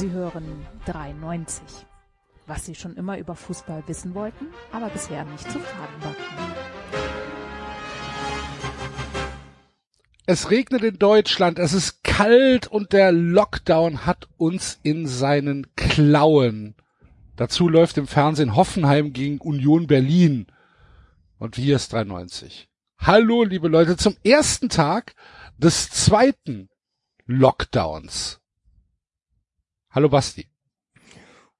Sie 0.00 0.12
hören 0.12 0.66
93. 0.86 1.62
Was 2.46 2.64
Sie 2.64 2.74
schon 2.74 2.96
immer 2.96 3.18
über 3.18 3.36
Fußball 3.36 3.82
wissen 3.86 4.14
wollten, 4.14 4.46
aber 4.72 4.88
bisher 4.88 5.26
nicht 5.26 5.44
zu 5.44 5.58
fragen 5.58 6.02
wagten. 6.02 6.54
Es 10.24 10.50
regnet 10.50 10.84
in 10.84 10.98
Deutschland, 10.98 11.58
es 11.58 11.74
ist 11.74 12.02
kalt 12.02 12.66
und 12.66 12.94
der 12.94 13.12
Lockdown 13.12 14.06
hat 14.06 14.26
uns 14.38 14.80
in 14.82 15.06
seinen 15.06 15.66
Klauen. 15.76 16.76
Dazu 17.36 17.68
läuft 17.68 17.98
im 17.98 18.06
Fernsehen 18.06 18.56
Hoffenheim 18.56 19.12
gegen 19.12 19.36
Union 19.36 19.86
Berlin. 19.86 20.46
Und 21.38 21.56
hier 21.56 21.76
ist 21.76 21.92
93. 21.92 22.70
Hallo, 22.96 23.44
liebe 23.44 23.68
Leute, 23.68 23.98
zum 23.98 24.16
ersten 24.24 24.70
Tag 24.70 25.14
des 25.58 25.90
zweiten 25.90 26.70
Lockdowns. 27.26 28.39
Hallo 29.90 30.08
Basti. 30.08 30.46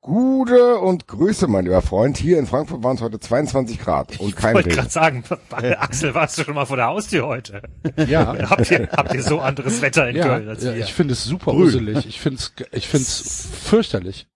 Gute 0.00 0.78
und 0.78 1.08
Grüße, 1.08 1.46
mein 1.46 1.64
lieber 1.64 1.82
Freund. 1.82 2.16
Hier 2.16 2.38
in 2.38 2.46
Frankfurt 2.46 2.82
waren 2.82 2.96
es 2.96 3.02
heute 3.02 3.20
22 3.20 3.78
Grad 3.78 4.18
und 4.18 4.34
kein 4.34 4.50
Ich 4.50 4.54
wollte 4.54 4.68
gerade 4.70 4.88
sagen, 4.88 5.24
Axel, 5.50 6.14
warst 6.14 6.38
du 6.38 6.44
schon 6.44 6.54
mal 6.54 6.64
vor 6.64 6.76
der 6.76 6.86
Haustür 6.86 7.26
heute? 7.26 7.60
Ja, 8.06 8.34
habt, 8.50 8.70
ihr, 8.70 8.88
habt 8.92 9.12
ihr 9.12 9.22
so 9.22 9.40
anderes 9.40 9.82
Wetter 9.82 10.08
in 10.08 10.16
ja, 10.16 10.24
Köln 10.24 10.48
als 10.48 10.64
ja 10.64 10.74
wir? 10.74 10.84
ich 10.84 10.94
finde 10.94 11.12
es 11.12 11.24
super 11.24 11.50
Grün. 11.50 11.62
uselig. 11.64 12.06
Ich 12.06 12.20
finde 12.20 12.38
es, 12.38 12.52
ich 12.72 12.88
finde 12.88 13.02
es 13.02 13.48
fürchterlich. 13.64 14.26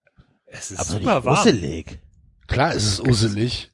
es 0.47 0.71
ist 0.71 0.81
Aber 0.81 0.89
super 0.91 1.15
nicht 1.17 1.25
warm. 1.25 1.37
gruselig. 1.37 1.99
Klar, 2.47 2.75
es 2.75 2.85
ist 2.85 3.01
uselig. 3.09 3.73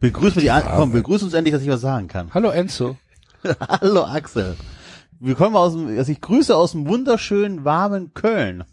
Begrüß 0.00 0.36
mir 0.36 0.42
die 0.42 0.50
An 0.50 0.62
komm, 0.64 0.92
begrüß 0.92 1.22
uns 1.24 1.34
endlich, 1.34 1.52
dass 1.52 1.62
ich 1.62 1.68
was 1.68 1.80
sagen 1.82 2.08
kann. 2.08 2.32
Hallo 2.32 2.48
Enzo. 2.50 2.96
Hallo 3.68 4.04
Axel. 4.04 4.56
Wir 5.20 5.34
kommen 5.34 5.56
aus 5.56 5.72
dem, 5.74 5.88
also 5.98 6.10
ich 6.10 6.20
grüße 6.22 6.56
aus 6.56 6.72
dem 6.72 6.86
wunderschönen, 6.86 7.64
warmen 7.64 8.14
Köln. 8.14 8.64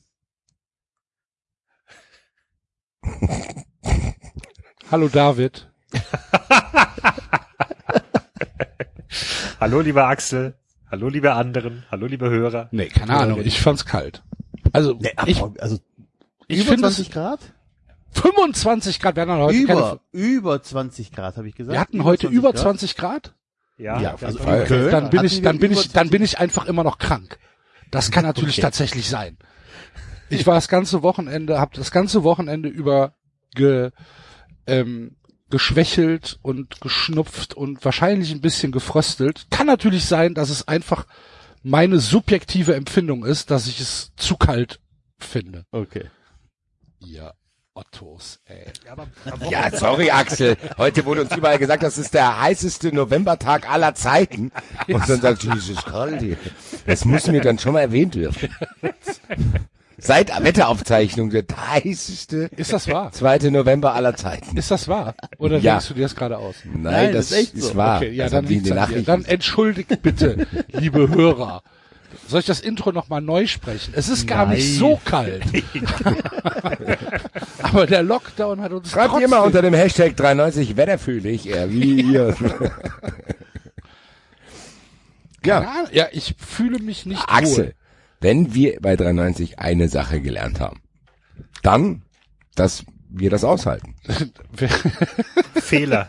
Hallo 4.91 5.07
David. 5.09 5.67
Hallo, 9.59 9.79
lieber 9.81 10.07
Axel. 10.07 10.55
Hallo, 10.91 11.07
liebe 11.09 11.33
anderen. 11.33 11.83
Hallo, 11.89 12.05
liebe 12.07 12.29
Hörer. 12.29 12.67
Nee, 12.71 12.87
keine 12.87 13.15
Ahnung, 13.17 13.41
ich 13.43 13.59
fand's 13.61 13.85
kalt. 13.85 14.23
Also, 14.73 14.97
Nee, 14.99 15.11
ich, 15.25 15.41
also 15.41 15.79
ich 16.47 16.59
über 16.59 16.69
finde 16.71 16.81
20 16.87 17.07
es 17.07 17.13
Grad? 17.13 17.39
25 18.11 18.99
Grad, 18.99 19.15
wir 19.15 19.23
hatten 19.23 19.37
heute 19.37 19.57
Über, 19.57 19.99
über 20.11 20.61
20 20.61 21.11
Grad, 21.11 21.37
habe 21.37 21.47
ich 21.49 21.55
gesagt. 21.55 21.73
wir 21.73 21.79
hatten 21.79 22.03
heute 22.03 22.27
über 22.27 22.51
Grad? 22.51 22.61
20 22.61 22.95
Grad. 22.95 23.33
Ja, 23.77 23.99
Ja, 23.99 24.19
wir 24.19 24.27
also 24.27 24.39
haben- 24.45 24.61
in 24.61 24.67
Köln 24.67 24.91
Dann 24.91 25.09
bin 25.09 25.19
hatten 25.19 25.27
ich, 25.27 25.41
dann 25.41 25.59
bin 25.59 25.71
über 25.71 25.81
ich, 25.81 25.91
dann 25.91 26.09
bin 26.09 26.19
20 26.21 26.33
ich 26.33 26.39
einfach 26.39 26.65
immer 26.65 26.83
noch 26.83 26.97
krank. 26.97 27.39
Das 27.91 28.11
kann 28.11 28.23
natürlich 28.23 28.55
Okay. 28.55 28.61
tatsächlich 28.61 29.09
sein. 29.09 29.37
Ich 30.29 30.47
war 30.47 30.55
das 30.55 30.67
ganze 30.67 31.03
Wochenende, 31.03 31.59
habe 31.59 31.75
das 31.75 31.91
ganze 31.91 32.23
Wochenende 32.23 32.69
über 32.69 33.15
ge, 33.53 33.91
ähm, 34.67 35.15
geschwächelt 35.49 36.39
und 36.41 36.81
geschnupft 36.81 37.53
und 37.53 37.83
wahrscheinlich 37.85 38.31
ein 38.31 38.41
bisschen 38.41 38.71
gefröstelt. 38.71 39.47
Kann 39.51 39.67
natürlich 39.67 40.05
sein, 40.05 40.33
dass 40.33 40.49
es 40.49 40.67
einfach 40.67 41.05
meine 41.63 41.99
subjektive 41.99 42.75
Empfindung 42.75 43.25
ist, 43.25 43.51
dass 43.51 43.67
ich 43.67 43.79
es 43.79 44.11
zu 44.15 44.35
kalt 44.37 44.79
finde. 45.17 45.65
Okay. 45.71 46.09
Ja, 46.99 47.33
Ottos, 47.73 48.39
ey. 48.45 48.71
Ja, 49.49 49.69
sorry 49.69 50.09
Axel. 50.09 50.57
Heute 50.77 51.05
wurde 51.05 51.21
uns 51.21 51.35
überall 51.35 51.57
gesagt, 51.57 51.83
das 51.83 51.97
ist 51.97 52.13
der 52.13 52.39
heißeste 52.39 52.93
Novembertag 52.93 53.69
aller 53.69 53.93
Zeiten. 53.95 54.51
Und 54.87 55.09
dann 55.09 55.21
sagt 55.21 55.43
Jesus 55.43 55.83
kalt 55.83 56.21
hier. 56.21 56.37
Das 56.85 57.03
muss 57.03 57.27
mir 57.27 57.41
dann 57.41 57.59
schon 57.59 57.73
mal 57.73 57.81
erwähnt 57.81 58.15
werden. 58.15 58.49
Seit 60.05 60.29
Wetteraufzeichnung 60.43 61.31
der 61.31 61.45
heißeste 61.55 62.49
Ist 62.55 62.71
das 62.71 62.87
wahr? 62.87 63.11
zweite 63.11 63.49
November 63.49 63.95
aller 63.95 64.15
Zeiten. 64.15 64.55
Ist 64.55 64.69
das 64.69 64.87
wahr? 64.87 65.15
Oder 65.39 65.57
Ja. 65.57 65.73
denkst 65.73 65.87
du 65.87 65.93
dir 65.95 66.03
das 66.03 66.15
gerade 66.15 66.37
aus? 66.37 66.57
Nein, 66.63 66.83
Nein, 66.83 67.13
das 67.13 67.31
ist 67.31 67.37
echt 67.37 67.53
ist 67.55 67.69
so. 67.69 67.75
wahr. 67.75 67.97
Okay, 67.97 68.11
ja, 68.11 68.25
das 68.25 68.31
dann 68.33 68.45
die. 68.45 68.61
Nachrichten. 68.61 69.05
Dann 69.05 69.25
entschuldigt 69.25 70.03
bitte, 70.03 70.45
liebe 70.71 71.09
Hörer. 71.09 71.63
Soll 72.27 72.41
ich 72.41 72.45
das 72.45 72.59
Intro 72.59 72.91
nochmal 72.91 73.21
neu 73.21 73.47
sprechen? 73.47 73.93
Es 73.95 74.07
ist 74.07 74.27
gar 74.27 74.45
nicht 74.45 74.67
Nein. 74.69 74.77
so 74.79 75.01
kalt. 75.03 75.43
Aber 77.63 77.87
der 77.87 78.03
Lockdown 78.03 78.61
hat 78.61 78.73
uns 78.73 78.91
Schreibt 78.91 79.19
ihr 79.19 79.27
mal 79.27 79.39
unter 79.39 79.63
dem 79.63 79.73
Hashtag 79.73 80.15
93 80.15 80.77
wetterfühlig, 80.77 81.47
er 81.47 81.71
wie 81.71 82.01
ihr. 82.01 82.35
ja, 85.45 85.85
Ja, 85.91 86.07
ich 86.11 86.35
fühle 86.37 86.79
mich 86.79 87.05
nicht 87.05 87.21
Axel, 87.27 87.73
wenn 88.25 88.55
wir 88.55 88.79
bei 88.81 88.95
93 88.95 89.59
eine 89.59 89.87
Sache 89.87 90.19
gelernt 90.19 90.59
haben, 90.59 90.81
dann, 91.61 92.01
dass 92.55 92.83
wir 93.09 93.29
das 93.29 93.43
aushalten. 93.43 93.93
Fehler. 95.53 96.07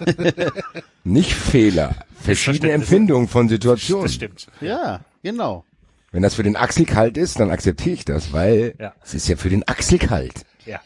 Nicht 1.05 1.33
Fehler, 1.35 1.95
verschiedene. 2.19 2.73
Empfindungen 2.73 3.29
von 3.29 3.51
Situationen. 3.51 4.05
Das 4.07 4.15
stimmt. 4.15 4.47
Ja, 4.63 5.01
genau. 5.23 5.65
Wenn 6.11 6.23
das 6.23 6.35
für 6.37 6.43
den 6.43 6.57
Axel 6.57 6.87
kalt 6.87 7.19
ist, 7.19 7.39
dann 7.39 7.51
akzeptiere 7.51 7.95
ich 7.95 8.05
das, 8.07 8.33
weil 8.33 8.75
Ja. 8.79 8.95
es 9.05 9.13
ist 9.13 9.29
ja 9.29 9.37
für 9.37 9.51
den 9.51 9.69
Axel 9.69 9.99
kalt. 9.99 10.47
Ja. 10.65 10.81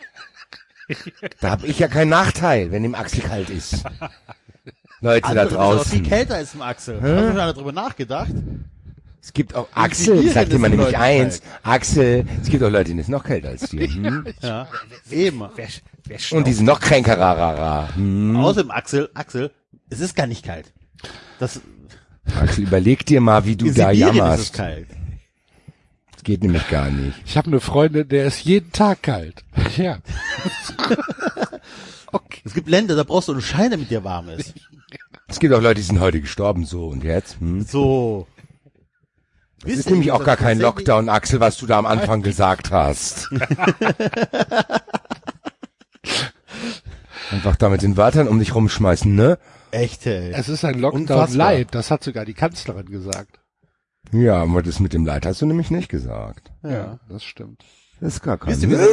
Da 1.40 1.50
habe 1.50 1.68
ich 1.68 1.78
ja 1.78 1.86
keinen 1.86 2.08
Nachteil, 2.08 2.72
wenn 2.72 2.82
dem 2.82 2.96
Axel 2.96 3.20
kalt 3.22 3.48
ist. 3.50 3.84
Leute 5.00 5.22
da 5.22 5.28
Andere 5.28 5.48
sind 5.48 5.58
aber 5.58 5.84
viel 5.84 6.00
draußen. 6.00 6.02
kälter 6.02 6.34
als 6.34 6.54
im 6.54 6.62
Axel. 6.62 6.96
Hast 7.00 7.08
du 7.08 7.26
schon 7.28 7.36
mal 7.36 7.52
darüber 7.52 7.72
nachgedacht? 7.72 8.32
Es 9.22 9.32
gibt 9.34 9.54
auch 9.54 9.68
Axel, 9.74 10.18
viel 10.18 10.28
ich 10.28 10.32
sag 10.32 10.44
denn 10.44 10.52
dir 10.52 10.58
mal 10.58 10.66
ist 10.68 10.72
den 10.72 10.80
nämlich 10.80 10.98
eins, 10.98 11.42
Axel, 11.62 12.24
es 12.42 12.48
gibt 12.48 12.62
auch 12.62 12.70
Leute, 12.70 12.84
denen 12.84 13.00
ist 13.00 13.08
noch 13.08 13.22
kälter 13.22 13.50
als 13.50 13.68
dir. 13.68 13.86
Hm? 13.86 14.26
Ja. 14.40 14.66
Eben. 15.10 15.42
Wer, 15.54 15.68
wer 16.04 16.18
Und 16.38 16.46
die 16.46 16.52
sind 16.52 16.64
noch 16.64 16.80
kränker, 16.80 17.18
ra, 17.18 17.32
ra, 17.32 17.50
ra. 17.50 17.94
Hm? 17.94 18.36
Außerdem 18.36 18.70
Axel, 18.70 19.10
Axel, 19.14 19.50
es 19.90 20.00
ist 20.00 20.16
gar 20.16 20.26
nicht 20.26 20.44
kalt. 20.44 20.72
Das, 21.38 21.60
Axel, 22.40 22.64
überleg 22.64 23.04
dir 23.04 23.20
mal, 23.20 23.44
wie 23.44 23.56
du 23.56 23.66
in 23.68 23.74
da 23.74 23.90
Sibirien 23.90 24.08
ist 24.08 24.12
es 24.12 24.16
jammerst. 24.16 24.52
kalt. 24.54 24.88
Das 26.12 26.24
geht 26.24 26.42
nämlich 26.42 26.68
gar 26.68 26.90
nicht. 26.90 27.16
Ich 27.26 27.36
habe 27.36 27.48
eine 27.48 27.60
Freundin, 27.60 28.08
der 28.08 28.26
ist 28.26 28.44
jeden 28.44 28.72
Tag 28.72 29.02
kalt. 29.02 29.44
Ja. 29.76 29.98
okay. 32.12 32.40
Es 32.44 32.54
gibt 32.54 32.68
Länder, 32.68 32.96
da 32.96 33.04
brauchst 33.04 33.28
du 33.28 33.32
einen 33.32 33.42
Schein, 33.42 33.70
damit 33.70 33.90
dir 33.90 34.02
warm 34.02 34.30
ist. 34.30 34.54
Es 35.28 35.38
gibt 35.38 35.54
auch 35.54 35.62
Leute, 35.62 35.76
die 35.76 35.86
sind 35.86 36.00
heute 36.00 36.20
gestorben, 36.20 36.64
so 36.64 36.88
und 36.88 37.04
jetzt. 37.04 37.38
Hm? 37.40 37.62
So. 37.62 38.26
Das 39.62 39.72
ist 39.72 39.90
nämlich 39.90 40.10
auch 40.12 40.24
gar 40.24 40.36
kein 40.36 40.58
Lockdown, 40.58 41.08
Axel, 41.08 41.40
was 41.40 41.58
du 41.58 41.66
da 41.66 41.78
am 41.78 41.86
Anfang 41.86 42.22
gesagt 42.22 42.70
hast. 42.70 43.28
Einfach 47.30 47.56
da 47.56 47.68
mit 47.68 47.82
den 47.82 47.96
Wörtern 47.96 48.26
um 48.26 48.38
dich 48.38 48.54
rumschmeißen, 48.54 49.14
ne? 49.14 49.38
Echt, 49.70 50.06
ey. 50.06 50.32
Es 50.32 50.48
ist 50.48 50.64
ein 50.64 50.78
Lockdown 50.80 51.34
light, 51.34 51.68
das 51.72 51.90
hat 51.90 52.02
sogar 52.02 52.24
die 52.24 52.34
Kanzlerin 52.34 52.86
gesagt. 52.86 53.38
Ja, 54.12 54.42
aber 54.42 54.62
das 54.62 54.80
mit 54.80 54.92
dem 54.92 55.06
Leid 55.06 55.26
hast 55.26 55.42
du 55.42 55.46
nämlich 55.46 55.70
nicht 55.70 55.88
gesagt. 55.88 56.50
Ja. 56.62 56.98
Das 57.08 57.22
stimmt. 57.22 57.62
Das 58.00 58.14
ist 58.14 58.22
gar 58.22 58.38
kein 58.38 58.48
Wisst 58.54 58.62
ihr, 58.62 58.70
was 58.72 58.80
ein 58.80 58.86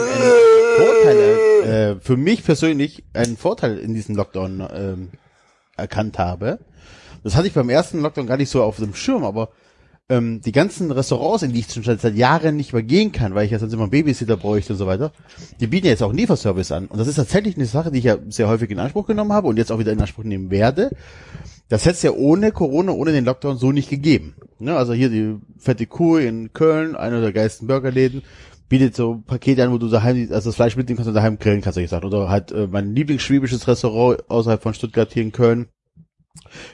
Vorteil, 0.78 1.38
äh, 1.64 1.96
für 2.00 2.18
mich 2.18 2.44
persönlich 2.44 3.04
einen 3.14 3.38
Vorteil 3.38 3.80
in 3.80 3.94
diesem 3.94 4.16
Lockdown 4.16 4.68
ähm, 4.72 5.10
erkannt 5.76 6.20
habe? 6.20 6.60
Das 7.24 7.36
hatte 7.36 7.48
ich 7.48 7.54
beim 7.54 7.70
ersten 7.70 8.02
Lockdown 8.02 8.28
gar 8.28 8.38
nicht 8.38 8.50
so 8.50 8.62
auf 8.62 8.78
dem 8.78 8.94
Schirm, 8.94 9.24
aber 9.24 9.50
ähm, 10.10 10.42
die 10.42 10.52
ganzen 10.52 10.92
Restaurants, 10.92 11.44
in 11.44 11.52
die 11.52 11.60
ich 11.60 11.72
schon 11.72 11.84
seit 11.84 12.02
seit 12.02 12.16
Jahren 12.16 12.56
nicht 12.56 12.74
mehr 12.74 12.84
gehen 12.84 13.12
kann, 13.12 13.36
weil 13.36 13.46
ich 13.46 13.52
ja 13.52 13.60
sonst 13.60 13.74
immer 13.74 13.84
einen 13.84 13.92
Babysitter 13.92 14.38
bräuchte 14.38 14.74
und 14.74 14.80
so 14.80 14.88
weiter, 14.88 15.12
die 15.60 15.68
bieten 15.68 15.88
ja 15.88 15.92
jetzt 15.92 16.04
auch 16.04 16.10
einen 16.10 16.18
Lieferservice 16.18 16.72
an. 16.72 16.88
Und 16.88 16.98
das 16.98 17.08
ist 17.08 17.16
tatsächlich 17.16 17.58
eine 17.58 17.66
Sache, 17.66 17.92
die 17.92 18.00
ich 18.00 18.06
ja 18.06 18.18
sehr 18.30 18.48
häufig 18.48 18.70
in 18.72 18.80
Anspruch 18.80 19.08
genommen 19.08 19.34
habe 19.34 19.48
und 19.48 19.58
jetzt 19.58 19.72
auch 19.72 19.80
wieder 19.80 19.92
in 19.92 20.00
Anspruch 20.00 20.24
nehmen 20.24 20.50
werde. 20.50 20.92
Das 21.70 21.84
hätte 21.84 21.96
es 21.96 22.04
ja 22.04 22.12
ohne 22.12 22.52
Corona, 22.54 22.94
ohne 22.94 23.12
den 23.12 23.26
Lockdown 23.26 23.58
so 23.58 23.74
nicht 23.74 23.90
gegeben. 23.90 24.36
Ne? 24.60 24.76
Also 24.78 24.94
hier 24.94 25.10
die 25.10 25.36
Fette 25.58 25.86
Kuh 25.86 26.18
in 26.18 26.54
Köln, 26.54 26.96
einer 26.96 27.20
der 27.20 27.34
geilsten 27.34 27.68
Burgerläden, 27.68 28.24
bietet 28.70 28.96
so 28.96 29.22
Pakete 29.26 29.64
an, 29.64 29.72
wo 29.72 29.78
du 29.78 29.90
daheim, 29.90 30.30
also 30.32 30.50
das 30.50 30.56
Fleisch 30.56 30.78
mitnehmen 30.78 30.98
kannst 30.98 31.10
und 31.10 31.16
daheim 31.16 31.40
grillen 31.40 31.62
kannst, 31.62 31.78
ich 31.78 31.86
gesagt. 31.86 32.06
Oder 32.06 32.30
halt 32.30 32.52
äh, 32.54 32.68
mein 32.68 32.96
Lieblingsschwäbisches 32.96 33.68
Restaurant 33.68 34.30
außerhalb 34.30 34.62
von 34.62 34.74
Stuttgart 34.74 35.12
hier 35.12 35.24
in 35.24 35.34
Köln 35.34 35.68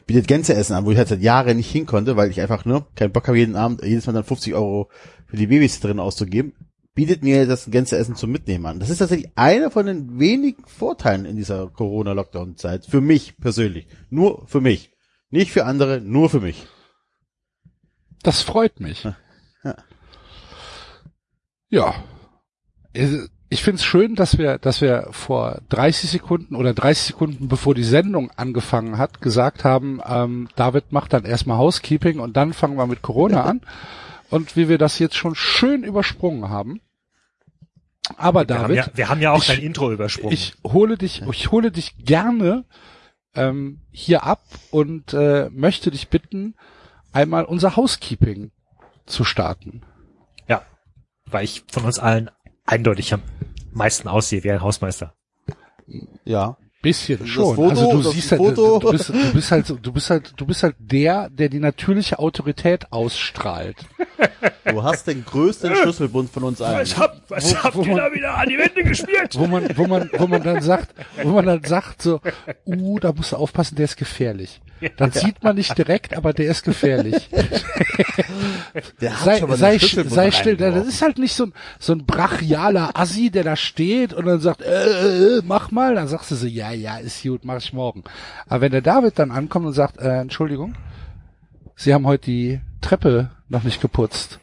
bietet 0.06 0.27
Gänseessen 0.27 0.75
an, 0.75 0.86
wo 0.86 0.92
ich 0.92 0.98
halt 0.98 1.07
seit 1.07 1.21
Jahren 1.21 1.57
nicht 1.57 1.71
hin 1.71 1.86
konnte, 1.86 2.15
weil 2.15 2.30
ich 2.30 2.42
einfach 2.42 2.65
nur 2.65 2.88
keinen 2.95 3.12
Bock 3.12 3.27
habe, 3.27 3.38
jeden 3.38 3.56
Abend, 3.56 3.83
jedes 3.83 4.06
Mal 4.06 4.13
dann 4.13 4.24
50 4.24 4.54
Euro 4.54 4.89
für 5.27 5.38
die 5.38 5.48
Babys 5.48 5.80
drin 5.80 6.00
auszugeben, 6.00 6.54
bietet 6.95 7.24
mir 7.24 7.48
das 7.48 7.69
Gänseessen 7.69 8.15
zum 8.15 8.31
Mitnehmen 8.31 8.65
an. 8.65 8.80
Das 8.80 8.89
ist 8.89 9.00
tatsächlich 9.00 9.31
einer 9.36 9.71
von 9.71 9.86
den 9.86 10.19
wenigen 10.19 10.63
Vorteilen 10.65 11.25
in 11.25 11.36
dieser 11.36 11.68
Corona-Lockdown-Zeit. 11.68 12.86
Für 12.86 13.01
mich 13.01 13.38
persönlich. 13.38 13.88
Nur 14.10 14.48
für 14.48 14.62
mich. 14.62 14.92
Nicht 15.30 15.51
für 15.51 15.65
andere, 15.65 16.01
nur 16.01 16.30
für 16.30 16.39
mich. 16.39 16.68
Das 18.21 18.42
freut 18.42 18.80
mich. 18.80 19.04
Ja. 19.04 19.75
Ja. 21.69 21.95
Ich 23.53 23.63
finde 23.63 23.75
es 23.77 23.85
schön, 23.85 24.15
dass 24.15 24.38
wir, 24.38 24.57
dass 24.57 24.81
wir 24.81 25.07
vor 25.11 25.61
30 25.69 26.09
Sekunden 26.09 26.55
oder 26.55 26.73
30 26.73 27.03
Sekunden 27.07 27.47
bevor 27.47 27.75
die 27.75 27.83
Sendung 27.83 28.31
angefangen 28.35 28.97
hat, 28.97 29.21
gesagt 29.21 29.63
haben, 29.63 30.01
ähm, 30.05 30.50
David 30.55 30.91
macht 30.91 31.13
dann 31.13 31.23
erstmal 31.25 31.57
Housekeeping 31.59 32.19
und 32.19 32.35
dann 32.35 32.53
fangen 32.53 32.77
wir 32.77 32.88
mit 32.88 33.01
Corona 33.03 33.44
an. 33.44 33.61
Und 34.29 34.55
wie 34.55 34.67
wir 34.69 34.77
das 34.79 34.97
jetzt 35.00 35.15
schon 35.15 35.35
schön 35.35 35.83
übersprungen 35.83 36.50
haben, 36.50 36.81
Aber 38.17 38.47
Wir 38.47 38.55
haben, 38.55 38.61
David, 38.63 38.75
ja, 38.77 38.88
wir 38.95 39.09
haben 39.09 39.21
ja 39.21 39.31
auch 39.31 39.38
ich- 39.41 39.47
dein 39.47 39.59
Intro 39.61 39.91
übersprungen. 39.91 40.33
ich 40.33 40.55
hole 40.63 40.97
dich, 40.97 41.21
ich 41.21 41.51
hole 41.51 41.71
dich 41.71 41.95
gerne 42.00 42.65
ähm, 43.35 43.81
hier 43.91 44.23
ab 44.23 44.44
und 44.71 45.13
äh, 45.13 45.50
möchte 45.51 45.89
dich 45.91 46.09
bitten, 46.09 46.55
einmal 47.11 47.45
unser 47.45 47.75
Housekeeping 47.75 48.51
zu 49.05 49.23
starten. 49.23 49.83
ja, 50.47 50.63
weil 51.27 51.44
ich 51.45 51.63
von 51.71 51.85
uns 51.85 52.00
allen 52.00 52.29
eindeutig 52.65 53.13
am 53.13 53.21
meisten 53.71 54.07
aussehe 54.07 54.44
wie 54.44 54.51
ein 54.51 54.62
Hausmeister. 54.62 55.13
Ja. 56.25 56.57
Bisschen 56.81 57.25
schon. 57.25 57.56
Foto, 57.56 57.69
also 57.69 58.01
du 58.01 58.10
siehst 58.12 58.31
halt, 58.31 58.42
Foto. 58.42 58.80
du 58.80 58.92
bist, 58.92 59.07
du 59.07 59.33
bist 59.33 59.51
halt, 59.51 59.65
so- 59.68 59.75
du 59.77 59.94
bist 59.94 60.10
halt, 60.10 60.33
du 60.36 60.45
bist 60.45 60.63
halt 60.63 60.75
der, 60.80 61.30
der 61.30 61.48
die 61.48 61.60
natürliche 61.60 62.19
Autorität 62.19 62.92
ausstrahlt. 62.92 63.77
Du 64.65 64.83
hast 64.83 65.07
den 65.07 65.24
größten 65.24 65.74
Schlüsselbund 65.77 66.30
von 66.30 66.44
uns 66.44 66.62
allen. 66.62 66.86
hab, 66.98 67.21
was 67.30 67.56
Wo- 67.74 67.75
wo 67.75 67.83
man- 67.86 68.12
wieder 68.12 68.38
an 68.38 68.50
die 68.50 68.57
Wände 68.57 68.83
gespielt? 68.83 69.33
wo 69.38 69.48
man, 69.48 69.69
wo 69.77 69.88
man, 69.88 70.10
wo 70.18 70.27
man 70.27 70.44
dann 70.44 70.62
sagt, 70.62 70.94
wo 71.24 71.30
man 71.30 71.45
dann 71.45 71.63
sagt 71.63 72.01
so, 72.01 72.19
uh, 72.65 73.00
da 73.00 73.13
musst 73.13 73.31
du 73.31 73.38
aufpassen, 73.38 73.75
der 73.75 73.86
ist 73.86 73.95
gefährlich. 73.95 74.62
Dann 74.97 75.12
sieht 75.12 75.44
man 75.44 75.56
nicht 75.56 75.77
direkt, 75.77 76.15
aber 76.15 76.33
der 76.33 76.51
ist 76.51 76.63
gefährlich. 76.63 77.30
Der 79.01 79.19
hat 79.19 79.25
sei, 79.25 79.39
schon 79.39 79.50
mal 79.50 79.57
sei, 79.57 79.77
sei 79.77 80.31
still, 80.31 80.57
das 80.57 80.88
ist 80.88 81.01
halt 81.01 81.19
nicht 81.19 81.33
so 81.33 81.45
ein, 81.45 81.53
so 81.80 81.94
ein 81.94 82.06
brachialer 82.06 82.91
Assi, 82.95 83.30
der 83.30 83.44
da 83.44 83.56
steht 83.56 84.13
und 84.13 84.25
dann 84.25 84.39
sagt, 84.39 84.62
äh, 84.62 85.38
äh, 85.38 85.41
mach 85.45 85.69
mal, 85.69 85.94
dann 85.95 86.07
sagst 86.07 86.31
du 86.31 86.35
so, 86.35 86.47
ja, 86.47 86.71
ja, 86.71 86.97
ist 86.97 87.21
gut, 87.21 87.45
mach 87.45 87.57
ich 87.57 87.74
morgen. 87.74 88.03
Aber 88.47 88.62
wenn 88.62 88.71
der 88.71 88.81
David 88.81 89.19
dann 89.19 89.31
ankommt 89.31 89.68
und 89.68 89.74
sagt, 89.74 90.00
äh, 90.00 90.21
Entschuldigung, 90.21 90.75
Sie 91.75 91.94
haben 91.94 92.07
heute 92.07 92.25
die 92.25 92.62
Treppe 92.81 93.31
noch 93.50 93.63
nicht 93.63 93.81
geputzt, 93.81 94.39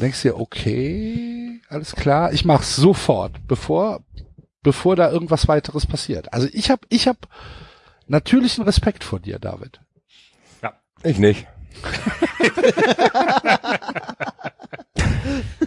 denkst 0.00 0.22
du 0.22 0.28
dir, 0.28 0.38
okay, 0.38 1.60
alles 1.68 1.94
klar, 1.94 2.32
ich 2.32 2.44
mach's 2.44 2.76
sofort, 2.76 3.32
bevor, 3.46 4.00
bevor 4.62 4.96
da 4.96 5.10
irgendwas 5.10 5.48
weiteres 5.48 5.86
passiert. 5.86 6.32
Also 6.32 6.48
ich 6.52 6.70
hab, 6.70 6.84
ich 6.88 7.08
hab 7.08 7.28
natürlichen 8.08 8.64
Respekt 8.64 9.04
vor 9.04 9.20
dir, 9.20 9.38
David. 9.38 9.80
Ich 11.04 11.18
nicht. 11.18 11.46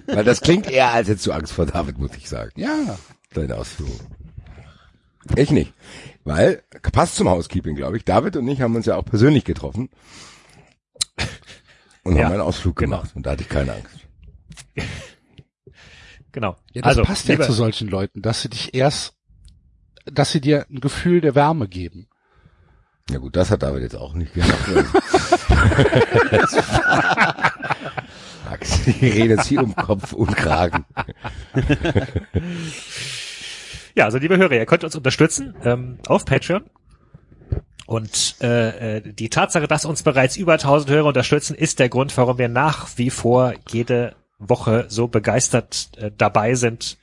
Weil 0.07 0.25
das 0.25 0.41
klingt 0.41 0.69
eher, 0.69 0.91
als 0.91 1.07
hättest 1.07 1.25
du 1.25 1.31
Angst 1.31 1.53
vor 1.53 1.65
David, 1.65 1.97
muss 1.97 2.11
ich 2.17 2.27
sagen. 2.27 2.51
Ja, 2.55 2.97
Deine 3.33 3.55
Ausführung. 3.55 3.97
Ich 5.37 5.51
nicht. 5.51 5.73
Weil, 6.25 6.63
passt 6.91 7.15
zum 7.15 7.29
Housekeeping, 7.29 7.75
glaube 7.75 7.95
ich. 7.95 8.03
David 8.03 8.35
und 8.35 8.47
ich 8.47 8.61
haben 8.61 8.75
uns 8.75 8.85
ja 8.85 8.97
auch 8.97 9.05
persönlich 9.05 9.45
getroffen. 9.45 9.89
Und 12.03 12.15
Ja, 12.17 12.25
haben 12.25 12.33
einen 12.33 12.41
Ausflug 12.41 12.75
genau. 12.75 12.97
gemacht. 12.97 13.15
Und 13.15 13.25
da 13.25 13.31
hatte 13.31 13.43
ich 13.43 13.49
keine 13.49 13.73
Angst. 13.73 13.99
Genau. 16.33 16.55
Ja, 16.71 16.81
das 16.83 16.91
also, 16.91 17.03
passt 17.03 17.27
ja 17.27 17.41
zu 17.41 17.51
solchen 17.51 17.89
Leuten, 17.89 18.21
dass 18.21 18.41
sie 18.41 18.47
dich 18.47 18.73
erst, 18.73 19.17
dass 20.05 20.31
sie 20.31 20.39
dir 20.39 20.65
ein 20.69 20.79
Gefühl 20.79 21.19
der 21.19 21.35
Wärme 21.35 21.67
geben. 21.67 22.07
Ja 23.09 23.17
gut, 23.17 23.35
das 23.35 23.51
hat 23.51 23.63
David 23.63 23.83
jetzt 23.83 23.95
auch 23.95 24.13
nicht 24.13 24.33
gemacht. 24.33 24.69
Max, 28.49 28.87
ich 28.87 29.01
rede 29.01 29.35
jetzt 29.35 29.47
hier 29.47 29.63
um 29.63 29.75
Kopf 29.75 30.13
und 30.13 30.35
Kragen. 30.35 30.85
Ja, 33.95 34.05
also 34.05 34.17
liebe 34.17 34.37
Hörer, 34.37 34.53
ihr 34.53 34.65
könnt 34.65 34.83
uns 34.83 34.95
unterstützen 34.95 35.55
ähm, 35.63 35.99
auf 36.07 36.25
Patreon. 36.25 36.63
Und 37.85 38.35
äh, 38.41 38.97
äh, 38.97 39.01
die 39.01 39.29
Tatsache, 39.29 39.67
dass 39.67 39.83
uns 39.83 40.03
bereits 40.03 40.37
über 40.37 40.53
1000 40.53 40.91
Hörer 40.91 41.07
unterstützen, 41.07 41.55
ist 41.55 41.79
der 41.79 41.89
Grund, 41.89 42.15
warum 42.15 42.37
wir 42.37 42.47
nach 42.47 42.87
wie 42.97 43.09
vor 43.09 43.53
jede 43.69 44.15
Woche 44.39 44.85
so 44.87 45.07
begeistert 45.07 45.89
äh, 45.97 46.09
dabei 46.17 46.55
sind, 46.55 46.97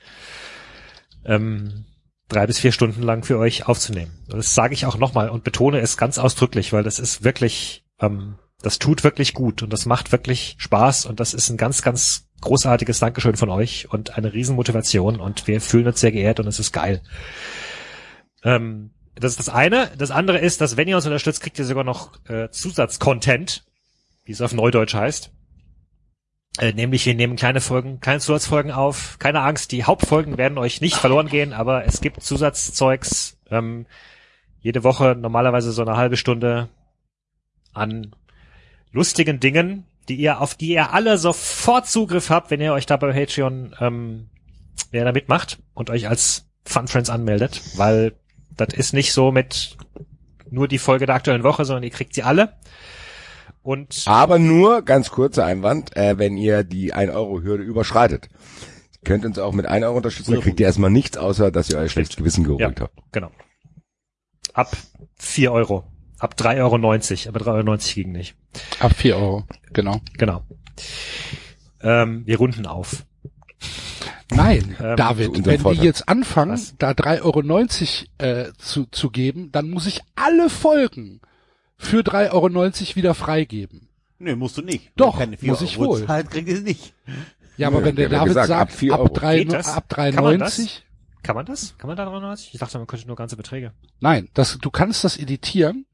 ähm, 1.25 1.85
drei 2.29 2.47
bis 2.47 2.59
vier 2.59 2.71
Stunden 2.71 3.01
lang 3.01 3.23
für 3.23 3.37
euch 3.37 3.67
aufzunehmen. 3.67 4.11
Und 4.31 4.37
das 4.37 4.53
sage 4.53 4.73
ich 4.73 4.85
auch 4.85 4.97
nochmal 4.97 5.29
und 5.29 5.43
betone 5.43 5.79
es 5.79 5.97
ganz 5.97 6.17
ausdrücklich, 6.17 6.71
weil 6.71 6.83
das 6.83 6.99
ist 6.99 7.23
wirklich, 7.23 7.83
ähm, 7.99 8.35
das 8.61 8.79
tut 8.79 9.03
wirklich 9.03 9.33
gut 9.33 9.61
und 9.63 9.73
das 9.73 9.85
macht 9.85 10.11
wirklich 10.11 10.55
Spaß 10.59 11.05
und 11.05 11.19
das 11.19 11.33
ist 11.33 11.49
ein 11.49 11.57
ganz, 11.57 11.81
ganz 11.81 12.27
großartiges 12.41 12.99
Dankeschön 12.99 13.35
von 13.35 13.49
euch 13.49 13.91
und 13.91 14.17
eine 14.17 14.31
Riesenmotivation 14.31 15.19
und 15.19 15.47
wir 15.47 15.59
fühlen 15.59 15.87
uns 15.87 15.99
sehr 15.99 16.11
geehrt 16.11 16.39
und 16.39 16.47
es 16.47 16.59
ist 16.59 16.71
geil. 16.71 17.01
Ähm, 18.43 18.91
das 19.15 19.31
ist 19.31 19.39
das 19.39 19.49
eine. 19.49 19.91
Das 19.97 20.11
andere 20.11 20.37
ist, 20.37 20.61
dass 20.61 20.77
wenn 20.77 20.87
ihr 20.87 20.95
uns 20.95 21.05
unterstützt, 21.05 21.41
kriegt 21.41 21.59
ihr 21.59 21.65
sogar 21.65 21.83
noch 21.83 22.11
äh, 22.29 22.49
Zusatzcontent, 22.49 23.65
wie 24.23 24.31
es 24.31 24.41
auf 24.41 24.53
Neudeutsch 24.53 24.93
heißt. 24.93 25.31
Äh, 26.57 26.73
nämlich 26.73 27.05
wir 27.05 27.15
nehmen 27.15 27.35
kleine 27.35 27.61
Folgen, 27.61 27.99
kleine 27.99 28.19
Zusatzfolgen 28.19 28.71
auf. 28.71 29.17
Keine 29.19 29.41
Angst, 29.41 29.71
die 29.71 29.83
Hauptfolgen 29.83 30.37
werden 30.37 30.57
euch 30.57 30.81
nicht 30.81 30.95
verloren 30.95 31.27
gehen, 31.27 31.53
aber 31.53 31.85
es 31.85 32.01
gibt 32.01 32.23
Zusatzzeugs. 32.23 33.37
Ähm, 33.49 33.85
jede 34.61 34.83
Woche 34.83 35.15
normalerweise 35.15 35.71
so 35.71 35.81
eine 35.81 35.95
halbe 35.95 36.17
Stunde 36.17 36.69
an 37.73 38.15
lustigen 38.91 39.39
Dingen, 39.39 39.85
die 40.09 40.15
ihr, 40.15 40.41
auf 40.41 40.55
die 40.55 40.69
ihr 40.69 40.91
alle 40.91 41.17
sofort 41.17 41.87
Zugriff 41.87 42.29
habt, 42.29 42.51
wenn 42.51 42.61
ihr 42.61 42.73
euch 42.73 42.85
da 42.85 42.97
bei 42.97 43.13
Patreon, 43.13 43.75
ähm, 43.79 44.29
wer 44.91 45.05
da 45.05 45.11
mitmacht 45.11 45.59
und 45.73 45.89
euch 45.89 46.07
als 46.09 46.47
Fun 46.65 46.87
Friends 46.87 47.09
anmeldet, 47.09 47.61
weil 47.75 48.13
das 48.57 48.73
ist 48.73 48.93
nicht 48.93 49.13
so 49.13 49.31
mit 49.31 49.77
nur 50.49 50.67
die 50.67 50.79
Folge 50.79 51.05
der 51.05 51.15
aktuellen 51.15 51.43
Woche, 51.43 51.63
sondern 51.63 51.83
ihr 51.83 51.91
kriegt 51.91 52.13
sie 52.13 52.23
alle. 52.23 52.53
Und 53.61 54.03
Aber 54.05 54.39
nur, 54.39 54.81
ganz 54.83 55.11
kurzer 55.11 55.45
Einwand, 55.45 55.95
äh, 55.95 56.17
wenn 56.17 56.37
ihr 56.37 56.63
die 56.63 56.93
1-Euro-Hürde 56.93 57.63
überschreitet. 57.63 58.29
Ihr 58.93 58.99
könnt 59.03 59.25
uns 59.25 59.37
auch 59.39 59.53
mit 59.53 59.65
1 59.65 59.85
Euro 59.85 59.97
unterstützen, 59.97 60.33
dann 60.33 60.41
kriegt 60.41 60.59
ihr 60.59 60.65
erstmal 60.65 60.89
nichts, 60.89 61.17
außer 61.17 61.51
dass 61.51 61.69
ihr 61.69 61.77
euer 61.77 61.89
schlechtes 61.89 62.17
Gewissen 62.17 62.43
ja, 62.43 62.47
geholt 62.57 62.81
habt. 62.81 62.97
genau. 63.11 63.31
Ab 64.53 64.75
4 65.15 65.51
Euro. 65.51 65.85
Ab 66.19 66.35
3,90 66.37 66.57
Euro, 66.59 66.75
aber 66.75 67.39
3,90 67.61 67.65
Euro 67.65 67.77
ging 67.95 68.11
nicht. 68.11 68.35
Ab 68.79 68.93
vier 68.95 69.15
Euro, 69.15 69.43
genau. 69.71 70.01
Genau. 70.17 70.43
Ähm, 71.81 72.25
wir 72.25 72.37
runden 72.37 72.65
auf. 72.65 73.05
Nein, 74.31 74.75
Ähm, 74.79 74.95
David, 74.97 75.33
wenn 75.33 75.57
die 75.57 75.57
Vorteil. 75.63 75.83
jetzt 75.83 76.07
anfangen, 76.09 76.51
Was? 76.51 76.75
da 76.77 76.91
3,90 76.91 78.07
Euro 78.19 78.29
äh, 78.31 78.51
zu, 78.57 78.85
zu 78.91 79.09
geben, 79.09 79.51
dann 79.51 79.69
muss 79.69 79.85
ich 79.87 80.01
alle 80.15 80.49
Folgen 80.49 81.21
für 81.79 82.01
3,90 82.01 82.31
Euro 82.33 82.95
wieder 82.95 83.15
freigeben. 83.15 83.87
Nee, 84.19 84.35
musst 84.35 84.57
du 84.57 84.61
nicht. 84.61 84.91
Doch, 84.97 85.17
Wenn 85.17 85.27
keine 85.31 85.37
vier 85.37 85.49
muss 85.49 85.61
ich 85.61 85.77
Euro 85.79 85.91
wohl. 85.91 86.05
Zahlt, 86.05 86.29
kriegt 86.29 86.49
sie 86.49 86.61
nicht. 86.61 86.93
Ja, 87.57 87.67
aber 87.67 87.79
Nö, 87.79 87.85
wenn 87.85 87.95
der 87.95 88.09
David 88.09 88.27
gesagt, 88.27 88.47
sagt, 88.49 88.61
ab 88.61 88.71
vier 88.71 88.93
ab, 88.93 88.99
Euro. 88.99 89.13
ab 89.15 89.89
Kann 89.89 90.23
man 90.23 90.39
das? 90.39 90.59
3,90, 90.59 90.81
Kann 91.23 91.35
man 91.35 91.45
das? 91.45 91.77
Kann 91.77 91.87
man 91.87 91.97
da 91.97 92.07
3,90? 92.07 92.49
Ich 92.53 92.59
dachte, 92.59 92.77
man 92.77 92.87
könnte 92.87 93.07
nur 93.07 93.15
ganze 93.15 93.37
Beträge. 93.37 93.71
nein, 94.01 94.29
das, 94.33 94.57
du 94.59 94.69
kannst 94.69 95.03
das 95.03 95.17
editieren, 95.17 95.85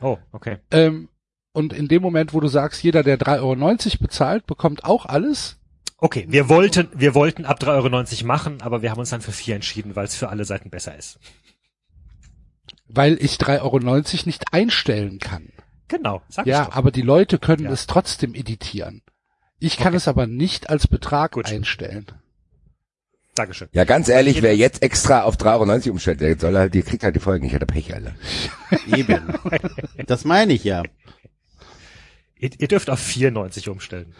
Oh, 0.00 0.18
okay. 0.32 0.58
ähm, 0.70 1.08
und 1.52 1.72
in 1.72 1.88
dem 1.88 2.02
Moment, 2.02 2.34
wo 2.34 2.40
du 2.40 2.48
sagst, 2.48 2.82
jeder, 2.82 3.02
der 3.02 3.18
3,90 3.18 3.40
Euro 3.42 3.96
bezahlt, 4.00 4.46
bekommt 4.46 4.84
auch 4.84 5.06
alles, 5.06 5.56
Okay, 6.00 6.26
wir 6.28 6.48
wollten, 6.48 6.88
wir 6.94 7.14
wollten 7.16 7.44
ab 7.44 7.60
3,90 7.60 8.18
Euro 8.18 8.26
machen, 8.26 8.62
aber 8.62 8.82
wir 8.82 8.90
haben 8.92 9.00
uns 9.00 9.10
dann 9.10 9.20
für 9.20 9.32
4 9.32 9.56
entschieden, 9.56 9.96
weil 9.96 10.04
es 10.04 10.14
für 10.14 10.28
alle 10.28 10.44
Seiten 10.44 10.70
besser 10.70 10.96
ist. 10.96 11.18
Weil 12.88 13.16
ich 13.22 13.36
3,90 13.36 13.62
Euro 13.62 13.78
nicht 14.26 14.52
einstellen 14.52 15.18
kann. 15.18 15.48
Genau, 15.88 16.22
sag 16.28 16.46
Ja, 16.46 16.62
ich 16.62 16.68
doch. 16.68 16.76
aber 16.76 16.90
die 16.90 17.02
Leute 17.02 17.38
können 17.38 17.64
Ja. 17.64 17.70
es 17.70 17.86
trotzdem 17.86 18.34
editieren. 18.34 19.02
Ich 19.58 19.76
kann 19.76 19.88
Okay. 19.88 19.96
es 19.96 20.08
aber 20.08 20.26
nicht 20.26 20.68
als 20.70 20.86
Betrag 20.86 21.32
Gut. 21.32 21.46
einstellen. 21.46 22.06
Dankeschön. 23.34 23.68
Ja, 23.72 23.84
ganz 23.84 24.08
ehrlich, 24.08 24.42
wer 24.42 24.56
jetzt 24.56 24.82
extra 24.82 25.22
auf 25.22 25.36
3,90 25.36 25.86
Euro 25.86 25.92
umstellt, 25.94 26.20
der 26.20 26.38
soll 26.38 26.56
halt, 26.56 26.74
die 26.74 26.82
kriegt 26.82 27.04
halt 27.04 27.14
die 27.14 27.20
Folgen. 27.20 27.46
Ich 27.46 27.54
hatte 27.54 27.66
Pech, 27.66 27.94
Alter. 27.94 28.12
Eben. 28.96 29.32
das 30.06 30.24
meine 30.24 30.52
ich 30.52 30.64
ja. 30.64 30.82
Ihr, 32.38 32.50
ihr 32.58 32.68
dürft 32.68 32.90
auf 32.90 33.00
4,90 33.00 33.68
umstellen. 33.70 34.14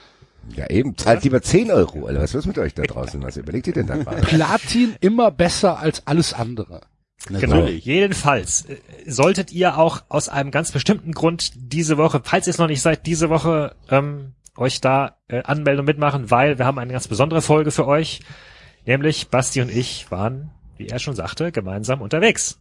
Ja, 0.57 0.71
eben, 0.71 0.97
zahlt 0.97 1.25
lieber 1.25 1.43
10 1.43 1.71
Euro, 1.71 2.07
Alter. 2.07 2.23
Was 2.23 2.35
ist 2.35 2.47
mit 2.47 2.59
euch 2.59 2.73
da 2.75 2.83
draußen? 2.83 3.23
Was 3.23 3.37
überlegt 3.37 3.67
ihr 3.67 3.75
denn 3.75 3.87
da 3.87 3.97
gerade? 3.97 4.23
Platin 4.23 4.95
immer 5.01 5.31
besser 5.31 5.79
als 5.79 6.07
alles 6.07 6.33
andere. 6.33 6.83
Genau. 7.27 7.67
Jedenfalls 7.67 8.67
äh, 8.67 8.77
solltet 9.07 9.53
ihr 9.53 9.77
auch 9.77 10.03
aus 10.09 10.29
einem 10.29 10.51
ganz 10.51 10.73
bestimmten 10.73 11.13
Grund 11.13 11.53
diese 11.57 11.99
Woche, 11.99 12.21
falls 12.25 12.47
ihr 12.47 12.53
es 12.53 12.59
noch 12.59 12.69
nicht 12.69 12.81
seid, 12.81 13.07
diese 13.07 13.29
Woche 13.29 13.75
ähm, 13.91 14.35
euch 14.57 14.81
da 14.81 15.17
äh, 15.29 15.43
anmelden 15.43 15.81
und 15.81 15.87
mitmachen, 15.87 16.31
weil 16.31 16.59
wir 16.59 16.67
haben 16.67 16.79
eine 16.79 16.93
ganz 16.93 17.09
besondere 17.09 17.43
Folge 17.43 17.71
für 17.71 17.87
euch. 17.87 18.21
Nämlich 18.87 19.29
Basti 19.29 19.61
und 19.61 19.71
ich 19.71 20.11
waren, 20.11 20.51
wie 20.77 20.89
er 20.89 20.99
schon 20.99 21.15
sagte, 21.15 21.53
gemeinsam 21.53 22.01
unterwegs. 22.01 22.61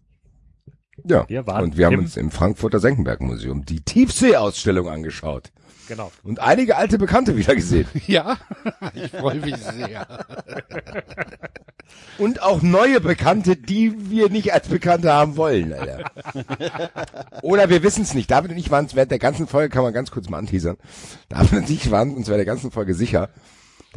Ja, 1.05 1.29
Wir 1.29 1.45
waren 1.45 1.63
und 1.63 1.77
wir 1.77 1.85
haben 1.85 1.99
uns 1.99 2.17
im 2.17 2.31
Frankfurter 2.31 2.79
Senckenberg-Museum 2.79 3.65
die 3.65 3.81
Tiefseeausstellung 3.81 4.89
angeschaut. 4.89 5.51
Genau. 5.87 6.11
Und 6.23 6.39
einige 6.39 6.75
alte 6.77 6.97
Bekannte 6.97 7.35
wieder 7.37 7.55
gesehen. 7.55 7.87
Ja, 8.07 8.37
ich 8.93 9.11
freue 9.11 9.35
mich 9.35 9.57
sehr. 9.57 10.07
Und 12.17 12.41
auch 12.41 12.61
neue 12.61 13.01
Bekannte, 13.01 13.55
die 13.55 14.09
wir 14.09 14.29
nicht 14.29 14.53
als 14.53 14.67
Bekannte 14.67 15.11
haben 15.11 15.35
wollen, 15.35 15.73
Alter. 15.73 16.11
Oder 17.41 17.69
wir 17.69 17.83
wissen 17.83 18.03
es 18.03 18.13
nicht. 18.13 18.29
David 18.31 18.51
und 18.51 18.57
ich 18.57 18.71
waren 18.71 18.85
uns 18.85 18.95
während 18.95 19.11
der 19.11 19.19
ganzen 19.19 19.47
Folge, 19.47 19.69
kann 19.69 19.83
man 19.83 19.93
ganz 19.93 20.11
kurz 20.11 20.29
mal 20.29 20.37
anteasern, 20.37 20.77
David 21.29 21.53
und 21.53 21.69
ich 21.69 21.91
waren 21.91 22.15
uns 22.15 22.27
während 22.27 22.39
der 22.39 22.45
ganzen 22.45 22.71
Folge 22.71 22.93
sicher, 22.93 23.29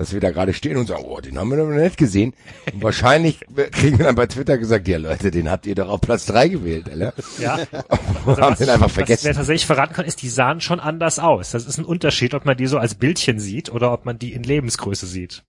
dass 0.01 0.15
wir 0.15 0.21
da 0.21 0.31
gerade 0.31 0.55
stehen 0.55 0.79
und 0.79 0.87
sagen, 0.87 1.05
oh, 1.07 1.21
den 1.21 1.39
haben 1.39 1.51
wir 1.51 1.59
noch 1.59 1.69
nicht 1.69 1.99
gesehen. 1.99 2.33
Und 2.73 2.83
wahrscheinlich 2.83 3.41
kriegen 3.73 3.99
wir 3.99 4.07
dann 4.07 4.15
bei 4.15 4.27
Twitter 4.27 4.57
gesagt, 4.57 4.89
ja 4.89 4.97
Leute, 4.97 5.31
den 5.31 5.51
habt 5.51 5.67
ihr 5.67 5.75
doch 5.75 5.91
auf 5.91 6.01
Platz 6.01 6.25
drei 6.25 6.49
gewählt, 6.49 6.89
Alter. 6.89 7.13
Ja. 7.39 7.59
Und 8.25 8.41
haben 8.41 8.57
den 8.57 8.71
einfach 8.71 8.87
Was 8.87 8.97
wir 8.97 9.05
vergessen. 9.05 9.35
tatsächlich 9.35 9.67
verraten 9.67 9.93
können, 9.93 10.09
ist, 10.09 10.23
die 10.23 10.31
sahen 10.31 10.63
schon 10.63 10.81
anders 10.81 11.19
aus. 11.19 11.51
Das 11.51 11.67
ist 11.67 11.77
ein 11.77 11.85
Unterschied, 11.85 12.33
ob 12.33 12.47
man 12.47 12.57
die 12.57 12.67
so 12.67 12.79
als 12.79 12.95
Bildchen 12.95 13.39
sieht 13.41 13.71
oder 13.71 13.93
ob 13.93 14.07
man 14.07 14.19
die 14.19 14.33
in 14.33 14.43
Lebensgröße 14.43 15.05
sieht. 15.05 15.43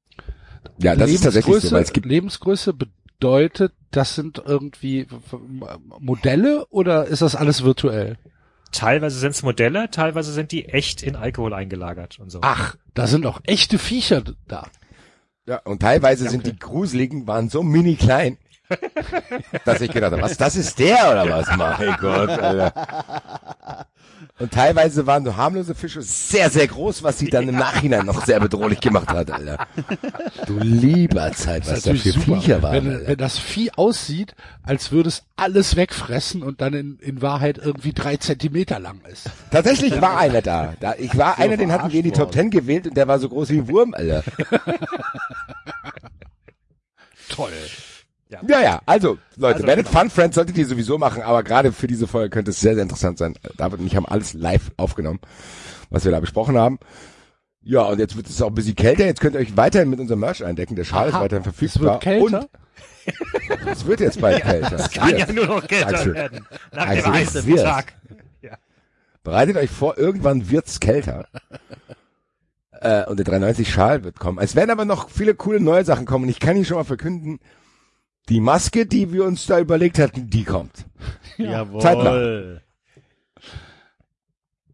Ja, 0.79 0.97
das 0.97 1.09
ist 1.09 1.23
tatsächlich 1.23 1.61
so, 1.61 1.71
weil 1.71 1.83
es 1.83 1.93
gibt 1.93 2.05
Lebensgröße 2.05 2.73
bedeutet, 2.73 3.71
das 3.91 4.15
sind 4.15 4.43
irgendwie 4.45 5.07
Modelle 5.97 6.65
oder 6.71 7.05
ist 7.05 7.21
das 7.21 7.37
alles 7.37 7.63
virtuell? 7.63 8.17
Teilweise 8.71 9.19
sind 9.19 9.31
es 9.31 9.43
Modelle, 9.43 9.89
teilweise 9.91 10.31
sind 10.31 10.51
die 10.51 10.65
echt 10.65 11.03
in 11.03 11.15
Alkohol 11.15 11.53
eingelagert 11.53 12.19
und 12.19 12.29
so. 12.29 12.39
Ach, 12.41 12.75
da 12.93 13.07
sind 13.07 13.25
auch 13.25 13.41
echte 13.43 13.77
Viecher 13.77 14.23
da. 14.47 14.67
Ja, 15.45 15.57
und 15.63 15.81
teilweise 15.81 16.29
sind 16.29 16.45
die 16.45 16.57
gruseligen, 16.57 17.27
waren 17.27 17.49
so 17.49 17.63
mini 17.63 17.95
klein, 17.95 18.37
dass 19.65 19.81
ich 19.81 19.91
gedacht 19.91 20.13
habe, 20.13 20.21
was, 20.21 20.37
das 20.37 20.55
ist 20.55 20.79
der 20.79 21.11
oder 21.11 21.29
was? 21.29 21.47
Mein 21.57 21.97
Gott, 21.99 22.29
Alter. 22.29 23.87
Und 24.39 24.51
teilweise 24.51 25.07
waren 25.07 25.25
so 25.25 25.35
harmlose 25.35 25.75
Fische 25.75 26.01
sehr, 26.01 26.49
sehr 26.49 26.67
groß, 26.67 27.03
was 27.03 27.19
sie 27.19 27.29
dann 27.29 27.47
im 27.47 27.55
Nachhinein 27.55 28.05
noch 28.05 28.25
sehr 28.25 28.39
bedrohlich 28.39 28.79
gemacht 28.79 29.09
hat, 29.09 29.31
Alter. 29.31 29.67
Du 30.47 30.57
lieber 30.59 31.31
Zeit, 31.33 31.67
was 31.67 31.83
da 31.83 31.93
für 31.93 32.13
Viecher 32.13 32.61
waren, 32.61 32.85
wenn, 32.85 33.07
wenn 33.07 33.17
das 33.17 33.37
Vieh 33.37 33.71
aussieht, 33.75 34.35
als 34.63 34.91
würde 34.91 35.09
es 35.09 35.23
alles 35.35 35.75
wegfressen 35.75 36.43
und 36.43 36.61
dann 36.61 36.73
in, 36.73 36.97
in 36.99 37.21
Wahrheit 37.21 37.57
irgendwie 37.57 37.93
drei 37.93 38.17
Zentimeter 38.17 38.79
lang 38.79 39.01
ist. 39.11 39.29
Tatsächlich 39.51 40.01
war 40.01 40.17
einer 40.17 40.41
da. 40.41 40.73
da 40.79 40.95
ich 40.97 41.17
war 41.17 41.37
einer, 41.39 41.57
den 41.57 41.71
hatten 41.71 41.91
wir 41.91 41.99
in 41.99 42.05
die 42.05 42.11
Top 42.11 42.31
Ten 42.31 42.49
gewählt 42.49 42.87
und 42.87 42.97
der 42.97 43.07
war 43.07 43.19
so 43.19 43.29
groß 43.29 43.49
wie 43.49 43.59
ein 43.59 43.67
Wurm, 43.67 43.93
Alter. 43.93 44.23
Toll. 47.29 47.51
Ja, 48.47 48.61
ja, 48.61 48.81
also, 48.85 49.17
Leute, 49.35 49.55
Also, 49.55 49.67
werdet 49.67 49.87
genau. 49.87 49.99
Fun 49.99 50.09
Friends 50.09 50.35
solltet 50.35 50.57
ihr 50.57 50.65
sowieso 50.65 50.97
machen, 50.97 51.21
aber 51.21 51.43
gerade 51.43 51.71
für 51.73 51.87
diese 51.87 52.07
Folge 52.07 52.29
könnte 52.29 52.51
es 52.51 52.59
sehr, 52.61 52.73
sehr 52.75 52.83
interessant 52.83 53.17
sein. 53.17 53.35
David 53.57 53.79
und 53.79 53.87
ich 53.87 53.95
haben 53.95 54.05
alles 54.05 54.33
live 54.33 54.71
aufgenommen, 54.77 55.19
was 55.89 56.05
wir 56.05 56.11
da 56.11 56.19
besprochen 56.19 56.57
haben. 56.57 56.79
Ja, 57.61 57.81
und 57.83 57.99
jetzt 57.99 58.15
wird 58.15 58.27
es 58.27 58.41
auch 58.41 58.47
ein 58.47 58.55
bisschen 58.55 58.75
kälter. 58.75 59.05
Jetzt 59.05 59.19
könnt 59.21 59.35
ihr 59.35 59.41
euch 59.41 59.55
weiterhin 59.57 59.89
mit 59.89 59.99
unserem 59.99 60.21
Merch 60.21 60.43
eindecken. 60.43 60.75
Der 60.75 60.83
Schal 60.85 61.09
ist 61.09 61.13
weiterhin 61.15 61.45
Es 61.47 61.55
verfügbar. 61.55 61.93
wird 61.95 62.01
kälter. 62.03 62.49
Und 63.49 63.67
es 63.71 63.85
wird 63.85 63.99
jetzt 63.99 64.19
bald 64.21 64.41
kälter. 64.41 64.75
Es 64.77 64.91
Kann 64.91 65.15
ja 65.17 65.31
nur 65.31 65.45
noch 65.47 65.67
kälter 65.67 65.89
Axel. 65.89 66.13
werden. 66.13 66.47
Nach 66.71 66.87
Axel, 66.87 67.03
dem 67.03 67.13
es 67.23 67.35
heißen. 67.35 67.55
Tag. 67.57 67.93
Bereitet 69.23 69.57
euch 69.57 69.69
vor, 69.69 69.97
irgendwann 69.99 70.49
wird's 70.49 70.79
kälter. 70.79 71.27
äh, 72.71 73.05
und 73.05 73.17
der 73.17 73.25
390 73.25 73.71
Schal 73.71 74.03
wird 74.03 74.17
kommen. 74.19 74.39
Es 74.39 74.55
werden 74.55 74.71
aber 74.71 74.85
noch 74.85 75.09
viele 75.09 75.35
coole 75.35 75.59
neue 75.59 75.85
Sachen 75.85 76.05
kommen. 76.05 76.23
Und 76.23 76.29
ich 76.29 76.39
kann 76.39 76.55
Ihnen 76.55 76.65
schon 76.65 76.77
mal 76.77 76.83
verkünden, 76.83 77.39
die 78.31 78.39
Maske, 78.39 78.85
die 78.85 79.11
wir 79.11 79.25
uns 79.25 79.45
da 79.45 79.59
überlegt 79.59 79.99
hatten, 79.99 80.29
die 80.29 80.45
kommt. 80.45 80.85
Jawohl. 81.37 82.61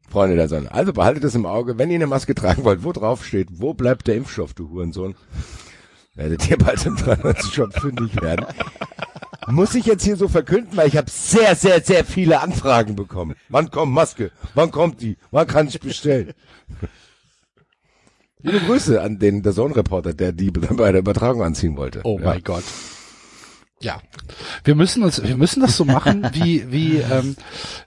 Freunde 0.08 0.36
der 0.36 0.48
Sonne. 0.48 0.72
Also 0.72 0.94
behaltet 0.94 1.24
es 1.24 1.34
im 1.34 1.48
Auge, 1.48 1.80
wenn 1.80 1.90
ihr 1.90 1.96
eine 1.96 2.06
Maske 2.06 2.36
tragen 2.36 2.64
wollt, 2.64 2.84
wo 2.84 2.92
drauf 2.94 3.26
steht, 3.26 3.48
wo 3.54 3.74
bleibt 3.74 4.08
der 4.08 4.16
Impfstoff, 4.16 4.54
du 4.54 4.70
Hurensohn? 4.70 5.16
Werdet 6.14 6.48
ihr 6.50 6.58
bald 6.58 6.86
im 6.86 6.98
93 6.98 7.52
Shop 7.52 7.74
fündig 7.74 8.22
werden. 8.22 8.46
Muss 9.48 9.74
ich 9.74 9.88
jetzt 9.88 10.04
hier 10.04 10.18
so 10.18 10.28
verkünden, 10.28 10.78
weil 10.78 10.88
ich 10.88 10.98
habe 10.98 11.10
sehr, 11.10 11.56
sehr, 11.56 11.82
sehr 11.82 12.06
viele 12.06 12.42
Anfragen 12.42 12.96
bekommen. 12.96 13.36
Wann 13.50 13.72
kommt 13.72 13.92
Maske? 13.92 14.32
Wann 14.54 14.70
kommt 14.70 15.02
die? 15.02 15.18
Wann 15.32 15.48
kann 15.48 15.68
ich 15.68 15.80
bestellen? 15.80 16.34
Liebe 18.40 18.60
Grüße 18.60 19.02
an 19.02 19.18
den 19.18 19.42
der 19.42 19.54
Zone-Reporter, 19.54 20.14
der 20.14 20.32
die 20.32 20.52
bei 20.52 20.92
der 20.92 21.02
Übertragung 21.02 21.42
anziehen 21.42 21.76
wollte. 21.76 22.02
Oh 22.04 22.20
ja. 22.20 22.26
mein 22.26 22.44
Gott. 22.44 22.64
Ja, 23.80 24.02
wir 24.64 24.76
müssen 24.76 25.04
uns, 25.04 25.22
wir 25.22 25.38
müssen 25.38 25.62
das 25.62 25.78
so 25.78 25.86
machen, 25.86 26.28
wie 26.34 26.72
wie 26.72 26.98
ähm, 26.98 27.36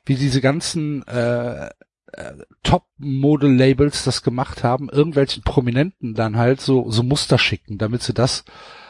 wie 0.05 0.15
diese 0.15 0.41
ganzen 0.41 1.07
äh, 1.07 1.67
äh, 1.67 2.33
Top-Model-Labels 2.63 4.05
das 4.05 4.23
gemacht 4.23 4.63
haben, 4.63 4.89
irgendwelchen 4.89 5.43
Prominenten 5.43 6.15
dann 6.15 6.37
halt 6.37 6.61
so 6.61 6.91
so 6.91 7.03
Muster 7.03 7.39
schicken, 7.39 7.79
damit 7.79 8.03
sie 8.03 8.15
das 8.15 8.45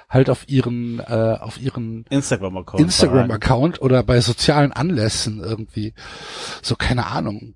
halt 0.08 0.28
auf 0.28 0.48
ihren 0.48 0.98
äh, 1.00 1.38
auf 1.40 1.60
ihren 1.60 2.04
Instagram-Account. 2.10 2.82
Instagram-Account 2.82 3.80
oder 3.80 4.02
bei 4.02 4.20
sozialen 4.20 4.72
Anlässen 4.72 5.40
irgendwie 5.42 5.94
so 6.62 6.76
keine 6.76 7.06
Ahnung 7.06 7.54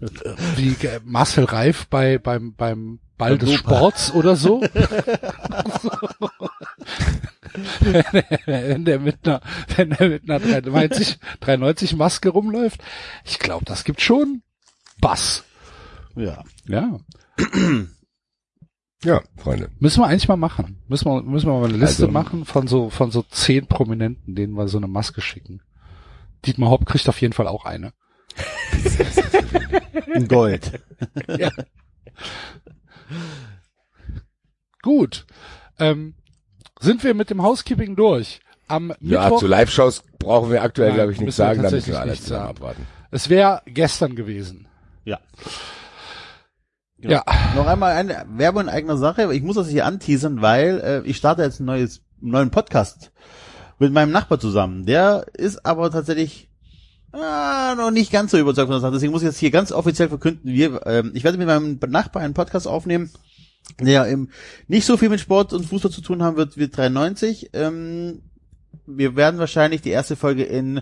wie 0.56 0.70
äh, 0.86 1.00
Marcel 1.04 1.44
Reif 1.44 1.86
bei 1.86 2.18
beim 2.18 2.54
beim 2.54 2.98
Ball 3.16 3.38
des 3.38 3.54
Sports 3.54 4.12
oder 4.12 4.34
so. 4.34 4.60
wenn 8.46 8.84
der 8.84 8.98
mit 8.98 9.26
einer 9.26 9.40
wenn 9.76 9.90
der 9.90 10.08
mit 10.08 10.28
einer 10.28 10.40
390 10.40 11.18
390 11.40 11.96
Maske 11.96 12.28
rumläuft, 12.30 12.82
ich 13.24 13.38
glaube, 13.38 13.64
das 13.64 13.84
gibt 13.84 14.00
schon 14.00 14.42
Bass. 15.00 15.44
Ja. 16.16 16.42
Ja, 16.66 16.98
Ja, 19.04 19.20
Freunde. 19.36 19.70
müssen 19.80 20.00
wir 20.00 20.06
eigentlich 20.06 20.28
mal 20.28 20.36
machen. 20.36 20.82
Müssen 20.88 21.04
wir 21.06 21.22
müssen 21.22 21.46
wir 21.46 21.58
mal 21.60 21.68
eine 21.68 21.76
Liste 21.76 22.04
Also- 22.04 22.12
machen 22.12 22.44
von 22.46 22.66
so 22.66 22.88
von 22.90 23.10
so 23.10 23.22
zehn 23.22 23.66
Prominenten, 23.66 24.34
denen 24.34 24.54
wir 24.54 24.66
so 24.68 24.78
eine 24.78 24.86
Maske 24.88 25.20
schicken. 25.20 25.60
Dietmar 26.46 26.70
Hopp 26.70 26.86
kriegt 26.86 27.08
auf 27.08 27.20
jeden 27.20 27.34
Fall 27.34 27.46
auch 27.48 27.64
eine. 27.66 27.92
In 30.14 30.26
Gold. 30.28 30.80
Gut. 34.82 35.26
Ähm, 35.78 36.14
sind 36.84 37.02
wir 37.02 37.14
mit 37.14 37.30
dem 37.30 37.42
Housekeeping 37.42 37.96
durch? 37.96 38.40
Am 38.68 38.92
Ja, 39.00 39.24
Mittwoch, 39.24 39.40
zu 39.40 39.46
Live-Shows 39.46 40.02
brauchen 40.18 40.50
wir 40.50 40.62
aktuell, 40.62 40.92
glaube 40.94 41.12
ich, 41.12 41.20
nichts 41.20 41.36
sagen, 41.36 41.62
da 41.62 41.70
müssen 41.70 41.92
wir 41.92 42.00
alles 42.00 42.22
zusammen 42.22 42.48
abwarten. 42.48 42.86
es 43.10 43.28
wäre 43.28 43.62
gestern 43.66 44.14
gewesen. 44.14 44.68
Ja. 45.04 45.18
Ja. 46.98 47.22
Noch 47.54 47.66
einmal 47.66 47.92
eine 47.92 48.24
Werbung 48.36 48.62
in 48.62 48.68
eigener 48.70 48.96
Sache. 48.96 49.32
Ich 49.34 49.42
muss 49.42 49.56
das 49.56 49.68
hier 49.68 49.84
anteasern, 49.84 50.40
weil 50.40 50.80
äh, 50.80 51.08
ich 51.08 51.18
starte 51.18 51.42
jetzt 51.42 51.60
ein 51.60 51.66
neues, 51.66 52.00
einen 52.22 52.30
neuen 52.30 52.50
Podcast 52.50 53.12
mit 53.78 53.92
meinem 53.92 54.10
Nachbar 54.12 54.40
zusammen. 54.40 54.86
Der 54.86 55.26
ist 55.34 55.66
aber 55.66 55.90
tatsächlich 55.90 56.48
ah, 57.12 57.74
noch 57.76 57.90
nicht 57.90 58.10
ganz 58.10 58.30
so 58.30 58.38
überzeugt 58.38 58.68
von 58.68 58.74
der 58.74 58.80
Sache. 58.80 58.92
Deswegen 58.92 59.12
muss 59.12 59.22
ich 59.22 59.26
jetzt 59.28 59.38
hier 59.38 59.50
ganz 59.50 59.72
offiziell 59.72 60.08
verkünden, 60.08 60.50
wir, 60.50 60.86
ähm, 60.86 61.12
ich 61.14 61.24
werde 61.24 61.36
mit 61.38 61.46
meinem 61.46 61.78
Nachbar 61.88 62.22
einen 62.22 62.34
Podcast 62.34 62.66
aufnehmen, 62.66 63.10
der 63.80 64.06
eben 64.08 64.30
nicht 64.68 64.86
so 64.86 64.96
viel 64.96 65.08
mit 65.08 65.20
Sport 65.20 65.52
und 65.52 65.64
Fußball 65.66 65.90
zu 65.90 66.00
tun 66.00 66.22
haben 66.22 66.36
wird 66.36 66.56
wie 66.56 66.68
93. 66.68 67.50
Ähm, 67.52 68.22
wir 68.86 69.16
werden 69.16 69.38
wahrscheinlich 69.40 69.82
die 69.82 69.90
erste 69.90 70.16
Folge 70.16 70.44
in 70.44 70.80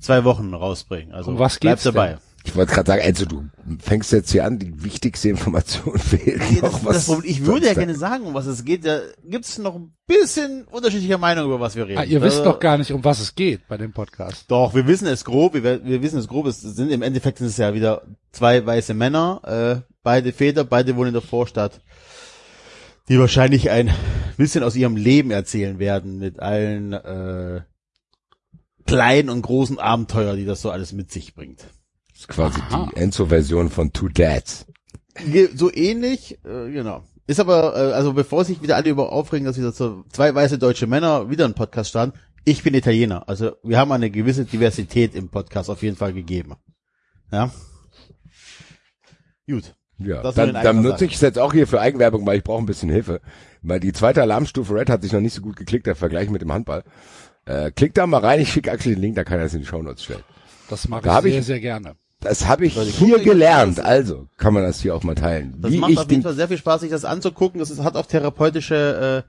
zwei 0.00 0.24
Wochen 0.24 0.52
rausbringen. 0.54 1.12
Also 1.14 1.30
Um 1.32 1.38
was 1.38 1.58
bleibt 1.58 1.76
geht's 1.82 1.84
dabei. 1.84 2.08
denn? 2.10 2.18
Ich 2.46 2.54
wollte 2.54 2.74
gerade 2.74 2.86
sagen, 2.88 3.02
also 3.02 3.24
du 3.24 3.44
fängst 3.78 4.12
jetzt 4.12 4.30
hier 4.30 4.44
an, 4.44 4.58
die 4.58 4.84
wichtigste 4.84 5.30
Information 5.30 5.98
fehlt 5.98 6.42
Nee, 6.50 6.60
noch. 6.60 6.72
das, 6.72 6.84
was 6.84 6.94
das 6.96 7.06
Problem, 7.06 7.30
ich 7.30 7.46
würde 7.46 7.66
ja 7.66 7.72
gerne 7.74 7.94
sagen, 7.94 8.26
um 8.26 8.34
was 8.34 8.44
es 8.46 8.64
geht. 8.66 8.84
Da 8.84 9.00
gibt's 9.24 9.56
noch 9.56 9.74
ein 9.76 9.94
bisschen 10.06 10.64
unterschiedlicher 10.64 11.16
Meinung, 11.16 11.46
über 11.46 11.58
was 11.60 11.74
wir 11.74 11.86
reden. 11.86 11.98
Ah, 11.98 12.04
ihr 12.04 12.20
wisst 12.20 12.40
Äh, 12.40 12.44
doch 12.44 12.60
gar 12.60 12.76
nicht, 12.76 12.92
um 12.92 13.02
was 13.02 13.20
es 13.20 13.34
geht 13.34 13.66
bei 13.66 13.78
dem 13.78 13.92
Podcast. 13.94 14.44
Doch, 14.48 14.74
wir 14.74 14.86
wissen 14.86 15.06
es 15.06 15.24
grob. 15.24 15.54
Wir, 15.54 15.82
wir 15.84 16.02
wissen 16.02 16.18
es 16.18 16.28
grob. 16.28 16.44
Es 16.46 16.60
sind 16.60 16.90
im 16.90 17.00
Endeffekt 17.00 17.38
sind 17.38 17.46
es 17.46 17.56
ja 17.56 17.72
wieder 17.72 18.02
zwei 18.30 18.64
weiße 18.66 18.92
Männer, 18.92 19.40
äh, 19.86 19.90
beide 20.02 20.30
Väter, 20.32 20.64
beide 20.64 20.96
wohnen 20.96 21.08
in 21.08 21.14
der 21.14 21.22
Vorstadt, 21.22 21.80
die 23.08 23.18
wahrscheinlich 23.18 23.70
ein 23.70 23.92
bisschen 24.36 24.62
aus 24.62 24.76
ihrem 24.76 24.96
Leben 24.96 25.30
erzählen 25.30 25.78
werden 25.78 26.18
mit 26.18 26.40
allen 26.40 26.92
äh, 26.92 27.62
kleinen 28.86 29.28
und 29.30 29.42
großen 29.42 29.78
Abenteuer, 29.78 30.36
die 30.36 30.44
das 30.44 30.62
so 30.62 30.70
alles 30.70 30.92
mit 30.92 31.10
sich 31.10 31.34
bringt. 31.34 31.66
Das 32.10 32.20
ist 32.20 32.28
quasi 32.28 32.60
Aha. 32.60 32.90
die 32.90 32.96
Enzo-Version 32.96 33.70
von 33.70 33.92
Two 33.92 34.08
Dads. 34.08 34.66
So 35.54 35.72
ähnlich, 35.72 36.38
äh, 36.44 36.70
genau. 36.70 37.04
Ist 37.26 37.40
aber, 37.40 37.74
äh, 37.76 37.92
also 37.92 38.12
bevor 38.12 38.44
sich 38.44 38.62
wieder 38.62 38.76
alle 38.76 38.90
über 38.90 39.12
aufregen, 39.12 39.46
dass 39.46 39.56
wieder 39.56 39.72
so 39.72 40.04
zwei 40.10 40.34
weiße 40.34 40.58
deutsche 40.58 40.86
Männer 40.86 41.30
wieder 41.30 41.44
einen 41.44 41.54
Podcast 41.54 41.90
starten, 41.90 42.18
ich 42.44 42.62
bin 42.62 42.74
Italiener. 42.74 43.28
Also 43.28 43.56
wir 43.62 43.78
haben 43.78 43.92
eine 43.92 44.10
gewisse 44.10 44.44
Diversität 44.44 45.14
im 45.14 45.30
Podcast 45.30 45.70
auf 45.70 45.82
jeden 45.82 45.96
Fall 45.96 46.12
gegeben. 46.12 46.54
Ja. 47.32 47.50
Gut. 49.48 49.74
Ja, 49.98 50.22
Das 50.22 50.34
dann, 50.34 50.52
dann 50.54 50.82
nutze 50.82 51.04
ich 51.04 51.14
es 51.14 51.20
jetzt 51.20 51.38
auch 51.38 51.52
hier 51.52 51.66
für 51.66 51.80
Eigenwerbung, 51.80 52.26
weil 52.26 52.38
ich 52.38 52.44
brauche 52.44 52.62
ein 52.62 52.66
bisschen 52.66 52.90
Hilfe. 52.90 53.20
Weil 53.62 53.80
die 53.80 53.92
zweite 53.92 54.20
Alarmstufe 54.22 54.74
Red 54.74 54.90
hat 54.90 55.02
sich 55.02 55.12
noch 55.12 55.20
nicht 55.20 55.34
so 55.34 55.40
gut 55.40 55.56
geklickt, 55.56 55.86
der 55.86 55.94
Vergleich 55.94 56.28
mit 56.30 56.42
dem 56.42 56.52
Handball. 56.52 56.82
Äh, 57.46 57.70
klickt 57.70 57.96
da 57.96 58.06
mal 58.06 58.18
rein, 58.18 58.40
ich 58.40 58.52
schicke 58.52 58.72
Axel 58.72 58.94
den 58.94 59.00
Link, 59.02 59.16
da 59.16 59.24
kann 59.24 59.38
er 59.38 59.44
das 59.44 59.54
in 59.54 59.60
die 59.60 59.66
Shownotes 59.66 60.02
stellen. 60.04 60.22
Das 60.68 60.88
mache 60.88 61.02
Da 61.02 61.18
ich 61.18 61.22
sehr, 61.32 61.38
ich- 61.40 61.46
sehr 61.46 61.60
gerne. 61.60 61.94
Das 62.20 62.46
habe 62.48 62.64
ich 62.64 62.74
hier 62.74 63.18
gelernt, 63.18 63.80
also 63.84 64.28
kann 64.38 64.54
man 64.54 64.62
das 64.62 64.80
hier 64.80 64.94
auch 64.94 65.02
mal 65.02 65.14
teilen. 65.14 65.56
Das 65.60 65.70
Wie 65.70 65.76
macht 65.78 65.90
ich 65.90 65.98
auf 65.98 66.04
jeden 66.04 66.20
den, 66.20 66.22
Fall 66.22 66.32
sehr 66.34 66.48
viel 66.48 66.56
Spaß, 66.56 66.80
sich 66.80 66.90
das 66.90 67.04
anzugucken. 67.04 67.58
Das 67.60 67.70
ist, 67.70 67.82
hat 67.82 67.96
auch 67.96 68.06
therapeutische, 68.06 69.24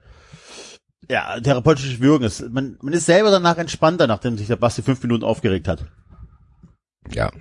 äh, 1.10 1.13
ja, 1.13 1.38
therapeutische 1.41 2.00
Wirkung. 2.00 2.24
Es, 2.25 2.41
man, 2.50 2.77
man 2.81 2.93
ist 2.93 3.05
selber 3.05 3.31
danach 3.31 3.57
entspannter, 3.57 4.07
nachdem 4.07 4.38
sich 4.38 4.48
der 4.48 4.55
Basti 4.55 4.81
fünf 4.81 5.03
Minuten 5.03 5.25
aufgeregt 5.25 5.67
hat. 5.67 5.84
ja, 7.12 7.31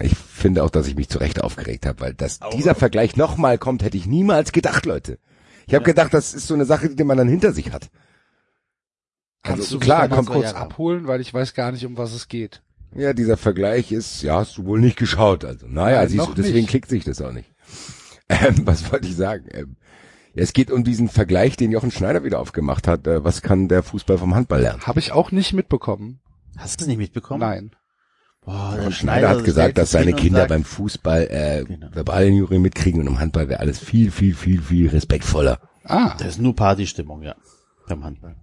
ich 0.00 0.14
finde 0.16 0.62
auch, 0.62 0.70
dass 0.70 0.86
ich 0.86 0.94
mich 0.96 1.08
zu 1.08 1.18
Recht 1.18 1.42
aufgeregt 1.42 1.86
habe, 1.86 2.00
weil 2.00 2.14
dass 2.14 2.40
dieser 2.54 2.74
Vergleich 2.74 3.16
nochmal 3.16 3.58
kommt, 3.58 3.82
hätte 3.82 3.96
ich 3.96 4.06
niemals 4.06 4.52
gedacht, 4.52 4.86
Leute. 4.86 5.18
Ich 5.66 5.74
habe 5.74 5.84
gedacht, 5.84 6.14
das 6.14 6.34
ist 6.34 6.46
so 6.46 6.54
eine 6.54 6.64
Sache, 6.64 6.90
die 6.94 7.04
man 7.04 7.16
dann 7.18 7.28
hinter 7.28 7.52
sich 7.52 7.72
hat. 7.72 7.90
Kannst 9.42 9.62
Also 9.64 9.78
du 9.78 9.84
klar, 9.84 10.08
zwei 10.08 10.22
kurz 10.22 10.44
Jahre. 10.44 10.56
abholen, 10.58 11.06
weil 11.06 11.20
ich 11.20 11.32
weiß 11.32 11.54
gar 11.54 11.72
nicht, 11.72 11.86
um 11.86 11.96
was 11.96 12.12
es 12.12 12.28
geht. 12.28 12.62
Ja, 12.94 13.12
dieser 13.12 13.36
Vergleich 13.36 13.92
ist, 13.92 14.22
ja, 14.22 14.36
hast 14.36 14.58
du 14.58 14.64
wohl 14.64 14.80
nicht 14.80 14.96
geschaut. 14.98 15.44
Also, 15.44 15.66
naja, 15.68 15.98
Nein, 16.00 16.08
siehst 16.08 16.26
du, 16.26 16.34
deswegen 16.34 16.58
nicht. 16.58 16.70
klickt 16.70 16.88
sich 16.88 17.04
das 17.04 17.20
auch 17.22 17.32
nicht. 17.32 17.50
Ähm, 18.32 18.64
was 18.64 18.92
wollte 18.92 19.08
ich 19.08 19.16
sagen? 19.16 19.46
Ähm, 19.50 19.74
ja, 20.34 20.44
es 20.44 20.52
geht 20.52 20.70
um 20.70 20.84
diesen 20.84 21.08
Vergleich, 21.08 21.56
den 21.56 21.72
Jochen 21.72 21.90
Schneider 21.90 22.22
wieder 22.22 22.38
aufgemacht 22.38 22.86
hat. 22.86 23.04
Äh, 23.08 23.24
was 23.24 23.42
kann 23.42 23.66
der 23.66 23.82
Fußball 23.82 24.18
vom 24.18 24.36
Handball 24.36 24.60
lernen? 24.60 24.82
Habe 24.82 25.00
ich 25.00 25.10
auch 25.10 25.32
nicht 25.32 25.52
mitbekommen. 25.52 26.20
Hast 26.56 26.74
du 26.74 26.84
das 26.84 26.86
nicht 26.86 26.98
mitbekommen? 26.98 27.40
Nein. 27.40 27.72
Boah, 28.42 28.76
der 28.82 28.90
Schneider 28.90 29.28
hat 29.28 29.44
gesagt, 29.44 29.76
dass 29.78 29.90
seine 29.90 30.12
Kinder 30.14 30.40
sagt, 30.40 30.48
beim 30.48 30.64
Fußball 30.64 31.26
äh, 31.30 31.64
Genau. 31.64 31.90
Verbalinjurien 31.92 32.62
mitkriegen 32.62 33.00
und 33.00 33.06
im 33.06 33.18
Handball 33.20 33.48
wäre 33.48 33.60
alles 33.60 33.78
viel, 33.78 34.10
viel, 34.10 34.34
viel, 34.34 34.60
viel 34.62 34.88
respektvoller. 34.88 35.60
Ah, 35.84 36.14
Das 36.18 36.28
ist 36.28 36.40
nur 36.40 36.56
Partystimmung, 36.56 37.22
ja. 37.22 37.34
Beim 37.86 38.04
Handball. 38.04 38.36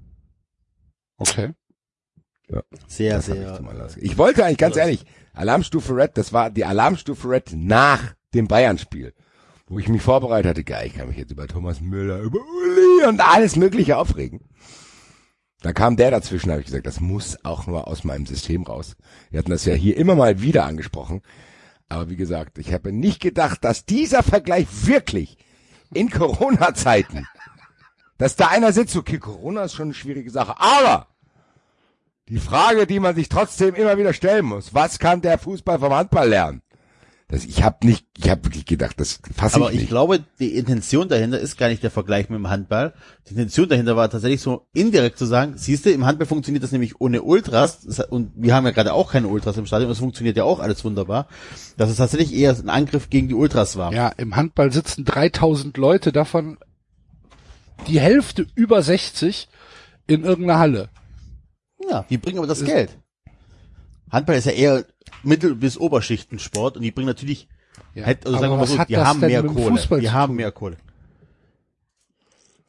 okay. 1.18 1.54
Sehr, 2.88 3.20
ich, 3.20 3.26
sehr. 3.26 3.56
zum 3.56 3.68
Anlass. 3.68 3.98
ich 3.98 4.18
wollte 4.18 4.46
eigentlich 4.46 4.58
ganz 4.58 4.78
ehrlich, 4.78 5.06
Alarmstufe 5.34 5.94
Red, 5.96 6.18
das 6.18 6.32
war 6.32 6.50
die 6.50 6.64
Alarmstufe 6.64 7.30
Red 7.30 7.52
nach 7.54 8.14
dem 8.34 8.48
Bayern-Spiel, 8.48 9.14
wo 9.68 9.80
ich 9.80 9.90
mich 9.90 10.02
vorbereitet 10.02 10.50
hatte. 10.52 10.64
Geil, 10.64 10.88
ich 10.88 10.94
kann 10.96 11.10
mich 11.10 11.18
jetzt 11.18 11.32
über 11.32 11.48
Thomas 11.48 11.82
Müller, 11.82 12.20
über 12.22 12.40
Uli 12.40 13.06
und 13.08 13.20
alles 13.20 13.58
Mögliche 13.58 13.98
aufregen. 13.98 14.42
Da 15.62 15.74
kam 15.74 15.96
der 15.96 16.12
dazwischen, 16.12 16.52
habe 16.52 16.62
ich 16.62 16.68
gesagt, 16.68 16.86
das 16.86 17.00
muss 17.00 17.44
auch 17.44 17.66
nur 17.66 17.88
aus 17.88 18.04
meinem 18.04 18.26
System 18.26 18.64
raus. 18.64 18.96
Wir 19.32 19.40
hatten 19.40 19.52
das 19.52 19.66
ja 19.66 19.74
hier 19.74 19.98
immer 19.98 20.16
mal 20.16 20.42
wieder 20.42 20.66
angesprochen. 20.66 21.22
Aber 21.90 22.10
wie 22.10 22.16
gesagt, 22.16 22.58
ich 22.58 22.74
habe 22.74 22.92
nicht 22.92 23.22
gedacht, 23.22 23.64
dass 23.64 23.86
dieser 23.86 24.22
Vergleich 24.22 24.68
wirklich 24.86 25.38
in 25.94 26.10
Corona-Zeiten, 26.10 27.28
dass 28.18 28.36
da 28.36 28.48
einer 28.48 28.74
sitzt, 28.74 28.96
okay, 28.96 29.20
Corona 29.20 29.64
ist 29.64 29.74
schon 29.74 29.88
eine 29.88 29.94
schwierige 29.94 30.30
Sache, 30.30 30.60
aber 30.60 31.08
die 32.28 32.40
Frage, 32.40 32.86
die 32.88 33.00
man 33.00 33.16
sich 33.16 33.30
trotzdem 33.30 33.74
immer 33.74 33.98
wieder 33.98 34.14
stellen 34.14 34.46
muss, 34.46 34.74
was 34.74 35.00
kann 35.00 35.22
der 35.22 35.38
Fußball 35.38 35.80
vom 35.80 35.94
Handball 35.94 36.28
lernen? 36.28 36.62
Das, 37.30 37.44
ich 37.44 37.62
habe 37.62 37.86
nicht, 37.86 38.06
ich 38.18 38.30
habe 38.30 38.46
wirklich 38.46 38.66
gedacht, 38.66 38.98
das 39.02 39.20
fasse 39.36 39.58
Aber 39.58 39.68
ich 39.68 39.76
ich 39.76 39.82
nicht. 39.82 39.90
glaube, 39.90 40.24
die 40.40 40.56
Intention 40.56 41.10
dahinter 41.10 41.38
ist 41.38 41.58
gar 41.58 41.68
nicht 41.68 41.84
der 41.84 41.92
Vergleich 41.92 42.30
mit 42.30 42.40
dem 42.40 42.50
Handball. 42.50 42.94
Die 43.28 43.32
Intention 43.32 43.68
dahinter 43.68 43.98
war 43.98 44.10
tatsächlich 44.10 44.40
so 44.40 44.66
indirekt 44.74 45.18
zu 45.18 45.26
sagen, 45.26 45.56
siehst 45.58 45.86
du, 45.86 45.92
im 45.92 46.06
Handball 46.06 46.26
funktioniert 46.26 46.64
das 46.64 46.72
nämlich 46.72 47.02
ohne 47.02 47.24
Ultras 47.24 47.86
und 48.10 48.32
wir 48.36 48.56
haben 48.56 48.64
ja 48.66 48.72
gerade 48.72 48.94
auch 48.94 49.12
keine 49.12 49.28
Ultras 49.28 49.58
im 49.58 49.66
Stadion, 49.66 49.90
das 49.90 50.00
funktioniert 50.00 50.38
ja 50.38 50.46
auch 50.46 50.62
alles 50.62 50.86
wunderbar, 50.86 51.28
dass 51.76 51.90
es 51.90 51.98
tatsächlich 51.98 52.34
eher 52.34 52.52
ein 52.58 52.70
Angriff 52.70 53.10
gegen 53.10 53.28
die 53.28 53.36
Ultras 53.36 53.76
war. 53.76 53.92
Ja, 53.92 54.08
im 54.08 54.38
Handball 54.38 54.72
sitzen 54.72 55.04
3000 55.04 55.76
Leute, 55.76 56.14
davon 56.14 56.58
die 57.88 58.00
Hälfte 58.00 58.48
über 58.56 58.82
60 58.82 59.50
in 60.08 60.24
irgendeiner 60.24 60.60
Halle. 60.60 60.90
Ja, 61.90 62.06
die 62.10 62.18
bringen 62.18 62.38
aber 62.38 62.48
das 62.48 62.64
Geld. 62.64 62.98
Handball 64.12 64.36
ist 64.38 64.46
ja 64.46 64.52
eher 64.54 64.86
Mittel- 65.24 65.56
bis 65.56 65.78
Oberschichtensport 65.78 66.78
und 66.78 66.84
die 66.84 66.92
bringen 66.92 67.08
natürlich, 67.08 67.48
Ja. 67.96 68.06
halt, 68.06 68.26
also 68.26 68.38
sagen 68.40 68.54
wir 68.54 68.58
mal 68.58 68.68
so, 68.68 68.78
die 68.84 68.98
haben 68.98 69.20
mehr 69.20 69.44
Kohle. 69.44 70.00
Die 70.00 70.10
haben 70.12 70.36
mehr 70.36 70.52
Kohle. 70.52 70.78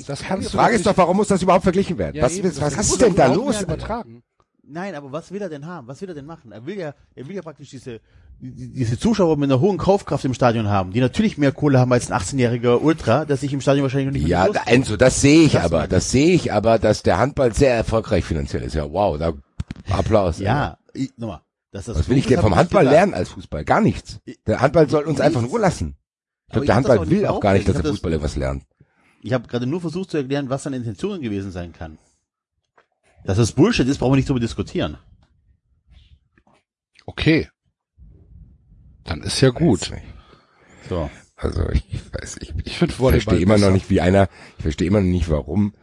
Das 0.06 0.20
kann 0.20 0.28
kannst 0.38 0.52
die 0.52 0.56
Frage 0.56 0.76
ist 0.76 0.86
doch, 0.86 0.96
warum 0.96 1.16
muss 1.16 1.28
das 1.28 1.42
überhaupt 1.42 1.64
verglichen 1.64 1.98
werden? 1.98 2.16
Ja, 2.16 2.22
was 2.22 2.36
eben, 2.36 2.48
was, 2.60 2.74
ist 2.76 3.00
denn 3.00 3.14
da 3.16 3.26
los? 3.32 3.60
Übertragen. 3.60 4.22
Nein, 4.70 4.94
aber 4.94 5.10
was 5.10 5.32
will 5.32 5.40
er 5.42 5.48
denn 5.48 5.66
haben? 5.66 5.88
Was 5.88 6.00
will 6.02 6.10
er 6.10 6.14
denn 6.14 6.26
machen? 6.26 6.52
Er 6.52 6.64
will 6.66 6.78
ja, 6.78 6.94
er 7.14 7.26
will 7.26 7.34
ja 7.34 7.42
praktisch 7.42 7.70
diese, 7.70 8.00
die- 8.38 8.68
diese 8.72 8.98
Zuschauer 8.98 9.36
mit 9.36 9.50
einer 9.50 9.60
hohen 9.60 9.78
Kaufkraft 9.78 10.24
im 10.24 10.34
Stadion 10.34 10.68
haben, 10.68 10.92
die 10.92 11.00
natürlich 11.00 11.38
mehr 11.38 11.52
Kohle 11.52 11.80
haben 11.80 11.92
als 11.92 12.10
ein 12.12 12.20
18-jähriger 12.20 12.80
Ultra, 12.80 13.24
der 13.24 13.36
sich 13.38 13.52
im 13.52 13.60
Stadion 13.60 13.82
wahrscheinlich 13.84 14.06
noch 14.06 14.12
nicht 14.12 14.22
mit 14.22 14.30
Ja, 14.30 14.46
Enzo, 14.66 14.96
das 14.96 15.20
sehe 15.20 15.42
ich 15.44 15.52
Das 15.52 15.64
aber, 15.64 15.88
das 15.88 16.10
sehe 16.10 16.34
ich 16.34 16.52
aber, 16.52 16.78
dass 16.78 17.02
der 17.02 17.18
Handball 17.18 17.52
sehr 17.54 17.74
erfolgreich 17.74 18.24
finanziell 18.24 18.62
ist. 18.62 18.74
Ja, 18.74 18.92
wow, 18.92 19.18
da 19.18 19.32
Applaus. 19.90 20.38
Ja, 20.38 20.78
ich, 20.94 21.16
nochmal. 21.16 21.42
Dass 21.70 21.84
das 21.84 21.98
Was 21.98 22.08
will 22.08 22.16
ich 22.16 22.26
denn 22.26 22.40
vom 22.40 22.56
Handball 22.56 22.84
lernen 22.84 23.14
als 23.14 23.30
Fußball? 23.30 23.64
Gar 23.64 23.80
nichts. 23.80 24.20
Der 24.46 24.60
Handball 24.60 24.88
soll 24.88 25.04
uns 25.04 25.20
einfach 25.20 25.42
in 25.42 25.48
Ruhe 25.48 25.60
lassen. 25.60 25.96
Ich 26.46 26.52
glaube, 26.52 26.66
der 26.66 26.74
das 26.74 26.76
Handball 26.76 26.98
auch 26.98 27.10
will 27.10 27.26
auch 27.26 27.40
gar 27.40 27.52
nicht, 27.52 27.68
dass 27.68 27.76
der 27.76 27.90
Fußball 27.90 28.12
irgendwas 28.12 28.36
lernt. 28.36 28.64
Ich 29.22 29.32
habe 29.32 29.48
gerade 29.48 29.66
nur 29.66 29.80
versucht 29.80 30.10
zu 30.10 30.16
erklären, 30.16 30.48
was 30.48 30.62
seine 30.62 30.76
Intentionen 30.76 31.20
gewesen 31.20 31.50
sein 31.50 31.72
kann. 31.72 31.98
Dass 33.24 33.36
das 33.36 33.52
Bullshit 33.52 33.86
ist, 33.86 33.98
brauchen 33.98 34.12
wir 34.12 34.16
nicht 34.16 34.28
drüber 34.28 34.40
diskutieren. 34.40 34.96
Okay. 37.04 37.48
Dann 39.04 39.22
ist 39.22 39.40
ja 39.40 39.50
gut. 39.50 39.90
So. 40.88 41.10
Also 41.36 41.68
ich 41.70 42.00
weiß, 42.12 42.38
ich, 42.40 42.54
Ich 42.64 42.82
Ich 42.82 42.92
verstehe 42.94 43.38
immer 43.38 43.58
noch 43.58 43.70
nicht, 43.70 43.90
wie 43.90 44.00
einer, 44.00 44.28
ich 44.56 44.62
verstehe 44.62 44.88
immer 44.88 45.00
noch 45.00 45.06
nicht, 45.06 45.28
warum 45.28 45.74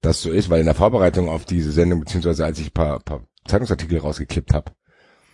das 0.00 0.22
so 0.22 0.30
ist, 0.30 0.50
weil 0.50 0.60
in 0.60 0.66
der 0.66 0.74
Vorbereitung 0.74 1.28
auf 1.28 1.44
diese 1.44 1.72
Sendung, 1.72 2.00
beziehungsweise 2.00 2.44
als 2.44 2.58
ich 2.58 2.68
ein 2.68 2.72
paar, 2.72 3.00
paar 3.00 3.26
Zeitungsartikel 3.46 3.98
rausgeklippt 3.98 4.52
habe, 4.54 4.72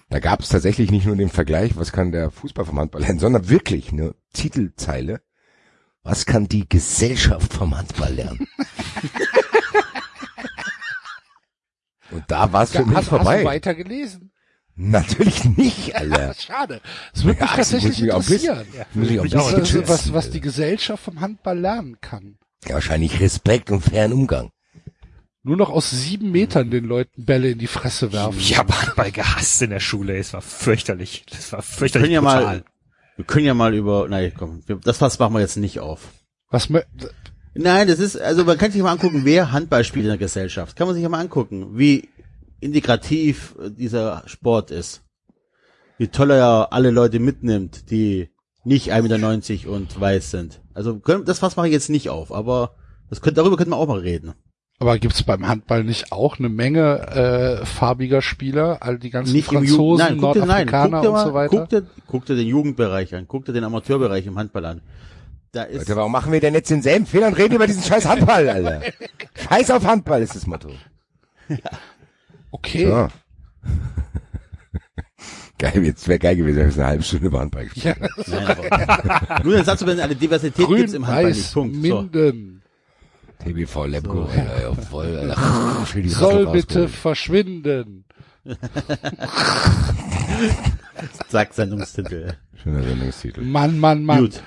da 0.09 0.19
gab 0.19 0.41
es 0.41 0.49
tatsächlich 0.51 0.91
nicht 0.91 1.07
nur 1.07 1.17
den 1.17 1.31
Vergleich, 1.31 1.77
was 1.77 1.93
kann 1.93 2.13
der 2.13 2.31
Fußball 2.31 2.65
vom 2.67 2.79
Handball 2.79 3.01
lernen, 3.03 3.19
sondern 3.19 3.49
wirklich 3.49 3.93
eine 3.93 4.15
Titelzeile, 4.35 5.23
was 6.03 6.27
kann 6.27 6.49
die 6.49 6.69
Gesellschaft 6.69 7.53
vom 7.55 7.77
Handball 7.77 8.13
lernen? 8.15 8.47
Und 12.11 12.25
da 12.29 12.53
war 12.53 12.65
es 12.65 12.73
für 12.73 12.85
mich 12.85 12.89
hast, 12.97 13.11
hast 13.11 13.13
du 13.13 13.17
vorbei. 13.17 13.45
weiter 13.45 13.75
gelesen? 13.75 14.33
Natürlich 14.75 15.45
nicht, 15.45 15.95
Alter. 15.97 16.35
Schade. 16.35 16.81
Es 17.15 17.25
würde 17.25 17.41
mich 17.43 17.51
Ja, 17.51 17.57
das 17.57 17.73
muss 17.73 17.83
tatsächlich 17.83 18.01
mich 18.03 18.13
auch 18.13 18.29
wissen. 18.29 18.49
interessieren. 18.51 18.87
Muss 18.95 19.11
ich 19.11 19.19
auch 19.21 19.25
ein 19.25 19.31
Das 19.31 19.55
bisschen 19.61 19.83
ist, 19.83 19.89
was, 19.89 20.13
was 20.13 20.31
die 20.31 20.41
Gesellschaft 20.41 21.03
vom 21.05 21.21
Handball 21.21 21.59
lernen 21.59 21.99
kann. 22.01 22.39
Ja, 22.67 22.75
wahrscheinlich 22.75 23.21
Respekt 23.21 23.71
und 23.71 23.81
fairen 23.83 24.13
Umgang. 24.13 24.51
Nur 25.45 25.57
noch 25.57 25.71
aus 25.71 25.91
sieben 25.91 26.31
Metern 26.31 26.71
den 26.71 26.85
Leuten 26.85 27.25
Bälle 27.25 27.51
in 27.51 27.59
die 27.59 27.67
Fresse 27.67 28.13
werfen. 28.13 28.39
Ich 28.39 28.57
habe 28.59 28.81
Handball 28.81 29.11
gehasst 29.11 29.61
in 29.63 29.71
der 29.71 29.81
Schule. 29.81 30.17
Es 30.17 30.33
war 30.33 30.41
fürchterlich. 30.43 31.25
Das 31.31 31.51
war 31.53 31.59
Wir 31.59 31.63
fürchterlich 31.65 32.05
können 32.05 32.15
ja 32.15 32.21
brutal. 32.21 32.45
mal, 32.45 32.65
wir 33.17 33.25
können 33.25 33.47
ja 33.47 33.55
mal 33.55 33.75
über, 33.75 34.07
nein, 34.09 34.33
komm, 34.39 34.63
wir, 34.67 34.77
das 34.77 35.01
was 35.01 35.19
machen 35.19 35.35
wir 35.35 35.41
jetzt 35.41 35.57
nicht 35.57 35.81
auf. 35.81 36.13
Was 36.51 36.69
mö- 36.71 36.85
Nein, 37.55 37.89
das 37.89 37.99
ist, 37.99 38.19
also 38.19 38.45
man 38.45 38.57
kann 38.57 38.71
sich 38.71 38.81
mal 38.83 38.93
angucken, 38.93 39.23
wer 39.25 39.53
Handball 39.53 39.85
spielt 39.85 40.05
in 40.05 40.11
der 40.11 40.19
Gesellschaft. 40.19 40.77
Kann 40.77 40.87
man 40.87 40.95
sich 40.95 41.03
ja 41.03 41.09
mal 41.09 41.21
angucken, 41.21 41.77
wie 41.77 42.09
integrativ 42.61 43.55
dieser 43.77 44.23
Sport 44.27 44.71
ist. 44.71 45.03
Wie 45.99 46.09
toll 46.09 46.31
er 46.31 46.73
alle 46.73 46.91
Leute 46.91 47.19
mitnimmt, 47.19 47.91
die 47.91 48.31
nicht 48.65 48.93
1,90 48.93 49.53
Meter 49.53 49.71
und 49.71 50.01
weiß 50.01 50.31
sind. 50.31 50.63
Also 50.73 50.99
können, 51.01 51.25
das 51.25 51.43
was 51.43 51.57
mache 51.57 51.67
ich 51.67 51.73
jetzt 51.73 51.91
nicht 51.91 52.09
auf, 52.11 52.33
aber 52.33 52.77
das 53.11 53.21
könnte, 53.21 53.41
darüber 53.41 53.57
könnte 53.57 53.71
man 53.71 53.81
auch 53.81 53.89
mal 53.89 53.99
reden. 53.99 54.35
Aber 54.83 54.99
gibt's 54.99 55.23
beim 55.23 55.47
Handball 55.47 55.85
nicht 55.85 56.11
auch 56.11 56.41
eine 56.41 56.49
Menge 56.49 57.61
äh, 57.63 57.65
farbiger 57.65 58.21
Spieler, 58.21 58.79
all 58.81 58.99
die 58.99 59.11
ganzen 59.11 59.33
Nicht 59.33 59.47
Franzosen, 59.47 60.05
nein, 60.05 60.19
guck 60.19 60.33
dir, 60.33 60.41
nein, 60.41 60.67
Nordafrikaner 60.67 60.91
guck 60.91 61.03
dir 61.03 61.09
und 61.09 61.15
mal, 61.15 61.25
so 61.25 61.35
weiter? 61.35 61.57
guck 61.57 61.69
dir, 61.69 61.87
guck 62.09 62.27
dir 62.27 62.35
den 62.35 62.49
Jugendbereich 62.49 63.15
an, 63.15 63.27
guck 63.29 63.45
dir 63.45 63.53
den 63.53 63.63
Amateurbereich 63.63 64.27
im 64.27 64.37
Handball 64.37 64.65
an. 64.67 64.81
Da 65.53 65.63
ist, 65.63 65.79
Leute, 65.79 65.95
warum 65.95 66.11
machen 66.11 66.33
wir 66.33 66.41
denn 66.41 66.55
jetzt 66.55 66.69
denselben 66.69 67.07
Fehler 67.07 67.29
und 67.29 67.35
reden 67.35 67.55
über 67.55 67.69
diesen 67.69 67.85
scheiß 67.85 68.07
Handball, 68.07 68.49
Alter? 68.49 68.83
Scheiß 69.49 69.71
auf 69.71 69.87
Handball 69.87 70.21
ist 70.21 70.35
das 70.35 70.49
Motto. 70.49 70.71
Okay. 72.51 72.89
Ja. 72.89 73.09
Geil, 75.59 75.85
jetzt 75.85 76.09
wäre 76.09 76.19
geil 76.19 76.35
gewesen, 76.35 76.57
wenn 76.57 76.71
wir 76.71 76.75
eine 76.75 76.87
halbe 76.87 77.05
Stunde 77.05 77.27
über 77.27 77.39
Handball 77.39 77.67
gespielt 77.67 77.97
Ja. 78.01 78.09
nein, 78.27 79.43
nur 79.45 79.55
den 79.55 79.65
Satz, 79.65 79.87
wenn 79.87 80.01
eine 80.01 80.17
Diversität 80.17 80.67
Grün, 80.67 80.79
gibt's 80.79 80.93
im 80.95 81.07
Handball 81.07 81.31
weiß, 81.31 81.37
nicht. 81.37 81.53
Punkt. 81.55 81.87
So. 81.87 82.33
TBV 83.45 83.87
Lemgo, 83.87 84.25
Alter, 84.25 84.63
ja, 84.63 84.75
voll, 84.75 85.17
Alter. 85.17 85.87
Die 85.95 86.09
Soll 86.09 86.47
bitte 86.47 86.89
verschwinden. 86.89 88.05
Zack, 91.29 91.55
Sendungstitel. 91.55 92.37
Schöner 92.63 92.83
Sendungstitel. 92.83 93.43
Mann, 93.43 93.79
Mann, 93.79 94.05
Mann. 94.05 94.19
Gut. 94.21 94.43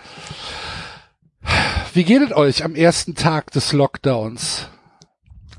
Wie 1.93 2.03
geht 2.03 2.21
es 2.21 2.35
euch 2.35 2.63
am 2.63 2.75
ersten 2.75 3.15
Tag 3.15 3.51
des 3.51 3.71
Lockdowns? 3.73 4.67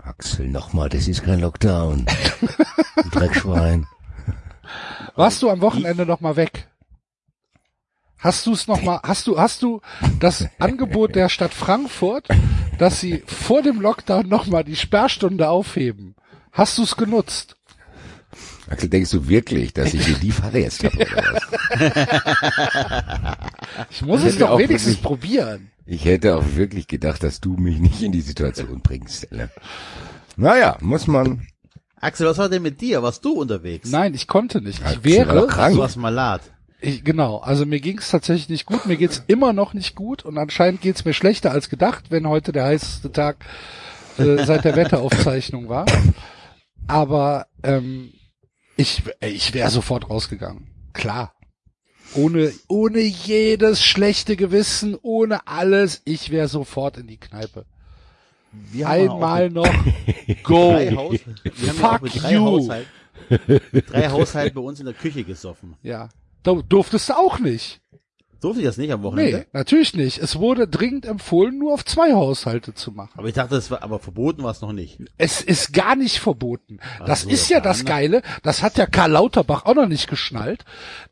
Axel, 0.03 0.49
nochmal, 0.49 0.88
das 0.88 1.09
ist 1.09 1.25
kein 1.25 1.40
Lockdown. 1.40 2.07
Du 3.03 3.09
Dreckschwein. 3.11 3.87
Warst 5.14 5.42
du 5.42 5.51
am 5.51 5.61
Wochenende 5.61 6.07
noch 6.07 6.20
mal 6.20 6.37
weg? 6.37 6.68
Hast 8.18 8.46
du 8.46 8.52
es 8.52 8.66
noch 8.66 8.83
mal, 8.83 9.00
hast 9.02 9.26
du, 9.26 9.38
hast 9.38 9.62
du 9.62 9.81
das 10.20 10.46
Angebot 10.59 11.14
der 11.14 11.29
Stadt 11.29 11.55
Frankfurt, 11.55 12.29
dass 12.79 13.00
sie 13.00 13.22
vor 13.26 13.62
dem 13.62 13.81
Lockdown 13.81 14.29
noch 14.29 14.46
mal 14.46 14.64
die 14.64 14.76
Sperrstunde 14.76 15.48
aufheben? 15.48 16.14
Hast 16.52 16.79
du 16.79 16.83
es 16.83 16.96
genutzt? 16.96 17.57
Axel, 18.68 18.88
denkst 18.88 19.11
du 19.11 19.29
wirklich, 19.29 19.74
dass 19.74 19.94
ich 19.94 20.05
dir 20.05 20.14
die 20.16 20.33
Falle 20.33 20.61
jetzt 20.61 20.83
habe? 20.83 20.98
Ich 23.90 24.02
muss 24.02 24.22
Ich 24.22 24.29
es 24.29 24.38
doch 24.38 24.59
wenigstens 24.59 24.94
wirklich- 24.94 25.02
probieren. 25.02 25.70
Ich 25.85 26.05
hätte 26.05 26.37
auch 26.37 26.44
wirklich 26.57 26.88
gedacht, 26.88 27.22
dass 27.22 27.40
du 27.40 27.52
mich 27.57 27.79
nicht 27.79 28.02
in 28.02 28.11
die 28.11 28.20
Situation 28.22 28.81
bringst. 28.83 29.31
Ne? 29.31 29.50
Naja, 30.37 30.76
muss 30.81 31.07
man. 31.07 31.46
Axel, 32.00 32.26
was 32.26 32.38
war 32.38 32.48
denn 32.48 32.62
mit 32.62 32.81
dir? 32.81 33.02
Warst 33.02 33.24
du 33.24 33.35
unterwegs? 33.35 33.90
Nein, 33.90 34.14
ich 34.14 34.26
konnte 34.26 34.61
nicht. 34.61 34.81
Ich 34.81 34.85
Axel 34.87 35.05
wäre, 35.05 35.46
krank. 35.46 35.74
Du 35.74 35.81
warst 35.81 35.96
malat. 35.96 36.40
Ich, 36.87 37.05
genau, 37.05 37.38
also 37.38 37.66
mir 37.66 37.81
ging 37.81 37.99
es 37.99 38.11
tatsächlich 38.11 38.49
nicht 38.49 38.66
gut, 38.66 38.87
mir 38.87 38.96
geht's 38.96 39.22
immer 39.27 39.53
noch 39.53 39.75
nicht 39.75 39.96
gut 39.96 40.25
und 40.25 40.38
anscheinend 40.38 40.81
geht's 40.81 41.05
mir 41.05 41.14
schlechter 41.14 41.51
als 41.51 41.68
gedacht, 41.68 42.11
wenn 42.11 42.29
heute 42.29 42.53
der 42.53 42.64
heißeste 42.64 43.11
Tag 43.11 43.44
äh, 44.18 44.44
seit 44.44 44.64
der 44.64 44.77
Wetteraufzeichnung 44.77 45.68
war. 45.68 45.87
Aber 46.87 47.46
ähm, 47.64 48.12
ich, 48.77 49.03
ich 49.20 49.53
wäre 49.53 49.70
sofort 49.70 50.09
rausgegangen. 50.09 50.68
Klar. 50.92 51.35
Ohne, 52.14 52.53
ohne 52.68 53.01
jedes 53.01 53.83
schlechte 53.83 54.37
Gewissen, 54.37 54.96
ohne 55.03 55.46
alles, 55.49 56.03
ich 56.05 56.31
wäre 56.31 56.46
sofort 56.46 56.99
in 56.99 57.09
die 57.09 57.18
Kneipe. 57.18 57.66
Wir 58.53 58.88
Einmal 58.88 59.51
noch 59.51 59.68
go. 60.44 60.70
drei 60.70 60.94
Haus, 60.94 61.16
Fuck 61.53 62.31
you. 62.31 62.70
Drei 63.88 64.09
Haushalten 64.09 64.55
bei 64.55 64.61
uns 64.61 64.79
in 64.79 64.87
der 64.87 64.94
Küche 64.94 65.25
gesoffen. 65.25 65.75
Ja. 65.83 66.11
Durftest 66.47 67.09
du 67.11 67.15
auch 67.15 67.39
nicht. 67.39 67.81
Durfte 68.41 68.61
ich 68.61 68.67
das 68.67 68.77
nicht 68.77 68.93
am 68.93 69.01
Nee, 69.01 69.05
Wochenende? 69.07 69.47
natürlich 69.53 69.95
nicht. 69.95 70.19
Es 70.19 70.37
wurde 70.39 70.69
dringend 70.69 71.07
empfohlen, 71.07 71.59
nur 71.59 71.73
auf 71.73 71.85
zwei 71.87 72.13
Haushalte 72.13 72.75
zu 72.75 72.93
machen. 72.93 73.13
Aber 73.17 73.27
ich 73.29 73.35
dachte, 73.35 73.57
es 73.57 73.71
war, 73.71 73.83
aber 73.83 73.99
verboten 73.99 74.43
war 74.43 74.51
es 74.51 74.61
noch 74.61 74.73
nicht. 74.73 74.99
Es 75.17 75.41
ist 75.41 75.73
gar 75.73 75.97
nicht 75.97 76.19
verboten. 76.19 76.79
Ach 77.01 77.07
Das 77.07 77.23
so, 77.23 77.31
ist 77.31 77.49
ja 77.49 77.61
das 77.61 77.85
Geile. 77.87 78.21
Das 78.43 78.63
hat 78.63 78.77
ja 78.77 78.87
Karl 78.87 79.13
Lauterbach 79.13 79.65
auch 79.65 79.75
noch 79.75 79.89
nicht 79.89 80.07
geschnallt, 80.07 80.65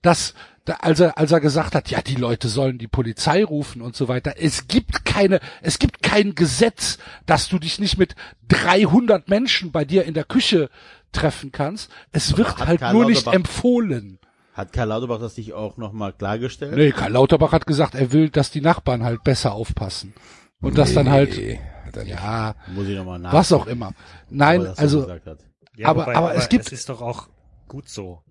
dass 0.02 0.34
da, 0.66 0.74
als 0.80 1.00
er, 1.00 1.16
als 1.18 1.32
er 1.32 1.40
gesagt 1.40 1.74
hat, 1.74 1.90
ja, 1.90 2.02
die 2.02 2.14
Leute 2.14 2.48
sollen 2.48 2.76
die 2.78 2.88
Polizei 2.88 3.42
rufen 3.42 3.80
und 3.82 3.96
so 3.96 4.06
weiter. 4.06 4.34
Es 4.38 4.68
gibt 4.68 5.04
keine, 5.06 5.40
es 5.62 5.78
gibt 5.78 6.02
kein 6.02 6.34
Gesetz, 6.34 6.98
dass 7.26 7.48
du 7.48 7.58
dich 7.58 7.78
nicht 7.78 7.96
mit 7.98 8.14
300 8.48 9.28
Menschen 9.28 9.72
bei 9.72 9.84
dir 9.84 10.04
in 10.04 10.14
der 10.14 10.24
Küche 10.24 10.68
treffen 11.12 11.52
kannst. 11.52 11.90
Es 12.12 12.36
wird 12.36 12.58
halt 12.66 12.80
Karl 12.80 12.92
nur 12.92 13.06
nicht 13.06 13.24
Lauterbach- 13.26 13.34
empfohlen. 13.34 14.18
Hat 14.54 14.72
Karl 14.72 14.88
Lauterbach 14.88 15.18
das 15.18 15.36
nicht 15.36 15.52
auch 15.52 15.76
nochmal 15.76 16.12
klargestellt? 16.12 16.76
Nee, 16.76 16.92
Karl 16.92 17.12
Lauterbach 17.12 17.52
hat 17.52 17.66
gesagt, 17.66 17.94
er 17.96 18.12
will, 18.12 18.30
dass 18.30 18.50
die 18.52 18.60
Nachbarn 18.60 19.02
halt 19.02 19.24
besser 19.24 19.52
aufpassen. 19.52 20.14
Und 20.60 20.78
das 20.78 20.94
dann 20.94 21.10
halt, 21.10 21.36
Nee, 21.36 21.60
ja, 22.06 22.54
Muss 22.74 22.86
ich 22.88 22.96
nochmal 22.96 23.18
nach. 23.18 23.32
was 23.32 23.52
auch 23.52 23.66
immer. 23.66 23.92
Nein, 24.30 24.66
also, 24.76 25.08
hat. 25.10 25.38
Ja, 25.76 25.88
Aber- 25.88 26.08
aber 26.14 26.34
es 26.36 26.48
gibt- 26.48 26.66
es 26.66 26.72
ist 26.72 26.88
doch 26.88 27.02
auch 27.02 27.28
gut 27.68 27.88
so. 27.88 28.22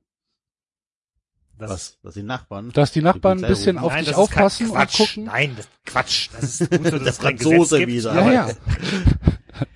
Das 1.63 1.71
Was? 1.71 1.97
Dass 2.03 2.13
die 2.15 2.23
Nachbarn? 2.23 2.71
dass 2.71 2.91
die 2.91 3.01
Nachbarn 3.01 3.43
ein 3.43 3.47
bisschen 3.49 3.77
rufen. 3.77 3.85
auf 3.85 3.91
Nein, 3.93 3.99
dich 4.05 4.09
das 4.09 4.17
aufpassen 4.19 4.69
und 4.69 4.91
gucken. 4.93 5.23
Nein, 5.25 5.53
das 5.57 5.67
Quatsch. 5.85 6.29
Das 6.39 6.61
ist 6.61 6.69
gut, 6.71 6.87
so, 6.87 6.99
dass 7.05 7.19
kein 7.19 7.37
Franzose 7.37 7.57
Gesetz 7.57 7.79
gibt. 7.79 7.91
wieder. 7.91 8.13
Ja, 8.15 8.21
aber- 8.21 8.33
ja. 8.33 8.49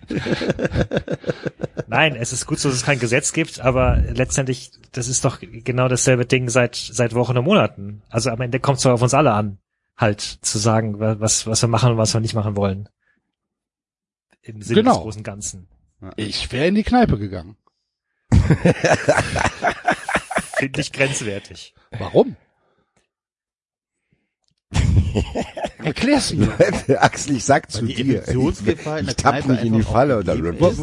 Nein, 1.88 2.15
es 2.15 2.34
ist 2.34 2.45
gut 2.45 2.60
so, 2.60 2.69
dass 2.69 2.78
es 2.80 2.84
kein 2.86 3.00
Gesetz 3.00 3.32
gibt, 3.34 3.60
aber 3.60 3.97
letztendlich, 3.97 4.71
das 4.91 5.08
ist 5.08 5.23
doch 5.26 5.39
genau 5.41 5.88
dasselbe 5.88 6.26
Ding 6.26 6.50
seit, 6.50 6.76
seit 6.76 7.13
Wochen 7.15 7.38
und 7.38 7.45
Monaten. 7.45 8.02
Also 8.10 8.30
am 8.30 8.41
Ende 8.41 8.60
kommt 8.60 8.78
es 8.78 8.84
doch 8.84 8.91
auf 8.91 9.02
uns 9.02 9.13
alle 9.13 9.32
an, 9.34 9.58
halt 9.95 10.21
zu 10.21 10.58
sagen, 10.58 11.00
wa- 11.00 11.17
was, 11.19 11.47
was 11.47 11.62
wir 11.63 11.67
machen 11.69 11.91
und 11.91 11.97
was 11.97 12.13
wir 12.13 12.19
nicht 12.21 12.34
machen 12.34 12.56
wollen. 12.56 12.89
Im 14.41 14.62
Sinne 14.62 14.82
Genau. 14.82 14.93
des 14.95 15.02
großen 15.04 15.23
Ganzen. 15.23 15.67
Ich 16.15 16.52
wäre 16.52 16.67
in 16.67 16.76
die 16.76 16.84
Kneipe 16.84 17.17
gegangen. 17.17 17.56
Finde 20.58 20.82
ich 20.82 20.91
grenzwertig. 20.91 21.74
Warum? 21.91 22.36
Erklär's 25.78 26.34
mir. 26.34 26.52
Axel, 27.02 27.38
ich 27.38 27.46
sag 27.46 27.72
zu 27.72 27.86
die 27.86 27.96
dir. 27.96 28.20
Infektionsgefahr 28.20 29.00
in 29.00 29.08
ich 29.08 29.15
der 29.15 29.32
tapp 29.32 29.48
nicht 29.48 29.63
in 29.63 29.74
die 29.74 29.84
Falle 29.84 30.20
ist. 30.20 30.30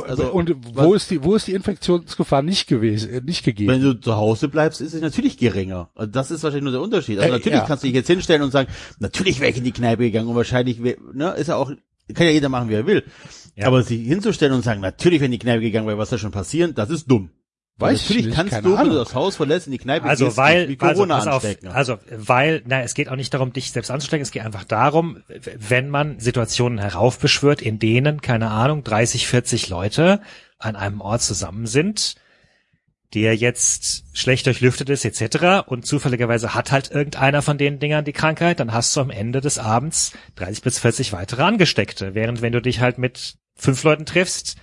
Also, 0.03 0.33
und 0.33 0.55
wo 0.75 0.95
ist 0.95 1.11
die, 1.11 1.23
wo 1.23 1.35
ist 1.35 1.47
die 1.47 1.53
Infektionsgefahr 1.53 2.43
nicht 2.43 2.67
gewesen, 2.67 3.11
äh, 3.11 3.21
nicht 3.21 3.45
gegeben? 3.45 3.73
Wenn 3.73 3.83
du 3.83 3.95
zu 4.01 4.17
Hause 4.17 4.49
bleibst, 4.49 4.81
ist 4.81 4.95
es 4.95 5.03
natürlich 5.03 5.37
geringer. 5.37 5.91
Also 5.95 6.11
das 6.11 6.31
ist 6.31 6.43
wahrscheinlich 6.43 6.65
nur 6.65 6.73
der 6.73 6.81
Unterschied. 6.81 7.19
Also 7.19 7.29
Äh, 7.29 7.33
natürlich 7.33 7.59
ja. 7.59 7.67
kannst 7.67 7.85
du 7.85 7.89
dich 7.89 7.95
jetzt 7.95 8.07
hinstellen 8.07 8.43
und 8.43 8.51
sagen, 8.51 8.71
natürlich 8.99 9.41
wäre 9.41 9.51
ich 9.51 9.59
in 9.59 9.65
die 9.65 9.73
Kneipe 9.73 10.05
gegangen 10.05 10.29
und 10.29 10.37
wahrscheinlich, 10.37 10.83
wär, 10.83 10.97
ne, 11.13 11.33
ist 11.33 11.49
ja 11.49 11.57
auch, 11.57 11.71
kann 12.15 12.27
ja 12.27 12.33
jeder 12.33 12.49
machen, 12.49 12.69
wie 12.69 12.75
er 12.75 12.87
will. 12.87 13.05
Ja. 13.57 13.67
Aber 13.67 13.83
sich 13.83 14.07
hinzustellen 14.07 14.55
und 14.55 14.63
sagen, 14.63 14.81
natürlich 14.81 15.21
wäre 15.21 15.27
in 15.27 15.33
die 15.33 15.39
Kneipe 15.39 15.61
gegangen, 15.61 15.87
weil 15.87 15.99
was 15.99 16.11
da 16.11 16.19
schon 16.19 16.33
passieren, 16.33 16.75
das 16.75 16.91
ist 16.91 17.11
dumm. 17.11 17.31
Weil 17.77 17.95
Weiß 17.95 18.03
ich 18.03 18.09
natürlich 18.09 18.27
nicht, 18.27 18.37
kannst 18.37 18.65
du, 18.65 18.79
wenn 18.79 18.89
du 18.89 18.95
das 18.95 19.15
Haus 19.15 19.35
verlässt, 19.35 19.67
in 19.67 19.73
die 19.73 19.79
Kneipe 19.79 20.07
Also 20.07 20.27
gehst, 20.27 20.37
weil, 20.37 20.69
wie 20.69 20.79
also, 20.79 20.95
Corona 21.03 21.17
pass 21.17 21.27
auf, 21.27 21.45
anstecken. 21.45 21.69
also 21.69 21.99
weil, 22.17 22.63
na, 22.67 22.83
es 22.83 22.95
geht 22.95 23.09
auch 23.09 23.17
nicht 23.17 23.35
darum, 23.35 23.53
dich 23.53 23.73
selbst 23.73 23.91
anzustecken, 23.91 24.23
es 24.23 24.31
geht 24.31 24.45
einfach 24.45 24.63
darum, 24.63 25.23
wenn 25.59 25.89
man 25.89 26.21
Situationen 26.21 26.79
heraufbeschwört, 26.79 27.61
in 27.61 27.81
denen, 27.81 28.21
keine 28.21 28.51
Ahnung, 28.51 28.85
30, 28.85 29.27
40 29.27 29.69
Leute 29.71 30.21
an 30.59 30.77
einem 30.77 31.01
Ort 31.01 31.23
zusammen 31.23 31.67
sind, 31.67 32.15
der 33.13 33.35
jetzt 33.35 34.05
schlecht 34.13 34.47
durchlüftet 34.47 34.89
ist, 34.89 35.05
etc. 35.05 35.67
und 35.67 35.85
zufälligerweise 35.85 36.55
hat 36.55 36.71
halt 36.71 36.93
irgendeiner 36.93 37.43
von 37.43 37.59
den 37.59 37.81
Dingern 37.81 38.05
die 38.05 38.13
Krankheit, 38.13 38.61
dann 38.61 38.73
hast 38.73 38.95
du 38.95 39.01
am 39.01 39.11
Ende 39.11 39.41
des 39.41 39.59
Abends 39.59 40.13
30 40.37 40.63
bis 40.63 40.79
40 40.79 41.13
weitere 41.13 41.43
Angesteckte. 41.43 42.15
Während 42.15 42.41
wenn 42.41 42.53
du 42.53 42.63
dich 42.63 42.79
halt 42.81 42.99
mit 42.99 43.35
fünf 43.57 43.83
Leuten 43.83 44.07
triffst, 44.07 44.57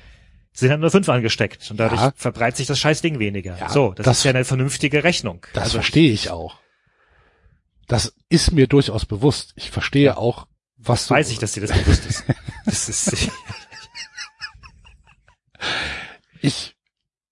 sind 0.54 0.70
halt 0.72 0.82
nur 0.82 0.92
fünf 0.92 1.08
angesteckt 1.10 1.70
und 1.72 1.78
dadurch 1.78 2.02
Ja. 2.02 2.14
verbreitet 2.16 2.58
sich 2.58 2.68
das 2.68 2.80
scheiß 2.80 3.02
Ding 3.02 3.20
weniger. 3.20 3.58
Ja, 3.58 3.70
so, 3.70 3.94
das, 3.94 4.06
das- 4.06 4.18
ist 4.20 4.24
ja 4.26 4.32
eine 4.32 4.46
vernünftige 4.46 5.04
Rechnung. 5.04 5.46
Das 5.54 5.64
Also, 5.66 5.74
verstehe 5.76 6.12
ich 6.12 6.30
auch. 6.30 6.60
Das 7.88 8.14
ist 8.30 8.52
mir 8.52 8.68
durchaus 8.68 9.06
bewusst. 9.06 9.54
Ich 9.56 9.72
verstehe 9.72 10.18
auch, 10.18 10.48
was 10.78 11.08
du, 11.08 11.14
weiß 11.16 11.30
ich, 11.32 11.40
dass 11.40 11.54
dir 11.54 11.62
das 11.62 11.72
bewusst 11.78 12.06
ist. 12.06 12.24
Das 12.66 12.88
ist 12.90 13.32
ich 16.42 16.76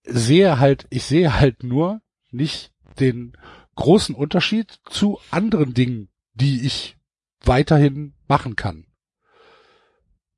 sehe 0.04 0.58
halt, 0.58 0.86
ich 0.90 1.04
sehe 1.04 1.38
halt 1.38 1.62
nur 1.62 2.00
nicht 2.30 2.72
den 2.98 3.36
großen 3.76 4.14
Unterschied 4.14 4.80
zu 4.88 5.18
anderen 5.30 5.72
Dingen, 5.74 6.08
die 6.34 6.66
ich 6.66 6.96
weiterhin 7.44 8.14
machen 8.28 8.56
kann. 8.56 8.86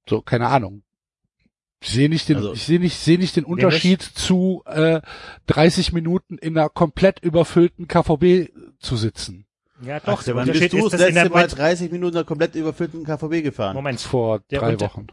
So, 0.09 0.21
keine 0.23 0.49
Ahnung. 0.49 0.83
Ich 1.83 1.91
sehe 1.91 2.09
nicht 2.09 2.29
den, 2.29 2.37
Also- 2.37 2.53
ich 2.55 2.63
sehe 2.63 2.79
nicht, 2.81 2.97
sehe 2.97 3.19
nicht 3.19 3.35
den 3.37 3.45
Unterschied 3.45 4.03
zu 4.03 4.63
äh, 4.67 5.01
30 5.49 5.93
Minuten 5.93 6.39
in 6.39 6.57
einer 6.57 6.69
komplett 6.69 7.19
überfüllten 7.23 7.89
KVB 7.89 8.51
zu 8.79 8.97
sitzen. 8.97 9.47
ja 9.85 9.99
doch, 10.01 10.21
Ach, 10.21 10.23
der 10.23 10.35
wann 10.37 10.43
Unterschied 10.49 10.71
bist 10.71 10.73
du 10.75 10.87
ist, 10.87 10.93
das 10.93 11.01
dass 11.01 11.09
in 11.09 11.15
der 11.15 11.25
letzte 11.25 11.35
Mal 11.35 11.41
Moment, 11.43 11.59
30 11.59 11.91
Minuten 11.93 12.13
in 12.13 12.19
einer 12.19 12.25
komplett 12.25 12.55
überfüllten 12.55 13.05
KVB 13.05 13.43
gefahren? 13.43 13.75
Moment, 13.75 14.01
Vor 14.01 14.41
Der 14.51 14.61
drei 14.61 14.73
Unter- 14.73 14.87
Wochen. 14.87 15.07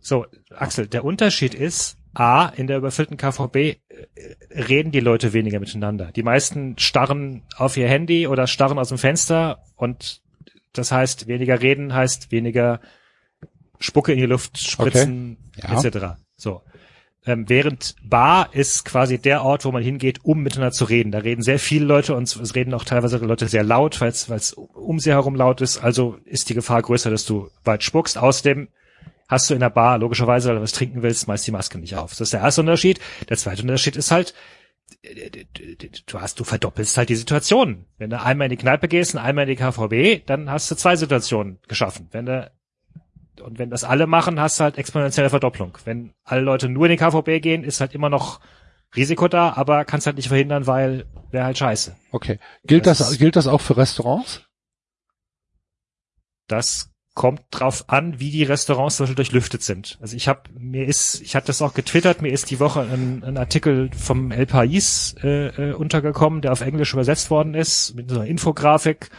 so, 0.00 0.24
Axel, 0.56 0.86
der 0.86 1.04
Unterschied 1.04 1.54
ist, 1.54 1.98
A, 2.14 2.46
in 2.46 2.68
der 2.68 2.78
überfüllten 2.78 3.16
KVB 3.18 3.56
äh, 3.56 3.78
reden 4.50 4.92
die 4.92 5.00
Leute 5.00 5.32
weniger 5.34 5.58
miteinander. 5.60 6.10
Die 6.14 6.22
meisten 6.22 6.78
starren 6.78 7.42
auf 7.56 7.76
ihr 7.76 7.88
Handy 7.88 8.28
oder 8.28 8.46
starren 8.46 8.78
aus 8.78 8.88
dem 8.88 8.98
Fenster 8.98 9.58
und 9.76 10.22
das 10.72 10.90
heißt, 10.90 11.26
weniger 11.26 11.60
reden 11.60 11.92
heißt 11.92 12.32
weniger 12.32 12.80
Spucke 13.84 14.12
in 14.12 14.18
die 14.18 14.26
Luft 14.26 14.58
spritzen, 14.58 15.36
Ja. 15.56 15.78
etc. 15.80 16.16
So. 16.36 16.62
Ähm, 17.26 17.48
während 17.48 17.94
Bar 18.02 18.50
ist 18.52 18.84
quasi 18.84 19.18
der 19.18 19.42
Ort, 19.44 19.64
wo 19.64 19.72
man 19.72 19.82
hingeht, 19.82 20.24
um 20.24 20.42
miteinander 20.42 20.72
zu 20.72 20.84
reden. 20.84 21.10
Da 21.10 21.18
reden 21.20 21.40
sehr 21.42 21.58
viele 21.58 21.86
Leute 21.86 22.14
und 22.14 22.24
es 22.24 22.54
reden 22.54 22.74
auch 22.74 22.84
teilweise 22.84 23.16
Leute 23.18 23.48
sehr 23.48 23.62
laut, 23.64 24.00
weil 24.02 24.08
es 24.10 24.52
um 24.52 24.98
sie 25.00 25.10
herum 25.10 25.34
laut 25.34 25.62
ist. 25.62 25.78
Also 25.78 26.18
ist 26.26 26.50
die 26.50 26.54
Gefahr 26.54 26.82
größer, 26.82 27.10
dass 27.10 27.24
du 27.24 27.48
weit 27.64 27.82
spuckst. 27.82 28.18
Außerdem 28.18 28.68
hast 29.26 29.48
du 29.48 29.54
in 29.54 29.60
der 29.60 29.70
Bar 29.70 29.96
logischerweise, 29.98 30.48
weil 30.50 30.56
du 30.56 30.62
was 30.62 30.72
trinken 30.72 31.02
willst, 31.02 31.26
meist 31.26 31.46
die 31.46 31.50
Maske 31.50 31.78
nicht 31.78 31.96
auf. 31.96 32.10
Das 32.10 32.20
ist 32.20 32.34
der 32.34 32.40
erste 32.40 32.60
Unterschied. 32.60 33.00
Der 33.30 33.38
zweite 33.38 33.62
Unterschied 33.62 33.96
ist 33.96 34.10
halt, 34.10 34.34
du 36.06 36.20
hast, 36.20 36.38
du 36.40 36.44
verdoppelst 36.44 36.96
halt 36.96 37.08
die 37.08 37.16
Situation. 37.16 37.86
Wenn 37.96 38.10
du 38.10 38.20
einmal 38.20 38.46
in 38.46 38.50
die 38.50 38.56
Kneipe 38.62 38.86
gehst 38.88 39.14
und 39.14 39.20
einmal 39.20 39.48
in 39.48 39.56
die 39.56 39.62
KVB, 39.62 40.26
dann 40.26 40.50
hast 40.50 40.70
du 40.70 40.74
zwei 40.74 40.96
Situationen 40.96 41.58
geschaffen. 41.68 42.08
Wenn 42.12 42.26
du 42.26 42.50
und 43.40 43.58
wenn 43.58 43.70
das 43.70 43.84
alle 43.84 44.06
machen, 44.06 44.40
hast 44.40 44.58
du 44.58 44.64
halt 44.64 44.78
exponentielle 44.78 45.30
Verdopplung. 45.30 45.78
Wenn 45.84 46.12
alle 46.24 46.40
Leute 46.40 46.68
nur 46.68 46.86
in 46.86 46.92
die 46.92 46.96
KVB 46.96 47.42
gehen, 47.42 47.64
ist 47.64 47.80
halt 47.80 47.94
immer 47.94 48.10
noch 48.10 48.40
Risiko 48.96 49.28
da, 49.28 49.52
aber 49.54 49.84
kannst 49.84 50.06
halt 50.06 50.16
nicht 50.16 50.28
verhindern, 50.28 50.66
weil 50.66 51.06
wäre 51.30 51.44
halt 51.44 51.58
scheiße. 51.58 51.96
Okay. 52.12 52.38
Gilt 52.64 52.86
Das 52.86 52.98
das, 52.98 53.18
gilt 53.18 53.36
das 53.36 53.46
auch 53.46 53.60
für 53.60 53.76
Restaurants? 53.76 54.42
Das 56.46 56.90
kommt 57.14 57.42
drauf 57.50 57.84
an, 57.88 58.18
wie 58.18 58.30
die 58.30 58.42
Restaurants 58.42 58.96
zum 58.96 59.04
Beispiel 59.04 59.16
durchlüftet 59.16 59.62
sind. 59.62 59.98
Also 60.00 60.16
ich 60.16 60.26
habe 60.26 60.42
mir 60.58 60.84
ist, 60.86 61.20
ich 61.22 61.36
hatte 61.36 61.46
das 61.46 61.62
auch 61.62 61.74
getwittert, 61.74 62.22
mir 62.22 62.32
ist 62.32 62.50
die 62.50 62.58
Woche 62.58 62.80
ein, 62.80 63.22
ein 63.22 63.36
Artikel 63.36 63.90
vom 63.96 64.32
El 64.32 64.46
País 64.46 65.16
äh, 65.22 65.70
äh, 65.70 65.72
untergekommen, 65.74 66.42
der 66.42 66.52
auf 66.52 66.60
Englisch 66.60 66.92
übersetzt 66.92 67.30
worden 67.30 67.54
ist, 67.54 67.94
mit 67.94 68.10
so 68.10 68.16
einer 68.16 68.26
Infografik, 68.26 69.10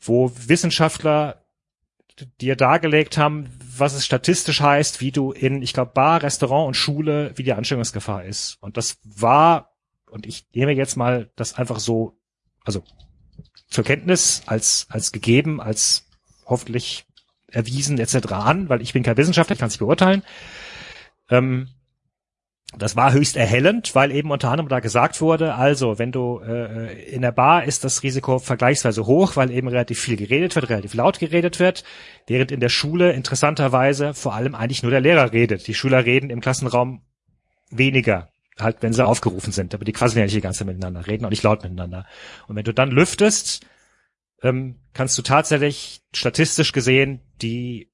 wo 0.00 0.30
Wissenschaftler 0.46 1.43
dir 2.40 2.56
dargelegt 2.56 3.18
haben, 3.18 3.48
was 3.76 3.94
es 3.94 4.04
statistisch 4.04 4.60
heißt, 4.60 5.00
wie 5.00 5.10
du 5.10 5.32
in, 5.32 5.62
ich 5.62 5.72
glaube, 5.72 5.92
Bar, 5.92 6.22
Restaurant 6.22 6.68
und 6.68 6.74
Schule, 6.74 7.32
wie 7.36 7.42
die 7.42 7.52
Ansteckungsgefahr 7.52 8.24
ist. 8.24 8.56
Und 8.60 8.76
das 8.76 8.98
war, 9.02 9.74
und 10.10 10.26
ich 10.26 10.46
nehme 10.54 10.72
jetzt 10.72 10.96
mal 10.96 11.30
das 11.36 11.54
einfach 11.54 11.80
so, 11.80 12.16
also 12.64 12.84
zur 13.68 13.84
Kenntnis 13.84 14.42
als, 14.46 14.86
als 14.90 15.10
gegeben, 15.10 15.60
als 15.60 16.06
hoffentlich 16.46 17.06
erwiesen 17.48 17.98
etc. 17.98 18.32
an, 18.32 18.68
weil 18.68 18.82
ich 18.82 18.92
bin 18.92 19.02
kein 19.02 19.16
Wissenschaftler, 19.16 19.54
ich 19.54 19.60
kann 19.60 19.68
es 19.68 19.74
nicht 19.74 19.80
beurteilen. 19.80 20.22
Ähm, 21.30 21.68
Das 22.78 22.96
war 22.96 23.12
höchst 23.12 23.36
erhellend, 23.36 23.94
weil 23.94 24.10
eben 24.10 24.30
unter 24.30 24.50
anderem 24.50 24.68
da 24.68 24.80
gesagt 24.80 25.20
wurde, 25.20 25.54
also 25.54 25.98
wenn 25.98 26.12
du 26.12 26.40
äh, 26.40 27.04
in 27.04 27.22
der 27.22 27.32
Bar 27.32 27.64
ist 27.64 27.84
das 27.84 28.02
Risiko 28.02 28.38
vergleichsweise 28.38 29.06
hoch, 29.06 29.36
weil 29.36 29.50
eben 29.50 29.68
relativ 29.68 30.00
viel 30.00 30.16
geredet 30.16 30.54
wird, 30.56 30.68
relativ 30.68 30.94
laut 30.94 31.18
geredet 31.18 31.60
wird, 31.60 31.84
während 32.26 32.50
in 32.50 32.60
der 32.60 32.68
Schule 32.68 33.12
interessanterweise 33.12 34.14
vor 34.14 34.34
allem 34.34 34.54
eigentlich 34.54 34.82
nur 34.82 34.90
der 34.90 35.00
Lehrer 35.00 35.32
redet. 35.32 35.66
Die 35.66 35.74
Schüler 35.74 36.04
reden 36.04 36.30
im 36.30 36.40
Klassenraum 36.40 37.02
weniger, 37.70 38.30
halt 38.58 38.78
wenn 38.80 38.92
sie 38.92 39.06
aufgerufen 39.06 39.52
sind, 39.52 39.74
aber 39.74 39.84
die 39.84 39.92
quasi 39.92 40.18
ja 40.18 40.24
nicht 40.24 40.36
die 40.36 40.40
ganze 40.40 40.60
Zeit 40.60 40.68
miteinander 40.68 41.06
reden, 41.06 41.24
auch 41.24 41.30
nicht 41.30 41.42
laut 41.42 41.62
miteinander. 41.62 42.06
Und 42.48 42.56
wenn 42.56 42.64
du 42.64 42.74
dann 42.74 42.90
lüftest, 42.90 43.66
ähm, 44.42 44.80
kannst 44.92 45.16
du 45.16 45.22
tatsächlich 45.22 46.02
statistisch 46.12 46.72
gesehen 46.72 47.20
die 47.40 47.90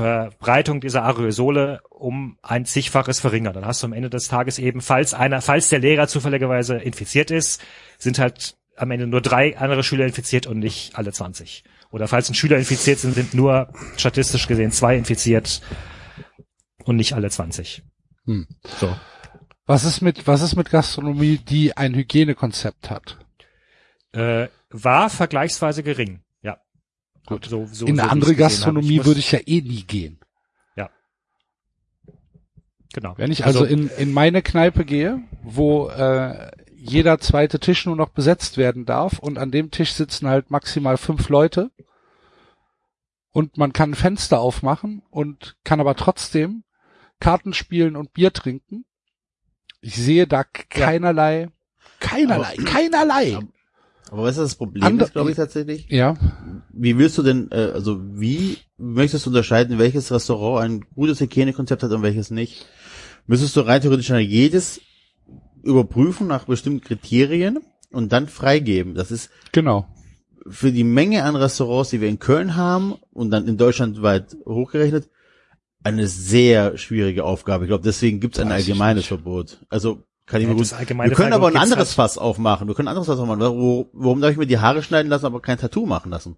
Verbreitung 0.00 0.80
dieser 0.80 1.04
Aerosole 1.04 1.82
um 1.90 2.38
ein 2.42 2.64
zigfaches 2.64 3.20
verringern. 3.20 3.52
Dann 3.52 3.66
hast 3.66 3.82
du 3.82 3.86
am 3.86 3.92
Ende 3.92 4.08
des 4.08 4.28
Tages 4.28 4.58
eben, 4.58 4.80
falls 4.80 5.12
einer, 5.12 5.42
falls 5.42 5.68
der 5.68 5.78
Lehrer 5.78 6.08
zufälligerweise 6.08 6.76
infiziert 6.76 7.30
ist, 7.30 7.62
sind 7.98 8.18
halt 8.18 8.56
am 8.76 8.90
Ende 8.90 9.06
nur 9.06 9.20
drei 9.20 9.58
andere 9.58 9.82
Schüler 9.82 10.06
infiziert 10.06 10.46
und 10.46 10.58
nicht 10.58 10.96
alle 10.96 11.12
20. 11.12 11.64
Oder 11.90 12.08
falls 12.08 12.30
ein 12.30 12.34
Schüler 12.34 12.56
infiziert 12.56 12.98
sind, 12.98 13.14
sind 13.14 13.34
nur 13.34 13.68
statistisch 13.98 14.46
gesehen 14.46 14.72
zwei 14.72 14.96
infiziert 14.96 15.60
und 16.84 16.96
nicht 16.96 17.12
alle 17.12 17.28
20. 17.28 17.82
Hm. 18.24 18.46
So. 18.78 18.96
Was 19.66 19.84
ist 19.84 20.00
mit, 20.00 20.26
was 20.26 20.40
ist 20.40 20.56
mit 20.56 20.70
Gastronomie, 20.70 21.36
die 21.36 21.76
ein 21.76 21.94
Hygienekonzept 21.94 22.88
hat? 22.88 23.18
Äh, 24.12 24.48
war 24.70 25.10
vergleichsweise 25.10 25.82
gering. 25.82 26.22
Ja. 27.30 27.36
Gut. 27.36 27.46
So, 27.46 27.66
so, 27.70 27.86
In 27.86 27.98
eine 28.00 28.10
andere. 28.10 28.34
Gastronomie 28.34 28.98
muss- 28.98 29.06
würde 29.06 29.20
ich 29.20 29.32
ja 29.32 29.38
eh 29.46 29.60
nie 29.62 29.84
gehen. 29.84 30.18
Genau. 32.92 33.14
Wenn 33.16 33.30
ich 33.30 33.44
also, 33.44 33.64
in, 33.64 33.88
in 33.98 34.12
meine 34.12 34.42
Kneipe 34.42 34.84
gehe, 34.84 35.22
wo 35.44 35.88
äh, 35.90 36.50
jeder 36.74 37.20
zweite 37.20 37.60
Tisch 37.60 37.86
nur 37.86 37.94
noch 37.94 38.08
besetzt 38.08 38.56
werden 38.56 38.84
darf 38.84 39.20
und 39.20 39.38
an 39.38 39.52
dem 39.52 39.70
Tisch 39.70 39.92
sitzen 39.92 40.26
halt 40.26 40.50
maximal 40.50 40.96
fünf 40.96 41.28
Leute 41.28 41.70
und 43.30 43.56
man 43.58 43.72
kann 43.72 43.94
Fenster 43.94 44.40
aufmachen 44.40 45.02
und 45.10 45.56
kann 45.62 45.78
aber 45.78 45.94
trotzdem 45.94 46.64
Karten 47.20 47.52
spielen 47.52 47.94
und 47.94 48.12
Bier 48.12 48.32
trinken. 48.32 48.84
Ich 49.80 49.94
sehe 49.94 50.26
da 50.26 50.42
keinerlei, 50.42 51.48
keinerlei, 52.00 52.54
Aber- 52.58 52.64
keinerlei. 52.64 53.38
Aber- 54.10 54.24
was 54.24 54.36
ist 54.36 54.42
das 54.42 54.54
Problem 54.56 54.82
Ander- 54.82 55.04
ist, 55.04 55.12
glaube 55.12 55.30
ich, 55.30 55.36
tatsächlich? 55.36 55.86
Ja, 55.88 56.16
Wie 56.72 56.98
willst 56.98 57.16
du 57.18 57.22
denn, 57.22 57.50
äh, 57.50 57.70
also 57.74 58.00
wie 58.18 58.58
möchtest 58.78 59.26
du 59.26 59.30
unterscheiden, 59.30 59.78
welches 59.78 60.10
Restaurant 60.12 60.64
ein 60.64 60.84
gutes 60.94 61.20
Hygienekonzept 61.20 61.82
hat 61.82 61.90
und 61.92 62.02
welches 62.02 62.30
nicht? 62.30 62.66
Müsstest 63.26 63.56
du 63.56 63.60
rein 63.60 63.80
theoretisch 63.80 64.08
jedes 64.10 64.80
überprüfen 65.62 66.26
nach 66.26 66.44
bestimmten 66.46 66.80
Kriterien 66.80 67.58
und 67.92 68.12
dann 68.12 68.28
freigeben. 68.28 68.94
Das 68.94 69.10
ist 69.10 69.30
genau. 69.52 69.86
für 70.48 70.72
die 70.72 70.84
Menge 70.84 71.22
an 71.24 71.36
Restaurants, 71.36 71.90
die 71.90 72.00
wir 72.00 72.08
in 72.08 72.18
Köln 72.18 72.56
haben 72.56 72.94
und 73.12 73.30
dann 73.30 73.46
in 73.46 73.56
Deutschland 73.58 74.00
weit 74.02 74.36
hochgerechnet, 74.46 75.10
eine 75.82 76.06
sehr 76.06 76.76
schwierige 76.78 77.24
Aufgabe. 77.24 77.64
Ich 77.64 77.68
glaube, 77.68 77.84
deswegen 77.84 78.20
gibt 78.20 78.36
es 78.36 78.42
ein 78.44 78.52
allgemeines. 78.52 79.06
Verbot. 79.06 79.64
Also 79.68 80.04
kann 80.30 80.40
ich 80.40 80.46
Ja, 80.46 80.54
mir 80.54 80.58
das 80.60 80.70
gut. 80.70 80.78
allgemeine 80.78 81.10
Wir 81.10 81.16
können 81.16 81.32
aber 81.32 81.48
ein 81.48 81.56
anderes 81.56 81.88
halt- 81.88 81.96
Fass 81.96 82.16
aufmachen. 82.18 82.68
Wir 82.68 82.74
können 82.74 82.88
ein 82.88 82.92
anderes 82.96 83.08
Fass 83.08 83.18
aufmachen. 83.18 83.40
Wo, 83.42 83.90
warum 83.92 84.20
darf 84.20 84.30
ich 84.30 84.36
mir 84.36 84.46
die 84.46 84.58
Haare 84.58 84.82
schneiden 84.82 85.08
lassen, 85.10 85.26
aber 85.26 85.42
kein 85.42 85.58
Tattoo 85.58 85.84
machen 85.86 86.10
lassen? 86.10 86.36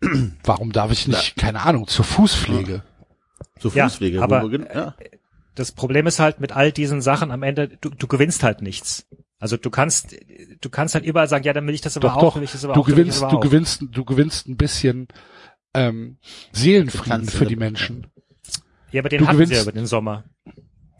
Warum 0.44 0.72
darf 0.72 0.90
ich 0.92 1.08
nicht, 1.08 1.36
keine 1.36 1.62
Ahnung, 1.62 1.86
zur 1.86 2.04
Fußpflege? 2.04 2.82
Zur 3.58 3.72
Ja, 3.74 3.84
Fußpflege. 3.88 4.22
aber, 4.22 4.42
wo 4.42 4.50
wir, 4.50 4.58
gen- 4.58 4.68
ja. 4.72 4.94
das 5.54 5.72
Problem 5.72 6.06
ist 6.06 6.18
halt 6.18 6.40
mit 6.40 6.52
all 6.52 6.72
diesen 6.72 7.00
Sachen 7.00 7.30
am 7.30 7.42
Ende, 7.42 7.68
du, 7.68 7.88
du 7.90 8.06
gewinnst 8.06 8.42
halt 8.42 8.60
nichts. 8.60 9.06
Also 9.38 9.56
du 9.56 9.70
kannst, 9.70 10.14
du 10.60 10.68
kannst 10.68 10.94
halt 10.94 11.04
überall 11.06 11.28
sagen, 11.28 11.44
ja, 11.44 11.52
dann 11.52 11.66
will 11.66 11.74
ich 11.74 11.80
das 11.80 11.96
aber 11.96 12.08
Doch, 12.08 12.16
auch, 12.16 12.20
doch. 12.22 12.36
will 12.36 12.42
ich 12.42 12.52
das 12.52 12.64
aber 12.64 12.74
Du 12.74 12.80
auch, 12.80 12.86
gewinnst, 12.86 13.22
aber 13.22 13.30
du 13.30 13.36
auch. 13.38 13.40
gewinnst, 13.40 13.84
du 13.90 14.04
gewinnst 14.04 14.48
ein 14.48 14.56
bisschen 14.56 15.08
ähm, 15.74 16.18
Seelenfrieden 16.52 17.26
für 17.28 17.46
die 17.46 17.56
Menschen. 17.56 18.06
Ja, 18.90 19.00
aber 19.00 19.08
den 19.08 19.20
du 19.20 19.26
hatten 19.26 19.38
sie 19.38 19.44
gewinnst- 19.44 19.54
ja 19.56 19.62
über 19.62 19.72
den 19.72 19.86
Sommer. 19.86 20.24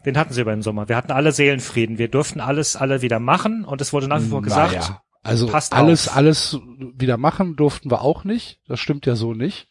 Den 0.05 0.19
hatten 0.19 0.33
sie 0.33 0.41
über 0.41 0.53
den 0.55 0.63
Sommer. 0.63 0.89
Wir 0.89 0.97
hatten 0.97 1.13
alle 1.13 1.33
Seelenfrieden. 1.33 1.99
Wir 1.99 2.09
durften 2.09 2.41
alles 2.41 2.77
alle 2.77 3.03
wieder 3.03 3.21
machen 3.21 3.65
und 3.65 3.81
es 3.81 3.93
wurde 3.93 4.09
nach 4.09 4.21
wie 4.21 4.29
vor 4.29 4.43
gesagt, 4.43 4.75
Naja, 4.75 5.03
also 5.23 5.51
alles, 5.71 6.09
auf. 6.09 6.17
alles 6.17 6.59
wieder 6.79 7.17
machen 7.17 7.57
durften 7.57 7.91
wir 7.91 8.03
auch 8.03 8.25
nicht. 8.25 8.61
Das 8.69 8.81
stimmt 8.81 9.07
ja 9.07 9.17
so 9.17 9.33
nicht. 9.33 9.69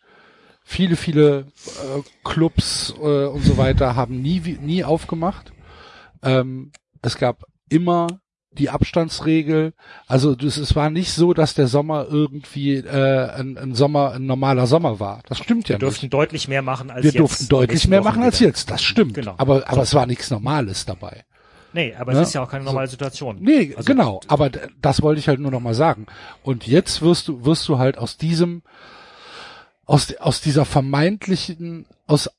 Viele, 0.63 0.95
viele 0.95 1.39
äh, 1.39 2.01
Clubs 2.23 2.93
äh, 2.99 3.25
und 3.25 3.43
so 3.43 3.57
weiter 3.57 3.95
haben 3.95 4.21
nie, 4.21 4.39
nie 4.61 4.83
aufgemacht. 4.83 5.51
Ähm, 6.23 6.71
es 7.01 7.17
gab 7.17 7.43
immer 7.69 8.07
die 8.57 8.69
Abstandsregel. 8.69 9.73
Also 10.07 10.35
das, 10.35 10.57
es 10.57 10.75
war 10.75 10.89
nicht 10.89 11.11
so, 11.13 11.33
dass 11.33 11.53
der 11.53 11.67
Sommer 11.67 12.07
irgendwie 12.09 12.75
äh, 12.75 13.29
ein, 13.31 13.57
ein 13.57 13.75
Sommer, 13.75 14.13
ein 14.13 14.25
normaler 14.25 14.67
Sommer 14.67 14.99
war. 14.99 15.21
Das 15.27 15.37
stimmt 15.39 15.69
ja 15.69 15.75
wir 15.75 15.79
durften 15.79 16.05
nicht. 16.05 16.13
deutlich 16.13 16.47
mehr 16.47 16.61
machen 16.61 16.89
als 16.91 17.03
Wir 17.03 17.11
jetzt. 17.11 17.19
durften 17.19 17.47
deutlich 17.49 17.87
mehr 17.87 17.99
Wochen 17.99 18.05
machen 18.05 18.23
als 18.23 18.39
wieder. 18.39 18.49
jetzt. 18.49 18.69
Das 18.71 18.83
stimmt. 18.83 19.13
Genau. 19.15 19.35
Aber, 19.37 19.67
aber 19.67 19.81
es 19.81 19.93
war 19.93 20.05
nichts 20.05 20.29
Normales 20.31 20.85
dabei. 20.85 21.23
Nee, 21.75 21.95
aber 21.97 22.13
Ne? 22.13 22.19
es 22.21 22.27
ist 22.27 22.33
ja 22.35 22.43
auch 22.43 22.49
keine 22.51 22.63
normale 22.65 22.87
Situation. 22.87 23.37
Nee, 23.41 23.73
Also- 23.75 23.87
genau, 23.91 24.21
aber 24.27 24.51
das 24.81 25.01
wollte 25.01 25.19
ich 25.19 25.27
halt 25.27 25.39
nur 25.39 25.49
noch 25.51 25.59
mal 25.59 25.73
sagen. 25.73 26.05
Und 26.43 26.67
jetzt 26.67 27.01
wirst 27.01 27.27
du 27.27 27.43
wirst 27.45 27.67
du 27.67 27.79
halt 27.79 27.97
aus 27.97 28.17
diesem 28.17 28.61
aus 29.85 30.15
aus 30.17 30.39
dieser 30.41 30.65
vermeintlichen 30.65 31.87
aus 32.05 32.29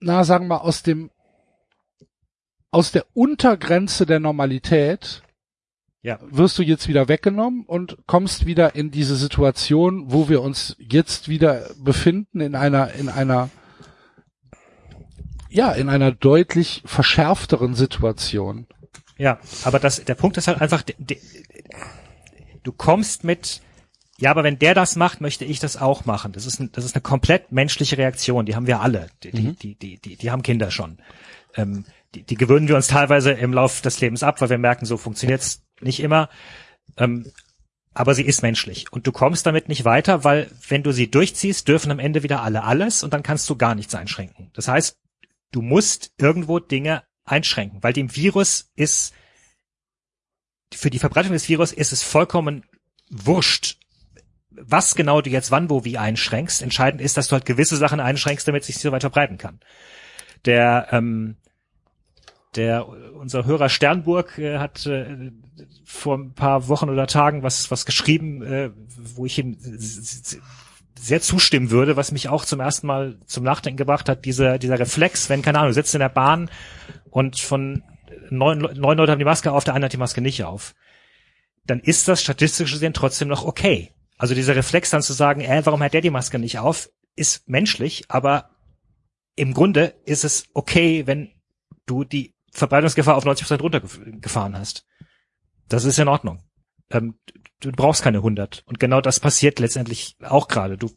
na 0.00 0.24
sagen 0.24 0.48
wir 0.48 0.62
aus 0.64 0.82
dem 0.82 1.10
aus 2.72 2.90
der 2.90 3.04
Untergrenze 3.14 4.04
der 4.06 4.18
Normalität 4.18 5.21
Ja. 6.04 6.18
wirst 6.20 6.58
du 6.58 6.62
jetzt 6.62 6.88
wieder 6.88 7.08
weggenommen 7.08 7.64
und 7.64 7.96
kommst 8.06 8.44
wieder 8.44 8.74
in 8.74 8.90
diese 8.90 9.14
Situation, 9.14 10.04
wo 10.08 10.28
wir 10.28 10.42
uns 10.42 10.76
jetzt 10.78 11.28
wieder 11.28 11.70
befinden 11.78 12.40
in 12.40 12.56
einer 12.56 12.92
in 12.94 13.08
einer 13.08 13.50
ja, 15.52 15.72
in 15.72 15.88
einer 15.88 16.12
deutlich 16.12 16.82
verschärfteren 16.86 17.74
Situation. 17.74 18.66
Ja, 19.18 19.38
aber 19.64 19.78
das, 19.78 20.02
der 20.04 20.14
Punkt 20.14 20.36
ist 20.38 20.48
halt 20.48 20.60
einfach, 20.60 20.82
de, 20.82 20.96
de, 20.98 21.18
du 22.62 22.72
kommst 22.72 23.22
mit, 23.22 23.60
ja, 24.18 24.30
aber 24.30 24.44
wenn 24.44 24.58
der 24.58 24.74
das 24.74 24.96
macht, 24.96 25.20
möchte 25.20 25.44
ich 25.44 25.60
das 25.60 25.76
auch 25.76 26.06
machen. 26.06 26.32
Das 26.32 26.46
ist, 26.46 26.58
ein, 26.58 26.72
das 26.72 26.84
ist 26.84 26.94
eine 26.94 27.02
komplett 27.02 27.52
menschliche 27.52 27.98
Reaktion. 27.98 28.46
Die 28.46 28.56
haben 28.56 28.66
wir 28.66 28.80
alle. 28.80 29.08
Die, 29.22 29.30
die, 29.30 29.52
die, 29.52 29.74
die, 29.74 29.98
die, 29.98 30.16
die 30.16 30.30
haben 30.30 30.42
Kinder 30.42 30.70
schon. 30.70 30.98
Ähm, 31.54 31.84
die, 32.14 32.22
die 32.22 32.36
gewöhnen 32.36 32.68
wir 32.68 32.76
uns 32.76 32.86
teilweise 32.86 33.32
im 33.32 33.52
Lauf 33.52 33.80
des 33.82 34.00
Lebens 34.00 34.22
ab, 34.22 34.40
weil 34.40 34.50
wir 34.50 34.58
merken, 34.58 34.86
so 34.86 34.96
funktioniert's 34.96 35.61
nicht 35.82 36.00
immer. 36.00 36.28
Ähm, 36.96 37.30
aber 37.94 38.14
sie 38.14 38.24
ist 38.24 38.42
menschlich. 38.42 38.92
Und 38.92 39.06
du 39.06 39.12
kommst 39.12 39.44
damit 39.46 39.68
nicht 39.68 39.84
weiter, 39.84 40.24
weil 40.24 40.50
wenn 40.68 40.82
du 40.82 40.92
sie 40.92 41.10
durchziehst, 41.10 41.68
dürfen 41.68 41.90
am 41.90 41.98
Ende 41.98 42.22
wieder 42.22 42.42
alle 42.42 42.64
alles 42.64 43.02
und 43.02 43.12
dann 43.12 43.22
kannst 43.22 43.48
du 43.50 43.56
gar 43.56 43.74
nichts 43.74 43.94
einschränken. 43.94 44.50
Das 44.54 44.68
heißt, 44.68 44.96
du 45.50 45.62
musst 45.62 46.12
irgendwo 46.18 46.58
Dinge 46.58 47.02
einschränken, 47.24 47.82
weil 47.82 47.92
dem 47.92 48.14
Virus 48.14 48.70
ist, 48.74 49.14
für 50.72 50.90
die 50.90 50.98
Verbreitung 50.98 51.32
des 51.32 51.48
Virus 51.48 51.72
ist 51.72 51.92
es 51.92 52.02
vollkommen 52.02 52.64
wurscht, 53.10 53.78
was 54.50 54.94
genau 54.94 55.20
du 55.20 55.30
jetzt 55.30 55.50
wann, 55.50 55.70
wo, 55.70 55.84
wie 55.84 55.98
einschränkst. 55.98 56.62
Entscheidend 56.62 57.00
ist, 57.00 57.16
dass 57.16 57.28
du 57.28 57.32
halt 57.32 57.44
gewisse 57.44 57.76
Sachen 57.76 58.00
einschränkst, 58.00 58.46
damit 58.48 58.62
es 58.62 58.68
sich 58.68 58.78
so 58.78 58.92
weit 58.92 59.02
verbreiten 59.02 59.38
kann. 59.38 59.60
Der, 60.44 60.88
ähm, 60.92 61.36
der, 62.56 62.88
unser 62.88 63.44
Hörer 63.44 63.68
Sternburg 63.68 64.38
äh, 64.38 64.58
hat 64.58 64.86
äh, 64.86 65.30
vor 65.92 66.16
ein 66.16 66.32
paar 66.32 66.68
Wochen 66.68 66.88
oder 66.88 67.06
Tagen 67.06 67.42
was, 67.42 67.70
was 67.70 67.84
geschrieben, 67.84 68.42
äh, 68.42 68.70
wo 69.14 69.26
ich 69.26 69.38
ihm 69.38 69.58
sehr 70.98 71.20
zustimmen 71.20 71.70
würde, 71.70 71.96
was 71.96 72.12
mich 72.12 72.28
auch 72.28 72.44
zum 72.44 72.60
ersten 72.60 72.86
Mal 72.86 73.18
zum 73.26 73.44
Nachdenken 73.44 73.76
gebracht 73.76 74.08
hat, 74.08 74.24
dieser, 74.24 74.58
dieser 74.58 74.78
Reflex, 74.78 75.28
wenn, 75.28 75.42
keine 75.42 75.58
Ahnung, 75.58 75.70
du 75.70 75.74
sitzt 75.74 75.94
in 75.94 76.00
der 76.00 76.08
Bahn 76.08 76.50
und 77.10 77.38
von 77.40 77.82
neun, 78.30 78.60
neun 78.60 78.96
Leute 78.96 79.12
haben 79.12 79.18
die 79.18 79.24
Maske 79.24 79.52
auf, 79.52 79.64
der 79.64 79.74
eine 79.74 79.84
hat 79.84 79.92
die 79.92 79.98
Maske 79.98 80.22
nicht 80.22 80.44
auf, 80.44 80.74
dann 81.66 81.80
ist 81.80 82.08
das 82.08 82.22
statistisch 82.22 82.72
gesehen 82.72 82.94
trotzdem 82.94 83.28
noch 83.28 83.44
okay. 83.44 83.92
Also 84.16 84.34
dieser 84.34 84.56
Reflex 84.56 84.90
dann 84.90 85.02
zu 85.02 85.12
sagen, 85.12 85.42
äh, 85.42 85.60
warum 85.64 85.82
hat 85.82 85.92
der 85.92 86.00
die 86.00 86.10
Maske 86.10 86.38
nicht 86.38 86.58
auf, 86.58 86.88
ist 87.16 87.48
menschlich, 87.48 88.04
aber 88.08 88.50
im 89.36 89.52
Grunde 89.52 89.94
ist 90.04 90.24
es 90.24 90.46
okay, 90.54 91.06
wenn 91.06 91.32
du 91.86 92.04
die 92.04 92.34
Verbreitungsgefahr 92.52 93.16
auf 93.16 93.24
90 93.24 93.46
Prozent 93.46 93.62
runtergefahren 93.62 94.56
hast. 94.56 94.86
Das 95.68 95.84
ist 95.84 95.98
in 95.98 96.08
Ordnung. 96.08 96.42
Ähm, 96.90 97.18
du 97.60 97.72
brauchst 97.72 98.02
keine 98.02 98.18
100. 98.18 98.62
Und 98.66 98.78
genau 98.78 99.00
das 99.00 99.20
passiert 99.20 99.58
letztendlich 99.58 100.16
auch 100.22 100.48
gerade. 100.48 100.76
Du 100.76 100.90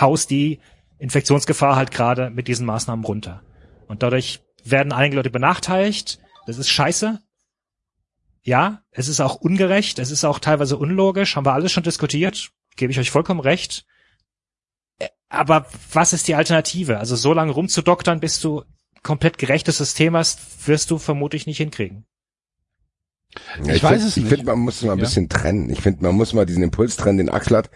haust 0.00 0.30
die 0.30 0.60
Infektionsgefahr 0.98 1.76
halt 1.76 1.90
gerade 1.90 2.30
mit 2.30 2.48
diesen 2.48 2.66
Maßnahmen 2.66 3.04
runter. 3.04 3.42
Und 3.88 4.02
dadurch 4.02 4.40
werden 4.64 4.92
einige 4.92 5.16
Leute 5.16 5.30
benachteiligt. 5.30 6.20
Das 6.46 6.58
ist 6.58 6.68
scheiße. 6.68 7.20
Ja, 8.44 8.82
es 8.90 9.08
ist 9.08 9.20
auch 9.20 9.36
ungerecht. 9.36 9.98
Es 9.98 10.10
ist 10.10 10.24
auch 10.24 10.38
teilweise 10.38 10.76
unlogisch. 10.76 11.36
Haben 11.36 11.46
wir 11.46 11.52
alles 11.52 11.72
schon 11.72 11.82
diskutiert. 11.82 12.50
Gebe 12.76 12.90
ich 12.90 12.98
euch 12.98 13.10
vollkommen 13.10 13.40
recht. 13.40 13.84
Äh, 14.98 15.08
Aber 15.28 15.66
was 15.92 16.12
ist 16.12 16.26
die 16.28 16.34
Alternative? 16.34 16.98
Also 16.98 17.16
so 17.16 17.32
lange 17.32 17.52
rumzudoktern, 17.52 18.20
bis 18.20 18.40
du 18.40 18.64
komplett 19.02 19.38
gerechtes 19.38 19.78
System 19.78 20.16
hast, 20.16 20.66
wirst 20.66 20.90
du 20.90 20.98
vermutlich 20.98 21.46
nicht 21.46 21.58
hinkriegen. 21.58 22.06
Ja, 23.64 23.74
Ich 23.74 23.82
weiß 23.82 23.92
find, 24.00 24.08
es 24.10 24.16
Ich 24.16 24.24
nicht. 24.24 24.28
finde, 24.30 24.46
man 24.46 24.58
muss 24.60 24.82
mal 24.82 24.92
ein 24.92 24.98
Ja. 24.98 25.04
bisschen 25.04 25.28
trennen. 25.28 25.70
Ich 25.70 25.80
finde, 25.80 26.02
man 26.04 26.14
muss 26.14 26.32
mal 26.32 26.46
diesen 26.46 26.62
Impuls 26.62 26.96
trennen, 26.96 27.18
den 27.18 27.28
Axel 27.30 27.56
hat. 27.56 27.70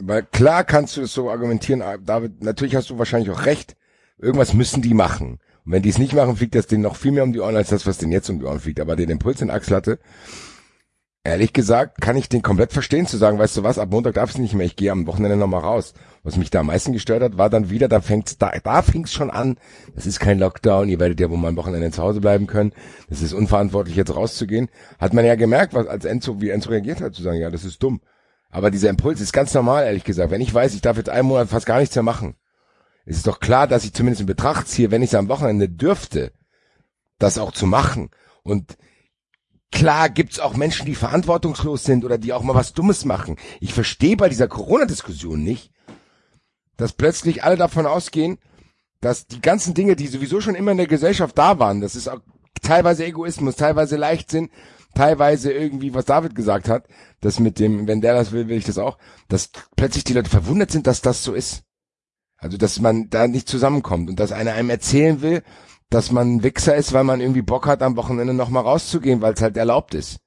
Weil 0.00 0.22
klar 0.22 0.64
kannst 0.64 0.96
du 0.96 1.02
es 1.02 1.12
so 1.12 1.30
argumentieren, 1.30 1.82
ah, 1.82 1.96
David, 1.96 2.42
natürlich 2.42 2.76
hast 2.76 2.90
du 2.90 2.98
wahrscheinlich 2.98 3.30
auch 3.30 3.46
recht. 3.46 3.76
Irgendwas 4.18 4.54
müssen 4.54 4.82
die 4.82 4.94
machen. 4.94 5.38
Und 5.64 5.72
wenn 5.72 5.82
die 5.82 5.88
es 5.88 5.98
nicht 5.98 6.12
machen, 6.12 6.36
fliegt 6.36 6.54
das 6.54 6.66
denen 6.66 6.82
noch 6.82 6.96
viel 6.96 7.12
mehr 7.12 7.24
um 7.24 7.32
die 7.32 7.40
Ohren, 7.40 7.56
als 7.56 7.68
das, 7.70 7.86
was 7.86 7.98
denen 7.98 8.12
jetzt 8.12 8.28
um 8.30 8.38
die 8.38 8.44
Ohren 8.44 8.60
fliegt. 8.60 8.80
Aber 8.80 8.96
den 8.96 9.10
Impuls, 9.10 9.38
den 9.38 9.50
Axel 9.50 9.76
hatte, 9.76 9.98
ehrlich 11.28 11.52
gesagt, 11.52 12.00
kann 12.00 12.16
ich 12.16 12.28
den 12.28 12.42
komplett 12.42 12.72
verstehen, 12.72 13.06
zu 13.06 13.16
sagen, 13.16 13.38
weißt 13.38 13.56
du 13.56 13.62
was, 13.62 13.78
ab 13.78 13.90
Montag 13.90 14.14
darf 14.14 14.30
es 14.30 14.38
nicht 14.38 14.54
mehr, 14.54 14.66
ich 14.66 14.76
gehe 14.76 14.90
am 14.90 15.06
Wochenende 15.06 15.36
nochmal 15.36 15.60
raus. 15.60 15.94
Was 16.22 16.36
mich 16.36 16.50
da 16.50 16.60
am 16.60 16.66
meisten 16.66 16.92
gestört 16.92 17.22
hat, 17.22 17.38
war 17.38 17.50
dann 17.50 17.70
wieder, 17.70 17.88
da 17.88 18.00
fängt's, 18.00 18.38
da, 18.38 18.52
da 18.62 18.82
fing's 18.82 19.12
schon 19.12 19.30
an, 19.30 19.56
das 19.94 20.06
ist 20.06 20.20
kein 20.20 20.38
Lockdown, 20.38 20.88
ihr 20.88 20.98
werdet 20.98 21.20
ja 21.20 21.30
wohl 21.30 21.38
mal 21.38 21.48
am 21.48 21.56
Wochenende 21.56 21.90
zu 21.90 22.02
Hause 22.02 22.20
bleiben 22.20 22.46
können, 22.46 22.72
das 23.08 23.22
ist 23.22 23.32
unverantwortlich, 23.32 23.96
jetzt 23.96 24.14
rauszugehen. 24.14 24.68
Hat 24.98 25.12
man 25.12 25.24
ja 25.24 25.34
gemerkt, 25.34 25.74
was, 25.74 25.86
als 25.86 26.04
Enzo, 26.04 26.40
wie 26.40 26.50
Enzo 26.50 26.70
reagiert 26.70 27.00
hat, 27.00 27.14
zu 27.14 27.22
sagen, 27.22 27.38
ja, 27.38 27.50
das 27.50 27.64
ist 27.64 27.82
dumm. 27.82 28.00
Aber 28.50 28.70
dieser 28.70 28.88
Impuls 28.88 29.20
ist 29.20 29.32
ganz 29.32 29.52
normal, 29.54 29.84
ehrlich 29.84 30.04
gesagt. 30.04 30.30
Wenn 30.30 30.40
ich 30.40 30.52
weiß, 30.52 30.74
ich 30.74 30.80
darf 30.80 30.96
jetzt 30.96 31.10
einen 31.10 31.28
Monat 31.28 31.48
fast 31.48 31.66
gar 31.66 31.78
nichts 31.78 31.94
mehr 31.94 32.02
machen, 32.02 32.34
ist 33.04 33.18
es 33.18 33.22
doch 33.22 33.40
klar, 33.40 33.66
dass 33.66 33.84
ich 33.84 33.92
zumindest 33.92 34.22
in 34.22 34.26
Betracht 34.26 34.68
ziehe, 34.68 34.90
wenn 34.90 35.02
ich 35.02 35.10
es 35.10 35.14
am 35.14 35.28
Wochenende 35.28 35.68
dürfte, 35.68 36.32
das 37.18 37.38
auch 37.38 37.52
zu 37.52 37.66
machen. 37.66 38.10
Und 38.42 38.78
klar 39.72 40.08
gibt's 40.08 40.40
auch 40.40 40.56
Menschen, 40.56 40.86
die 40.86 40.94
verantwortungslos 40.94 41.84
sind 41.84 42.04
oder 42.04 42.18
die 42.18 42.32
auch 42.32 42.42
mal 42.42 42.54
was 42.54 42.72
Dummes 42.72 43.04
machen. 43.04 43.36
Ich 43.60 43.74
verstehe 43.74 44.16
bei 44.16 44.28
dieser 44.28 44.48
Corona-Diskussion 44.48 45.42
nicht, 45.42 45.70
dass 46.76 46.92
plötzlich 46.92 47.44
alle 47.44 47.56
davon 47.56 47.86
ausgehen, 47.86 48.38
dass 49.00 49.26
die 49.26 49.40
ganzen 49.40 49.74
Dinge, 49.74 49.96
die 49.96 50.06
sowieso 50.06 50.40
schon 50.40 50.54
immer 50.54 50.72
in 50.72 50.78
der 50.78 50.86
Gesellschaft 50.86 51.36
da 51.38 51.58
waren, 51.58 51.80
das 51.80 51.96
ist 51.96 52.08
auch 52.08 52.20
teilweise 52.62 53.04
Egoismus, 53.04 53.56
teilweise 53.56 53.96
Leichtsinn, 53.96 54.50
teilweise 54.94 55.52
irgendwie, 55.52 55.94
was 55.94 56.06
David 56.06 56.34
gesagt 56.34 56.68
hat, 56.68 56.86
das 57.20 57.38
mit 57.38 57.58
dem, 57.58 57.86
wenn 57.86 58.00
der 58.00 58.14
das 58.14 58.32
will, 58.32 58.48
will 58.48 58.58
ich 58.58 58.64
das 58.64 58.78
auch, 58.78 58.98
dass 59.28 59.50
plötzlich 59.76 60.04
die 60.04 60.14
Leute 60.14 60.30
verwundert 60.30 60.70
sind, 60.70 60.86
dass 60.86 61.02
das 61.02 61.22
so 61.22 61.34
ist. 61.34 61.62
Also, 62.38 62.56
dass 62.56 62.80
man 62.80 63.10
da 63.10 63.26
nicht 63.26 63.48
zusammenkommt 63.48 64.08
und 64.08 64.20
dass 64.20 64.32
einer 64.32 64.52
einem 64.52 64.70
erzählen 64.70 65.22
will, 65.22 65.42
dass 65.90 66.12
man 66.12 66.36
ein 66.36 66.42
Wichser 66.42 66.76
ist, 66.76 66.92
weil 66.92 67.04
man 67.04 67.20
irgendwie 67.20 67.42
Bock 67.42 67.66
hat, 67.66 67.82
am 67.82 67.96
Wochenende 67.96 68.34
nochmal 68.34 68.64
rauszugehen, 68.64 69.20
weil 69.20 69.34
es 69.34 69.42
halt 69.42 69.56
erlaubt 69.56 69.94
ist. 69.94 70.20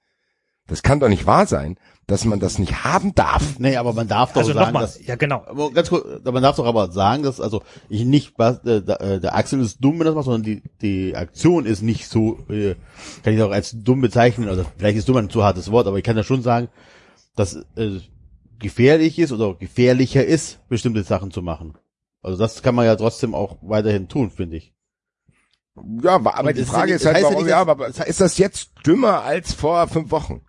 Das 0.67 0.83
kann 0.83 0.99
doch 0.99 1.09
nicht 1.09 1.25
wahr 1.25 1.47
sein, 1.47 1.77
dass 2.07 2.23
man 2.23 2.39
das 2.39 2.57
nicht 2.57 2.83
haben 2.83 3.13
darf. 3.13 3.59
Nee, 3.59 3.75
aber 3.77 3.93
man 3.93 4.07
darf 4.07 4.31
doch 4.31 4.41
Also 4.41 4.53
sagen, 4.53 4.67
nochmal, 4.67 4.83
dass, 4.83 5.05
ja 5.05 5.15
genau. 5.15 5.43
aber 5.45 5.71
ganz 5.71 5.89
kurz, 5.89 6.23
man 6.23 6.41
darf 6.41 6.55
doch 6.55 6.65
aber 6.65 6.91
sagen, 6.91 7.23
dass 7.23 7.41
also 7.41 7.61
ich 7.89 8.05
nicht, 8.05 8.33
was, 8.37 8.63
äh, 8.63 8.81
der, 8.81 9.01
äh, 9.01 9.19
der 9.19 9.35
Axel 9.35 9.59
ist 9.59 9.83
dumm, 9.83 9.99
wenn 9.99 10.05
das 10.05 10.15
macht, 10.15 10.25
sondern 10.25 10.43
die, 10.43 10.63
die 10.81 11.15
Aktion 11.15 11.65
ist 11.65 11.81
nicht 11.81 12.07
so, 12.07 12.39
äh, 12.49 12.75
kann 13.23 13.33
ich 13.33 13.41
auch 13.41 13.51
als 13.51 13.71
dumm 13.71 14.01
bezeichnen, 14.01 14.47
also 14.47 14.65
vielleicht 14.77 14.97
ist 14.97 15.09
dumm 15.09 15.17
ein 15.17 15.29
zu 15.29 15.43
hartes 15.43 15.71
Wort, 15.71 15.87
aber 15.87 15.97
ich 15.97 16.03
kann 16.03 16.17
ja 16.17 16.23
schon 16.23 16.41
sagen, 16.41 16.69
dass 17.35 17.55
äh, 17.75 17.99
gefährlich 18.59 19.19
ist 19.19 19.31
oder 19.31 19.55
gefährlicher 19.55 20.23
ist, 20.23 20.59
bestimmte 20.69 21.03
Sachen 21.03 21.31
zu 21.31 21.41
machen. 21.41 21.77
Also 22.21 22.37
das 22.37 22.61
kann 22.61 22.75
man 22.75 22.85
ja 22.85 22.95
trotzdem 22.95 23.35
auch 23.35 23.57
weiterhin 23.61 24.07
tun, 24.07 24.29
finde 24.31 24.57
ich. 24.57 24.73
Ja, 26.03 26.15
aber 26.15 26.37
aber 26.37 26.49
Und 26.49 26.57
die 26.57 26.65
Frage 26.65 26.93
ist 26.93 27.01
ist 27.01 27.05
ja 27.05 27.13
halt, 27.13 27.23
das 27.23 27.23
ja 27.23 27.29
warum, 27.29 27.43
nicht, 27.43 27.51
ja, 27.51 27.61
aber 27.61 27.75
das 27.87 27.99
ist 27.99 28.21
das 28.21 28.37
jetzt 28.37 28.71
dümmer 28.85 29.21
als 29.23 29.53
vor 29.53 29.87
fünf 29.87 30.11
Wochen? 30.11 30.41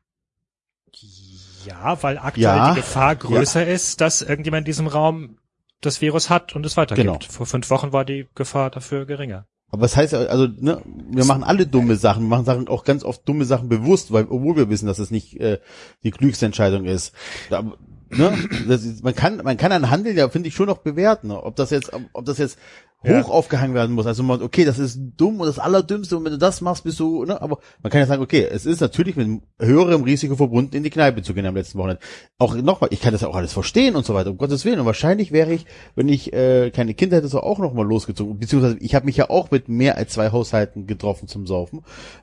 Ja, 1.66 2.02
weil 2.02 2.18
aktuell 2.18 2.44
Ja. 2.44 2.70
die 2.70 2.80
Gefahr 2.80 3.14
größer 3.16 3.66
ist, 3.66 4.00
dass 4.00 4.22
irgendjemand 4.22 4.62
in 4.62 4.66
diesem 4.72 4.86
Raum 4.88 5.38
das 5.80 6.00
Virus 6.00 6.28
hat 6.30 6.54
und 6.56 6.66
es 6.66 6.76
weitergibt. 6.76 7.06
Genau. 7.06 7.18
Vor 7.32 7.46
fünf 7.46 7.70
Wochen 7.70 7.92
war 7.92 8.04
die 8.04 8.28
Gefahr 8.34 8.70
dafür 8.70 9.06
geringer. 9.06 9.46
Aber 9.70 9.86
es 9.86 9.96
heißt 9.96 10.12
ja, 10.12 10.18
also, 10.20 10.48
ne, 10.58 10.82
wir 10.84 11.24
machen 11.24 11.44
alle 11.44 11.66
dumme 11.66 11.96
Sachen, 11.96 12.24
wir 12.24 12.28
machen 12.28 12.44
Sachen 12.44 12.68
auch 12.68 12.84
ganz 12.84 13.04
oft 13.04 13.26
dumme 13.26 13.46
Sachen 13.46 13.68
bewusst, 13.68 14.12
weil, 14.12 14.24
obwohl 14.24 14.56
wir 14.56 14.68
wissen, 14.68 14.86
dass 14.86 14.98
es 14.98 15.10
nicht 15.10 15.40
äh, 15.40 15.60
die 16.02 16.10
klügste 16.10 16.44
Entscheidung 16.46 16.84
ist. 16.84 17.14
Da, 17.48 17.62
ne, 18.10 18.36
das 18.68 18.84
ist, 18.84 19.02
man 19.02 19.14
kann, 19.14 19.38
man 19.38 19.56
kann 19.56 19.72
ein 19.72 19.88
Handeln 19.88 20.16
ja, 20.16 20.28
finde 20.28 20.48
ich, 20.48 20.54
schon 20.54 20.66
noch 20.66 20.78
bewerten, 20.78 21.28
ne? 21.28 21.42
ob 21.42 21.56
das 21.56 21.70
jetzt, 21.70 21.90
ob 22.12 22.24
das 22.26 22.36
jetzt 22.36 22.58
Ja. 23.04 23.22
hoch 23.22 23.30
aufgehangen 23.30 23.74
werden 23.74 23.94
muss. 23.94 24.06
Also 24.06 24.22
man, 24.22 24.42
okay, 24.42 24.64
das 24.64 24.78
ist 24.78 24.98
dumm 25.16 25.40
und 25.40 25.46
das 25.46 25.58
Allerdümmste 25.58 26.16
und 26.16 26.24
wenn 26.24 26.32
du 26.32 26.38
das 26.38 26.60
machst, 26.60 26.84
bist 26.84 27.00
du, 27.00 27.24
ne, 27.24 27.40
aber 27.40 27.58
man 27.82 27.90
kann 27.90 28.00
ja 28.00 28.06
sagen, 28.06 28.22
okay, 28.22 28.46
es 28.50 28.66
ist 28.66 28.80
natürlich 28.80 29.16
mit 29.16 29.42
höherem 29.58 30.04
Risiko 30.04 30.36
verbunden, 30.36 30.76
in 30.76 30.82
die 30.82 30.90
Kneipe 30.90 31.22
zu 31.22 31.34
gehen 31.34 31.46
am 31.46 31.56
letzten 31.56 31.78
Wochenende. 31.78 32.00
Auch 32.38 32.54
nochmal, 32.54 32.90
ich 32.92 33.00
kann 33.00 33.12
das 33.12 33.22
ja 33.22 33.28
auch 33.28 33.36
alles 33.36 33.52
verstehen 33.52 33.96
und 33.96 34.06
so 34.06 34.14
weiter, 34.14 34.30
um 34.30 34.38
Gottes 34.38 34.64
Willen. 34.64 34.80
Und 34.80 34.86
wahrscheinlich 34.86 35.32
wäre 35.32 35.52
ich, 35.52 35.66
wenn 35.94 36.08
ich 36.08 36.32
äh, 36.32 36.70
keine 36.70 36.94
Kinder 36.94 37.16
hätte, 37.16 37.28
so 37.28 37.40
auch 37.40 37.58
nochmal 37.58 37.86
losgezogen. 37.86 38.38
Beziehungsweise 38.38 38.78
ich 38.78 38.94
habe 38.94 39.06
mich 39.06 39.16
ja 39.16 39.30
auch 39.30 39.50
mit 39.50 39.68
mehr 39.68 39.96
als 39.96 40.12
zwei 40.12 40.30
Haushalten 40.30 40.86
getroffen 40.86 41.28
zum 41.28 41.46
Saufen. 41.46 41.82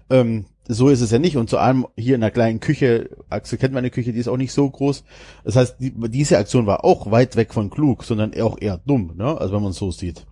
Ähm, 0.10 0.46
so 0.72 0.90
ist 0.90 1.02
es 1.02 1.12
ja 1.12 1.20
nicht. 1.20 1.36
Und 1.36 1.50
zu 1.50 1.58
allem 1.58 1.88
hier 1.98 2.16
in 2.16 2.24
einer 2.24 2.32
kleinen 2.32 2.60
Küche, 2.60 3.10
Axel 3.30 3.58
kennt 3.58 3.74
meine 3.74 3.90
Küche, 3.90 4.14
die 4.14 4.20
ist 4.20 4.28
auch 4.28 4.38
nicht 4.38 4.54
so 4.54 4.70
groß. 4.70 5.04
Das 5.44 5.56
heißt, 5.56 5.78
die, 5.80 5.94
diese 6.10 6.38
Aktion 6.38 6.68
war 6.68 6.86
auch 6.86 7.12
weit 7.12 7.36
weg 7.36 7.54
von 7.54 7.70
klug, 7.70 8.04
sondern 8.04 8.40
auch 8.40 8.58
eher 8.62 8.80
dumm, 8.86 9.14
ne? 9.18 9.36
Also 9.40 9.56
wenn 9.56 9.64
man 9.64 9.72
es 9.72 9.78
so 9.78 9.92
sieht. 9.92 10.26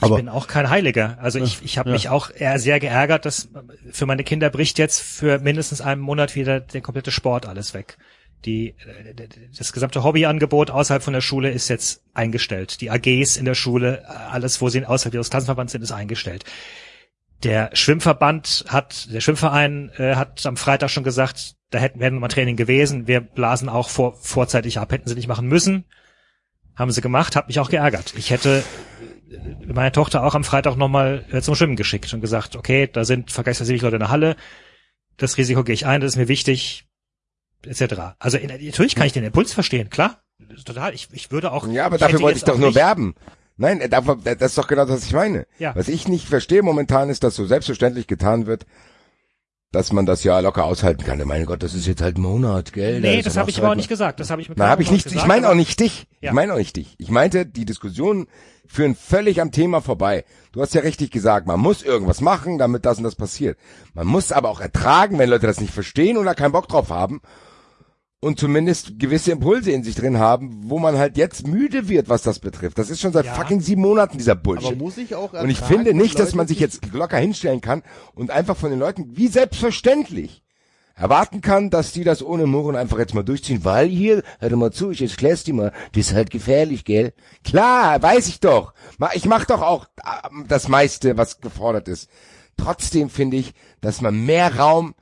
Aber 0.00 0.16
ich 0.16 0.22
bin 0.24 0.28
auch 0.28 0.46
kein 0.46 0.68
Heiliger. 0.68 1.16
Also 1.20 1.38
ich, 1.38 1.62
ich 1.62 1.78
habe 1.78 1.88
Ja. 1.90 1.94
mich 1.94 2.08
auch 2.08 2.30
eher 2.30 2.58
sehr 2.58 2.80
geärgert, 2.80 3.24
dass 3.24 3.48
für 3.90 4.06
meine 4.06 4.24
Kinder 4.24 4.50
bricht 4.50 4.78
jetzt 4.78 5.00
für 5.00 5.38
mindestens 5.38 5.80
einen 5.80 6.00
Monat 6.00 6.34
wieder 6.34 6.60
der 6.60 6.82
komplette 6.82 7.10
Sport 7.10 7.46
alles 7.46 7.72
weg. 7.72 7.96
Die, 8.44 8.74
äh, 8.86 9.14
das 9.56 9.72
gesamte 9.72 10.04
Hobbyangebot 10.04 10.70
außerhalb 10.70 11.02
von 11.02 11.14
der 11.14 11.22
Schule 11.22 11.50
ist 11.50 11.68
jetzt 11.68 12.02
eingestellt. 12.12 12.80
Die 12.80 12.90
AGs 12.90 13.36
in 13.38 13.46
der 13.46 13.54
Schule, 13.54 14.08
alles, 14.08 14.60
wo 14.60 14.68
sie 14.68 14.84
außerhalb 14.84 15.14
ihres 15.14 15.30
Klassenverbands 15.30 15.72
sind, 15.72 15.82
ist 15.82 15.92
eingestellt. 15.92 16.44
Der 17.42 17.70
Schwimmverband 17.74 18.64
hat, 18.68 19.12
der 19.12 19.20
Schwimmverein 19.20 19.90
äh, 19.98 20.14
hat 20.14 20.44
am 20.46 20.56
Freitag 20.56 20.90
schon 20.90 21.04
gesagt, 21.04 21.54
da 21.70 21.78
hätten 21.78 22.00
wären 22.00 22.18
mal 22.18 22.28
Training 22.28 22.56
gewesen. 22.56 23.06
Wir 23.06 23.20
blasen 23.20 23.68
auch 23.68 23.88
vor, 23.88 24.16
vorzeitig 24.20 24.78
ab, 24.78 24.92
hätten 24.92 25.08
sie 25.08 25.14
nicht 25.14 25.28
machen 25.28 25.46
müssen. 25.48 25.84
Haben 26.76 26.90
sie 26.90 27.00
gemacht, 27.00 27.36
hat 27.36 27.48
mich 27.48 27.58
auch 27.58 27.70
geärgert. 27.70 28.14
Ich 28.16 28.30
hätte 28.30 28.62
meine 29.66 29.92
Tochter 29.92 30.22
auch 30.22 30.34
am 30.34 30.44
Freitag 30.44 30.76
nochmal 30.76 31.24
äh, 31.30 31.40
zum 31.40 31.54
Schwimmen 31.54 31.76
geschickt 31.76 32.12
und 32.14 32.20
gesagt, 32.20 32.56
okay, 32.56 32.88
da 32.92 33.04
sind 33.04 33.30
vergleichsweise 33.30 33.70
wenig 33.70 33.82
Leute 33.82 33.96
in 33.96 34.00
der 34.00 34.10
Halle, 34.10 34.36
das 35.16 35.36
Risiko 35.38 35.64
gehe 35.64 35.74
ich 35.74 35.86
ein, 35.86 36.00
das 36.00 36.12
ist 36.12 36.16
mir 36.16 36.28
wichtig, 36.28 36.86
etc. 37.64 38.14
Also 38.18 38.38
in, 38.38 38.48
natürlich 38.66 38.94
kann 38.94 39.06
ich 39.06 39.12
den 39.12 39.24
Impuls 39.24 39.52
verstehen, 39.52 39.90
klar, 39.90 40.20
total. 40.64 40.94
Ich, 40.94 41.08
ich 41.12 41.30
würde 41.32 41.52
auch. 41.52 41.66
Ja, 41.68 41.86
aber 41.86 41.98
dafür 41.98 42.20
wollte 42.20 42.38
ich 42.38 42.44
doch 42.44 42.58
nur 42.58 42.74
werben. 42.74 43.14
Nein, 43.56 43.80
äh, 43.80 43.88
dafür- 43.88 44.16
das 44.22 44.52
ist 44.52 44.58
doch 44.58 44.68
genau 44.68 44.84
das, 44.84 44.96
was 44.96 45.06
ich 45.06 45.12
meine. 45.14 45.46
Ja. 45.58 45.74
Was 45.74 45.88
ich 45.88 46.08
nicht 46.08 46.28
verstehe 46.28 46.62
momentan 46.62 47.08
ist, 47.08 47.24
dass 47.24 47.34
so 47.34 47.46
selbstverständlich 47.46 48.06
getan 48.06 48.46
wird, 48.46 48.66
dass 49.72 49.92
man 49.92 50.06
das 50.06 50.24
ja 50.24 50.38
locker 50.40 50.64
aushalten 50.64 51.04
kann. 51.04 51.20
Mein 51.26 51.46
Gott, 51.46 51.62
das 51.62 51.74
ist 51.74 51.86
jetzt 51.86 52.02
halt 52.02 52.18
ein 52.18 52.22
Monat, 52.22 52.72
gell? 52.72 53.00
Nee, 53.00 53.22
das 53.22 53.34
doch 53.34 53.40
habe 53.40 53.50
ich 53.50 53.58
aber 53.58 53.70
auch 53.70 53.74
nicht 53.74 53.88
gesagt. 53.88 54.20
Das 54.20 54.30
habe 54.30 54.40
ich 54.42 54.48
mit 54.48 54.58
Na, 54.58 54.68
habe 54.68 54.82
ich 54.82 54.90
nicht. 54.90 55.06
Wort 55.06 55.12
Ich 55.12 55.12
gesagt, 55.14 55.28
meine 55.28 55.48
auch 55.48 55.54
nicht 55.54 55.80
dich. 55.80 56.06
Ja. 56.20 56.30
Ich 56.30 56.34
meine 56.34 56.52
auch 56.52 56.58
nicht 56.58 56.76
dich. 56.76 56.94
Ich 56.98 57.10
meinte, 57.10 57.46
die 57.46 57.64
Diskussionen 57.64 58.26
führen 58.68 58.94
völlig 58.94 59.40
am 59.40 59.52
Thema 59.52 59.80
vorbei. 59.80 60.24
Du 60.52 60.60
hast 60.62 60.74
ja 60.74 60.80
richtig 60.82 61.10
gesagt, 61.10 61.46
man 61.46 61.60
muss 61.60 61.82
irgendwas 61.82 62.20
machen, 62.20 62.58
damit 62.58 62.84
das 62.86 62.98
und 62.98 63.04
das 63.04 63.14
passiert. 63.14 63.58
Man 63.94 64.06
muss 64.06 64.32
aber 64.32 64.48
auch 64.50 64.60
ertragen, 64.60 65.18
wenn 65.18 65.30
Leute 65.30 65.46
das 65.46 65.60
nicht 65.60 65.72
verstehen 65.72 66.16
oder 66.16 66.34
keinen 66.34 66.52
Bock 66.52 66.68
drauf 66.68 66.90
haben 66.90 67.20
und 68.20 68.40
zumindest 68.40 68.98
gewisse 68.98 69.30
Impulse 69.32 69.70
in 69.70 69.84
sich 69.84 69.94
drin 69.94 70.18
haben, 70.18 70.70
wo 70.70 70.78
man 70.78 70.96
halt 70.98 71.16
jetzt 71.16 71.46
müde 71.46 71.88
wird, 71.88 72.08
was 72.08 72.22
das 72.22 72.38
betrifft. 72.38 72.78
Das 72.78 72.88
ist 72.90 73.00
schon 73.00 73.12
seit 73.12 73.26
Ja. 73.26 73.34
fucking 73.34 73.60
sieben 73.60 73.82
Monaten 73.82 74.16
dieser 74.18 74.32
Aber 74.32 74.40
Bullshit. 74.42 74.78
muss 74.78 74.96
ich 74.96 75.14
auch 75.14 75.32
Und 75.34 75.50
ich 75.50 75.60
ertragen, 75.60 75.74
finde 75.84 75.94
nicht, 75.94 76.18
dass 76.18 76.34
man 76.34 76.46
sich 76.48 76.56
sich- 76.58 76.62
jetzt 76.62 76.92
locker 76.94 77.18
hinstellen 77.18 77.60
kann 77.60 77.82
und 78.14 78.30
einfach 78.30 78.56
von 78.56 78.70
den 78.70 78.78
Leuten 78.78 79.16
wie 79.16 79.28
selbstverständlich 79.28 80.42
erwarten 80.96 81.42
kann, 81.42 81.68
dass 81.68 81.92
die 81.92 82.04
das 82.04 82.22
ohne 82.22 82.46
Murren 82.46 82.74
einfach 82.74 82.98
jetzt 82.98 83.14
mal 83.14 83.22
durchziehen, 83.22 83.64
weil 83.64 83.86
hier, 83.86 84.22
hör 84.40 84.56
mal 84.56 84.72
zu, 84.72 84.90
ich 84.90 85.02
erklär's 85.02 85.44
dir 85.44 85.54
mal, 85.54 85.72
das 85.92 86.08
ist 86.08 86.14
halt 86.14 86.30
gefährlich, 86.30 86.84
gell? 86.84 87.12
Klar, 87.44 88.02
weiß 88.02 88.28
ich 88.28 88.40
doch. 88.40 88.72
Ich 89.14 89.26
mach 89.26 89.44
doch 89.44 89.60
auch 89.60 89.86
ähm, 90.30 90.46
das 90.48 90.68
meiste, 90.68 91.18
was 91.18 91.40
gefordert 91.40 91.86
ist. 91.86 92.08
Trotzdem 92.56 93.10
finde 93.10 93.36
ich, 93.36 93.52
dass 93.82 94.00
man 94.00 94.24
mehr 94.24 94.56
Raum 94.56 94.94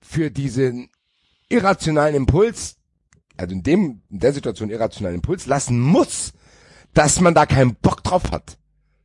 für 0.00 0.32
diesen 0.32 0.90
irrationalen 1.48 2.16
Impuls, 2.16 2.76
also 3.36 3.54
in 3.54 3.62
dem, 3.62 4.02
in 4.10 4.18
der 4.18 4.32
Situation 4.32 4.70
irrationalen 4.70 5.16
Impuls 5.16 5.46
lassen 5.46 5.80
muss, 5.80 6.32
dass 6.94 7.20
man 7.20 7.34
da 7.34 7.46
keinen 7.46 7.76
Bock 7.76 8.02
drauf 8.02 8.32
hat. 8.32 8.58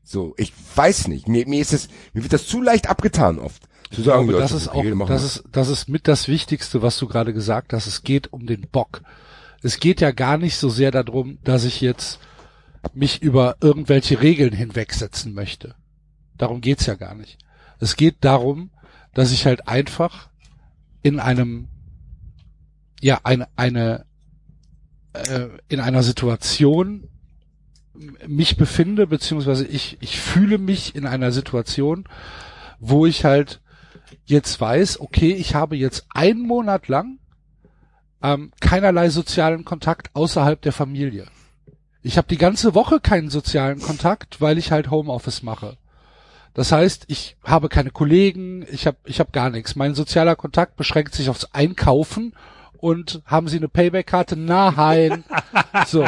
So, 0.03 0.33
ich 0.37 0.51
weiß 0.75 1.09
nicht. 1.09 1.27
Mir, 1.27 1.47
mir 1.47 1.61
ist 1.61 1.73
es, 1.73 1.89
mir 2.13 2.23
wird 2.23 2.33
das 2.33 2.47
zu 2.47 2.61
leicht 2.61 2.89
abgetan 2.89 3.37
oft. 3.37 3.67
Zu 3.91 4.01
sagen, 4.01 4.27
glaube, 4.27 4.33
ja, 4.33 4.39
das 4.39 4.51
ist 4.51 4.67
auch, 4.67 4.75
okay, 4.75 4.93
das 5.07 5.23
ist, 5.23 5.43
das 5.51 5.69
ist 5.69 5.87
mit 5.87 6.07
das 6.07 6.27
Wichtigste, 6.27 6.81
was 6.81 6.97
du 6.97 7.07
gerade 7.07 7.33
gesagt 7.33 7.73
hast. 7.73 7.87
Es 7.87 8.03
geht 8.03 8.33
um 8.33 8.45
den 8.45 8.67
Bock. 8.69 9.01
Es 9.61 9.79
geht 9.79 10.01
ja 10.01 10.11
gar 10.11 10.37
nicht 10.37 10.57
so 10.57 10.69
sehr 10.69 10.91
darum, 10.91 11.39
dass 11.43 11.63
ich 11.63 11.81
jetzt 11.81 12.19
mich 12.93 13.21
über 13.21 13.57
irgendwelche 13.61 14.21
Regeln 14.21 14.53
hinwegsetzen 14.53 15.33
möchte. 15.33 15.75
Darum 16.37 16.61
geht's 16.61 16.85
ja 16.85 16.95
gar 16.95 17.15
nicht. 17.15 17.37
Es 17.79 17.95
geht 17.95 18.17
darum, 18.21 18.71
dass 19.13 19.31
ich 19.31 19.45
halt 19.45 19.67
einfach 19.67 20.29
in 21.01 21.19
einem, 21.19 21.69
ja, 23.01 23.19
eine, 23.23 23.47
eine, 23.55 24.05
äh, 25.13 25.47
in 25.69 25.79
einer 25.79 26.03
Situation 26.03 27.09
mich 28.27 28.57
befinde, 28.57 29.07
beziehungsweise 29.07 29.65
ich, 29.65 29.97
ich 30.01 30.19
fühle 30.19 30.57
mich 30.57 30.95
in 30.95 31.07
einer 31.07 31.31
Situation, 31.31 32.07
wo 32.79 33.05
ich 33.05 33.25
halt 33.25 33.61
jetzt 34.27 34.59
weiß, 34.59 34.99
okay, 34.99 35.31
ich 35.31 35.55
habe 35.55 35.75
jetzt 35.75 36.05
einen 36.13 36.41
Monat 36.41 36.87
lang 36.87 37.19
ähm, 38.21 38.51
keinerlei 38.59 39.09
sozialen 39.09 39.65
Kontakt 39.65 40.09
außerhalb 40.13 40.61
der 40.61 40.73
Familie. 40.73 41.25
Ich 42.01 42.17
habe 42.17 42.27
die 42.27 42.37
ganze 42.37 42.75
Woche 42.75 42.99
keinen 42.99 43.29
sozialen 43.29 43.79
Kontakt, 43.79 44.39
weil 44.41 44.57
ich 44.57 44.71
halt 44.71 44.91
Homeoffice 44.91 45.43
mache. 45.43 45.77
Das 46.53 46.71
heißt, 46.71 47.05
ich 47.07 47.37
habe 47.43 47.69
keine 47.69 47.91
Kollegen, 47.91 48.65
ich 48.71 48.87
habe 48.87 48.97
ich 49.05 49.19
hab 49.19 49.31
gar 49.31 49.49
nichts. 49.49 49.75
Mein 49.75 49.93
sozialer 49.93 50.35
Kontakt 50.35 50.75
beschränkt 50.75 51.13
sich 51.13 51.29
aufs 51.29 51.53
Einkaufen 51.53 52.33
und 52.79 53.21
haben 53.25 53.47
Sie 53.47 53.57
eine 53.57 53.67
Payback-Karte? 53.67 54.35
Nein. 54.35 55.23
so. 55.87 56.05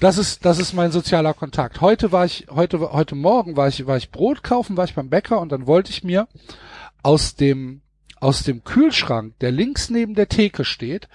Das 0.00 0.18
ist, 0.18 0.44
das 0.44 0.58
ist 0.58 0.72
mein 0.72 0.92
sozialer 0.92 1.34
Kontakt. 1.34 1.80
Heute 1.80 2.12
war 2.12 2.24
ich, 2.24 2.46
heute, 2.50 2.92
heute 2.92 3.14
Morgen 3.14 3.56
war 3.56 3.68
ich, 3.68 3.86
war 3.86 3.96
ich 3.96 4.10
Brot 4.10 4.42
kaufen, 4.42 4.76
war 4.76 4.84
ich 4.84 4.94
beim 4.94 5.08
Bäcker 5.08 5.40
und 5.40 5.52
dann 5.52 5.66
wollte 5.66 5.90
ich 5.90 6.04
mir 6.04 6.28
aus 7.02 7.34
dem, 7.34 7.82
aus 8.20 8.42
dem 8.42 8.64
Kühlschrank, 8.64 9.38
der 9.40 9.52
links 9.52 9.90
neben 9.90 10.14
der 10.14 10.28
Theke 10.28 10.64
steht, 10.64 11.08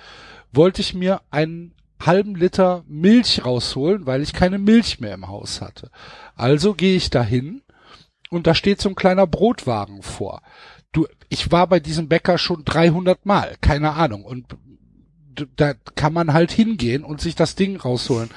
wollte 0.51 0.81
ich 0.81 0.93
mir 0.93 1.21
einen 1.29 1.73
halben 1.99 2.35
Liter 2.35 2.83
Milch 2.87 3.45
rausholen, 3.45 4.05
weil 4.05 4.21
ich 4.21 4.33
keine 4.33 4.57
Milch 4.57 4.99
mehr 4.99 5.13
im 5.13 5.27
Haus 5.27 5.61
hatte. 5.61 5.91
Also 6.35 6.73
gehe 6.73 6.95
ich 6.95 7.09
dahin 7.09 7.61
und 8.29 8.47
da 8.47 8.55
steht 8.55 8.81
so 8.81 8.89
ein 8.89 8.95
kleiner 8.95 9.27
Brotwagen 9.27 10.01
vor 10.01 10.41
ich 11.31 11.49
war 11.49 11.65
bei 11.67 11.79
diesem 11.79 12.09
Bäcker 12.09 12.37
schon 12.37 12.65
300 12.65 13.25
Mal, 13.25 13.55
keine 13.61 13.93
Ahnung. 13.93 14.25
Und 14.25 14.47
da 15.55 15.73
kann 15.95 16.11
man 16.11 16.33
halt 16.33 16.51
hingehen 16.51 17.05
und 17.05 17.21
sich 17.21 17.35
das 17.35 17.55
Ding 17.55 17.77
rausholen. 17.77 18.29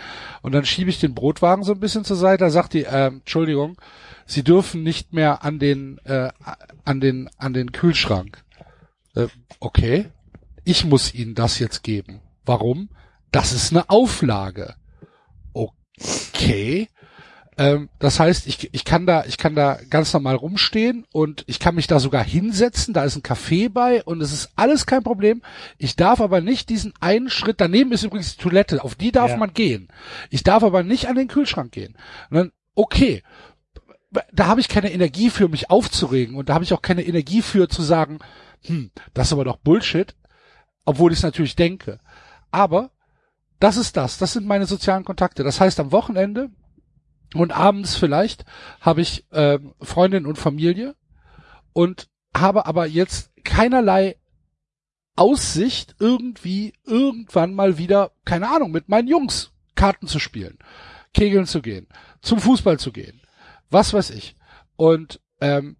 Und 0.42 0.52
dann 0.52 0.64
schiebe 0.64 0.90
ich 0.90 1.00
den 1.00 1.12
Brotwagen 1.12 1.64
so 1.64 1.72
ein 1.72 1.80
bisschen 1.80 2.04
zur 2.04 2.16
Seite, 2.16 2.44
da 2.44 2.50
sagt 2.50 2.72
die, 2.72 2.84
äh, 2.84 3.06
Entschuldigung, 3.06 3.76
Sie 4.26 4.44
dürfen 4.44 4.84
nicht 4.84 5.12
mehr 5.12 5.42
an 5.42 5.58
den, 5.58 5.98
äh, 6.04 6.30
an 6.84 7.00
den, 7.00 7.28
an 7.36 7.52
den 7.52 7.72
Kühlschrank. 7.72 8.44
Äh, 9.16 9.26
okay. 9.58 10.06
Ich 10.62 10.84
muss 10.84 11.12
Ihnen 11.12 11.34
das 11.34 11.58
jetzt 11.58 11.82
geben. 11.82 12.20
Warum? 12.46 12.90
Das 13.32 13.52
ist 13.52 13.72
eine 13.72 13.90
Auflage. 13.90 14.76
Okay. 15.52 16.88
Ähm, 17.56 17.88
das 17.98 18.18
heißt, 18.18 18.46
ich, 18.46 18.72
ich 18.72 18.84
kann 18.84 19.06
da, 19.06 19.24
ich 19.26 19.38
kann 19.38 19.54
da 19.54 19.78
ganz 19.88 20.12
normal 20.12 20.34
rumstehen 20.34 21.06
und 21.12 21.44
ich 21.46 21.60
kann 21.60 21.76
mich 21.76 21.86
da 21.86 22.00
sogar 22.00 22.24
hinsetzen. 22.24 22.94
Da 22.94 23.04
ist 23.04 23.16
ein 23.16 23.22
Café 23.22 23.68
bei 23.70 24.02
und 24.02 24.20
es 24.20 24.32
ist 24.32 24.50
alles 24.56 24.86
kein 24.86 25.04
Problem. 25.04 25.42
Ich 25.78 25.94
darf 25.96 26.20
aber 26.20 26.40
nicht 26.40 26.68
diesen 26.68 26.92
einen 27.00 27.30
Schritt. 27.30 27.60
Daneben 27.60 27.92
ist 27.92 28.02
übrigens 28.02 28.36
die 28.36 28.42
Toilette. 28.42 28.82
Auf 28.82 28.96
die 28.96 29.12
darf 29.12 29.30
Ja. 29.30 29.36
man 29.36 29.52
gehen. 29.54 29.88
Ich 30.30 30.42
darf 30.42 30.64
aber 30.64 30.82
nicht 30.82 31.08
an 31.08 31.16
den 31.16 31.28
Kühlschrank 31.28 31.70
gehen. 31.72 31.96
Und 32.30 32.36
dann, 32.36 32.52
okay. 32.74 33.22
Da 34.32 34.46
habe 34.46 34.60
ich 34.60 34.68
keine 34.68 34.92
Energie 34.92 35.28
für 35.28 35.48
mich 35.48 35.70
aufzuregen 35.70 36.36
und 36.36 36.48
da 36.48 36.54
habe 36.54 36.62
ich 36.62 36.72
auch 36.72 36.82
keine 36.82 37.02
Energie 37.02 37.42
für 37.42 37.68
zu 37.68 37.82
sagen, 37.82 38.20
hm, 38.64 38.92
das 39.12 39.26
ist 39.26 39.32
aber 39.32 39.44
doch 39.44 39.56
Bullshit, 39.56 40.14
obwohl 40.84 41.10
ich 41.10 41.18
es 41.18 41.24
natürlich 41.24 41.56
denke. 41.56 41.98
Aber 42.52 42.90
das 43.58 43.76
ist 43.76 43.96
das, 43.96 44.18
das 44.18 44.32
sind 44.32 44.46
meine 44.46 44.66
sozialen 44.66 45.04
Kontakte. 45.04 45.42
Das 45.42 45.60
heißt, 45.60 45.80
am 45.80 45.90
Wochenende 45.90 46.50
und 47.40 47.52
abends 47.52 47.96
vielleicht 47.96 48.44
habe 48.80 49.00
ich 49.00 49.26
ähm, 49.32 49.74
Freundin 49.80 50.26
und 50.26 50.38
Familie 50.38 50.94
und 51.72 52.08
habe 52.36 52.66
aber 52.66 52.86
jetzt 52.86 53.30
keinerlei 53.44 54.16
Aussicht, 55.16 55.94
irgendwie 56.00 56.72
irgendwann 56.84 57.54
mal 57.54 57.78
wieder, 57.78 58.12
keine 58.24 58.48
Ahnung, 58.48 58.72
mit 58.72 58.88
meinen 58.88 59.08
Jungs 59.08 59.52
Karten 59.76 60.06
zu 60.06 60.18
spielen, 60.18 60.58
kegeln 61.12 61.46
zu 61.46 61.62
gehen, 61.62 61.88
zum 62.20 62.40
Fußball 62.40 62.78
zu 62.78 62.92
gehen, 62.92 63.20
was 63.70 63.92
weiß 63.92 64.10
ich. 64.10 64.36
Und 64.76 65.20
ähm, 65.40 65.76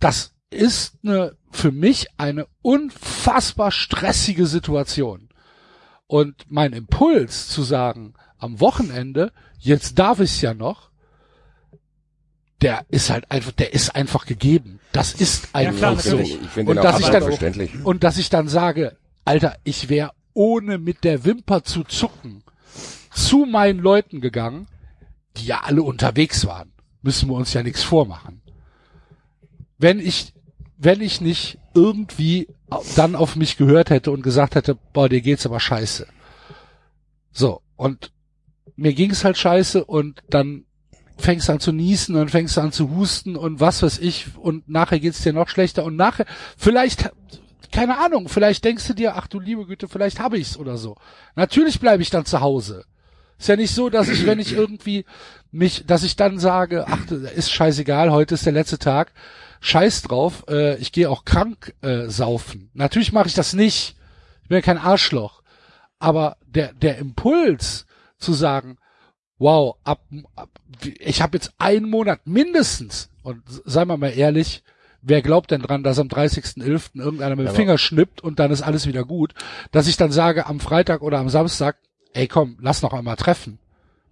das 0.00 0.34
ist 0.50 0.98
eine, 1.02 1.36
für 1.50 1.72
mich 1.72 2.08
eine 2.18 2.46
unfassbar 2.60 3.70
stressige 3.70 4.46
Situation. 4.46 5.28
Und 6.06 6.44
mein 6.48 6.74
Impuls 6.74 7.48
zu 7.48 7.62
sagen, 7.62 8.14
am 8.36 8.60
Wochenende, 8.60 9.32
jetzt 9.62 9.98
darf 9.98 10.20
ich 10.20 10.30
es 10.32 10.40
ja 10.40 10.54
noch, 10.54 10.90
der 12.60 12.84
ist 12.90 13.10
halt 13.10 13.30
einfach, 13.30 13.52
der 13.52 13.72
ist 13.72 13.94
einfach 13.94 14.26
gegeben. 14.26 14.78
Das 14.92 15.14
ist 15.14 15.48
einfach 15.54 15.94
ich 15.94 16.02
so. 16.02 16.18
ich 16.18 16.38
finde 16.48 16.70
Und 16.72 16.76
dass 16.76 17.00
ich 17.00 17.06
dann- 17.08 17.22
verständlich. 17.22 17.84
Und 17.84 18.04
dass 18.04 18.18
ich 18.18 18.28
dann 18.28 18.48
sage, 18.48 18.96
Alter, 19.24 19.56
ich 19.64 19.88
wäre 19.88 20.12
ohne 20.34 20.78
mit 20.78 21.04
der 21.04 21.24
Wimper 21.24 21.64
zu 21.64 21.84
zucken 21.84 22.42
zu 23.12 23.46
meinen 23.46 23.80
Leuten 23.80 24.20
gegangen, 24.20 24.66
die 25.36 25.46
ja 25.46 25.60
alle 25.64 25.82
unterwegs 25.82 26.46
waren. 26.46 26.72
Müssen 27.02 27.28
wir 27.28 27.34
uns 27.34 27.52
ja 27.52 27.62
nichts 27.62 27.82
vormachen. 27.82 28.40
Wenn 29.78 29.98
ich, 29.98 30.32
wenn 30.78 31.00
ich 31.00 31.20
nicht 31.20 31.58
irgendwie 31.74 32.48
dann 32.96 33.16
auf 33.16 33.36
mich 33.36 33.56
gehört 33.56 33.90
hätte 33.90 34.10
und 34.12 34.22
gesagt 34.22 34.54
hätte, 34.54 34.76
boah, 34.92 35.08
dir 35.08 35.20
geht's 35.20 35.44
aber 35.46 35.60
scheiße. 35.60 36.06
So, 37.32 37.60
und 37.76 38.12
mir 38.76 38.92
ging's 38.92 39.24
halt 39.24 39.38
scheiße 39.38 39.84
und 39.84 40.22
dann 40.28 40.64
fängst 41.18 41.48
du 41.48 41.52
an 41.52 41.60
zu 41.60 41.72
niesen 41.72 42.16
und 42.16 42.30
fängst 42.30 42.56
du 42.56 42.60
an 42.60 42.72
zu 42.72 42.90
husten 42.90 43.36
und 43.36 43.60
was 43.60 43.82
weiß 43.82 43.98
ich 43.98 44.36
und 44.36 44.68
nachher 44.68 45.00
geht's 45.00 45.22
dir 45.22 45.32
noch 45.32 45.48
schlechter 45.48 45.84
und 45.84 45.96
nachher, 45.96 46.26
vielleicht, 46.56 47.10
keine 47.70 47.98
Ahnung, 47.98 48.28
vielleicht 48.28 48.64
denkst 48.64 48.86
du 48.88 48.94
dir, 48.94 49.16
ach 49.16 49.26
du 49.26 49.38
liebe 49.38 49.66
Güte, 49.66 49.88
vielleicht 49.88 50.20
habe 50.20 50.38
ich's 50.38 50.56
oder 50.56 50.76
so. 50.76 50.96
Natürlich 51.36 51.80
bleibe 51.80 52.02
ich 52.02 52.10
dann 52.10 52.24
zu 52.24 52.40
Hause. 52.40 52.84
Ist 53.38 53.48
ja 53.48 53.56
nicht 53.56 53.74
so, 53.74 53.90
dass 53.90 54.08
ich, 54.08 54.26
wenn 54.26 54.38
ich 54.38 54.52
irgendwie 54.56 55.04
mich, 55.50 55.84
dass 55.86 56.02
ich 56.02 56.16
dann 56.16 56.38
sage, 56.38 56.86
ach, 56.88 57.10
ist 57.10 57.52
scheißegal, 57.52 58.10
heute 58.10 58.34
ist 58.34 58.46
der 58.46 58.52
letzte 58.52 58.78
Tag, 58.78 59.12
scheiß 59.60 60.02
drauf, 60.02 60.44
äh, 60.48 60.76
ich 60.76 60.92
gehe 60.92 61.08
auch 61.08 61.24
krank 61.24 61.74
äh, 61.82 62.08
saufen. 62.08 62.70
Natürlich 62.74 63.12
mache 63.12 63.28
ich 63.28 63.34
das 63.34 63.52
nicht. 63.52 63.96
Ich 64.42 64.48
bin 64.48 64.56
ja 64.56 64.62
kein 64.62 64.78
Arschloch. 64.78 65.42
Aber 65.98 66.36
der, 66.46 66.72
der 66.72 66.98
Impuls 66.98 67.86
zu 68.22 68.32
sagen, 68.32 68.78
wow, 69.38 69.76
ab, 69.84 70.02
ab 70.36 70.48
ich 70.98 71.20
habe 71.20 71.36
jetzt 71.36 71.52
einen 71.58 71.88
Monat 71.88 72.20
mindestens, 72.26 73.10
und 73.22 73.42
seien 73.64 73.88
wir 73.88 73.96
mal 73.96 74.08
ehrlich, 74.16 74.62
wer 75.02 75.20
glaubt 75.22 75.50
denn 75.50 75.62
dran, 75.62 75.82
dass 75.82 75.98
am 75.98 76.08
30.11. 76.08 77.00
irgendeiner 77.00 77.36
mit 77.36 77.46
dem 77.46 77.50
Ja, 77.50 77.54
Finger 77.54 77.78
schnippt 77.78 78.20
und 78.20 78.38
dann 78.38 78.50
ist 78.50 78.62
alles 78.62 78.86
wieder 78.86 79.04
gut, 79.04 79.34
dass 79.72 79.88
ich 79.88 79.96
dann 79.96 80.12
sage 80.12 80.46
am 80.46 80.60
Freitag 80.60 81.02
oder 81.02 81.18
am 81.18 81.28
Samstag, 81.28 81.76
ey 82.14 82.28
komm, 82.28 82.56
lass 82.60 82.82
noch 82.82 82.92
einmal 82.92 83.16
treffen. 83.16 83.58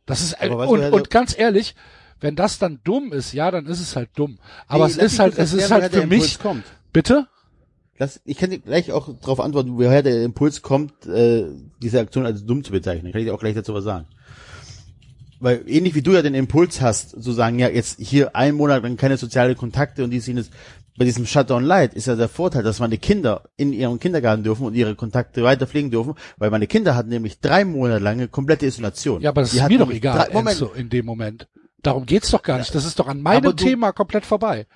Das 0.07 0.21
ist, 0.21 0.41
Aber 0.41 0.59
weißt 0.59 0.69
du, 0.71 0.75
und, 0.75 0.81
Herr- 0.83 0.93
und 0.93 1.11
ganz 1.11 1.39
ehrlich, 1.39 1.75
wenn 2.21 2.37
das 2.37 2.59
dann 2.59 2.81
dumm 2.85 3.13
ist, 3.13 3.33
ja, 3.33 3.51
dann 3.51 3.67
ist 3.67 3.81
es 3.81 3.97
halt 3.97 4.11
dumm. 4.17 4.39
Aber 4.67 4.87
Nee, 4.87 4.93
es 4.93 4.97
ist 4.99 5.19
halt, 5.19 5.39
es 5.39 5.53
ist 5.53 5.71
halt 5.71 5.93
für 5.93 6.07
mich, 6.07 6.39
bitte? 6.93 7.29
Lass, 8.01 8.19
ich 8.25 8.39
kann 8.39 8.49
dir 8.49 8.59
gleich 8.61 8.91
auch 8.93 9.15
darauf 9.21 9.41
antworten, 9.41 9.77
woher 9.77 10.03
der 10.03 10.25
Impuls 10.25 10.63
kommt, 10.63 11.05
äh, 11.07 11.45
diese 11.83 12.01
Aktion 12.01 12.25
als 12.25 12.47
dumm 12.47 12.65
zu 12.65 12.73
bezeichnen. 12.73 13.13
Kann 13.13 13.21
ich 13.21 13.27
dir 13.27 13.35
auch 13.35 13.41
gleich 13.41 13.55
dazu 13.55 13.75
was 13.75 13.85
sagen. 13.85 14.07
Weil 15.39 15.65
ähnlich 15.67 15.95
wie 15.95 16.01
du 16.03 16.13
ja 16.13 16.23
den 16.23 16.35
Impuls 16.35 16.81
hast, 16.81 17.23
zu 17.23 17.33
sagen, 17.33 17.59
ja, 17.59 17.69
jetzt 17.69 17.99
hier 18.01 18.35
einen 18.35 18.57
Monat 18.57 18.83
lang 18.83 18.97
keine 18.97 19.19
soziale 19.19 19.55
Kontakte 19.55 20.03
und 20.03 20.11
die 20.11 20.21
sind 20.21 20.39
jetzt 20.39 20.51
bei 20.99 21.05
diesem 21.05 21.27
Shutdown 21.27 21.63
Light 21.65 21.95
ist 21.95 22.07
ja 22.07 22.17
der 22.17 22.29
Vorteil, 22.29 22.63
dass 22.63 22.79
meine 22.79 22.97
Kinder 22.99 23.45
in 23.57 23.73
ihrem 23.73 23.99
Kindergarten 24.01 24.43
dürfen 24.45 24.65
und 24.67 24.75
ihre 24.75 24.95
Kontakte 24.97 25.43
weiter 25.43 25.67
pflegen 25.67 25.91
dürfen, 25.91 26.15
weil 26.39 26.51
meine 26.51 26.67
Kinder 26.67 26.95
hatten 26.95 27.09
nämlich 27.11 27.41
drei 27.41 27.65
Monate 27.67 28.03
lange 28.03 28.29
komplette 28.29 28.67
Isolation. 28.67 29.21
Ja, 29.23 29.31
aber 29.31 29.43
das 29.43 29.51
Die 29.53 29.59
ist 29.59 29.69
mir 29.69 29.79
doch 29.79 29.91
egal, 29.91 30.19
drei- 30.27 30.33
Moment, 30.35 30.61
Enzo, 30.61 30.73
in 30.75 30.89
dem 30.91 31.05
Moment. 31.07 31.49
Darum 31.83 32.05
geht's 32.05 32.31
doch 32.31 32.43
gar 32.43 32.59
nicht. 32.59 32.75
Das 32.75 32.85
ist 32.85 32.99
doch 32.99 33.09
an 33.09 33.23
meinem 33.23 33.43
du- 33.43 33.53
Thema 33.53 33.93
komplett 33.93 34.27
vorbei. 34.27 34.67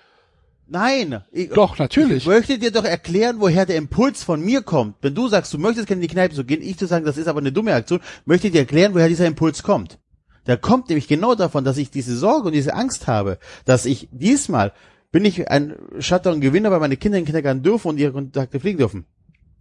Nein. 0.67 1.23
Ich, 1.31 1.51
Doch, 1.51 1.79
natürlich. 1.79 2.19
Ich 2.19 2.27
möchte 2.27 2.59
dir 2.59 2.71
doch 2.71 2.85
erklären, 2.85 3.37
woher 3.39 3.67
der 3.67 3.77
Impuls 3.77 4.23
von 4.23 4.41
mir 4.41 4.63
kommt. 4.63 4.97
Wenn 5.03 5.15
du 5.15 5.29
sagst, 5.29 5.53
du 5.53 5.59
möchtest 5.59 5.87
gerne 5.87 6.03
in 6.03 6.09
die 6.09 6.13
Kneipe 6.13 6.35
so 6.35 6.45
gehen, 6.45 6.63
ich 6.63 6.79
zu 6.79 6.87
sagen, 6.87 7.05
das 7.05 7.19
ist 7.19 7.29
aber 7.29 7.41
eine 7.41 7.53
dumme 7.53 7.75
Aktion, 7.75 8.01
möchte 8.25 8.47
ich 8.47 8.53
dir 8.53 8.61
erklären, 8.61 8.95
woher 8.95 9.09
dieser 9.09 9.27
Impuls 9.27 9.63
kommt. 9.63 9.99
Der 10.47 10.57
kommt 10.57 10.89
nämlich 10.89 11.09
genau 11.09 11.35
davon, 11.35 11.65
dass 11.65 11.77
ich 11.77 11.91
diese 11.91 12.17
Sorge 12.17 12.47
und 12.47 12.53
diese 12.53 12.75
Angst 12.75 13.07
habe, 13.07 13.39
dass 13.65 13.87
ich 13.87 14.09
diesmal 14.13 14.73
bin 15.11 15.25
ich 15.25 15.49
ein 15.49 15.77
Shutdown-Gewinner, 16.01 16.73
weil 16.73 16.81
meine 16.81 16.97
Kinder 16.97 17.19
in 17.19 17.23
den 17.23 17.27
Kindergarten 17.27 17.63
dürfen 17.63 17.89
und 17.89 17.99
ihre 17.99 18.13
Kontakte 18.13 18.59
fliegen 18.59 18.79
dürfen. 18.79 19.07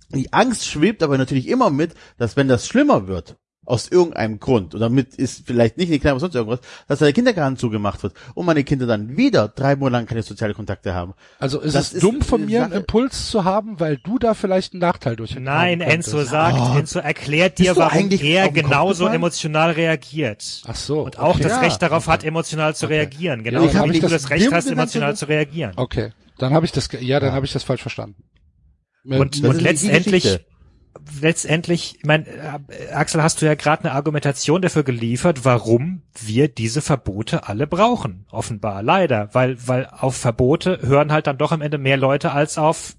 Die 0.09 0.33
Angst 0.33 0.65
schwebt 0.65 1.03
aber 1.03 1.17
natürlich 1.17 1.47
immer 1.47 1.69
mit, 1.69 1.93
dass 2.17 2.35
wenn 2.35 2.47
das 2.47 2.67
schlimmer 2.67 3.07
wird, 3.07 3.37
aus 3.65 3.87
irgendeinem 3.89 4.39
Grund, 4.39 4.73
und 4.73 4.81
damit 4.81 5.15
ist 5.15 5.47
vielleicht 5.47 5.77
nicht 5.77 5.87
in 5.87 5.93
die 5.93 5.99
Kneipe 5.99 6.19
sonst 6.19 6.35
irgendwas, 6.35 6.59
dass 6.87 6.99
der 6.99 7.13
Kindergarten 7.13 7.55
zugemacht 7.57 8.03
wird 8.03 8.13
und 8.35 8.45
meine 8.45 8.63
Kinder 8.63 8.85
dann 8.87 9.15
wieder 9.15 9.47
drei 9.47 9.75
Monate 9.75 9.93
lang 9.93 10.05
keine 10.05 10.21
soziale 10.21 10.53
Kontakte 10.53 10.93
haben. 10.93 11.13
Also 11.39 11.59
ist 11.61 11.73
Das 11.75 11.87
es 11.87 11.93
ist 11.93 12.03
dumm 12.03 12.21
von 12.21 12.41
eine 12.41 12.45
mir, 12.51 12.61
einen 12.63 12.71
Sache- 12.71 12.79
Impuls 12.81 13.29
zu 13.29 13.43
haben, 13.45 13.79
weil 13.79 13.97
du 13.97 14.19
da 14.19 14.33
vielleicht 14.33 14.73
einen 14.73 14.81
Nachteil 14.81 15.15
durch 15.15 15.39
Nein. 15.39 15.79
Enzo 15.81 16.23
sagt, 16.23 16.77
Enzo 16.77 16.99
erklärt 16.99 17.57
dir, 17.59 17.75
warum 17.77 17.97
eigentlich 17.97 18.23
er 18.23 18.49
genauso 18.49 19.07
emotional 19.07 19.71
reagiert. 19.71 20.61
Ach 20.67 20.75
so. 20.75 21.01
Und 21.01 21.17
auch 21.19 21.35
okay. 21.35 21.43
das 21.43 21.51
Ja. 21.53 21.59
Recht 21.59 21.81
darauf 21.81 22.07
hat, 22.07 22.23
emotional 22.23 22.75
zu 22.75 22.87
reagieren. 22.87 23.43
Genau 23.43 23.65
Ja, 23.65 23.85
wie 23.89 23.99
du 23.99 24.07
das 24.09 24.29
Recht 24.29 24.51
hast, 24.51 24.69
emotional 24.69 25.15
zu 25.15 25.25
reagieren. 25.29 25.71
Okay. 25.77 26.11
Dann 26.37 26.53
habe 26.53 26.65
ich 26.65 26.71
das, 26.71 26.89
ge- 26.89 27.01
ja, 27.03 27.19
dann 27.19 27.31
habe 27.31 27.45
ich 27.45 27.53
das 27.53 27.63
falsch 27.63 27.81
verstanden. 27.81 28.23
Und, 29.05 29.43
und 29.43 29.61
letztendlich, 29.61 30.23
Geschichte. 30.23 30.45
Letztendlich, 31.21 31.97
ich 31.99 32.05
mein, 32.05 32.25
äh, 32.25 32.91
Axel, 32.93 33.23
hast 33.23 33.41
du 33.41 33.45
ja 33.45 33.55
gerade 33.55 33.83
eine 33.85 33.93
Argumentation 33.93 34.61
dafür 34.61 34.83
geliefert, 34.83 35.45
warum 35.45 36.01
wir 36.19 36.47
diese 36.47 36.81
Verbote 36.81 37.47
alle 37.47 37.67
brauchen. 37.67 38.25
Offenbar, 38.31 38.83
leider, 38.83 39.29
weil 39.33 39.57
weil 39.67 39.87
auf 39.87 40.15
Verbote 40.15 40.79
hören 40.81 41.11
halt 41.11 41.27
dann 41.27 41.37
doch 41.37 41.51
am 41.51 41.61
Ende 41.61 41.77
mehr 41.77 41.97
Leute 41.97 42.31
als 42.31 42.57
auf 42.57 42.95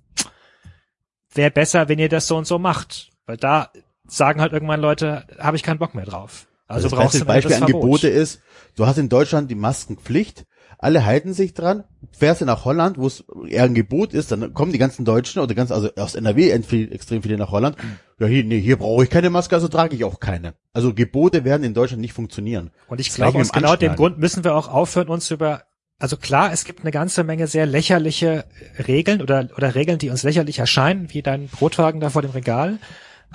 wäre 1.36 1.50
besser, 1.50 1.88
wenn 1.88 1.98
ihr 1.98 2.08
das 2.08 2.26
so 2.26 2.36
und 2.36 2.46
so 2.46 2.58
macht, 2.58 3.10
weil 3.26 3.36
da 3.36 3.70
sagen 4.06 4.40
halt 4.40 4.52
irgendwann 4.52 4.80
Leute, 4.80 5.26
habe 5.38 5.56
ich 5.56 5.62
keinen 5.62 5.78
Bock 5.78 5.94
mehr 5.94 6.04
drauf. 6.04 6.46
Also 6.66 6.88
das 6.88 6.98
brauchst 6.98 7.20
du 7.20 7.24
Beispiel 7.24 7.50
das 7.50 7.62
an 7.62 7.68
Verbot. 7.68 7.82
Gebote 7.82 8.08
ist, 8.08 8.40
du 8.76 8.86
hast 8.86 8.98
in 8.98 9.08
Deutschland 9.08 9.50
die 9.50 9.54
Maskenpflicht, 9.54 10.44
alle 10.84 11.06
halten 11.06 11.32
sich 11.32 11.54
dran, 11.54 11.84
fährst 12.12 12.42
du 12.42 12.44
nach 12.44 12.66
Holland, 12.66 12.98
wo 12.98 13.06
es 13.06 13.24
eher 13.48 13.64
ein 13.64 13.74
Gebot 13.74 14.12
ist, 14.12 14.30
dann 14.30 14.52
kommen 14.52 14.70
die 14.70 14.78
ganzen 14.78 15.06
Deutschen 15.06 15.40
oder 15.40 15.54
ganz, 15.54 15.72
also 15.72 15.88
aus 15.96 16.14
NRW 16.14 16.50
extrem 16.50 17.22
viele 17.22 17.38
nach 17.38 17.50
Holland. 17.50 17.76
Ja, 18.20 18.26
hier, 18.26 18.44
nee, 18.44 18.60
hier 18.60 18.76
brauche 18.76 19.02
ich 19.02 19.10
keine 19.10 19.30
Maske, 19.30 19.54
also 19.54 19.68
trage 19.68 19.96
ich 19.96 20.04
auch 20.04 20.20
keine. 20.20 20.54
Also 20.74 20.92
Gebote 20.92 21.44
werden 21.44 21.64
in 21.64 21.72
Deutschland 21.72 22.02
nicht 22.02 22.12
funktionieren. 22.12 22.70
Und 22.86 23.00
ich 23.00 23.08
Das 23.08 23.16
glaube, 23.16 23.38
aus 23.38 23.50
genau 23.50 23.76
dem. 23.76 23.96
Grund 23.96 24.18
müssen 24.18 24.44
wir 24.44 24.54
auch 24.54 24.68
aufhören, 24.68 25.08
uns 25.08 25.30
über, 25.30 25.62
also 25.98 26.18
klar, 26.18 26.52
es 26.52 26.64
gibt 26.64 26.82
eine 26.82 26.90
ganze 26.90 27.24
Menge 27.24 27.46
sehr 27.46 27.64
lächerliche 27.64 28.44
Regeln 28.86 29.22
oder, 29.22 29.48
oder 29.56 29.74
Regeln, 29.74 29.98
die 29.98 30.10
uns 30.10 30.22
lächerlich 30.22 30.58
erscheinen, 30.58 31.08
wie 31.14 31.22
dein 31.22 31.48
Brotwagen 31.48 32.00
da 32.00 32.10
vor 32.10 32.20
dem 32.20 32.32
Regal. 32.32 32.78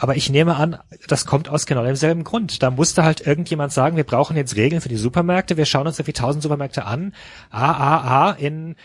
Aber 0.01 0.15
ich 0.15 0.29
nehme 0.29 0.55
an, 0.55 0.79
das 1.09 1.25
kommt 1.25 1.49
aus 1.49 1.65
genau 1.65 1.83
demselben 1.83 2.23
Grund. 2.23 2.63
Da 2.63 2.71
musste 2.71 3.03
halt 3.03 3.27
irgendjemand 3.27 3.73
sagen, 3.73 3.97
wir 3.97 4.05
brauchen 4.05 4.37
jetzt 4.37 4.55
Regeln 4.55 4.79
für 4.81 4.87
die 4.87 4.95
Supermärkte. 4.95 5.57
Wir 5.57 5.65
schauen 5.65 5.87
uns 5.87 5.99
irgendwie 5.99 6.13
tausend 6.13 6.41
Supermärkte 6.41 6.85
an. 6.85 7.13
Ah, 7.49 7.71
ah, 7.71 8.27
ah, 8.29 8.31
in 8.31 8.77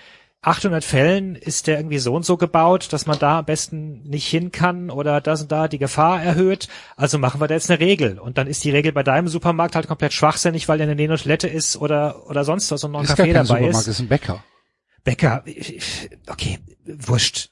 800 0.43 0.83
Fällen 0.83 1.37
ist 1.37 1.69
der 1.69 1.79
irgendwie 1.79 1.99
so 1.99 2.15
und 2.17 2.25
so 2.25 2.37
gebaut, 2.37 2.93
dass 2.93 3.07
man 3.07 3.17
da 3.17 3.39
am 3.39 3.45
besten 3.45 4.03
nicht 4.03 4.27
hin 4.27 4.51
kann 4.51 4.91
oder 4.91 5.21
das 5.21 5.43
und 5.43 5.53
da 5.53 5.69
die 5.69 5.79
Gefahr 5.79 6.21
erhöht. 6.21 6.67
Also 6.97 7.19
machen 7.19 7.41
wir 7.41 7.47
da 7.47 7.55
jetzt 7.55 7.71
eine 7.71 7.79
Regel. 7.79 8.19
Und 8.19 8.37
dann 8.37 8.49
ist 8.49 8.65
die 8.65 8.71
Regel 8.71 8.91
bei 8.91 9.05
deinem 9.05 9.29
Supermarkt 9.29 9.77
halt 9.77 9.87
komplett 9.87 10.13
schwachsinnig, 10.13 10.69
weil 10.69 10.81
in 10.81 10.89
der 10.89 10.97
Nähe 10.97 11.09
eine 11.09 11.17
Toilette 11.17 11.47
ist 11.47 11.77
oder, 11.77 12.29
oder 12.29 12.45
sonst 12.45 12.73
was 12.73 12.83
und 12.83 12.91
noch 12.91 13.01
ein 13.01 13.07
Café 13.07 13.17
kein 13.17 13.35
dabei 13.35 13.45
Supermarkt, 13.45 13.77
ist. 13.77 13.87
ist 13.87 14.01
ein 14.01 14.09
Bäcker. 14.09 14.43
Bäcker, 15.05 15.45
okay, 16.27 16.59
wurscht, 16.85 17.51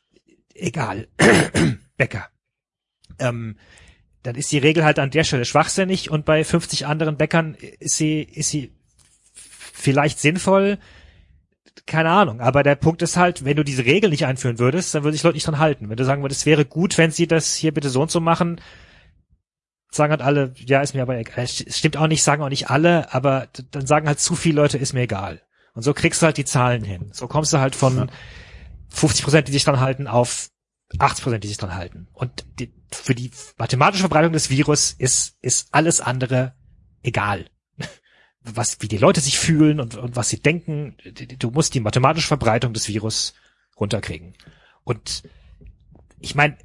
egal, 0.53 1.07
Bäcker. 1.97 2.29
Ähm, 3.23 3.57
dann 4.23 4.37
ist 4.37 4.53
die 4.53 4.59
Regel 4.59 4.85
halt 4.85 4.99
an 4.99 5.11
der 5.11 5.25
Stelle 5.25 5.45
schwachsinnig 5.45 6.11
und 6.11 6.25
bei 6.25 6.45
50 6.45 6.87
anderen 6.87 7.17
Bäckern 7.17 7.57
ist 7.81 7.97
sie, 7.97 8.23
ist 8.23 8.51
sie 8.51 8.73
vielleicht 9.33 10.21
sinnvoll, 10.21 10.79
keine 11.87 12.11
Ahnung. 12.11 12.41
Aber 12.41 12.63
der 12.63 12.77
Punkt 12.77 13.03
ist 13.03 13.17
halt, 13.17 13.45
wenn 13.45 13.57
du 13.57 13.65
diese 13.65 13.85
Regel 13.85 14.11
nicht 14.11 14.27
einführen 14.27 14.59
würdest, 14.59 14.95
dann 14.95 15.03
würde 15.03 15.17
sich 15.17 15.25
Leute 15.25 15.35
nicht 15.35 15.47
dran 15.47 15.59
halten. 15.59 15.89
Wenn 15.89 15.97
du 15.97 16.05
sagen 16.05 16.23
würdest, 16.23 16.43
es 16.43 16.47
wäre 16.47 16.65
gut, 16.65 16.99
wenn 16.99 17.11
sie 17.11 17.27
das 17.27 17.55
hier 17.55 17.75
bitte 17.75 17.91
so 17.91 18.03
und 18.03 18.11
so 18.11 18.21
machen, 18.21 18.61
sagen 19.91 20.13
halt 20.13 20.23
alle, 20.23 20.55
ja, 20.57 20.81
ist 20.81 20.95
mir 20.95 21.03
aber 21.03 21.19
egal. 21.19 21.45
Es 21.45 21.77
stimmt 21.77 21.97
auch 21.97 22.07
nicht, 22.07 22.23
sagen 22.23 22.43
auch 22.43 22.49
nicht 22.49 22.71
alle, 22.71 23.13
aber 23.13 23.49
dann 23.73 23.87
sagen 23.87 24.07
halt 24.07 24.21
zu 24.21 24.37
viele 24.37 24.57
Leute, 24.57 24.79
ist 24.79 24.93
mir 24.93 25.03
egal. 25.03 25.43
Und 25.75 25.83
so 25.83 25.95
kriegst 25.95 26.23
du 26.23 26.27
halt 26.27 26.37
die 26.37 26.45
Zahlen 26.45 26.85
hin. 26.85 27.11
So 27.13 27.27
kommst 27.27 27.53
du 27.53 27.59
halt 27.59 27.75
von 27.75 28.11
50 28.91 29.25
Prozent, 29.25 29.49
die 29.49 29.53
sich 29.53 29.65
dran 29.65 29.81
halten, 29.81 30.07
auf 30.07 30.51
80 30.99 31.25
Prozent, 31.25 31.45
die 31.45 31.49
sich 31.49 31.57
dran 31.57 31.75
halten. 31.75 32.09
Und 32.13 32.45
die, 32.59 32.73
für 32.95 33.15
die 33.15 33.31
mathematische 33.59 34.03
Verbreitung 34.03 34.33
des 34.33 34.51
Virus 34.51 34.93
ist, 34.93 35.37
ist 35.41 35.69
alles 35.73 36.01
andere 36.01 36.55
egal. 37.03 37.47
Was, 38.41 38.81
wie 38.81 38.89
die 38.89 38.99
Leute 38.99 39.21
sich 39.21 39.39
fühlen 39.39 39.81
und, 39.81 39.97
und 39.97 40.17
was 40.17 40.29
sie 40.29 40.41
denken. 40.41 40.97
Du 41.39 41.51
musst 41.51 41.75
die 41.75 41.81
mathematische 41.81 42.27
Verbreitung 42.27 42.73
des 42.73 42.89
Virus 42.89 43.35
runterkriegen. 43.79 44.35
Und 44.83 45.23
ich 46.19 46.35
meine, 46.35 46.59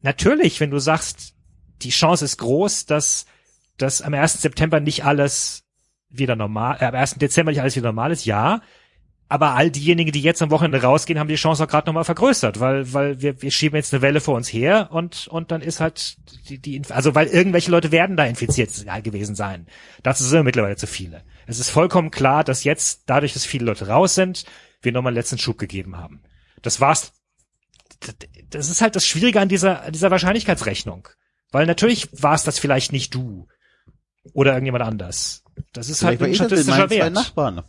natürlich, 0.00 0.58
wenn 0.58 0.72
du 0.72 0.80
sagst, 0.80 1.34
die 1.82 1.90
Chance 1.90 2.24
ist 2.24 2.38
groß, 2.38 2.86
dass, 2.86 3.26
dass 3.76 4.02
am 4.02 4.14
1. 4.14 4.42
September 4.42 4.80
nicht 4.80 5.04
alles 5.04 5.64
wieder 6.08 6.36
normal, 6.36 6.78
äh, 6.80 6.86
am 6.86 6.94
1. 6.94 7.14
Dezember 7.14 7.52
nicht 7.52 7.60
alles 7.60 7.76
wieder 7.76 7.88
normal 7.88 8.12
ist, 8.12 8.24
ja. 8.24 8.60
Aber 9.32 9.54
all 9.54 9.70
diejenigen, 9.70 10.12
die 10.12 10.20
jetzt 10.20 10.42
am 10.42 10.50
Wochenende 10.50 10.82
rausgehen, 10.82 11.18
haben 11.18 11.26
die 11.26 11.36
Chance 11.36 11.64
auch 11.64 11.66
gerade 11.66 11.86
nochmal 11.86 12.04
vergrößert, 12.04 12.60
weil, 12.60 12.92
weil 12.92 13.22
wir, 13.22 13.40
wir 13.40 13.50
schieben 13.50 13.76
jetzt 13.76 13.94
eine 13.94 14.02
Welle 14.02 14.20
vor 14.20 14.34
uns 14.34 14.52
her 14.52 14.90
und, 14.92 15.26
und 15.26 15.50
dann 15.50 15.62
ist 15.62 15.80
halt 15.80 16.18
die, 16.50 16.58
die, 16.58 16.82
also 16.90 17.14
weil 17.14 17.28
irgendwelche 17.28 17.70
Leute 17.70 17.90
werden 17.92 18.18
da 18.18 18.26
infiziert 18.26 18.68
gewesen 19.02 19.34
sein. 19.34 19.68
Dazu 20.02 20.22
sind 20.22 20.40
wir 20.40 20.42
mittlerweile 20.42 20.76
zu 20.76 20.86
viele. 20.86 21.24
Es 21.46 21.58
ist 21.58 21.70
vollkommen 21.70 22.10
klar, 22.10 22.44
dass 22.44 22.64
jetzt, 22.64 23.04
dadurch, 23.06 23.32
dass 23.32 23.46
viele 23.46 23.64
Leute 23.64 23.88
raus 23.88 24.14
sind, 24.14 24.44
wir 24.82 24.92
nochmal 24.92 25.12
einen 25.12 25.16
letzten 25.16 25.38
Schub 25.38 25.56
gegeben 25.56 25.96
haben. 25.96 26.20
Das 26.60 26.82
war's. 26.82 27.14
Das 28.50 28.68
ist 28.68 28.82
halt 28.82 28.96
das 28.96 29.06
Schwierige 29.06 29.40
an 29.40 29.48
dieser, 29.48 29.84
an 29.84 29.92
dieser 29.92 30.10
Wahrscheinlichkeitsrechnung. 30.10 31.08
Weil 31.52 31.64
natürlich 31.64 32.10
war 32.22 32.34
es 32.34 32.44
das 32.44 32.58
vielleicht 32.58 32.92
nicht 32.92 33.14
du. 33.14 33.48
Oder 34.34 34.52
irgendjemand 34.52 34.84
anders. 34.84 35.42
Das 35.72 35.88
ist 35.88 36.02
halt 36.02 36.18
Vielleicht 36.18 36.38
war 36.40 36.46
ein 36.46 36.50
statistischer 36.50 36.90
Wert. 36.90 37.14
Nachbarn. 37.14 37.62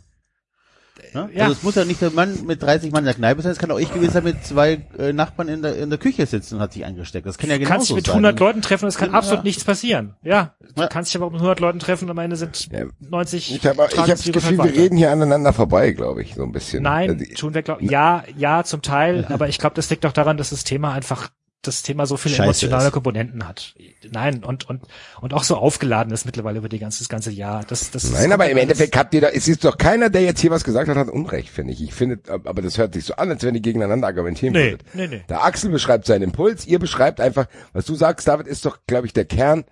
Ja? 1.14 1.28
Ja. 1.32 1.42
Also 1.44 1.52
es 1.52 1.62
muss 1.62 1.74
ja 1.76 1.84
nicht 1.84 2.02
der 2.02 2.10
Mann 2.10 2.44
mit 2.46 2.62
30 2.62 2.90
Mann 2.92 3.00
in 3.00 3.06
der 3.06 3.14
Kneipe 3.14 3.40
sein, 3.40 3.52
es 3.52 3.58
kann 3.58 3.70
auch 3.70 3.78
ich 3.78 3.92
gewesen 3.92 4.12
sein 4.12 4.24
mit 4.24 4.44
zwei 4.44 4.82
äh, 4.98 5.12
Nachbarn 5.12 5.48
in 5.48 5.62
der, 5.62 5.76
in 5.78 5.88
der 5.88 5.98
Küche 5.98 6.26
sitzen 6.26 6.56
und 6.56 6.60
hat 6.60 6.72
sich 6.72 6.84
angesteckt. 6.84 7.26
Das 7.26 7.38
kann 7.38 7.48
ja 7.50 7.56
Du 7.56 7.64
kannst 7.64 7.88
genauso 7.88 7.94
dich 7.94 7.96
mit 7.96 8.06
sein. 8.06 8.14
100 8.16 8.40
Leuten 8.40 8.62
treffen 8.62 8.84
und 8.84 8.88
es 8.88 8.96
kann 8.96 9.12
Ja. 9.12 9.18
absolut 9.18 9.44
nichts 9.44 9.64
passieren. 9.64 10.14
Ja, 10.22 10.54
du 10.74 10.82
Ja. 10.82 10.88
kannst 10.88 11.10
dich 11.12 11.16
aber 11.16 11.26
auch 11.26 11.30
mit 11.32 11.40
100 11.40 11.60
Leuten 11.60 11.78
treffen 11.78 12.04
und 12.04 12.10
am 12.10 12.18
Ende 12.18 12.36
sind 12.36 12.68
Ja. 12.72 12.84
90 13.08 13.54
Ich 13.54 13.66
habe 13.66 13.86
ich 13.90 13.98
hab 13.98 14.06
das 14.06 14.24
Gefühl, 14.24 14.58
wir 14.58 14.64
reden 14.74 14.96
hier 14.96 15.10
aneinander 15.12 15.52
vorbei, 15.52 15.92
glaube 15.92 16.22
ich, 16.22 16.34
so 16.34 16.42
ein 16.42 16.52
bisschen. 16.52 16.82
Nein, 16.82 17.10
Also, 17.10 17.24
tun 17.36 17.54
wir 17.54 17.62
glaub, 17.62 17.80
ja, 17.80 18.24
ja, 18.36 18.64
zum 18.64 18.82
Teil, 18.82 19.24
aber 19.30 19.48
ich 19.48 19.58
glaube, 19.58 19.76
das 19.76 19.88
liegt 19.90 20.04
auch 20.06 20.12
daran, 20.12 20.36
dass 20.36 20.50
das 20.50 20.64
Thema 20.64 20.92
einfach 20.92 21.30
das 21.66 21.82
Thema 21.82 22.06
so 22.06 22.16
viele 22.16 22.34
Scheiße 22.34 22.42
emotionale 22.44 22.86
ist. 22.86 22.92
Komponenten 22.92 23.48
hat. 23.48 23.74
Nein, 24.10 24.44
und, 24.44 24.68
und, 24.68 24.82
und 25.20 25.34
auch 25.34 25.42
so 25.44 25.56
aufgeladen 25.56 26.12
ist 26.12 26.24
mittlerweile 26.24 26.58
über 26.58 26.68
die 26.68 26.78
ganze, 26.78 27.00
das 27.00 27.08
ganze 27.08 27.30
Jahr. 27.30 27.64
Das, 27.66 27.90
das 27.90 28.10
Nein, 28.10 28.32
aber 28.32 28.48
im 28.48 28.56
Endeffekt 28.56 28.96
habt 28.96 29.14
ihr 29.14 29.20
da, 29.20 29.28
es 29.28 29.48
ist 29.48 29.64
doch 29.64 29.78
keiner, 29.78 30.10
der 30.10 30.22
jetzt 30.22 30.40
hier 30.40 30.50
was 30.50 30.64
gesagt 30.64 30.88
hat, 30.88 30.96
hat 30.96 31.08
Unrecht, 31.08 31.48
finde 31.48 31.72
ich. 31.72 31.82
Ich 31.82 31.94
finde, 31.94 32.18
aber 32.28 32.62
das 32.62 32.78
hört 32.78 32.94
sich 32.94 33.04
so 33.04 33.14
an, 33.16 33.30
als 33.30 33.42
wenn 33.42 33.54
ihr 33.54 33.60
gegeneinander 33.60 34.06
argumentieren 34.06 34.52
Nee, 34.54 34.70
würdet. 34.72 34.84
nee, 34.94 35.06
nee. 35.08 35.22
Der 35.28 35.44
Axel 35.44 35.70
beschreibt 35.70 36.06
seinen 36.06 36.22
Impuls, 36.22 36.66
ihr 36.66 36.78
beschreibt 36.78 37.20
einfach, 37.20 37.46
was 37.72 37.84
du 37.86 37.94
sagst, 37.94 38.28
David, 38.28 38.46
ist 38.46 38.64
doch, 38.66 38.78
glaube 38.86 39.06
ich, 39.06 39.12
der 39.12 39.24
Kern, 39.24 39.64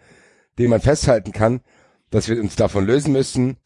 den 0.58 0.70
man 0.70 0.80
festhalten 0.80 1.32
kann, 1.32 1.60
dass 2.10 2.28
wir 2.28 2.40
uns 2.40 2.56
davon 2.56 2.86
lösen 2.86 3.12
müssen, 3.12 3.56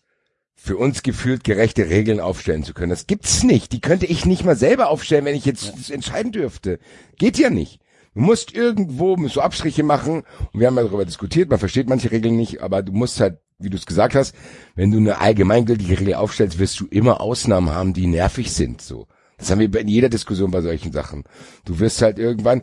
für 0.58 0.76
uns 0.78 1.02
gefühlt 1.02 1.44
gerechte 1.44 1.90
Regeln 1.90 2.18
aufstellen 2.18 2.64
zu 2.64 2.72
können. 2.74 2.90
Das 2.90 3.06
gibt's 3.06 3.42
nicht. 3.42 3.72
Die 3.72 3.80
könnte 3.80 4.06
ich 4.06 4.24
nicht 4.24 4.44
mal 4.44 4.56
selber 4.56 4.88
aufstellen, 4.88 5.24
wenn 5.24 5.36
ich 5.36 5.44
jetzt 5.44 5.90
entscheiden 5.90 6.32
dürfte. 6.32 6.78
Geht 7.18 7.38
ja 7.38 7.50
nicht. 7.50 7.78
Du 8.16 8.22
musst 8.22 8.54
irgendwo 8.54 9.14
so 9.28 9.42
Abstriche 9.42 9.82
machen. 9.82 10.22
Und 10.52 10.60
wir 10.60 10.68
haben 10.68 10.76
ja 10.76 10.84
darüber 10.84 11.04
diskutiert. 11.04 11.50
Man 11.50 11.58
versteht 11.58 11.86
manche 11.86 12.10
Regeln 12.10 12.34
nicht, 12.34 12.62
aber 12.62 12.82
du 12.82 12.92
musst 12.92 13.20
halt, 13.20 13.40
wie 13.58 13.68
du 13.68 13.76
es 13.76 13.84
gesagt 13.84 14.14
hast, 14.14 14.34
wenn 14.74 14.90
du 14.90 14.96
eine 14.96 15.20
allgemeingültige 15.20 16.00
Regel 16.00 16.14
aufstellst, 16.14 16.58
wirst 16.58 16.80
du 16.80 16.86
immer 16.86 17.20
Ausnahmen 17.20 17.68
haben, 17.68 17.92
die 17.92 18.06
nervig 18.06 18.54
sind. 18.54 18.80
So. 18.80 19.06
Das 19.36 19.50
haben 19.50 19.60
wir 19.60 19.78
in 19.78 19.88
jeder 19.88 20.08
Diskussion 20.08 20.50
bei 20.50 20.62
solchen 20.62 20.92
Sachen. 20.92 21.24
Du 21.66 21.78
wirst 21.78 22.00
halt 22.00 22.18
irgendwann, 22.18 22.62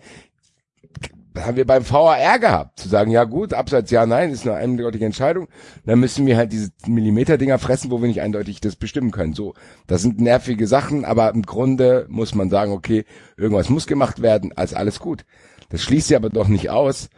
haben 1.38 1.58
wir 1.58 1.66
beim 1.66 1.90
VAR 1.90 2.40
gehabt, 2.40 2.80
zu 2.80 2.90
sagen, 2.90 3.12
ja 3.12 3.24
gut, 3.24 3.54
abseits 3.54 3.92
ja, 3.92 4.06
nein, 4.06 4.32
ist 4.32 4.48
eine 4.48 4.56
eindeutige 4.56 5.06
Entscheidung. 5.06 5.48
Dann 5.86 6.00
müssen 6.00 6.26
wir 6.26 6.38
halt 6.38 6.52
diese 6.52 6.72
Millimeter-Dinger 6.86 7.60
fressen, 7.60 7.92
wo 7.92 8.02
wir 8.02 8.08
nicht 8.08 8.22
eindeutig 8.22 8.62
das 8.62 8.76
bestimmen 8.76 9.12
können. 9.12 9.34
So, 9.34 9.54
das 9.88 10.02
sind 10.02 10.22
nervige 10.22 10.68
Sachen, 10.68 11.06
aber 11.06 11.34
im 11.34 11.44
Grunde 11.44 12.06
muss 12.10 12.36
man 12.36 12.50
sagen, 12.50 12.72
okay, 12.72 13.06
irgendwas 13.38 13.70
muss 13.70 13.88
gemacht 13.88 14.22
werden, 14.22 14.54
als 14.56 14.74
alles 14.74 15.00
gut. 15.00 15.26
Das 15.70 15.82
schließt 15.82 16.10
ja 16.12 16.18
aber 16.18 16.30
doch 16.30 16.48
nicht 16.48 16.70
aus, 16.70 17.10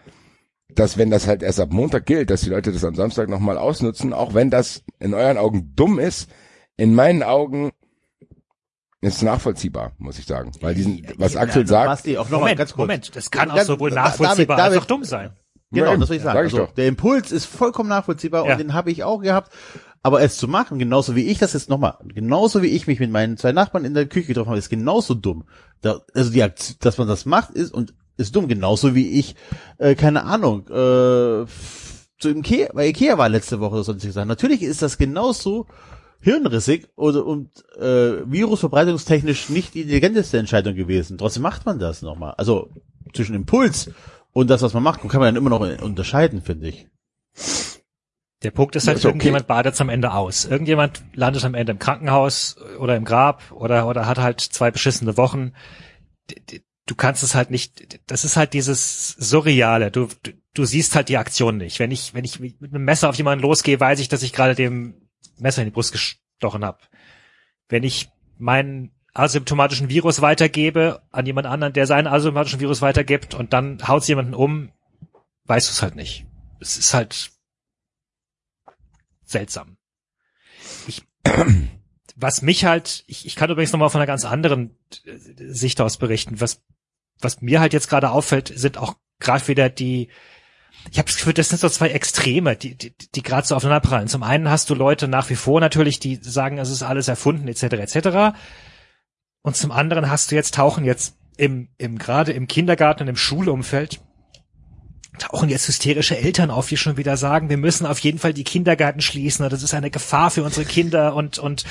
dass 0.73 0.97
wenn 0.97 1.09
das 1.09 1.27
halt 1.27 1.43
erst 1.43 1.59
ab 1.59 1.71
Montag 1.71 2.05
gilt, 2.05 2.29
dass 2.29 2.41
die 2.41 2.49
Leute 2.49 2.71
das 2.71 2.83
am 2.83 2.95
Samstag 2.95 3.29
nochmal 3.29 3.57
ausnutzen, 3.57 4.13
auch 4.13 4.33
wenn 4.33 4.49
das 4.49 4.83
in 4.99 5.13
euren 5.13 5.37
Augen 5.37 5.73
dumm 5.75 5.99
ist, 5.99 6.29
in 6.77 6.93
meinen 6.93 7.23
Augen 7.23 7.71
ist 9.05 9.21
nachvollziehbar, 9.21 9.93
muss 9.97 10.19
ich 10.19 10.25
sagen. 10.25 10.51
Weil 10.61 10.75
diesen, 10.75 11.05
was 11.17 11.35
Axel 11.35 11.65
sagt, 11.67 11.87
Basti, 11.87 12.17
auch 12.17 12.25
noch 12.25 12.31
mal 12.31 12.37
Moment, 12.39 12.57
ganz 12.59 12.73
kurz. 12.73 12.77
Moment, 12.87 13.15
das 13.15 13.31
kann 13.31 13.51
auch 13.51 13.59
sowohl 13.61 13.91
nachvollziehbar 13.91 14.57
David, 14.57 14.73
als 14.73 14.83
auch 14.83 14.87
dumm 14.87 15.03
sein. 15.03 15.31
Genau, 15.71 15.91
Ja, 15.91 15.97
das 15.97 16.09
will 16.09 16.17
ich 16.17 16.23
sagen. 16.23 16.37
sag 16.37 16.47
ich 16.47 16.53
also, 16.53 16.71
der 16.75 16.87
Impuls 16.87 17.31
ist 17.31 17.45
vollkommen 17.45 17.89
nachvollziehbar 17.89 18.45
Ja. 18.45 18.53
und 18.53 18.59
den 18.59 18.73
habe 18.73 18.91
ich 18.91 19.03
auch 19.03 19.19
gehabt. 19.21 19.51
Aber 20.03 20.21
es 20.21 20.37
zu 20.37 20.47
machen, 20.47 20.77
genauso 20.77 21.15
wie 21.15 21.25
ich 21.25 21.39
das 21.39 21.53
jetzt 21.53 21.67
nochmal, 21.69 21.97
genauso 22.13 22.61
wie 22.61 22.67
ich 22.67 22.85
mich 22.85 22.99
mit 22.99 23.09
meinen 23.09 23.37
zwei 23.37 23.51
Nachbarn 23.53 23.85
in 23.85 23.95
der 23.95 24.05
Küche 24.05 24.27
getroffen 24.27 24.49
habe, 24.49 24.59
ist 24.59 24.69
genauso 24.69 25.15
dumm. 25.15 25.45
Da, 25.81 26.01
also 26.13 26.29
die 26.31 26.43
Aktion, 26.43 26.77
dass 26.81 26.99
man 26.99 27.07
das 27.07 27.25
macht, 27.25 27.51
ist 27.51 27.73
und 27.73 27.95
ist 28.17 28.35
dumm. 28.35 28.47
Genauso 28.47 28.93
wie 28.93 29.19
ich, 29.19 29.35
äh, 29.79 29.95
keine 29.95 30.25
Ahnung, 30.25 30.67
äh, 30.67 31.45
zu 32.17 32.29
Ikea, 32.29 32.69
bei 32.73 32.87
Ikea 32.87 33.17
war 33.17 33.29
letzte 33.29 33.59
Woche 33.59 33.73
oder 33.73 33.83
sonst 33.83 34.03
gesagt. 34.05 34.27
Natürlich 34.27 34.61
ist 34.61 34.81
das 34.83 34.97
genauso 34.97 35.65
hirnrissig 36.25 36.87
oder 36.95 37.23
und 37.23 37.51
äh, 37.77 38.29
virusverbreitungstechnisch 38.29 39.49
nicht 39.49 39.75
die 39.75 39.81
intelligenteste 39.81 40.39
Entscheidung 40.39 40.73
gewesen. 40.73 41.19
Trotzdem 41.19 41.43
macht 41.43 41.67
man 41.67 41.77
das 41.77 42.01
nochmal. 42.01 42.33
Also 42.37 42.71
zwischen 43.13 43.35
Impuls 43.35 43.91
und 44.33 44.49
das, 44.49 44.63
was 44.63 44.73
man 44.73 44.81
macht, 44.81 45.01
kann 45.01 45.19
man 45.21 45.33
dann 45.33 45.35
immer 45.35 45.51
noch 45.51 45.61
unterscheiden, 45.83 46.41
finde 46.41 46.69
ich. 46.69 46.87
Der 48.41 48.49
Punkt 48.49 48.75
ist 48.75 48.87
halt, 48.87 48.97
Ist 48.97 49.05
okay. 49.05 49.11
irgendjemand 49.11 49.45
badet 49.45 49.79
am 49.79 49.89
Ende 49.89 50.13
aus. 50.13 50.45
Irgendjemand 50.45 51.03
landet 51.13 51.45
am 51.45 51.53
Ende 51.53 51.73
im 51.73 51.79
Krankenhaus 51.79 52.57
oder 52.79 52.95
im 52.95 53.05
Grab 53.05 53.51
oder, 53.51 53.87
oder 53.87 54.07
hat 54.07 54.17
halt 54.17 54.41
zwei 54.41 54.71
beschissene 54.71 55.17
Wochen. 55.17 55.53
Du 56.87 56.95
kannst 56.95 57.21
es 57.21 57.35
halt 57.35 57.51
nicht, 57.51 57.99
das 58.09 58.25
ist 58.25 58.35
halt 58.35 58.53
dieses 58.53 59.09
Surreale. 59.19 59.91
Du, 59.91 60.07
du, 60.23 60.31
du 60.55 60.65
siehst 60.65 60.95
halt 60.95 61.09
die 61.09 61.17
Aktion 61.17 61.57
nicht. 61.57 61.79
Wenn 61.79 61.91
ich, 61.91 62.15
wenn 62.15 62.25
ich 62.25 62.39
mit 62.39 62.57
einem 62.61 62.83
Messer 62.83 63.09
auf 63.09 63.15
jemanden 63.15 63.43
losgehe, 63.43 63.79
weiß 63.79 63.99
ich, 63.99 64.09
dass 64.09 64.23
ich 64.23 64.33
gerade 64.33 64.55
dem 64.55 65.04
Messer 65.37 65.61
in 65.61 65.67
die 65.67 65.73
Brust 65.73 65.91
gestochen 65.91 66.65
habe. 66.65 66.79
Wenn 67.67 67.83
ich 67.83 68.09
meinen 68.37 68.91
asymptomatischen 69.13 69.89
Virus 69.89 70.21
weitergebe 70.21 71.01
an 71.11 71.25
jemand 71.25 71.47
anderen, 71.47 71.73
der 71.73 71.87
seinen 71.87 72.07
asymptomatischen 72.07 72.59
Virus 72.59 72.81
weitergibt 72.81 73.33
und 73.33 73.53
dann 73.53 73.87
haut 73.87 74.05
jemanden 74.07 74.33
um, 74.33 74.71
weißt 75.45 75.69
du 75.69 75.71
es 75.71 75.81
halt 75.81 75.95
nicht. 75.95 76.25
Es 76.59 76.77
ist 76.77 76.93
halt 76.93 77.31
seltsam. 79.23 79.77
Ich, 80.87 81.03
was 82.15 82.41
mich 82.41 82.65
halt, 82.65 83.05
ich, 83.07 83.25
ich 83.25 83.35
kann 83.35 83.49
übrigens 83.49 83.71
nochmal 83.71 83.89
von 83.89 84.01
einer 84.01 84.07
ganz 84.07 84.25
anderen 84.25 84.77
äh, 85.05 85.17
Sicht 85.53 85.79
aus 85.79 85.97
berichten, 85.97 86.41
was, 86.41 86.61
was 87.19 87.41
mir 87.41 87.61
halt 87.61 87.73
jetzt 87.73 87.89
gerade 87.89 88.11
auffällt, 88.11 88.51
sind 88.53 88.77
auch 88.77 88.95
gerade 89.19 89.47
wieder 89.47 89.69
die, 89.69 90.09
ich 90.91 90.97
habe 90.97 91.07
das 91.07 91.17
Gefühl, 91.17 91.33
das 91.33 91.49
sind 91.49 91.59
so 91.59 91.69
zwei 91.69 91.89
Extreme, 91.89 92.55
die, 92.55 92.75
die, 92.75 92.93
die 93.15 93.23
gerade 93.23 93.45
so 93.47 93.55
aufeinanderprallen. 93.55 94.07
Zum 94.07 94.23
einen 94.23 94.49
hast 94.49 94.69
du 94.69 94.75
Leute 94.75 95.07
nach 95.07 95.29
wie 95.29 95.35
vor 95.35 95.59
natürlich, 95.59 95.99
die 95.99 96.15
sagen, 96.15 96.57
es 96.57 96.69
ist 96.69 96.83
alles 96.83 97.07
erfunden, 97.07 97.47
etc. 97.47 97.63
etc. 97.63 98.37
Und 99.41 99.55
zum 99.55 99.71
anderen 99.71 100.09
hast 100.09 100.31
du 100.31 100.35
jetzt 100.35 100.55
tauchen 100.55 100.85
jetzt 100.85 101.17
im, 101.37 101.69
im 101.77 101.97
gerade 101.97 102.31
im 102.31 102.47
Kindergarten 102.47 103.03
und 103.03 103.09
im 103.09 103.17
Schulumfeld 103.17 103.99
tauchen 105.17 105.49
jetzt 105.49 105.67
hysterische 105.67 106.17
Eltern 106.17 106.51
auf, 106.51 106.67
die 106.67 106.77
schon 106.77 106.97
wieder 106.97 107.17
sagen, 107.17 107.49
wir 107.49 107.57
müssen 107.57 107.85
auf 107.85 107.99
jeden 107.99 108.19
Fall 108.19 108.33
die 108.33 108.43
Kindergärten 108.43 109.01
schließen, 109.01 109.47
das 109.49 109.63
ist 109.63 109.73
eine 109.73 109.89
Gefahr 109.89 110.31
für 110.31 110.43
unsere 110.43 110.65
Kinder 110.65 111.15
und 111.15 111.39
und 111.39 111.65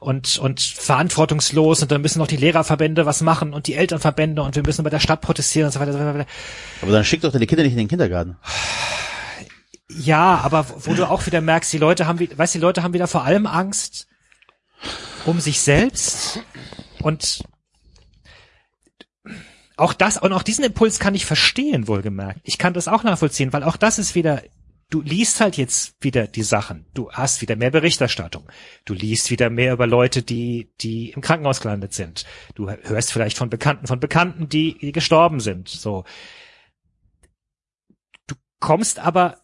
und 0.00 0.38
und 0.38 0.60
verantwortungslos 0.60 1.82
und 1.82 1.90
dann 1.90 2.02
müssen 2.02 2.18
noch 2.18 2.26
die 2.26 2.36
Lehrerverbände 2.36 3.06
was 3.06 3.20
machen 3.20 3.52
und 3.52 3.66
die 3.66 3.74
Elternverbände 3.74 4.42
und 4.42 4.56
wir 4.56 4.62
müssen 4.62 4.82
bei 4.82 4.90
der 4.90 5.00
Stadt 5.00 5.20
protestieren 5.20 5.66
und 5.66 5.72
so 5.72 5.80
weiter. 5.80 5.92
Und 5.92 5.98
so 5.98 6.04
weiter. 6.04 6.26
Aber 6.82 6.92
dann 6.92 7.04
schickt 7.04 7.24
doch 7.24 7.32
deine 7.32 7.46
Kinder 7.46 7.64
nicht 7.64 7.72
in 7.72 7.78
den 7.78 7.88
Kindergarten. 7.88 8.36
Ja, 9.88 10.40
aber 10.42 10.66
wo 10.84 10.94
du 10.94 11.08
auch 11.08 11.26
wieder 11.26 11.40
merkst, 11.40 11.72
die 11.72 11.78
Leute 11.78 12.06
haben, 12.06 12.20
weißt, 12.20 12.54
die 12.54 12.58
Leute 12.58 12.82
haben 12.82 12.94
wieder 12.94 13.08
vor 13.08 13.24
allem 13.24 13.46
Angst 13.46 14.06
um 15.26 15.40
sich 15.40 15.60
selbst 15.60 16.40
und 17.02 17.42
auch 19.80 19.94
das 19.94 20.18
und 20.18 20.32
auch 20.32 20.42
diesen 20.42 20.64
Impuls 20.64 20.98
kann 20.98 21.14
ich 21.14 21.24
verstehen, 21.24 21.88
wohlgemerkt. 21.88 22.40
Ich 22.44 22.58
kann 22.58 22.74
das 22.74 22.86
auch 22.86 23.02
nachvollziehen, 23.02 23.52
weil 23.52 23.64
auch 23.64 23.76
das 23.76 23.98
ist 23.98 24.14
wieder, 24.14 24.42
du 24.90 25.00
liest 25.00 25.40
halt 25.40 25.56
jetzt 25.56 25.94
wieder 26.00 26.26
die 26.26 26.42
Sachen. 26.42 26.84
Du 26.92 27.10
hast 27.10 27.40
wieder 27.40 27.56
mehr 27.56 27.70
Berichterstattung. 27.70 28.46
Du 28.84 28.92
liest 28.92 29.30
wieder 29.30 29.48
mehr 29.48 29.72
über 29.72 29.86
Leute, 29.86 30.22
die, 30.22 30.70
die 30.80 31.10
im 31.10 31.22
Krankenhaus 31.22 31.60
gelandet 31.60 31.94
sind. 31.94 32.26
Du 32.54 32.68
hörst 32.68 33.12
vielleicht 33.12 33.38
von 33.38 33.48
Bekannten 33.48 33.86
von 33.86 34.00
Bekannten, 34.00 34.48
die, 34.48 34.76
die 34.76 34.92
gestorben 34.92 35.40
sind. 35.40 35.68
So. 35.68 36.04
Du 38.26 38.34
kommst 38.60 38.98
aber, 38.98 39.38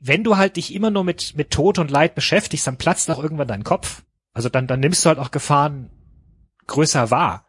wenn 0.00 0.22
du 0.22 0.36
halt 0.36 0.56
dich 0.56 0.74
immer 0.74 0.90
nur 0.90 1.04
mit, 1.04 1.34
mit 1.34 1.50
Tod 1.50 1.78
und 1.78 1.90
Leid 1.90 2.14
beschäftigst, 2.14 2.66
dann 2.66 2.76
platzt 2.76 3.10
auch 3.10 3.22
irgendwann 3.22 3.48
dein 3.48 3.64
Kopf. 3.64 4.02
Also 4.34 4.50
dann, 4.50 4.66
dann 4.66 4.80
nimmst 4.80 5.04
du 5.04 5.08
halt 5.08 5.18
auch 5.18 5.30
Gefahren 5.30 5.90
größer 6.66 7.10
wahr 7.10 7.44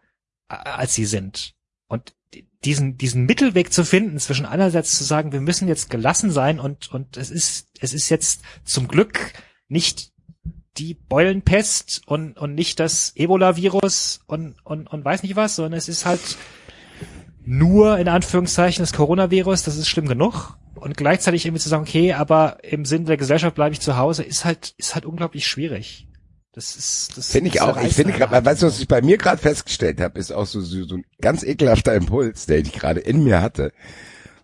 als 0.48 0.94
sie 0.94 1.06
sind. 1.06 1.54
Und 1.88 2.16
diesen, 2.64 2.98
diesen 2.98 3.26
Mittelweg 3.26 3.72
zu 3.72 3.86
finden, 3.86 4.20
zwischen 4.20 4.46
einerseits 4.46 4.98
zu 4.98 5.04
sagen, 5.04 5.32
wir 5.32 5.42
müssen 5.42 5.68
jetzt 5.68 5.90
gelassen 5.90 6.32
sein 6.32 6.60
und, 6.60 6.92
und 6.92 7.18
es 7.18 7.30
ist, 7.30 7.70
es 7.80 7.94
ist 7.94 8.10
jetzt 8.10 8.42
zum 8.64 8.88
Glück 8.88 9.34
nicht 9.68 10.12
die 10.78 10.96
Beulenpest 10.96 12.02
und, 12.06 12.38
und 12.38 12.56
nicht 12.56 12.80
das 12.80 13.14
Ebola-Virus 13.16 14.22
und, 14.28 14.56
und, 14.64 14.88
und 14.88 15.06
weiß 15.06 15.24
nicht 15.24 15.36
was, 15.36 15.56
sondern 15.56 15.78
es 15.78 15.88
ist 15.88 16.06
halt 16.06 16.38
nur 17.46 17.98
in 18.00 18.08
Anführungszeichen 18.08 18.82
das 18.82 18.94
Coronavirus, 18.94 19.64
das 19.64 19.78
ist 19.78 19.88
schlimm 19.88 20.08
genug. 20.08 20.58
Und 20.76 20.98
gleichzeitig 20.98 21.46
irgendwie 21.46 21.62
zu 21.62 21.70
sagen, 21.70 21.84
okay, 21.84 22.14
aber 22.14 22.64
im 22.64 22.86
Sinne 22.86 23.06
der 23.06 23.18
Gesellschaft 23.18 23.56
bleibe 23.56 23.74
ich 23.74 23.80
zu 23.80 23.98
Hause, 23.98 24.24
ist 24.24 24.44
halt, 24.44 24.74
ist 24.78 24.94
halt 24.94 25.06
unglaublich 25.06 25.48
schwierig. 25.48 26.08
Das 26.56 26.78
ist, 26.78 27.18
das 27.18 27.32
finde 27.32 27.50
ich 27.50 27.60
auch. 27.60 27.82
Ich 27.84 27.96
finde 27.96 28.14
gerade, 28.14 28.46
weißt 28.46 28.62
du, 28.62 28.68
was 28.68 28.80
ich 28.80 28.88
bei 28.88 29.02
mir 29.02 29.18
gerade 29.18 29.42
festgestellt 29.42 30.00
habe, 30.00 30.18
ist 30.18 30.32
auch 30.32 30.46
so, 30.46 30.62
so, 30.62 30.86
so 30.86 30.96
ein 30.96 31.06
ganz 31.20 31.44
ekelhafter 31.44 31.94
Impuls, 31.94 32.46
der 32.46 32.60
ich 32.60 32.72
gerade 32.72 33.02
in 33.02 33.26
mir 33.26 33.42
hatte, 33.42 33.74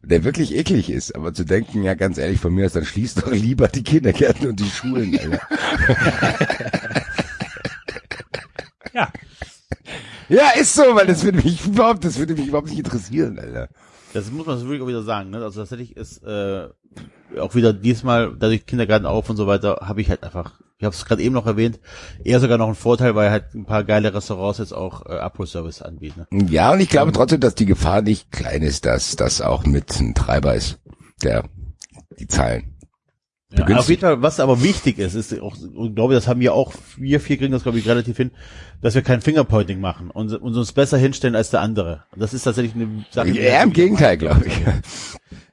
der 0.01 0.26
wirklich 0.26 0.53
eklig 0.53 0.89
ist. 0.89 1.16
Aber 1.16 1.34
zu 1.34 1.45
denken, 1.45 1.84
ja, 1.84 1.93
ganz 1.93 2.18
ehrlich, 2.18 2.41
von 2.41 2.53
mir 2.53 2.66
aus, 2.66 2.74
dann 2.74 2.84
schließt 2.84 3.20
doch 3.22 3.32
lieber 3.32 3.70
die 3.70 3.84
Kindergärten 3.84 4.49
und 4.49 4.59
die 4.59 4.70
Schulen. 4.70 5.18
Alter. 5.18 5.41
ja. 8.93 9.14
Ja, 10.28 10.49
ist 10.59 10.74
so, 10.74 10.84
weil 10.93 11.07
das 11.07 11.24
würde 11.24 11.38
mich 11.38 11.66
überhaupt, 11.66 12.03
das 12.03 12.20
würde 12.20 12.34
mich 12.34 12.47
überhaupt 12.47 12.68
nicht 12.68 12.80
interessieren, 12.80 13.39
Alter. 13.39 13.70
Das 14.12 14.30
muss 14.32 14.45
man 14.45 14.59
wirklich 14.59 14.82
auch 14.82 14.88
wieder 14.88 15.03
sagen, 15.03 15.30
ne? 15.30 15.38
Also 15.38 15.62
tatsächlich 15.62 15.95
ist 15.95 16.22
äh, 16.24 16.68
auch 17.40 17.56
wieder 17.56 17.74
diesmal, 17.74 18.36
dadurch 18.38 18.66
Kindergarten 18.66 19.06
auf 19.06 19.30
und 19.30 19.38
so 19.38 19.48
weiter, 19.48 19.80
habe 19.82 20.02
ich 20.02 20.10
halt 20.10 20.24
einfach 20.24 20.54
ich 20.82 20.86
habe 20.86 20.96
es 20.96 21.06
gerade 21.06 21.22
eben 21.22 21.36
noch 21.36 21.46
erwähnt, 21.46 21.80
eher 22.24 22.40
sogar 22.40 22.58
noch 22.58 22.68
ein 22.68 22.74
Vorteil, 22.74 23.14
weil 23.14 23.30
halt 23.30 23.54
ein 23.54 23.66
paar 23.66 23.84
geile 23.84 24.16
Restaurants 24.16 24.58
jetzt 24.58 24.74
auch 24.74 25.06
äh, 25.06 25.14
Abholservice 25.14 25.84
anbieten. 25.84 26.26
Ne? 26.32 26.48
Ja, 26.50 26.72
und 26.72 26.80
ich 26.80 26.90
glaube 26.90 27.12
trotzdem, 27.12 27.40
dass 27.40 27.54
die 27.54 27.68
Gefahr 27.68 28.02
nicht 28.02 28.32
klein 28.32 28.64
ist, 28.64 28.88
dass 28.88 29.16
das 29.16 29.42
auch 29.42 29.64
mit 29.64 30.00
ein 30.00 30.16
Treiber 30.16 30.56
ist, 30.56 30.80
der 31.22 31.44
die 32.18 32.26
Zahlen. 32.26 32.80
Ja, 33.52 33.68
auf 33.78 33.90
jeden 33.90 34.02
Fall, 34.02 34.24
was 34.24 34.40
aber 34.40 34.64
wichtig 34.64 34.98
ist, 34.98 35.14
ist 35.14 35.40
auch, 35.40 35.56
und 35.60 35.94
glaube, 35.94 36.16
das 36.16 36.28
haben 36.28 36.40
wir 36.40 36.56
auch, 36.56 36.74
wir 36.98 37.20
vier 37.20 37.38
kriegen 37.38 37.52
das, 37.52 37.62
glaube 37.62 37.78
ich, 37.78 37.88
relativ 37.88 38.18
hin, 38.18 38.32
dass 38.82 38.96
wir 38.96 39.04
kein 39.04 39.22
Fingerpointing 39.22 39.80
machen 39.80 40.10
und, 40.10 40.34
und 40.34 40.56
uns 40.56 40.72
besser 40.72 40.98
hinstellen 40.98 41.36
als 41.36 41.52
der 41.52 41.62
andere. 41.62 42.06
Und 42.12 42.22
das 42.24 42.34
ist 42.34 42.44
tatsächlich 42.44 42.74
eine 42.74 43.06
Sache. 43.12 43.30
Eher 43.38 43.62
im 43.62 43.74
Gegenteil, 43.74 44.18
glaube 44.18 44.46
ich. 44.48 44.54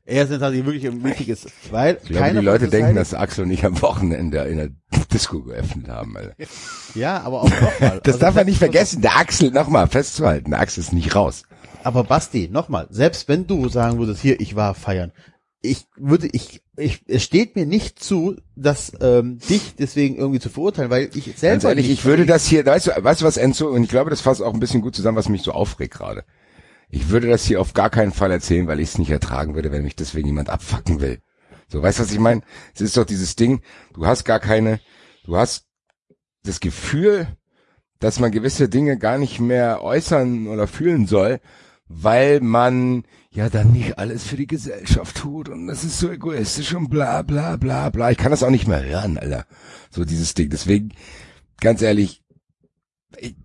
Er 0.08 0.22
ist 0.22 0.30
tatsächlich 0.30 0.64
wirklich 0.64 1.04
wichtig 1.04 1.28
ist, 1.28 1.48
weil 1.70 1.98
ich 2.02 2.08
glaube, 2.08 2.30
die 2.30 2.38
Leute 2.38 2.68
denken, 2.68 2.94
dass 2.94 3.12
Axel 3.12 3.44
und 3.44 3.50
ich 3.50 3.62
am 3.66 3.82
Wochenende 3.82 4.38
in 4.38 4.56
der 4.56 4.70
Disco 5.12 5.42
geöffnet 5.42 5.88
haben. 5.88 6.16
Alter. 6.16 6.32
Ja, 6.94 7.20
aber 7.20 7.42
auch 7.42 7.50
nochmal. 7.50 8.00
das 8.04 8.14
also 8.14 8.18
darf 8.18 8.34
man 8.34 8.46
nicht 8.46 8.56
vergessen. 8.56 9.02
Der 9.02 9.18
Axel, 9.18 9.50
nochmal 9.50 9.86
festzuhalten, 9.86 10.52
der 10.52 10.60
Axel 10.60 10.82
ist 10.82 10.94
nicht 10.94 11.14
raus. 11.14 11.42
Aber 11.84 12.04
Basti, 12.04 12.48
nochmal, 12.50 12.86
selbst 12.88 13.28
wenn 13.28 13.46
du 13.46 13.68
sagen 13.68 13.98
würdest, 13.98 14.22
hier, 14.22 14.40
ich 14.40 14.56
war 14.56 14.72
feiern, 14.74 15.12
ich 15.60 15.84
würde, 15.98 16.28
ich, 16.32 16.62
ich, 16.78 17.02
es 17.06 17.22
steht 17.22 17.54
mir 17.54 17.66
nicht 17.66 18.02
zu, 18.02 18.36
dass 18.56 18.92
ähm, 19.02 19.38
dich 19.50 19.74
deswegen 19.78 20.16
irgendwie 20.16 20.40
zu 20.40 20.48
verurteilen, 20.48 20.88
weil 20.88 21.10
ich 21.12 21.24
selber. 21.36 21.52
Ganz 21.52 21.64
ehrlich, 21.64 21.90
ich 21.90 22.06
würde 22.06 22.24
das 22.24 22.46
hier, 22.46 22.64
weißt 22.64 22.86
du, 22.86 22.92
weißt 22.96 23.20
du 23.20 23.26
was, 23.26 23.36
Enzo, 23.36 23.68
und 23.68 23.84
ich 23.84 23.90
glaube, 23.90 24.08
das 24.08 24.22
fasst 24.22 24.42
auch 24.42 24.54
ein 24.54 24.60
bisschen 24.60 24.80
gut 24.80 24.96
zusammen, 24.96 25.18
was 25.18 25.28
mich 25.28 25.42
so 25.42 25.52
aufregt 25.52 25.92
gerade. 25.92 26.24
Ich 26.90 27.10
würde 27.10 27.28
das 27.28 27.44
hier 27.44 27.60
auf 27.60 27.74
gar 27.74 27.90
keinen 27.90 28.12
Fall 28.12 28.30
erzählen, 28.30 28.66
weil 28.66 28.80
ich 28.80 28.90
es 28.90 28.98
nicht 28.98 29.10
ertragen 29.10 29.54
würde, 29.54 29.72
wenn 29.72 29.82
mich 29.82 29.96
deswegen 29.96 30.28
jemand 30.28 30.48
abfacken 30.48 31.00
will. 31.00 31.20
So, 31.68 31.82
weißt 31.82 31.98
du, 31.98 32.02
was 32.02 32.12
ich 32.12 32.18
meine? 32.18 32.42
Es 32.74 32.80
ist 32.80 32.96
doch 32.96 33.04
dieses 33.04 33.36
Ding, 33.36 33.60
du 33.92 34.06
hast 34.06 34.24
gar 34.24 34.40
keine, 34.40 34.80
du 35.24 35.36
hast 35.36 35.66
das 36.44 36.60
Gefühl, 36.60 37.28
dass 37.98 38.20
man 38.20 38.30
gewisse 38.30 38.68
Dinge 38.68 38.96
gar 38.96 39.18
nicht 39.18 39.38
mehr 39.38 39.82
äußern 39.82 40.46
oder 40.48 40.66
fühlen 40.66 41.06
soll, 41.06 41.40
weil 41.88 42.40
man 42.40 43.04
ja 43.30 43.50
dann 43.50 43.72
nicht 43.72 43.98
alles 43.98 44.24
für 44.24 44.36
die 44.36 44.46
Gesellschaft 44.46 45.16
tut 45.16 45.48
und 45.48 45.66
das 45.66 45.84
ist 45.84 45.98
so 45.98 46.10
egoistisch 46.10 46.74
und 46.74 46.88
bla 46.88 47.22
bla 47.22 47.56
bla 47.56 47.90
bla. 47.90 48.10
Ich 48.10 48.18
kann 48.18 48.30
das 48.30 48.42
auch 48.42 48.50
nicht 48.50 48.66
mehr 48.66 48.82
hören, 48.82 49.18
Alter. 49.18 49.44
So 49.90 50.04
dieses 50.04 50.34
Ding. 50.34 50.48
Deswegen, 50.48 50.94
ganz 51.60 51.82
ehrlich, 51.82 52.22
ich, 53.18 53.36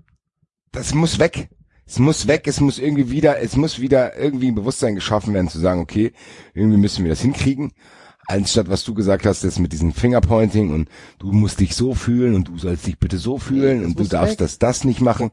das 0.71 0.93
muss 0.93 1.19
weg. 1.19 1.49
Es 1.85 1.99
muss 1.99 2.27
weg, 2.27 2.47
es 2.47 2.59
muss 2.59 2.79
irgendwie 2.79 3.11
wieder, 3.11 3.39
es 3.41 3.55
muss 3.55 3.79
wieder 3.79 4.17
irgendwie 4.17 4.47
ein 4.47 4.55
Bewusstsein 4.55 4.95
geschaffen 4.95 5.33
werden, 5.33 5.49
zu 5.49 5.59
sagen, 5.59 5.81
okay, 5.81 6.13
irgendwie 6.53 6.77
müssen 6.77 7.03
wir 7.03 7.09
das 7.09 7.21
hinkriegen. 7.21 7.73
Anstatt 8.25 8.69
was 8.69 8.85
du 8.85 8.93
gesagt 8.93 9.25
hast, 9.25 9.43
das 9.43 9.59
mit 9.59 9.73
diesem 9.73 9.91
Fingerpointing 9.91 10.73
und 10.73 10.87
du 11.19 11.33
musst 11.33 11.59
dich 11.59 11.75
so 11.75 11.93
fühlen 11.93 12.35
und 12.35 12.47
du 12.47 12.57
sollst 12.57 12.87
dich 12.87 12.97
bitte 12.97 13.17
so 13.17 13.37
fühlen 13.37 13.79
nee, 13.79 13.85
und 13.85 13.99
du 13.99 14.05
darfst 14.05 14.33
weg. 14.33 14.39
das, 14.39 14.59
das 14.59 14.85
nicht 14.85 15.01
machen. 15.01 15.31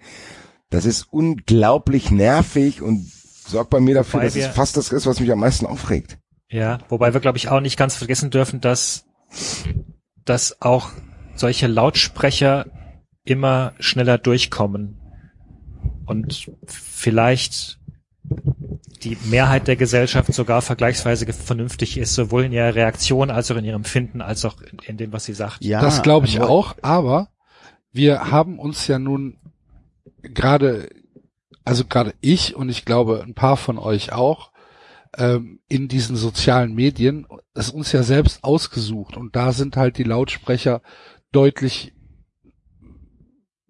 Das 0.70 0.84
ist 0.84 1.06
unglaublich 1.10 2.10
nervig 2.10 2.82
und 2.82 3.06
sorgt 3.46 3.70
bei 3.70 3.78
mir 3.78 3.94
dafür, 3.94 4.20
wobei 4.20 4.24
dass 4.24 4.36
es 4.36 4.46
fast 4.46 4.76
das 4.76 4.90
ist, 4.90 5.06
was 5.06 5.20
mich 5.20 5.30
am 5.30 5.38
meisten 5.38 5.66
aufregt. 5.66 6.18
Ja, 6.48 6.78
wobei 6.88 7.14
wir, 7.14 7.20
glaube 7.20 7.38
ich, 7.38 7.48
auch 7.48 7.60
nicht 7.60 7.76
ganz 7.76 7.94
vergessen 7.94 8.30
dürfen, 8.30 8.60
dass, 8.60 9.06
dass 10.24 10.60
auch 10.60 10.90
solche 11.36 11.68
Lautsprecher 11.68 12.66
immer 13.24 13.74
schneller 13.78 14.18
durchkommen 14.18 14.99
und 16.10 16.50
vielleicht 16.66 17.78
die 19.02 19.16
Mehrheit 19.30 19.68
der 19.68 19.76
Gesellschaft 19.76 20.34
sogar 20.34 20.60
vergleichsweise 20.60 21.32
vernünftig 21.32 21.96
ist, 21.96 22.14
sowohl 22.14 22.44
in 22.44 22.52
ihrer 22.52 22.74
Reaktion 22.74 23.30
als 23.30 23.50
auch 23.50 23.56
in 23.56 23.64
ihrem 23.64 23.84
Finden, 23.84 24.20
als 24.20 24.44
auch 24.44 24.60
in, 24.60 24.78
in 24.80 24.96
dem, 24.96 25.12
was 25.12 25.24
sie 25.24 25.34
sagt. 25.34 25.64
Ja, 25.64 25.80
das 25.80 26.02
glaube 26.02 26.26
ich 26.26 26.40
auch, 26.40 26.74
aber 26.82 27.28
wir 27.92 28.30
haben 28.32 28.58
uns 28.58 28.88
ja 28.88 28.98
nun 28.98 29.38
gerade, 30.22 30.90
also 31.64 31.84
gerade 31.84 32.12
ich 32.20 32.56
und 32.56 32.68
ich 32.68 32.84
glaube 32.84 33.22
ein 33.24 33.34
paar 33.34 33.56
von 33.56 33.78
euch 33.78 34.12
auch, 34.12 34.50
ähm, 35.16 35.60
in 35.68 35.86
diesen 35.86 36.16
sozialen 36.16 36.74
Medien 36.74 37.26
es 37.54 37.70
uns 37.70 37.92
ja 37.92 38.02
selbst 38.02 38.42
ausgesucht 38.42 39.16
und 39.16 39.36
da 39.36 39.52
sind 39.52 39.76
halt 39.76 39.96
die 39.96 40.04
Lautsprecher 40.04 40.82
deutlich 41.32 41.94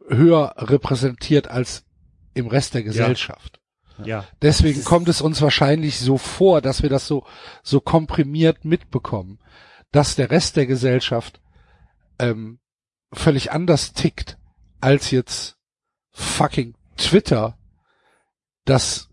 höher 0.08 0.54
repräsentiert 0.56 1.48
als 1.48 1.84
im 2.34 2.46
Rest 2.46 2.74
der 2.74 2.82
Gesellschaft. 2.82 3.60
Ja. 4.04 4.24
Deswegen 4.40 4.84
kommt 4.84 5.08
es 5.08 5.20
uns 5.20 5.42
wahrscheinlich 5.42 5.98
so 5.98 6.16
vor, 6.16 6.60
dass 6.60 6.82
wir 6.82 6.88
das 6.88 7.06
so, 7.06 7.24
so 7.62 7.80
komprimiert 7.80 8.64
mitbekommen, 8.64 9.38
dass 9.92 10.16
der 10.16 10.30
Rest 10.30 10.56
der 10.56 10.66
Gesellschaft 10.66 11.40
ähm, 12.18 12.60
völlig 13.12 13.52
anders 13.52 13.92
tickt 13.92 14.38
als 14.80 15.10
jetzt 15.10 15.58
fucking 16.12 16.74
Twitter. 16.96 17.58
Das, 18.64 19.09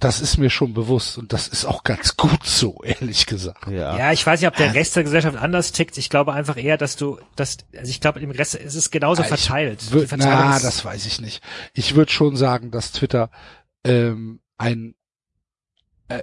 das 0.00 0.20
ist 0.20 0.36
mir 0.38 0.48
schon 0.50 0.74
bewusst 0.74 1.18
und 1.18 1.32
das 1.32 1.48
ist 1.48 1.64
auch 1.64 1.82
ganz 1.82 2.16
gut 2.16 2.44
so, 2.44 2.82
ehrlich 2.84 3.26
gesagt. 3.26 3.66
Ja. 3.68 3.96
Ja, 3.98 4.12
ich 4.12 4.24
weiß 4.24 4.40
nicht, 4.40 4.48
ob 4.48 4.56
der 4.56 4.74
Rest 4.74 4.94
der 4.96 5.02
Gesellschaft 5.04 5.36
anders 5.36 5.72
tickt. 5.72 5.98
Ich 5.98 6.08
glaube 6.10 6.32
einfach 6.32 6.56
eher, 6.56 6.76
dass 6.76 6.96
du, 6.96 7.18
dass, 7.36 7.58
also 7.76 7.90
ich 7.90 8.00
glaube, 8.00 8.20
im 8.20 8.30
Rest 8.30 8.54
ist 8.54 8.74
es 8.74 8.90
genauso 8.90 9.22
Ich 9.22 9.28
verteilt. 9.28 9.90
Würd, 9.92 10.08
na, 10.16 10.56
ist- 10.56 10.64
das 10.64 10.84
weiß 10.84 11.06
ich 11.06 11.20
nicht. 11.20 11.42
Ich 11.74 11.94
würde 11.96 12.12
schon 12.12 12.36
sagen, 12.36 12.70
dass 12.70 12.92
Twitter 12.92 13.30
ähm, 13.84 14.40
ein 14.56 14.94
äh, 16.08 16.22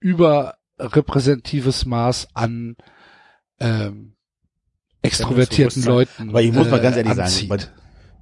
überrepräsentatives 0.00 1.86
Maß 1.86 2.28
an 2.34 2.76
ähm, 3.60 4.14
extrovertierten. 5.02 5.82
Leuten 5.84 6.28
Aber 6.30 6.42
ich 6.42 6.52
muss 6.52 6.68
mal 6.70 6.78
äh, 6.78 6.82
ganz 6.82 6.96
ehrlich 6.96 7.14
sagen, 7.14 7.22
anzieht. 7.26 7.70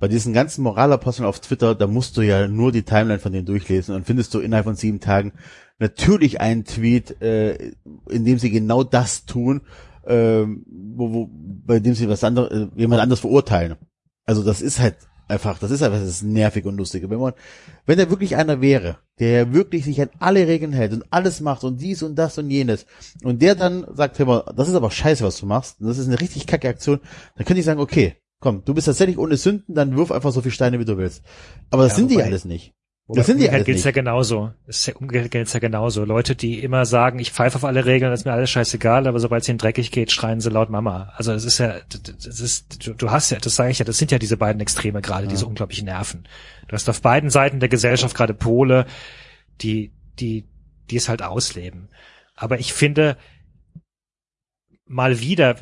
Bei, 0.00 0.08
diesen 0.08 0.32
ganzen 0.32 0.62
Moralaposteln 0.62 1.26
auf 1.26 1.40
Twitter, 1.40 1.74
da 1.74 1.86
musst 1.86 2.16
du 2.16 2.22
ja 2.22 2.48
nur 2.48 2.72
die 2.72 2.82
Timeline 2.82 3.18
von 3.18 3.32
denen 3.32 3.46
durchlesen 3.46 3.94
und 3.94 4.06
findest 4.06 4.34
du 4.34 4.40
innerhalb 4.40 4.66
von 4.66 4.76
sieben 4.76 5.00
Tagen 5.00 5.32
natürlich 5.78 6.40
einen 6.40 6.64
Tweet, 6.64 7.20
äh, 7.20 7.72
in 8.08 8.24
dem 8.24 8.38
sie 8.38 8.50
genau 8.50 8.82
das 8.84 9.26
tun, 9.26 9.62
ähm, 10.06 10.64
wo, 10.68 11.12
wo, 11.12 11.30
bei 11.30 11.80
dem 11.80 11.94
sie 11.94 12.08
was 12.08 12.24
anderes, 12.24 12.50
äh, 12.50 12.68
jemand 12.76 13.02
anderes 13.02 13.20
verurteilen. 13.20 13.76
Also 14.24 14.42
das 14.42 14.62
ist 14.62 14.78
halt 14.80 14.96
einfach, 15.28 15.58
das 15.58 15.70
ist 15.70 15.82
einfach 15.82 15.98
das 15.98 16.08
ist 16.08 16.22
nervig 16.22 16.64
und 16.64 16.76
lustig. 16.76 17.08
Wenn 17.08 17.18
man, 17.18 17.34
wenn 17.84 17.98
da 17.98 18.10
wirklich 18.10 18.36
einer 18.36 18.60
wäre, 18.60 18.98
der 19.18 19.52
wirklich 19.52 19.84
sich 19.84 20.00
an 20.00 20.10
alle 20.18 20.46
Regeln 20.46 20.72
hält 20.72 20.92
und 20.92 21.04
alles 21.10 21.40
macht 21.40 21.64
und 21.64 21.80
dies 21.80 22.02
und 22.02 22.16
das 22.16 22.38
und 22.38 22.50
jenes 22.50 22.86
und 23.22 23.42
der 23.42 23.54
dann 23.54 23.86
sagt, 23.94 24.18
hör 24.18 24.26
mal, 24.26 24.52
das 24.56 24.68
ist 24.68 24.74
aber 24.74 24.90
scheiße, 24.90 25.24
was 25.24 25.38
du 25.38 25.46
machst, 25.46 25.80
und 25.80 25.86
das 25.88 25.98
ist 25.98 26.06
eine 26.06 26.20
richtig 26.20 26.46
kacke 26.46 26.68
Aktion, 26.68 27.00
dann 27.36 27.44
könnte 27.44 27.60
ich 27.60 27.66
sagen, 27.66 27.80
okay, 27.80 28.16
komm, 28.40 28.64
du 28.64 28.74
bist 28.74 28.86
tatsächlich 28.86 29.18
ohne 29.18 29.36
Sünden, 29.36 29.74
dann 29.74 29.96
wirf 29.96 30.10
einfach 30.12 30.32
so 30.32 30.42
viel 30.42 30.52
Steine, 30.52 30.78
wie 30.78 30.84
du 30.84 30.96
willst. 30.98 31.24
Aber 31.70 31.84
das 31.84 31.92
Ja, 31.92 31.96
sind 31.96 32.10
die 32.10 32.22
alles 32.22 32.44
nicht. 32.44 32.72
Wobei 33.08 33.18
Das 33.20 33.26
sind 33.28 33.38
die 33.40 33.48
alles 33.48 33.64
gilt's 33.66 33.84
ja 33.84 33.88
nicht. 33.90 33.94
genauso. 33.94 34.52
Das 34.66 34.78
ist 34.78 34.86
ja, 34.86 34.96
umgekehrt 34.96 35.30
gilt's 35.30 35.52
ja 35.52 35.60
genauso. 35.60 36.04
Leute, 36.04 36.34
die 36.34 36.58
immer 36.60 36.84
sagen, 36.86 37.20
ich 37.20 37.30
pfeife 37.30 37.54
auf 37.54 37.64
alle 37.64 37.84
Regeln, 37.86 38.10
das 38.10 38.20
ist 38.20 38.24
mir 38.24 38.32
alles 38.32 38.50
scheißegal, 38.50 39.06
aber 39.06 39.20
sobald 39.20 39.42
es 39.42 39.48
ihnen 39.48 39.58
dreckig 39.58 39.92
geht, 39.92 40.10
schreien 40.10 40.40
sie 40.40 40.50
laut 40.50 40.70
Mama. 40.70 41.12
Also 41.16 41.32
es 41.32 41.44
ist 41.44 41.58
ja, 41.58 41.76
das 41.88 42.40
ist, 42.40 42.88
du, 43.00 43.10
hast 43.10 43.30
ja, 43.30 43.38
das 43.38 43.54
sage 43.54 43.70
ich 43.70 43.78
ja, 43.78 43.84
das 43.84 43.98
sind 43.98 44.10
ja 44.10 44.18
diese 44.18 44.36
beiden 44.36 44.60
Extreme 44.60 45.02
gerade, 45.02 45.28
diese 45.28 45.46
unglaublich 45.46 45.84
nerven. 45.84 46.26
Du 46.66 46.72
hast 46.74 46.88
auf 46.88 47.00
beiden 47.00 47.30
Seiten 47.30 47.60
der 47.60 47.68
Gesellschaft 47.68 48.16
gerade 48.16 48.34
Pole, 48.34 48.86
die, 49.60 49.92
die, 50.18 50.48
die 50.90 50.96
es 50.96 51.08
halt 51.08 51.22
ausleben. 51.22 51.88
Aber 52.34 52.58
ich 52.58 52.72
finde, 52.72 53.16
mal 54.84 55.20
wieder, 55.20 55.56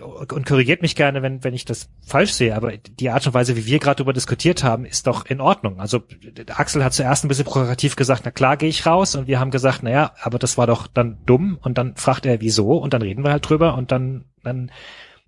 und 0.00 0.46
korrigiert 0.46 0.82
mich 0.82 0.96
gerne, 0.96 1.22
wenn, 1.22 1.44
wenn 1.44 1.54
ich 1.54 1.64
das 1.64 1.88
falsch 2.04 2.32
sehe, 2.32 2.54
aber 2.54 2.76
die 2.76 3.10
Art 3.10 3.26
und 3.26 3.34
Weise, 3.34 3.56
wie 3.56 3.66
wir 3.66 3.78
gerade 3.78 3.96
darüber 3.96 4.12
diskutiert 4.12 4.64
haben, 4.64 4.84
ist 4.84 5.06
doch 5.06 5.26
in 5.26 5.40
Ordnung. 5.40 5.80
Also 5.80 6.02
Axel 6.48 6.84
hat 6.84 6.94
zuerst 6.94 7.24
ein 7.24 7.28
bisschen 7.28 7.44
provokativ 7.44 7.96
gesagt, 7.96 8.22
na 8.24 8.30
klar 8.30 8.56
gehe 8.56 8.68
ich 8.68 8.86
raus 8.86 9.14
und 9.14 9.26
wir 9.26 9.40
haben 9.40 9.50
gesagt, 9.50 9.80
na 9.82 9.90
ja, 9.90 10.12
aber 10.20 10.38
das 10.38 10.58
war 10.58 10.66
doch 10.66 10.86
dann 10.86 11.18
dumm 11.26 11.58
und 11.62 11.78
dann 11.78 11.96
fragt 11.96 12.26
er, 12.26 12.40
wieso 12.40 12.76
und 12.76 12.94
dann 12.94 13.02
reden 13.02 13.24
wir 13.24 13.32
halt 13.32 13.48
drüber 13.48 13.74
und 13.76 13.92
dann, 13.92 14.24
dann, 14.42 14.70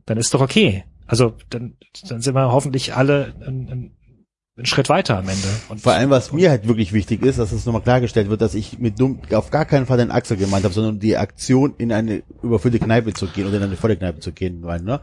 dann 0.04 0.18
ist 0.18 0.34
doch 0.34 0.40
okay. 0.40 0.84
Also 1.06 1.34
dann, 1.50 1.76
dann 2.08 2.20
sind 2.20 2.34
wir 2.34 2.50
hoffentlich 2.52 2.94
alle 2.94 3.34
einen, 3.46 3.70
einen, 3.70 3.96
einen 4.56 4.66
Schritt 4.66 4.88
weiter 4.88 5.18
am 5.18 5.28
Ende. 5.28 5.48
Und 5.68 5.80
Vor 5.80 5.92
allem, 5.92 6.08
was 6.10 6.32
mir 6.32 6.48
halt 6.50 6.66
wirklich 6.66 6.92
wichtig 6.92 7.22
ist, 7.22 7.38
dass 7.38 7.52
es 7.52 7.66
nochmal 7.66 7.82
klargestellt 7.82 8.30
wird, 8.30 8.40
dass 8.40 8.54
ich 8.54 8.78
mit 8.78 8.98
dumm 8.98 9.20
auf 9.32 9.50
gar 9.50 9.66
keinen 9.66 9.84
Fall 9.86 9.98
den 9.98 10.10
Axel 10.10 10.36
gemeint 10.36 10.64
habe, 10.64 10.72
sondern 10.72 10.98
die 10.98 11.16
Aktion 11.16 11.74
in 11.76 11.92
eine 11.92 12.22
überfüllte 12.42 12.78
Kneipe 12.78 13.12
zu 13.12 13.26
gehen 13.26 13.46
oder 13.46 13.58
in 13.58 13.62
eine 13.64 13.76
volle 13.76 13.96
Kneipe 13.96 14.20
zu 14.20 14.32
gehen, 14.32 14.62
weil, 14.62 14.80
ne? 14.80 15.00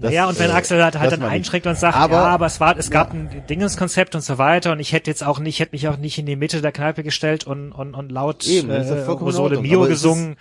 Das, 0.00 0.14
ja, 0.14 0.26
und 0.28 0.38
wenn 0.38 0.48
äh, 0.50 0.54
Axel 0.54 0.82
halt, 0.82 0.98
halt 0.98 1.12
das 1.12 1.18
dann 1.18 1.28
ich. 1.28 1.34
einschränkt 1.34 1.66
und 1.66 1.76
sagt, 1.76 1.94
Aber- 1.96 2.14
ja, 2.14 2.24
aber 2.26 2.46
es 2.46 2.58
war, 2.58 2.76
es 2.78 2.90
gab 2.90 3.12
ein 3.12 3.28
Dingenskonzept 3.50 4.14
und 4.14 4.22
so 4.22 4.38
weiter 4.38 4.72
und 4.72 4.80
ich 4.80 4.92
hätte 4.92 5.10
jetzt 5.10 5.22
auch 5.22 5.38
nicht, 5.38 5.60
hätte 5.60 5.72
mich 5.72 5.88
auch 5.88 5.98
nicht 5.98 6.18
in 6.18 6.24
die 6.24 6.36
Mitte 6.36 6.62
der 6.62 6.72
Kneipe 6.72 7.02
gestellt 7.02 7.46
und, 7.46 7.72
und, 7.72 7.94
und 7.94 8.10
laut 8.10 8.46
Eben, 8.46 8.68
das 8.68 8.88
ja 8.88 8.96
äh, 8.96 9.04
Rosole 9.04 9.60
Mio 9.60 9.82
gesungen. 9.86 10.36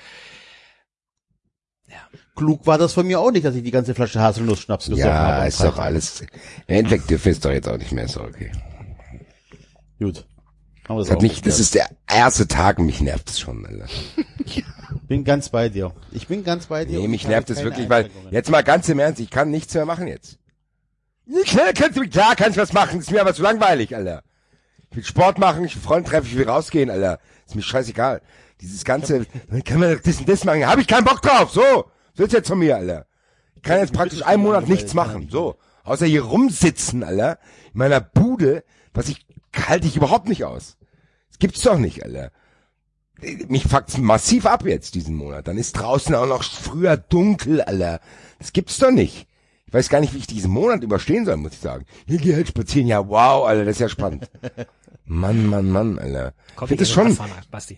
Klug 2.39 2.65
war 2.65 2.77
das 2.77 2.93
von 2.93 3.05
mir 3.05 3.19
auch 3.19 3.31
nicht, 3.31 3.45
dass 3.45 3.53
ich 3.53 3.63
die 3.63 3.71
ganze 3.71 3.93
Flasche 3.93 4.21
Haselnuss-Schnaps 4.21 4.85
gesoffen 4.85 5.11
habe. 5.11 5.39
Ja, 5.41 5.45
ist 5.45 5.61
doch 5.61 5.77
alles. 5.77 6.21
Im 6.21 6.27
Endeffekt 6.67 7.09
dürfen 7.09 7.25
wir 7.25 7.31
es 7.33 7.39
doch 7.41 7.51
jetzt 7.51 7.67
auch 7.67 7.77
nicht 7.77 7.91
mehr, 7.91 8.05
ist 8.05 8.15
doch 8.15 8.23
okay. 8.23 8.49
Gut. 9.99 10.25
Wir 10.87 10.95
Das, 10.95 11.11
hat 11.11 11.21
nicht, 11.21 11.45
das 11.45 11.59
ist 11.59 11.75
der 11.75 11.89
erste 12.07 12.47
Tag, 12.47 12.79
mich 12.79 13.01
nervt 13.01 13.29
es 13.29 13.41
schon, 13.41 13.65
Alter. 13.65 13.87
bin 15.09 15.25
ganz 15.25 15.49
bei 15.49 15.67
dir. 15.67 15.91
Ich 16.13 16.29
bin 16.29 16.45
ganz 16.45 16.67
bei 16.67 16.85
dir. 16.85 16.99
Nee, 16.99 17.09
mich 17.09 17.27
nervt 17.27 17.49
es 17.49 17.61
wirklich, 17.61 17.89
weil, 17.89 18.09
jetzt 18.31 18.49
mal 18.49 18.63
ganz 18.63 18.87
im 18.87 18.99
Ernst, 18.99 19.19
ich 19.19 19.29
kann 19.29 19.51
nichts 19.51 19.73
mehr 19.73 19.85
machen 19.85 20.07
jetzt. 20.07 20.39
Klar 21.43 21.73
kannst 21.73 21.97
du, 21.97 22.07
klar 22.07 22.37
kannst 22.37 22.55
du 22.55 22.61
was 22.61 22.71
machen, 22.71 23.01
ist 23.01 23.11
mir 23.11 23.19
aber 23.19 23.33
zu 23.33 23.41
langweilig, 23.41 23.97
Alter. 23.97 24.23
Ich 24.91 24.95
will 24.95 25.03
Sport 25.03 25.39
machen, 25.39 25.65
ich 25.65 25.75
will 25.75 25.81
Freunde 25.81 26.09
treffen, 26.09 26.27
ich 26.27 26.37
will 26.37 26.47
rausgehen, 26.47 26.89
Alter. 26.89 27.19
Ist 27.45 27.55
mir 27.55 27.63
scheißegal. 27.63 28.21
Dieses 28.61 28.85
ganze, 28.85 29.25
dann 29.49 29.61
kann 29.65 29.81
man 29.81 29.99
das 30.01 30.19
und 30.19 30.29
das 30.29 30.45
machen, 30.45 30.65
hab 30.65 30.79
ich 30.79 30.87
keinen 30.87 31.03
Bock 31.03 31.21
drauf, 31.21 31.51
so. 31.51 31.83
So 32.19 32.25
ist 32.25 32.33
jetzt 32.33 32.49
von 32.49 32.59
mir, 32.59 32.75
Alter. 32.75 33.05
Ich 33.55 33.61
kann 33.61 33.79
jetzt 33.79 33.93
praktisch 33.93 34.25
einen 34.25 34.43
Monat 34.43 34.67
nichts 34.67 34.93
machen, 34.93 35.29
so. 35.31 35.55
Außer 35.85 36.05
hier 36.05 36.23
rumsitzen, 36.23 37.01
Alter. 37.01 37.39
In 37.73 37.79
meiner 37.79 38.01
Bude, 38.01 38.65
was 38.93 39.07
ich, 39.07 39.25
halte 39.55 39.87
ich 39.87 39.95
überhaupt 39.95 40.27
nicht 40.27 40.43
aus. 40.43 40.75
Das 41.29 41.39
gibt's 41.39 41.61
doch 41.61 41.77
nicht, 41.77 42.03
Alter. 42.03 42.33
Mich 43.47 43.63
fuckt's 43.63 43.97
massiv 43.97 44.45
ab 44.47 44.65
jetzt 44.65 44.95
diesen 44.95 45.15
Monat. 45.15 45.47
Dann 45.47 45.57
ist 45.57 45.71
draußen 45.71 46.13
auch 46.13 46.27
noch 46.27 46.43
früher 46.43 46.97
dunkel, 46.97 47.61
Alter. 47.61 48.01
Das 48.37 48.51
gibt's 48.51 48.79
doch 48.79 48.91
nicht. 48.91 49.25
Ich 49.67 49.73
weiß 49.73 49.87
gar 49.87 50.01
nicht, 50.01 50.13
wie 50.13 50.17
ich 50.17 50.27
diesen 50.27 50.51
Monat 50.51 50.83
überstehen 50.83 51.23
soll, 51.23 51.37
muss 51.37 51.53
ich 51.53 51.59
sagen. 51.59 51.85
Hier 52.05 52.17
geh 52.17 52.35
halt 52.35 52.49
spazieren. 52.49 52.89
Ja, 52.89 53.07
wow, 53.07 53.47
Alter, 53.47 53.63
das 53.63 53.77
ist 53.77 53.79
ja 53.79 53.87
spannend. 53.87 54.29
Mann, 55.05 55.45
Mann, 55.45 55.71
Mann, 55.71 55.97
Alter. 55.97 56.33
Ich 56.49 56.55
Kommt 56.57 56.67
finde 56.67 56.83
ihr 56.83 56.87
schon, 56.87 57.17
Basti. 57.49 57.77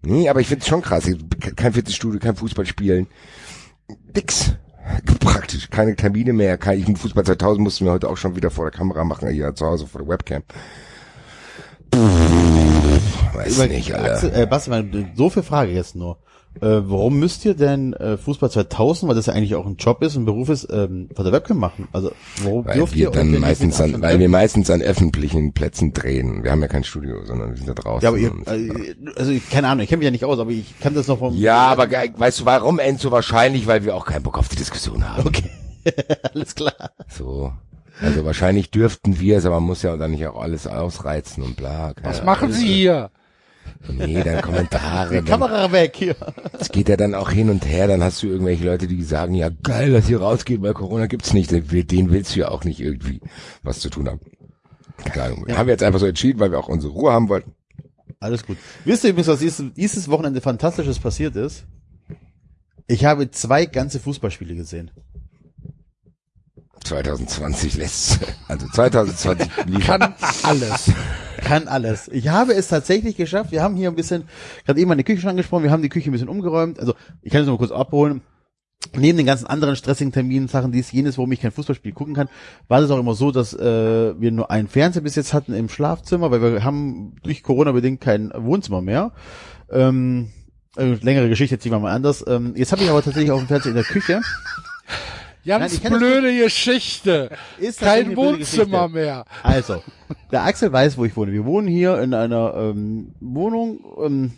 nee, 0.00 0.28
aber 0.28 0.40
ich 0.40 0.48
finde 0.48 0.62
es 0.62 0.68
schon 0.68 0.82
krass. 0.82 1.08
Kein 1.54 1.72
Fitnessstudio, 1.72 2.18
kein 2.18 2.34
Fußball 2.34 2.66
spielen. 2.66 3.06
Nix. 4.14 4.54
Praktisch 5.20 5.70
keine 5.70 5.94
Termine 5.96 6.32
mehr. 6.32 6.58
Kein, 6.58 6.78
ich, 6.80 6.98
Fußball 6.98 7.24
2000 7.24 7.62
mussten 7.62 7.84
wir 7.84 7.92
heute 7.92 8.08
auch 8.08 8.16
schon 8.16 8.36
wieder 8.36 8.50
vor 8.50 8.68
der 8.70 8.76
Kamera 8.76 9.04
machen, 9.04 9.28
hier 9.28 9.54
zu 9.54 9.66
Hause 9.66 9.86
vor 9.86 10.00
der 10.02 10.08
Webcam. 10.08 10.42
Pff, 11.94 13.34
weiß 13.34 13.56
Über- 13.56 13.66
nicht, 13.68 13.94
Alter. 13.94 14.12
Axel, 14.14 14.32
äh, 14.34 14.46
Basti, 14.46 14.70
meine 14.70 14.84
doofe 15.16 15.42
Frage 15.42 15.72
jetzt 15.72 15.94
nur. 15.94 16.18
Äh, 16.60 16.82
warum 16.84 17.18
müsst 17.18 17.44
ihr 17.44 17.54
denn 17.54 17.92
äh, 17.94 18.16
Fußball 18.18 18.50
2000, 18.50 19.08
weil 19.08 19.16
das 19.16 19.26
ja 19.26 19.32
eigentlich 19.32 19.54
auch 19.54 19.66
ein 19.66 19.76
Job 19.76 20.02
ist, 20.02 20.16
ein 20.16 20.24
Beruf 20.26 20.48
ist, 20.48 20.68
ähm, 20.70 21.08
vor 21.14 21.24
der 21.24 21.32
Webcam 21.32 21.58
machen? 21.58 21.88
Also 21.92 22.12
warum 22.42 22.66
Weil 22.66 22.74
dürft 22.74 22.94
wir 22.94 23.06
ihr 23.06 23.10
dann 23.10 23.40
meistens 23.40 23.80
an, 23.80 24.00
weil 24.02 24.18
wir 24.18 24.28
meistens 24.28 24.70
an 24.70 24.82
öffentlichen 24.82 25.52
Plätzen 25.54 25.92
drehen. 25.92 26.44
Wir 26.44 26.52
haben 26.52 26.60
ja 26.60 26.68
kein 26.68 26.84
Studio, 26.84 27.24
sondern 27.24 27.50
wir 27.50 27.56
sind 27.56 27.68
da 27.68 27.74
draußen. 27.74 28.02
Ja, 28.02 28.10
aber 28.10 28.18
ihr, 28.18 28.32
und- 28.32 28.46
äh, 28.46 28.94
also 29.16 29.32
ich, 29.32 29.48
keine 29.50 29.68
Ahnung, 29.68 29.82
ich 29.82 29.88
kenne 29.88 29.98
mich 29.98 30.04
ja 30.04 30.10
nicht 30.10 30.24
aus, 30.24 30.38
aber 30.38 30.50
ich 30.50 30.78
kann 30.78 30.94
das 30.94 31.08
noch 31.08 31.18
vom 31.18 31.34
ja, 31.34 31.56
aber 31.68 31.90
weißt 31.90 32.40
du 32.40 32.44
warum, 32.44 32.78
Enzo? 32.78 33.10
Wahrscheinlich, 33.10 33.66
weil 33.66 33.84
wir 33.84 33.96
auch 33.96 34.04
keinen 34.04 34.22
Bock 34.22 34.38
auf 34.38 34.48
die 34.48 34.56
Diskussion 34.56 35.08
haben. 35.08 35.26
Okay. 35.26 35.50
Alles 36.34 36.54
klar. 36.54 36.92
So. 37.08 37.52
Also 38.00 38.24
wahrscheinlich 38.24 38.70
dürften 38.70 39.20
wir 39.20 39.38
es, 39.38 39.46
aber 39.46 39.56
man 39.56 39.64
muss 39.68 39.82
ja 39.82 39.96
dann 39.96 40.12
nicht 40.12 40.26
auch 40.26 40.40
alles 40.40 40.66
ausreizen 40.66 41.42
und 41.42 41.56
bla. 41.56 41.92
keine 41.94 42.08
Was 42.08 42.24
machen 42.24 42.52
Sie 42.52 42.66
hier? 42.66 43.10
Nee, 43.88 44.22
dann 44.22 44.42
Kommentare. 44.42 45.08
Die 45.10 45.14
Dann, 45.16 45.24
Kamera 45.24 45.72
weg 45.72 45.96
hier. 45.96 46.14
es 46.58 46.68
geht 46.70 46.88
ja 46.88 46.96
dann 46.96 47.14
auch 47.14 47.30
hin 47.30 47.50
und 47.50 47.66
her. 47.66 47.88
Dann 47.88 48.02
hast 48.02 48.22
du 48.22 48.28
irgendwelche 48.28 48.64
Leute, 48.64 48.86
die 48.86 49.02
sagen, 49.02 49.34
ja 49.34 49.48
geil, 49.48 49.92
dass 49.92 50.08
ihr 50.08 50.20
rausgeht, 50.20 50.62
weil 50.62 50.72
Corona 50.74 51.06
gibt's 51.06 51.32
nicht. 51.32 51.50
Den 51.50 51.70
willst 52.10 52.34
du 52.36 52.40
ja 52.40 52.48
auch 52.48 52.64
nicht 52.64 52.80
irgendwie 52.80 53.20
was 53.62 53.80
zu 53.80 53.90
tun 53.90 54.08
haben. 54.08 54.20
Keine 55.04 55.34
Ahnung. 55.34 55.46
Haben 55.48 55.66
wir 55.66 55.72
jetzt 55.72 55.82
einfach 55.82 55.98
so 56.00 56.06
entschieden, 56.06 56.38
weil 56.38 56.52
wir 56.52 56.58
auch 56.58 56.68
unsere 56.68 56.92
Ruhe 56.92 57.12
haben 57.12 57.28
wollten. 57.28 57.54
Alles 58.20 58.46
gut. 58.46 58.56
Wisst 58.84 59.02
ihr 59.02 59.10
übrigens, 59.10 59.28
was 59.28 59.40
dieses, 59.40 59.72
dieses 59.74 60.08
Wochenende 60.08 60.40
Fantastisches 60.40 61.00
passiert 61.00 61.34
ist? 61.34 61.64
Ich 62.86 63.04
habe 63.04 63.30
zwei 63.30 63.66
ganze 63.66 63.98
Fußballspiele 63.98 64.54
gesehen. 64.54 64.90
2020 66.84 67.76
lässt, 67.76 68.20
also 68.48 68.66
2020 68.68 69.48
lief 69.66 69.86
Kann 69.86 70.14
alles. 70.42 70.90
Kann 71.38 71.68
alles. 71.68 72.08
Ich 72.08 72.28
habe 72.28 72.54
es 72.54 72.68
tatsächlich 72.68 73.16
geschafft. 73.16 73.50
Wir 73.52 73.62
haben 73.62 73.74
hier 73.76 73.88
ein 73.88 73.96
bisschen, 73.96 74.24
gerade 74.64 74.80
eben 74.80 74.88
meine 74.88 75.04
Küche 75.04 75.20
schon 75.20 75.30
angesprochen, 75.30 75.64
wir 75.64 75.70
haben 75.70 75.82
die 75.82 75.88
Küche 75.88 76.10
ein 76.10 76.12
bisschen 76.12 76.28
umgeräumt. 76.28 76.78
Also 76.78 76.94
ich 77.22 77.32
kann 77.32 77.42
es 77.42 77.48
mal 77.48 77.58
kurz 77.58 77.72
abholen. 77.72 78.22
Neben 78.96 79.16
den 79.16 79.26
ganzen 79.26 79.46
anderen 79.46 79.76
stressigen 79.76 80.12
Terminen, 80.12 80.48
Sachen, 80.48 80.72
dies, 80.72 80.90
jenes, 80.90 81.16
warum 81.16 81.30
ich 81.32 81.40
kein 81.40 81.52
Fußballspiel 81.52 81.92
gucken 81.92 82.14
kann, 82.14 82.28
war 82.66 82.80
das 82.80 82.90
auch 82.90 82.98
immer 82.98 83.14
so, 83.14 83.30
dass 83.30 83.54
äh, 83.54 84.20
wir 84.20 84.32
nur 84.32 84.50
einen 84.50 84.66
Fernseher 84.66 85.02
bis 85.02 85.14
jetzt 85.14 85.32
hatten 85.32 85.54
im 85.54 85.68
Schlafzimmer, 85.68 86.30
weil 86.30 86.42
wir 86.42 86.64
haben 86.64 87.14
durch 87.22 87.42
Corona 87.42 87.72
bedingt 87.72 88.00
kein 88.00 88.32
Wohnzimmer 88.34 88.82
mehr. 88.82 89.12
Ähm, 89.70 90.30
äh, 90.76 90.94
längere 91.00 91.28
Geschichte 91.28 91.58
ziehen 91.58 91.72
wir 91.72 91.78
mal 91.78 91.92
anders. 91.92 92.24
Ähm, 92.26 92.54
jetzt 92.56 92.72
habe 92.72 92.82
ich 92.82 92.90
aber 92.90 93.02
tatsächlich 93.02 93.30
auch 93.30 93.38
einen 93.38 93.46
Fernseher 93.46 93.70
in 93.70 93.76
der 93.76 93.84
Küche. 93.84 94.20
Ganz 95.44 95.80
das 95.80 95.90
blöde 95.90 96.36
Geschichte. 96.36 97.30
Ist 97.58 97.80
Kein 97.80 98.16
Wohnzimmer 98.16 98.88
mehr. 98.88 99.24
Also, 99.42 99.82
der 100.30 100.44
Axel 100.44 100.72
weiß, 100.72 100.98
wo 100.98 101.04
ich 101.04 101.16
wohne. 101.16 101.32
Wir 101.32 101.44
wohnen 101.44 101.68
hier 101.68 102.00
in 102.00 102.14
einer 102.14 102.54
ähm, 102.56 103.14
Wohnung 103.20 103.80
ähm, 104.04 104.32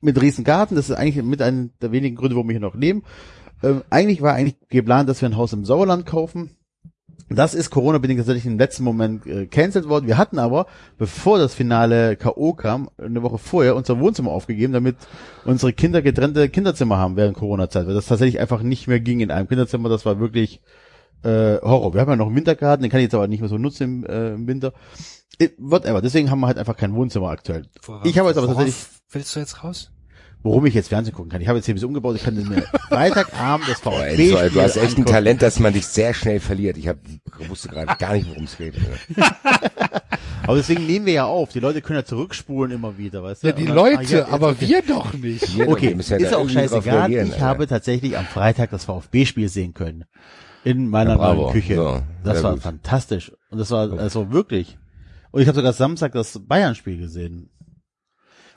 mit 0.00 0.20
riesen 0.20 0.44
Garten. 0.44 0.74
Das 0.74 0.90
ist 0.90 0.96
eigentlich 0.96 1.24
mit 1.24 1.40
einer 1.40 1.68
der 1.80 1.92
wenigen 1.92 2.16
Gründe, 2.16 2.36
warum 2.36 2.48
wir 2.48 2.54
hier 2.54 2.60
noch 2.60 2.74
leben. 2.74 3.04
Ähm, 3.62 3.82
eigentlich 3.90 4.22
war 4.22 4.34
eigentlich 4.34 4.56
geplant, 4.68 5.08
dass 5.08 5.20
wir 5.20 5.28
ein 5.28 5.36
Haus 5.36 5.52
im 5.52 5.64
Sauerland 5.64 6.06
kaufen. 6.06 6.50
Das 7.32 7.54
ist 7.54 7.70
Corona-bedingt 7.70 8.18
tatsächlich 8.18 8.44
im 8.44 8.58
letzten 8.58 8.82
Moment 8.82 9.24
äh, 9.24 9.46
cancelled 9.46 9.88
worden. 9.88 10.08
Wir 10.08 10.18
hatten 10.18 10.40
aber, 10.40 10.66
bevor 10.98 11.38
das 11.38 11.54
finale 11.54 12.16
K.O. 12.16 12.54
kam, 12.54 12.90
eine 12.98 13.22
Woche 13.22 13.38
vorher 13.38 13.76
unser 13.76 14.00
Wohnzimmer 14.00 14.32
aufgegeben, 14.32 14.72
damit 14.72 14.96
unsere 15.44 15.72
Kinder 15.72 16.02
getrennte 16.02 16.48
Kinderzimmer 16.48 16.98
haben 16.98 17.16
während 17.16 17.36
Corona-Zeit, 17.36 17.86
weil 17.86 17.94
das 17.94 18.06
tatsächlich 18.06 18.40
einfach 18.40 18.62
nicht 18.62 18.88
mehr 18.88 18.98
ging 18.98 19.20
in 19.20 19.30
einem 19.30 19.46
Kinderzimmer. 19.46 19.88
Das 19.88 20.04
war 20.04 20.18
wirklich 20.18 20.60
äh, 21.22 21.58
Horror. 21.62 21.94
Wir 21.94 22.00
haben 22.00 22.10
ja 22.10 22.16
noch 22.16 22.26
einen 22.26 22.36
Wintergarten, 22.36 22.82
den 22.82 22.90
kann 22.90 22.98
ich 22.98 23.04
jetzt 23.04 23.14
aber 23.14 23.28
nicht 23.28 23.40
mehr 23.40 23.48
so 23.48 23.58
nutzen 23.58 24.04
im, 24.04 24.06
äh, 24.06 24.34
im 24.34 24.48
Winter. 24.48 24.72
It, 25.38 25.54
whatever. 25.58 26.02
Deswegen 26.02 26.30
haben 26.32 26.40
wir 26.40 26.48
halt 26.48 26.58
einfach 26.58 26.76
kein 26.76 26.94
Wohnzimmer 26.94 27.28
aktuell. 27.28 27.66
Ich 28.04 28.18
habe 28.18 28.28
jetzt 28.28 28.38
aber 28.38 28.48
Worauf 28.48 28.64
tatsächlich, 28.64 29.00
Willst 29.12 29.34
du 29.34 29.40
jetzt 29.40 29.64
raus? 29.64 29.90
Worum 30.42 30.66
ich 30.66 30.74
jetzt 30.74 30.88
Fernsehen 30.88 31.14
gucken 31.14 31.30
kann. 31.30 31.40
Ich 31.40 31.48
habe 31.48 31.58
jetzt 31.58 31.66
hier 31.66 31.72
ein 31.72 31.76
bisschen 31.76 31.88
umgebaut. 31.88 32.16
Ich 32.16 32.22
kann 32.24 32.34
mir 32.34 32.62
Freitagabend 32.88 33.68
das 33.68 33.80
Boah, 33.80 33.92
VfB 33.92 34.30
Enzo, 34.32 34.54
du 34.54 34.60
hast 34.62 34.76
echt 34.76 34.98
ein. 34.98 35.04
Talent, 35.06 35.42
dass 35.42 35.58
man 35.60 35.72
dich 35.72 35.86
sehr 35.86 36.14
schnell 36.14 36.40
verliert. 36.40 36.76
Ich 36.78 36.88
hab, 36.88 36.98
wusste 37.48 37.68
gerade 37.68 37.94
gar 37.98 38.14
nicht, 38.14 38.28
worum 38.28 38.44
es 38.44 38.56
geht. 38.56 38.74
Aber 40.46 40.56
deswegen 40.56 40.86
nehmen 40.86 41.06
wir 41.06 41.12
ja 41.12 41.24
auf. 41.26 41.50
Die 41.50 41.60
Leute 41.60 41.80
können 41.82 41.98
ja 41.98 42.04
zurückspulen 42.04 42.72
immer 42.72 42.96
wieder, 42.98 43.22
weißt 43.22 43.42
du? 43.42 43.48
Ja, 43.48 43.52
die 43.52 43.66
dann- 43.66 43.78
ah, 43.78 43.86
ja, 43.88 43.96
Leute, 43.98 44.16
jetzt- 44.16 44.32
aber 44.32 44.48
okay. 44.48 44.68
wir 44.68 44.82
doch 44.82 45.12
nicht. 45.12 45.44
Hier, 45.44 45.68
Okay, 45.68 45.88
wir 45.90 45.96
müssen 45.96 46.18
ja 46.18 46.26
ist 46.26 46.34
auch 46.34 46.48
scheißegal. 46.48 47.12
Ich 47.12 47.18
Alter. 47.20 47.40
habe 47.40 47.66
tatsächlich 47.66 48.16
am 48.18 48.24
Freitag 48.24 48.70
das 48.70 48.84
VfB-Spiel 48.86 49.48
sehen 49.48 49.74
können. 49.74 50.04
In 50.64 50.88
meiner 50.88 51.16
Ja, 51.18 51.34
neuen 51.34 51.52
Küche. 51.52 51.74
So, 51.76 52.02
das 52.24 52.42
war 52.42 52.52
gut. 52.54 52.62
fantastisch. 52.62 53.32
Und 53.50 53.58
das 53.58 53.70
war 53.70 53.92
also 53.98 54.32
wirklich. 54.32 54.76
Und 55.30 55.42
ich 55.42 55.46
habe 55.48 55.56
sogar 55.56 55.72
Samstag 55.72 56.12
das 56.12 56.38
Bayern-Spiel 56.46 56.98
gesehen. 56.98 57.50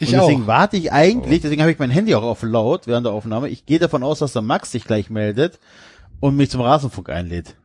Ich 0.04 0.14
und 0.14 0.20
deswegen 0.22 0.43
auch. 0.43 0.47
warte 0.47 0.78
ich 0.78 0.91
eigentlich, 0.91 1.41
deswegen 1.41 1.62
habe 1.62 1.72
ich 1.72 1.80
mein 1.80 1.89
Handy 1.89 2.16
auch 2.16 2.24
auf 2.24 2.43
laut 2.43 2.88
während 2.88 3.06
der 3.06 3.14
Aufnahme. 3.14 3.49
Ich 3.49 3.66
gehe 3.66 3.80
davon 3.80 4.04
aus, 4.04 4.20
dass 4.20 4.34
der 4.34 4.41
Max 4.41 4.72
sich 4.72 4.86
gleich 4.86 5.10
meldet 5.10 5.60
und 6.20 6.36
mich 6.36 6.49
zum 6.49 6.62
Rasenfunk 6.62 7.10
einlädt. 7.10 7.56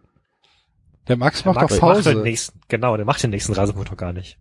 Der 1.09 1.16
Max 1.16 1.45
macht 1.45 1.57
Max 1.57 1.74
doch 1.76 1.82
macht 1.82 2.05
den 2.05 2.12
Pause. 2.12 2.22
nächsten, 2.22 2.61
genau, 2.68 2.97
der 2.97 3.07
macht 3.07 3.22
den 3.22 3.30
nächsten 3.30 3.53
Rasenmotor 3.55 3.97
gar 3.97 4.12
nicht. 4.12 4.39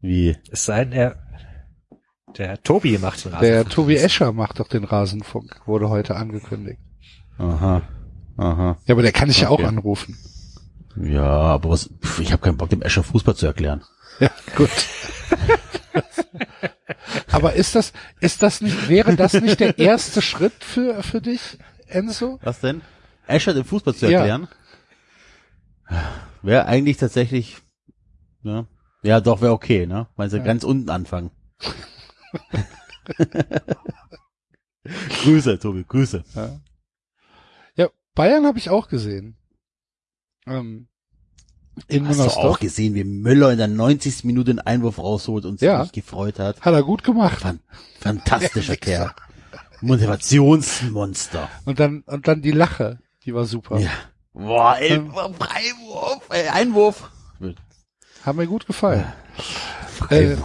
Wie? 0.00 0.36
Es 0.50 0.64
sei 0.64 0.84
denn, 0.84 0.92
er, 0.92 1.16
der 2.36 2.62
Tobi 2.62 2.98
macht 2.98 3.24
den 3.24 3.32
Der 3.32 3.40
Rasenmotor. 3.40 3.70
Tobi 3.74 3.96
Escher 3.96 4.32
macht 4.32 4.60
doch 4.60 4.68
den 4.68 4.84
Rasenfunk, 4.84 5.60
wurde 5.66 5.88
heute 5.88 6.14
angekündigt. 6.16 6.80
Aha. 7.38 7.82
Aha. 8.36 8.76
Ja, 8.86 8.94
aber 8.94 9.02
der 9.02 9.12
kann 9.12 9.30
ich 9.30 9.40
ja 9.40 9.48
auch 9.48 9.54
Okay. 9.58 9.66
anrufen. 9.66 10.16
Ja, 10.96 11.24
aber 11.24 11.70
was, 11.70 11.90
ich 12.20 12.30
habe 12.32 12.42
keinen 12.42 12.56
Bock, 12.56 12.68
dem 12.70 12.82
Escher 12.82 13.02
Fußball 13.02 13.34
zu 13.34 13.46
erklären. 13.46 13.82
Ja, 14.20 14.30
gut. 14.56 14.70
aber 17.30 17.54
ist 17.54 17.74
das, 17.74 17.92
ist 18.20 18.42
das 18.42 18.60
nicht, 18.60 18.88
wäre 18.88 19.16
das 19.16 19.34
nicht 19.34 19.60
der 19.60 19.78
erste 19.78 20.20
Schritt 20.22 20.62
für, 20.64 21.02
für 21.02 21.20
dich, 21.20 21.58
Enzo? 21.86 22.38
Was 22.42 22.60
denn? 22.60 22.82
Escher 23.26 23.54
den 23.54 23.64
Fußball 23.64 23.94
zu 23.94 24.06
Ja. 24.06 24.18
erklären? 24.18 24.48
Wäre 26.42 26.66
eigentlich 26.66 26.96
tatsächlich, 26.98 27.58
ne? 28.42 28.66
Ja, 29.02 29.20
doch, 29.20 29.40
wäre 29.42 29.52
okay, 29.52 29.86
ne? 29.86 30.08
Weil 30.16 30.30
sie 30.30 30.40
ganz 30.42 30.64
unten 30.64 30.88
anfangen. 30.90 31.30
Grüße, 35.22 35.58
Tobi, 35.58 35.84
Grüße. 35.86 36.24
Ja, 37.76 37.88
Bayern 38.14 38.46
habe 38.46 38.58
ich 38.58 38.70
auch 38.70 38.88
gesehen. 38.88 39.36
Ähm, 40.46 40.88
in 41.88 42.06
Hast 42.08 42.18
du 42.18 42.22
auch 42.22 42.26
Müngersdorf. 42.28 42.60
gesehen, 42.60 42.94
wie 42.94 43.04
Müller 43.04 43.50
in 43.52 43.58
der 43.58 43.66
90. 43.68 44.24
Minute 44.24 44.50
einen 44.52 44.60
Einwurf 44.60 44.98
rausholt 44.98 45.44
und 45.44 45.58
sich 45.60 45.66
Ja. 45.66 45.84
gefreut 45.92 46.38
hat? 46.38 46.60
Hat 46.60 46.72
er 46.74 46.82
gut 46.82 47.02
gemacht. 47.04 47.40
Fan 47.40 47.60
fantastischer 48.00 48.76
Kerl. 48.78 49.10
Motivationsmonster. 49.80 51.48
Und 51.64 51.78
dann, 51.80 52.02
und 52.06 52.26
dann 52.28 52.42
die 52.42 52.50
Lache, 52.52 52.98
die 53.24 53.34
war 53.34 53.44
super. 53.44 53.78
Ja. 53.78 53.90
Boah, 54.32 54.76
ey, 54.78 55.00
Freiwurf, 55.00 56.22
ey, 56.30 56.48
Einwurf. 56.48 57.10
Hat 58.24 58.36
mir 58.36 58.46
gut 58.46 58.66
gefallen. 58.66 59.04
Äh, 60.10 60.36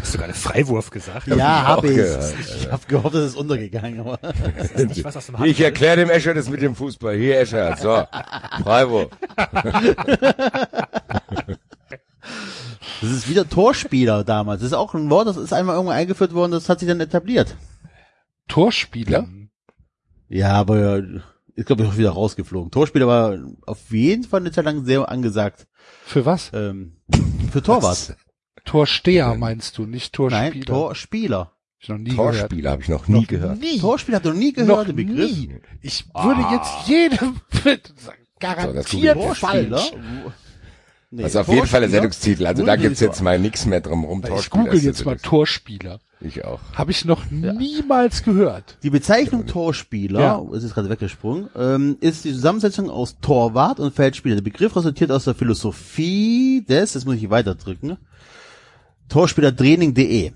Hast 0.00 0.14
du 0.14 0.18
gerade 0.18 0.34
Freiwurf 0.34 0.90
gesagt? 0.90 1.26
Ja, 1.28 1.62
habe 1.66 1.80
auch 1.80 1.84
ich. 1.84 1.96
gehört, 1.96 2.34
Ich 2.56 2.70
habe 2.70 2.82
gehofft, 2.86 3.14
es 3.14 3.26
ist 3.28 3.36
untergegangen, 3.36 4.00
aber 4.00 4.18
was 4.22 5.26
dem 5.26 5.44
Ich 5.44 5.60
erkläre 5.60 5.96
dem 5.96 6.10
Escher 6.10 6.34
das 6.34 6.48
mit 6.48 6.60
dem 6.62 6.74
Fußball. 6.74 7.16
Hier, 7.16 7.40
Escher. 7.40 7.76
So. 7.76 8.04
Freiburg. 8.62 9.10
das 13.00 13.10
ist 13.10 13.28
wieder 13.28 13.48
Torspieler 13.48 14.24
damals. 14.24 14.60
Das 14.60 14.68
ist 14.68 14.74
auch 14.74 14.94
ein 14.94 15.10
Wort, 15.10 15.28
das 15.28 15.36
ist 15.36 15.52
einmal 15.52 15.76
irgendwo 15.76 15.92
eingeführt 15.92 16.34
worden, 16.34 16.52
das 16.52 16.68
hat 16.68 16.80
sich 16.80 16.88
dann 16.88 17.00
etabliert. 17.00 17.56
Torspieler. 18.48 19.26
Ja, 20.28 20.52
aber 20.52 21.02
ich 21.56 21.64
glaube, 21.66 21.84
ich 21.84 21.88
bin 21.90 21.98
wieder 21.98 22.10
rausgeflogen. 22.10 22.70
Torspieler 22.70 23.06
war 23.06 23.38
auf 23.66 23.90
jeden 23.90 24.24
Fall 24.24 24.40
eine 24.40 24.52
Zeit 24.52 24.64
lang 24.64 24.84
sehr 24.84 25.08
angesagt. 25.08 25.66
Für 26.04 26.26
was? 26.26 26.50
Ähm, 26.52 26.96
für 27.52 27.62
Torwart. 27.62 28.16
Torsteher 28.64 29.34
meinst 29.34 29.78
du, 29.78 29.86
nicht 29.86 30.12
Torspieler? 30.12 30.50
Nein, 30.50 30.60
Torspieler. 30.62 31.50
Hab 31.50 31.80
ich 31.80 31.88
noch 31.88 31.98
nie 31.98 32.10
gehört. 32.16 32.38
Torspieler 32.40 32.70
habe 32.70 32.82
ich 32.82 32.88
noch 32.88 33.08
nie 33.08 33.26
gehört. 33.26 33.60
Nie. 33.60 33.78
Torspieler 33.78 34.16
habt 34.16 34.26
ihr 34.26 34.32
noch 34.32 34.38
nie 34.38 34.52
noch 34.52 34.54
gehört, 34.66 34.88
den 34.88 34.96
Begriff? 34.96 35.30
nie. 35.30 35.54
Ich 35.82 36.04
würde 36.14 36.40
jetzt 36.52 36.88
jedem 36.88 37.36
sagen, 37.96 38.18
garantiert 38.40 39.14
Torspieler? 39.18 39.78
falsch. 39.78 39.92
Nee, 41.10 41.22
Das 41.22 41.32
ist 41.32 41.36
auf 41.36 41.48
jeden 41.48 41.66
Fall 41.66 41.80
der 41.82 41.90
Torspieler? 41.90 41.90
Sendungstitel. 41.90 42.46
Also 42.46 42.64
da 42.64 42.76
gibt's 42.76 43.00
jetzt 43.00 43.22
mal 43.22 43.38
nichts 43.38 43.66
mehr 43.66 43.80
drum 43.80 44.04
rum. 44.04 44.20
Ich 44.22 44.28
Torspieler 44.30 44.64
google 44.64 44.80
jetzt 44.82 45.04
mal 45.04 45.16
Torspieler. 45.18 46.00
Ich 46.20 46.42
auch. 46.44 46.60
Habe 46.72 46.90
ich 46.90 47.04
noch 47.04 47.30
niemals 47.30 48.22
gehört. 48.22 48.78
Die 48.82 48.88
Bezeichnung 48.88 49.46
Torspieler, 49.46 50.20
Ja. 50.20 50.42
es 50.56 50.64
ist 50.64 50.72
gerade 50.74 50.88
weggesprungen, 50.88 51.50
ähm, 51.54 51.98
ist 52.00 52.24
die 52.24 52.32
Zusammensetzung 52.32 52.88
aus 52.88 53.20
Torwart 53.20 53.78
und 53.78 53.94
Feldspieler. 53.94 54.36
Der 54.36 54.42
Begriff 54.42 54.74
resultiert 54.74 55.10
aus 55.12 55.24
der 55.24 55.34
Philosophie 55.34 56.64
des, 56.66 56.94
das 56.94 57.04
muss 57.04 57.16
ich 57.16 57.28
weiterdrücken, 57.28 57.98
Torspielertraining.de. 59.14 60.32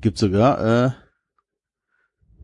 Gibt 0.00 0.18
sogar, 0.18 0.86
äh, 0.86 0.90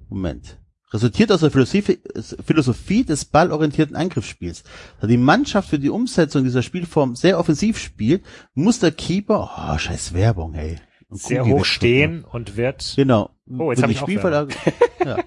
Moment. 0.09 0.57
Resultiert 0.93 1.33
aus 1.33 1.41
der 1.41 1.51
Philosophie, 1.51 1.99
Philosophie 2.47 3.03
des 3.03 3.24
ballorientierten 3.24 3.97
Angriffsspiels. 3.97 4.62
Da 5.01 5.09
die 5.09 5.16
Mannschaft 5.16 5.68
für 5.68 5.81
die 5.81 5.89
Umsetzung 5.89 6.45
dieser 6.45 6.62
Spielform 6.62 7.16
sehr 7.16 7.41
offensiv 7.41 7.76
spielt, 7.76 8.24
muss 8.55 8.78
der 8.78 8.93
Keeper, 8.93 9.51
oh, 9.74 9.76
scheiß 9.76 10.14
Werbung, 10.14 10.55
ey. 10.55 10.78
Und 11.09 11.20
Sehr 11.20 11.45
hoch 11.45 11.64
stehen 11.64 12.22
und 12.22 12.57
wird 12.57 12.93
Genau. 12.95 13.31
Oh, 13.59 13.72
jetzt 13.72 13.81
Für 13.81 13.83
hab 13.83 13.89
die 13.89 13.95
ich 13.95 14.01
auch 14.01 14.07
Spielverlagerung. 14.07 14.62
ja. 15.05 15.18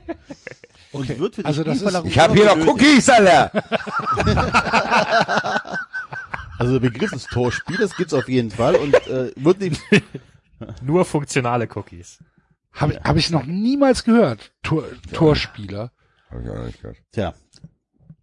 Und 0.94 1.20
wird 1.20 1.36
für 1.36 1.42
die 1.42 1.46
Also 1.46 1.66
das 1.66 1.82
ist- 1.82 2.06
Ich 2.06 2.20
habe 2.20 2.36
hier 2.36 2.46
noch. 2.46 2.68
Cookies, 2.68 3.10
Alter. 3.10 3.52
Also 6.64 6.80
der 6.80 6.90
Begriff 6.90 7.12
des 7.12 7.26
Torspielers 7.26 7.98
gibt's 7.98 8.14
auf 8.14 8.30
jeden 8.30 8.50
Fall 8.50 8.76
und 8.76 8.94
äh, 9.08 9.34
wird 9.36 9.60
nicht. 9.60 9.82
nur 10.82 11.04
funktionale 11.04 11.68
Cookies. 11.76 12.24
Habe 12.72 13.02
hab 13.04 13.18
ich 13.18 13.30
noch 13.32 13.46
niemals 13.46 14.06
gehört. 14.06 14.54
Tor, 14.64 14.86
Torspieler. 15.12 15.92
Hab 16.32 16.42
ich 16.42 16.50
auch 16.50 16.66
nicht 16.66 16.82
gehört. 16.82 16.98
Tja. 17.12 17.34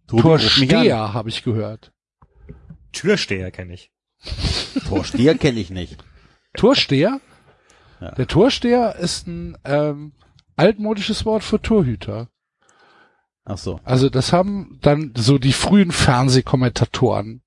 Tobi. 0.07 0.21
Torsteher 0.23 1.13
habe 1.13 1.29
ich 1.29 1.43
gehört. 1.43 1.93
Türsteher 2.91 3.51
kenne 3.51 3.75
ich. 3.75 3.91
Torsteher 4.87 5.37
kenne 5.37 5.59
ich 5.59 5.69
nicht. 5.69 6.03
Torsteher? 6.55 7.21
Ja. 7.99 8.11
Der 8.15 8.27
Torsteher 8.27 8.95
ist 8.95 9.27
ein 9.27 9.55
ähm, 9.65 10.13
altmodisches 10.55 11.25
Wort 11.25 11.43
für 11.43 11.61
Torhüter. 11.61 12.27
Ach 13.45 13.59
so. 13.59 13.79
Also 13.83 14.09
das 14.09 14.33
haben 14.33 14.79
dann 14.81 15.13
so 15.15 15.37
die 15.37 15.53
frühen 15.53 15.91
Fernsehkommentatoren 15.91 17.43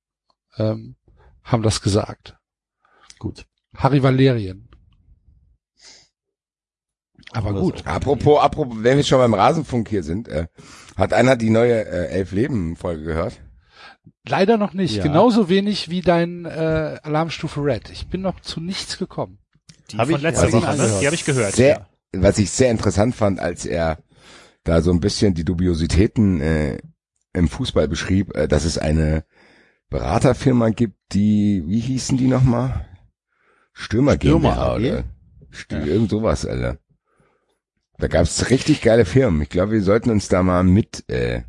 ähm, 0.59 0.97
haben 1.43 1.63
das 1.63 1.81
gesagt. 1.83 2.37
Gut. 3.19 3.47
Harry 3.77 4.03
Valerien. 4.03 4.69
Aber 7.33 7.51
Oder 7.51 7.61
gut. 7.61 7.79
so. 7.79 7.85
Apropos, 7.85 8.41
apropos, 8.41 8.77
wenn 8.81 8.97
wir 8.97 9.05
schon 9.05 9.19
beim 9.19 9.35
Rasenfunk 9.35 9.89
hier 9.89 10.03
sind, 10.03 10.29
äh, 10.29 10.47
hat 10.97 11.13
einer 11.13 11.37
die 11.37 11.51
neue 11.51 11.85
äh, 11.85 12.09
Elf 12.09 12.33
Leben 12.33 12.77
Folge 12.77 13.03
gehört? 13.05 13.41
Leider 14.27 14.57
noch 14.57 14.73
nicht. 14.73 14.97
Ja. 14.97 15.03
Genauso 15.03 15.49
wenig 15.49 15.91
wie 15.91 16.01
dein 16.01 16.45
äh, 16.45 16.99
Alarmstufe 17.03 17.61
Red. 17.63 17.91
Ich 17.91 18.09
bin 18.09 18.21
noch 18.21 18.41
zu 18.41 18.61
nichts 18.61 18.99
gekommen. 18.99 19.39
Die 19.91 19.99
Hab 19.99 20.07
von 20.07 20.17
ich- 20.17 20.23
letzter 20.23 20.53
Woche, 20.53 20.77
ne? 20.77 20.99
Die 21.01 21.07
habe 21.07 21.15
ich 21.15 21.25
gehört. 21.25 21.55
Sehr, 21.55 21.89
was 22.13 22.39
ich 22.39 22.51
sehr 22.51 22.71
interessant 22.71 23.15
fand, 23.15 23.41
als 23.41 23.67
er 23.67 23.99
da 24.63 24.81
so 24.81 24.93
ein 24.93 25.01
bisschen 25.01 25.35
die 25.35 25.45
Dubiositäten 25.45 26.41
äh, 26.41 26.79
im 27.33 27.49
Fußball 27.49 27.89
beschrieb, 27.89 28.35
äh, 28.37 28.47
dass 28.49 28.65
es 28.65 28.79
eine 28.79 29.25
Beraterfirma 29.91 30.71
gibt, 30.71 30.97
die, 31.13 31.63
wie 31.67 31.81
hießen 31.81 32.17
die 32.19 32.27
nochmal? 32.29 32.87
Stürmer, 33.73 34.15
Stürmer 34.15 34.51
GmbH 34.51 34.75
oder 34.77 35.05
Stü 35.51 35.77
Ja. 35.77 35.85
irgend 35.85 36.11
sowas, 36.11 36.47
Alter. 36.47 36.79
Da 37.99 38.09
gab's 38.09 38.51
richtig 38.51 38.81
geile 38.83 39.05
Firmen. 39.05 39.43
Ich 39.43 39.49
glaube, 39.51 39.73
wir 39.73 39.83
sollten 39.83 40.11
uns 40.11 40.29
da 40.29 40.43
mal 40.43 40.65
mit 40.65 41.09
äh, 41.09 41.43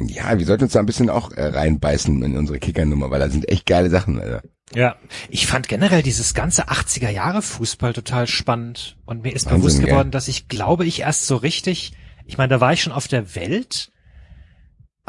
Ja, 0.00 0.38
wir 0.38 0.46
sollten 0.46 0.64
uns 0.64 0.72
da 0.72 0.80
ein 0.80 0.86
bisschen 0.86 1.10
auch 1.10 1.32
äh, 1.32 1.44
reinbeißen 1.44 2.22
in 2.22 2.36
unsere 2.38 2.58
Kickernummer, 2.58 3.10
weil 3.10 3.20
da 3.20 3.28
sind 3.28 3.48
echt 3.48 3.66
geile 3.66 3.90
Sachen, 3.90 4.18
Alter. 4.18 4.42
Ja, 4.74 4.96
ich 5.28 5.46
fand 5.46 5.68
generell 5.68 6.02
dieses 6.02 6.34
ganze 6.34 6.68
80er 6.68 7.08
Jahre 7.10 7.42
Fußball 7.42 7.92
total 7.94 8.26
spannend 8.26 8.98
und 9.06 9.22
mir 9.22 9.32
ist 9.34 9.46
Wahnsinn, 9.46 9.60
bewusst 9.60 9.80
geworden, 9.82 10.10
dass 10.10 10.28
ich 10.28 10.48
glaube 10.48 10.84
ich 10.86 11.00
erst 11.00 11.26
so 11.26 11.36
richtig, 11.36 11.92
ich 12.26 12.36
meine, 12.38 12.48
da 12.48 12.60
war 12.60 12.72
ich 12.74 12.82
schon 12.82 12.92
auf 12.92 13.08
der 13.08 13.34
Welt, 13.34 13.90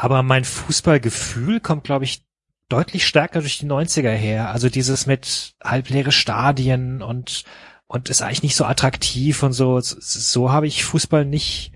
aber 0.00 0.22
mein 0.22 0.44
Fußballgefühl 0.44 1.60
kommt 1.60 1.84
glaube 1.84 2.04
ich 2.06 2.22
deutlich 2.70 3.06
stärker 3.06 3.40
durch 3.40 3.58
die 3.58 3.66
90er 3.66 4.10
her. 4.10 4.50
Also 4.50 4.70
dieses 4.70 5.06
mit 5.06 5.54
halbleere 5.62 6.10
Stadien 6.12 7.02
und 7.02 7.44
und 7.86 8.08
ist 8.08 8.22
eigentlich 8.22 8.42
nicht 8.42 8.56
so 8.56 8.64
attraktiv 8.64 9.42
und 9.42 9.52
so 9.52 9.78
so, 9.80 9.96
so 10.00 10.52
habe 10.52 10.66
ich 10.66 10.84
Fußball 10.84 11.26
nicht 11.26 11.72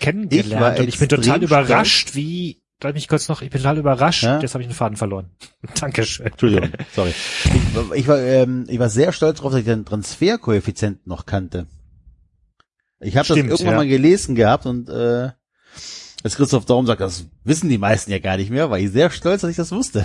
kennengelernt 0.00 0.76
Ich 0.76 0.82
und 0.82 0.88
ich 0.88 0.98
bin 0.98 1.08
total 1.08 1.42
überrascht, 1.42 2.14
wie 2.14 2.60
ich 2.82 2.94
mich 2.94 3.08
kurz 3.08 3.28
noch, 3.28 3.40
ich 3.42 3.50
bin 3.50 3.60
total 3.60 3.78
überrascht, 3.78 4.22
Ja? 4.24 4.40
jetzt 4.40 4.54
habe 4.54 4.62
ich 4.62 4.68
den 4.68 4.74
Faden 4.74 4.96
verloren. 4.96 5.30
Dankeschön. 5.80 6.26
Entschuldigung, 6.26 6.70
sorry. 6.94 7.14
Ich, 7.44 7.74
war- 7.74 7.94
ich 7.96 8.08
war, 8.08 8.18
ähm, 8.18 8.64
ich 8.68 8.78
war 8.78 8.88
sehr 8.90 9.12
stolz 9.12 9.36
darauf, 9.38 9.52
dass 9.52 9.60
ich 9.60 9.66
den 9.66 9.84
Transferkoeffizient 9.84 11.06
noch 11.06 11.24
kannte. 11.26 11.66
Ich 13.00 13.16
habe 13.16 13.28
das 13.28 13.36
irgendwann 13.36 13.66
ja. 13.66 13.76
mal 13.76 13.88
gelesen 13.88 14.34
gehabt 14.34 14.66
und 14.66 14.88
äh, 14.88 15.30
als 16.22 16.36
Christoph 16.36 16.66
Daum 16.66 16.86
sagt, 16.86 17.00
das 17.00 17.26
wissen 17.44 17.68
die 17.68 17.78
meisten 17.78 18.10
ja 18.10 18.18
gar 18.18 18.36
nicht 18.36 18.50
mehr, 18.50 18.70
war 18.70 18.78
ich 18.78 18.90
sehr 18.90 19.10
stolz, 19.10 19.42
dass 19.42 19.50
ich 19.50 19.56
das 19.56 19.72
wusste. 19.72 20.04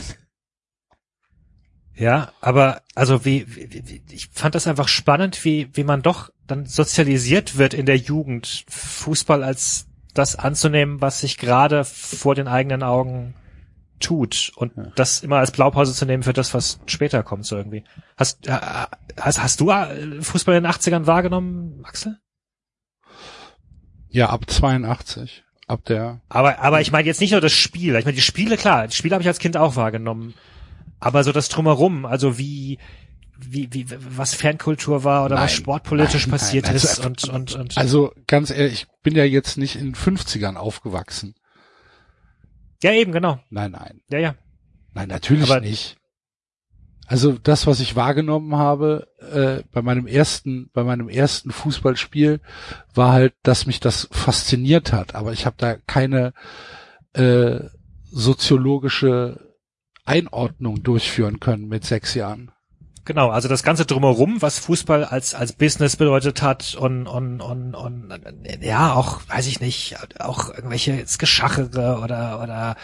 Ja, 1.97 2.34
aber 2.41 2.82
also 2.93 3.24
wie, 3.24 3.45
wie, 3.47 3.88
wie 3.88 4.01
ich 4.11 4.30
fand 4.32 4.53
das 4.53 4.68
einfach 4.68 4.89
spannend, 4.89 5.45
wie 5.45 5.70
wie 5.74 5.86
man 5.86 6.01
doch 6.01 6.30
dann 6.45 6.66
sozialisiert 6.66 7.57
wird 7.57 7.74
in 7.74 7.86
der 7.86 7.97
Jugend, 7.97 8.66
Fußball 8.68 9.43
als 9.43 9.88
das 10.13 10.36
anzunehmen, 10.36 11.01
was 11.01 11.22
sich 11.22 11.38
gerade 11.38 11.86
vor 11.86 12.36
den 12.36 12.47
eigenen 12.47 12.84
Augen 12.84 13.34
tut 13.99 14.51
und 14.55 14.74
das 14.95 15.24
immer 15.24 15.38
als 15.38 15.51
Blaupause 15.51 15.93
zu 15.93 16.05
nehmen 16.05 16.24
für 16.24 16.34
das, 16.34 16.53
was 16.53 16.80
später 16.86 17.24
kommt 17.24 17.45
so 17.45 17.55
irgendwie. 17.55 17.86
Hast 18.18 18.45
äh, 18.47 18.59
hast, 19.18 19.41
hast 19.41 19.61
du 19.61 19.72
äh, 19.72 20.22
Fußball 20.22 20.57
in 20.57 20.63
den 20.63 20.72
80ern 20.72 21.05
wahrgenommen, 21.05 21.82
Axel? 21.86 22.20
Ja, 24.09 24.30
ab 24.30 24.49
82. 24.49 25.45
Ab 25.68 25.84
der, 25.86 26.22
Aber 26.30 26.59
aber 26.59 26.82
ich 26.82 26.91
meine 26.91 27.07
jetzt 27.07 27.22
nicht 27.22 27.32
nur 27.32 27.41
das 27.41 27.51
Spiel, 27.53 27.95
ich 27.95 28.05
meine 28.05 28.16
die 28.16 28.22
Spiele 28.22 28.55
klar, 28.55 28.88
die 28.88 28.95
Spiele 28.95 29.16
habe 29.16 29.24
ich 29.24 29.28
als 29.28 29.39
Kind 29.39 29.57
auch 29.57 29.76
wahrgenommen. 29.76 30.36
Aber 30.99 31.24
so 31.24 31.32
das 31.32 31.49
drumherum, 31.49 32.05
also 32.05 32.38
wie 32.38 32.78
wie, 33.38 33.68
wie, 33.74 33.86
was 33.89 34.34
Fankultur 34.36 35.03
war 35.03 35.26
oder 35.26 35.36
Nein, 35.36 35.45
was 35.45 35.53
sportpolitisch 35.53 36.28
nein, 36.28 36.32
passiert 36.32 36.66
nein, 36.66 36.74
also- 36.76 36.88
ist 36.88 37.05
und, 37.05 37.24
und, 37.30 37.53
und. 37.55 37.78
also 37.78 38.13
ganz 38.28 38.49
ehrlich, 38.49 38.84
ich 38.84 38.88
bin 39.03 39.16
ja 39.16 39.24
jetzt 39.26 39.57
nicht 39.57 39.76
in 39.76 39.88
den 39.91 39.95
50ern 39.95 40.55
aufgewachsen. 40.55 41.36
ja, 42.84 42.91
eben, 42.93 43.11
genau. 43.11 43.39
Nein, 43.49 43.72
nein. 43.72 44.01
Ja, 44.09 44.20
ja. 44.20 44.36
Nein, 44.93 45.09
natürlich 45.09 45.49
Aber- 45.51 45.59
nicht. 45.61 45.97
Also 47.08 47.34
das, 47.34 47.68
was 47.68 47.80
ich 47.80 47.95
wahrgenommen 47.95 48.56
habe 48.56 49.08
äh, 49.20 49.64
bei 49.72 49.82
meinem 49.82 50.08
ersten, 50.08 50.70
bei 50.74 50.84
meinem 50.84 51.08
ersten 51.08 51.51
Fußballspiel, 51.51 52.39
war 52.95 53.12
halt, 53.12 53.34
dass 53.43 53.68
mich 53.68 53.80
das 53.80 54.08
fasziniert 54.12 54.91
hat. 54.91 55.14
Aber 55.14 55.32
ich 55.32 55.45
habe 55.45 55.56
da 55.60 55.76
keine 55.76 56.34
äh, 57.14 57.60
soziologische 58.06 59.53
Einordnung 60.03 60.82
durchführen 60.82 61.39
können 61.39 61.68
mit 61.68 61.86
sechs 61.86 62.16
Jahren. 62.16 62.51
Genau, 63.06 63.30
also 63.30 63.47
das 63.47 63.62
ganze 63.62 63.86
drumherum, 63.86 64.41
was 64.41 64.58
Fußball 64.58 65.06
als 65.06 65.36
als 65.36 65.53
Business 65.53 65.95
bedeutet 65.95 66.41
hat 66.41 66.74
und 66.74 67.06
und 67.08 67.39
und, 67.39 67.76
und 67.76 68.20
ja 68.62 68.93
auch, 68.93 69.22
weiß 69.30 69.45
ich 69.45 69.62
nicht, 69.62 69.95
auch 70.20 70.49
irgendwelche 70.49 71.06
Geschachere 71.20 71.99
oder 72.01 72.41
oder 72.41 72.76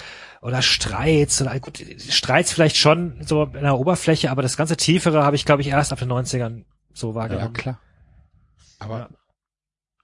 oder 0.41 0.61
Streits 0.61 1.41
oder 1.41 1.59
gut, 1.59 1.83
Streits 2.07 2.51
vielleicht 2.51 2.77
schon 2.77 3.17
so 3.25 3.43
in 3.45 3.63
der 3.63 3.77
Oberfläche, 3.79 4.29
aber 4.29 4.43
das 4.43 4.57
ganze 4.57 4.77
tiefere 4.77 5.23
habe 5.23 5.35
ich 5.35 5.45
glaube 5.45 5.61
ich 5.63 5.69
erst 5.69 5.91
ab 5.91 5.99
den 5.99 6.11
90ern 6.11 6.65
so 6.93 7.09
Ja, 7.09 7.15
wahrgenommen. 7.15 7.53
klar. 7.53 7.79
Aber 8.79 8.97
Ja. 8.99 9.09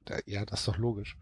da- 0.06 0.20
ja, 0.26 0.46
das 0.46 0.62
ist 0.62 0.68
doch 0.68 0.78
logisch. 0.78 1.16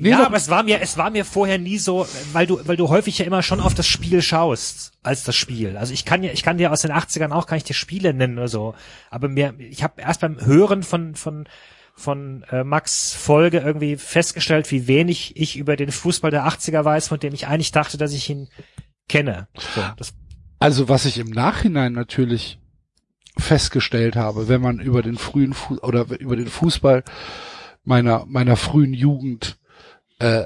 Ja, 0.00 0.18
Nee, 0.18 0.24
aber 0.24 0.36
es 0.36 0.48
war 0.48 0.62
mir, 0.62 0.80
es 0.80 0.96
war 0.96 1.10
mir 1.10 1.24
vorher 1.24 1.58
nie 1.58 1.78
so, 1.78 2.06
weil 2.32 2.46
du, 2.46 2.60
weil 2.66 2.76
du 2.76 2.88
häufig 2.88 3.18
ja 3.18 3.24
immer 3.24 3.42
schon 3.42 3.60
auf 3.60 3.74
das 3.74 3.86
Spiel 3.86 4.22
schaust, 4.22 4.92
als 5.02 5.24
das 5.24 5.36
Spiel. 5.36 5.76
Also 5.76 5.92
ich 5.92 6.04
kann 6.04 6.22
ja, 6.22 6.32
ich 6.32 6.42
kann 6.42 6.58
dir 6.58 6.72
aus 6.72 6.82
den 6.82 6.92
80ern 6.92 7.32
auch, 7.32 7.46
kann 7.46 7.58
ich 7.58 7.64
dir 7.64 7.74
Spiele 7.74 8.14
nennen 8.14 8.38
oder 8.38 8.48
so. 8.48 8.74
Aber 9.10 9.28
mir, 9.28 9.54
ich 9.58 9.82
habe 9.82 10.00
erst 10.00 10.20
beim 10.20 10.44
Hören 10.44 10.82
von, 10.82 11.14
von, 11.14 11.48
von 11.94 12.44
äh, 12.50 12.64
Max 12.64 13.12
Folge 13.14 13.58
irgendwie 13.58 13.96
festgestellt, 13.96 14.70
wie 14.70 14.86
wenig 14.86 15.36
ich 15.36 15.56
über 15.56 15.76
den 15.76 15.90
Fußball 15.90 16.30
der 16.30 16.46
80er 16.46 16.84
weiß, 16.84 17.08
von 17.08 17.20
dem 17.20 17.34
ich 17.34 17.46
eigentlich 17.46 17.72
dachte, 17.72 17.98
dass 17.98 18.12
ich 18.12 18.28
ihn 18.30 18.48
kenne. 19.08 19.48
So, 19.56 19.82
Also 20.58 20.88
was 20.88 21.04
ich 21.04 21.18
im 21.18 21.30
Nachhinein 21.30 21.92
natürlich 21.92 22.58
festgestellt 23.36 24.16
habe, 24.16 24.48
wenn 24.48 24.60
man 24.60 24.80
über 24.80 25.02
den 25.02 25.16
frühen 25.16 25.54
Fu 25.54 25.76
oder 25.78 26.06
über 26.18 26.36
den 26.36 26.48
Fußball 26.48 27.04
meiner 27.84 28.26
meiner 28.26 28.56
frühen 28.56 28.92
Jugend 28.92 29.57
äh, 30.18 30.44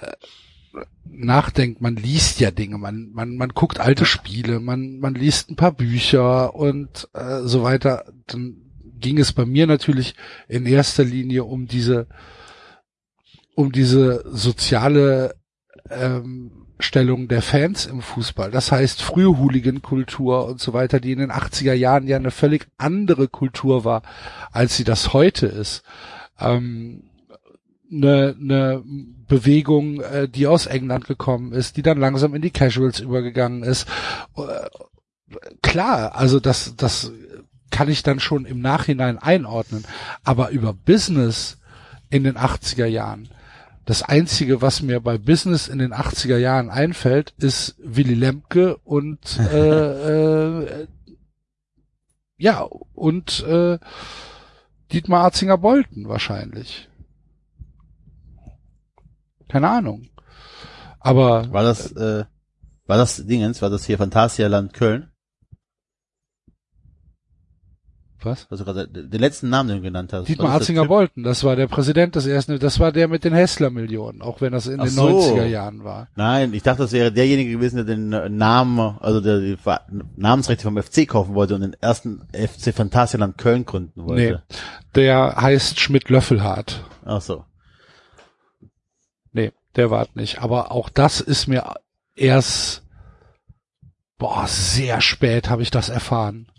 nachdenkt, 1.05 1.81
man 1.81 1.97
liest 1.97 2.41
ja 2.41 2.51
Dinge, 2.51 2.79
man 2.79 3.11
man 3.13 3.37
man 3.37 3.51
guckt 3.51 3.81
alte 3.81 4.07
Spiele, 4.07 4.61
man 4.61 4.99
man 4.99 5.15
liest 5.15 5.51
ein 5.51 5.57
paar 5.57 5.73
Bücher 5.73 6.55
und 6.55 7.09
äh, 7.13 7.41
so 7.43 7.63
weiter, 7.63 8.05
dann 8.27 8.57
ging 8.99 9.19
es 9.19 9.33
bei 9.33 9.45
mir 9.45 9.67
natürlich 9.67 10.15
in 10.49 10.65
erster 10.65 11.05
Linie 11.05 11.45
um 11.45 11.67
diese 11.67 12.07
um 13.55 13.73
diese 13.73 14.25
soziale 14.31 15.35
ähm, 15.91 16.63
Stellung 16.79 17.29
der 17.29 17.43
Fans 17.43 17.87
im 17.87 18.01
Fußball. 18.01 18.51
Das 18.51 18.73
heißt, 18.73 19.03
frühe 19.03 19.39
Hooligan-Kultur 19.39 20.47
und 20.47 20.61
so 20.61 20.73
weiter, 20.73 21.01
die 21.01 21.13
in 21.13 21.21
den 21.21 21.31
80er 21.31 21.75
Jahren 21.75 22.09
ja 22.09 22.17
eine 22.17 22.31
völlig 22.31 22.67
andere 22.77 23.29
Kultur 23.29 23.85
war, 23.85 24.03
als 24.51 24.77
sie 24.77 24.85
das 24.85 25.13
heute 25.13 25.47
ist. 25.47 25.83
Ähm, 26.41 27.05
eine, 27.91 28.35
eine 28.41 28.83
Bewegung, 29.33 30.03
äh, 30.03 30.29
die 30.29 30.47
aus 30.47 30.67
England 30.67 31.07
gekommen 31.07 31.53
ist, 31.53 31.79
die 31.79 31.83
dann 31.83 31.99
langsam 31.99 32.35
in 32.35 32.43
die 32.43 32.51
Casuals 32.51 33.01
übergegangen 33.01 33.63
ist. 33.63 33.89
Äh, 34.37 34.69
klar, 35.63 36.15
also 36.15 36.39
das, 36.39 36.77
das 36.77 37.13
kann 37.71 37.89
ich 37.89 38.03
dann 38.03 38.21
schon 38.21 38.45
im 38.45 38.61
Nachhinein 38.61 39.17
einordnen. 39.17 39.87
Aber 40.23 40.51
über 40.51 40.75
Business 40.75 41.57
in 42.11 42.25
den 42.25 42.37
80er 42.37 42.85
Jahren, 42.85 43.31
das 43.87 44.03
einzige, 44.03 44.61
was 44.61 44.83
mir 44.83 45.01
bei 45.01 45.17
Business 45.17 45.67
in 45.67 45.79
den 45.79 45.95
80er 45.95 46.37
Jahren 46.37 46.69
einfällt, 46.69 47.33
ist 47.39 47.77
Willy 47.83 48.15
Lemke 48.15 48.77
und 48.85 49.39
äh, 49.51 50.61
äh, 50.61 50.87
ja 52.37 52.69
und 52.93 53.43
äh, 53.45 53.79
Dietmar 54.93 55.25
Arzinger 55.25 55.57
Bolten 55.57 56.07
wahrscheinlich. 56.07 56.91
Keine 59.53 59.69
Ahnung. 59.69 60.09
Aber 60.99 61.53
War 61.53 61.63
das, 61.63 61.93
äh, 61.93 62.25
war 62.87 62.97
das 62.97 63.27
Dingens, 63.27 63.61
war 63.61 63.69
das 63.71 63.85
hier 63.85 63.99
Phantasialand 63.99 64.73
Köln? 64.73 65.09
was? 68.25 68.47
Also 68.51 68.65
gerade 68.65 68.87
den 68.87 69.21
letzten 69.21 69.49
Namen, 69.51 69.69
den 69.69 69.79
du 69.79 69.83
genannt 69.83 70.13
hast. 70.13 70.29
Dietmar 70.29 70.61
Typ? 70.61 70.87
Bolten, 70.87 71.25
das 71.25 71.43
war 71.43 71.57
der 71.57 71.67
Präsident 71.67 72.15
des 72.15 72.25
ersten, 72.25 72.57
das 72.61 72.79
war 72.79 72.93
der 72.93 73.09
mit 73.09 73.25
den 73.25 73.33
Hessler-Millionen, 73.35 74.23
auch 74.23 74.41
wenn 74.41 74.53
das 74.53 74.69
in 74.69 74.79
Ach 74.79 74.85
den 74.85 74.93
so. 74.93 75.09
90er 75.09 75.47
Jahren 75.47 75.83
war. 75.83 76.07
Nein, 76.15 76.55
ich 76.55 76.63
dachte, 76.63 76.83
das 76.83 76.93
wäre 76.93 77.11
derjenige 77.13 77.51
gewesen, 77.51 77.77
der 77.77 77.85
den 77.85 78.13
äh, 78.13 78.29
Namen, 78.29 78.97
also 79.01 79.21
der 79.21 79.41
die 79.41 79.57
Namensrechte 80.17 80.63
vom 80.63 80.81
FC 80.81 81.09
kaufen 81.09 81.35
wollte 81.35 81.57
und 81.57 81.63
den 81.63 81.75
ersten 81.81 82.23
FC 82.33 82.73
Phantasialand 82.73 83.39
Köln 83.39 83.65
gründen 83.67 84.01
Nee, 84.05 84.07
wollte. 84.07 84.43
der 84.95 85.35
heißt 85.37 85.81
Schmidt-Löffelhardt. 85.81 86.85
Ach 87.05 87.21
so. 87.21 87.45
Nee, 89.33 89.53
der 89.77 89.91
war 89.91 90.03
es 90.03 90.15
nicht. 90.15 90.43
Aber 90.43 90.73
auch 90.73 90.89
das 90.89 91.21
ist 91.21 91.47
mir 91.47 91.75
erst, 92.15 92.83
boah, 94.19 94.47
sehr 94.47 95.01
spät 95.01 95.49
habe 95.49 95.63
ich 95.63 95.71
das 95.71 95.89
erfahren. 95.89 96.52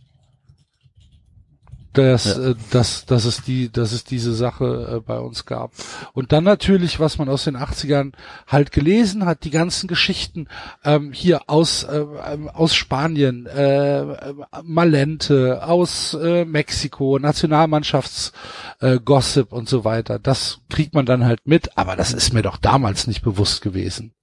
Dass, 1.94 2.26
Ja. 2.26 2.50
äh, 2.50 2.56
dass, 2.72 3.06
dass 3.06 3.26
es 3.26 3.44
die, 3.44 3.72
dass 3.72 3.92
es 3.92 4.04
diese 4.04 4.34
Sache 4.34 4.96
äh, 4.96 5.00
bei 5.00 5.20
uns 5.20 5.46
gab. 5.46 5.72
Und 6.14 6.32
dann 6.32 6.44
natürlich, 6.44 7.00
was 7.00 7.20
man 7.20 7.30
aus 7.30 7.44
den 7.44 7.56
80ern 7.56 8.14
halt 8.48 8.72
gelesen 8.72 9.26
hat, 9.26 9.44
die 9.44 9.52
ganzen 9.52 9.88
Geschichten 9.88 10.48
ähm, 10.84 11.12
hier 11.14 11.42
aus, 11.50 11.84
äh, 11.84 12.00
ähm, 12.32 12.50
aus 12.50 12.74
Spanien, 12.74 13.46
äh, 13.46 14.02
äh, 14.02 14.34
Malente, 14.64 15.64
aus 15.66 16.16
äh, 16.16 16.46
Mexiko, 16.46 17.20
Nationalmannschafts 17.20 18.34
äh, 18.80 19.00
Gossip 19.00 19.54
und 19.54 19.70
so 19.70 19.86
weiter. 19.86 20.18
Das 20.18 20.60
kriegt 20.70 20.96
man 20.96 21.06
dann 21.06 21.24
halt 21.26 21.42
mit, 21.46 21.78
aber 21.78 21.96
das 21.96 22.12
ist 22.14 22.34
mir 22.34 22.42
doch 22.42 22.58
damals 22.58 23.06
nicht 23.06 23.22
bewusst 23.22 23.62
gewesen. 23.62 24.14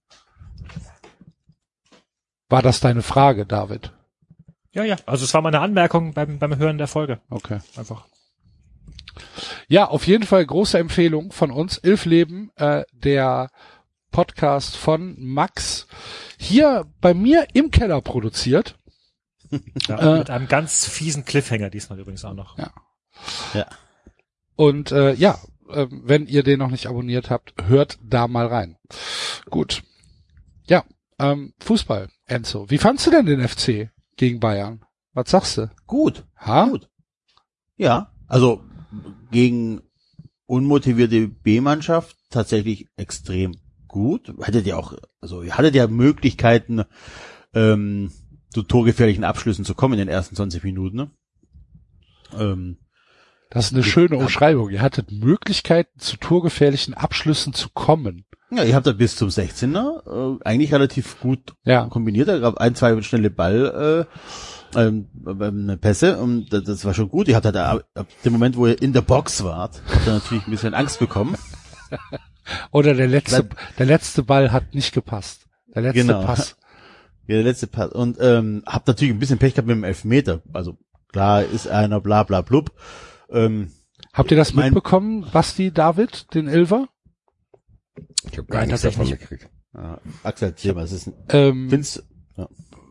War 2.48 2.62
das 2.62 2.80
deine 2.80 3.02
Frage, 3.02 3.46
David? 3.46 3.92
Ja, 4.72 4.84
ja. 4.84 4.96
Also 5.06 5.24
es 5.24 5.34
war 5.34 5.42
meine 5.42 5.60
Anmerkung 5.60 6.12
beim, 6.14 6.38
beim 6.38 6.56
Hören 6.58 6.78
der 6.78 6.86
Folge. 6.88 7.20
Okay. 7.30 7.60
Einfach. 7.76 8.06
Ja, 9.68 9.86
auf 9.88 10.06
jeden 10.06 10.24
Fall 10.24 10.44
große 10.46 10.78
Empfehlung 10.78 11.32
von 11.32 11.50
uns. 11.50 11.78
Elf 11.78 12.04
Leben, 12.04 12.50
äh, 12.56 12.84
der 12.92 13.50
Podcast 14.10 14.76
von 14.76 15.14
Max. 15.18 15.86
Hier 16.38 16.86
bei 17.00 17.14
mir 17.14 17.46
im 17.52 17.70
Keller 17.70 18.00
produziert. 18.00 18.76
Ja, 19.88 20.14
Äh. 20.14 20.18
mit 20.18 20.30
einem 20.30 20.46
ganz 20.48 20.86
fiesen 20.86 21.24
Cliffhanger 21.24 21.70
diesmal 21.70 21.98
übrigens 21.98 22.24
auch 22.24 22.34
noch. 22.34 22.56
Ja. 22.58 22.70
Ja. 23.54 23.66
Und 24.56 24.92
äh, 24.92 25.12
ja, 25.14 25.38
äh, 25.68 25.86
wenn 25.90 26.26
ihr 26.26 26.42
den 26.42 26.58
noch 26.60 26.70
nicht 26.70 26.86
abonniert 26.86 27.30
habt, 27.30 27.54
hört 27.66 27.98
da 28.02 28.28
mal 28.28 28.46
rein. 28.46 28.76
Gut. 29.50 29.82
Ja, 30.68 30.84
ähm, 31.18 31.52
Fußball, 31.60 32.08
Enzo. 32.26 32.70
Wie 32.70 32.78
fandst 32.78 33.06
du 33.06 33.10
denn 33.10 33.26
den 33.26 33.46
FC 33.46 33.90
gegen 34.20 34.38
Bayern? 34.38 34.84
Was 35.12 35.30
sagst 35.30 35.56
du? 35.58 35.70
Gut. 35.86 36.24
Ha? 36.36 36.66
Gut. 36.66 36.88
Ja. 37.76 38.12
Also 38.28 38.62
gegen 39.30 39.80
unmotivierte 40.46 41.26
B-Mannschaft 41.28 42.16
tatsächlich 42.28 42.86
extrem 42.96 43.56
gut. 43.88 44.32
Hattet 44.42 44.66
ihr 44.66 44.78
auch, 44.78 44.94
also 45.20 45.42
ihr 45.42 45.56
hattet 45.56 45.74
ja 45.74 45.86
Möglichkeiten, 45.88 46.84
ähm, 47.54 48.12
zu 48.50 48.62
torgefährlichen 48.62 49.24
Abschlüssen 49.24 49.64
zu 49.64 49.74
kommen 49.74 49.94
in 49.94 50.00
den 50.00 50.08
ersten 50.08 50.36
20 50.36 50.62
Minuten. 50.64 50.96
Ne? 50.96 51.10
Ähm, 52.38 52.78
Das 53.48 53.66
ist 53.66 53.72
eine 53.72 53.82
schöne 53.82 54.16
Umschreibung. 54.16 54.70
Ihr 54.70 54.82
hattet 54.82 55.10
Möglichkeiten, 55.10 55.98
zu 55.98 56.16
torgefährlichen 56.18 56.94
Abschlüssen 56.94 57.52
zu 57.52 57.68
kommen. 57.70 58.26
Ja, 58.52 58.64
ihr 58.64 58.74
habt 58.74 58.86
da 58.86 58.92
bis 58.92 59.16
zum 59.16 59.28
16er 59.28 60.36
äh, 60.38 60.44
eigentlich 60.44 60.72
relativ 60.72 61.20
gut 61.20 61.54
Ja. 61.64 61.86
kombiniert. 61.86 62.28
Da 62.28 62.38
gab 62.38 62.58
ein, 62.58 62.74
zwei 62.74 63.00
schnelle 63.02 63.30
Ball 63.30 64.06
äh, 64.74 64.78
ähm, 64.80 65.08
ähm, 65.26 65.78
Pässe 65.80 66.18
und 66.18 66.52
das, 66.52 66.64
das 66.64 66.84
war 66.84 66.94
schon 66.94 67.08
gut. 67.08 67.28
Ihr 67.28 67.36
habt 67.36 67.46
halt 67.46 67.56
ab, 67.56 67.84
ab 67.94 68.06
dem 68.24 68.32
Moment, 68.32 68.56
wo 68.56 68.66
ihr 68.66 68.80
in 68.80 68.92
der 68.92 69.02
Box 69.02 69.42
wart, 69.44 69.80
habt 69.92 70.06
ihr 70.06 70.12
natürlich 70.14 70.46
ein 70.46 70.50
bisschen 70.50 70.74
Angst 70.74 70.98
bekommen. 70.98 71.36
Oder 72.72 72.94
der 72.94 73.06
letzte, 73.08 73.48
der 73.78 73.86
letzte 73.86 74.22
Ball 74.22 74.52
hat 74.52 74.74
nicht 74.74 74.92
gepasst. 74.92 75.46
Der 75.74 75.82
letzte 75.82 76.00
Genau. 76.06 76.24
Pass. 76.24 76.56
Ja, 77.26 77.36
der 77.36 77.44
letzte 77.44 77.68
Pass. 77.68 77.92
Und 77.92 78.16
ähm, 78.20 78.64
habt 78.66 78.88
natürlich 78.88 79.14
ein 79.14 79.20
bisschen 79.20 79.38
Pech 79.38 79.54
gehabt 79.54 79.68
mit 79.68 79.76
dem 79.76 79.84
Elfmeter. 79.84 80.42
Also 80.52 80.78
klar 81.12 81.44
ist 81.44 81.68
einer 81.68 82.00
bla 82.00 82.24
bla 82.24 82.40
blub. 82.40 82.72
Ähm, 83.30 83.70
Habt 84.12 84.32
ihr 84.32 84.36
das 84.36 84.52
Mein- 84.52 84.64
mitbekommen, 84.72 85.24
Basti 85.32 85.70
David, 85.70 86.34
den 86.34 86.48
Ilver? 86.48 86.88
Ich 88.30 88.38
habe 88.38 88.46
gar 88.48 88.60
Nein, 88.60 88.68
nichts 88.68 88.82
davon 88.82 89.08
gekriegt. 89.08 89.48
äh, 89.74 89.96
Axel, 90.22 90.52
Thema, 90.52 90.82
es 90.82 90.92
ist 90.92 91.08
ein 91.08 91.14
Ähm, 91.30 91.68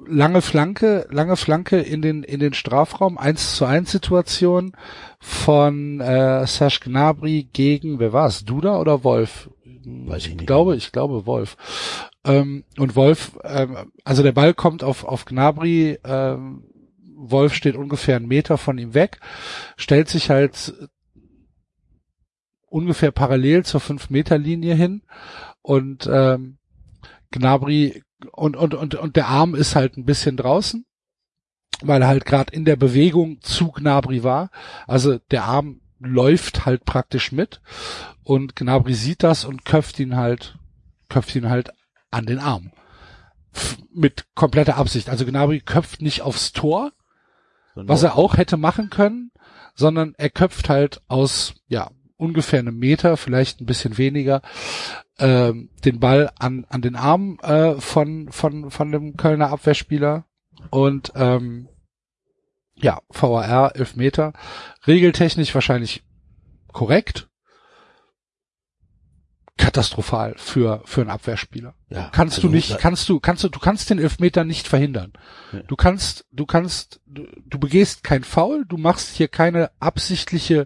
lange 0.08 0.42
Flanke, 0.42 1.08
lange 1.12 1.36
Flanke 1.36 1.80
in 1.80 2.02
den 2.02 2.24
in 2.24 2.40
den 2.40 2.54
Strafraum, 2.54 3.18
1 3.18 3.56
zu 3.56 3.66
1 3.66 3.92
Situation 3.92 4.76
von 5.20 6.00
äh, 6.02 6.46
Serge 6.48 6.80
Gnabry 6.84 7.50
gegen, 7.54 8.00
wer 8.00 8.14
war 8.14 8.28
es, 8.28 8.44
Duda 8.46 8.80
oder 8.80 9.04
Wolf? 9.04 9.50
Weiß 9.86 10.26
ich 10.28 10.36
nicht. 10.36 10.48
glaube, 10.48 10.76
ich 10.76 10.92
glaube 10.92 11.26
Wolf. 11.26 11.58
Ähm, 12.26 12.64
und 12.78 12.96
Wolf, 12.96 13.38
ähm, 13.44 13.92
also 14.04 14.24
der 14.24 14.34
Ball 14.34 14.54
kommt 14.54 14.84
auf 14.84 15.06
auf 15.06 15.26
Gnabry, 15.26 16.00
ähm, 16.04 16.64
Wolf 17.16 17.54
steht 17.54 17.76
ungefähr 17.76 18.16
einen 18.16 18.28
Meter 18.28 18.58
von 18.58 18.78
ihm 18.78 18.94
weg, 18.94 19.20
stellt 19.78 20.10
sich 20.10 20.30
halt 20.30 20.74
ungefähr 22.70 23.12
parallel 23.12 23.66
zur 23.66 23.82
5-Meter-Linie 23.82 24.76
hin 24.76 25.02
und 25.62 26.10
ähm, 26.12 26.58
Gnabry 27.32 28.04
und, 28.32 28.56
und, 28.56 28.74
und, 28.74 28.96
und 28.96 29.16
der 29.16 29.28
Arm 29.28 29.56
ist 29.56 29.76
halt 29.76 29.98
ein 29.98 30.06
bisschen 30.06 30.38
draußen, 30.38 30.86
weil 31.82 32.02
er 32.02 32.08
halt 32.08 32.26
gerade 32.26 32.54
in 32.54 32.66
der 32.66 32.76
Bewegung 32.76 33.42
zu 33.42 33.72
Gnabry 33.72 34.24
war. 34.24 34.52
Also 34.88 35.20
der 35.32 35.46
Arm 35.46 35.82
läuft 36.00 36.66
halt 36.66 36.86
praktisch 36.86 37.32
mit 37.32 37.62
und 38.24 38.56
Gnabry 38.56 38.94
sieht 38.94 39.24
das 39.24 39.46
und 39.46 39.66
köpft 39.66 40.00
ihn 40.00 40.16
halt, 40.16 40.58
köpft 41.10 41.36
ihn 41.36 41.50
halt 41.50 41.72
an 42.12 42.26
den 42.26 42.40
Arm. 42.40 42.72
Mit 43.92 44.28
kompletter 44.36 44.78
Absicht. 44.78 45.10
Also 45.10 45.26
Gnabry 45.26 45.60
köpft 45.60 46.02
nicht 46.02 46.22
aufs 46.22 46.52
Tor, 46.52 46.92
was 47.76 48.04
er 48.04 48.16
auch 48.16 48.38
hätte 48.38 48.58
machen 48.58 48.90
können, 48.90 49.32
sondern 49.76 50.14
er 50.18 50.30
köpft 50.30 50.70
halt 50.70 51.02
aus, 51.08 51.54
ja, 51.68 51.90
ungefähr 52.20 52.60
einem 52.60 52.78
Meter, 52.78 53.18
vielleicht 53.18 53.62
ein 53.62 53.66
bisschen 53.66 53.98
weniger, 53.98 54.42
ähm, 55.18 55.70
den 55.86 56.00
Ball 56.00 56.32
an, 56.38 56.66
an 56.70 56.82
den 56.82 56.96
Arm 56.96 57.40
äh, 57.42 57.76
von, 57.76 58.32
von, 58.32 58.70
von 58.70 58.92
dem 58.92 59.16
Kölner 59.18 59.50
Abwehrspieler 59.50 60.26
und 60.70 61.14
ähm, 61.16 61.70
ja, 62.76 63.00
VAR, 63.10 63.76
elf 63.76 63.96
Meter. 63.96 64.34
Regeltechnisch 64.88 65.54
wahrscheinlich 65.54 66.04
korrekt. 66.72 67.29
Katastrophal 69.60 70.36
für, 70.38 70.82
für 70.86 71.02
einen 71.02 71.10
Abwehrspieler. 71.10 71.76
ja, 71.90 72.10
Kannst 72.14 72.38
also 72.38 72.48
du 72.48 72.54
nicht, 72.56 72.80
kannst 72.80 73.08
du, 73.10 73.20
kannst 73.20 73.44
du, 73.44 73.50
du 73.50 73.60
kannst 73.60 73.90
den 73.90 74.00
Elfmeter 74.00 74.46
nicht 74.46 74.68
verhindern. 74.68 75.12
Ja. 75.52 75.60
Du 75.64 75.76
kannst, 75.76 76.26
du 76.32 76.46
kannst, 76.46 77.02
du, 77.06 77.28
du 77.46 77.60
begehst 77.60 78.04
kein 78.04 78.24
Foul, 78.24 78.66
du 78.66 78.78
machst 78.78 79.16
hier 79.16 79.28
keine 79.28 79.70
absichtliche 79.80 80.66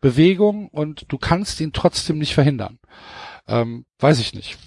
Bewegung 0.00 0.68
und 0.68 1.06
du 1.08 1.18
kannst 1.18 1.60
ihn 1.60 1.72
trotzdem 1.72 2.18
nicht 2.18 2.34
verhindern. 2.34 2.78
Ähm, 3.46 3.86
weiß 4.00 4.18
ich 4.18 4.34
nicht. 4.34 4.58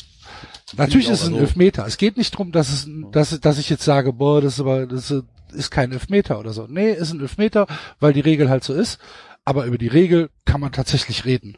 Natürlich 0.77 1.07
ich 1.07 1.11
ist 1.11 1.21
es 1.21 1.27
ein 1.27 1.33
also- 1.33 1.45
Elfmeter. 1.45 1.85
Es 1.85 1.97
geht 1.97 2.15
nicht 2.17 2.31
drum, 2.31 2.51
dass 2.53 2.69
es, 2.69 2.89
dass, 3.11 3.39
dass 3.39 3.57
ich 3.59 3.69
jetzt 3.69 3.83
sage, 3.83 4.13
boah, 4.13 4.41
das 4.41 4.53
ist 4.53 4.59
aber, 4.61 4.87
das 4.87 5.13
ist 5.53 5.69
kein 5.69 5.91
Elfmeter 5.91 6.39
oder 6.39 6.53
so. 6.53 6.65
Nee, 6.67 6.91
ist 6.91 7.11
ein 7.11 7.19
Elfmeter, 7.19 7.67
weil 7.99 8.13
die 8.13 8.21
Regel 8.21 8.49
halt 8.49 8.63
so 8.63 8.73
ist. 8.73 8.99
Aber 9.43 9.65
über 9.65 9.77
die 9.77 9.87
Regel 9.87 10.29
kann 10.45 10.59
man 10.61 10.71
tatsächlich 10.71 11.25
reden. 11.25 11.57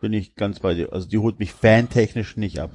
Bin 0.00 0.12
ich 0.12 0.34
ganz 0.34 0.60
bei 0.60 0.74
dir. 0.74 0.92
Also 0.92 1.08
die 1.08 1.18
holt 1.18 1.38
mich 1.38 1.52
fantechnisch 1.52 2.36
nicht 2.36 2.58
ab, 2.60 2.70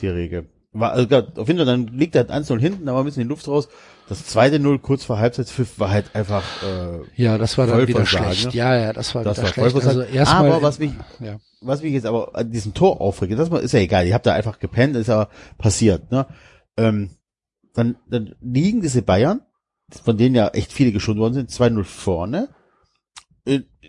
die 0.00 0.08
Regel. 0.08 0.46
War, 0.74 0.92
also 0.92 1.06
grad, 1.06 1.38
auf 1.38 1.48
jeden 1.48 1.58
Fall, 1.58 1.66
dann 1.66 1.88
liegt 1.88 2.16
halt 2.16 2.30
1-0 2.30 2.58
hinten, 2.58 2.86
da 2.86 2.94
war 2.94 3.02
ein 3.02 3.04
bisschen 3.04 3.24
die 3.24 3.28
Luft 3.28 3.46
raus. 3.46 3.68
Das 4.08 4.24
zweite 4.24 4.58
Null 4.58 4.78
kurz 4.78 5.04
vor 5.04 5.18
Halbzeitpfiff 5.18 5.78
war 5.78 5.90
halt 5.90 6.14
einfach, 6.14 6.42
äh, 6.62 7.00
Ja, 7.22 7.36
das 7.36 7.58
war 7.58 7.66
dann 7.66 7.86
wieder 7.86 8.06
schlecht. 8.06 8.46
ne? 8.46 8.52
Ja, 8.52 8.74
ja, 8.76 8.92
das 8.94 9.14
war 9.14 9.22
das 9.22 9.36
wieder 9.36 9.48
war 9.48 9.52
schlecht. 9.70 9.86
Also 9.86 10.00
erstmal, 10.00 10.50
Aber 10.50 10.62
was 10.62 10.78
mich, 10.78 10.92
ja. 11.20 11.38
was 11.60 11.82
mich 11.82 11.92
jetzt 11.92 12.06
aber 12.06 12.34
an 12.34 12.50
diesem 12.50 12.72
Tor 12.72 13.02
aufregt, 13.02 13.38
das 13.38 13.50
ist 13.50 13.72
ja 13.72 13.80
egal, 13.80 14.06
ihr 14.06 14.14
habt 14.14 14.24
da 14.26 14.32
einfach 14.32 14.58
gepennt, 14.58 14.96
ist 14.96 15.08
ja 15.08 15.28
passiert, 15.58 16.10
ne? 16.10 16.26
Ähm, 16.78 17.10
dann, 17.74 17.96
dann 18.08 18.34
liegen 18.40 18.80
diese 18.80 19.02
Bayern, 19.02 19.42
von 20.04 20.16
denen 20.16 20.34
ja 20.34 20.48
echt 20.48 20.72
viele 20.72 20.92
geschont 20.92 21.18
worden 21.18 21.34
sind, 21.34 21.50
2-0 21.50 21.84
vorne, 21.84 22.48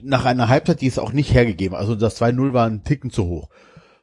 nach 0.01 0.25
einer 0.25 0.49
Halbzeit, 0.49 0.81
die 0.81 0.87
ist 0.87 0.99
auch 0.99 1.13
nicht 1.13 1.33
hergegeben, 1.33 1.75
also 1.77 1.95
das 1.95 2.19
2-0 2.21 2.53
war 2.53 2.65
ein 2.67 2.83
Ticken 2.83 3.11
zu 3.11 3.25
hoch. 3.25 3.49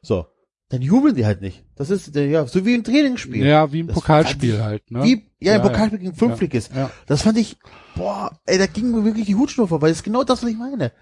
So. 0.01 0.25
Dann 0.69 0.81
jubeln 0.81 1.15
die 1.15 1.25
halt 1.25 1.41
nicht. 1.41 1.65
Das 1.75 1.89
ist, 1.89 2.15
äh, 2.15 2.29
ja, 2.29 2.47
so 2.47 2.65
wie 2.65 2.73
im 2.75 2.85
Trainingsspiel. 2.85 3.45
Ja, 3.45 3.73
wie 3.73 3.81
im 3.81 3.87
Das 3.87 3.95
Pokalspiel 3.95 4.53
ich- 4.55 4.61
halt, 4.61 4.89
ne? 4.89 5.03
Wie, 5.03 5.29
ja, 5.39 5.55
im 5.57 5.61
Ja, 5.63 5.67
Pokalspiel 5.67 5.99
gegen 5.99 6.15
Fünftligist. 6.15 6.71
Ja, 6.73 6.77
ja. 6.83 6.91
Das 7.07 7.23
fand 7.23 7.37
ich, 7.37 7.57
boah, 7.95 8.31
ey, 8.45 8.57
da 8.57 8.67
ging 8.67 8.89
mir 8.91 9.03
wirklich 9.03 9.25
die 9.25 9.35
Hutschnur 9.35 9.69
weil 9.69 9.89
das 9.89 9.97
ist 9.99 10.03
genau 10.03 10.23
das, 10.23 10.41
was 10.43 10.49
ich 10.49 10.57
meine. 10.57 10.93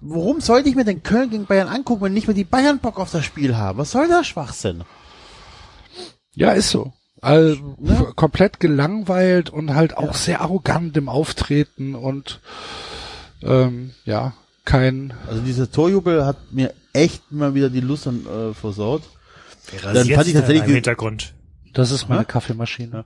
Warum 0.00 0.40
sollte 0.40 0.68
ich 0.68 0.74
mir 0.74 0.84
denn 0.84 1.04
Köln 1.04 1.30
gegen 1.30 1.46
Bayern 1.46 1.68
angucken, 1.68 2.02
wenn 2.02 2.12
nicht 2.12 2.26
mehr 2.26 2.34
die 2.34 2.42
Bayern 2.44 2.80
Bock 2.80 2.98
auf 2.98 3.12
das 3.12 3.24
Spiel 3.24 3.56
haben? 3.56 3.78
Was 3.78 3.92
soll 3.92 4.08
der 4.08 4.24
Schwachsinn? 4.24 4.82
Ja, 6.34 6.50
ist 6.52 6.70
so. 6.70 6.92
Also, 7.20 7.76
Ne? 7.78 8.12
komplett 8.16 8.58
gelangweilt 8.60 9.50
und 9.50 9.74
halt 9.74 9.96
auch 9.96 10.14
sehr 10.14 10.40
arrogant 10.40 10.96
im 10.96 11.08
Auftreten 11.08 11.94
und 11.94 12.40
ähm, 13.42 13.90
ja, 14.04 14.34
kein 14.64 15.12
Also 15.28 15.40
dieser 15.42 15.70
Torjubel 15.70 16.24
hat 16.26 16.36
mir 16.52 16.72
echt 16.92 17.30
mal 17.32 17.54
wieder 17.54 17.70
die 17.70 17.80
Lust 17.80 18.06
an, 18.06 18.26
äh, 18.26 18.54
versaut. 18.54 19.02
Dann 19.82 19.94
fand 19.94 20.26
ich 20.26 20.32
tatsächlich 20.34 20.62
im 20.62 20.66
die- 20.68 20.74
Hintergrund. 20.74 21.34
das 21.74 21.90
ist 21.90 22.08
meine 22.08 22.20
Aha. 22.20 22.24
Kaffeemaschine. 22.24 23.04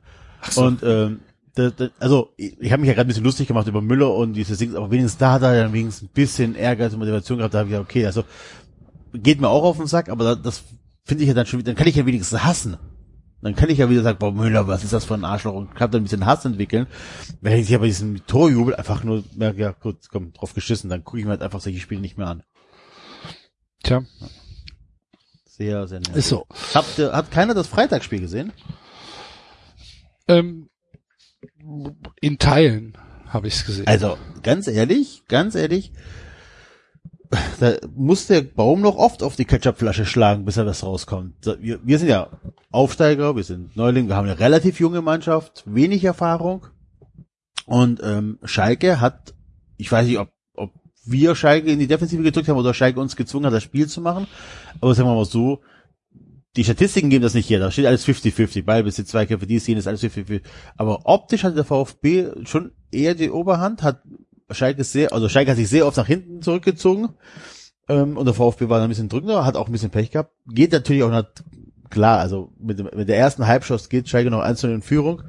Und 0.56 0.82
ähm, 0.82 1.20
da, 1.54 1.70
da, 1.70 1.88
also 1.98 2.32
ich, 2.36 2.58
ich 2.60 2.72
habe 2.72 2.80
mich 2.80 2.88
ja 2.88 2.94
gerade 2.94 3.06
ein 3.06 3.08
bisschen 3.08 3.24
lustig 3.24 3.46
gemacht 3.48 3.66
über 3.68 3.82
Müller 3.82 4.12
und 4.14 4.32
diese 4.34 4.56
Dings, 4.56 4.74
aber 4.74 4.90
wenigstens 4.90 5.18
da 5.18 5.32
hat 5.32 5.42
er 5.42 5.62
dann 5.64 5.72
wenigstens 5.72 6.08
ein 6.08 6.12
bisschen 6.14 6.54
Ehrgeiz 6.54 6.92
und 6.92 6.98
Motivation 7.00 7.38
gehabt. 7.38 7.52
Da 7.54 7.58
habe 7.58 7.68
ich 7.68 7.72
gesagt, 7.72 7.90
okay, 7.90 8.06
also 8.06 8.24
geht 9.12 9.40
mir 9.40 9.48
auch 9.48 9.62
auf 9.64 9.76
den 9.76 9.86
Sack, 9.86 10.08
aber 10.08 10.24
da, 10.24 10.34
das 10.34 10.62
finde 11.04 11.24
ich 11.24 11.28
ja 11.28 11.34
dann 11.34 11.46
schon 11.46 11.58
wieder, 11.60 11.72
dann 11.72 11.76
kann 11.76 11.86
ich 11.88 11.96
ja 11.96 12.06
wenigstens 12.06 12.42
hassen. 12.42 12.76
Dann 13.42 13.56
kann 13.56 13.68
ich 13.70 13.78
ja 13.78 13.90
wieder 13.90 14.02
sagen, 14.02 14.18
boah, 14.18 14.32
Müller, 14.32 14.68
was 14.68 14.84
ist 14.84 14.92
das 14.92 15.04
für 15.04 15.14
ein 15.14 15.24
Arschloch? 15.24 15.54
Und 15.54 15.74
kann 15.74 15.90
dann 15.90 16.02
ein 16.02 16.04
bisschen 16.04 16.26
Hass 16.26 16.44
entwickeln. 16.44 16.86
Wenn 17.40 17.58
ich 17.58 17.74
aber 17.74 17.86
diesen 17.86 18.24
Torjubel 18.26 18.74
einfach 18.76 19.02
nur 19.02 19.24
merke, 19.34 19.60
ja 19.60 19.72
gut, 19.72 19.96
komm, 20.10 20.32
drauf 20.32 20.54
geschissen, 20.54 20.88
dann 20.88 21.02
gucke 21.04 21.18
ich 21.18 21.24
mir 21.24 21.32
halt 21.32 21.42
einfach 21.42 21.60
solche 21.60 21.80
Spiele 21.80 22.00
nicht 22.00 22.16
mehr 22.16 22.28
an. 22.28 22.44
Tja, 23.82 24.02
Sehr, 25.44 25.88
sehr 25.88 25.98
nervig. 25.98 26.16
ist 26.16 26.28
so. 26.28 26.46
Habt 26.72 26.98
ihr, 26.98 27.12
hat 27.12 27.32
keiner 27.32 27.52
das 27.54 27.66
Freitagsspiel 27.66 28.20
gesehen? 28.20 28.52
Ähm, 30.28 30.68
in 32.20 32.38
Teilen 32.38 32.96
habe 33.26 33.48
ich 33.48 33.54
es 33.54 33.64
gesehen. 33.64 33.88
Also, 33.88 34.18
ganz 34.42 34.68
ehrlich, 34.68 35.24
ganz 35.26 35.56
ehrlich, 35.56 35.92
da 37.60 37.76
muss 37.94 38.26
der 38.26 38.42
Baum 38.42 38.80
noch 38.80 38.96
oft 38.96 39.22
auf 39.22 39.36
die 39.36 39.44
Ketchupflasche 39.44 40.04
schlagen, 40.04 40.44
bis 40.44 40.56
er 40.56 40.66
was 40.66 40.84
rauskommt. 40.84 41.34
Wir, 41.60 41.80
wir 41.82 41.98
sind 41.98 42.08
ja 42.08 42.28
Aufsteiger, 42.70 43.36
wir 43.36 43.44
sind 43.44 43.76
Neuling, 43.76 44.08
wir 44.08 44.16
haben 44.16 44.28
eine 44.28 44.38
relativ 44.38 44.80
junge 44.80 45.02
Mannschaft, 45.02 45.64
wenig 45.66 46.04
Erfahrung. 46.04 46.66
Und 47.66 48.00
ähm, 48.02 48.38
Schalke 48.42 49.00
hat, 49.00 49.34
ich 49.76 49.90
weiß 49.90 50.06
nicht, 50.06 50.18
ob, 50.18 50.30
ob 50.54 50.72
wir 51.04 51.34
Schalke 51.34 51.70
in 51.70 51.78
die 51.78 51.86
Defensive 51.86 52.22
gedrückt 52.22 52.48
haben 52.48 52.58
oder 52.58 52.74
Schalke 52.74 53.00
uns 53.00 53.16
gezwungen 53.16 53.46
hat, 53.46 53.54
das 53.54 53.62
Spiel 53.62 53.86
zu 53.88 54.00
machen. 54.00 54.26
Aber 54.80 54.94
sagen 54.94 55.08
wir 55.08 55.14
mal 55.14 55.24
so, 55.24 55.60
die 56.56 56.64
Statistiken 56.64 57.08
geben 57.08 57.22
das 57.22 57.34
nicht 57.34 57.48
her, 57.48 57.60
da 57.60 57.70
steht 57.70 57.86
alles 57.86 58.06
50-50, 58.06 58.64
Ballbesitz, 58.64 59.08
Zweikämpfe, 59.08 59.46
dies, 59.46 59.66
jenes, 59.66 59.86
alles 59.86 60.02
50-50. 60.02 60.42
Aber 60.76 61.00
optisch 61.04 61.44
hatte 61.44 61.54
der 61.54 61.64
VfB 61.64 62.28
schon 62.44 62.72
eher 62.90 63.14
die 63.14 63.30
Oberhand, 63.30 63.82
hat 63.82 64.02
Schalke 64.54 64.84
sehr, 64.84 65.12
also 65.12 65.28
Schalke 65.28 65.50
hat 65.50 65.56
sich 65.56 65.68
sehr 65.68 65.86
oft 65.86 65.96
nach 65.96 66.06
hinten 66.06 66.42
zurückgezogen, 66.42 67.10
ähm, 67.88 68.16
und 68.16 68.26
der 68.26 68.34
VfB 68.34 68.68
war 68.68 68.78
dann 68.78 68.86
ein 68.86 68.90
bisschen 68.90 69.08
drückender, 69.08 69.44
hat 69.44 69.56
auch 69.56 69.66
ein 69.66 69.72
bisschen 69.72 69.90
Pech 69.90 70.10
gehabt. 70.10 70.32
Geht 70.46 70.72
natürlich 70.72 71.02
auch 71.02 71.10
nach, 71.10 71.26
klar, 71.90 72.18
also 72.18 72.52
mit, 72.58 72.78
mit 72.94 73.08
der 73.08 73.18
ersten 73.18 73.46
Halbschuss 73.46 73.88
geht 73.88 74.08
Schalke 74.08 74.30
noch 74.30 74.40
einzeln 74.40 74.74
in 74.74 74.82
Führung, 74.82 75.22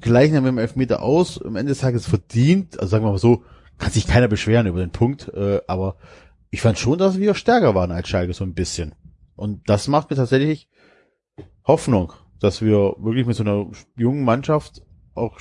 gleichen 0.00 0.34
dann 0.34 0.44
mit 0.44 0.52
dem 0.52 0.58
Elfmeter 0.58 1.02
aus, 1.02 1.40
am 1.42 1.56
Ende 1.56 1.70
des 1.70 1.80
Tages 1.80 2.06
verdient, 2.06 2.78
also 2.80 2.90
sagen 2.90 3.04
wir 3.04 3.12
mal 3.12 3.18
so, 3.18 3.44
kann 3.78 3.92
sich 3.92 4.06
keiner 4.06 4.28
beschweren 4.28 4.66
über 4.66 4.80
den 4.80 4.90
Punkt, 4.90 5.28
äh, 5.34 5.60
aber 5.66 5.96
ich 6.50 6.60
fand 6.62 6.78
schon, 6.78 6.98
dass 6.98 7.18
wir 7.18 7.34
stärker 7.34 7.74
waren 7.74 7.90
als 7.90 8.08
Schalke 8.08 8.32
so 8.32 8.44
ein 8.44 8.54
bisschen. 8.54 8.94
Und 9.36 9.68
das 9.68 9.88
macht 9.88 10.10
mir 10.10 10.16
tatsächlich 10.16 10.68
Hoffnung, 11.66 12.12
dass 12.40 12.62
wir 12.62 12.94
wirklich 12.98 13.26
mit 13.26 13.36
so 13.36 13.42
einer 13.42 13.66
jungen 13.96 14.24
Mannschaft 14.24 14.82
auch 15.14 15.38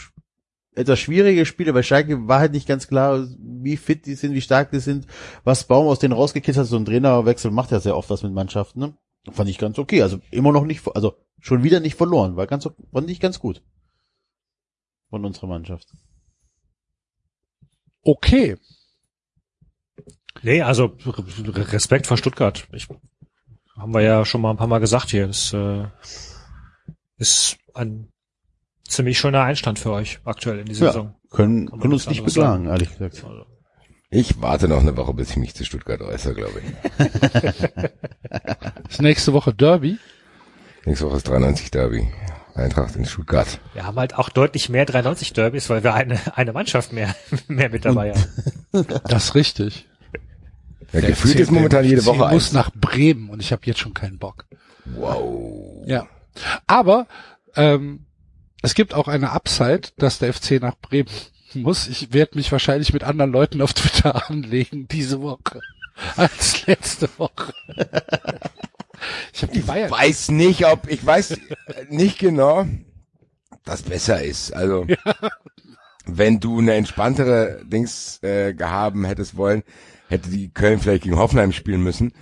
etwas 0.76 1.00
schwierige 1.00 1.46
Spiele, 1.46 1.74
weil 1.74 1.84
Schalke 1.84 2.28
war 2.28 2.40
halt 2.40 2.52
nicht 2.52 2.68
ganz 2.68 2.88
klar, 2.88 3.28
wie 3.40 3.78
fit 3.78 4.06
die 4.06 4.16
sind, 4.16 4.34
wie 4.34 4.42
stark 4.42 4.72
die 4.72 4.80
sind, 4.80 5.08
was 5.44 5.66
Baum 5.66 5.88
aus 5.88 6.00
denen 6.00 6.14
rausgekitzelt 6.14 6.66
hat. 6.66 6.70
So 6.70 6.78
ein 6.78 6.86
Trainerwechsel 6.86 7.52
macht 7.52 7.72
ja 7.72 7.80
sehr 7.80 7.98
oft 7.98 8.10
was 8.10 8.24
mit 8.24 8.34
Mannschaften. 8.34 8.80
Ne? 8.80 8.94
Fand 9.32 9.50
ich 9.50 9.58
ganz 9.58 9.80
okay. 9.80 10.02
Also 10.02 10.20
immer 10.32 10.52
noch 10.52 10.66
nicht, 10.66 10.84
also 10.96 11.16
schon 11.40 11.64
wieder 11.64 11.80
nicht 11.80 11.96
verloren, 11.96 12.36
war 12.36 12.48
ganz, 12.48 12.68
fand 12.92 13.10
ich 13.10 13.20
ganz 13.20 13.40
gut 13.40 13.62
von 15.10 15.26
unserer 15.26 15.48
Mannschaft. 15.48 15.88
Okay. 18.02 18.58
Nee, 20.42 20.62
also 20.62 20.98
Respekt 21.06 22.08
vor 22.08 22.18
Stuttgart. 22.18 22.68
Ich, 22.74 22.88
haben 23.78 23.94
wir 23.94 24.02
ja 24.02 24.26
schon 24.26 24.42
mal 24.42 24.52
ein 24.52 24.58
paar 24.58 24.68
Mal 24.68 24.80
gesagt 24.80 25.12
hier. 25.12 25.28
Das 25.28 25.54
äh, 25.54 25.86
ist 27.18 27.58
ein 27.74 28.13
ziemlich 28.88 29.18
schöner 29.20 29.42
Einstand 29.44 29.80
für 29.80 29.92
euch 29.92 30.20
aktuell 30.26 30.60
in 30.60 30.66
dieser 30.66 30.86
Ja, 30.88 30.92
Saison. 30.92 31.16
können, 31.32 31.70
können 31.80 31.94
uns 31.94 32.08
nicht 32.08 32.24
beklagen, 32.24 32.68
ehrlich 32.68 32.90
gesagt. 32.90 33.24
Also, 33.28 33.46
Ich 34.10 34.42
warte 34.42 34.68
noch 34.68 34.82
eine 34.82 34.96
Woche, 34.98 35.14
bis 35.14 35.32
ich 35.32 35.38
mich 35.38 35.56
zu 35.56 35.66
Stuttgart 35.66 36.02
äußere, 36.02 36.34
glaube 36.36 36.62
ich. 36.62 37.74
Ist 38.90 39.02
nächste 39.02 39.34
Woche 39.34 39.54
Derby. 39.54 39.98
Nächste 40.86 41.06
Woche 41.08 41.18
ist 41.18 41.28
93 41.30 41.72
Derby. 41.72 42.08
Eintracht 42.56 42.96
in 42.96 43.06
Stuttgart. 43.06 43.60
wir 43.74 43.84
haben 43.86 43.98
halt 43.98 44.14
auch 44.16 44.30
deutlich 44.30 44.70
mehr 44.70 44.86
93 44.86 45.34
Derbys, 45.34 45.70
weil 45.72 45.84
wir 45.84 45.96
eine, 45.96 46.20
eine 46.38 46.54
Mannschaft 46.54 46.94
mehr, 46.94 47.16
mehr 47.48 47.70
mit 47.70 47.86
dabei 47.86 48.12
haben. 48.14 48.24
Das 49.08 49.26
ist 49.26 49.36
richtig. 49.36 49.88
Ja, 50.92 51.02
Der 51.02 51.10
gefühlt 51.12 51.40
ist 51.40 51.52
momentan 51.52 51.86
jede 51.86 52.06
Woche 52.06 52.18
muss 52.20 52.28
eins. 52.32 52.54
nach 52.54 52.70
Bremen 52.76 53.30
und 53.30 53.40
ich 53.40 53.52
habe 53.52 53.62
jetzt 53.66 53.80
schon 53.80 53.94
keinen 53.96 54.20
Bock. 54.20 54.46
Wow. 54.86 55.84
Ja. 55.88 56.06
Aber 56.68 57.08
ähm, 57.56 58.06
es 58.64 58.74
gibt 58.74 58.94
auch 58.94 59.08
eine 59.08 59.32
Upside, 59.32 59.90
dass 59.98 60.20
der 60.20 60.34
FC 60.34 60.62
nach 60.62 60.76
Bremen 60.76 61.10
muss. 61.54 61.88
Ich 61.88 62.14
werde 62.14 62.38
mich 62.38 62.52
wahrscheinlich 62.52 62.94
mit 62.94 63.04
anderen 63.04 63.32
Leuten 63.32 63.62
auf 63.62 63.74
Twitter 63.74 64.30
anlegen 64.30 64.88
diese 64.88 65.22
Woche 65.22 65.60
als 66.16 66.66
letzte 66.66 67.10
Woche. 67.18 67.54
Ich 69.34 69.44
habe 69.44 69.54
die 69.54 69.60
Bayern. 69.60 69.92
Weiß 69.92 70.32
nicht, 70.32 70.66
ob, 70.66 70.90
ich 70.90 71.06
weiß 71.06 71.38
nicht 71.90 72.20
genau, 72.20 72.66
das 73.66 73.84
besser 73.84 74.24
ist. 74.24 74.54
Also, 74.54 74.88
wenn 76.06 76.40
du 76.40 76.60
eine 76.60 76.74
entspanntere 76.74 77.62
Dings 77.66 78.24
äh, 78.24 78.54
gehaben 78.54 79.04
hättest 79.06 79.36
wollen, 79.36 79.64
hätte 80.08 80.30
die 80.30 80.50
Köln 80.50 80.80
vielleicht 80.80 81.04
gegen 81.04 81.18
Hoffenheim 81.18 81.52
spielen 81.52 81.84
müssen. 81.84 82.14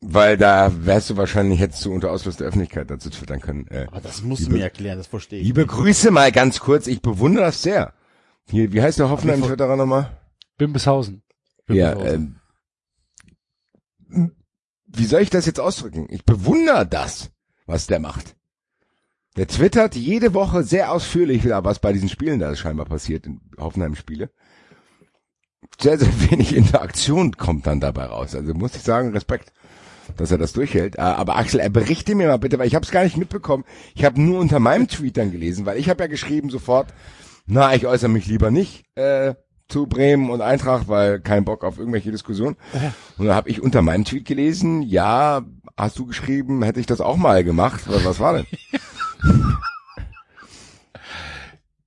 Weil 0.00 0.36
da 0.36 0.70
wärst 0.86 1.10
du 1.10 1.16
wahrscheinlich, 1.16 1.58
hättest 1.58 1.84
du 1.84 1.92
unter 1.92 2.12
Ausschluss 2.12 2.36
der 2.36 2.46
Öffentlichkeit 2.46 2.88
dazu 2.90 3.10
twittern 3.10 3.40
können. 3.40 3.66
Äh, 3.66 3.86
Aber 3.88 4.00
das 4.00 4.22
musst 4.22 4.46
du 4.46 4.52
mir 4.52 4.62
erklären, 4.62 4.96
das 4.98 5.08
verstehe 5.08 5.40
ich. 5.40 5.46
liebe 5.46 5.66
Grüße 5.66 6.12
mal 6.12 6.30
ganz 6.30 6.60
kurz, 6.60 6.86
ich 6.86 7.02
bewundere 7.02 7.46
das 7.46 7.62
sehr. 7.62 7.94
Hier, 8.48 8.72
wie 8.72 8.80
heißt 8.80 8.98
der 9.00 9.10
Hoffenheim-Twitterer 9.10 9.76
nochmal? 9.76 10.16
Bimbishausen. 10.56 11.22
Ja, 11.68 11.96
ähm, 12.00 12.36
wie 14.86 15.04
soll 15.04 15.20
ich 15.20 15.30
das 15.30 15.46
jetzt 15.46 15.60
ausdrücken? 15.60 16.06
Ich 16.10 16.24
bewundere 16.24 16.86
das, 16.86 17.30
was 17.66 17.86
der 17.86 17.98
macht. 17.98 18.36
Der 19.36 19.46
twittert 19.46 19.94
jede 19.94 20.32
Woche 20.32 20.62
sehr 20.64 20.92
ausführlich, 20.92 21.44
was 21.48 21.78
bei 21.80 21.92
diesen 21.92 22.08
Spielen 22.08 22.38
da 22.40 22.54
scheinbar 22.56 22.86
passiert, 22.86 23.26
in 23.26 23.40
Hoffenheim-Spiele. 23.58 24.30
Sehr, 25.78 25.98
sehr 25.98 26.30
wenig 26.30 26.56
Interaktion 26.56 27.36
kommt 27.36 27.66
dann 27.66 27.80
dabei 27.80 28.06
raus. 28.06 28.34
Also 28.34 28.54
muss 28.54 28.74
ich 28.74 28.82
sagen, 28.82 29.12
Respekt, 29.12 29.52
dass 30.16 30.30
er 30.30 30.38
das 30.38 30.52
durchhält. 30.52 30.96
Äh, 30.96 31.00
Aber 31.00 31.36
Axel, 31.36 31.60
er 31.60 31.70
berichte 31.70 32.14
mir 32.14 32.28
mal 32.28 32.38
bitte, 32.38 32.58
weil 32.58 32.66
ich 32.66 32.74
habe 32.74 32.84
es 32.84 32.90
gar 32.90 33.04
nicht 33.04 33.16
mitbekommen. 33.16 33.64
Ich 33.94 34.04
habe 34.04 34.20
nur 34.20 34.40
unter 34.40 34.58
meinem 34.60 34.88
Tweet 34.88 35.16
dann 35.16 35.30
gelesen, 35.32 35.66
weil 35.66 35.78
ich 35.78 35.88
habe 35.88 36.02
ja 36.02 36.06
geschrieben 36.08 36.50
sofort, 36.50 36.88
na, 37.46 37.74
ich 37.74 37.86
äußere 37.86 38.10
mich 38.10 38.26
lieber 38.26 38.50
nicht 38.50 38.84
äh, 38.96 39.34
zu 39.68 39.86
Bremen 39.86 40.30
und 40.30 40.40
Eintracht, 40.40 40.88
weil 40.88 41.20
kein 41.20 41.44
Bock 41.44 41.64
auf 41.64 41.78
irgendwelche 41.78 42.10
Diskussionen. 42.10 42.56
Und 43.18 43.26
da 43.26 43.34
habe 43.34 43.50
ich 43.50 43.60
unter 43.62 43.82
meinem 43.82 44.04
Tweet 44.04 44.24
gelesen, 44.24 44.82
ja, 44.82 45.42
hast 45.76 45.98
du 45.98 46.06
geschrieben, 46.06 46.62
hätte 46.62 46.80
ich 46.80 46.86
das 46.86 47.00
auch 47.00 47.16
mal 47.16 47.44
gemacht. 47.44 47.82
Was, 47.86 48.04
was 48.04 48.20
war 48.20 48.34
denn? 48.34 48.46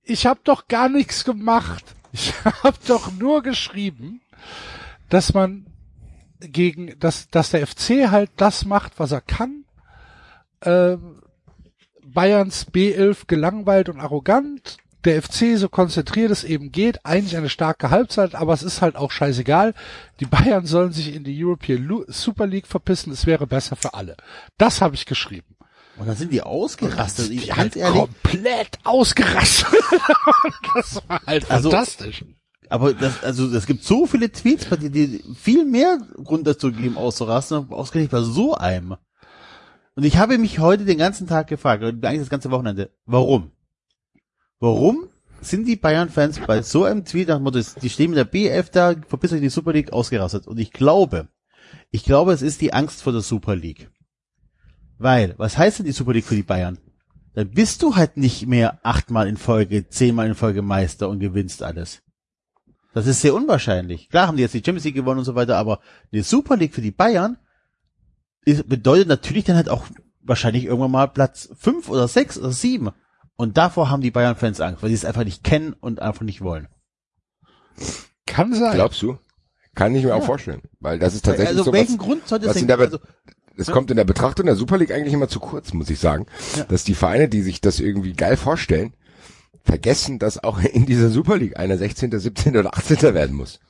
Ich 0.04 0.26
habe 0.26 0.40
doch 0.44 0.66
gar 0.68 0.88
nichts 0.88 1.24
gemacht. 1.24 1.94
Ich 2.12 2.34
habe 2.44 2.76
doch 2.86 3.12
nur 3.12 3.42
geschrieben, 3.42 4.20
dass 5.08 5.32
man 5.32 5.66
gegen, 6.50 6.98
dass, 6.98 7.28
dass 7.28 7.50
der 7.50 7.66
FC 7.66 8.10
halt 8.10 8.30
das 8.36 8.64
macht, 8.64 8.98
was 8.98 9.12
er 9.12 9.20
kann. 9.20 9.64
Ähm, 10.62 11.20
Bayerns 12.04 12.66
B11 12.70 13.26
gelangweilt 13.26 13.88
und 13.88 14.00
arrogant. 14.00 14.76
Der 15.04 15.20
FC 15.20 15.56
so 15.56 15.68
konzentriert 15.68 16.30
es 16.30 16.44
eben 16.44 16.70
geht. 16.70 17.04
Eigentlich 17.04 17.36
eine 17.36 17.48
starke 17.48 17.90
Halbzeit, 17.90 18.34
aber 18.36 18.52
es 18.52 18.62
ist 18.62 18.82
halt 18.82 18.94
auch 18.94 19.10
scheißegal. 19.10 19.74
Die 20.20 20.26
Bayern 20.26 20.64
sollen 20.66 20.92
sich 20.92 21.12
in 21.14 21.24
die 21.24 21.42
European 21.44 22.04
Super 22.08 22.46
League 22.46 22.68
verpissen. 22.68 23.12
Es 23.12 23.26
wäre 23.26 23.46
besser 23.48 23.74
für 23.74 23.94
alle. 23.94 24.16
Das 24.58 24.80
habe 24.80 24.94
ich 24.94 25.06
geschrieben. 25.06 25.56
Und 25.96 26.06
dann 26.06 26.16
sind 26.16 26.32
die 26.32 26.42
ausgerastet. 26.42 27.30
Ich, 27.30 27.46
Die 27.46 27.52
halt 27.52 27.76
ehrlich, 27.76 27.98
komplett 28.00 28.78
ausgerastet. 28.84 29.68
das 30.74 31.02
war 31.08 31.20
halt 31.26 31.50
Also- 31.50 31.70
fantastisch. 31.70 32.24
Aber 32.72 32.94
das, 32.94 33.22
also 33.22 33.54
es 33.54 33.66
gibt 33.66 33.84
so 33.84 34.06
viele 34.06 34.32
Tweets 34.32 34.64
bei 34.64 34.76
dir, 34.76 34.88
die 34.88 35.22
viel 35.34 35.66
mehr 35.66 35.98
Grund 36.24 36.46
dazu 36.46 36.72
geben, 36.72 36.96
auszurasten, 36.96 37.70
ausgerechnet 37.70 38.12
bei 38.12 38.22
so 38.22 38.54
einem. 38.54 38.96
Und 39.94 40.04
ich 40.04 40.16
habe 40.16 40.38
mich 40.38 40.58
heute 40.58 40.86
den 40.86 40.96
ganzen 40.96 41.26
Tag 41.26 41.48
gefragt, 41.48 41.84
eigentlich 41.84 42.20
das 42.20 42.30
ganze 42.30 42.50
Wochenende, 42.50 42.90
warum? 43.04 43.50
Warum 44.58 45.06
sind 45.42 45.68
die 45.68 45.76
Bayern-Fans 45.76 46.40
bei 46.46 46.62
so 46.62 46.84
einem 46.84 47.04
Tweet 47.04 47.28
nach 47.28 47.40
Motto, 47.40 47.60
die 47.82 47.90
stehen 47.90 48.12
mit 48.12 48.16
der 48.16 48.32
B11 48.32 48.70
da, 48.72 48.94
verpiss 49.06 49.32
euch 49.32 49.38
in 49.38 49.42
die 49.42 49.50
Super 49.50 49.74
League, 49.74 49.92
ausgerastet? 49.92 50.46
Und 50.46 50.58
ich 50.58 50.72
glaube, 50.72 51.28
ich 51.90 52.04
glaube, 52.04 52.32
es 52.32 52.40
ist 52.40 52.62
die 52.62 52.72
Angst 52.72 53.02
vor 53.02 53.12
der 53.12 53.20
Super 53.20 53.54
League. 53.54 53.90
Weil, 54.96 55.34
was 55.36 55.58
heißt 55.58 55.80
denn 55.80 55.86
die 55.86 55.92
Super 55.92 56.14
League 56.14 56.24
für 56.24 56.36
die 56.36 56.42
Bayern? 56.42 56.78
Dann 57.34 57.50
bist 57.50 57.82
du 57.82 57.96
halt 57.96 58.16
nicht 58.16 58.46
mehr 58.46 58.80
achtmal 58.82 59.28
in 59.28 59.36
Folge, 59.36 59.90
zehnmal 59.90 60.26
in 60.26 60.34
Folge 60.34 60.62
Meister 60.62 61.10
und 61.10 61.20
gewinnst 61.20 61.62
alles. 61.62 62.00
Das 62.94 63.06
ist 63.06 63.20
sehr 63.20 63.34
unwahrscheinlich. 63.34 64.08
Klar 64.10 64.26
haben 64.26 64.36
die 64.36 64.42
jetzt 64.42 64.54
die 64.54 64.58
Champions 64.58 64.84
League 64.84 64.94
gewonnen 64.94 65.20
und 65.20 65.24
so 65.24 65.34
weiter, 65.34 65.56
aber 65.56 65.80
die 66.12 66.22
Super 66.22 66.56
League 66.56 66.74
für 66.74 66.82
die 66.82 66.90
Bayern 66.90 67.38
ist, 68.44 68.68
bedeutet 68.68 69.08
natürlich 69.08 69.44
dann 69.44 69.56
halt 69.56 69.68
auch 69.68 69.86
wahrscheinlich 70.20 70.64
irgendwann 70.64 70.90
mal 70.90 71.06
Platz 71.06 71.48
fünf 71.58 71.88
oder 71.88 72.08
sechs 72.08 72.38
oder 72.38 72.52
sieben. 72.52 72.90
Und 73.36 73.56
davor 73.56 73.90
haben 73.90 74.02
die 74.02 74.10
Bayern-Fans 74.10 74.60
Angst, 74.60 74.82
weil 74.82 74.90
sie 74.90 74.94
es 74.94 75.04
einfach 75.04 75.24
nicht 75.24 75.42
kennen 75.42 75.72
und 75.72 76.00
einfach 76.00 76.22
nicht 76.22 76.42
wollen. 76.42 76.68
Kann 78.26 78.54
sein. 78.54 78.74
Glaubst 78.74 79.02
du? 79.02 79.18
Kann 79.74 79.94
ich 79.94 80.04
mir 80.04 80.14
auch 80.14 80.24
vorstellen. 80.24 80.62
Weil 80.80 80.98
das 80.98 81.14
ist 81.14 81.24
tatsächlich 81.24 81.58
also 81.58 81.64
so 81.64 81.72
welchen 81.72 81.98
was, 81.98 82.06
Grund 82.06 82.28
sollte 82.28 82.46
es 82.46 82.54
denn, 82.54 82.66
der, 82.66 82.78
also, 82.78 82.98
es 83.56 83.70
kommt 83.70 83.90
in 83.90 83.96
der 83.96 84.04
Betrachtung 84.04 84.46
der 84.46 84.54
Super 84.56 84.76
League 84.78 84.92
eigentlich 84.92 85.14
immer 85.14 85.28
zu 85.28 85.40
kurz, 85.40 85.72
muss 85.72 85.90
ich 85.90 85.98
sagen. 85.98 86.26
Ja. 86.56 86.64
Dass 86.64 86.84
die 86.84 86.94
Vereine, 86.94 87.28
die 87.28 87.40
sich 87.40 87.60
das 87.60 87.80
irgendwie 87.80 88.12
geil 88.12 88.36
vorstellen, 88.36 88.94
vergessen, 89.64 90.18
dass 90.18 90.42
auch 90.42 90.58
in 90.62 90.86
dieser 90.86 91.10
Super 91.10 91.36
League 91.36 91.58
einer 91.58 91.78
16., 91.78 92.18
17. 92.18 92.56
oder 92.56 92.74
18. 92.76 93.14
werden 93.14 93.36
muss. 93.36 93.60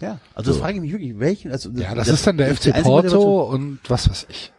ja, 0.00 0.20
also 0.34 0.50
das 0.52 0.60
frage 0.60 0.74
ich 0.76 0.80
mich 0.80 0.92
wirklich, 0.92 1.18
welchen, 1.18 1.50
also, 1.52 1.70
Ja, 1.70 1.94
das 1.94 2.08
ist 2.08 2.26
dann 2.26 2.36
der 2.36 2.54
FC 2.54 2.72
Porto 2.82 3.42
und 3.44 3.80
was 3.88 4.08
weiß 4.08 4.26
ich. 4.30 4.52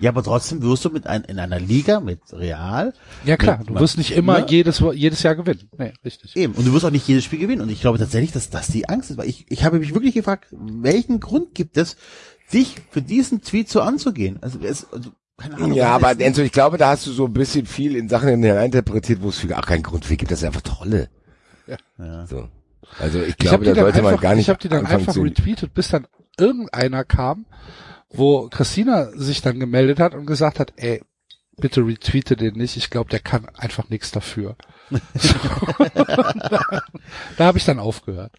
Ja, 0.00 0.08
aber 0.08 0.22
trotzdem 0.22 0.62
wirst 0.62 0.82
du 0.86 0.88
mit 0.88 1.06
ein, 1.06 1.24
in 1.24 1.38
einer 1.38 1.60
Liga 1.60 2.00
mit 2.00 2.20
Real, 2.32 2.94
Ja 3.26 3.36
klar, 3.36 3.58
Mit- 3.58 3.68
du 3.68 3.74
wirst 3.74 3.98
nicht 3.98 4.12
immer 4.12 4.38
ne? 4.40 4.46
jedes, 4.48 4.82
jedes 4.94 5.22
Jahr 5.22 5.36
gewinnen. 5.36 5.68
Nee, 5.76 5.92
richtig. 6.02 6.34
Eben. 6.36 6.54
Und 6.54 6.66
du 6.66 6.72
wirst 6.72 6.86
auch 6.86 6.90
nicht 6.90 7.06
jedes 7.06 7.24
Spiel 7.24 7.38
gewinnen. 7.38 7.60
Und 7.60 7.68
ich 7.68 7.82
glaube 7.82 7.98
tatsächlich, 7.98 8.32
dass 8.32 8.48
das 8.48 8.68
die 8.68 8.88
Angst 8.88 9.10
ist. 9.10 9.18
Weil 9.18 9.28
ich, 9.28 9.44
ich 9.50 9.62
habe 9.62 9.78
mich 9.78 9.92
wirklich 9.92 10.14
gefragt, 10.14 10.46
welchen 10.52 11.20
Grund 11.20 11.54
gibt 11.54 11.76
es, 11.76 11.96
dich 12.50 12.76
für 12.90 13.02
diesen 13.02 13.42
Tweet 13.42 13.68
so 13.68 13.82
anzugehen? 13.82 14.38
Also, 14.40 14.60
es, 14.60 14.90
also 14.90 15.10
Ahnung. 15.40 15.72
Ja, 15.72 15.94
aber 15.94 16.18
Enzo, 16.20 16.42
ich 16.42 16.52
glaube, 16.52 16.78
da 16.78 16.90
hast 16.90 17.06
du 17.06 17.12
so 17.12 17.26
ein 17.26 17.32
bisschen 17.32 17.66
viel 17.66 17.96
in 17.96 18.08
Sachen 18.08 18.28
hineininterpretiert, 18.28 19.22
wo 19.22 19.28
es 19.28 19.38
für 19.38 19.56
auch 19.58 19.66
keinen 19.66 19.82
Grund 19.82 20.04
für 20.04 20.16
gibt. 20.16 20.30
Das 20.30 20.40
ist 20.40 20.44
einfach 20.44 20.62
Trolle. 20.62 21.08
Ja. 21.66 22.26
So. 22.26 22.48
Also 22.98 23.20
ich 23.20 23.36
Ich 23.40 23.52
habe 23.52 23.62
glaube, 23.62 23.64
die 23.64 23.72
da 23.72 23.80
sollte 23.82 24.02
man 24.02 24.12
einfach, 24.12 24.22
gar 24.22 24.34
nicht 24.34 24.44
ich 24.44 24.50
habe 24.50 24.60
die 24.60 24.68
dann 24.68 24.86
einfach 24.86 25.16
retweetet, 25.16 25.74
bis 25.74 25.88
dann 25.88 26.06
irgendeiner 26.36 27.04
kam 27.04 27.46
wo 28.10 28.48
Christina 28.48 29.10
sich 29.16 29.40
dann 29.40 29.60
gemeldet 29.60 30.00
hat 30.00 30.14
und 30.14 30.26
gesagt 30.26 30.58
hat, 30.58 30.72
ey, 30.76 31.02
bitte 31.56 31.86
retweete 31.86 32.36
den 32.36 32.54
nicht, 32.54 32.76
ich 32.76 32.90
glaube, 32.90 33.10
der 33.10 33.20
kann 33.20 33.48
einfach 33.56 33.88
nichts 33.88 34.10
dafür. 34.10 34.56
da 37.36 37.44
habe 37.44 37.58
ich 37.58 37.64
dann 37.64 37.78
aufgehört. 37.78 38.32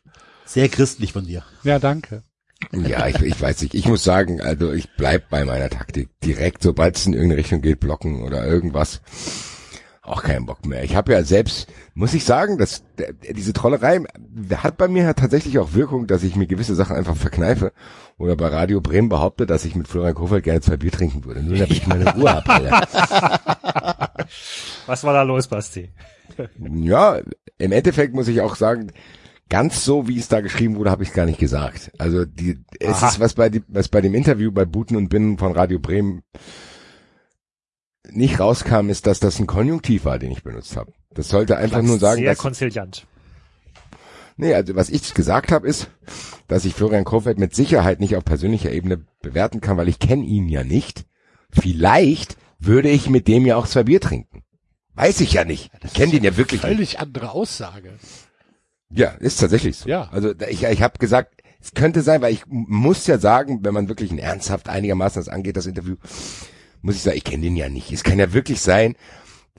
Sehr 0.45 0.67
christlich 0.69 1.13
von 1.13 1.25
dir. 1.25 1.43
Ja, 1.63 1.79
danke. 1.79 2.23
Ja, 2.71 3.07
ich, 3.07 3.21
ich 3.21 3.41
weiß 3.41 3.61
nicht. 3.63 3.73
Ich 3.73 3.87
muss 3.87 4.03
sagen, 4.03 4.41
also 4.41 4.71
ich 4.71 4.89
bleib 4.95 5.29
bei 5.29 5.45
meiner 5.45 5.69
Taktik. 5.69 6.09
Direkt, 6.21 6.63
sobald 6.63 6.95
es 6.95 7.05
in 7.05 7.13
irgendeine 7.13 7.39
Richtung 7.39 7.61
geht, 7.61 7.79
blocken 7.79 8.23
oder 8.23 8.45
irgendwas. 8.45 9.01
Auch 10.03 10.23
keinen 10.23 10.45
Bock 10.45 10.65
mehr. 10.65 10.83
Ich 10.83 10.95
habe 10.95 11.11
ja 11.11 11.23
selbst, 11.23 11.67
muss 11.93 12.13
ich 12.13 12.25
sagen, 12.25 12.57
dass 12.57 12.83
diese 13.29 13.53
Trollerei 13.53 14.01
hat 14.57 14.77
bei 14.77 14.87
mir 14.87 15.13
tatsächlich 15.15 15.59
auch 15.59 15.73
Wirkung, 15.73 16.07
dass 16.07 16.23
ich 16.23 16.35
mir 16.35 16.47
gewisse 16.47 16.75
Sachen 16.75 16.95
einfach 16.95 17.15
verkneife. 17.15 17.71
Oder 18.17 18.35
bei 18.35 18.47
Radio 18.47 18.81
Bremen 18.81 19.09
behaupte, 19.09 19.45
dass 19.45 19.63
ich 19.63 19.75
mit 19.75 19.87
Florian 19.87 20.15
Kofeld 20.15 20.43
gerne 20.43 20.61
zwei 20.61 20.77
Bier 20.77 20.91
trinken 20.91 21.23
würde. 21.25 21.43
Nur 21.43 21.55
damit 21.57 21.71
ich 21.71 21.87
meine 21.87 22.13
Ruhe 22.15 22.33
habe. 22.33 22.49
Alter. 22.49 24.11
Was 24.87 25.03
war 25.03 25.13
da 25.13 25.21
los, 25.21 25.47
Basti? 25.47 25.91
Ja, 26.59 27.19
im 27.57 27.71
Endeffekt 27.71 28.13
muss 28.13 28.27
ich 28.27 28.41
auch 28.41 28.55
sagen, 28.55 28.91
ganz 29.51 29.83
so, 29.83 30.07
wie 30.07 30.17
es 30.17 30.29
da 30.29 30.41
geschrieben 30.41 30.77
wurde, 30.77 30.89
habe 30.89 31.03
ich 31.03 31.09
es 31.09 31.15
gar 31.15 31.25
nicht 31.27 31.37
gesagt. 31.39 31.91
Also 31.99 32.25
die, 32.25 32.57
es 32.79 33.03
Aha. 33.03 33.09
ist 33.09 33.19
was 33.19 33.33
bei, 33.33 33.49
die, 33.49 33.61
was 33.67 33.89
bei 33.89 34.01
dem 34.01 34.15
Interview 34.15 34.51
bei 34.51 34.65
Buten 34.65 34.95
und 34.95 35.09
Binnen 35.09 35.37
von 35.37 35.51
Radio 35.51 35.77
Bremen 35.77 36.23
nicht 38.09 38.39
rauskam, 38.39 38.89
ist, 38.89 39.05
dass 39.05 39.19
das 39.19 39.39
ein 39.39 39.47
Konjunktiv 39.47 40.05
war, 40.05 40.17
den 40.19 40.31
ich 40.31 40.41
benutzt 40.41 40.75
habe. 40.77 40.93
Das 41.13 41.27
sollte 41.27 41.57
einfach 41.57 41.81
nur 41.81 41.99
sagen, 41.99 42.21
Sehr 42.21 42.31
dass, 42.31 42.39
konziliant. 42.39 43.05
nee, 44.37 44.53
also 44.53 44.75
was 44.75 44.89
ich 44.89 45.13
gesagt 45.13 45.51
habe, 45.51 45.67
ist, 45.67 45.89
dass 46.47 46.65
ich 46.65 46.73
Florian 46.73 47.03
Kofeld 47.03 47.37
mit 47.37 47.53
Sicherheit 47.53 47.99
nicht 47.99 48.15
auf 48.15 48.23
persönlicher 48.23 48.71
Ebene 48.71 49.05
bewerten 49.21 49.59
kann, 49.59 49.75
weil 49.77 49.89
ich 49.89 49.99
kenne 49.99 50.23
ihn 50.23 50.47
ja 50.47 50.63
nicht. 50.63 51.05
Vielleicht 51.49 52.37
würde 52.57 52.89
ich 52.89 53.09
mit 53.09 53.27
dem 53.27 53.45
ja 53.45 53.57
auch 53.57 53.67
zwei 53.67 53.83
Bier 53.83 53.99
trinken. 53.99 54.43
Weiß 54.93 55.19
ich 55.19 55.33
ja 55.33 55.43
nicht. 55.43 55.71
Ich 55.83 55.93
kenne 55.93 56.13
den 56.13 56.23
ja 56.23 56.37
wirklich 56.37 56.63
nicht. 56.63 56.71
Völlig 56.71 56.99
andere 56.99 57.31
Aussage. 57.31 57.91
Ja, 58.93 59.09
ist 59.11 59.39
tatsächlich 59.39 59.77
so. 59.77 59.89
Ja. 59.89 60.09
Also 60.11 60.33
da- 60.33 60.47
ich, 60.47 60.63
ich 60.63 60.81
habe 60.81 60.97
gesagt, 60.99 61.41
es 61.61 61.73
könnte 61.73 62.01
sein, 62.01 62.21
weil 62.21 62.33
ich 62.33 62.43
muss 62.47 63.05
ja 63.07 63.17
sagen, 63.19 63.59
wenn 63.63 63.73
man 63.73 63.87
wirklich 63.87 64.11
ein 64.11 64.17
ernsthaft 64.17 64.67
einigermaßen 64.69 65.21
das 65.21 65.29
angeht, 65.29 65.57
das 65.57 65.65
Interview, 65.67 65.95
muss 66.81 66.95
ich 66.95 67.01
sagen, 67.03 67.17
ich 67.17 67.23
kenne 67.23 67.43
den 67.43 67.55
ja 67.55 67.69
nicht. 67.69 67.91
Es 67.91 68.03
kann 68.03 68.19
ja 68.19 68.33
wirklich 68.33 68.61
sein, 68.61 68.95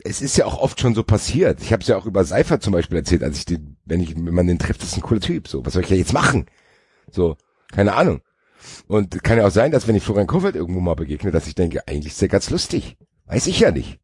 es 0.04 0.20
ist 0.20 0.36
ja 0.36 0.46
auch 0.46 0.58
oft 0.58 0.80
schon 0.80 0.94
so 0.94 1.04
passiert. 1.04 1.60
Ich 1.62 1.72
habe 1.72 1.82
es 1.82 1.88
ja 1.88 1.96
auch 1.96 2.06
über 2.06 2.24
Seifer 2.24 2.58
zum 2.60 2.72
Beispiel 2.72 2.98
erzählt, 2.98 3.22
als 3.22 3.38
ich 3.38 3.44
den, 3.44 3.76
wenn 3.84 4.00
ich, 4.00 4.16
wenn 4.16 4.34
man 4.34 4.46
den 4.48 4.58
trifft, 4.58 4.82
das 4.82 4.88
ist 4.90 4.96
ein 4.96 5.02
cooler 5.02 5.20
Typ. 5.20 5.46
So, 5.46 5.64
was 5.64 5.74
soll 5.74 5.82
ich 5.84 5.90
ja 5.90 5.96
jetzt 5.96 6.12
machen? 6.12 6.46
So, 7.10 7.36
keine 7.70 7.94
Ahnung. 7.94 8.20
Und 8.88 9.22
kann 9.22 9.38
ja 9.38 9.46
auch 9.46 9.50
sein, 9.52 9.70
dass 9.70 9.86
wenn 9.86 9.94
ich 9.96 10.02
Florian 10.02 10.26
Kofeld 10.26 10.56
irgendwo 10.56 10.80
mal 10.80 10.94
begegne, 10.94 11.30
dass 11.30 11.46
ich 11.46 11.54
denke, 11.54 11.86
eigentlich 11.86 12.12
ist 12.12 12.20
der 12.20 12.28
ganz 12.28 12.50
lustig. 12.50 12.96
Weiß 13.26 13.46
ich 13.46 13.60
ja 13.60 13.70
nicht. 13.70 14.00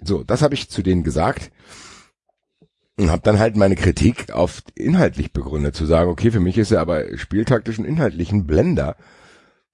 So, 0.00 0.22
das 0.22 0.42
habe 0.42 0.54
ich 0.54 0.68
zu 0.70 0.82
denen 0.82 1.02
gesagt 1.02 1.50
und 2.98 3.10
habe 3.10 3.22
dann 3.22 3.38
halt 3.38 3.56
meine 3.56 3.76
Kritik 3.76 4.32
auf 4.32 4.62
inhaltlich 4.74 5.32
begründet, 5.32 5.74
zu 5.74 5.86
sagen, 5.86 6.10
okay, 6.10 6.30
für 6.30 6.40
mich 6.40 6.56
ist 6.58 6.70
er 6.70 6.80
aber 6.80 7.16
spieltaktisch 7.18 7.78
und 7.78 7.84
inhaltlich 7.84 8.32
ein 8.32 8.46
Blender, 8.46 8.96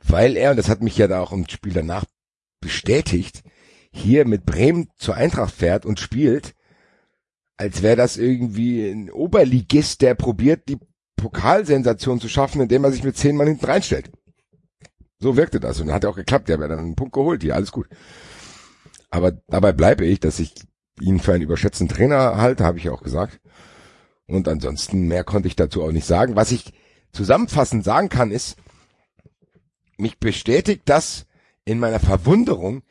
weil 0.04 0.36
er, 0.36 0.50
und 0.50 0.56
das 0.56 0.68
hat 0.68 0.82
mich 0.82 0.98
ja 0.98 1.06
da 1.06 1.20
auch 1.20 1.32
im 1.32 1.48
Spiel 1.48 1.72
danach 1.72 2.04
bestätigt, 2.60 3.42
hier 3.92 4.26
mit 4.26 4.44
Bremen 4.44 4.88
zur 4.96 5.14
Eintracht 5.14 5.54
fährt 5.54 5.86
und 5.86 6.00
spielt, 6.00 6.54
als 7.56 7.82
wäre 7.82 7.96
das 7.96 8.16
irgendwie 8.16 8.88
ein 8.88 9.10
Oberligist, 9.10 10.00
der 10.00 10.14
probiert, 10.14 10.68
die 10.68 10.78
Pokalsensation 11.16 12.20
zu 12.20 12.28
schaffen, 12.28 12.60
indem 12.60 12.84
er 12.84 12.90
sich 12.90 13.04
mit 13.04 13.16
zehn 13.16 13.36
Mann 13.36 13.46
hinten 13.46 13.66
reinstellt. 13.66 14.10
So 15.20 15.36
wirkte 15.36 15.60
das 15.60 15.80
und 15.80 15.92
hat 15.92 16.04
auch 16.04 16.16
geklappt, 16.16 16.48
der 16.48 16.58
hat 16.58 16.70
dann 16.70 16.78
einen 16.80 16.96
Punkt 16.96 17.12
geholt, 17.12 17.42
hier, 17.42 17.54
alles 17.54 17.70
gut. 17.70 17.88
Aber 19.10 19.32
dabei 19.46 19.72
bleibe 19.72 20.04
ich, 20.04 20.18
dass 20.18 20.40
ich 20.40 20.54
ihn 21.00 21.20
für 21.20 21.32
einen 21.32 21.42
überschätzten 21.42 21.88
Trainer 21.88 22.36
halte, 22.36 22.64
habe 22.64 22.78
ich 22.78 22.90
auch 22.90 23.02
gesagt. 23.02 23.40
Und 24.26 24.48
ansonsten 24.48 25.08
mehr 25.08 25.24
konnte 25.24 25.48
ich 25.48 25.56
dazu 25.56 25.82
auch 25.82 25.92
nicht 25.92 26.06
sagen. 26.06 26.36
Was 26.36 26.52
ich 26.52 26.72
zusammenfassend 27.12 27.84
sagen 27.84 28.08
kann, 28.08 28.30
ist, 28.30 28.56
mich 29.98 30.18
bestätigt 30.18 30.82
das 30.86 31.26
in 31.64 31.78
meiner 31.78 32.00
Verwunderung, 32.00 32.82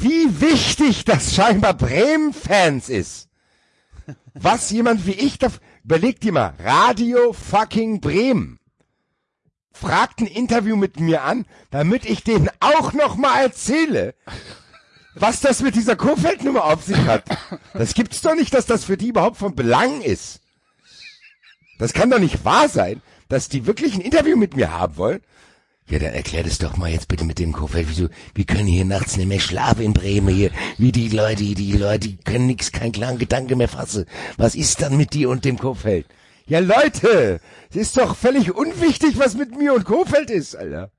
wie 0.00 0.40
wichtig 0.40 1.04
das 1.04 1.34
scheinbar 1.34 1.74
Bremen-Fans 1.74 2.88
ist. 2.88 3.28
Was 4.34 4.70
jemand 4.70 5.06
wie 5.06 5.12
ich 5.12 5.38
da, 5.38 5.48
überlegt 5.84 6.22
dir 6.24 6.32
mal, 6.32 6.54
Radio 6.58 7.32
fucking 7.32 8.00
Bremen 8.00 8.58
fragt 9.72 10.20
ein 10.20 10.26
Interview 10.26 10.76
mit 10.76 10.98
mir 10.98 11.22
an, 11.22 11.46
damit 11.70 12.04
ich 12.04 12.24
denen 12.24 12.50
auch 12.60 12.92
noch 12.92 13.16
mal 13.16 13.40
erzähle, 13.40 14.14
was 15.20 15.40
das 15.40 15.62
mit 15.62 15.74
dieser 15.74 15.96
Kurfeldnummer 15.96 16.64
auf 16.64 16.84
sich 16.84 16.98
hat. 16.98 17.24
Das 17.74 17.94
gibt's 17.94 18.20
doch 18.22 18.34
nicht, 18.34 18.52
dass 18.54 18.66
das 18.66 18.84
für 18.84 18.96
die 18.96 19.08
überhaupt 19.08 19.36
von 19.36 19.54
Belang 19.54 20.00
ist. 20.00 20.40
Das 21.78 21.92
kann 21.92 22.10
doch 22.10 22.18
nicht 22.18 22.44
wahr 22.44 22.68
sein, 22.68 23.02
dass 23.28 23.48
die 23.48 23.66
wirklich 23.66 23.94
ein 23.94 24.00
Interview 24.00 24.36
mit 24.36 24.56
mir 24.56 24.72
haben 24.72 24.96
wollen. 24.96 25.20
Ja, 25.88 25.98
dann 25.98 26.12
erklär 26.12 26.42
das 26.42 26.58
doch 26.58 26.76
mal 26.76 26.90
jetzt 26.90 27.08
bitte 27.08 27.24
mit 27.24 27.38
dem 27.38 27.52
Kofeld. 27.52 27.88
Wieso, 27.88 28.08
wir 28.34 28.44
können 28.44 28.66
hier 28.66 28.84
nachts 28.84 29.16
nicht 29.16 29.28
mehr 29.28 29.40
schlafen 29.40 29.82
in 29.82 29.94
Bremen 29.94 30.34
hier. 30.34 30.50
Wie 30.76 30.92
die 30.92 31.08
Leute, 31.08 31.44
die 31.44 31.72
Leute, 31.72 32.08
die 32.08 32.16
können 32.16 32.46
nix, 32.46 32.72
keinen 32.72 32.92
klaren 32.92 33.18
Gedanke 33.18 33.56
mehr 33.56 33.68
fassen. 33.68 34.04
Was 34.36 34.54
ist 34.54 34.82
dann 34.82 34.96
mit 34.98 35.14
dir 35.14 35.30
und 35.30 35.44
dem 35.46 35.58
Kofeld? 35.58 36.06
Ja, 36.46 36.58
Leute, 36.58 37.40
es 37.70 37.76
ist 37.76 37.96
doch 37.96 38.16
völlig 38.16 38.54
unwichtig, 38.54 39.18
was 39.18 39.34
mit 39.34 39.56
mir 39.56 39.72
und 39.72 39.84
Kofeld 39.84 40.30
ist, 40.30 40.56
Alter. 40.56 40.90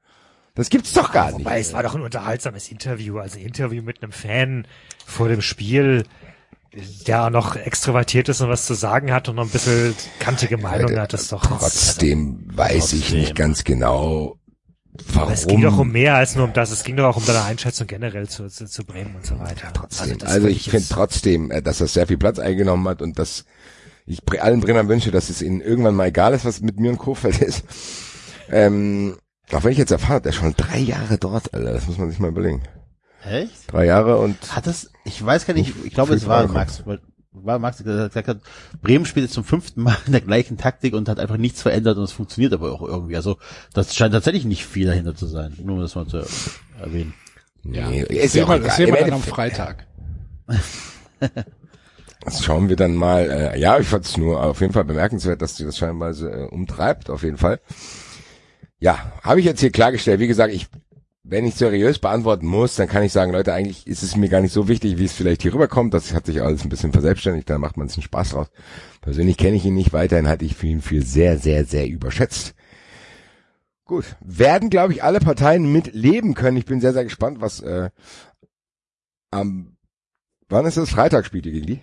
Das 0.59 0.69
gibt's 0.69 0.91
doch 0.91 1.13
gar 1.13 1.31
nicht. 1.31 1.45
Wobei, 1.45 1.61
es 1.61 1.71
war 1.71 1.83
doch 1.83 1.95
ein 1.95 2.01
unterhaltsames 2.01 2.69
Interview, 2.69 3.17
also 3.19 3.39
Interview 3.39 3.81
mit 3.81 4.03
einem 4.03 4.11
Fan 4.11 4.67
vor 5.05 5.29
dem 5.29 5.41
Spiel, 5.41 6.03
der 7.07 7.29
noch 7.29 7.55
extrovertiert 7.55 8.27
ist 8.27 8.41
und 8.41 8.49
was 8.49 8.65
zu 8.65 8.73
sagen 8.73 9.13
hat 9.13 9.29
und 9.29 9.37
noch 9.37 9.45
ein 9.45 9.49
bisschen 9.51 9.95
kantige 10.19 10.57
Meinung 10.57 10.93
hat, 10.97 11.13
das 11.13 11.21
ist 11.21 11.31
doch. 11.31 11.45
Trotzdem 11.45 12.43
weiß 12.53 12.91
ich 12.91 13.03
Trotzdem. 13.03 13.19
nicht 13.19 13.35
ganz 13.35 13.63
genau, 13.63 14.35
warum. 15.13 15.31
Es 15.31 15.47
ging 15.47 15.61
doch 15.61 15.77
um 15.77 15.93
mehr 15.93 16.15
als 16.15 16.35
nur 16.35 16.43
um 16.43 16.51
das, 16.51 16.71
es 16.71 16.83
ging 16.83 16.97
doch 16.97 17.05
auch 17.05 17.15
um 17.15 17.25
deine 17.25 17.43
Einschätzung 17.43 17.87
generell 17.87 18.27
zu, 18.27 18.49
zu, 18.49 18.65
zu 18.65 18.83
Bremen 18.83 19.15
und 19.15 19.25
so 19.25 19.39
weiter. 19.39 19.71
Trotzdem. 19.73 20.17
Also, 20.23 20.41
fand 20.41 20.49
ich 20.49 20.69
finde 20.69 20.87
trotzdem, 20.89 21.51
äh, 21.51 21.61
dass 21.61 21.77
das 21.77 21.93
sehr 21.93 22.07
viel 22.07 22.17
Platz 22.17 22.37
eingenommen 22.37 22.85
hat 22.89 23.01
und 23.01 23.17
dass 23.17 23.45
ich 24.05 24.19
allen 24.41 24.59
Bremern 24.59 24.89
wünsche, 24.89 25.11
dass 25.11 25.29
es 25.29 25.41
ihnen 25.41 25.61
irgendwann 25.61 25.95
mal 25.95 26.07
egal 26.07 26.33
ist, 26.33 26.43
was 26.43 26.59
mit 26.59 26.81
mir 26.81 26.91
und 26.91 26.97
Kofeld 26.97 27.41
ist. 27.41 27.63
Ähm, 28.51 29.15
auch 29.53 29.63
wenn 29.63 29.71
ich 29.71 29.77
jetzt 29.77 29.91
erfahre, 29.91 30.21
der 30.21 30.29
ist 30.31 30.35
schon 30.37 30.53
drei 30.55 30.79
Jahre 30.79 31.17
dort, 31.17 31.53
Alter, 31.53 31.73
das 31.73 31.87
muss 31.87 31.97
man 31.97 32.09
sich 32.09 32.19
mal 32.19 32.29
überlegen. 32.29 32.61
Echt? 33.23 33.71
Drei 33.71 33.85
Jahre 33.85 34.17
und 34.17 34.55
Hat 34.55 34.65
das, 34.67 34.91
ich 35.03 35.23
weiß 35.25 35.45
gar 35.45 35.53
nicht, 35.53 35.73
ich 35.83 35.93
glaube, 35.93 36.13
es 36.13 36.27
war 36.27 36.47
Max, 36.47 36.83
weil- 36.85 36.99
war 37.31 37.59
Max, 37.59 37.77
der 37.77 38.07
gesagt 38.09 38.27
hat, 38.27 38.39
Bremen 38.81 39.05
spielt 39.05 39.25
jetzt 39.25 39.33
zum 39.35 39.43
fünften 39.43 39.83
Mal 39.83 39.95
in 40.07 40.11
der 40.13 40.21
gleichen 40.21 40.57
Taktik 40.57 40.93
und 40.93 41.07
hat 41.07 41.19
einfach 41.19 41.37
nichts 41.37 41.61
verändert 41.61 41.97
und 41.97 42.03
es 42.03 42.11
funktioniert 42.11 42.53
aber 42.53 42.71
auch 42.73 42.81
irgendwie. 42.81 43.15
Also, 43.15 43.37
das 43.73 43.95
scheint 43.95 44.13
tatsächlich 44.13 44.45
nicht 44.45 44.65
viel 44.65 44.87
dahinter 44.87 45.15
zu 45.15 45.27
sein. 45.27 45.53
Nur 45.63 45.75
um 45.75 45.81
das 45.81 45.95
mal 45.95 46.07
zu 46.07 46.25
erwähnen. 46.81 47.13
nee, 47.63 48.01
Das 48.01 48.09
ist 48.09 48.21
ja 48.23 48.27
sehen 48.29 48.43
auch 48.45 48.49
wir, 48.49 48.55
egal. 48.55 48.67
das 48.67 48.75
sehen 48.77 48.93
wir 48.93 49.01
dann 49.01 49.13
am 49.13 49.21
Freitag. 49.23 49.85
Das 52.21 52.43
schauen 52.43 52.67
wir 52.67 52.75
dann 52.75 52.95
mal. 52.95 53.29
Äh, 53.29 53.59
ja, 53.59 53.79
ich 53.79 53.87
fand 53.87 54.03
es 54.05 54.17
nur 54.17 54.43
auf 54.43 54.59
jeden 54.59 54.73
Fall 54.73 54.83
bemerkenswert, 54.83 55.41
dass 55.41 55.55
die 55.55 55.63
das 55.63 55.77
scheinbar 55.77 56.13
so, 56.13 56.27
äh, 56.27 56.47
umtreibt, 56.51 57.09
auf 57.09 57.23
jeden 57.23 57.37
Fall. 57.37 57.61
Ja, 58.79 59.11
habe 59.21 59.39
ich 59.39 59.45
jetzt 59.45 59.59
hier 59.59 59.71
klargestellt. 59.71 60.19
Wie 60.19 60.27
gesagt, 60.27 60.53
ich, 60.53 60.67
wenn 61.23 61.45
ich 61.45 61.55
seriös 61.55 61.99
beantworten 61.99 62.47
muss, 62.47 62.75
dann 62.75 62.87
kann 62.87 63.03
ich 63.03 63.11
sagen, 63.11 63.31
Leute, 63.31 63.53
eigentlich 63.53 63.85
ist 63.87 64.03
es 64.03 64.15
mir 64.15 64.29
gar 64.29 64.41
nicht 64.41 64.53
so 64.53 64.67
wichtig, 64.67 64.97
wie 64.97 65.05
es 65.05 65.13
vielleicht 65.13 65.41
hier 65.41 65.53
rüberkommt. 65.53 65.93
Das 65.93 66.13
hat 66.13 66.25
sich 66.25 66.41
alles 66.41 66.63
ein 66.63 66.69
bisschen 66.69 66.93
verselbstständigt, 66.93 67.49
da 67.49 67.57
macht 67.57 67.75
man 67.75 67.85
ein 67.85 67.87
bisschen 67.87 68.03
Spaß 68.03 68.31
draus. 68.31 68.47
Persönlich 69.01 69.37
kenne 69.37 69.57
ich 69.57 69.65
ihn 69.65 69.75
nicht, 69.75 69.93
weiterhin 69.93 70.27
halte 70.27 70.45
ich 70.45 70.61
ihn 70.63 70.81
für 70.81 71.01
sehr, 71.01 71.37
sehr, 71.37 71.65
sehr 71.65 71.87
überschätzt. 71.87 72.55
Gut, 73.83 74.05
werden, 74.21 74.69
glaube 74.69 74.93
ich, 74.93 75.03
alle 75.03 75.19
Parteien 75.19 75.71
mit 75.71 75.93
leben 75.93 76.35
können. 76.35 76.57
Ich 76.57 76.65
bin 76.65 76.79
sehr, 76.79 76.93
sehr 76.93 77.03
gespannt, 77.03 77.41
was 77.41 77.59
äh, 77.59 77.89
am 79.31 79.77
wann 80.47 80.65
ist 80.65 80.77
das? 80.77 80.91
Freitag 80.91 81.25
spielt 81.25 81.45
ihr 81.45 81.51
gegen 81.51 81.67
die? 81.67 81.81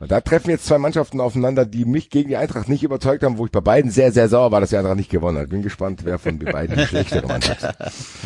Und 0.00 0.10
da 0.10 0.22
treffen 0.22 0.48
jetzt 0.48 0.64
zwei 0.64 0.78
Mannschaften 0.78 1.20
aufeinander, 1.20 1.66
die 1.66 1.84
mich 1.84 2.08
gegen 2.08 2.30
die 2.30 2.36
Eintracht 2.38 2.70
nicht 2.70 2.82
überzeugt 2.82 3.22
haben, 3.22 3.36
wo 3.36 3.44
ich 3.44 3.52
bei 3.52 3.60
beiden 3.60 3.90
sehr, 3.90 4.12
sehr 4.12 4.30
sauer 4.30 4.50
war, 4.50 4.60
dass 4.60 4.70
die 4.70 4.78
Eintracht 4.78 4.96
nicht 4.96 5.10
gewonnen 5.10 5.36
hat. 5.36 5.50
Bin 5.50 5.60
gespannt, 5.62 6.00
wer 6.04 6.18
von 6.18 6.38
den 6.38 6.50
beiden 6.50 6.74
die 6.76 6.86
schlechtere 6.86 7.26
Mannschaft 7.26 7.62
ist. 7.62 8.18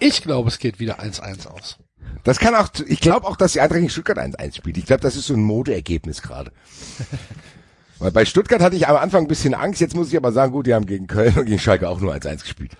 Ich 0.00 0.22
glaube, 0.22 0.48
es 0.48 0.58
geht 0.58 0.80
wieder 0.80 1.00
1-1 1.00 1.46
aus. 1.48 1.78
Das 2.24 2.38
kann 2.38 2.54
auch, 2.54 2.68
ich 2.86 3.00
glaube 3.00 3.26
auch, 3.26 3.36
dass 3.36 3.52
die 3.54 3.60
Eintracht 3.60 3.80
gegen 3.80 3.90
Stuttgart 3.90 4.18
1-1 4.18 4.56
spielt. 4.56 4.76
Ich 4.76 4.84
glaube, 4.84 5.00
das 5.00 5.16
ist 5.16 5.26
so 5.26 5.34
ein 5.34 5.42
Modeergebnis 5.42 6.20
gerade. 6.20 6.52
Weil 7.98 8.10
bei 8.12 8.26
Stuttgart 8.26 8.60
hatte 8.60 8.76
ich 8.76 8.86
am 8.86 8.96
Anfang 8.96 9.24
ein 9.24 9.28
bisschen 9.28 9.54
Angst, 9.54 9.80
jetzt 9.80 9.96
muss 9.96 10.10
ich 10.10 10.16
aber 10.18 10.30
sagen, 10.30 10.52
gut, 10.52 10.66
die 10.66 10.74
haben 10.74 10.84
gegen 10.84 11.06
Köln 11.06 11.34
und 11.38 11.46
gegen 11.46 11.58
Schalke 11.58 11.88
auch 11.88 12.00
nur 12.00 12.12
1-1 12.12 12.42
gespielt. 12.42 12.72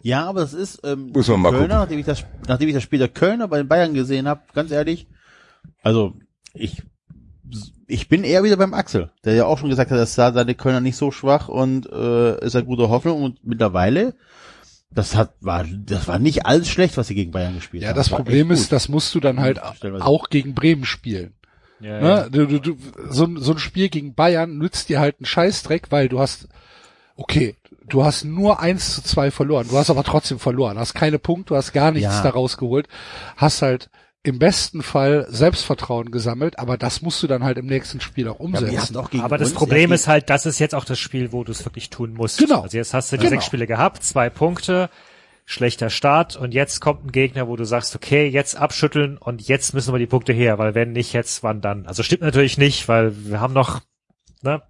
Ja, 0.00 0.26
aber 0.26 0.40
das 0.40 0.52
ist 0.52 0.80
ähm, 0.84 1.12
Muss 1.14 1.28
man 1.28 1.40
mal 1.40 1.50
Kölner, 1.50 1.60
gucken. 1.66 1.78
nachdem 1.78 1.98
ich 2.00 2.06
das, 2.06 2.24
nachdem 2.48 2.68
ich 2.68 2.74
das 2.74 2.82
Spiel 2.82 2.98
der 2.98 3.08
Kölner 3.08 3.46
bei 3.46 3.58
den 3.58 3.68
Bayern 3.68 3.94
gesehen 3.94 4.26
habe, 4.26 4.42
ganz 4.52 4.70
ehrlich, 4.72 5.06
also 5.82 6.14
ich 6.54 6.82
ich 7.86 8.08
bin 8.08 8.24
eher 8.24 8.42
wieder 8.42 8.56
beim 8.56 8.74
Axel, 8.74 9.10
der 9.24 9.34
ja 9.34 9.44
auch 9.46 9.58
schon 9.58 9.68
gesagt 9.68 9.90
hat, 9.90 9.98
dass 9.98 10.14
da 10.14 10.32
seine 10.32 10.54
Kölner 10.54 10.80
nicht 10.80 10.96
so 10.96 11.10
schwach 11.10 11.48
und 11.48 11.86
äh, 11.90 12.44
ist 12.44 12.56
ein 12.56 12.64
guter 12.66 12.88
Hoffnung 12.88 13.22
und 13.22 13.44
mittlerweile 13.46 14.14
das 14.90 15.16
hat 15.16 15.34
war 15.40 15.64
das 15.64 16.06
war 16.08 16.18
nicht 16.18 16.46
alles 16.46 16.68
schlecht, 16.68 16.96
was 16.96 17.08
sie 17.08 17.14
gegen 17.14 17.32
Bayern 17.32 17.54
gespielt 17.56 17.82
Ja, 17.82 17.90
haben. 17.90 17.96
das 17.96 18.10
war 18.10 18.18
Problem 18.18 18.50
ist, 18.50 18.64
gut. 18.64 18.72
das 18.72 18.88
musst 18.88 19.14
du 19.14 19.20
dann 19.20 19.40
halt 19.40 19.60
auch 19.62 20.28
gegen 20.30 20.54
Bremen 20.54 20.84
spielen. 20.84 21.34
Ja, 21.80 22.00
Ne? 22.00 22.28
Du, 22.30 22.46
du, 22.46 22.60
du, 22.60 22.76
so, 23.10 23.24
ein- 23.24 23.36
so 23.38 23.52
ein 23.52 23.58
Spiel 23.58 23.88
gegen 23.88 24.14
Bayern 24.14 24.56
nützt 24.56 24.88
dir 24.88 25.00
halt 25.00 25.16
einen 25.18 25.26
Scheißdreck, 25.26 25.90
weil 25.90 26.08
du 26.08 26.20
hast, 26.20 26.48
okay, 27.16 27.56
du 27.88 28.04
hast 28.04 28.24
nur 28.24 28.60
eins 28.60 28.94
zu 28.94 29.02
zwei 29.02 29.30
verloren, 29.32 29.66
du 29.68 29.76
hast 29.76 29.90
aber 29.90 30.04
trotzdem 30.04 30.38
verloren, 30.38 30.78
hast 30.78 30.94
keine 30.94 31.18
Punkte, 31.18 31.48
du 31.54 31.56
hast 31.56 31.72
gar 31.72 31.90
nichts 31.90 32.14
Ja. 32.14 32.22
daraus 32.22 32.56
geholt, 32.56 32.86
hast 33.36 33.60
halt 33.62 33.90
im 34.24 34.38
besten 34.38 34.82
Fall 34.82 35.26
Selbstvertrauen 35.28 36.10
gesammelt, 36.10 36.58
aber 36.58 36.76
das 36.78 37.02
musst 37.02 37.22
du 37.22 37.26
dann 37.26 37.44
halt 37.44 37.58
im 37.58 37.66
nächsten 37.66 38.00
Spiel 38.00 38.26
auch 38.26 38.38
Ja, 38.40 38.44
umsetzen. 38.44 38.96
auch 38.96 39.10
gegen 39.10 39.22
Aber 39.22 39.36
das 39.38 39.52
Problem 39.52 39.90
ja, 39.90 39.94
ist 39.94 40.08
halt, 40.08 40.30
das 40.30 40.46
ist 40.46 40.58
jetzt 40.58 40.74
auch 40.74 40.84
das 40.86 40.98
Spiel, 40.98 41.30
wo 41.30 41.44
du 41.44 41.52
es 41.52 41.64
wirklich 41.64 41.90
tun 41.90 42.14
musst. 42.14 42.38
Genau. 42.38 42.62
Also 42.62 42.76
jetzt 42.78 42.94
hast 42.94 43.12
du 43.12 43.16
die 43.16 43.20
Genau. 43.20 43.30
sechs 43.30 43.44
Spiele 43.44 43.66
gehabt, 43.66 44.02
zwei 44.02 44.30
Punkte, 44.30 44.88
schlechter 45.44 45.90
Start 45.90 46.36
und 46.36 46.54
jetzt 46.54 46.80
kommt 46.80 47.04
ein 47.04 47.12
Gegner, 47.12 47.48
wo 47.48 47.56
du 47.56 47.64
sagst, 47.64 47.94
okay, 47.94 48.26
jetzt 48.26 48.56
abschütteln 48.56 49.18
und 49.18 49.46
jetzt 49.46 49.74
müssen 49.74 49.92
wir 49.92 49.98
die 49.98 50.06
Punkte 50.06 50.32
her, 50.32 50.58
weil 50.58 50.74
wenn 50.74 50.92
nicht 50.92 51.12
jetzt, 51.12 51.42
wann 51.42 51.60
dann? 51.60 51.86
Also 51.86 52.02
stimmt 52.02 52.22
natürlich 52.22 52.56
nicht, 52.56 52.88
weil 52.88 53.12
wir 53.26 53.40
haben 53.40 53.52
noch 53.52 53.82
ne, 54.40 54.62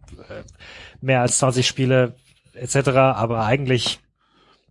mehr 1.00 1.20
als 1.20 1.38
20 1.38 1.64
Spiele 1.66 2.16
etc., 2.54 2.88
aber 2.88 3.44
eigentlich 3.46 4.00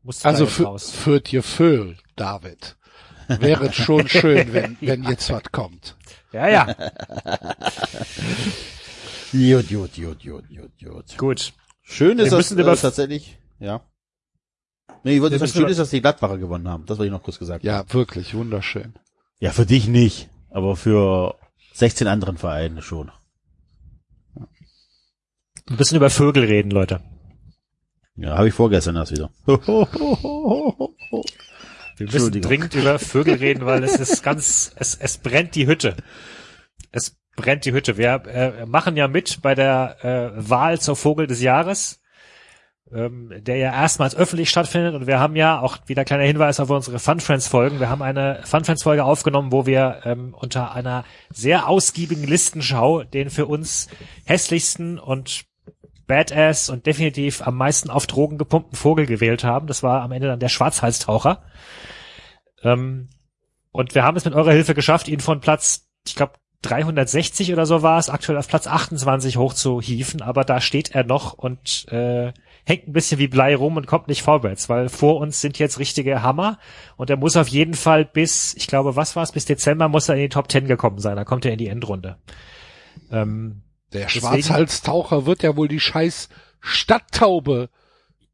muss 0.04 0.20
da 0.20 0.28
Also 0.30 0.44
jetzt 0.44 0.56
für, 0.56 0.64
raus. 0.66 0.92
für 0.92 1.22
dir 1.22 1.42
Föhl, 1.42 1.96
David. 2.18 2.76
Wäre 3.28 3.68
es 3.68 3.76
schon 3.76 4.08
schön, 4.08 4.54
wenn, 4.54 4.78
wenn 4.82 5.04
jetzt 5.04 5.30
was 5.32 5.44
kommt. 5.52 5.96
Ja, 6.32 6.48
ja, 6.48 6.68
Jut, 9.32 9.70
jut, 9.72 9.98
jut, 9.98 10.22
jut, 10.24 10.44
jut, 10.50 10.72
jut. 10.78 11.18
gut. 11.18 11.54
Schön 11.82 12.18
ist 12.20 12.26
Wir 12.26 12.32
das 12.38 12.38
müssen 12.52 12.60
über- 12.60 12.74
äh, 12.74 12.78
tatsächlich, 12.78 13.38
ja. 13.60 13.82
Nee, 15.04 15.16
ich 15.16 15.22
wollte 15.22 15.38
sagen, 15.40 15.52
schön 15.52 15.68
ist, 15.68 15.80
dass 15.80 15.90
die 15.90 16.02
Gladbacher 16.02 16.38
gewonnen 16.38 16.68
haben. 16.70 16.86
Das 16.86 16.98
wollte 16.98 17.08
ich 17.08 17.12
noch 17.12 17.24
kurz 17.24 17.40
gesagt 17.40 17.62
haben. 17.64 17.68
Ja, 17.68 17.84
wirklich, 17.94 18.34
wunderschön. 18.36 18.94
Ja, 19.40 19.52
für 19.52 19.66
dich 19.66 19.88
nicht, 19.88 20.30
aber 20.50 20.76
für 20.76 21.36
16 21.74 22.08
anderen 22.08 22.38
Vereine 22.38 22.82
schon. 22.82 23.12
Ein 25.70 25.78
bisschen 25.78 25.98
über 25.98 26.10
Vögel 26.10 26.44
reden, 26.46 26.72
Leute. 26.72 27.02
Ja, 28.16 28.38
habe 28.38 28.48
ich 28.50 28.54
vorgestern 28.54 28.96
erst 28.96 29.12
wieder. 29.12 29.32
Wir 31.98 32.12
müssen 32.12 32.42
dringend 32.42 32.76
über 32.76 33.00
Vögel 33.00 33.36
reden, 33.36 33.66
weil 33.66 33.84
es 33.84 33.96
ist 33.96 34.24
ganz, 34.24 34.72
es, 34.78 34.96
es 34.96 35.18
brennt 35.18 35.56
die 35.56 35.68
Hütte. 35.68 35.96
Es 36.92 37.18
brennt 37.36 37.66
die 37.66 37.74
Hütte. 37.74 37.98
Wir 37.98 38.24
äh, 38.28 38.66
machen 38.66 38.96
ja 38.98 39.08
mit 39.08 39.42
bei 39.42 39.56
der 39.56 39.98
äh, 40.04 40.50
Wahl 40.50 40.80
zur 40.80 40.96
Vogel 40.96 41.28
des 41.28 41.42
Jahres, 41.42 42.02
ähm, 42.92 43.32
der 43.40 43.58
ja 43.58 43.74
erstmals 43.74 44.16
öffentlich 44.16 44.50
stattfindet. 44.50 44.96
Und 44.96 45.08
wir 45.08 45.20
haben 45.20 45.36
ja 45.36 45.60
auch 45.60 45.78
wieder 45.88 46.06
kleiner 46.06 46.24
Hinweis 46.24 46.60
auf 46.60 46.70
unsere 46.70 47.00
Fun 47.00 47.20
Friends 47.20 47.48
Folgen. 47.48 47.80
Wir 47.80 47.90
haben 47.90 48.02
eine 48.02 48.42
Fun 48.44 48.64
Friends 48.64 48.84
Folge 48.84 49.04
aufgenommen, 49.04 49.52
wo 49.52 49.66
wir 49.66 50.02
ähm, 50.04 50.34
unter 50.34 50.74
einer 50.74 51.06
sehr 51.32 51.68
ausgiebigen 51.68 52.24
Listenschau 52.24 53.04
den 53.04 53.30
für 53.30 53.46
uns 53.46 53.88
hässlichsten 54.26 55.00
und 55.00 55.46
Badass 56.08 56.70
und 56.70 56.86
definitiv 56.86 57.42
am 57.42 57.56
meisten 57.56 57.90
auf 57.90 58.08
Drogen 58.08 58.38
gepumpten 58.38 58.76
Vogel 58.76 59.06
gewählt 59.06 59.44
haben. 59.44 59.68
Das 59.68 59.84
war 59.84 60.02
am 60.02 60.12
Ende 60.12 60.28
dann 60.28 60.40
der 60.40 60.50
Schwarzhalstaucher. 60.50 61.44
Ähm, 62.64 63.10
und 63.72 63.96
wir 63.96 64.04
haben 64.04 64.18
es 64.18 64.26
mit 64.26 64.34
eurer 64.34 64.52
Hilfe 64.52 64.74
geschafft, 64.74 65.08
ihn 65.08 65.20
von 65.20 65.40
Platz, 65.40 65.88
ich 66.06 66.16
glaube, 66.16 66.34
360 66.64 67.52
oder 67.54 67.66
so 67.66 67.82
war 67.82 68.00
es, 68.00 68.10
aktuell 68.10 68.38
auf 68.38 68.48
Platz 68.48 68.68
28 68.68 69.38
hochzuhieven, 69.38 70.22
aber 70.22 70.44
da 70.44 70.62
steht 70.62 70.96
er 70.96 71.04
noch 71.04 71.34
und 71.34 71.86
äh, 71.92 72.32
hängt 72.66 72.88
ein 72.88 72.94
bisschen 72.94 73.20
wie 73.20 73.28
Blei 73.28 73.56
rum 73.56 73.76
und 73.76 73.86
kommt 73.86 74.08
nicht 74.08 74.22
vorwärts, 74.22 74.70
weil 74.70 74.90
vor 74.90 75.18
uns 75.18 75.42
sind 75.42 75.60
jetzt 75.60 75.80
richtige 75.80 76.24
Hammer 76.24 76.58
und 76.96 77.10
er 77.10 77.18
muss 77.18 77.36
auf 77.36 77.50
jeden 77.50 77.74
Fall 77.74 78.06
bis, 78.06 78.54
ich 78.56 78.68
glaube, 78.68 78.96
was 78.96 79.16
war 79.16 79.24
es, 79.24 79.34
bis 79.34 79.46
Dezember 79.46 79.90
muss 79.90 80.08
er 80.08 80.16
in 80.16 80.22
die 80.22 80.30
Top 80.30 80.50
10 80.50 80.68
gekommen 80.68 81.00
sein, 81.00 81.18
da 81.18 81.26
kommt 81.26 81.46
er 81.46 81.52
in 81.52 81.58
die 81.58 81.68
Endrunde. 81.68 82.18
Ähm, 83.12 83.64
Der 83.94 84.06
Deswegen- 84.06 84.26
Schwarzhalstaucher 84.26 85.26
wird 85.26 85.44
ja 85.44 85.56
wohl 85.56 85.68
die 85.68 85.80
scheiß 85.80 86.30
Stadttaube 86.62 87.70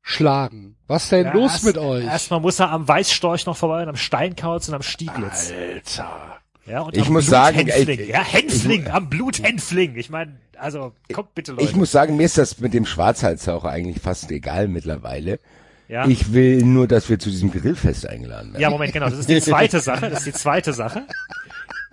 schlagen. 0.02 0.76
Was 0.88 1.10
denn 1.10 1.26
ja, 1.28 1.34
los 1.34 1.52
erst- 1.54 1.66
mit 1.66 1.78
euch? 1.78 2.06
Erstmal 2.06 2.40
muss 2.40 2.60
er 2.60 2.72
am 2.72 2.88
Weißstorch 2.88 3.46
noch 3.46 3.58
vorbei 3.58 3.84
und 3.84 3.90
am 3.90 3.96
Steinkauz 3.96 4.68
und 4.70 4.76
am 4.76 4.82
Stieglitz. 4.82 5.52
Alter. 5.52 6.38
Ja, 6.66 6.82
und 6.82 6.96
Ich 6.96 7.10
muss 7.10 7.26
sagen, 7.26 7.58
Bluthänfling. 7.66 8.00
ey, 8.00 8.10
ja, 8.12 8.24
Hänfling, 8.24 8.88
am 8.90 9.10
Bluthänfling. 9.10 9.96
Ich 9.98 10.10
meine, 10.10 10.38
also, 10.58 10.94
kommt 11.14 11.34
bitte, 11.34 11.54
Leute. 11.54 11.64
Ich 11.64 11.76
muss 11.76 11.92
sagen, 11.92 12.16
mir 12.18 12.24
ist 12.26 12.38
das 12.38 12.60
mit 12.60 12.74
dem 12.74 12.86
Schwarzhalstaucher 12.86 13.70
eigentlich 13.70 14.00
fast 14.02 14.30
egal 14.32 14.68
mittlerweile. 14.68 15.40
ja. 15.88 16.06
Ich 16.08 16.32
will 16.34 16.62
nur, 16.64 16.88
dass 16.88 17.10
wir 17.10 17.18
zu 17.18 17.30
diesem 17.32 17.52
Grillfest 17.52 18.08
eingeladen 18.08 18.52
werden. 18.54 18.62
ja, 18.62 18.70
Moment, 18.70 18.94
genau. 18.94 19.10
Das 19.10 19.18
ist 19.18 19.30
die 19.30 19.42
zweite 19.42 19.80
Sache. 19.82 20.10
Das 20.12 20.20
ist 20.20 20.28
die 20.28 20.34
zweite 20.34 20.74
Sache. 20.74 21.08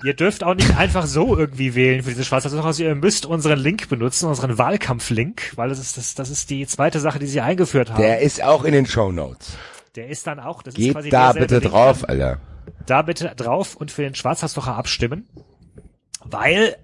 Ihr 0.05 0.15
dürft 0.15 0.45
auch 0.45 0.55
nicht 0.55 0.77
einfach 0.77 1.07
so 1.07 1.37
irgendwie 1.37 1.75
wählen 1.75 2.03
für 2.03 2.11
diese 2.11 2.25
schwarze. 2.25 2.51
Also 2.63 2.85
ihr 2.85 2.95
müsst 2.95 3.25
unseren 3.25 3.59
Link 3.59 3.89
benutzen, 3.89 4.29
unseren 4.29 4.59
Wahlkampflink, 4.59 5.53
weil 5.57 5.71
das 5.71 5.79
ist, 5.79 5.97
das, 5.97 6.15
das 6.15 6.29
ist 6.29 6.51
die 6.51 6.67
zweite 6.67 7.01
Sache, 7.01 7.19
die 7.19 7.27
sie 7.27 7.41
eingeführt 7.41 7.91
haben. 7.91 8.03
Der 8.03 8.21
ist 8.21 8.43
auch 8.43 8.65
in 8.65 8.73
den 8.73 8.87
Shownotes. 8.87 9.57
Der 9.95 10.09
ist 10.09 10.27
dann 10.27 10.39
auch, 10.39 10.63
das 10.63 10.75
ist 10.75 10.93
quasi 10.93 11.07
Geht 11.09 11.13
da 11.15 11.33
bitte 11.33 11.59
Link. 11.59 11.71
drauf, 11.71 12.07
Alter. 12.07 12.39
da 12.85 13.01
bitte 13.03 13.33
drauf 13.35 13.75
und 13.75 13.91
für 13.91 14.03
den 14.03 14.15
Schwarzhauslocher 14.15 14.77
abstimmen, 14.77 15.27
weil 16.23 16.77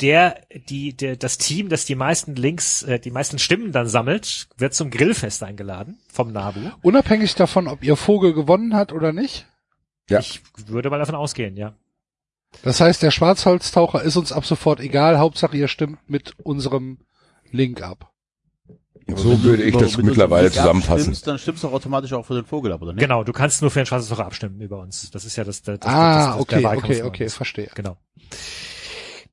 der, 0.00 0.42
die, 0.68 0.94
der, 0.94 1.16
das 1.16 1.38
Team, 1.38 1.70
das 1.70 1.86
die 1.86 1.94
meisten 1.94 2.36
Links, 2.36 2.82
äh, 2.82 3.00
die 3.00 3.10
meisten 3.10 3.38
Stimmen 3.38 3.72
dann 3.72 3.88
sammelt, 3.88 4.48
wird 4.56 4.74
zum 4.74 4.90
Grillfest 4.90 5.42
eingeladen 5.42 5.98
vom 6.12 6.30
Nabu. 6.30 6.60
Unabhängig 6.82 7.34
davon, 7.34 7.66
ob 7.66 7.82
ihr 7.82 7.96
Vogel 7.96 8.34
gewonnen 8.34 8.74
hat 8.76 8.92
oder 8.92 9.12
nicht. 9.12 9.46
Ja. 10.10 10.20
Ich 10.20 10.42
würde 10.66 10.90
mal 10.90 10.98
davon 10.98 11.14
ausgehen, 11.14 11.56
ja. 11.56 11.74
Das 12.62 12.80
heißt, 12.80 13.02
der 13.02 13.10
Schwarzholztaucher 13.10 14.02
ist 14.02 14.16
uns 14.16 14.32
ab 14.32 14.44
sofort 14.44 14.80
egal. 14.80 15.18
Hauptsache, 15.18 15.56
ihr 15.56 15.68
stimmt 15.68 15.98
mit 16.08 16.34
unserem 16.42 16.98
Link 17.50 17.82
ab. 17.82 18.12
So 19.16 19.42
würde 19.42 19.62
ich 19.62 19.74
das 19.74 19.96
mittlerweile 19.96 20.50
zusammenfassen. 20.50 21.04
Stimmst, 21.04 21.26
dann 21.26 21.38
stimmst 21.38 21.62
du 21.62 21.68
auch 21.68 21.72
automatisch 21.72 22.12
auch 22.12 22.26
für 22.26 22.34
den 22.34 22.44
Vogel 22.44 22.72
ab, 22.72 22.82
oder 22.82 22.92
nicht? 22.92 23.00
Genau, 23.00 23.24
du 23.24 23.32
kannst 23.32 23.62
nur 23.62 23.70
für 23.70 23.80
den 23.80 23.86
Schwarzhauslocher 23.86 24.26
abstimmen 24.26 24.60
über 24.60 24.80
uns. 24.80 25.10
Das 25.10 25.24
ist 25.24 25.36
ja 25.36 25.44
das, 25.44 25.62
das, 25.62 25.80
das, 25.80 25.90
ah, 25.90 26.14
das, 26.14 26.36
das 26.36 26.46
der 26.46 26.58
okay, 26.58 26.64
Wahlkampf 26.64 26.90
okay, 26.90 27.02
okay, 27.02 27.28
verstehe. 27.30 27.70
Genau. 27.74 27.96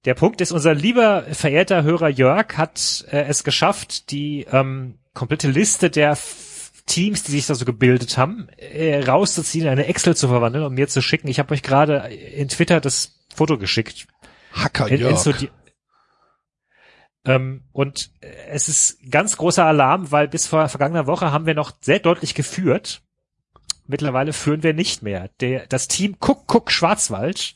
Der 0.06 0.14
Punkt 0.14 0.40
ist, 0.40 0.52
unser 0.52 0.74
lieber 0.74 1.24
verehrter 1.32 1.84
Hörer 1.84 2.10
Jörg 2.10 2.58
hat 2.58 3.06
äh, 3.10 3.24
es 3.24 3.44
geschafft, 3.44 4.12
die 4.12 4.46
ähm, 4.52 5.00
komplette 5.14 5.50
Liste 5.50 5.90
der 5.90 6.16
Teams, 6.86 7.24
die 7.24 7.32
sich 7.32 7.48
da 7.48 7.56
so 7.56 7.66
gebildet 7.66 8.18
haben, 8.18 8.48
äh, 8.58 9.04
rauszuziehen, 9.04 9.66
in 9.66 9.72
eine 9.72 9.88
Excel 9.88 10.16
zu 10.16 10.28
verwandeln 10.28 10.64
und 10.64 10.76
mir 10.76 10.88
zu 10.88 11.02
schicken. 11.02 11.28
Ich 11.28 11.40
habe 11.40 11.54
euch 11.54 11.64
gerade 11.64 12.08
in 12.08 12.48
Twitter 12.48 12.80
das 12.80 13.26
Foto 13.34 13.58
geschickt. 13.58 14.08
Hacker 14.54 14.88
In, 14.88 15.02
in 15.02 15.18
so 15.18 15.34
die, 15.34 15.50
ähm, 17.26 17.64
und 17.72 18.12
es 18.50 18.70
ist 18.70 19.00
ganz 19.10 19.38
großer 19.38 19.66
Alarm, 19.66 20.12
weil 20.12 20.28
bis 20.28 20.48
vor 20.48 20.70
vergangener 20.70 21.08
Woche 21.08 21.32
haben 21.32 21.46
wir 21.46 21.56
noch 21.56 21.72
sehr 21.82 22.00
deutlich 22.00 22.36
geführt. 22.36 23.02
Mittlerweile 23.88 24.34
führen 24.34 24.64
wir 24.64 24.74
nicht 24.74 25.02
mehr. 25.02 25.30
Der, 25.40 25.68
das 25.68 25.88
Team 25.88 26.20
Kuck 26.20 26.48
Kuck 26.48 26.72
Schwarzwald 26.72 27.56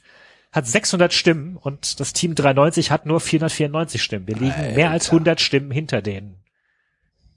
hat 0.51 0.67
600 0.67 1.13
Stimmen 1.13 1.57
und 1.57 1.99
das 1.99 2.13
Team 2.13 2.33
93 2.33 2.89
hat 2.89 3.05
nur 3.05 3.19
494 3.19 4.01
Stimmen. 4.01 4.27
Wir 4.27 4.35
liegen 4.35 4.75
mehr 4.75 4.89
als 4.89 5.11
100 5.11 5.39
Stimmen 5.39 5.71
hinter 5.71 6.01
denen. 6.01 6.38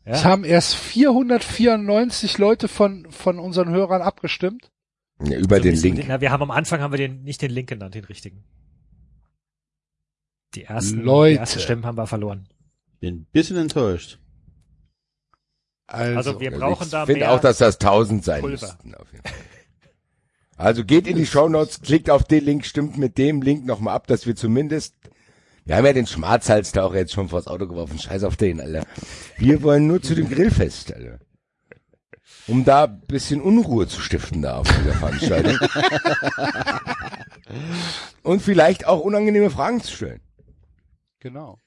Ja. 0.05 0.13
Es 0.13 0.25
haben 0.25 0.45
erst 0.45 0.75
494 0.75 2.39
Leute 2.39 2.69
von, 2.69 3.11
von 3.11 3.39
unseren 3.39 3.71
Hörern 3.71 4.03
abgestimmt. 4.03 4.71
Ja, 5.23 5.39
über 5.39 5.57
So 5.59 5.63
den 5.63 5.77
Link. 5.77 6.05
Na, 6.09 6.21
wir 6.21 6.31
haben 6.33 6.43
am 6.43 6.51
Anfang 6.51 6.81
haben 6.81 6.93
wir 6.93 6.99
den, 6.99 7.23
nicht 7.23 7.41
den 7.43 7.51
Link 7.53 7.69
genannt, 7.69 7.95
den 7.95 8.05
richtigen. 8.05 8.45
Die 10.55 10.65
ersten, 10.65 11.01
Leute. 11.01 11.35
die 11.35 11.39
ersten 11.39 11.61
Stimmen 11.61 11.87
haben 11.87 11.97
wir 11.97 12.07
verloren. 12.07 12.49
Bin 13.01 13.15
ein 13.17 13.27
bisschen 13.33 13.57
enttäuscht. 13.57 14.19
Also, 15.87 16.17
Also 16.17 16.41
wir 16.41 16.51
brauchen 16.51 16.85
ich 16.85 16.91
da 16.91 17.07
finde 17.07 17.31
auch, 17.31 17.41
dass 17.41 17.59
das 17.59 17.75
1000 17.77 18.25
sein 18.25 18.41
Pulver. 18.41 18.67
müssten. 18.67 18.95
Auf 18.95 19.13
jeden 19.13 19.25
Fall. 19.25 19.33
Also 20.57 20.85
geht 20.85 21.07
in 21.07 21.17
die 21.17 21.27
Shownotes, 21.27 21.81
klickt 21.81 22.09
auf 22.11 22.25
den 22.25 22.45
Link, 22.45 22.65
stimmt 22.65 22.97
mit 22.97 23.19
dem 23.19 23.43
Link 23.43 23.65
nochmal 23.67 23.95
ab, 23.95 24.07
dass 24.07 24.27
wir 24.27 24.37
zumindest, 24.37 24.95
wir 25.65 25.77
haben 25.77 25.87
ja 25.87 25.93
den 25.93 26.07
Schwarzhalstaucher 26.07 26.97
jetzt 26.97 27.13
schon 27.13 27.29
vors 27.29 27.47
Auto 27.47 27.67
geworfen, 27.67 27.99
scheiß 27.99 28.25
auf 28.25 28.37
den, 28.37 28.61
Alter. 28.61 28.85
Wir 29.37 29.63
wollen 29.63 29.87
nur 29.87 30.03
zu 30.03 30.15
dem 30.15 30.29
Grillfest, 30.29 30.93
Alter. 30.93 31.19
Um 32.49 32.65
da 32.65 32.85
ein 32.85 33.01
bisschen 33.03 33.41
Unruhe 33.41 33.87
zu 33.87 34.01
stiften 34.01 34.43
da 34.43 34.59
auf 34.59 34.69
dieser 34.69 34.95
Veranstaltung. 34.95 35.59
Und 38.23 38.43
vielleicht 38.43 38.87
auch 38.87 39.01
unangenehme 39.01 39.51
Fragen 39.51 39.81
zu 39.81 39.93
stellen. 39.93 40.21
genau. 41.21 41.59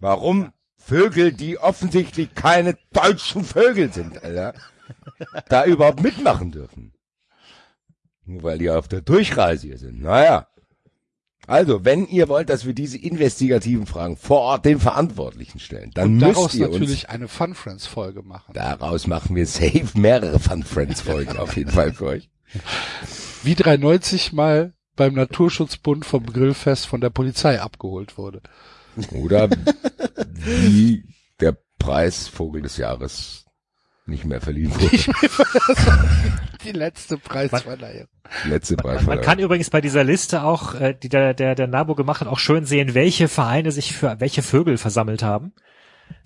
Warum 0.00 0.52
Vögel, 0.76 1.32
die 1.32 1.58
offensichtlich 1.58 2.34
keine 2.34 2.76
deutschen 2.92 3.44
Vögel 3.44 3.92
sind, 3.92 4.22
Alter, 4.22 4.54
da 5.48 5.64
überhaupt 5.64 6.02
mitmachen 6.02 6.52
dürfen. 6.52 6.92
Nur 8.24 8.42
weil 8.42 8.58
die 8.58 8.70
auf 8.70 8.88
der 8.88 9.00
Durchreise 9.00 9.68
hier 9.68 9.78
sind. 9.78 10.02
Naja. 10.02 10.48
Also, 11.46 11.84
wenn 11.84 12.06
ihr 12.06 12.28
wollt, 12.28 12.48
dass 12.50 12.66
wir 12.66 12.74
diese 12.74 12.98
investigativen 12.98 13.86
Fragen 13.86 14.16
vor 14.16 14.40
Ort 14.40 14.64
den 14.64 14.80
Verantwortlichen 14.80 15.60
stellen, 15.60 15.90
dann 15.94 16.14
Und 16.14 16.18
daraus 16.20 16.54
müsst 16.54 16.54
ihr 16.56 16.68
natürlich 16.68 17.04
uns, 17.04 17.10
eine 17.10 17.28
Fun 17.28 17.54
Friends 17.54 17.86
Folge 17.86 18.22
machen. 18.22 18.52
daraus 18.52 19.06
machen 19.06 19.36
wir 19.36 19.46
safe 19.46 19.86
mehrere 19.94 20.38
Fun 20.38 20.62
Friends 20.62 21.02
Folgen 21.02 21.36
auf 21.38 21.56
jeden 21.56 21.70
Fall 21.70 21.92
für 21.92 22.06
euch. 22.06 22.30
Wie 23.42 23.54
390 23.54 24.32
mal 24.32 24.72
beim 24.96 25.14
Naturschutzbund 25.14 26.04
vom 26.04 26.26
Grillfest 26.26 26.86
von 26.86 27.00
der 27.00 27.10
Polizei 27.10 27.60
abgeholt 27.60 28.18
wurde. 28.18 28.40
Oder 29.12 29.48
wie 30.28 31.04
der 31.40 31.56
Preis 31.78 32.28
Vogel 32.28 32.62
des 32.62 32.78
Jahres 32.78 33.45
nicht 34.06 34.24
mehr 34.24 34.40
verliehen 34.40 34.72
wurde. 34.74 34.90
Die 36.64 36.72
letzte 36.72 37.18
Preisverleihung. 37.18 38.08
Letzte 38.44 38.74
Man, 38.76 38.84
man 38.84 38.94
Preisverleihung. 38.94 39.24
kann 39.24 39.38
übrigens 39.38 39.70
bei 39.70 39.80
dieser 39.80 40.04
Liste 40.04 40.42
auch, 40.42 40.74
äh, 40.74 40.94
die 41.00 41.08
der, 41.08 41.34
der, 41.34 41.54
der 41.54 41.66
NABU 41.66 41.94
gemacht 41.94 42.20
hat, 42.20 42.28
auch 42.28 42.38
schön 42.38 42.64
sehen, 42.64 42.94
welche 42.94 43.28
Vereine 43.28 43.72
sich 43.72 43.92
für 43.92 44.18
welche 44.20 44.42
Vögel 44.42 44.78
versammelt 44.78 45.22
haben. 45.22 45.52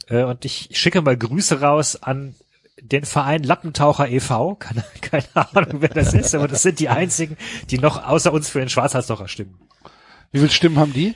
Äh, 0.09 0.25
und 0.25 0.45
ich 0.45 0.71
schicke 0.73 1.03
mal 1.03 1.17
Grüße 1.17 1.61
raus 1.61 2.03
an 2.03 2.35
den 2.81 3.05
Verein 3.05 3.43
Lappentaucher 3.43 4.09
e.V. 4.09 4.55
Keine, 4.57 4.85
keine 5.01 5.25
Ahnung, 5.35 5.81
wer 5.81 5.91
das 5.91 6.15
ist, 6.15 6.35
aber 6.35 6.49
das 6.49 6.63
sind 6.63 6.81
die 6.81 6.89
einzigen, 6.89 7.37
die 7.71 7.79
noch 7.79 8.07
außer 8.07 8.33
uns 8.33 8.49
für 8.49 8.61
den 8.61 8.69
Schwarzhalsdocher 8.69 9.29
stimmen. 9.29 9.59
Wie 10.33 10.39
viele 10.39 10.51
Stimmen 10.51 10.79
haben 10.79 10.93
die? 10.93 11.15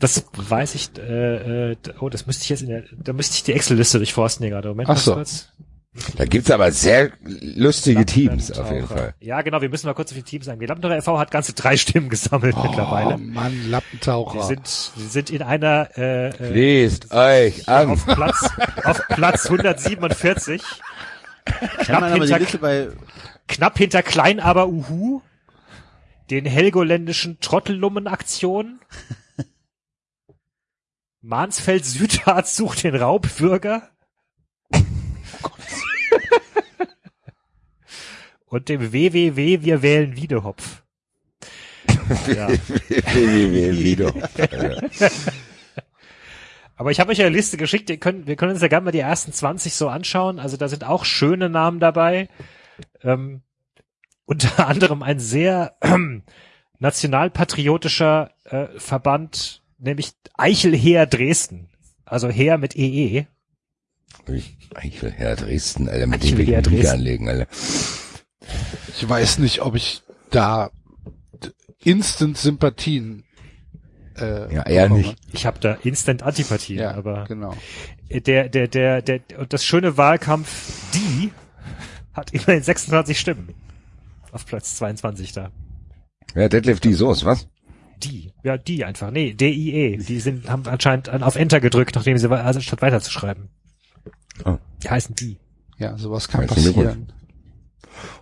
Das 0.00 0.24
weiß 0.32 0.74
ich, 0.74 0.90
äh, 0.98 1.70
äh, 1.72 1.76
oh, 2.00 2.08
das 2.08 2.26
müsste 2.26 2.42
ich 2.44 2.48
jetzt 2.48 2.62
in 2.62 2.68
der, 2.70 2.82
da 2.98 3.12
müsste 3.12 3.34
ich 3.36 3.42
die 3.44 3.52
Excel-Liste 3.52 3.98
durchforsten 3.98 4.42
hier 4.44 4.50
gerade. 4.54 4.68
Moment, 4.70 4.88
Ach 4.88 4.96
so. 4.96 5.14
kurz. 5.14 5.50
Da 6.16 6.24
gibt's 6.24 6.50
aber 6.52 6.70
sehr 6.70 7.10
lustige 7.24 8.06
Teams 8.06 8.52
auf 8.52 8.70
jeden. 8.70 8.86
Fall. 8.86 9.12
Ja, 9.20 9.42
genau, 9.42 9.60
wir 9.60 9.68
müssen 9.68 9.86
mal 9.88 9.94
kurz 9.94 10.12
auf 10.12 10.16
die 10.16 10.22
Teams 10.22 10.46
sagen. 10.46 10.60
Die 10.60 10.66
Lappentaucher 10.66 10.96
e.V. 10.96 11.18
hat 11.18 11.30
ganze 11.32 11.52
drei 11.52 11.76
Stimmen 11.76 12.08
gesammelt 12.08 12.54
Oh 12.58 12.62
mittlerweile. 12.62 13.18
Mann, 13.18 13.68
Lappentaucher. 13.70 14.42
sind, 14.44 14.92
wir 14.96 15.08
sind 15.08 15.30
in 15.30 15.42
einer 15.42 15.88
äh, 15.98 16.28
äh, 16.28 16.82
Lest 16.84 17.12
euch 17.12 17.68
an. 17.68 17.90
auf 17.90 18.06
Platz 18.06 18.48
auf 18.84 19.02
Platz 19.08 19.46
147, 19.46 20.62
Kann 21.84 22.00
man 22.00 22.12
aber 22.12 22.24
die 22.26 22.34
hinter- 22.34 22.92
knapp 23.48 23.76
hinter 23.76 24.02
Klein 24.04 24.38
aber 24.38 24.68
Uhu, 24.68 25.20
den 26.30 26.46
helgoländischen 26.46 27.40
Trottellummen-Aktionen. 27.40 28.78
Mansfeld 31.22 31.84
Südarzt 31.84 32.56
sucht 32.56 32.82
den 32.84 32.94
Raubbürger. 32.94 33.90
Und 38.46 38.68
dem 38.68 38.92
WWW 38.92 39.62
Wir 39.62 39.82
wählen 39.82 40.16
Wiedehopf. 40.16 40.82
Ja. 42.26 42.48
Wieder. 42.48 44.12
Aber 46.76 46.90
ich 46.90 46.98
habe 46.98 47.12
euch 47.12 47.18
ja 47.18 47.26
eine 47.26 47.36
Liste 47.36 47.56
geschickt, 47.58 47.90
ihr 47.90 47.98
könnt, 47.98 48.26
wir 48.26 48.36
können 48.36 48.52
uns 48.52 48.62
ja 48.62 48.68
gerne 48.68 48.86
mal 48.86 48.90
die 48.90 49.00
ersten 49.00 49.32
20 49.32 49.74
so 49.74 49.88
anschauen. 49.88 50.40
Also 50.40 50.56
da 50.56 50.66
sind 50.66 50.82
auch 50.82 51.04
schöne 51.04 51.50
Namen 51.50 51.78
dabei. 51.78 52.28
Ähm, 53.02 53.42
unter 54.24 54.66
anderem 54.66 55.02
ein 55.02 55.20
sehr 55.20 55.76
ähm, 55.82 56.22
nationalpatriotischer 56.78 58.30
äh, 58.44 58.66
Verband, 58.78 59.59
nämlich 59.80 60.12
Eichelheer 60.36 61.06
Dresden. 61.06 61.68
Also 62.04 62.28
Heer 62.28 62.58
mit 62.58 62.76
EE. 62.76 63.26
Eichel, 64.74 65.10
Herr 65.10 65.36
Dresden, 65.36 65.88
Alter, 65.88 66.06
mit 66.06 66.22
dem 66.22 66.36
die 66.36 66.44
Liga 66.44 66.60
Dresden. 66.60 66.86
anlegen, 66.88 67.28
Alter. 67.28 67.46
Ich 68.96 69.08
weiß 69.08 69.38
nicht, 69.38 69.62
ob 69.62 69.74
ich 69.76 70.02
da 70.30 70.70
instant 71.82 72.36
Sympathien 72.36 73.24
äh, 74.18 74.52
Ja, 74.54 74.62
eher 74.66 74.88
nicht. 74.88 75.16
Ich 75.32 75.46
habe 75.46 75.58
da 75.60 75.74
Instant 75.82 76.22
Antipathien, 76.22 76.78
Ja, 76.80 76.92
aber 76.94 77.24
genau. 77.26 77.56
der, 78.10 78.48
der, 78.48 78.68
der, 78.68 79.02
der, 79.02 79.20
und 79.38 79.52
das 79.52 79.64
schöne 79.64 79.96
Wahlkampf, 79.96 80.72
die 80.94 81.30
hat 82.12 82.32
immerhin 82.32 82.62
26 82.62 83.18
Stimmen. 83.18 83.54
Auf 84.32 84.46
Platz 84.46 84.76
22 84.76 85.32
da. 85.32 85.50
Ja, 86.34 86.48
Detlef 86.48 86.80
die 86.80 86.92
Soße, 86.94 87.24
was? 87.24 87.48
Die. 88.02 88.32
Ja, 88.42 88.56
die 88.56 88.84
einfach. 88.84 89.10
Nee, 89.10 89.34
D-I-E. 89.34 89.96
Die 89.98 90.20
sind, 90.20 90.48
haben 90.48 90.66
anscheinend 90.66 91.08
an- 91.08 91.22
auf 91.22 91.36
Enter 91.36 91.60
gedrückt, 91.60 91.94
nachdem 91.94 92.16
sie, 92.18 92.30
also 92.30 92.60
statt 92.60 92.82
weiterzuschreiben. 92.82 93.50
Oh. 94.44 94.56
Die 94.82 94.88
heißen 94.90 95.14
die. 95.14 95.38
Ja, 95.78 95.96
sowas 95.98 96.28
kann 96.28 96.42
Herzlichen 96.42 96.74
passieren. 96.74 97.12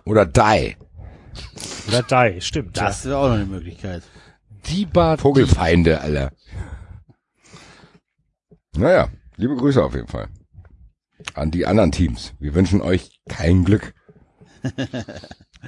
Oder 0.05 0.25
Die. 0.25 0.75
Oder 1.87 2.03
Die, 2.33 2.41
stimmt. 2.41 2.77
das 2.77 3.05
wäre 3.05 3.17
auch 3.17 3.27
noch 3.29 3.35
eine 3.35 3.45
Möglichkeit. 3.45 4.03
Die 4.67 4.85
Bad, 4.85 5.21
Vogelfeinde, 5.21 6.01
Alter. 6.01 6.31
Naja, 8.75 9.09
liebe 9.37 9.55
Grüße 9.55 9.83
auf 9.83 9.95
jeden 9.95 10.07
Fall. 10.07 10.27
An 11.33 11.51
die 11.51 11.65
anderen 11.65 11.91
Teams. 11.91 12.33
Wir 12.39 12.53
wünschen 12.53 12.81
euch 12.81 13.19
kein 13.29 13.63
Glück. 13.63 13.93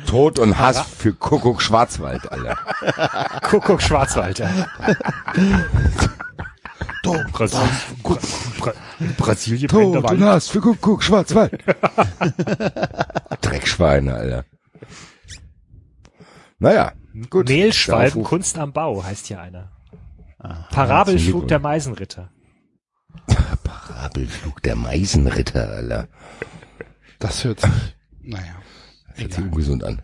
Tod 0.07 0.39
und 0.39 0.57
Hass 0.57 0.81
für 0.81 1.13
Kuckuck 1.13 1.61
Schwarzwald, 1.61 2.31
Alter. 2.31 2.57
Kuckuck 3.41 3.81
Schwarzwald, 3.81 4.39
ja. 4.39 4.49
Brasil 7.31 7.59
Bra 8.03 8.17
Bra 8.59 8.73
Brasilien 9.17 9.67
Tod 9.67 9.97
und 9.97 10.03
Wald. 10.03 10.21
Hass 10.21 10.47
für 10.47 10.61
Kuckuck 10.61 11.03
Schwarzwald. 11.03 11.61
Dreckschweine, 13.41 14.13
Alter. 14.13 14.45
Naja, 16.59 16.93
gut. 17.29 17.49
Mehlschwalben, 17.49 18.23
Kunst 18.23 18.57
am 18.57 18.71
Bau, 18.71 19.03
heißt 19.03 19.27
hier 19.27 19.41
einer. 19.41 19.71
herzlichen 20.39 20.67
Parabelflug 20.69 21.47
der 21.47 21.59
Meisenritter. 21.59 22.29
Parabelflug 23.63 24.61
der 24.63 24.75
Meisenritter, 24.75 25.69
Alter. 25.69 26.07
das 27.19 27.43
hört 27.43 27.59
sich, 27.61 27.71
naja. 28.21 28.55
Hört 29.21 29.33
sich 29.33 29.43
ungesund 29.43 29.83
an. 29.83 30.01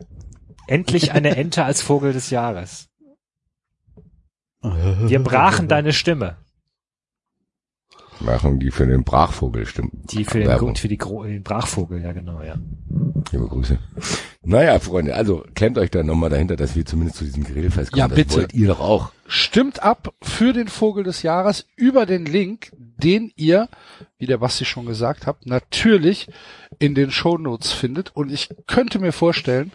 Endlich 0.67 1.11
eine 1.13 1.35
Ente 1.35 1.63
als 1.63 1.81
Vogel 1.81 2.13
des 2.13 2.29
Jahres. 2.29 2.89
Wir 4.61 5.19
brachen 5.23 5.67
deine 5.67 5.93
Stimme. 5.93 6.37
Machen 8.19 8.59
die 8.59 8.71
für 8.71 8.87
den 8.87 9.03
Brachvogel, 9.03 9.67
stimmt. 9.67 10.11
Die 10.11 10.25
für 10.25 10.39
den, 10.39 10.47
Werbung. 10.47 10.75
für 10.75 10.87
die, 10.87 10.97
Gro- 10.97 11.23
den 11.25 11.43
Brachvogel, 11.43 12.01
ja 12.01 12.13
genau, 12.13 12.41
ja. 12.41 12.55
Liebe 13.31 13.47
Grüße. 13.47 13.77
Naja, 14.41 14.79
Freunde, 14.79 15.13
also 15.13 15.45
klemmt 15.53 15.77
euch 15.77 15.91
da 15.91 16.01
nochmal 16.01 16.31
dahinter, 16.31 16.55
dass 16.55 16.75
wir 16.75 16.83
zumindest 16.83 17.19
zu 17.19 17.25
diesem 17.25 17.43
Grillfest 17.43 17.91
kommen. 17.91 17.99
Ja, 17.99 18.07
das 18.07 18.15
bitte. 18.15 18.35
wollt 18.37 18.53
ihr 18.53 18.69
doch 18.69 18.79
auch. 18.79 19.11
Stimmt 19.27 19.83
ab 19.83 20.15
für 20.23 20.51
den 20.53 20.67
Vogel 20.67 21.03
des 21.03 21.21
Jahres 21.21 21.67
über 21.75 22.07
den 22.07 22.25
Link, 22.25 22.71
den 22.97 23.31
ihr, 23.35 23.69
wie 24.17 24.25
der 24.25 24.37
Basti 24.37 24.65
schon 24.65 24.85
gesagt 24.85 25.25
hat, 25.25 25.45
natürlich 25.45 26.27
in 26.79 26.95
den 26.95 27.11
Shownotes 27.11 27.71
findet. 27.71 28.15
Und 28.15 28.31
ich 28.31 28.49
könnte 28.67 28.99
mir 28.99 29.11
vorstellen, 29.11 29.71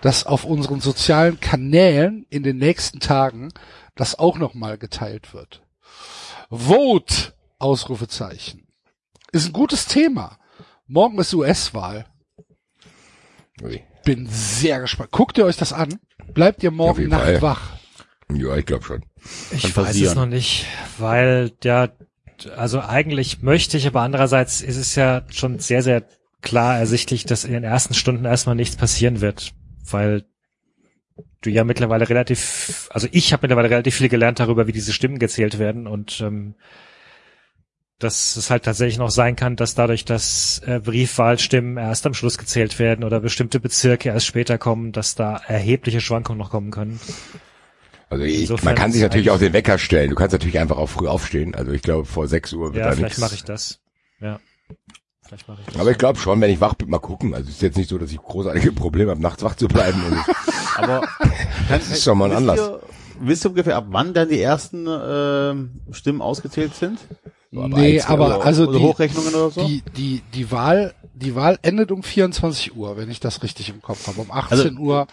dass 0.00 0.26
auf 0.26 0.44
unseren 0.44 0.80
sozialen 0.80 1.40
Kanälen 1.40 2.26
in 2.30 2.42
den 2.42 2.58
nächsten 2.58 3.00
Tagen 3.00 3.50
das 3.94 4.18
auch 4.18 4.38
nochmal 4.38 4.78
geteilt 4.78 5.32
wird. 5.32 5.62
Vote! 6.50 7.32
Ausrufezeichen. 7.58 8.66
Ist 9.32 9.46
ein 9.46 9.52
gutes 9.52 9.86
Thema. 9.86 10.38
Morgen 10.86 11.18
ist 11.18 11.32
US-Wahl. 11.32 12.04
Bin 14.04 14.26
sehr 14.28 14.80
gespannt. 14.80 15.12
Guckt 15.12 15.38
ihr 15.38 15.46
euch 15.46 15.56
das 15.56 15.72
an? 15.72 15.98
Bleibt 16.34 16.62
ihr 16.62 16.70
morgen 16.70 17.00
jeden 17.00 17.10
Nacht 17.10 17.40
wach? 17.40 17.72
Ja, 18.30 18.56
ich 18.56 18.66
glaube 18.66 18.84
schon. 18.84 19.04
Ich 19.52 19.74
weiß 19.74 19.96
es 19.96 20.14
noch 20.14 20.26
nicht, 20.26 20.66
weil 20.98 21.52
ja, 21.62 21.88
also 22.56 22.80
eigentlich 22.80 23.42
möchte 23.42 23.76
ich, 23.76 23.86
aber 23.86 24.02
andererseits 24.02 24.60
ist 24.60 24.76
es 24.76 24.94
ja 24.94 25.22
schon 25.30 25.58
sehr, 25.58 25.82
sehr 25.82 26.04
klar 26.42 26.78
ersichtlich, 26.78 27.24
dass 27.24 27.44
in 27.44 27.52
den 27.52 27.64
ersten 27.64 27.94
Stunden 27.94 28.24
erstmal 28.24 28.54
nichts 28.54 28.76
passieren 28.76 29.20
wird, 29.20 29.52
weil 29.90 30.24
du 31.40 31.50
ja 31.50 31.64
mittlerweile 31.64 32.08
relativ, 32.08 32.88
also 32.92 33.08
ich 33.12 33.32
habe 33.32 33.42
mittlerweile 33.42 33.70
relativ 33.70 33.96
viel 33.96 34.08
gelernt 34.08 34.40
darüber, 34.40 34.66
wie 34.66 34.72
diese 34.72 34.92
Stimmen 34.92 35.18
gezählt 35.18 35.58
werden 35.58 35.86
und 35.86 36.20
ähm, 36.20 36.54
dass 37.98 38.36
es 38.36 38.50
halt 38.50 38.64
tatsächlich 38.64 38.98
noch 38.98 39.10
sein 39.10 39.36
kann, 39.36 39.56
dass 39.56 39.74
dadurch, 39.74 40.04
dass 40.04 40.60
äh, 40.66 40.80
Briefwahlstimmen 40.80 41.76
erst 41.76 42.06
am 42.06 42.14
Schluss 42.14 42.38
gezählt 42.38 42.78
werden 42.78 43.04
oder 43.04 43.20
bestimmte 43.20 43.60
Bezirke 43.60 44.10
erst 44.10 44.26
später 44.26 44.58
kommen, 44.58 44.92
dass 44.92 45.14
da 45.14 45.40
erhebliche 45.46 46.00
Schwankungen 46.00 46.38
noch 46.38 46.50
kommen 46.50 46.70
können. 46.70 47.00
Also 48.10 48.24
ich, 48.24 48.48
man 48.62 48.74
kann 48.74 48.92
sich 48.92 49.02
natürlich 49.02 49.30
auch 49.30 49.38
den 49.38 49.52
Wecker 49.52 49.78
stellen. 49.78 50.10
Du 50.10 50.16
kannst 50.16 50.32
natürlich 50.32 50.58
einfach 50.58 50.76
auch 50.76 50.88
früh 50.88 51.08
aufstehen. 51.08 51.54
Also 51.54 51.72
ich 51.72 51.82
glaube, 51.82 52.04
vor 52.04 52.28
6 52.28 52.52
Uhr 52.52 52.66
wird 52.74 52.76
Ja, 52.76 52.84
da 52.84 52.90
vielleicht 52.92 53.02
nichts. 53.18 53.20
mache 53.20 53.34
ich 53.34 53.44
das. 53.44 53.80
Ja. 54.20 54.38
Vielleicht 55.26 55.48
mache 55.48 55.60
ich 55.62 55.66
das. 55.72 55.80
Aber 55.80 55.90
ich 55.90 55.98
glaube 55.98 56.18
schon, 56.18 56.40
wenn 56.40 56.50
ich 56.50 56.60
wach 56.60 56.74
bin, 56.74 56.90
mal 56.90 56.98
gucken. 56.98 57.34
Also 57.34 57.48
es 57.48 57.56
ist 57.56 57.62
jetzt 57.62 57.76
nicht 57.76 57.88
so, 57.88 57.98
dass 57.98 58.10
ich 58.12 58.18
großartige 58.18 58.72
Probleme 58.72 59.10
habe, 59.10 59.22
nachts 59.22 59.42
wach 59.42 59.56
zu 59.56 59.66
bleiben. 59.68 60.00
Und 60.04 60.12
ich, 60.28 60.78
Aber 60.78 61.08
das 61.68 61.90
ist 61.90 62.04
schon 62.04 62.18
mal 62.18 62.30
ein 62.30 62.36
Anlass. 62.36 62.58
Ihr, 62.60 62.80
wisst 63.20 63.44
ihr 63.46 63.50
ungefähr, 63.50 63.76
ab 63.76 63.86
wann 63.88 64.12
dann 64.14 64.28
die 64.28 64.40
ersten 64.40 64.86
ähm, 64.88 65.80
Stimmen 65.92 66.20
ausgezählt 66.20 66.74
sind? 66.74 66.98
So, 67.50 67.60
aber 67.62 67.76
nee, 67.78 67.96
eins- 67.98 68.06
aber 68.06 68.26
oder, 68.38 68.44
also 68.44 68.68
oder 68.68 68.78
die, 68.78 68.84
Hochrechnungen 68.84 69.34
oder 69.34 69.50
so? 69.50 69.66
die, 69.66 69.82
die, 69.96 70.22
die 70.34 70.50
Wahl, 70.50 70.92
die 71.14 71.34
Wahl 71.34 71.58
endet 71.62 71.90
um 71.92 72.02
24 72.02 72.76
Uhr, 72.76 72.96
wenn 72.96 73.10
ich 73.10 73.20
das 73.20 73.42
richtig 73.42 73.70
im 73.70 73.80
Kopf 73.80 74.06
habe. 74.08 74.20
Um 74.20 74.30
18 74.30 74.58
Also- 74.58 74.70
Uhr 74.80 75.06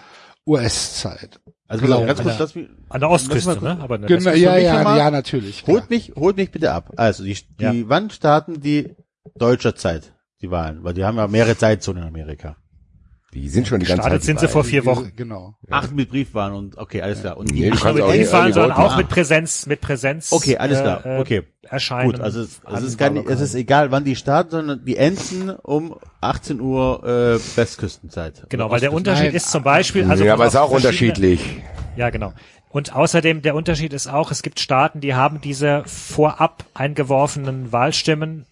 US-Zeit. 0.48 1.40
Also 1.68 1.84
auf, 1.86 1.90
Genau. 1.90 2.06
ganz 2.06 2.22
kurz, 2.22 2.40
lass 2.40 2.56
mich, 2.56 2.68
An 2.90 3.00
der 3.00 3.10
Ostküste, 3.10 3.56
mal 3.62 3.76
ne? 3.76 3.82
Aber 3.82 3.98
Genau, 4.00 4.32
ja, 4.32 4.58
ja, 4.58 4.78
nochmal- 4.78 4.98
ja, 4.98 5.12
natürlich. 5.12 5.64
klar. 5.64 5.78
holt 5.78 5.90
mich, 5.90 6.12
holt 6.16 6.36
mich 6.36 6.52
bitte 6.52 6.72
ab. 6.74 6.92
Also 6.98 7.24
die, 7.24 7.38
die 7.60 7.64
Ja. 7.64 7.74
wann 7.86 8.10
starten 8.10 8.60
die 8.60 8.96
deutscher 9.36 9.76
Zeit, 9.76 10.14
die 10.42 10.52
Wahlen? 10.52 10.84
Weil 10.84 10.94
die 10.94 11.06
haben 11.06 11.18
ja 11.18 11.28
mehrere 11.28 11.58
Zeitzonen 11.58 12.04
in 12.04 12.10
Amerika. 12.10 12.58
Die 13.34 13.48
sind 13.48 13.66
schon 13.68 13.80
die 13.80 13.86
ganze 13.86 14.10
Zeit. 14.10 14.24
sind 14.24 14.40
sie 14.42 14.48
vor 14.50 14.64
vier 14.66 14.86
Wochen. 14.86 15.14
Genau. 15.16 15.56
Ach, 15.70 15.90
mit 15.92 16.10
Briefwahlen 16.10 16.54
und 16.54 16.78
okay, 16.78 17.02
alles 17.02 17.22
klar. 17.22 17.38
Und 17.38 17.50
Nee, 17.52 17.62
die, 17.62 17.72
Nicht 17.72 17.84
nur 17.84 17.94
mit 17.94 18.06
Briefwahlen, 18.06 18.52
sondern 18.54 18.72
auch 18.74 18.98
mit 18.98 19.08
Präsenz, 19.08 19.66
mit 19.68 19.80
Präsenz. 19.80 20.34
Okay, 20.34 20.58
alles 20.58 20.82
klar. 20.82 21.06
äh, 21.06 21.20
Okay. 21.20 21.44
Erscheinen. 21.64 22.12
gut, 22.12 22.20
also 22.20 22.42
es, 22.42 22.60
es 22.74 22.84
ist 22.84 22.98
gar 22.98 23.12
nicht, 23.12 23.30
es 23.30 23.40
ist 23.40 23.56
egal, 23.56 23.92
wann 23.92 24.04
die 24.04 24.16
starten, 24.16 24.50
sondern 24.50 24.84
die 24.84 24.98
enden 24.98 25.52
um 25.52 25.96
18 26.20 26.60
Uhr 26.60 27.04
äh, 27.06 27.58
Westküstenzeit. 27.58 28.48
Genau, 28.50 28.70
weil 28.70 28.80
der 28.82 28.92
Unterschied 28.92 29.28
Nein. 29.28 29.36
ist 29.36 29.52
zum 29.52 29.64
Beispiel, 29.64 30.10
also 30.10 30.24
ja, 30.26 30.34
aber 30.34 30.44
auf 30.48 30.50
ist 30.50 30.56
auch 30.58 30.72
unterschiedlich. 30.72 31.62
Ja, 31.96 32.10
genau. 32.10 32.34
Und 32.70 32.96
außerdem 32.96 33.42
der 33.42 33.56
Unterschied 33.56 33.94
ist 33.94 34.08
auch, 34.08 34.32
es 34.32 34.42
gibt 34.44 34.60
Staaten, 34.60 35.02
die 35.02 35.14
haben 35.14 35.40
diese 35.40 35.84
vorab 35.86 36.66
eingeworfenen 36.74 37.72
Wahlstimmen, 37.72 38.46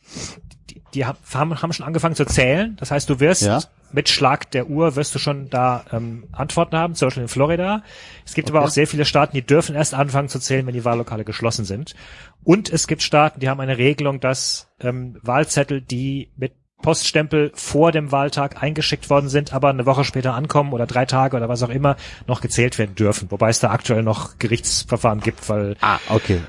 die, 0.69 0.81
die 0.93 1.05
haben, 1.05 1.17
haben 1.33 1.73
schon 1.73 1.85
angefangen 1.85 2.15
zu 2.15 2.25
zählen. 2.25 2.77
Das 2.79 2.91
heißt, 2.91 3.09
du 3.09 3.19
wirst 3.19 3.41
Ja. 3.41 3.59
Mit 3.91 4.09
Schlag 4.09 4.51
der 4.51 4.69
Uhr 4.69 4.95
wirst 4.95 5.13
du 5.15 5.19
schon 5.19 5.49
da 5.49 5.83
ähm, 5.91 6.25
Antworten 6.31 6.75
haben, 6.77 6.95
zum 6.95 7.07
Beispiel 7.07 7.23
in 7.23 7.29
Florida. 7.29 7.83
Es 8.25 8.33
gibt 8.33 8.49
aber 8.49 8.59
Okay. 8.59 8.67
auch 8.67 8.71
sehr 8.71 8.87
viele 8.87 9.05
Staaten, 9.05 9.35
die 9.35 9.45
dürfen 9.45 9.75
erst 9.75 9.93
anfangen 9.93 10.29
zu 10.29 10.39
zählen, 10.39 10.65
wenn 10.67 10.73
die 10.73 10.85
Wahllokale 10.85 11.23
geschlossen 11.25 11.65
sind. 11.65 11.95
Und 12.43 12.69
es 12.71 12.87
gibt 12.87 13.01
Staaten, 13.01 13.39
die 13.39 13.49
haben 13.49 13.59
eine 13.59 13.77
Regelung, 13.77 14.19
dass 14.19 14.69
ähm, 14.79 15.17
Wahlzettel, 15.21 15.81
die 15.81 16.31
mit 16.37 16.53
Poststempel 16.81 17.51
vor 17.55 17.91
dem 17.91 18.13
Wahltag 18.13 18.63
eingeschickt 18.63 19.09
worden 19.09 19.27
sind, 19.27 19.51
aber 19.53 19.69
eine 19.69 19.85
Woche 19.85 20.05
später 20.05 20.33
ankommen 20.33 20.71
oder 20.71 20.85
drei 20.87 21.05
Tage 21.05 21.35
oder 21.35 21.49
was 21.49 21.61
auch 21.61 21.69
immer, 21.69 21.97
noch 22.25 22.39
gezählt 22.39 22.79
werden 22.79 22.95
dürfen. 22.95 23.29
Wobei 23.31 23.49
es 23.49 23.59
da 23.59 23.71
aktuell 23.71 24.01
noch 24.01 24.37
Gerichtsverfahren 24.39 25.19
gibt, 25.19 25.49
weil 25.49 25.75
Ah, 25.81 25.99
okay. 26.09 26.39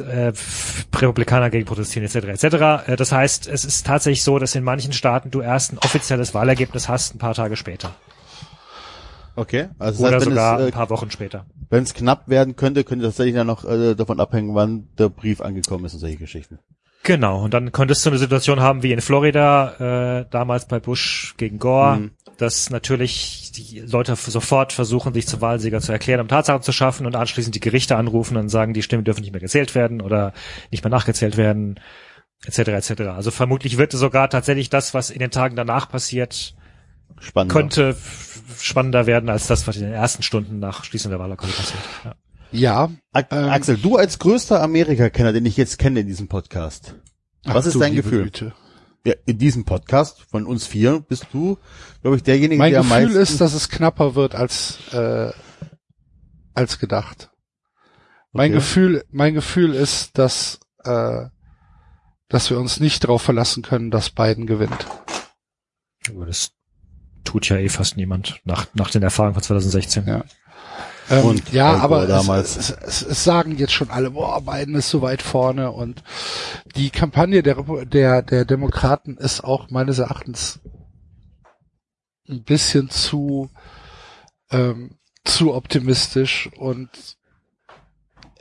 Äh, 0.00 0.32
Republikaner 0.96 1.50
gegen 1.50 1.64
protestieren 1.64 2.04
etc. 2.06 2.44
etc. 2.44 2.88
Äh, 2.88 2.96
Das 2.96 3.12
heißt, 3.12 3.46
es 3.48 3.64
ist 3.64 3.86
tatsächlich 3.86 4.22
so, 4.22 4.38
dass 4.38 4.54
in 4.54 4.64
manchen 4.64 4.92
Staaten 4.92 5.30
du 5.30 5.40
erst 5.40 5.72
ein 5.72 5.78
offizielles 5.78 6.34
Wahlergebnis 6.34 6.88
hast, 6.88 7.14
ein 7.14 7.18
paar 7.18 7.34
Tage 7.34 7.56
später. 7.56 7.94
Okay. 9.36 9.68
Also 9.78 10.02
das 10.04 10.08
Oder 10.08 10.16
heißt, 10.16 10.26
wenn 10.26 10.32
sogar 10.32 10.54
es, 10.58 10.62
ein 10.62 10.68
äh, 10.68 10.72
paar 10.72 10.90
Wochen 10.90 11.10
später. 11.10 11.44
wenn 11.70 11.82
es 11.82 11.94
knapp 11.94 12.28
werden 12.28 12.56
könnte, 12.56 12.84
könnte 12.84 13.04
tatsächlich 13.06 13.34
dann 13.34 13.46
noch 13.48 13.64
äh, 13.64 13.94
davon 13.94 14.20
abhängen, 14.20 14.54
wann 14.54 14.88
der 14.98 15.08
Brief 15.08 15.40
angekommen 15.40 15.84
ist 15.84 15.94
und 15.94 16.00
solche 16.00 16.16
Geschichten. 16.18 16.58
Genau, 17.02 17.42
und 17.44 17.52
dann 17.52 17.70
könntest 17.72 18.06
du 18.06 18.10
eine 18.10 18.18
Situation 18.18 18.60
haben 18.60 18.82
wie 18.82 18.92
in 18.92 19.00
Florida, 19.02 20.20
äh, 20.20 20.26
damals 20.30 20.66
bei 20.66 20.78
Bush 20.80 21.34
gegen 21.36 21.58
Gore, 21.58 21.96
Mhm. 21.96 22.10
Dass 22.38 22.70
natürlich 22.70 23.52
die 23.52 23.80
Leute 23.80 24.16
sofort 24.16 24.72
versuchen, 24.72 25.14
sich 25.14 25.26
zum 25.26 25.40
Wahlsieger 25.40 25.80
zu 25.80 25.92
erklären, 25.92 26.20
um 26.20 26.28
Tatsachen 26.28 26.62
zu 26.62 26.72
schaffen 26.72 27.06
und 27.06 27.16
anschließend 27.16 27.54
die 27.54 27.60
Gerichte 27.60 27.96
anrufen 27.96 28.36
und 28.36 28.48
sagen, 28.48 28.74
die 28.74 28.82
Stimmen 28.82 29.04
dürfen 29.04 29.20
nicht 29.20 29.32
mehr 29.32 29.40
gezählt 29.40 29.74
werden 29.74 30.00
oder 30.00 30.32
nicht 30.70 30.82
mehr 30.82 30.90
nachgezählt 30.90 31.36
werden, 31.36 31.80
etc. 32.44 32.58
etc. 32.58 33.00
Also 33.02 33.30
vermutlich 33.30 33.78
wird 33.78 33.94
es 33.94 34.00
sogar 34.00 34.28
tatsächlich 34.30 34.70
das, 34.70 34.94
was 34.94 35.10
in 35.10 35.20
den 35.20 35.30
Tagen 35.30 35.56
danach 35.56 35.88
passiert, 35.88 36.54
Spannend. 37.20 37.52
könnte 37.52 37.96
spannender 38.60 39.06
werden 39.06 39.28
als 39.28 39.46
das, 39.46 39.66
was 39.66 39.76
in 39.76 39.82
den 39.84 39.92
ersten 39.92 40.22
Stunden 40.22 40.58
nach 40.58 40.84
Schließung 40.84 41.10
der 41.10 41.20
Wahllokale 41.20 41.52
passiert. 41.52 41.82
Ja. 42.04 42.14
Ja. 42.54 42.90
Ähm, 43.14 43.48
Axel, 43.48 43.76
du 43.76 43.96
als 43.96 44.20
größter 44.20 44.62
Amerika-Kenner, 44.62 45.32
den 45.32 45.44
ich 45.44 45.56
jetzt 45.56 45.78
kenne 45.78 46.00
in 46.00 46.06
diesem 46.06 46.28
Podcast. 46.28 46.94
Was 47.44 47.64
Ach 47.64 47.68
ist 47.68 47.80
dein 47.80 47.96
Gefühl? 47.96 48.24
Güte. 48.24 48.52
Ja, 49.06 49.14
in 49.26 49.38
diesem 49.38 49.64
Podcast 49.64 50.22
von 50.30 50.46
uns 50.46 50.66
vier 50.66 51.00
bist 51.00 51.26
du, 51.32 51.58
glaube 52.00 52.16
ich, 52.16 52.22
derjenige, 52.22 52.58
Mein 52.58 52.70
der 52.72 52.80
am 52.80 52.88
Gefühl 52.88 53.04
meisten 53.04 53.20
ist, 53.20 53.40
dass 53.40 53.52
es 53.52 53.68
knapper 53.68 54.14
wird 54.14 54.34
als 54.34 54.78
äh, 54.92 55.30
als 56.54 56.78
gedacht. 56.78 57.30
Mein 58.32 58.50
Okay. 58.50 58.58
Gefühl, 58.60 59.04
mein 59.10 59.34
Gefühl 59.34 59.74
ist, 59.74 60.16
dass 60.18 60.58
äh, 60.84 61.26
dass 62.28 62.50
wir 62.50 62.58
uns 62.58 62.80
nicht 62.80 63.04
darauf 63.04 63.22
verlassen 63.22 63.62
können, 63.62 63.90
dass 63.90 64.10
Biden 64.10 64.46
gewinnt. 64.46 64.86
Aber 66.08 66.26
das 66.26 66.52
tut 67.24 67.48
ja 67.48 67.56
eh 67.56 67.68
fast 67.68 67.96
niemand 67.96 68.40
nach, 68.44 68.66
nach 68.74 68.90
den 68.90 69.02
Erfahrungen 69.02 69.34
von 69.34 69.42
2016. 69.42 70.06
Ja. 70.06 70.24
Ähm, 71.10 71.24
Und 71.24 71.52
ja, 71.52 71.74
Al 71.74 71.80
aber 71.80 72.06
damals. 72.06 72.56
Es, 72.56 72.70
es, 72.70 73.02
es, 73.02 73.24
sagen 73.24 73.56
jetzt 73.56 73.72
schon 73.72 73.90
alle, 73.90 74.12
boah, 74.12 74.40
Biden 74.40 74.74
ist 74.74 74.90
so 74.90 75.02
weit 75.02 75.22
vorne 75.22 75.70
und 75.70 76.02
die 76.76 76.90
Kampagne 76.90 77.42
der, 77.42 77.62
der, 77.84 78.22
der 78.22 78.44
Demokraten 78.44 79.16
ist 79.16 79.44
auch 79.44 79.70
meines 79.70 79.98
Erachtens 79.98 80.60
ein 82.28 82.42
bisschen 82.42 82.88
zu, 82.88 83.50
ähm, 84.50 84.98
zu 85.24 85.54
optimistisch 85.54 86.50
und 86.56 86.90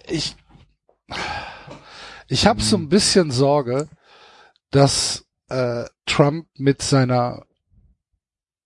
ich, 0.07 0.35
ich 2.27 2.47
habe 2.47 2.61
so 2.61 2.77
ein 2.77 2.89
bisschen 2.89 3.31
Sorge, 3.31 3.89
dass 4.71 5.25
äh, 5.49 5.85
Trump 6.05 6.47
mit 6.55 6.81
seiner 6.81 7.45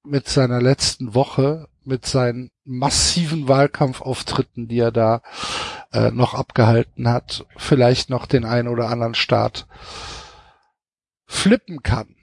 mit 0.07 0.30
seiner 0.30 0.61
letzten 0.61 1.14
Woche, 1.14 1.68
mit 1.88 2.05
seinen 2.05 2.51
massiven 2.64 3.47
Wahlkampfauftritten, 3.47 4.68
die 4.68 4.80
er 4.80 4.91
da 4.91 5.22
äh, 5.93 6.11
noch 6.11 6.34
abgehalten 6.34 7.07
hat, 7.07 7.45
vielleicht 7.55 8.09
noch 8.09 8.26
den 8.26 8.45
einen 8.45 8.68
oder 8.68 8.89
anderen 8.89 9.15
Staat 9.15 9.68
flippen 11.26 11.81
kann. 11.84 12.15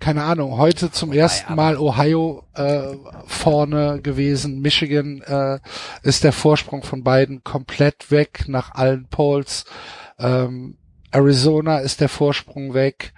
Keine 0.00 0.22
Ahnung, 0.22 0.56
heute 0.56 0.92
zum 0.92 1.12
ersten 1.12 1.56
Mal 1.56 1.76
Ohio 1.76 2.44
äh, 2.54 2.94
vorne 3.26 4.00
gewesen, 4.00 4.60
Michigan 4.60 5.22
äh, 5.22 5.58
ist 6.02 6.22
der 6.22 6.32
Vorsprung 6.32 6.84
von 6.84 7.02
beiden 7.02 7.42
komplett 7.42 8.12
weg 8.12 8.44
nach 8.46 8.74
allen 8.74 9.08
Polls. 9.08 9.64
Ähm, 10.18 10.78
Arizona 11.10 11.78
ist 11.78 12.00
der 12.00 12.08
Vorsprung 12.08 12.74
weg. 12.74 13.12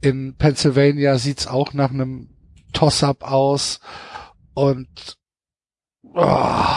In 0.00 0.36
Pennsylvania 0.36 1.18
sieht's 1.18 1.46
auch 1.48 1.72
nach 1.72 1.90
einem 1.90 2.28
Toss-up 2.72 3.24
aus. 3.24 3.80
Und 4.54 5.18
oh, 6.14 6.74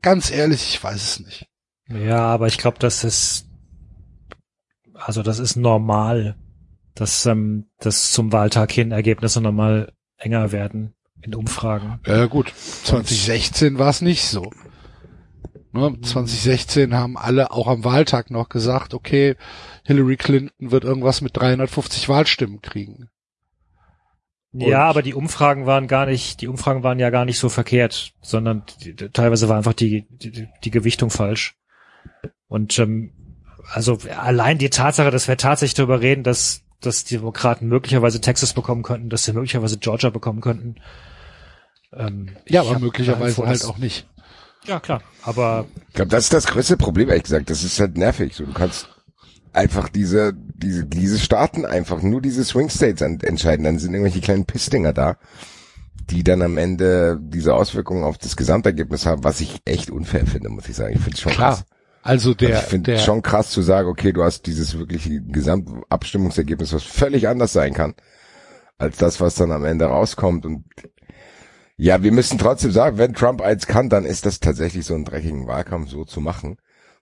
ganz 0.00 0.30
ehrlich, 0.30 0.74
ich 0.74 0.82
weiß 0.82 1.02
es 1.02 1.20
nicht. 1.20 1.46
Ja, 1.88 2.20
aber 2.20 2.46
ich 2.46 2.58
glaube, 2.58 2.78
das 2.78 3.04
ist, 3.04 3.48
also 4.94 5.22
das 5.22 5.38
ist 5.38 5.56
normal, 5.56 6.36
dass, 6.94 7.26
ähm, 7.26 7.66
dass 7.78 8.12
zum 8.12 8.32
Wahltag 8.32 8.72
hin 8.72 8.92
Ergebnisse 8.92 9.40
nochmal 9.40 9.92
enger 10.16 10.52
werden 10.52 10.94
in 11.20 11.34
Umfragen. 11.34 12.00
Ja 12.06 12.26
gut, 12.26 12.52
2016 12.84 13.78
war 13.78 13.90
es 13.90 14.00
nicht 14.00 14.24
so. 14.24 14.50
Ne, 15.72 15.98
2016 16.02 16.94
haben 16.94 17.16
alle 17.16 17.50
auch 17.50 17.66
am 17.66 17.82
Wahltag 17.82 18.30
noch 18.30 18.50
gesagt, 18.50 18.92
okay, 18.92 19.36
Hillary 19.84 20.16
Clinton 20.16 20.70
wird 20.70 20.84
irgendwas 20.84 21.22
mit 21.22 21.36
350 21.36 22.08
Wahlstimmen 22.10 22.60
kriegen. 22.60 23.08
Ja, 24.52 24.84
aber 24.84 25.02
die 25.02 25.14
Umfragen 25.14 25.64
waren 25.64 25.88
gar 25.88 26.04
nicht, 26.04 26.42
die 26.42 26.48
Umfragen 26.48 26.82
waren 26.82 26.98
ja 26.98 27.08
gar 27.10 27.24
nicht 27.24 27.38
so 27.38 27.48
verkehrt, 27.48 28.12
sondern 28.20 28.64
die, 28.82 28.94
die, 28.94 29.08
teilweise 29.08 29.48
war 29.48 29.56
einfach 29.56 29.72
die, 29.72 30.06
die, 30.10 30.48
die 30.62 30.70
Gewichtung 30.70 31.08
falsch. 31.08 31.56
Und 32.48 32.78
ähm, 32.78 33.12
also 33.70 33.98
allein 34.18 34.58
die 34.58 34.68
Tatsache, 34.68 35.10
dass 35.10 35.26
wir 35.26 35.38
tatsächlich 35.38 35.74
darüber 35.74 36.02
reden, 36.02 36.22
dass, 36.22 36.62
dass 36.80 37.04
die 37.04 37.16
Demokraten 37.16 37.66
möglicherweise 37.66 38.20
Texas 38.20 38.52
bekommen 38.52 38.82
könnten, 38.82 39.08
dass 39.08 39.24
sie 39.24 39.32
möglicherweise 39.32 39.78
Georgia 39.78 40.10
bekommen 40.10 40.42
könnten. 40.42 40.76
Ähm, 41.94 42.36
Ja, 42.46 42.60
aber 42.60 42.78
möglicherweise 42.78 43.34
vor, 43.34 43.46
halt 43.46 43.64
auch 43.64 43.78
nicht. 43.78 44.06
Ja, 44.66 44.80
klar. 44.80 45.02
Aber 45.22 45.66
Ich 45.88 45.94
glaube, 45.94 46.10
das 46.10 46.24
ist 46.24 46.32
das 46.34 46.46
größte 46.46 46.76
Problem, 46.76 47.08
ehrlich 47.08 47.24
gesagt. 47.24 47.48
Das 47.48 47.64
ist 47.64 47.80
halt 47.80 47.96
nervig. 47.96 48.34
So, 48.34 48.44
du 48.44 48.52
kannst 48.52 48.88
einfach 49.52 49.88
diese, 49.88 50.32
diese, 50.34 50.86
diese 50.86 51.18
Staaten 51.18 51.64
einfach 51.64 52.02
nur 52.02 52.20
diese 52.20 52.44
Swing 52.44 52.70
States 52.70 53.02
entscheiden. 53.02 53.64
Dann 53.64 53.78
sind 53.78 53.92
irgendwelche 53.92 54.20
kleinen 54.20 54.46
Pissdinger 54.46 54.92
da, 54.92 55.16
die 56.10 56.24
dann 56.24 56.42
am 56.42 56.58
Ende 56.58 57.18
diese 57.20 57.54
Auswirkungen 57.54 58.04
auf 58.04 58.18
das 58.18 58.36
Gesamtergebnis 58.36 59.06
haben, 59.06 59.24
was 59.24 59.40
ich 59.40 59.60
echt 59.64 59.90
unfair 59.90 60.26
finde, 60.26 60.48
muss 60.48 60.68
ich 60.68 60.76
sagen. 60.76 60.94
Ich 60.94 61.00
finde 61.00 61.16
es 61.16 61.20
schon 61.20 61.32
Klar. 61.32 61.56
krass. 61.56 61.64
Also 62.02 62.34
der, 62.34 62.48
also 62.48 62.62
ich 62.62 62.68
finde 62.68 62.92
der, 62.92 62.98
schon 62.98 63.22
krass 63.22 63.50
zu 63.50 63.62
sagen, 63.62 63.88
okay, 63.88 64.12
du 64.12 64.24
hast 64.24 64.46
dieses 64.46 64.76
wirkliche 64.76 65.20
Gesamtabstimmungsergebnis, 65.20 66.72
was 66.72 66.82
völlig 66.82 67.28
anders 67.28 67.52
sein 67.52 67.74
kann, 67.74 67.94
als 68.76 68.96
das, 68.96 69.20
was 69.20 69.36
dann 69.36 69.52
am 69.52 69.64
Ende 69.64 69.84
rauskommt. 69.84 70.44
Und 70.44 70.64
ja, 71.76 72.02
wir 72.02 72.10
müssen 72.10 72.38
trotzdem 72.38 72.72
sagen, 72.72 72.98
wenn 72.98 73.14
Trump 73.14 73.40
eins 73.40 73.68
kann, 73.68 73.88
dann 73.88 74.04
ist 74.04 74.26
das 74.26 74.40
tatsächlich 74.40 74.84
so 74.84 74.94
einen 74.94 75.04
dreckigen 75.04 75.46
Wahlkampf 75.46 75.90
so 75.90 76.04
zu 76.04 76.20
machen. 76.20 76.56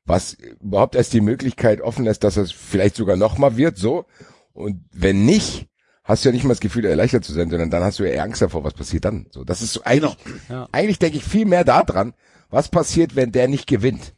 Was 0.05 0.35
überhaupt 0.35 0.95
erst 0.95 1.13
die 1.13 1.21
Möglichkeit 1.21 1.81
offen 1.81 2.05
lässt, 2.05 2.25
dass 2.25 2.37
es 2.37 2.53
vielleicht 2.53 2.97
sogar 2.97 3.17
nochmal 3.17 3.57
wird, 3.57 3.77
so. 3.77 4.07
Und 4.53 4.85
wenn 4.93 5.25
nicht, 5.25 5.69
hast 6.05 6.25
du 6.25 6.29
ja 6.31 6.33
nicht 6.33 6.45
mal 6.45 6.51
das 6.51 6.61
Gefühl, 6.61 6.85
erleichtert 6.85 7.25
zu 7.25 7.33
sein, 7.33 7.51
sondern 7.51 7.71
dann 7.71 7.85
hast 7.85 7.99
du 7.99 8.05
ja 8.05 8.11
eher 8.11 8.25
Angst 8.25 8.43
davor, 8.43 8.65
was 8.65 8.75
passiert 8.75 9.05
dann. 9.05 9.27
So, 9.31 9.45
das 9.45 9.63
ist 9.63 9.73
so 9.73 9.83
eigentlich, 9.85 10.17
Ja. 10.49 10.69
eigentlich 10.73 10.99
denke 10.99 11.19
ich 11.19 11.25
viel 11.25 11.47
mehr 11.47 11.65
daran, 11.65 12.15
was 12.49 12.69
passiert, 12.69 13.15
wenn 13.15 13.31
der 13.33 13.47
nicht 13.49 13.67
gewinnt. 13.67 14.15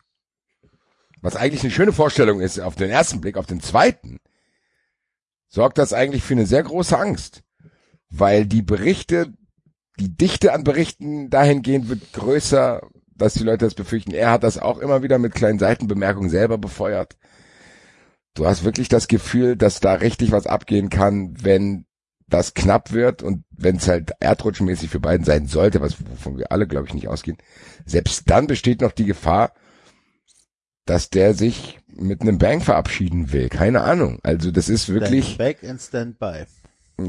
Was 1.21 1.37
eigentlich 1.37 1.63
eine 1.63 1.71
schöne 1.71 1.93
Vorstellung 1.93 2.41
ist 2.41 2.59
auf 2.59 2.75
den 2.75 2.91
ersten 2.91 3.21
Blick, 3.21 3.37
auf 3.37 3.47
den 3.47 3.61
zweiten, 3.61 4.19
sorgt 5.49 5.79
das 5.79 5.93
eigentlich 5.93 6.23
für 6.23 6.35
eine 6.35 6.47
sehr 6.47 6.63
große 6.63 6.99
Angst. 6.99 7.43
Weil 8.09 8.47
die 8.47 8.63
Berichte 8.63 9.33
die 9.99 10.17
Dichte 10.17 10.53
an 10.53 10.65
Berichten 10.65 11.31
dahingehend 11.31 11.89
wird 11.89 12.13
größer, 12.13 12.81
dass 13.23 13.35
die 13.35 13.45
Leute 13.45 13.65
das 13.65 13.75
befürchten. 13.75 14.13
Er 14.13 14.31
hat 14.31 14.43
das 14.43 14.59
auch 14.59 14.79
immer 14.79 15.03
wieder 15.03 15.19
mit 15.19 15.35
kleinen 15.35 15.59
Seitenbemerkungen 15.59 16.31
selber 16.31 16.59
befeuert. 16.59 17.17
Du 18.35 18.47
hast 18.47 18.65
wirklich 18.65 18.89
das 18.89 19.09
Gefühl, 19.09 19.57
dass 19.57 19.81
da 19.81 19.95
richtig 19.95 20.33
was 20.33 20.47
abgehen 20.47 20.89
kann, 20.89 21.35
wenn 21.43 21.87
das 22.29 22.55
knapp 22.55 22.93
wird 22.93 23.23
und 23.23 23.45
wenn 23.51 23.77
es 23.77 23.89
halt 23.89 24.13
erdrutschmäßig 24.21 24.91
für 24.91 25.01
beiden 25.01 25.25
sein 25.25 25.47
sollte, 25.47 25.81
was 25.81 25.97
wovon 26.01 26.39
wir 26.39 26.51
alle, 26.51 26.67
glaube 26.67 26.87
ich, 26.87 26.95
nicht 26.95 27.09
ausgehen, 27.09 27.37
selbst 27.85 28.31
dann 28.31 28.47
besteht 28.47 28.81
noch 28.81 28.93
die 28.93 29.05
Gefahr, 29.05 29.53
dass 30.87 31.11
der 31.11 31.35
sich 31.35 31.79
mit 31.95 32.23
einem 32.23 32.39
Bang 32.39 32.61
verabschieden 32.61 33.33
will. 33.33 33.49
Keine 33.51 33.83
Ahnung. 33.83 34.19
Also 34.23 34.51
das 34.51 34.69
ist 34.69 34.89
wirklich 34.89 35.35
Stand 35.35 35.39
back 35.39 35.65
and 35.69 35.81
stand 35.81 36.19
by. 36.19 36.45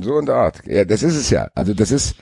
so 0.01 0.19
in 0.19 0.25
der 0.25 0.35
Art. 0.35 0.61
Ja, 0.65 0.83
das 0.83 1.03
ist 1.03 1.15
es 1.15 1.29
ja. 1.29 1.49
Also 1.55 1.73
das 1.73 1.91
ist 1.91 2.15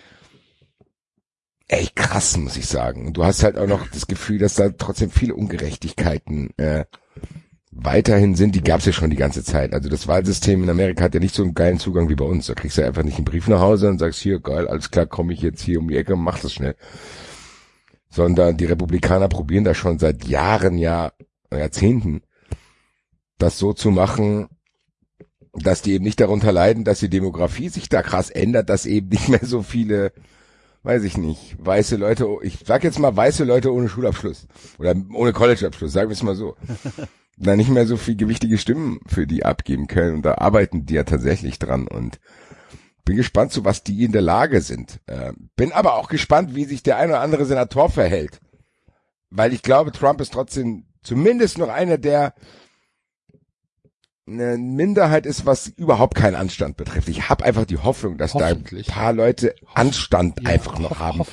echt 1.72 1.96
krass, 1.96 2.38
muss 2.38 2.58
ich 2.58 2.68
sagen. 2.68 3.08
Und 3.08 3.18
du 3.18 3.24
hast 3.24 3.44
halt 3.44 3.58
auch 3.58 3.68
noch 3.68 3.88
das 3.88 4.08
Gefühl, 4.08 4.38
dass 4.38 4.56
da 4.56 4.70
trotzdem 4.70 5.10
viele 5.10 5.36
Ungerechtigkeiten 5.36 6.52
äh, 6.58 6.86
weiterhin 7.72 8.36
sind. 8.36 8.56
Die 8.56 8.62
gab's 8.64 8.86
ja 8.86 8.92
schon 8.92 9.10
die 9.10 9.16
ganze 9.16 9.44
Zeit. 9.44 9.74
Also 9.74 9.90
das 9.90 10.08
Wahlsystem 10.08 10.64
in 10.64 10.70
Amerika 10.70 11.04
hat 11.04 11.14
ja 11.14 11.20
nicht 11.20 11.34
so 11.34 11.44
einen 11.44 11.54
geilen 11.54 11.80
Zugang 11.80 12.10
wie 12.10 12.16
bei 12.16 12.26
uns. 12.26 12.48
Da 12.48 12.54
kriegst 12.54 12.78
du 12.78 12.86
einfach 12.86 13.04
nicht 13.04 13.18
einen 13.18 13.26
Brief 13.26 13.48
nach 13.48 13.62
Hause 13.62 13.90
und 13.90 14.00
sagst, 14.00 14.20
hier, 14.20 14.40
geil, 14.40 14.68
alles 14.68 14.92
klar, 14.92 15.06
komme 15.06 15.34
ich 15.34 15.42
jetzt 15.42 15.62
hier 15.62 15.80
um 15.80 15.88
die 15.88 15.98
Ecke 15.98 16.16
mach 16.16 16.40
das 16.40 16.54
schnell. 16.54 16.76
Sondern 18.10 18.58
die 18.58 18.66
Republikaner 18.66 19.30
probieren 19.30 19.64
da 19.64 19.74
schon 19.74 19.98
seit 19.98 20.26
Jahren, 20.26 20.78
ja, 20.78 21.14
Jahrzehnten, 21.50 22.22
das 23.38 23.58
so 23.58 23.72
zu 23.74 23.92
machen, 23.92 24.48
dass 25.54 25.82
die 25.82 25.94
eben 25.94 26.04
nicht 26.04 26.20
darunter 26.20 26.52
leiden, 26.52 26.84
dass 26.84 27.00
die 27.00 27.10
Demografie 27.10 27.70
sich 27.70 27.90
da 27.90 28.02
krass 28.02 28.30
ändert, 28.30 28.70
dass 28.70 28.86
eben 28.86 29.10
nicht 29.10 29.30
mehr 29.30 29.44
so 29.46 29.64
viele, 29.64 30.12
weiß 30.84 31.04
ich 31.04 31.18
nicht, 31.18 31.56
weiße 31.60 31.96
Leute, 31.96 32.28
ich 32.42 32.60
sag 32.66 32.84
jetzt 32.84 33.00
mal 33.00 33.16
weiße 33.16 33.44
Leute 33.44 33.74
ohne 33.74 33.90
Schulabschluss 33.90 34.48
oder 34.80 34.96
ohne 35.14 35.34
Collegeabschluss, 35.34 35.94
sagen 35.94 36.10
wir 36.10 36.14
es 36.14 36.24
mal 36.24 36.36
so, 36.36 36.56
da 37.38 37.56
nicht 37.56 37.70
mehr 37.70 37.86
so 37.86 37.98
viel 37.98 38.16
gewichtige 38.16 38.58
Stimmen 38.58 39.00
für 39.08 39.28
die 39.28 39.46
abgeben 39.46 39.88
können 39.88 40.16
und 40.16 40.22
da 40.24 40.36
arbeiten 40.36 40.86
die 40.86 40.96
ja 40.96 41.04
tatsächlich 41.04 41.60
dran 41.60 41.88
und 41.88 42.20
bin 43.06 43.16
gespannt, 43.16 43.52
zu 43.52 43.66
was 43.66 43.84
die 43.84 44.04
in 44.04 44.12
der 44.12 44.22
Lage 44.22 44.62
sind. 44.62 45.00
Äh, 45.08 45.34
bin 45.56 45.72
aber 45.72 45.96
auch 45.96 46.08
gespannt, 46.08 46.56
wie 46.56 46.66
sich 46.66 46.84
der 46.84 46.98
ein 46.98 47.10
oder 47.10 47.22
andere 47.22 47.46
Senator 47.46 47.90
verhält. 47.90 48.40
Weil 49.30 49.54
ich 49.54 49.64
glaube, 49.64 49.92
Trump 49.92 50.22
ist 50.22 50.34
trotzdem 50.34 50.86
zumindest 51.02 51.58
noch 51.58 51.70
einer, 51.70 51.98
der 51.98 52.36
eine 54.28 54.58
Minderheit 54.58 55.26
ist, 55.26 55.46
was 55.46 55.68
überhaupt 55.68 56.16
keinen 56.16 56.36
Anstand 56.36 56.78
betrifft. 56.78 57.10
Ich 57.10 57.30
habe 57.30 57.44
einfach 57.44 57.66
die 57.66 57.80
Hoffnung, 57.80 58.18
dass 58.18 58.34
da 58.34 58.48
ein 58.48 58.64
paar 58.88 59.14
Leute 59.14 59.56
Anstand 59.74 60.42
Ja, 60.42 60.50
einfach 60.50 60.80
noch 60.80 61.00
haben. 61.00 61.24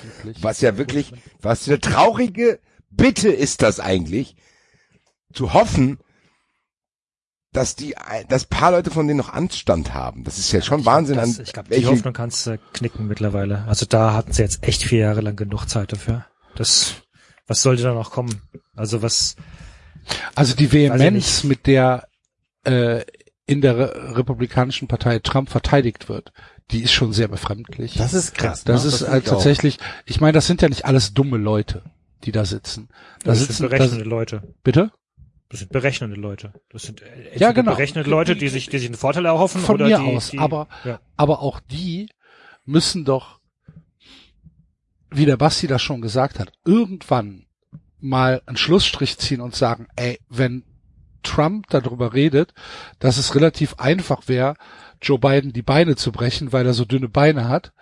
Was 0.41 0.61
ja 0.61 0.79
wirklich, 0.79 1.13
was 1.41 1.69
eine 1.69 1.81
traurige 1.81 2.59
Bitte 2.91 3.29
ist 3.29 3.63
das 3.63 3.81
eigentlich, 3.81 4.37
zu 5.33 5.53
hoffen, 5.53 5.99
dass 7.53 7.77
die, 7.77 7.95
dass 8.29 8.45
paar 8.47 8.73
Leute 8.73 8.91
von 8.91 9.07
denen 9.07 9.19
noch 9.19 9.33
Anstand 9.33 9.95
haben. 9.95 10.25
Das 10.25 10.39
ist 10.39 10.53
ja 10.53 10.63
schon 10.63 10.85
Wahnsinn. 10.85 11.17
Das, 11.17 11.39
an 11.39 11.45
ich 11.45 11.53
glaube, 11.53 11.75
die 11.75 11.87
Hoffnung 11.87 12.15
kannst 12.15 12.47
du 12.47 12.59
knicken 12.73 13.07
mittlerweile. 13.07 13.65
Also 13.67 13.87
da 13.87 14.15
hatten 14.15 14.33
sie 14.33 14.43
jetzt 14.43 14.65
echt 14.65 14.83
vier 14.83 15.01
Jahre 15.01 15.21
lang 15.21 15.37
genug 15.37 15.67
Zeit 15.67 15.93
dafür. 15.93 16.27
Das, 16.57 16.95
was 17.47 17.63
sollte 17.63 17.83
da 17.83 17.95
noch 17.95 18.11
kommen? 18.11 18.43
Also 18.75 19.03
was, 19.03 19.37
Also 20.35 20.55
die 20.55 20.65
ich 20.65 20.73
Vehemenz, 20.73 21.45
mit 21.45 21.67
der 21.67 22.09
äh, 22.65 23.05
in 23.47 23.61
der 23.63 23.79
Re 23.79 24.17
Republikanischen 24.17 24.89
Partei 24.89 25.19
Trump 25.21 25.49
verteidigt 25.49 26.09
wird, 26.09 26.33
die 26.71 26.83
ist 26.83 26.93
schon 26.93 27.13
sehr 27.13 27.29
befremdlich. 27.29 27.95
Das 27.95 28.13
ist 28.13 28.35
krass. 28.35 28.65
Das 28.65 28.85
ne? 28.85 28.89
ist 28.89 28.99
finde 28.99 29.13
halt 29.13 29.25
ich 29.25 29.31
auch. 29.31 29.35
tatsächlich, 29.35 29.79
ich 30.05 30.21
meine, 30.21 30.33
das 30.33 30.47
sind 30.47 30.61
ja 30.61 30.69
nicht 30.69 30.85
alles 30.85 31.15
dumme 31.15 31.39
Leute, 31.39 31.83
die 32.25 32.33
da 32.33 32.45
sitzen. 32.45 32.89
Da 33.25 33.31
das 33.31 33.41
sitzen, 33.41 33.55
sind 33.55 33.71
berechnende 33.71 34.05
Leute. 34.05 34.55
bitte? 34.63 34.93
Das 35.49 35.61
sind 35.61 35.73
berechnende 35.73 36.17
Leute. 36.21 36.53
Das 36.69 36.83
sind 36.83 37.01
äh, 37.01 37.39
Ja, 37.39 37.53
genau. 37.53 37.73
berechnende 37.73 38.09
Leute, 38.11 38.37
die 38.37 38.49
sich, 38.49 38.69
die 38.69 38.79
sich 38.79 38.89
einen 38.89 38.97
Vorteil 38.99 39.25
erhoffen 39.25 39.63
Von 39.63 39.77
oder 39.77 39.87
mir 39.87 39.99
die, 39.99 40.17
aus, 40.17 40.31
die, 40.31 40.39
aber, 40.39 40.69
ja. 40.85 41.01
aber 41.17 41.41
auch 41.41 41.61
die 41.61 42.11
müssen 42.67 43.07
doch, 43.07 43.41
wie 45.11 45.25
der 45.25 45.39
Basti 45.39 45.67
das 45.67 45.81
schon 45.81 46.03
gesagt 46.03 46.39
hat, 46.39 46.53
irgendwann 46.67 47.47
mal 47.99 48.43
einen 48.45 48.59
Schlussstrich 48.59 49.17
ziehen 49.17 49.41
und 49.41 49.55
sagen, 49.55 49.89
ey, 49.97 50.21
wenn 50.29 50.65
Trump 51.23 51.67
darüber 51.71 52.13
redet, 52.15 52.55
dass 52.99 53.17
es 53.19 53.35
relativ 53.35 53.75
einfach 53.79 54.29
wäre, 54.29 54.55
Joe 55.03 55.19
Biden 55.19 55.53
die 55.53 55.63
Beine 55.63 55.97
zu 55.97 56.13
brechen, 56.13 56.53
weil 56.53 56.67
er 56.67 56.75
so 56.75 56.85
dünne 56.85 57.09
Beine 57.09 57.49
hat 57.49 57.73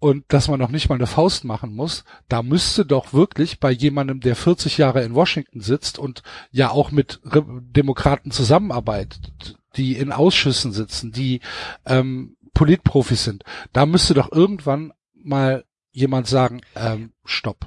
und 0.00 0.24
dass 0.28 0.48
man 0.48 0.58
noch 0.60 0.70
nicht 0.70 0.88
mal 0.88 0.96
eine 0.96 1.06
Faust 1.06 1.44
machen 1.44 1.74
muss, 1.74 2.04
da 2.28 2.42
müsste 2.42 2.84
doch 2.84 3.12
wirklich 3.12 3.60
bei 3.60 3.70
jemandem, 3.70 4.20
der 4.20 4.36
40 4.36 4.76
Jahre 4.78 5.02
in 5.02 5.14
Washington 5.14 5.60
sitzt 5.60 5.98
und 5.98 6.22
ja 6.50 6.70
auch 6.70 6.90
mit 6.90 7.20
Re 7.24 7.44
Demokraten 7.62 8.30
zusammenarbeitet, 8.30 9.56
die 9.76 9.96
in 9.96 10.12
Ausschüssen 10.12 10.72
sitzen, 10.72 11.12
die 11.12 11.40
ähm, 11.86 12.36
Politprofis 12.52 13.24
sind, 13.24 13.44
da 13.72 13.86
müsste 13.86 14.14
doch 14.14 14.30
irgendwann 14.30 14.92
mal 15.14 15.64
jemand 15.92 16.26
sagen, 16.26 16.60
ähm, 16.76 17.12
stopp. 17.24 17.66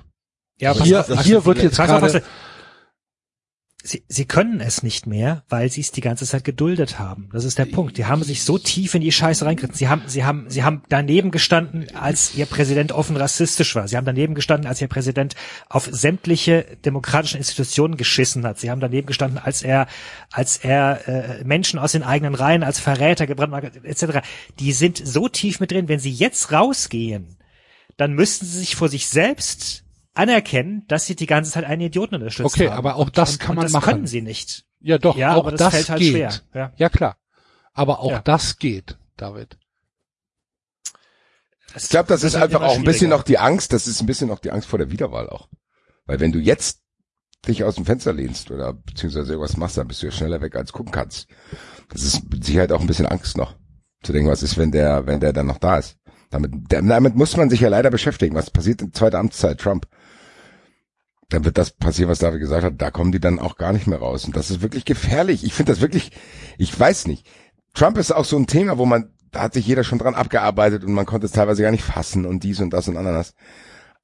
Ja, 0.60 0.74
hier 0.84 0.98
das- 1.08 1.24
hier 1.26 1.46
wird 1.46 1.58
jetzt 1.64 1.78
gerade. 2.02 2.24
Sie, 3.88 4.04
sie 4.10 4.26
können 4.26 4.60
es 4.60 4.84
nicht 4.84 5.08
mehr, 5.08 5.44
weil 5.48 5.72
sie 5.72 5.80
es 5.80 5.94
die 5.94 6.02
ganze 6.02 6.26
Zeit 6.26 6.44
geduldet 6.44 7.00
haben. 7.00 7.30
Das 7.32 7.46
ist 7.46 7.58
der 7.58 7.64
Punkt. 7.64 7.98
Die 7.98 8.04
haben 8.04 8.22
sich 8.22 8.44
so 8.44 8.58
tief 8.58 8.94
in 8.96 9.02
die 9.02 9.14
Scheiße 9.14 9.46
reingeritten. 9.46 9.78
Sie 9.78 9.88
haben, 9.88 10.02
sie 10.08 10.26
haben, 10.26 10.50
sie 10.50 10.66
haben 10.66 10.82
daneben 10.90 11.32
gestanden, 11.32 11.88
als 11.96 12.36
ihr 12.36 12.48
Präsident 12.48 12.92
offen 12.92 13.16
rassistisch 13.16 13.76
war. 13.76 13.88
Sie 13.88 13.96
haben 13.96 14.04
daneben 14.04 14.36
gestanden, 14.36 14.68
als 14.68 14.82
ihr 14.82 14.90
Präsident 14.90 15.36
auf 15.70 15.88
sämtliche 15.90 16.66
demokratischen 16.84 17.38
Institutionen 17.38 17.96
geschissen 17.96 18.46
hat. 18.46 18.60
Sie 18.60 18.70
haben 18.70 18.82
daneben 18.82 19.08
gestanden, 19.08 19.38
als 19.38 19.62
er, 19.62 19.88
als 20.34 20.58
er 20.58 21.08
äh, 21.08 21.44
Menschen 21.46 21.80
aus 21.80 21.94
den 21.94 22.04
eigenen 22.04 22.36
Reihen 22.36 22.64
als 22.64 22.82
Verräter 22.82 23.26
gebrandmarkt 23.26 23.68
hat, 23.68 23.86
etc. 23.86 24.20
Die 24.60 24.74
sind 24.74 25.02
so 25.02 25.30
tief 25.30 25.62
mit 25.62 25.72
drin. 25.72 25.88
Wenn 25.88 26.00
sie 26.00 26.12
jetzt 26.12 26.52
rausgehen, 26.52 27.38
dann 27.96 28.12
müssten 28.12 28.46
sie 28.46 28.60
sich 28.60 28.76
vor 28.76 28.90
sich 28.90 29.08
selbst 29.08 29.86
anerkennen, 30.18 30.84
dass 30.88 31.06
sie 31.06 31.16
die 31.16 31.26
ganze 31.28 31.52
Zeit 31.52 31.64
einen 31.66 31.82
Idioten 31.82 32.16
unterstützt 32.16 32.56
Okay, 32.56 32.70
haben. 32.70 32.78
aber 32.78 32.96
auch 32.96 33.10
das 33.10 33.34
und, 33.34 33.40
kann 33.40 33.50
und 33.52 33.56
man 33.58 33.66
das 33.66 33.72
machen. 33.74 33.86
können 33.94 34.08
sie 34.08 34.22
nicht. 34.22 34.66
ja 34.82 34.98
doch, 34.98 35.18
Ja, 35.18 35.34
auch 35.36 35.40
aber 35.40 35.52
das 35.52 35.60
das, 35.60 35.74
fällt 35.76 35.90
halt 35.90 36.00
geht. 36.00 36.12
schwer, 36.12 36.34
ja. 36.54 36.72
ja 36.78 36.90
klar. 36.90 37.18
Aber 37.74 38.00
auch 38.00 38.12
Ja. 38.12 38.20
das 38.22 38.58
geht, 38.58 38.98
David. 39.18 39.58
Ich 41.76 41.90
glaube, 41.90 42.08
das 42.08 42.24
ist 42.24 42.34
wird 42.34 42.44
einfach 42.44 42.62
auch 42.62 42.76
ein 42.76 42.84
bisschen 42.84 43.10
noch 43.10 43.24
die 43.24 43.38
Angst, 43.38 43.74
das 43.74 43.88
ist 43.88 44.02
ein 44.02 44.08
bisschen 44.08 44.28
noch 44.30 44.40
die 44.40 44.52
Angst 44.52 44.68
vor 44.68 44.80
der 44.80 44.90
Wiederwahl 44.92 45.30
auch. 45.30 45.48
Weil 46.06 46.20
wenn 46.20 46.32
du 46.32 46.40
jetzt 46.40 46.82
dich 47.48 47.64
aus 47.64 47.76
dem 47.76 47.86
Fenster 47.86 48.14
lehnst 48.14 48.50
oder 48.52 48.74
beziehungsweise 48.74 49.34
irgendwas 49.34 49.58
machst, 49.58 49.78
dann 49.78 49.88
bist 49.88 50.02
du 50.02 50.08
ja 50.08 50.12
schneller 50.12 50.42
weg 50.42 50.56
als 50.56 50.72
gucken 50.74 50.92
kannst. 50.92 51.28
Das 51.90 52.02
ist 52.04 52.30
mit 52.32 52.44
Sicherheit 52.44 52.72
auch 52.72 52.82
ein 52.82 52.88
bisschen 52.88 53.06
Angst 53.06 53.38
noch. 53.38 53.56
Zu 54.04 54.12
denken, 54.14 54.30
was 54.30 54.44
ist, 54.44 54.58
wenn 54.58 54.72
der, 54.72 55.06
wenn 55.06 55.20
der 55.20 55.34
dann 55.34 55.46
noch 55.48 55.58
da 55.60 55.78
ist. 55.78 55.98
Damit, 56.30 56.52
damit 56.70 57.16
muss 57.16 57.38
man 57.38 57.50
sich 57.50 57.60
ja 57.62 57.70
leider 57.70 57.90
beschäftigen. 57.90 58.36
Was 58.36 58.50
passiert 58.50 58.82
in 58.82 58.94
zweiter 58.94 59.20
Amtszeit 59.20 59.60
Trump? 59.60 59.88
Dann 61.30 61.44
wird 61.44 61.58
das 61.58 61.72
passieren, 61.72 62.10
was 62.10 62.20
David 62.20 62.40
gesagt 62.40 62.64
hat. 62.64 62.82
Da 62.82 62.90
kommen 62.90 63.12
die 63.12 63.20
dann 63.20 63.40
auch 63.40 63.58
gar 63.58 63.74
nicht 63.74 63.88
mehr 63.88 64.00
raus. 64.00 64.26
Und 64.26 64.36
das 64.36 64.50
ist 64.50 64.62
wirklich 64.62 64.86
gefährlich. 64.86 65.44
Ich 65.44 65.54
finde 65.54 65.74
das 65.74 65.82
wirklich, 65.82 66.12
ich 66.58 66.78
weiß 66.78 67.08
nicht. 67.08 67.28
Trump 67.74 67.98
ist 67.98 68.12
auch 68.12 68.26
so 68.26 68.38
ein 68.38 68.48
Thema, 68.48 68.78
wo 68.78 68.86
man, 68.86 69.14
da 69.32 69.42
hat 69.42 69.54
sich 69.54 69.68
jeder 69.68 69.84
schon 69.84 70.00
dran 70.00 70.16
abgearbeitet 70.16 70.84
und 70.84 70.94
man 70.94 71.06
konnte 71.06 71.26
es 71.26 71.34
teilweise 71.34 71.62
gar 71.62 71.72
nicht 71.72 71.84
fassen 71.84 72.26
und 72.26 72.44
dies 72.44 72.60
und 72.62 72.72
das 72.72 72.88
und 72.88 72.98
anderes. 72.98 73.34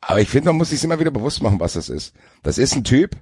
Aber 0.02 0.20
ich 0.20 0.30
finde, 0.30 0.50
man 0.50 0.58
muss 0.58 0.72
sich 0.72 0.84
immer 0.84 1.00
wieder 1.00 1.12
bewusst 1.12 1.42
machen, 1.42 1.62
was 1.62 1.74
das 1.74 1.90
ist. 1.90 2.14
Das 2.44 2.58
ist 2.58 2.76
ein 2.76 2.84
Typ, 2.84 3.16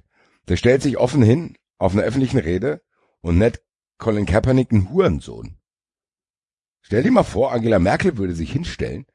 der 0.48 0.56
stellt 0.56 0.82
sich 0.82 0.98
offen 0.98 1.22
hin 1.22 1.56
auf 1.78 1.92
einer 1.92 2.02
öffentlichen 2.02 2.38
Rede 2.38 2.82
und 3.20 3.38
nennt 3.38 3.62
Colin 3.98 4.26
Kaepernick 4.26 4.72
einen 4.72 4.90
Hurensohn. 4.90 5.58
Stell 6.80 7.04
dir 7.04 7.12
mal 7.12 7.22
vor, 7.22 7.52
Angela 7.52 7.78
Merkel 7.78 8.18
würde 8.18 8.34
sich 8.34 8.50
hinstellen 8.50 9.06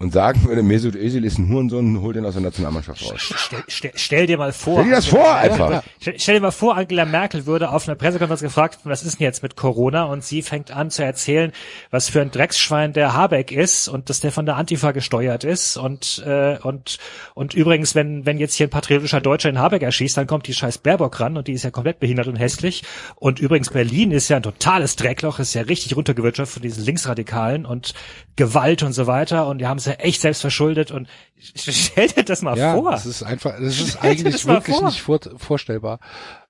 und 0.00 0.14
sagen 0.14 0.44
würde, 0.44 0.62
Mesut 0.62 0.94
Özil 0.94 1.26
ist 1.26 1.38
ein 1.38 1.50
Hurensohn, 1.50 2.00
hol 2.00 2.14
den 2.14 2.24
aus 2.24 2.32
der 2.32 2.42
Nationalmannschaft 2.42 3.04
raus. 3.04 3.20
Stell, 3.20 3.62
stell, 3.68 3.92
stell 3.94 4.26
dir 4.26 4.38
mal 4.38 4.50
vor. 4.54 4.78
Stell 4.78 4.84
dir 4.86 4.96
das 4.96 5.06
vor, 5.06 5.28
Angela 5.28 5.56
Merkel 5.56 5.74
einfach. 5.74 5.90
Stell, 6.00 6.14
stell 6.18 6.34
dir 6.36 6.40
mal 6.40 6.50
vor, 6.52 6.76
Angela 6.78 7.04
Merkel 7.04 7.44
würde 7.44 7.70
auf 7.70 7.86
einer 7.86 7.96
Pressekonferenz 7.96 8.40
gefragt, 8.40 8.78
was 8.84 9.02
ist 9.04 9.20
denn 9.20 9.26
jetzt 9.26 9.42
mit 9.42 9.56
Corona? 9.56 10.04
Und 10.04 10.24
sie 10.24 10.40
fängt 10.40 10.70
an 10.70 10.90
zu 10.90 11.04
erzählen, 11.04 11.52
was 11.90 12.08
für 12.08 12.22
ein 12.22 12.30
Drecksschwein 12.30 12.94
der 12.94 13.12
Habeck 13.12 13.52
ist 13.52 13.88
und 13.88 14.08
dass 14.08 14.20
der 14.20 14.32
von 14.32 14.46
der 14.46 14.56
Antifa 14.56 14.92
gesteuert 14.92 15.44
ist. 15.44 15.76
Und, 15.76 16.24
äh, 16.26 16.56
und, 16.62 16.98
und 17.34 17.52
übrigens, 17.52 17.94
wenn, 17.94 18.24
wenn 18.24 18.38
jetzt 18.38 18.54
hier 18.54 18.68
ein 18.68 18.70
patriotischer 18.70 19.20
Deutscher 19.20 19.50
in 19.50 19.58
Habeck 19.58 19.82
erschießt, 19.82 20.16
dann 20.16 20.26
kommt 20.26 20.46
die 20.46 20.54
scheiß 20.54 20.78
Baerbock 20.78 21.20
ran 21.20 21.36
und 21.36 21.46
die 21.46 21.52
ist 21.52 21.64
ja 21.64 21.70
komplett 21.70 22.00
behindert 22.00 22.26
und 22.26 22.36
hässlich. 22.36 22.84
Und 23.16 23.38
übrigens, 23.38 23.68
Berlin 23.68 24.12
ist 24.12 24.30
ja 24.30 24.36
ein 24.36 24.42
totales 24.42 24.96
Dreckloch, 24.96 25.40
ist 25.40 25.52
ja 25.52 25.60
richtig 25.60 25.94
runtergewirtschaftet 25.94 26.54
von 26.54 26.62
diesen 26.62 26.86
Linksradikalen 26.86 27.66
und 27.66 27.92
Gewalt 28.36 28.82
und 28.82 28.94
so 28.94 29.06
weiter. 29.06 29.46
Und 29.46 29.58
die 29.58 29.66
haben 29.66 29.76
es 29.76 29.89
ja 29.90 29.96
echt 29.96 30.20
selbst 30.20 30.40
verschuldet. 30.40 30.90
Und 30.90 31.08
stell 31.54 32.08
dir 32.08 32.24
das 32.24 32.42
mal 32.42 32.56
Ja, 32.56 32.74
vor. 32.74 32.90
das 32.92 33.06
ist 33.06 33.22
einfach, 33.22 33.52
das 33.58 33.62
ist 33.80 33.90
Stell 33.98 34.10
eigentlich 34.10 34.32
das 34.34 34.46
wirklich 34.46 34.76
vor. 34.76 34.86
nicht 34.86 35.02
vor, 35.02 35.20
vorstellbar. 35.36 36.00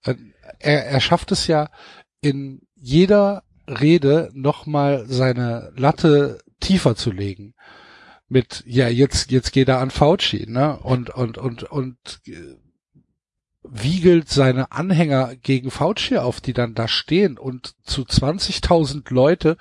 Äh, 0.04 0.14
Er, 0.58 0.86
er 0.86 1.00
schafft 1.00 1.32
es 1.32 1.46
ja 1.46 1.68
in 2.20 2.60
jeder 2.76 3.42
Rede 3.68 4.30
nochmal 4.34 5.04
seine 5.06 5.72
Latte 5.76 6.40
tiefer 6.60 6.96
zu 6.96 7.10
legen. 7.10 7.54
mit, 8.28 8.62
ja, 8.66 8.88
jetzt, 8.88 9.30
jetzt 9.32 9.52
geht 9.52 9.68
er 9.68 9.78
an 9.80 9.90
Fauci, 9.90 10.46
ne? 10.48 10.78
Und, 10.78 11.10
und, 11.10 11.36
und, 11.38 11.64
und 11.64 11.96
äh, 12.26 12.56
wiegelt 13.62 14.28
seine 14.30 14.72
Anhänger 14.72 15.36
gegen 15.36 15.70
Fauci 15.70 16.16
auf, 16.16 16.40
die 16.40 16.54
dann 16.54 16.74
da 16.74 16.88
stehen 16.88 17.36
und 17.38 17.74
zu 17.84 18.02
20.000 18.02 19.12
Leute 19.12 19.56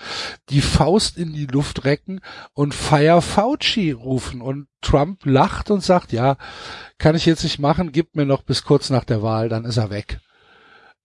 die 0.49 0.61
Faust 0.61 1.17
in 1.17 1.33
die 1.33 1.45
Luft 1.47 1.83
recken 1.83 2.21
und 2.53 2.73
Fire 2.73 3.21
Fauci 3.21 3.91
rufen 3.91 4.41
und 4.41 4.67
Trump 4.81 5.25
lacht 5.25 5.69
und 5.69 5.83
sagt, 5.83 6.13
ja, 6.13 6.37
kann 6.97 7.15
ich 7.15 7.25
jetzt 7.25 7.43
nicht 7.43 7.59
machen, 7.59 7.91
gibt 7.91 8.15
mir 8.15 8.25
noch 8.25 8.43
bis 8.43 8.63
kurz 8.63 8.89
nach 8.89 9.03
der 9.03 9.21
Wahl, 9.21 9.49
dann 9.49 9.65
ist 9.65 9.77
er 9.77 9.89
weg. 9.89 10.19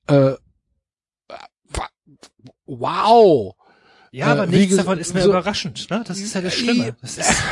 Äh, 0.06 0.34
wow! 2.66 3.54
Ja, 4.12 4.26
aber 4.26 4.44
Äh, 4.44 4.46
nichts 4.46 4.76
davon 4.76 4.98
ist 4.98 5.12
mir 5.14 5.22
so- 5.22 5.30
überraschend. 5.30 5.90
Ne? 5.90 6.04
Das 6.06 6.18
ist 6.20 6.34
ja 6.34 6.40
das 6.40 6.54
Schlimme. 6.54 6.94
Das 7.00 7.18
ist, 7.18 7.42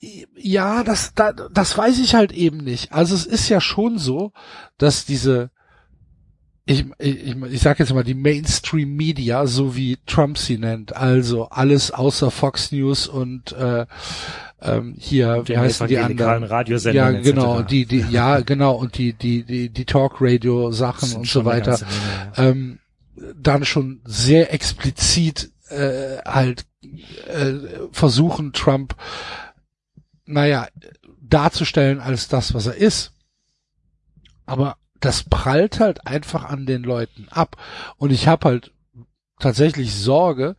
Ja, 0.00 0.84
das, 0.84 1.12
da, 1.14 1.32
das 1.32 1.76
weiß 1.76 1.98
ich 1.98 2.14
halt 2.14 2.32
eben 2.32 2.58
nicht. 2.58 2.92
Also 2.92 3.14
es 3.14 3.26
ist 3.26 3.48
ja 3.48 3.60
schon 3.60 3.98
so, 3.98 4.32
dass 4.76 5.04
diese, 5.04 5.50
ich, 6.66 6.84
ich, 6.98 7.34
ich 7.34 7.60
sage 7.60 7.82
jetzt 7.82 7.92
mal 7.92 8.04
die 8.04 8.14
Mainstream 8.14 8.94
Media, 8.94 9.46
so 9.46 9.74
wie 9.74 9.98
Trump 10.06 10.38
sie 10.38 10.58
nennt, 10.58 10.94
also 10.94 11.48
alles 11.48 11.90
außer 11.90 12.30
Fox 12.30 12.70
News 12.70 13.08
und 13.08 13.52
äh, 13.52 13.86
ähm, 14.60 14.94
hier, 14.98 15.42
wie 15.46 15.58
heißen 15.58 15.86
die 15.88 15.98
anderen? 15.98 16.42
Ja, 16.42 16.48
Radiosendern 16.48 17.16
etc. 17.16 17.24
genau, 17.30 17.62
die, 17.62 17.86
die, 17.86 18.04
ja, 18.10 18.40
genau, 18.40 18.74
und 18.74 18.98
die, 18.98 19.12
die, 19.14 19.44
die, 19.44 19.68
die 19.70 19.84
Talk-Radio-Sachen 19.84 21.14
und 21.14 21.26
so 21.26 21.44
weiter 21.44 21.72
Menge, 21.72 21.86
ja. 22.36 22.44
ähm, 22.44 22.78
dann 23.36 23.64
schon 23.64 24.00
sehr 24.04 24.52
explizit 24.52 25.50
äh, 25.70 26.18
halt 26.24 26.66
äh, 26.82 27.54
versuchen, 27.92 28.52
Trump, 28.52 28.94
naja, 30.28 30.68
darzustellen 31.22 32.00
als 32.00 32.28
das, 32.28 32.54
was 32.54 32.66
er 32.66 32.74
ist. 32.74 33.12
Aber 34.46 34.76
das 35.00 35.24
prallt 35.24 35.80
halt 35.80 36.06
einfach 36.06 36.44
an 36.44 36.66
den 36.66 36.82
Leuten 36.82 37.28
ab. 37.30 37.56
Und 37.96 38.10
ich 38.10 38.28
habe 38.28 38.48
halt 38.48 38.72
tatsächlich 39.38 39.94
Sorge, 39.94 40.56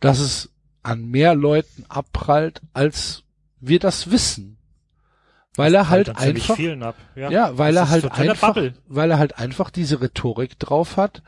dass 0.00 0.18
es 0.18 0.50
an 0.82 1.06
mehr 1.06 1.34
Leuten 1.34 1.84
abprallt, 1.88 2.62
als 2.72 3.24
wir 3.60 3.78
das 3.78 4.10
wissen. 4.10 4.58
Weil 5.56 5.74
er 5.74 5.88
halt 5.88 6.16
ziemlich 6.18 6.50
einfach. 6.50 6.94
Ja, 7.16 7.30
ja, 7.30 7.58
weil 7.58 7.74
Das 7.74 7.88
er 7.88 7.90
halt 7.90 8.12
einfach, 8.12 8.54
Bubble. 8.54 8.74
weil 8.86 9.10
er 9.10 9.18
halt 9.18 9.38
einfach 9.38 9.70
diese 9.70 10.00
Rhetorik 10.00 10.58
drauf 10.58 10.96
hat. 10.96 11.22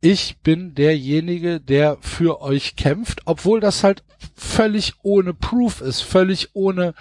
Ich 0.00 0.36
bin 0.42 0.74
derjenige, 0.74 1.60
der 1.60 1.96
für 2.00 2.40
euch 2.42 2.76
kämpft, 2.76 3.22
obwohl 3.24 3.60
das 3.60 3.82
halt 3.82 4.04
völlig 4.36 4.94
ohne 5.02 5.34
Proof 5.34 5.80
ist, 5.80 6.02
völlig 6.02 6.50
ohne 6.54 6.94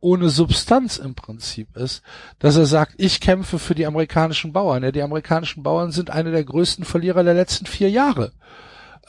ohne 0.00 0.30
Substanz 0.30 0.96
im 0.96 1.14
Prinzip 1.14 1.76
ist, 1.76 2.02
dass 2.40 2.56
er 2.56 2.66
sagt, 2.66 2.94
ich 2.96 3.20
kämpfe 3.20 3.60
für 3.60 3.76
die 3.76 3.86
amerikanischen 3.86 4.52
Bauern. 4.52 4.82
Ja, 4.82 4.90
die 4.90 5.00
amerikanischen 5.00 5.62
Bauern 5.62 5.92
sind 5.92 6.10
eine 6.10 6.32
der 6.32 6.42
größten 6.42 6.84
Verlierer 6.84 7.22
der 7.22 7.34
letzten 7.34 7.66
vier 7.66 7.88
Jahre, 7.88 8.32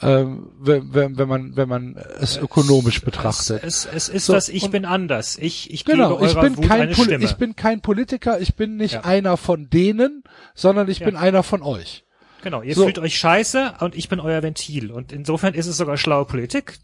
ähm, 0.00 0.52
wenn, 0.60 0.94
wenn, 0.94 1.18
wenn 1.18 1.28
man 1.28 1.56
wenn 1.56 1.68
man 1.68 1.96
es 2.20 2.36
ökonomisch 2.36 3.00
betrachtet. 3.02 3.64
Es, 3.64 3.86
es, 3.86 3.92
es 3.92 4.08
ist 4.08 4.26
So, 4.26 4.34
das, 4.34 4.48
ich 4.48 4.70
bin 4.70 4.84
anders. 4.84 5.36
Ich, 5.36 5.72
ich 5.72 5.84
Genau, 5.84 6.16
gebe 6.16 6.30
ich 6.30 6.38
bin 6.38 6.56
Wut 6.58 6.68
kein 6.68 6.92
Poli 6.92 7.24
ich 7.24 7.34
bin 7.34 7.56
kein 7.56 7.80
Politiker, 7.80 8.38
ich 8.38 8.54
bin 8.54 8.76
nicht 8.76 8.94
Ja. 8.94 9.00
einer 9.00 9.36
von 9.36 9.68
denen, 9.68 10.22
sondern 10.54 10.88
ich 10.88 11.00
Ja. 11.00 11.06
bin 11.06 11.16
einer 11.16 11.42
von 11.42 11.62
euch. 11.62 12.03
Genau, 12.44 12.60
ihr 12.60 12.74
So. 12.74 12.84
fühlt 12.84 12.98
euch 12.98 13.16
scheiße 13.16 13.76
und 13.80 13.94
ich 13.94 14.10
bin 14.10 14.20
euer 14.20 14.42
Ventil. 14.42 14.90
Und 14.90 15.12
insofern 15.12 15.54
ist 15.54 15.66
es 15.66 15.78
sogar 15.78 15.96
schlaue 15.96 16.26
Politik, 16.26 16.78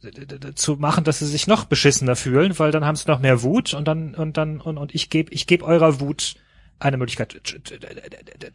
zu 0.54 0.76
machen, 0.76 1.04
dass 1.04 1.18
sie 1.18 1.26
sich 1.26 1.46
noch 1.46 1.66
beschissener 1.66 2.16
fühlen, 2.16 2.58
weil 2.58 2.70
dann 2.70 2.86
haben 2.86 2.96
sie 2.96 3.06
noch 3.06 3.18
mehr 3.18 3.42
Wut 3.42 3.74
und 3.74 3.86
dann 3.86 4.14
und 4.14 4.38
dann 4.38 4.62
und, 4.62 4.78
und 4.78 4.94
ich 4.94 5.10
gebe 5.10 5.30
ich 5.34 5.46
gebe 5.46 5.66
eurer 5.66 6.00
Wut 6.00 6.36
eine 6.78 6.96
Möglichkeit. 6.96 7.38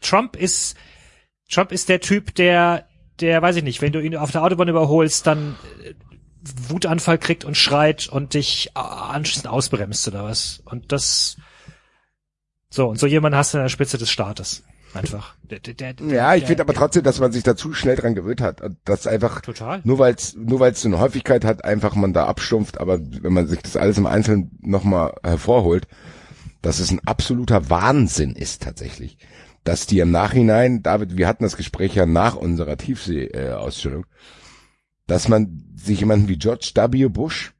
Trump 0.01 0.35
ist 0.35 0.75
Trump 1.47 1.71
ist 1.71 1.89
der 1.89 2.01
Typ, 2.01 2.33
der 2.33 2.87
der 3.19 3.39
weiß 3.39 3.57
ich 3.57 3.63
nicht, 3.63 3.83
wenn 3.83 3.91
du 3.93 4.01
ihn 4.01 4.15
auf 4.15 4.31
der 4.31 4.41
Autobahn 4.41 4.67
überholst, 4.67 5.27
dann 5.27 5.57
äh, 5.83 5.93
Wutanfall 6.69 7.19
kriegt 7.19 7.45
und 7.45 7.55
schreit 7.55 8.07
und 8.07 8.33
dich 8.33 8.71
äh, 8.73 8.79
anschließend 8.79 9.47
ausbremst 9.47 10.07
oder 10.07 10.23
was. 10.23 10.63
Und 10.65 10.91
das 10.91 11.37
so 12.71 12.87
und 12.87 12.97
so 12.97 13.05
jemand 13.05 13.35
hast 13.35 13.53
du 13.53 13.59
an 13.59 13.65
der 13.65 13.69
Spitze 13.69 13.99
des 13.99 14.09
Staates. 14.09 14.63
Einfach. 14.95 15.35
Der, 15.49 15.59
der, 15.59 15.93
der, 15.93 16.07
Ja, 16.07 16.33
ich 16.35 16.45
finde 16.45 16.63
aber 16.63 16.73
der- 16.73 16.79
trotzdem, 16.79 17.03
dass 17.03 17.19
man 17.19 17.31
sich 17.31 17.43
da 17.43 17.55
zu 17.55 17.73
schnell 17.73 17.95
dran 17.95 18.15
gewöhnt 18.15 18.41
hat. 18.41 18.61
Und 18.61 18.77
Das 18.85 19.05
einfach, 19.05 19.41
Total. 19.41 19.79
nur 19.83 19.99
weil 19.99 20.15
es 20.15 20.35
nur 20.35 20.59
weil's 20.59 20.81
so 20.81 20.87
eine 20.87 20.99
Häufigkeit 20.99 21.45
hat, 21.45 21.63
einfach 21.63 21.93
man 21.95 22.13
da 22.13 22.25
abstumpft. 22.25 22.79
Aber 22.79 22.99
wenn 22.99 23.33
man 23.33 23.47
sich 23.47 23.59
das 23.61 23.77
alles 23.77 23.97
im 23.99 24.07
Einzelnen 24.07 24.57
nochmal 24.61 25.13
hervorholt, 25.23 25.87
dass 26.63 26.79
es 26.79 26.89
ein 26.91 26.99
absoluter 27.05 27.69
Wahnsinn 27.69 28.35
ist 28.35 28.63
tatsächlich. 28.63 29.19
Dass 29.63 29.85
die 29.85 29.99
im 29.99 30.09
Nachhinein, 30.11 30.81
David, 30.81 31.15
wir 31.17 31.27
hatten 31.27 31.43
das 31.43 31.57
Gespräch 31.57 31.93
ja 31.95 32.05
nach 32.07 32.35
unserer 32.35 32.77
Tiefsee-Ausstellung, 32.77 34.05
dass 35.07 35.27
man 35.27 35.63
sich 35.75 35.99
jemanden 35.99 36.27
wie 36.27 36.37
George 36.37 36.71
W. 36.73 37.07
Bush, 37.09 37.53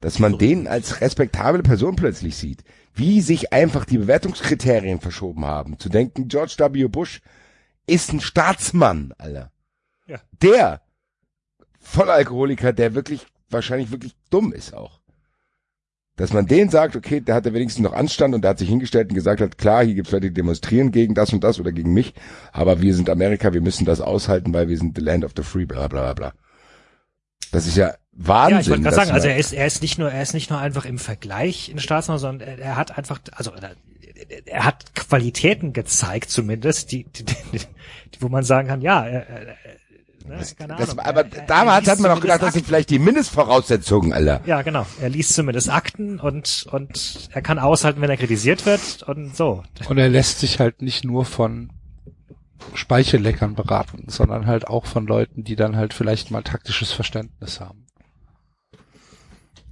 dass 0.00 0.18
man 0.20 0.38
den 0.38 0.68
als 0.68 1.00
respektable 1.00 1.62
Person 1.64 1.96
plötzlich 1.96 2.36
sieht. 2.36 2.62
Wie 2.94 3.20
sich 3.20 3.52
einfach 3.52 3.84
die 3.84 3.98
Bewertungskriterien 3.98 5.00
verschoben 5.00 5.44
haben. 5.44 5.78
Zu 5.78 5.88
denken, 5.88 6.28
George 6.28 6.54
W. 6.58 6.86
Bush 6.86 7.20
ist 7.86 8.12
ein 8.12 8.20
Staatsmann, 8.20 9.12
Alter. 9.18 9.50
Ja. 10.06 10.20
Der 10.42 10.80
Vollalkoholiker, 11.80 12.72
der 12.72 12.94
wirklich, 12.94 13.26
wahrscheinlich 13.50 13.90
wirklich 13.90 14.14
dumm 14.30 14.52
ist 14.52 14.74
auch. 14.74 15.00
Dass 16.16 16.32
man 16.32 16.46
den 16.46 16.70
sagt, 16.70 16.94
okay, 16.94 17.20
der 17.20 17.34
hatte 17.34 17.52
wenigstens 17.52 17.82
noch 17.82 17.92
Anstand 17.92 18.34
und 18.34 18.42
der 18.42 18.50
hat 18.50 18.58
sich 18.58 18.68
hingestellt 18.68 19.08
und 19.08 19.16
gesagt 19.16 19.40
hat, 19.40 19.58
klar, 19.58 19.84
hier 19.84 19.94
gibt's 19.94 20.12
Leute, 20.12 20.28
die 20.28 20.34
demonstrieren 20.34 20.92
gegen 20.92 21.14
das 21.14 21.32
und 21.32 21.42
das 21.42 21.58
oder 21.58 21.72
gegen 21.72 21.92
mich, 21.92 22.14
aber 22.52 22.80
wir 22.80 22.94
sind 22.94 23.10
Amerika, 23.10 23.52
wir 23.52 23.60
müssen 23.60 23.84
das 23.84 24.00
aushalten, 24.00 24.54
weil 24.54 24.68
wir 24.68 24.78
sind 24.78 24.96
the 24.96 25.04
land 25.04 25.24
of 25.24 25.32
the 25.36 25.42
free, 25.42 25.64
bla 25.64 25.88
bla 25.88 26.02
bla 26.02 26.14
bla. 26.14 26.32
Das 27.50 27.66
ist 27.66 27.76
ja 27.76 27.94
Wahnsinn. 28.16 28.54
Ja, 28.54 28.60
ich 28.60 28.70
wollte 28.70 28.82
gerade 28.82 28.96
sagen, 28.96 29.10
also 29.10 29.28
er 29.28 29.36
ist, 29.36 29.52
er 29.52 29.66
ist 29.66 29.82
nicht 29.82 29.98
nur, 29.98 30.10
er 30.10 30.22
ist 30.22 30.34
nicht 30.34 30.50
nur 30.50 30.58
einfach 30.58 30.84
im 30.84 30.98
Vergleich 30.98 31.70
ein 31.72 31.78
Staatsmann, 31.78 32.18
sondern 32.18 32.48
er, 32.48 32.58
er 32.58 32.76
hat 32.76 32.96
einfach, 32.96 33.20
also 33.32 33.52
er, 33.52 33.74
er 34.46 34.64
hat 34.64 34.94
Qualitäten 34.94 35.72
gezeigt 35.72 36.30
zumindest, 36.30 36.92
die, 36.92 37.04
die, 37.04 37.24
die, 37.24 37.36
die 37.52 38.20
wo 38.20 38.28
man 38.28 38.44
sagen 38.44 38.68
kann, 38.68 38.82
ja, 38.82 39.04
er, 39.04 39.28
er, 39.28 39.40
ne, 40.26 40.44
keine 40.56 40.76
das, 40.76 40.90
Ahnung. 40.90 41.04
aber 41.04 41.24
er, 41.26 41.32
er, 41.32 41.46
damals 41.46 41.86
er 41.88 41.92
hat 41.92 42.00
man 42.00 42.10
auch 42.12 42.20
gedacht, 42.20 42.42
das 42.42 42.54
sind 42.54 42.66
vielleicht 42.66 42.90
die 42.90 43.00
Mindestvoraussetzungen, 43.00 44.12
Alter. 44.12 44.36
Akten. 44.36 44.48
Ja, 44.48 44.62
genau. 44.62 44.86
Er 45.00 45.08
liest 45.08 45.34
zumindest 45.34 45.68
Akten 45.70 46.20
und, 46.20 46.66
und 46.70 47.28
er 47.32 47.42
kann 47.42 47.58
aushalten, 47.58 48.00
wenn 48.00 48.10
er 48.10 48.16
kritisiert 48.16 48.64
wird 48.64 49.02
und 49.02 49.36
so. 49.36 49.64
Und 49.88 49.98
er 49.98 50.08
lässt 50.08 50.38
sich 50.38 50.60
halt 50.60 50.82
nicht 50.82 51.04
nur 51.04 51.24
von 51.24 51.70
Speichelleckern 52.74 53.54
beraten, 53.54 54.04
sondern 54.08 54.46
halt 54.46 54.68
auch 54.68 54.86
von 54.86 55.06
Leuten, 55.06 55.44
die 55.44 55.56
dann 55.56 55.76
halt 55.76 55.92
vielleicht 55.92 56.30
mal 56.30 56.42
taktisches 56.42 56.92
Verständnis 56.92 57.60
haben. 57.60 57.83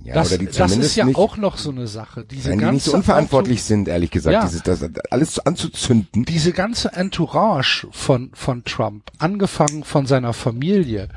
Ja, 0.04 0.14
das, 0.14 0.28
oder 0.28 0.38
die 0.38 0.46
das 0.46 0.76
ist 0.76 0.96
ja 0.96 1.04
nicht, 1.04 1.16
auch 1.16 1.36
noch 1.36 1.56
so 1.56 1.70
eine 1.70 1.86
Sache. 1.86 2.24
Diese 2.24 2.50
wenn 2.50 2.58
die 2.58 2.64
ganze 2.64 2.74
nicht 2.74 2.84
so 2.84 2.94
unverantwortlich 2.94 3.62
sind, 3.62 3.88
ehrlich 3.88 4.10
gesagt, 4.10 4.32
Ja. 4.32 4.44
dieses, 4.44 4.62
das 4.62 4.84
alles 5.10 5.38
anzuzünden. 5.38 6.24
diese 6.24 6.52
ganze 6.52 6.92
Entourage 6.92 7.86
von, 7.90 8.30
von 8.34 8.64
Trump, 8.64 9.10
angefangen 9.18 9.84
von 9.84 10.06
seiner 10.06 10.32
Familie, 10.32 11.08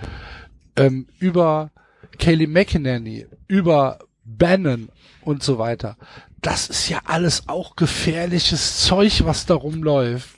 ähm, 0.76 1.08
über 1.20 1.72
Kayleigh 2.20 2.48
McEnany, 2.48 3.28
über 3.48 4.00
Bannon 4.24 4.90
und 5.22 5.44
so 5.44 5.58
weiter, 5.58 5.98
das 6.42 6.70
ist 6.70 6.90
ja 6.90 7.02
alles 7.06 7.48
auch 7.48 7.76
gefährliches 7.76 8.80
Zeug, 8.80 9.24
was 9.26 9.46
da 9.46 9.56
rumläuft. 9.56 10.30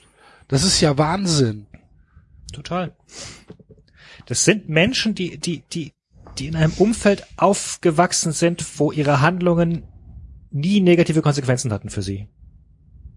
Das 0.48 0.64
ist 0.64 0.80
ja 0.80 0.96
Wahnsinn. 0.96 1.66
Total. 2.52 2.94
Das 4.26 4.44
sind 4.44 4.68
Menschen, 4.68 5.14
die, 5.14 5.38
die, 5.38 5.62
die, 5.72 5.92
die 6.38 6.46
in 6.46 6.56
einem 6.56 6.72
Umfeld 6.76 7.26
aufgewachsen 7.36 8.32
sind, 8.32 8.78
wo 8.78 8.92
ihre 8.92 9.20
Handlungen 9.20 9.84
nie 10.50 10.80
negative 10.80 11.22
Konsequenzen 11.22 11.72
hatten 11.72 11.90
für 11.90 12.02
sie. 12.02 12.28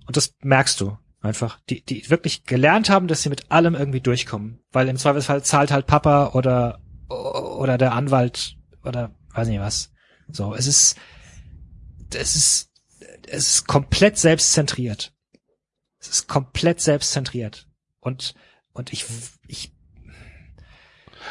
Und 0.07 0.17
das 0.17 0.35
merkst 0.41 0.81
du 0.81 0.97
einfach. 1.21 1.59
Die, 1.69 1.83
die 1.83 2.09
wirklich 2.09 2.43
gelernt 2.43 2.89
haben, 2.89 3.07
dass 3.07 3.21
sie 3.21 3.29
mit 3.29 3.51
allem 3.51 3.75
irgendwie 3.75 4.01
durchkommen. 4.01 4.59
Weil 4.71 4.89
im 4.89 4.97
Zweifelsfall 4.97 5.43
zahlt 5.43 5.71
halt 5.71 5.87
Papa 5.87 6.31
oder, 6.33 6.81
oder 7.09 7.77
der 7.77 7.93
Anwalt 7.93 8.57
oder 8.83 9.15
weiß 9.33 9.47
nicht 9.47 9.59
was. 9.59 9.91
So, 10.29 10.53
es 10.55 10.67
ist, 10.67 10.97
es 12.13 12.35
ist, 12.35 12.71
es 13.27 13.47
ist 13.47 13.67
komplett 13.67 14.17
selbstzentriert. 14.17 15.13
Es 15.99 16.09
ist 16.09 16.27
komplett 16.27 16.81
selbstzentriert. 16.81 17.67
Und, 17.99 18.33
und 18.73 18.91
ich, 18.91 19.03
ich, 19.03 19.40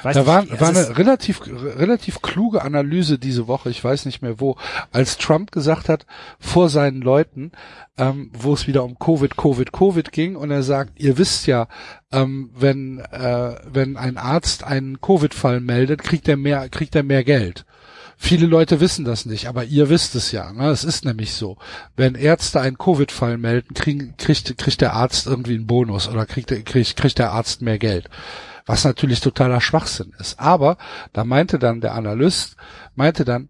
weiß 0.03 0.15
Da 0.15 0.21
nicht, 0.21 0.29
war, 0.29 0.45
es 0.51 0.61
war 0.61 0.69
eine 0.69 0.99
relativ, 0.99 1.43
relativ 1.47 2.23
kluge 2.23 2.63
Analyse 2.63 3.19
diese 3.19 3.47
Woche, 3.47 3.71
ich 3.71 3.83
weiß 3.83 4.07
nicht 4.07 4.23
mehr 4.23 4.41
wo, 4.41 4.57
als 4.93 5.19
Trump 5.19 5.53
gesagt 5.53 5.89
hat 5.89 6.07
vor 6.39 6.69
seinen 6.69 7.01
Leuten, 7.03 7.53
ähm, 7.99 8.31
wo 8.33 8.53
es 8.53 8.67
wieder 8.67 8.85
um 8.85 8.99
Covid, 8.99 9.37
Covid, 9.37 9.73
Covid 9.73 10.13
ging 10.13 10.37
und 10.37 10.51
er 10.51 10.63
sagt, 10.63 11.01
ihr 11.01 11.19
wisst 11.19 11.47
ja, 11.47 11.69
ähm, 12.13 12.51
wenn, 12.57 12.99
äh, 12.99 13.55
wenn 13.71 13.97
ein 13.97 14.17
Arzt 14.17 14.65
einen 14.65 15.01
Covid-Fall 15.01 15.61
meldet, 15.61 16.03
kriegt 16.03 16.29
er 16.29 16.37
mehr, 16.37 16.69
kriegt 16.69 16.95
er 16.95 17.03
mehr 17.03 17.25
Geld 17.25 17.65
Viele 18.23 18.45
Leute 18.45 18.81
wissen 18.81 19.07
das 19.07 19.25
nicht, 19.25 19.47
aber 19.47 19.65
ihr 19.65 19.89
wisst 19.89 20.15
es 20.15 20.31
ja. 20.31 20.53
Ne? 20.53 20.69
Es 20.69 20.85
ist 20.85 21.07
nämlich 21.07 21.33
so. 21.33 21.57
Wenn 21.97 22.15
Ärzte 22.15 22.61
einen 22.61 22.77
Covid-Fall 22.77 23.39
melden, 23.39 23.73
kriegen, 23.73 24.15
kriegt, 24.19 24.59
kriegt 24.59 24.83
der 24.83 24.93
Arzt 24.93 25.27
irgendwie 25.27 25.55
einen 25.55 25.67
Bonus 25.67 26.07
oder 26.07 26.27
kriegt, 26.27 26.51
kriegt, 26.67 26.97
kriegt 26.99 27.19
der 27.19 27.33
Arzt 27.33 27.63
mehr 27.63 27.79
Geld. 27.79 28.11
Was 28.71 28.85
natürlich 28.85 29.19
totaler 29.19 29.61
Schwachsinn 29.61 30.15
ist. 30.21 30.39
Aber 30.39 30.79
da 31.13 31.25
meinte 31.25 31.59
dann 31.59 31.81
der 31.81 31.95
Analyst, 31.95 32.55
meinte 32.95 33.25
dann, 33.25 33.49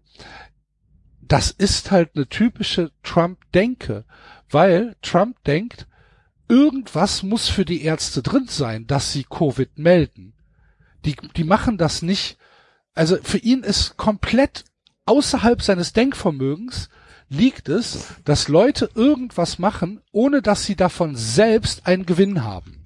das 1.21 1.51
ist 1.51 1.91
halt 1.91 2.15
eine 2.15 2.25
typische 2.25 2.89
Trump-Denke, 3.03 4.05
weil 4.49 4.95
Trump 5.03 5.43
denkt, 5.43 5.85
irgendwas 6.47 7.21
muss 7.21 7.49
für 7.49 7.65
die 7.65 7.83
Ärzte 7.83 8.23
drin 8.23 8.47
sein, 8.49 8.87
dass 8.87 9.13
sie 9.13 9.23
Covid 9.23 9.77
melden. 9.77 10.33
Die, 11.05 11.15
die 11.35 11.43
machen 11.43 11.77
das 11.77 12.01
nicht. 12.01 12.39
Also 12.95 13.17
für 13.21 13.37
ihn 13.37 13.61
ist 13.61 13.97
komplett 13.97 14.65
außerhalb 15.05 15.61
seines 15.61 15.93
Denkvermögens 15.93 16.89
liegt 17.29 17.69
es, 17.69 18.07
dass 18.25 18.47
Leute 18.47 18.89
irgendwas 18.95 19.59
machen, 19.59 20.01
ohne 20.11 20.41
dass 20.41 20.65
sie 20.65 20.75
davon 20.75 21.15
selbst 21.15 21.85
einen 21.85 22.07
Gewinn 22.07 22.43
haben. 22.43 22.80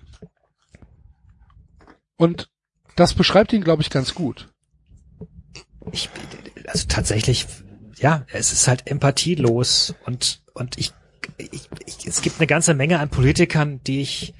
Und 2.17 2.49
das 2.95 3.13
beschreibt 3.13 3.53
ihn, 3.53 3.63
glaube 3.63 3.81
ich, 3.81 3.89
ganz 3.89 4.15
gut. 4.15 4.49
Ich, 5.91 6.09
also 6.67 6.85
tatsächlich, 6.87 7.45
ja, 7.97 8.25
es 8.31 8.51
ist 8.51 8.67
halt 8.67 8.87
empathielos 8.87 9.93
und, 10.05 10.41
und 10.53 10.77
ich 10.77 10.93
ich, 11.37 11.69
ich, 11.85 12.07
es 12.07 12.21
gibt 12.21 12.39
eine 12.39 12.47
ganze 12.47 12.73
Menge 12.73 12.99
an 12.99 13.09
Politikern, 13.09 13.81
die 13.85 14.01
ich, 14.01 14.33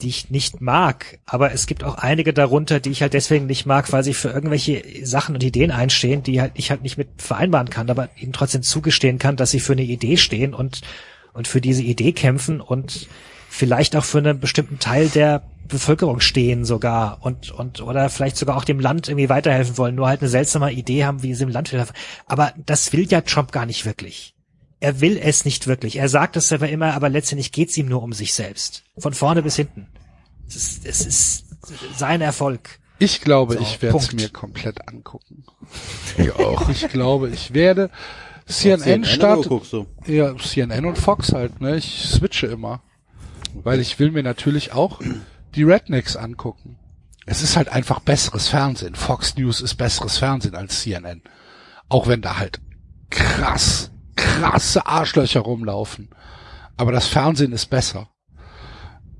die 0.00 0.08
ich 0.08 0.30
nicht 0.30 0.60
mag, 0.60 1.20
aber 1.26 1.52
es 1.52 1.66
gibt 1.66 1.84
auch 1.84 1.94
einige 1.94 2.32
darunter, 2.32 2.80
die 2.80 2.90
ich 2.90 3.02
halt 3.02 3.14
deswegen 3.14 3.46
nicht 3.46 3.66
mag, 3.66 3.92
weil 3.92 4.02
sie 4.02 4.14
für 4.14 4.30
irgendwelche 4.30 4.82
Sachen 5.06 5.34
und 5.34 5.44
Ideen 5.44 5.70
einstehen, 5.70 6.22
die 6.22 6.40
halt 6.40 6.52
ich 6.54 6.70
halt 6.70 6.82
nicht 6.82 6.98
mit 6.98 7.22
vereinbaren 7.22 7.70
kann, 7.70 7.88
aber 7.88 8.08
ihnen 8.16 8.32
trotzdem 8.32 8.62
zugestehen 8.62 9.18
kann, 9.18 9.36
dass 9.36 9.52
sie 9.52 9.60
für 9.60 9.72
eine 9.72 9.82
Idee 9.82 10.16
stehen 10.16 10.54
und 10.54 10.80
und 11.34 11.48
für 11.48 11.60
diese 11.60 11.82
Idee 11.82 12.12
kämpfen 12.12 12.60
und 12.60 13.06
vielleicht 13.52 13.96
auch 13.96 14.04
für 14.04 14.18
einen 14.18 14.40
bestimmten 14.40 14.78
Teil 14.78 15.08
der 15.08 15.42
Bevölkerung 15.68 16.20
stehen 16.20 16.64
sogar 16.64 17.18
und 17.20 17.50
und 17.50 17.80
oder 17.80 18.10
vielleicht 18.10 18.36
sogar 18.36 18.56
auch 18.56 18.64
dem 18.64 18.80
Land 18.80 19.08
irgendwie 19.08 19.28
weiterhelfen 19.28 19.78
wollen, 19.78 19.94
nur 19.94 20.08
halt 20.08 20.20
eine 20.20 20.28
seltsame 20.28 20.72
Idee 20.72 21.04
haben, 21.04 21.22
wie 21.22 21.34
sie 21.34 21.44
im 21.44 21.50
Land 21.50 21.72
helfen. 21.72 21.94
Aber 22.26 22.52
das 22.66 22.92
will 22.92 23.06
ja 23.08 23.20
Trump 23.20 23.52
gar 23.52 23.66
nicht 23.66 23.86
wirklich 23.86 24.34
er 24.82 25.00
will 25.00 25.16
es 25.16 25.44
nicht 25.44 25.68
wirklich. 25.68 25.96
Er 25.96 26.08
sagt 26.08 26.36
es 26.36 26.52
aber 26.52 26.68
immer, 26.68 26.94
aber 26.94 27.08
letztendlich 27.08 27.52
geht 27.52 27.70
es 27.70 27.76
ihm 27.76 27.86
nur 27.86 28.02
um 28.02 28.12
sich 28.12 28.34
selbst. 28.34 28.82
Von 28.98 29.14
vorne 29.14 29.40
bis 29.40 29.54
hinten. 29.54 29.86
Es 30.48 30.56
ist, 30.56 30.84
es 30.84 31.06
ist 31.06 31.44
sein 31.96 32.20
Erfolg. 32.20 32.80
Ich 32.98 33.20
glaube, 33.20 33.54
so, 33.54 33.60
ich 33.60 33.80
werde 33.80 33.96
es 33.96 34.12
mir 34.12 34.28
komplett 34.28 34.88
angucken. 34.88 35.44
Ich 36.18 36.32
auch. 36.32 36.68
Ich 36.68 36.88
glaube, 36.88 37.30
ich 37.30 37.54
werde 37.54 37.90
CNN, 38.46 38.80
CNN 38.80 39.04
starten. 39.04 39.86
Ja, 40.06 40.36
CNN 40.36 40.84
und 40.84 40.98
Fox 40.98 41.32
halt, 41.32 41.60
ne? 41.60 41.76
Ich 41.76 42.08
switche 42.08 42.48
immer. 42.48 42.82
Weil 43.54 43.80
ich 43.80 43.98
will 43.98 44.10
mir 44.10 44.22
natürlich 44.22 44.72
auch 44.72 45.00
die 45.54 45.64
Rednecks 45.64 46.16
angucken. 46.16 46.78
Es 47.26 47.42
ist 47.42 47.56
halt 47.56 47.68
einfach 47.68 48.00
besseres 48.00 48.48
Fernsehen. 48.48 48.94
Fox 48.94 49.36
News 49.36 49.60
ist 49.60 49.76
besseres 49.76 50.18
Fernsehen 50.18 50.56
als 50.56 50.80
CNN. 50.80 51.22
Auch 51.88 52.08
wenn 52.08 52.22
da 52.22 52.38
halt 52.38 52.60
krass 53.10 53.92
krasse 54.16 54.86
Arschlöcher 54.86 55.40
rumlaufen. 55.40 56.10
Aber 56.76 56.92
das 56.92 57.06
Fernsehen 57.06 57.52
ist 57.52 57.66
besser. 57.66 58.08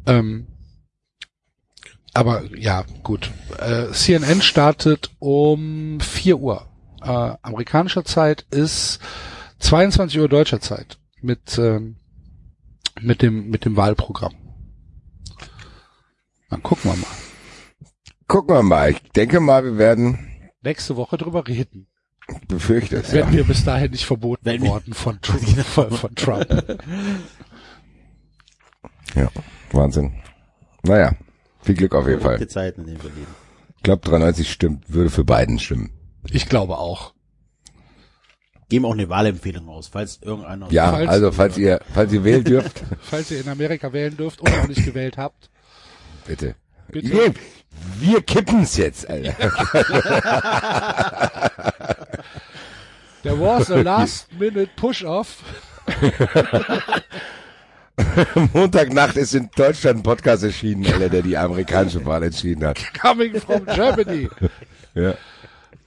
Ähm, 0.06 0.46
aber 2.14 2.44
ja, 2.56 2.84
gut. 3.02 3.30
Äh, 3.58 3.92
CNN 3.92 4.42
startet 4.42 5.10
um 5.18 6.00
4 6.00 6.38
Uhr. 6.38 6.66
Äh, 7.02 7.36
amerikanischer 7.42 8.04
Zeit 8.04 8.46
ist 8.50 9.00
22 9.60 10.20
Uhr 10.20 10.28
deutscher 10.28 10.60
Zeit 10.60 10.98
mit, 11.20 11.58
ähm, 11.58 11.96
mit 13.00 13.22
dem, 13.22 13.50
mit 13.50 13.64
dem 13.64 13.76
Wahlprogramm. 13.76 14.34
Dann 16.50 16.62
gucken 16.62 16.90
wir 16.90 16.96
mal. 16.96 17.16
Gucken 18.26 18.54
wir 18.54 18.62
mal. 18.62 18.90
Ich 18.90 19.02
denke 19.12 19.40
mal, 19.40 19.64
wir 19.64 19.78
werden 19.78 20.18
nächste 20.62 20.96
Woche 20.96 21.16
drüber 21.16 21.46
reden 21.46 21.88
befürchte 22.48 22.96
es. 22.96 23.12
Werden 23.12 23.32
ja. 23.32 23.38
wir 23.38 23.44
bis 23.44 23.64
dahin 23.64 23.90
nicht 23.90 24.04
verboten 24.04 24.44
Wenn 24.44 24.62
worden 24.62 24.94
von, 24.94 25.18
von, 25.22 25.90
von 25.90 26.14
Trump. 26.14 26.46
ja, 29.14 29.28
Wahnsinn. 29.72 30.12
Naja, 30.82 31.12
viel 31.60 31.74
Glück 31.74 31.94
auf 31.94 32.06
jeden 32.06 32.20
Fall. 32.20 32.46
Zeiten, 32.48 32.82
in 32.82 32.86
denen 32.88 33.02
wir 33.02 33.10
leben. 33.10 33.34
Ich 33.76 33.82
glaube, 33.82 34.08
93 34.08 34.50
stimmt, 34.50 34.92
würde 34.92 35.10
für 35.10 35.24
beiden 35.24 35.58
stimmen. 35.58 35.90
Ich 36.30 36.48
glaube 36.48 36.78
auch. 36.78 37.14
Geben 38.72 38.86
auch 38.86 38.94
eine 38.94 39.10
Wahlempfehlung 39.10 39.68
aus, 39.68 39.88
falls 39.88 40.18
irgendeiner. 40.22 40.72
Ja, 40.72 40.92
falls 40.92 41.08
also 41.10 41.30
falls 41.30 41.58
ihr, 41.58 41.78
falls 41.92 42.10
ihr 42.10 42.24
wählen 42.24 42.42
dürft. 42.42 42.82
falls 43.02 43.30
ihr 43.30 43.42
in 43.42 43.48
Amerika 43.50 43.92
wählen 43.92 44.16
dürft 44.16 44.40
und 44.40 44.50
noch 44.50 44.66
nicht 44.66 44.82
gewählt 44.82 45.18
habt. 45.18 45.50
Bitte. 46.26 46.54
Bitte. 46.88 47.34
Wir 48.00 48.22
kippen's 48.22 48.78
jetzt, 48.78 49.10
Alter. 49.10 49.34
There 53.22 53.38
was 53.38 53.70
a 53.70 53.82
last 53.82 54.32
minute 54.38 54.70
push-off. 54.74 55.42
Montagnacht 58.54 59.18
ist 59.18 59.34
in 59.34 59.50
Deutschland 59.54 59.98
ein 59.98 60.02
Podcast 60.02 60.44
erschienen, 60.44 60.86
Alter, 60.86 61.10
der 61.10 61.20
die 61.20 61.36
amerikanische 61.36 62.06
Wahl 62.06 62.22
entschieden 62.22 62.64
hat. 62.64 62.78
Coming 62.98 63.38
from 63.38 63.66
Germany. 63.66 64.30
ja. 64.94 65.12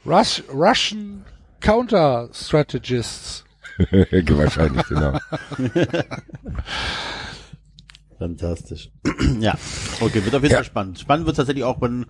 Rus 0.06 0.44
Russian 0.54 1.26
Counter 1.66 2.30
Strategists. 2.32 3.44
Wahrscheinlich, 3.92 4.84
genau. 4.88 5.18
Fantastisch. 8.20 8.92
ja. 9.40 9.56
Okay, 10.00 10.24
wird 10.24 10.36
auf 10.36 10.44
jeden 10.44 10.54
Fall 10.54 10.64
spannend. 10.64 11.00
Spannend 11.00 11.26
wird 11.26 11.38
tatsächlich 11.38 11.66
auch, 11.66 11.82
wenn 11.82 12.06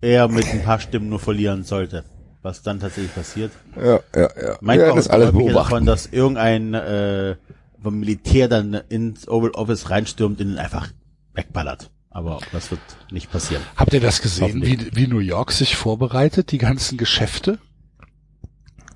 er 0.00 0.26
mit 0.28 0.46
ein 0.48 0.62
paar 0.62 0.80
Stimmen 0.80 1.08
nur 1.08 1.20
verlieren 1.20 1.62
sollte. 1.62 2.04
Was 2.42 2.62
dann 2.62 2.80
tatsächlich 2.80 3.14
passiert. 3.14 3.52
Ja, 3.76 4.00
ja, 4.14 4.28
ja. 4.42 4.58
Mein 4.60 4.80
ja, 4.80 4.94
das 4.94 5.08
alles 5.08 5.30
beobachten. 5.30 5.54
davon, 5.54 5.86
dass 5.86 6.06
irgendein 6.06 6.74
äh, 6.74 7.36
vom 7.80 8.00
Militär 8.00 8.48
dann 8.48 8.74
ins 8.88 9.28
Oval 9.28 9.50
Office 9.52 9.88
reinstürmt 9.88 10.40
und 10.40 10.50
ihn 10.50 10.58
einfach 10.58 10.88
wegballert. 11.34 11.90
Aber 12.10 12.40
das 12.52 12.72
wird 12.72 12.80
nicht 13.10 13.30
passieren. 13.30 13.62
Habt 13.76 13.92
ihr 13.94 14.00
das 14.00 14.20
gesehen, 14.20 14.62
wie, 14.62 14.90
wie 14.94 15.06
New 15.06 15.18
York 15.18 15.52
sich 15.52 15.76
vorbereitet, 15.76 16.50
die 16.50 16.58
ganzen 16.58 16.98
Geschäfte? 16.98 17.58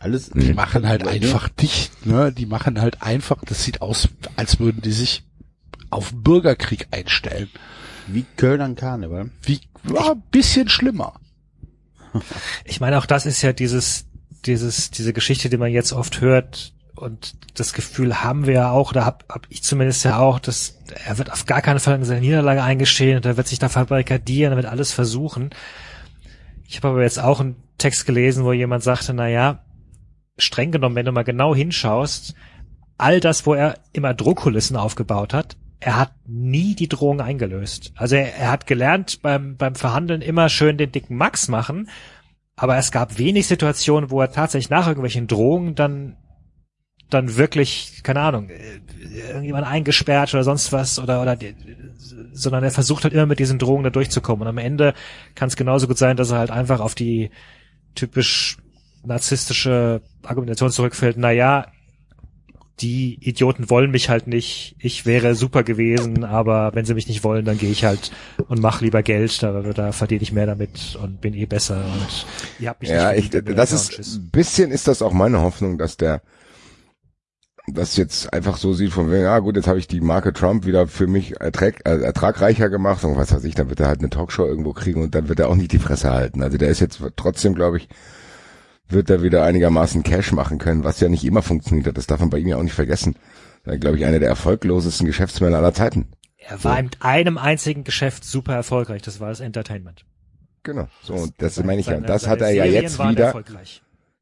Alles. 0.01 0.31
Die 0.31 0.55
machen 0.55 0.89
halt 0.89 1.07
einfach 1.07 1.51
dicht, 1.51 2.07
ne? 2.07 2.33
Die 2.33 2.47
machen 2.47 2.81
halt 2.81 3.03
einfach, 3.03 3.45
das 3.45 3.65
sieht 3.65 3.83
aus, 3.83 4.09
als 4.35 4.59
würden 4.59 4.81
die 4.81 4.93
sich 4.93 5.25
auf 5.91 6.13
Bürgerkrieg 6.15 6.89
einstellen. 6.91 7.51
Wie 8.07 8.25
Köln 8.37 8.63
an 8.63 8.77
Karneval. 8.77 9.31
Wie, 9.43 9.61
war 9.85 10.13
ein 10.13 10.23
bisschen 10.31 10.69
schlimmer. 10.69 11.21
Ich 12.65 12.81
meine, 12.81 12.99
auch 12.99 13.07
das 13.07 13.27
ist 13.27 13.43
ja 13.43 13.53
dieses, 13.53 14.07
dieses, 14.47 14.91
diese 14.91 15.13
Geschichte, 15.13 15.51
die 15.51 15.59
man 15.59 15.71
jetzt 15.71 15.93
oft 15.93 16.21
hört, 16.23 16.73
und 16.97 17.35
das 17.59 17.73
Gefühl 17.73 18.23
haben 18.23 18.47
wir 18.47 18.55
ja 18.55 18.71
auch, 18.71 18.93
da 18.93 19.05
hab, 19.05 19.25
hab 19.29 19.47
ich 19.49 19.63
zumindest 19.63 20.05
ja 20.05 20.19
auch, 20.19 20.39
dass 20.39 20.79
er 21.07 21.19
wird 21.19 21.33
auf 21.33 21.47
gar 21.47 21.63
keinen 21.63 21.79
Fall 21.79 22.03
seine 22.05 22.21
Niederlage 22.21 22.63
eingestehen 22.63 23.17
und 23.17 23.27
er 23.27 23.37
wird 23.37 23.49
sich 23.49 23.59
da 23.59 23.69
verbarrikadieren, 23.69 24.53
er 24.53 24.57
wird 24.57 24.67
alles 24.67 24.93
versuchen. 24.93 25.51
Ich 26.67 26.77
habe 26.77 26.89
aber 26.89 27.03
jetzt 27.03 27.19
auch 27.19 27.41
einen 27.41 27.57
Text 27.79 28.07
gelesen, 28.07 28.45
wo 28.45 28.53
jemand 28.53 28.83
sagte, 28.83 29.15
na 29.15 29.29
ja, 29.29 29.63
streng 30.41 30.73
genommen, 30.73 30.97
wenn 30.97 31.07
du 31.07 31.12
mal 31.12 31.25
genau 31.25 31.55
hinschaust, 31.55 32.35
all 32.99 33.21
das, 33.21 33.47
wo 33.47 33.55
er 33.55 33.79
immer 33.93 34.15
Druckkulissen 34.15 34.77
aufgebaut 34.77 35.33
hat, 35.33 35.57
er 35.81 35.97
hat 35.97 36.12
nie 36.27 36.75
die 36.75 36.89
Drohung 36.89 37.21
eingelöst. 37.21 37.93
Also 37.97 38.17
er, 38.17 38.35
er 38.35 38.51
hat 38.51 38.67
gelernt 38.67 39.23
beim, 39.23 39.57
beim 39.57 39.75
Verhandeln 39.75 40.21
immer 40.21 40.49
schön 40.49 40.77
den 40.77 40.93
dicken 40.93 41.17
Max 41.17 41.49
machen, 41.49 41.89
aber 42.57 42.77
es 42.77 42.93
gab 42.93 43.19
wenig 43.19 43.47
Situationen, 43.47 44.11
wo 44.11 44.21
er 44.21 44.31
tatsächlich 44.31 44.69
nach 44.69 44.87
irgendwelchen 44.87 45.27
Drohungen 45.27 45.75
dann 45.75 46.17
dann 47.09 47.37
wirklich, 47.37 48.03
keine 48.05 48.21
Ahnung, 48.21 48.51
irgendjemand 49.29 49.67
eingesperrt 49.67 50.33
oder 50.33 50.45
sonst 50.45 50.73
was 50.73 50.99
oder 50.99 51.21
oder 51.21 51.37
sondern 52.33 52.62
er 52.62 52.71
versucht 52.71 53.03
halt 53.03 53.12
immer 53.12 53.27
mit 53.27 53.41
diesen 53.41 53.59
Drohungen 53.59 53.85
da 53.85 53.91
durchzukommen 53.91 54.43
und 54.43 54.49
am 54.49 54.59
Ende 54.59 54.95
kann 55.35 55.49
es 55.49 55.57
genauso 55.57 55.89
gut 55.89 55.99
sein, 55.99 56.17
dass 56.17 56.31
er 56.31 56.39
halt 56.39 56.51
einfach 56.51 56.81
auf 56.81 56.95
die 56.95 57.31
typisch 57.95 58.59
narzisstische 59.05 60.03
Argumentation 60.23 60.71
zurückfällt, 60.71 61.17
na 61.19 61.31
ja, 61.31 61.67
die 62.81 63.19
Idioten 63.21 63.69
wollen 63.69 63.91
mich 63.91 64.09
halt 64.09 64.27
nicht. 64.27 64.75
Ich 64.79 65.05
wäre 65.05 65.35
super 65.35 65.63
gewesen, 65.63 66.25
aber 66.25 66.71
wenn 66.75 66.87
sie 66.87 66.95
mich 66.95 67.09
nicht 67.09 67.25
wollen, 67.25 67.45
dann 67.45 67.59
gehe 67.59 67.71
ich 67.71 67.85
halt 67.85 68.11
und 68.49 68.61
mache 68.61 68.85
lieber 68.85 69.03
Geld. 69.03 69.43
Da, 69.43 69.61
da 69.61 69.93
verdiene 69.93 70.23
ich 70.23 70.33
mehr 70.33 70.47
damit 70.47 70.99
und 71.03 71.21
bin 71.21 71.35
eh 71.35 71.47
besser. 71.47 71.85
Und 71.85 72.27
ihr 72.59 72.71
habt 72.71 72.81
mich 72.81 72.91
ja, 72.91 73.13
nicht 73.13 73.35
ich, 73.35 73.45
das 73.45 73.73
ist 73.73 74.17
ein 74.17 74.31
bisschen 74.31 74.71
ist 74.71 74.89
das 74.89 75.03
auch 75.03 75.13
meine 75.13 75.41
Hoffnung, 75.41 75.77
dass 75.79 75.97
der 75.97 76.23
das 77.67 77.97
jetzt 77.97 78.33
einfach 78.33 78.57
so 78.57 78.73
sieht 78.73 78.91
von 78.91 79.11
wegen, 79.11 79.25
ja 79.25 79.39
gut, 79.39 79.55
jetzt 79.55 79.69
habe 79.69 79.79
ich 79.79 79.87
die 79.87 80.01
Marke 80.01 80.33
Trump 80.33 80.67
wieder 80.67 80.89
für 80.89 81.07
mich 81.07 81.41
ertrag, 81.41 81.81
äh, 81.85 82.01
ertragreicher 82.01 82.69
gemacht 82.69 83.05
und 83.05 83.17
was 83.17 83.33
weiß 83.33 83.45
ich, 83.45 83.55
dann 83.55 83.69
wird 83.69 83.81
er 83.81 83.87
halt 83.87 84.01
eine 84.01 84.11
Talkshow 84.11 84.47
irgendwo 84.47 84.73
kriegen 84.73 85.03
und 85.03 85.15
dann 85.15 85.29
wird 85.29 85.39
er 85.39 85.49
auch 85.49 85.55
nicht 85.55 85.71
die 85.73 85.79
Fresse 85.79 86.11
halten. 86.11 86.43
Also 86.43 86.59
der 86.59 86.71
ist 86.71 86.81
jetzt 86.81 87.01
trotzdem, 87.17 87.55
glaube 87.55 87.77
ich, 87.77 87.89
wird 88.93 89.11
er 89.11 89.23
wieder 89.23 89.45
einigermaßen 89.45 90.03
Cash 90.03 90.33
machen 90.33 90.59
können, 90.59 90.85
was 90.85 91.01
ja 91.01 91.09
nicht 91.09 91.25
immer 91.25 91.43
funktioniert 91.43 91.87
hat. 91.87 91.97
Das 91.99 92.07
darf 92.07 92.21
man 92.21 92.31
bei 92.31 92.39
ihm 92.39 92.49
ja 92.49 92.57
auch 92.57 92.62
nicht 92.62 92.75
vergessen. 92.75 93.17
Er 93.65 93.79
glaube 93.79 93.99
ich, 93.99 94.05
einer 94.05 94.19
der 94.19 94.29
erfolglosesten 94.29 95.07
Geschäftsmänner 95.07 95.59
aller 95.59 95.75
Zeiten. 95.75 96.09
Er 96.39 96.62
war 96.65 96.83
mit 96.83 96.97
einem 97.01 97.39
einzigen 97.39 97.85
Geschäft 97.85 98.25
super 98.25 98.55
erfolgreich, 98.55 99.03
das 99.03 99.21
war 99.21 99.29
das 99.29 99.41
Entertainment. 99.41 100.05
Genau. 100.62 100.89
So, 101.03 101.15
und 101.15 101.35
das 101.39 101.62
meine 101.62 101.81
ich 101.81 101.87
ja. 101.87 101.93
Seine- 101.93 102.03
Und 102.03 102.09
das 102.09 102.23
seine 102.23 102.33
hat 102.33 102.41
er 102.43 102.51
ja 102.53 102.65
jetzt 102.65 102.99
wieder, 102.99 103.45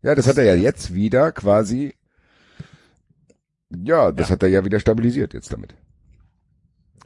ja, 0.03 0.15
das 0.15 0.27
hat 0.27 0.39
er 0.39 0.45
ja 0.45 0.55
jetzt 0.55 0.95
wieder 0.95 1.33
quasi, 1.33 1.95
ja, 3.71 4.13
das 4.13 4.31
hat 4.31 4.43
er 4.43 4.49
ja 4.49 4.65
wieder 4.65 4.81
stabilisiert 4.81 5.35
jetzt 5.35 5.53
damit. 5.53 5.75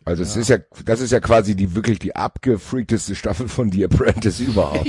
Also 0.05 0.23
es 0.23 0.37
ist 0.37 0.49
ja, 0.49 0.59
das 0.85 1.01
ist 1.01 1.13
ja 1.13 1.21
quasi 1.21 1.55
die 1.55 1.75
wirklich 1.75 1.99
die 1.99 2.17
abgefreakteste 2.17 3.15
Staffel 3.15 3.49
von 3.49 3.71
The 3.71 3.85
Apprentice 3.85 4.41
überhaupt. 4.41 4.89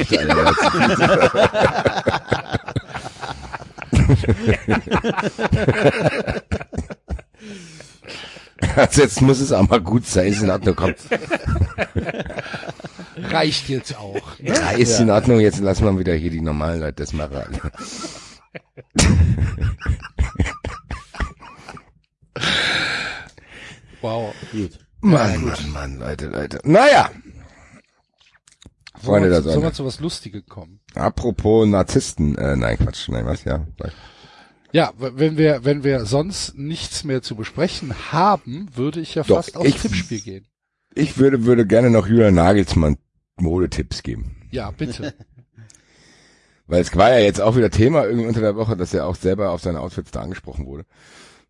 Also 8.76 9.02
jetzt 9.02 9.22
muss 9.22 9.40
es 9.40 9.52
auch 9.52 9.68
mal 9.68 9.82
gut 9.82 10.08
sein, 10.08 10.28
ist 10.28 10.42
in 10.42 10.50
Ordnung, 10.50 10.76
komm. 10.76 10.96
Reicht 13.18 13.70
jetzt 13.70 13.96
auch. 13.98 14.40
Ne? 14.40 14.50
Ja, 14.50 14.72
ist 14.72 15.00
in 15.00 15.10
Ordnung, 15.10 15.40
jetzt 15.40 15.60
lassen 15.60 15.86
wir 15.86 16.00
wieder 16.00 16.14
hier 16.14 16.32
die 16.32 16.42
normalen 16.42 16.80
Leute 16.80 17.04
das 17.04 17.14
machen. 17.14 17.60
Wow. 24.02 24.34
Gut. 24.52 24.80
Mann, 25.04 25.46
Mann, 25.46 25.72
Mann, 25.72 26.00
Leute, 26.00 26.28
Leute. 26.28 26.60
Naja, 26.64 27.12
Freunde 29.02 29.30
der 29.30 29.40
wir, 29.40 29.44
sollen 29.44 29.54
Sonne. 29.56 29.66
wir 29.68 29.74
zu 29.74 29.86
was 29.86 30.00
Lustigem 30.00 30.46
kommen? 30.48 30.80
apropos 30.96 31.68
Narzissten, 31.68 32.36
äh, 32.38 32.56
nein, 32.56 32.78
Quatsch, 32.78 33.10
nein, 33.10 33.26
was, 33.26 33.44
ja. 33.44 33.66
sag. 33.78 33.92
Ja, 34.72 34.92
wenn 34.98 35.38
wir, 35.38 35.64
wenn 35.66 35.84
wir 35.84 36.06
sonst 36.06 36.58
nichts 36.58 37.04
mehr 37.04 37.22
zu 37.22 37.36
besprechen 37.36 37.94
haben, 38.12 38.70
würde 38.74 39.02
ich 39.02 39.14
ja 39.16 39.24
Doch, 39.24 39.36
fast 39.38 39.56
aufs 39.56 39.68
ich- 39.70 39.82
Tippspiel 39.82 40.22
gehen. 40.22 40.48
Ich 40.96 41.18
würde, 41.18 41.44
würde 41.46 41.66
gerne 41.68 41.90
noch 41.90 42.08
Julian 42.08 42.36
Nagelsmann 42.36 42.98
Modetipps 43.38 44.04
geben. 44.04 44.36
Ja, 44.52 44.72
bitte. 44.72 45.14
Weil 46.68 46.82
es 46.82 46.96
war 46.96 47.10
ja 47.12 47.20
jetzt 47.20 47.42
auch 47.42 47.56
wieder 47.56 47.72
Thema 47.72 48.06
irgendwie 48.06 48.28
unter 48.28 48.42
der 48.42 48.56
Woche, 48.56 48.78
dass 48.78 48.94
er 48.94 49.06
auch 49.08 49.16
selber 49.16 49.52
auf 49.52 49.62
seine 49.62 49.80
Outfits 49.82 50.12
da 50.12 50.22
angesprochen 50.22 50.66
wurde. 50.66 50.86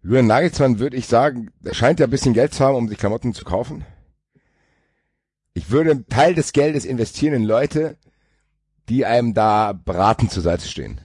Julian 0.04 0.28
Nagelsmann 0.28 0.80
würde 0.80 0.98
ich 0.98 1.08
sagen, 1.08 1.50
er 1.64 1.74
scheint 1.74 2.00
ja 2.00 2.08
ein 2.08 2.12
bisschen 2.12 2.34
Geld 2.34 2.54
zu 2.54 2.64
haben, 2.64 2.76
um 2.76 2.90
sich 2.90 2.98
Klamotten 2.98 3.34
zu 3.34 3.46
kaufen. 3.46 3.86
Ich 5.54 5.70
würde 5.70 5.92
einen 5.92 6.08
Teil 6.08 6.36
des 6.36 6.52
Geldes 6.52 6.84
investieren 6.84 7.34
in 7.34 7.44
Leute, 7.44 7.98
die 8.90 9.06
einem 9.06 9.34
da 9.34 9.72
beratend 9.72 10.32
zur 10.32 10.44
Seite 10.44 10.68
stehen. 10.68 11.00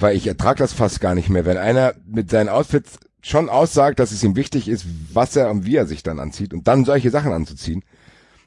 Weil 0.00 0.16
ich 0.16 0.26
ertrage 0.26 0.58
das 0.58 0.72
fast 0.72 1.00
gar 1.00 1.14
nicht 1.14 1.28
mehr. 1.28 1.44
Wenn 1.44 1.58
einer 1.58 1.94
mit 2.06 2.30
seinen 2.30 2.48
Outfits 2.48 2.98
schon 3.20 3.50
aussagt, 3.50 3.98
dass 3.98 4.12
es 4.12 4.22
ihm 4.22 4.34
wichtig 4.34 4.66
ist, 4.66 4.86
was 5.12 5.36
er 5.36 5.50
und 5.50 5.66
wie 5.66 5.76
er 5.76 5.86
sich 5.86 6.02
dann 6.02 6.20
anzieht 6.20 6.54
und 6.54 6.66
dann 6.66 6.86
solche 6.86 7.10
Sachen 7.10 7.32
anzuziehen, 7.32 7.84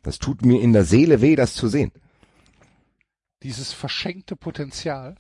das 0.02 0.18
tut 0.18 0.44
mir 0.44 0.62
in 0.62 0.74
der 0.74 0.86
Seele 0.86 1.22
weh, 1.22 1.36
das 1.36 1.54
zu 1.54 1.68
sehen. 1.68 1.92
Dieses 3.44 3.72
verschenkte 3.72 4.36
Potenzial. 4.36 5.16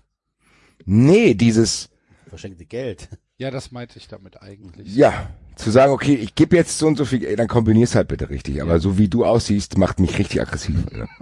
Nee, 0.85 1.35
dieses, 1.35 1.89
Verschenkte 2.29 2.65
Geld. 2.65 3.09
Ja, 3.39 3.51
das 3.51 3.71
meinte 3.71 3.97
ich 3.97 4.09
damit 4.09 4.41
eigentlich. 4.41 4.93
ja, 4.93 5.29
zu 5.55 5.71
sagen, 5.71 5.93
okay, 5.93 6.13
ich 6.13 6.35
gebe 6.35 6.57
jetzt 6.57 6.77
so 6.77 6.87
und 6.87 6.97
so 6.97 7.05
viel, 7.05 7.23
ey, 7.23 7.37
dann 7.37 7.47
kombinier's 7.47 7.95
halt 7.95 8.09
bitte 8.09 8.29
richtig. 8.29 8.61
Aber 8.61 8.79
so 8.79 8.97
wie 8.97 9.07
du 9.07 9.23
aussiehst, 9.25 9.77
macht 9.77 9.99
mich 10.01 10.19
richtig 10.19 10.41
aggressiv. 10.41 10.75
Alter. 10.85 11.07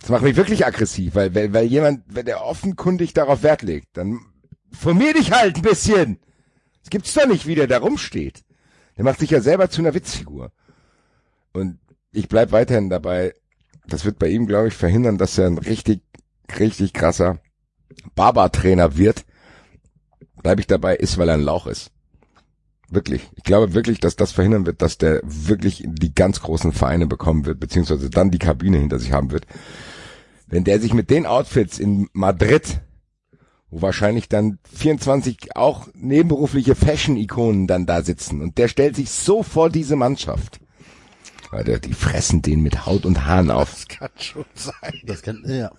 Das 0.00 0.10
macht 0.10 0.22
mich 0.22 0.36
wirklich 0.36 0.66
aggressiv, 0.66 1.14
weil, 1.14 1.34
weil, 1.34 1.54
weil 1.54 1.64
jemand, 1.64 2.02
wenn 2.08 2.26
der 2.26 2.44
offenkundig 2.44 3.14
darauf 3.14 3.42
Wert 3.42 3.62
legt, 3.62 3.96
dann 3.96 4.20
formier 4.70 5.14
dich 5.14 5.32
halt 5.32 5.56
ein 5.56 5.62
bisschen. 5.62 6.18
Es 6.82 6.90
gibt's 6.90 7.14
doch 7.14 7.26
nicht, 7.26 7.46
wie 7.46 7.54
der 7.54 7.66
da 7.66 7.78
rumsteht. 7.78 8.44
Der 8.98 9.04
macht 9.04 9.20
sich 9.20 9.30
ja 9.30 9.40
selber 9.40 9.70
zu 9.70 9.80
einer 9.80 9.94
Witzfigur. 9.94 10.52
Und 11.54 11.78
ich 12.12 12.28
bleib 12.28 12.52
weiterhin 12.52 12.90
dabei, 12.90 13.34
das 13.86 14.04
wird 14.04 14.18
bei 14.18 14.28
ihm, 14.28 14.46
glaube 14.46 14.68
ich, 14.68 14.74
verhindern, 14.74 15.16
dass 15.16 15.38
er 15.38 15.46
ein 15.46 15.58
richtig, 15.58 16.02
richtig 16.58 16.92
krasser 16.92 17.38
Barber-Trainer 18.14 18.98
wird. 18.98 19.24
Bleib 20.44 20.60
ich 20.60 20.66
dabei, 20.66 20.94
ist, 20.94 21.16
weil 21.16 21.30
er 21.30 21.34
ein 21.36 21.40
Lauch 21.40 21.66
ist. 21.66 21.90
Wirklich. 22.90 23.30
Ich 23.34 23.44
glaube 23.44 23.72
wirklich, 23.72 23.98
dass 23.98 24.14
das 24.14 24.30
verhindern 24.30 24.66
wird, 24.66 24.82
dass 24.82 24.98
der 24.98 25.22
wirklich 25.24 25.84
die 25.86 26.14
ganz 26.14 26.42
großen 26.42 26.72
Vereine 26.72 27.06
bekommen 27.06 27.46
wird, 27.46 27.58
beziehungsweise 27.58 28.10
dann 28.10 28.30
die 28.30 28.38
Kabine 28.38 28.76
hinter 28.76 28.98
sich 28.98 29.10
haben 29.10 29.30
wird. 29.30 29.46
Wenn 30.46 30.64
der 30.64 30.80
sich 30.80 30.92
mit 30.92 31.08
den 31.08 31.24
Outfits 31.24 31.78
in 31.78 32.10
Madrid, 32.12 32.82
wo 33.70 33.80
wahrscheinlich 33.80 34.28
dann 34.28 34.58
24 34.70 35.56
auch 35.56 35.88
nebenberufliche 35.94 36.74
Fashion-Ikonen 36.74 37.66
dann 37.66 37.86
da 37.86 38.02
sitzen 38.02 38.42
und 38.42 38.58
der 38.58 38.68
stellt 38.68 38.96
sich 38.96 39.10
so 39.10 39.42
vor 39.42 39.70
diese 39.70 39.96
Mannschaft. 39.96 40.60
Alter, 41.52 41.78
die 41.78 41.94
fressen 41.94 42.42
den 42.42 42.60
mit 42.60 42.84
Haut 42.84 43.06
und 43.06 43.24
Haaren 43.24 43.50
auf. 43.50 43.72
Das 43.72 43.88
kann 43.88 44.10
schon 44.16 44.44
sein. 44.52 45.00
Das 45.06 45.22
kann, 45.22 45.42
ja. 45.46 45.72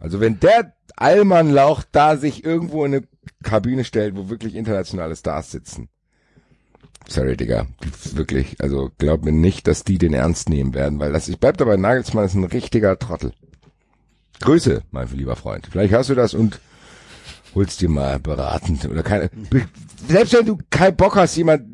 Also 0.00 0.18
wenn 0.18 0.40
der 0.40 0.74
Allmann 0.96 1.50
Lauch 1.50 1.84
da 1.92 2.16
sich 2.16 2.44
irgendwo 2.44 2.84
in 2.84 2.94
eine 2.94 3.04
Kabine 3.42 3.84
stellt, 3.84 4.16
wo 4.16 4.28
wirklich 4.28 4.54
internationale 4.54 5.16
Stars 5.16 5.50
sitzen. 5.50 5.88
Sorry, 7.08 7.36
Digga. 7.36 7.66
Wirklich. 8.12 8.56
Also 8.60 8.90
glaub 8.98 9.24
mir 9.24 9.32
nicht, 9.32 9.66
dass 9.66 9.84
die 9.84 9.98
den 9.98 10.14
ernst 10.14 10.48
nehmen 10.48 10.74
werden, 10.74 10.98
weil 11.00 11.12
das, 11.12 11.28
ich 11.28 11.38
bleib 11.38 11.56
dabei, 11.56 11.76
Nagelsmann 11.76 12.26
ist 12.26 12.34
ein 12.34 12.44
richtiger 12.44 12.98
Trottel. 12.98 13.32
Grüße, 14.40 14.82
mein 14.90 15.08
lieber 15.08 15.36
Freund. 15.36 15.68
Vielleicht 15.70 15.92
hast 15.92 16.10
du 16.10 16.14
das 16.14 16.34
und 16.34 16.60
holst 17.54 17.80
dir 17.80 17.88
mal 17.88 18.20
beratend 18.20 18.84
oder 18.86 19.02
keine, 19.02 19.30
selbst 20.08 20.32
wenn 20.34 20.46
du 20.46 20.58
keinen 20.70 20.96
Bock 20.96 21.16
hast, 21.16 21.36
jemand 21.36 21.64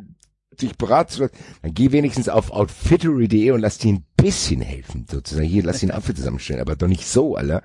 dich 0.60 0.76
beraten 0.76 1.12
zu 1.12 1.20
lassen, 1.22 1.36
dann 1.62 1.74
geh 1.74 1.92
wenigstens 1.92 2.28
auf 2.28 2.50
outfittery.de 2.50 3.50
und 3.50 3.60
lass 3.60 3.78
dir 3.78 3.92
ein 3.92 4.04
bisschen 4.16 4.62
helfen, 4.62 5.06
sozusagen. 5.10 5.46
Hier, 5.46 5.62
lass 5.62 5.80
dir 5.80 5.88
ein 5.88 5.96
Outfit 5.96 6.16
zusammenstellen, 6.16 6.62
aber 6.62 6.76
doch 6.76 6.88
nicht 6.88 7.06
so, 7.06 7.36
Alter. 7.36 7.62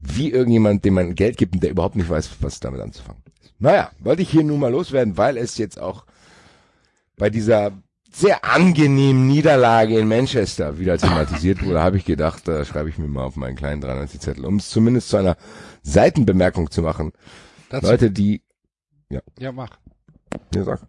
Wie 0.00 0.30
irgendjemand, 0.30 0.84
dem 0.84 0.94
man 0.94 1.14
Geld 1.14 1.36
gibt 1.36 1.54
und 1.54 1.62
der 1.62 1.70
überhaupt 1.70 1.96
nicht 1.96 2.08
weiß, 2.08 2.30
was 2.40 2.60
damit 2.60 2.80
anzufangen 2.80 3.22
ist. 3.42 3.52
Naja, 3.58 3.90
wollte 3.98 4.22
ich 4.22 4.30
hier 4.30 4.42
nun 4.42 4.60
mal 4.60 4.72
loswerden, 4.72 5.16
weil 5.18 5.36
es 5.36 5.58
jetzt 5.58 5.78
auch 5.78 6.06
bei 7.16 7.28
dieser 7.28 7.72
sehr 8.10 8.44
angenehmen 8.44 9.28
Niederlage 9.28 9.98
in 9.98 10.08
Manchester 10.08 10.78
wieder 10.78 10.98
thematisiert 10.98 11.62
wurde, 11.62 11.80
habe 11.80 11.96
ich 11.96 12.04
gedacht, 12.04 12.48
da 12.48 12.64
schreibe 12.64 12.88
ich 12.88 12.98
mir 12.98 13.06
mal 13.06 13.24
auf 13.24 13.36
meinen 13.36 13.56
kleinen 13.56 13.80
93 13.80 14.20
Zettel, 14.20 14.44
um 14.46 14.56
es 14.56 14.70
zumindest 14.70 15.10
zu 15.10 15.16
einer 15.16 15.36
Seitenbemerkung 15.82 16.70
zu 16.70 16.82
machen. 16.82 17.12
Dazu, 17.68 17.86
Leute, 17.86 18.10
die, 18.10 18.42
ja, 19.38 19.52
mach. 19.52 19.78
ja 20.54 20.64
sag, 20.64 20.80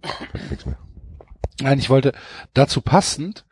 nichts 0.49 0.65
mehr. 0.65 0.77
Nein, 1.61 1.77
ich 1.77 1.89
wollte 1.89 2.13
dazu 2.53 2.81
passend 2.81 3.45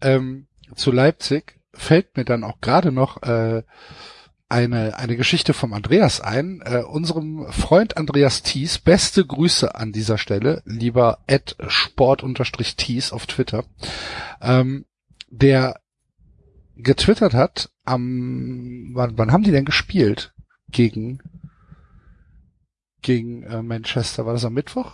ähm, 0.00 0.48
zu 0.74 0.90
Leipzig 0.90 1.60
fällt 1.72 2.16
mir 2.16 2.24
dann 2.24 2.44
auch 2.44 2.60
gerade 2.60 2.92
noch 2.92 3.22
äh, 3.22 3.62
eine 4.48 4.96
eine 4.96 5.16
Geschichte 5.16 5.54
vom 5.54 5.72
Andreas 5.72 6.20
ein, 6.20 6.62
äh, 6.64 6.82
unserem 6.82 7.50
Freund 7.50 7.96
Andreas 7.96 8.42
Thies. 8.42 8.78
Beste 8.78 9.24
Grüße 9.24 9.74
an 9.74 9.92
dieser 9.92 10.18
Stelle, 10.18 10.62
lieber 10.64 11.18
Ed 11.26 11.56
Sport-Thies 11.66 13.12
auf 13.12 13.26
Twitter, 13.26 13.64
ähm, 14.40 14.84
der 15.30 15.80
getwittert 16.76 17.34
hat 17.34 17.70
am 17.84 18.90
wann, 18.94 19.16
wann 19.16 19.32
haben 19.32 19.44
die 19.44 19.52
denn 19.52 19.64
gespielt 19.64 20.34
gegen 20.68 21.20
gegen 23.02 23.42
äh, 23.44 23.62
Manchester? 23.62 24.26
War 24.26 24.34
das 24.34 24.44
am 24.44 24.54
Mittwoch? 24.54 24.92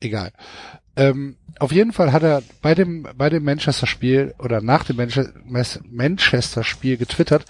Egal. 0.00 0.32
Ähm, 0.96 1.36
auf 1.58 1.72
jeden 1.72 1.92
Fall 1.92 2.12
hat 2.12 2.22
er 2.22 2.42
bei 2.60 2.74
dem 2.74 3.06
bei 3.16 3.30
dem 3.30 3.44
Manchester 3.44 3.86
Spiel 3.86 4.34
oder 4.38 4.60
nach 4.60 4.84
dem 4.84 4.96
Manche- 4.96 5.32
Mes- 5.48 5.80
Manchester 5.90 6.64
Spiel 6.64 6.96
getwittert, 6.96 7.44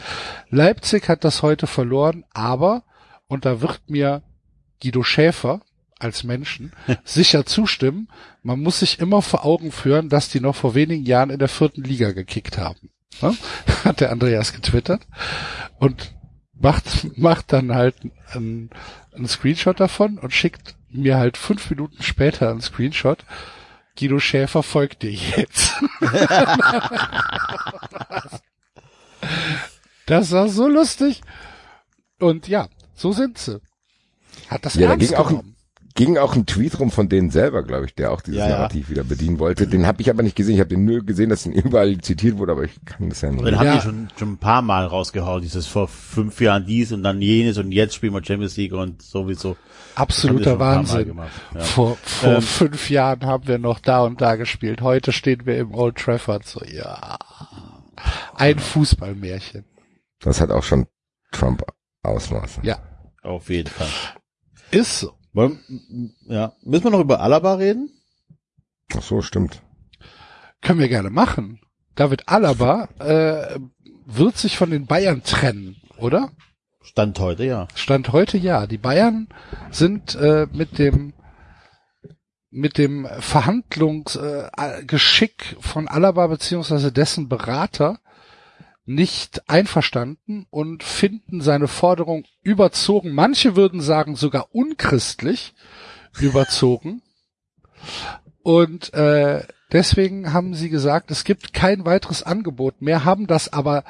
Leipzig 0.50 1.08
hat 1.08 1.24
das 1.24 1.42
heute 1.42 1.66
verloren, 1.66 2.24
aber 2.32 2.84
und 3.26 3.44
da 3.44 3.60
wird 3.60 3.80
mir 3.88 4.22
Guido 4.82 5.02
Schäfer 5.02 5.60
als 5.98 6.24
Menschen 6.24 6.72
sicher 7.04 7.46
zustimmen, 7.46 8.08
man 8.42 8.60
muss 8.60 8.80
sich 8.80 8.98
immer 9.00 9.22
vor 9.22 9.44
Augen 9.44 9.72
führen, 9.72 10.08
dass 10.08 10.28
die 10.28 10.40
noch 10.40 10.56
vor 10.56 10.74
wenigen 10.74 11.04
Jahren 11.04 11.30
in 11.30 11.38
der 11.38 11.48
vierten 11.48 11.82
Liga 11.82 12.12
gekickt 12.12 12.58
haben. 12.58 12.90
Ne? 13.20 13.36
Hat 13.84 14.00
der 14.00 14.10
Andreas 14.10 14.52
getwittert 14.52 15.02
und 15.78 16.12
macht, 16.54 17.16
macht 17.18 17.52
dann 17.52 17.72
halt 17.74 17.94
einen, 18.32 18.70
einen 19.14 19.28
Screenshot 19.28 19.78
davon 19.80 20.18
und 20.18 20.32
schickt 20.32 20.74
mir 20.90 21.16
halt 21.16 21.36
fünf 21.36 21.70
Minuten 21.70 22.02
später 22.02 22.50
einen 22.50 22.60
Screenshot. 22.60 23.24
Guido 23.98 24.18
Schäfer 24.18 24.62
folgt 24.62 25.02
dir 25.02 25.12
jetzt. 25.12 25.74
das 30.06 30.32
war 30.32 30.48
so 30.48 30.68
lustig. 30.68 31.20
Und 32.18 32.48
ja, 32.48 32.68
so 32.94 33.12
sind 33.12 33.38
sie. 33.38 33.60
Hat 34.48 34.64
das 34.64 34.74
Ja, 34.74 34.86
da 34.88 34.92
ernst 34.92 35.08
ging 35.08 35.16
auch 35.18 35.26
ein- 35.26 35.36
genommen. 35.36 35.56
Ging 35.94 36.16
auch 36.18 36.34
ein 36.34 36.46
Tweet 36.46 36.78
rum 36.80 36.90
von 36.90 37.08
denen 37.08 37.30
selber, 37.30 37.62
glaube 37.62 37.86
ich, 37.86 37.94
der 37.94 38.12
auch 38.12 38.20
dieses 38.20 38.40
Ja, 38.40 38.48
ja. 38.48 38.56
Narrativ 38.58 38.88
wieder 38.90 39.04
bedienen 39.04 39.38
wollte. 39.38 39.66
Den 39.66 39.86
habe 39.86 40.00
ich 40.02 40.10
aber 40.10 40.22
nicht 40.22 40.36
gesehen. 40.36 40.54
Ich 40.54 40.60
habe 40.60 40.68
den 40.70 40.84
nur 40.84 41.04
gesehen, 41.04 41.30
dass 41.30 41.44
ihn 41.46 41.52
überall 41.52 41.98
zitiert 41.98 42.38
wurde, 42.38 42.52
aber 42.52 42.64
ich 42.64 42.72
kann 42.84 43.08
das 43.08 43.20
ja 43.20 43.30
Den 43.30 43.44
nicht. 43.44 43.54
haben 43.56 43.66
Ja. 43.66 43.74
die 43.76 43.80
schon, 43.82 44.08
schon 44.16 44.32
ein 44.32 44.38
paar 44.38 44.62
Mal 44.62 44.86
rausgehauen, 44.86 45.42
dieses 45.42 45.66
vor 45.66 45.88
fünf 45.88 46.40
Jahren 46.40 46.66
dies 46.66 46.92
und 46.92 47.02
dann 47.02 47.20
jenes 47.20 47.58
und 47.58 47.72
jetzt 47.72 47.94
spielen 47.94 48.14
wir 48.14 48.24
Champions 48.24 48.56
League 48.56 48.72
und 48.72 49.02
sowieso. 49.02 49.56
Absoluter 49.94 50.58
Wahnsinn. 50.58 51.06
gemacht, 51.08 51.30
ja. 51.54 51.60
Vor, 51.60 51.96
vor 52.02 52.36
Ähm, 52.36 52.42
fünf 52.42 52.88
Jahren 52.88 53.26
haben 53.26 53.46
wir 53.46 53.58
noch 53.58 53.78
da 53.78 54.02
und 54.04 54.20
da 54.20 54.36
gespielt. 54.36 54.80
Heute 54.80 55.12
stehen 55.12 55.44
wir 55.44 55.58
im 55.58 55.74
Old 55.74 55.96
Trafford. 55.96 56.46
So, 56.46 56.64
ja. 56.64 57.18
Ein 58.34 58.58
Fußballmärchen. 58.58 59.64
Das 60.20 60.40
hat 60.40 60.50
auch 60.50 60.62
schon 60.62 60.86
Trump 61.30 61.62
Ausmaße. 62.02 62.60
Ja. 62.62 62.78
Auf 63.22 63.50
jeden 63.50 63.68
Fall. 63.68 63.88
Ist 64.70 65.00
so. 65.00 65.12
Wollen, 65.32 66.14
ja. 66.26 66.52
Müssen 66.62 66.84
wir 66.84 66.90
noch 66.90 67.00
über 67.00 67.20
Alaba 67.20 67.54
reden? 67.54 67.90
Ach 68.94 69.02
so, 69.02 69.22
stimmt. 69.22 69.62
Können 70.60 70.80
wir 70.80 70.88
gerne 70.88 71.10
machen. 71.10 71.60
David 71.94 72.28
Alaba 72.28 72.88
äh, 72.98 73.58
wird 74.06 74.36
sich 74.36 74.56
von 74.56 74.70
den 74.70 74.86
Bayern 74.86 75.22
trennen, 75.22 75.76
oder? 75.98 76.30
Stand 76.82 77.18
heute, 77.18 77.44
ja. 77.44 77.68
Stand 77.74 78.12
heute 78.12 78.38
ja. 78.38 78.66
Die 78.66 78.78
Bayern 78.78 79.28
sind 79.70 80.14
äh, 80.16 80.46
mit 80.52 80.78
dem 80.78 81.12
mit 82.50 82.76
dem 82.76 83.08
Verhandlungsgeschick 83.18 85.52
äh, 85.52 85.56
von 85.60 85.88
Alaba 85.88 86.26
beziehungsweise 86.26 86.92
dessen 86.92 87.30
Berater 87.30 87.98
nicht 88.84 89.48
einverstanden 89.48 90.46
und 90.50 90.82
finden 90.82 91.40
seine 91.40 91.68
Forderung 91.68 92.24
überzogen. 92.42 93.12
Manche 93.12 93.54
würden 93.56 93.80
sagen 93.80 94.16
sogar 94.16 94.48
unchristlich 94.54 95.54
überzogen. 96.18 97.02
Und 98.42 98.92
äh, 98.94 99.44
deswegen 99.70 100.32
haben 100.32 100.54
sie 100.54 100.68
gesagt, 100.68 101.10
es 101.10 101.24
gibt 101.24 101.52
kein 101.52 101.84
weiteres 101.84 102.22
Angebot 102.22 102.82
mehr, 102.82 103.04
haben 103.04 103.26
das 103.26 103.52
aber 103.52 103.84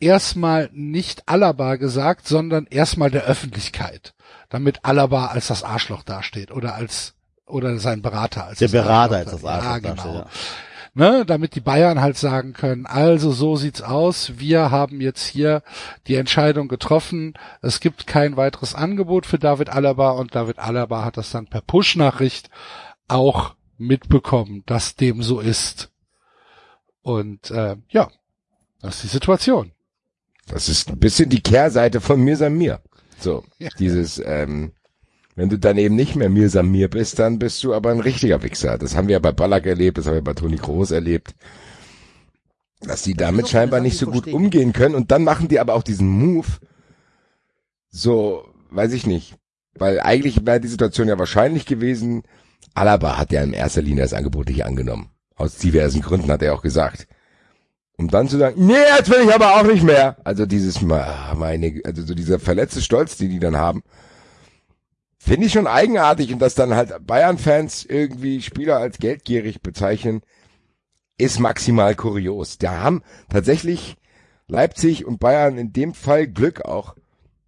erstmal 0.00 0.70
nicht 0.72 1.28
Alaba 1.28 1.76
gesagt, 1.76 2.26
sondern 2.26 2.66
erstmal 2.66 3.10
der 3.10 3.24
Öffentlichkeit, 3.24 4.14
damit 4.48 4.84
Alaba 4.84 5.26
als 5.26 5.48
das 5.48 5.62
Arschloch 5.62 6.02
dasteht 6.02 6.50
oder 6.50 6.74
als 6.74 7.14
oder 7.46 7.78
sein 7.78 8.00
Berater 8.00 8.46
als 8.46 8.58
Der 8.58 8.68
das 8.68 8.72
Berater 8.72 9.16
Arschloch 9.16 9.18
als 9.18 9.30
das 9.32 9.42
da- 9.42 9.48
Arschloch 9.50 9.70
ja, 9.74 9.94
dasteht, 9.94 10.02
genau. 10.04 10.18
ja. 10.20 10.26
Ne, 10.96 11.24
damit 11.26 11.56
die 11.56 11.60
Bayern 11.60 12.00
halt 12.00 12.16
sagen 12.16 12.52
können, 12.52 12.86
also 12.86 13.32
so 13.32 13.56
sieht's 13.56 13.82
aus, 13.82 14.34
wir 14.38 14.70
haben 14.70 15.00
jetzt 15.00 15.26
hier 15.26 15.64
die 16.06 16.14
Entscheidung 16.14 16.68
getroffen, 16.68 17.34
es 17.62 17.80
gibt 17.80 18.06
kein 18.06 18.36
weiteres 18.36 18.76
Angebot 18.76 19.26
für 19.26 19.40
David 19.40 19.70
Alaba 19.70 20.12
und 20.12 20.36
David 20.36 20.60
Alaba 20.60 21.04
hat 21.04 21.16
das 21.16 21.32
dann 21.32 21.46
per 21.48 21.62
Push-Nachricht 21.62 22.48
auch 23.08 23.56
mitbekommen, 23.76 24.62
dass 24.66 24.94
dem 24.94 25.20
so 25.24 25.40
ist. 25.40 25.90
Und 27.02 27.50
äh, 27.50 27.74
ja, 27.88 28.08
das 28.80 28.96
ist 28.96 29.02
die 29.04 29.08
Situation. 29.08 29.72
Das 30.46 30.68
ist 30.68 30.90
ein 30.90 30.98
bisschen 31.00 31.28
die 31.28 31.42
Kehrseite 31.42 32.00
von 32.00 32.20
mir 32.20 32.36
san 32.36 32.54
mir. 32.54 32.80
So, 33.18 33.44
Ja. 33.58 33.70
dieses, 33.80 34.22
ähm, 34.24 34.72
wenn 35.36 35.48
du 35.48 35.58
dann 35.58 35.78
eben 35.78 35.96
nicht 35.96 36.14
mehr 36.14 36.30
mir 36.30 36.62
mir 36.62 36.88
bist, 36.88 37.18
dann 37.18 37.38
bist 37.38 37.62
du 37.64 37.74
aber 37.74 37.90
ein 37.90 38.00
richtiger 38.00 38.42
Wichser. 38.42 38.78
Das 38.78 38.94
haben 38.94 39.08
wir 39.08 39.14
ja 39.14 39.18
bei 39.18 39.32
Ballack 39.32 39.66
erlebt, 39.66 39.98
das 39.98 40.06
haben 40.06 40.14
wir 40.14 40.22
bei 40.22 40.34
Toni 40.34 40.56
Kroos 40.56 40.90
erlebt. 40.90 41.34
Dass 42.80 43.02
die 43.02 43.14
damit 43.14 43.46
doch 43.46 43.50
scheinbar 43.50 43.80
nicht 43.80 43.98
so 43.98 44.06
gut 44.06 44.28
umgehen 44.28 44.72
können 44.72 44.94
und 44.94 45.10
dann 45.10 45.24
machen 45.24 45.48
die 45.48 45.58
aber 45.58 45.74
auch 45.74 45.82
diesen 45.82 46.08
Move. 46.08 46.46
So, 47.90 48.46
weiß 48.70 48.92
ich 48.92 49.06
nicht. 49.06 49.36
Weil 49.76 50.00
eigentlich 50.00 50.46
wäre 50.46 50.60
die 50.60 50.68
Situation 50.68 51.08
ja 51.08 51.18
wahrscheinlich 51.18 51.66
gewesen, 51.66 52.22
Alaba 52.74 53.18
hat 53.18 53.32
ja 53.32 53.42
in 53.42 53.52
erster 53.52 53.82
Linie 53.82 54.02
das 54.02 54.12
Angebot 54.12 54.48
nicht 54.48 54.64
angenommen. 54.64 55.10
Aus 55.34 55.56
diversen 55.56 56.00
Gründen 56.00 56.30
hat 56.30 56.42
er 56.42 56.54
auch 56.54 56.62
gesagt. 56.62 57.08
Um 57.96 58.08
dann 58.08 58.28
zu 58.28 58.38
sagen, 58.38 58.66
nee, 58.66 58.74
jetzt 58.96 59.10
will 59.10 59.24
ich 59.24 59.34
aber 59.34 59.56
auch 59.56 59.64
nicht 59.64 59.82
mehr. 59.82 60.16
Also 60.24 60.46
dieses, 60.46 60.80
meine, 60.80 61.80
also 61.84 62.02
so 62.02 62.14
dieser 62.14 62.38
verletzte 62.38 62.82
Stolz, 62.82 63.16
den 63.16 63.30
die 63.30 63.38
dann 63.38 63.56
haben, 63.56 63.82
finde 65.24 65.46
ich 65.46 65.52
schon 65.52 65.66
eigenartig 65.66 66.32
und 66.32 66.38
dass 66.40 66.54
dann 66.54 66.74
halt 66.74 67.06
Bayern-Fans 67.06 67.84
irgendwie 67.86 68.42
Spieler 68.42 68.76
als 68.78 68.98
geldgierig 68.98 69.62
bezeichnen, 69.62 70.22
ist 71.16 71.38
maximal 71.38 71.94
kurios. 71.94 72.58
Da 72.58 72.80
haben 72.80 73.02
tatsächlich 73.28 73.96
Leipzig 74.48 75.04
und 75.06 75.20
Bayern 75.20 75.56
in 75.58 75.72
dem 75.72 75.94
Fall 75.94 76.26
Glück 76.26 76.64
auch, 76.64 76.94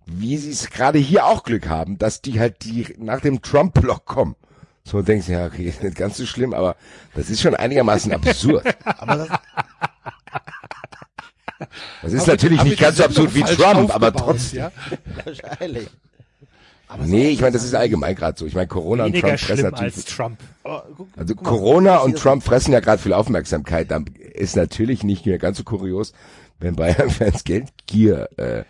wie 0.07 0.37
sie 0.39 0.53
es 0.53 0.71
gerade 0.71 0.99
hier 0.99 1.27
auch 1.27 1.43
Glück 1.43 1.69
haben, 1.69 1.99
dass 1.99 2.23
die 2.23 2.39
halt 2.41 2.65
die 2.65 2.95
nach 2.99 3.21
dem 3.21 3.43
Trump-Block 3.43 4.05
kommen. 4.07 4.37
So 4.85 5.03
denkst 5.03 5.27
du, 5.27 5.33
ja, 5.33 5.47
okay, 5.47 5.65
ist 5.65 5.83
nicht 5.83 5.97
ganz 5.97 6.17
so 6.17 6.25
schlimm, 6.27 6.55
aber 6.55 6.77
das 7.15 7.29
ist 7.29 7.41
schon 7.43 7.57
einigermaßen 7.57 8.13
absurd. 8.13 8.65
Aber 8.85 9.17
das, 9.17 9.29
Das 12.03 12.13
ist 12.13 12.21
Haben 12.21 12.27
wir- 12.29 12.33
natürlich 12.35 12.63
nicht 12.65 12.79
ganz 12.79 12.97
so 12.99 13.05
absurd 13.05 13.35
wie 13.35 13.43
Trump, 13.43 13.93
aber 13.95 14.13
trotzdem. 14.13 14.59
Ja? 14.61 14.73
wahrscheinlich. 15.25 15.89
Nee, 17.07 17.29
ich 17.31 17.41
meine, 17.41 17.53
das 17.53 17.65
ist 17.65 17.75
allgemein 17.75 18.15
gerade 18.15 18.39
so. 18.39 18.47
Ich 18.47 18.55
meine, 18.55 18.69
Corona 18.69 19.05
und 19.07 19.13
Trump 19.21 19.39
fressen 19.41 19.57
schlimm 19.61 19.71
natürlich. 19.73 19.97
als 19.97 20.05
Trump. 20.05 20.39
Aber 20.63 20.87
guck- 20.97 21.09
Also 21.17 21.35
guck 21.35 21.45
mal, 21.45 21.51
Corona 21.51 21.97
und 21.99 22.17
Trump 22.19 22.43
fressen 22.45 22.73
ja 22.73 22.81
gerade 22.81 23.03
viel 23.03 23.13
Aufmerksamkeit. 23.13 23.91
Dann 23.91 24.07
ist 24.35 24.57
natürlich 24.57 25.03
nicht 25.03 25.27
mehr 25.27 25.39
ganz 25.39 25.59
so 25.59 25.65
kurios, 25.65 26.13
wenn 26.61 26.77
Bayern-Fans 26.77 27.45
Geldgier 27.45 28.29
äh, 28.37 28.63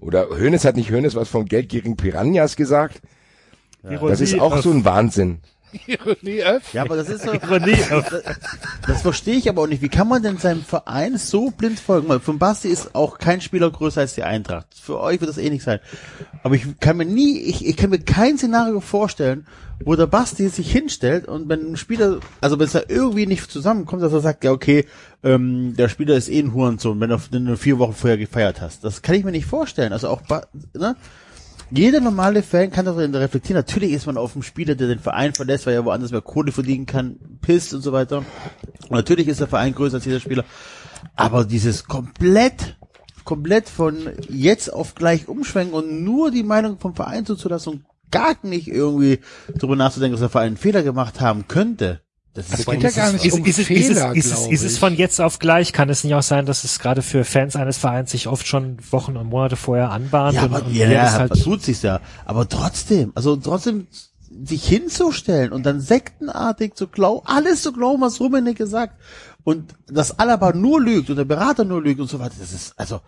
oder 0.00 0.28
Hönes 0.36 0.64
hat 0.64 0.76
nicht 0.76 0.90
Hönes 0.90 1.14
was 1.16 1.28
von 1.28 1.46
geldgierigen 1.46 1.96
Piranhas 1.96 2.54
gesagt. 2.56 3.00
Das 4.10 4.20
ist 4.20 4.32
auch 4.40 4.58
so 4.62 4.70
ein 4.70 4.84
Wahnsinn. 4.84 5.38
Ironie 5.86 6.40
F. 6.40 6.72
Ja, 6.72 6.82
aber 6.82 6.96
das 6.96 7.08
ist 7.08 7.24
so. 7.24 7.32
Ironie. 7.32 7.76
Das, 7.88 8.22
das 8.86 9.02
verstehe 9.02 9.36
ich 9.36 9.48
aber 9.48 9.62
auch 9.62 9.66
nicht. 9.66 9.82
Wie 9.82 9.88
kann 9.88 10.08
man 10.08 10.22
denn 10.22 10.38
seinem 10.38 10.62
Verein 10.62 11.18
so 11.18 11.50
blind 11.50 11.80
folgen? 11.80 12.08
Weil 12.08 12.20
von 12.20 12.38
Basti 12.38 12.68
ist 12.68 12.94
auch 12.94 13.18
kein 13.18 13.40
Spieler 13.40 13.70
größer 13.70 14.00
als 14.00 14.14
die 14.14 14.22
Eintracht. 14.22 14.68
Für 14.80 15.00
euch 15.00 15.20
wird 15.20 15.28
das 15.28 15.38
eh 15.38 15.50
nicht 15.50 15.64
sein. 15.64 15.80
Aber 16.42 16.54
ich 16.54 16.78
kann 16.80 16.96
mir 16.96 17.04
nie, 17.04 17.38
ich, 17.38 17.66
ich 17.66 17.76
kann 17.76 17.90
mir 17.90 18.00
kein 18.00 18.38
Szenario 18.38 18.80
vorstellen, 18.80 19.46
wo 19.84 19.94
der 19.94 20.06
Basti 20.06 20.48
sich 20.48 20.70
hinstellt 20.70 21.28
und 21.28 21.48
wenn 21.48 21.72
ein 21.72 21.76
Spieler, 21.76 22.20
also 22.40 22.58
wenn 22.58 22.66
es 22.66 22.72
da 22.72 22.82
irgendwie 22.88 23.26
nicht 23.26 23.50
zusammenkommt, 23.50 24.02
dass 24.02 24.12
er 24.12 24.20
sagt, 24.20 24.44
ja 24.44 24.52
okay, 24.52 24.86
ähm, 25.22 25.74
der 25.76 25.88
Spieler 25.88 26.16
ist 26.16 26.30
eh 26.30 26.40
ein 26.40 26.54
Hurensohn, 26.54 26.98
wenn 27.00 27.10
du, 27.10 27.18
wenn 27.30 27.46
du 27.46 27.56
vier 27.56 27.78
Wochen 27.78 27.92
vorher 27.92 28.16
gefeiert 28.16 28.60
hast. 28.60 28.84
Das 28.84 29.02
kann 29.02 29.16
ich 29.16 29.24
mir 29.24 29.32
nicht 29.32 29.46
vorstellen. 29.46 29.92
Also 29.92 30.08
auch, 30.08 30.22
ne? 30.72 30.96
Jeder 31.70 32.00
normale 32.00 32.42
Fan 32.42 32.70
kann 32.70 32.84
darüber 32.84 33.20
reflektieren. 33.20 33.58
Natürlich 33.58 33.92
ist 33.92 34.06
man 34.06 34.16
auf 34.16 34.34
einen 34.34 34.44
Spieler, 34.44 34.76
der 34.76 34.86
den 34.86 35.00
Verein 35.00 35.34
verlässt, 35.34 35.66
weil 35.66 35.74
er 35.74 35.84
woanders 35.84 36.12
mehr 36.12 36.20
Kohle 36.20 36.52
verdienen 36.52 36.86
kann, 36.86 37.18
pisst 37.40 37.74
und 37.74 37.82
so 37.82 37.92
weiter. 37.92 38.18
Und 38.18 38.92
natürlich 38.92 39.26
ist 39.26 39.40
der 39.40 39.48
Verein 39.48 39.74
größer 39.74 39.96
als 39.96 40.04
dieser 40.04 40.20
Spieler. 40.20 40.44
Aber 41.16 41.44
dieses 41.44 41.84
komplett, 41.84 42.76
komplett 43.24 43.68
von 43.68 43.96
jetzt 44.28 44.72
auf 44.72 44.94
gleich 44.94 45.26
umschwenken 45.26 45.74
und 45.74 46.04
nur 46.04 46.30
die 46.30 46.44
Meinung 46.44 46.78
vom 46.78 46.94
Verein 46.94 47.26
zuzulassen 47.26 47.72
und 47.72 47.84
gar 48.12 48.36
nicht 48.42 48.68
irgendwie 48.68 49.18
darüber 49.54 49.74
nachzudenken, 49.74 50.12
dass 50.12 50.20
der 50.20 50.28
Verein 50.28 50.48
einen 50.48 50.56
Fehler 50.56 50.84
gemacht 50.84 51.20
haben 51.20 51.48
könnte. 51.48 52.00
Das 52.36 52.50
ist 52.50 52.60
Es 52.60 52.66
geht 52.66 52.82
ja 52.82 52.90
gar 52.90 53.12
nicht 53.12 53.32
um 53.32 53.44
ist, 53.44 53.58
es, 53.58 53.58
ist, 53.60 53.66
Fehler, 53.66 54.14
ist, 54.14 54.30
glaub 54.30 54.52
ist 54.52 54.62
es 54.62 54.76
von 54.78 54.94
jetzt 54.94 55.20
auf 55.20 55.38
gleich? 55.38 55.72
Kann 55.72 55.88
es 55.88 56.04
nicht 56.04 56.14
auch 56.14 56.22
sein, 56.22 56.44
dass 56.44 56.64
es 56.64 56.78
gerade 56.78 57.00
für 57.00 57.24
Fans 57.24 57.56
eines 57.56 57.78
Vereins 57.78 58.10
sich 58.10 58.28
oft 58.28 58.46
schon 58.46 58.76
Wochen 58.90 59.16
und 59.16 59.28
Monate 59.28 59.56
vorher 59.56 59.90
anbahnt? 59.90 60.34
Ja, 60.34 60.44
und, 60.44 60.54
aber 60.54 60.66
und 60.66 60.74
ja, 60.74 60.88
ja, 60.88 61.06
ist 61.06 61.14
halt, 61.14 61.32
vertut 61.34 61.62
sich's 61.62 61.80
ja. 61.80 62.00
Aber 62.26 62.46
trotzdem, 62.46 63.12
also 63.14 63.36
trotzdem 63.36 63.86
sich 64.44 64.68
hinzustellen 64.68 65.50
und 65.50 65.64
dann 65.64 65.80
sektenartig 65.80 66.74
zu 66.74 66.88
glauben, 66.88 67.26
alles 67.26 67.62
zu 67.62 67.72
glauben, 67.72 68.02
was 68.02 68.20
Rummenigge 68.20 68.66
sagt 68.66 69.00
und 69.44 69.74
dass 69.86 70.18
Alaba 70.18 70.52
nur 70.52 70.80
lügt 70.80 71.08
und 71.08 71.16
der 71.16 71.24
Berater 71.24 71.64
nur 71.64 71.80
lügt 71.80 72.00
und 72.00 72.10
so 72.10 72.18
weiter, 72.18 72.34
das 72.38 72.52
ist, 72.52 72.74
also, 72.78 73.00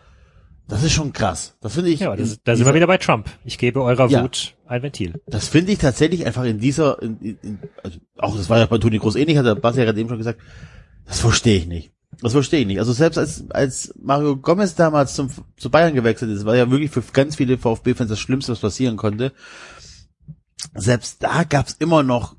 das 0.68 0.82
ist 0.82 0.92
schon 0.92 1.12
krass. 1.12 1.56
Das 1.60 1.74
finde 1.74 1.90
ich, 1.90 2.00
ja, 2.00 2.14
das, 2.14 2.40
da 2.44 2.54
sind 2.54 2.66
wir 2.66 2.74
wieder 2.74 2.86
bei 2.86 2.98
Trump. 2.98 3.28
Ich 3.44 3.58
gebe 3.58 3.82
eurer 3.82 4.08
Ja. 4.08 4.22
Wut 4.22 4.54
ein 4.66 4.82
Ventil. 4.82 5.20
das 5.26 5.48
finde 5.48 5.72
ich 5.72 5.78
tatsächlich 5.78 6.26
einfach 6.26 6.44
in 6.44 6.58
dieser, 6.60 7.02
in, 7.02 7.18
in, 7.42 7.58
also 7.82 7.98
auch 8.18 8.36
das 8.36 8.50
war 8.50 8.58
ja 8.58 8.66
bei 8.66 8.78
Toni 8.78 8.98
Groß 8.98 9.16
ähnlich, 9.16 9.38
hat 9.38 9.46
der 9.46 9.54
Basti 9.54 9.80
ja 9.80 9.86
gerade 9.86 9.98
eben 9.98 10.08
schon 10.10 10.18
gesagt, 10.18 10.40
das 11.06 11.20
verstehe 11.20 11.56
ich 11.56 11.66
nicht. 11.66 11.92
Das 12.20 12.32
verstehe 12.32 12.60
ich 12.60 12.66
nicht. 12.66 12.78
Also 12.80 12.92
selbst 12.92 13.16
als, 13.16 13.44
als 13.50 13.94
Mario 14.00 14.36
Gomez 14.36 14.74
damals 14.74 15.14
zum, 15.14 15.30
zu 15.56 15.70
Bayern 15.70 15.94
gewechselt 15.94 16.30
ist, 16.30 16.44
war 16.44 16.56
ja 16.56 16.70
wirklich 16.70 16.90
für 16.90 17.02
ganz 17.12 17.36
viele 17.36 17.56
VfB-Fans 17.58 18.10
das 18.10 18.18
Schlimmste, 18.18 18.52
was 18.52 18.60
passieren 18.60 18.96
konnte. 18.96 19.32
Selbst 20.74 21.22
da 21.22 21.44
gab's 21.44 21.76
immer 21.78 22.02
noch 22.02 22.36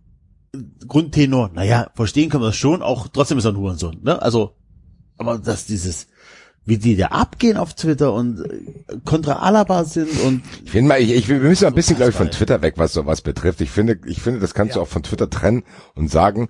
Grundtenor, 0.87 1.51
naja, 1.53 1.91
verstehen 1.95 2.29
können 2.29 2.43
wir 2.43 2.47
das 2.47 2.55
schon, 2.57 2.81
auch 2.81 3.07
trotzdem 3.07 3.37
ist 3.37 3.45
er 3.45 3.51
ein 3.51 3.57
Hurensohn, 3.57 3.99
ne? 4.01 4.21
Also, 4.21 4.55
aber 5.17 5.37
dass 5.37 5.65
dieses, 5.65 6.07
wie 6.69 6.77
die 6.77 6.95
da 6.95 7.07
abgehen 7.07 7.57
auf 7.57 7.73
Twitter 7.73 8.13
und 8.13 8.39
äh, 8.39 8.97
kontra 9.03 9.33
Alaba 9.39 9.83
sind 9.83 10.09
und 10.21 10.41
Ich 10.63 10.71
finde 10.71 10.87
mal, 10.89 11.01
ich, 11.01 11.11
ich, 11.13 11.27
wir 11.27 11.39
müssen 11.39 11.65
mal 11.65 11.69
ein 11.69 11.75
bisschen, 11.75 11.97
glaube 11.97 12.11
ich, 12.11 12.15
von. 12.15 12.31
Twitter 12.31 12.61
weg, 12.61 12.75
was 12.77 12.93
sowas 12.93 13.21
betrifft. 13.21 13.59
Ich 13.61 13.71
finde, 13.71 13.99
ich 14.05 14.21
finde, 14.21 14.39
das 14.39 14.53
kannst 14.53 14.75
du 14.75 14.81
auch 14.81 14.87
von 14.87 15.03
Twitter 15.03 15.29
trennen 15.29 15.63
und 15.95 16.09
sagen, 16.09 16.47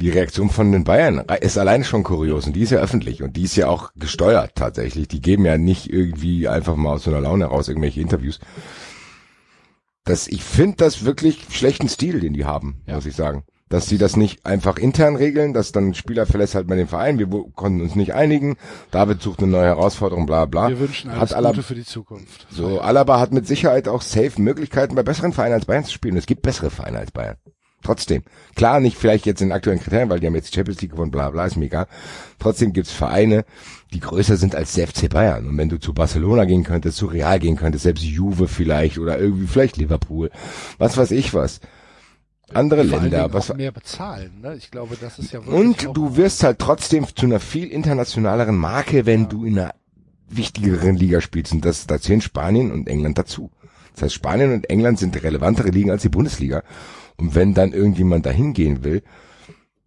die 0.00 0.10
Reaktion 0.10 0.50
von 0.50 0.72
den 0.72 0.84
Bayern 0.84 1.22
ist 1.40 1.58
alleine 1.58 1.84
schon 1.84 2.02
kurios 2.02 2.46
und 2.46 2.54
die 2.54 2.62
ist 2.62 2.70
ja 2.70 2.78
öffentlich 2.80 3.22
und 3.22 3.36
die 3.36 3.42
ist 3.42 3.56
ja 3.56 3.68
auch 3.68 3.90
gesteuert 3.94 4.52
tatsächlich. 4.54 5.06
Die 5.08 5.20
geben 5.20 5.44
ja 5.44 5.58
nicht 5.58 5.90
irgendwie 5.92 6.48
einfach 6.48 6.76
mal 6.76 6.94
aus 6.94 7.04
so 7.04 7.10
einer 7.10 7.20
Laune 7.20 7.44
heraus 7.44 7.68
irgendwelche 7.68 8.00
Interviews. 8.00 8.40
das, 10.04 10.26
ich 10.26 10.42
finde 10.42 10.76
das 10.78 11.04
wirklich 11.04 11.38
schlechten 11.50 11.88
Stil, 11.88 12.20
den 12.20 12.32
die 12.32 12.44
haben, 12.44 12.82
Ja. 12.86 12.96
muss 12.96 13.06
ich 13.06 13.14
sagen. 13.14 13.44
Dass 13.72 13.88
sie 13.88 13.96
das 13.96 14.16
nicht 14.16 14.44
einfach 14.44 14.76
intern 14.76 15.16
regeln, 15.16 15.54
dass 15.54 15.72
dann 15.72 15.88
ein 15.88 15.94
Spieler 15.94 16.26
verlässt 16.26 16.54
halt 16.54 16.68
mal 16.68 16.76
den 16.76 16.88
Verein, 16.88 17.18
wir 17.18 17.26
konnten 17.54 17.80
uns 17.80 17.94
nicht 17.94 18.12
einigen, 18.12 18.58
David 18.90 19.22
sucht 19.22 19.38
eine 19.38 19.50
neue 19.50 19.64
Herausforderung, 19.64 20.26
bla 20.26 20.44
bla. 20.44 20.68
Wir 20.68 20.78
wünschen 20.78 21.08
alles 21.08 21.30
hat 21.30 21.32
Alaba, 21.38 21.54
Gute 21.54 21.62
für 21.62 21.74
die 21.74 21.86
Zukunft. 21.86 22.46
so, 22.50 22.82
Alaba 22.82 23.18
hat 23.18 23.32
mit 23.32 23.46
Sicherheit 23.46 23.88
auch 23.88 24.02
safe 24.02 24.42
Möglichkeiten, 24.42 24.94
bei 24.94 25.02
besseren 25.02 25.32
Vereinen 25.32 25.54
als 25.54 25.64
Bayern 25.64 25.84
zu 25.84 25.92
spielen. 25.92 26.18
Es 26.18 26.26
gibt 26.26 26.42
bessere 26.42 26.68
Vereine 26.68 26.98
als 26.98 27.12
Bayern. 27.12 27.36
Trotzdem. 27.82 28.24
Klar, 28.56 28.78
nicht 28.80 28.98
vielleicht 28.98 29.24
jetzt 29.24 29.40
in 29.40 29.48
den 29.48 29.56
aktuellen 29.56 29.80
Kriterien, 29.80 30.10
weil 30.10 30.20
die 30.20 30.26
haben 30.26 30.34
jetzt 30.34 30.52
die 30.52 30.54
Champions 30.54 30.82
League 30.82 30.92
gewonnen, 30.92 31.10
bla 31.10 31.30
bla, 31.30 31.46
ist 31.46 31.56
mir 31.56 31.64
egal. 31.64 31.86
Trotzdem 32.38 32.74
gibt's 32.74 32.92
Vereine, 32.92 33.46
die 33.94 34.00
größer 34.00 34.36
sind 34.36 34.54
als 34.54 34.74
der 34.74 34.86
FC 34.86 35.08
Bayern. 35.08 35.48
Und 35.48 35.56
wenn 35.56 35.70
du 35.70 35.80
zu 35.80 35.94
Barcelona 35.94 36.44
gehen 36.44 36.62
könntest, 36.62 36.98
zu 36.98 37.06
Real 37.06 37.40
gehen 37.40 37.56
könntest, 37.56 37.84
selbst 37.84 38.04
Juve 38.04 38.48
vielleicht 38.48 38.98
oder 38.98 39.18
irgendwie 39.18 39.46
vielleicht 39.46 39.78
Liverpool, 39.78 40.30
was 40.76 40.98
weiß 40.98 41.10
ich 41.12 41.32
was. 41.32 41.60
Andere 42.54 42.84
Vor 42.84 43.00
allen 43.00 43.10
Länder, 43.10 43.32
was 43.32 43.54
mehr 43.54 43.72
bezahlen. 43.72 44.40
Ne? 44.40 44.54
Ich 44.56 44.70
glaube, 44.70 44.96
das 45.00 45.18
ist 45.18 45.32
ja 45.32 45.44
wirklich 45.44 45.86
und 45.88 45.96
du 45.96 46.16
wirst 46.16 46.42
halt 46.44 46.58
trotzdem 46.58 47.06
zu 47.14 47.26
einer 47.26 47.40
viel 47.40 47.68
internationaleren 47.68 48.56
Marke, 48.56 49.06
wenn 49.06 49.28
du 49.28 49.44
in 49.44 49.58
einer 49.58 49.74
wichtigeren 50.28 50.96
Liga 50.96 51.20
spielst. 51.20 51.52
Und 51.52 51.64
das, 51.64 51.86
da 51.86 52.00
zählen 52.00 52.20
Spanien 52.20 52.72
und 52.72 52.88
England 52.88 53.18
dazu. 53.18 53.50
Das 53.94 54.04
heißt, 54.04 54.14
Spanien 54.14 54.52
und 54.52 54.70
England 54.70 54.98
sind 54.98 55.22
relevantere 55.22 55.68
Ligen 55.68 55.90
als 55.90 56.02
die 56.02 56.08
Bundesliga. 56.08 56.62
Und 57.16 57.34
wenn 57.34 57.54
dann 57.54 57.72
irgendjemand 57.72 58.26
dahin 58.26 58.54
gehen 58.54 58.84
will, 58.84 59.02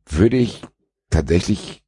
würde 0.06 0.38
ich 0.38 0.62
tatsächlich 1.10 1.84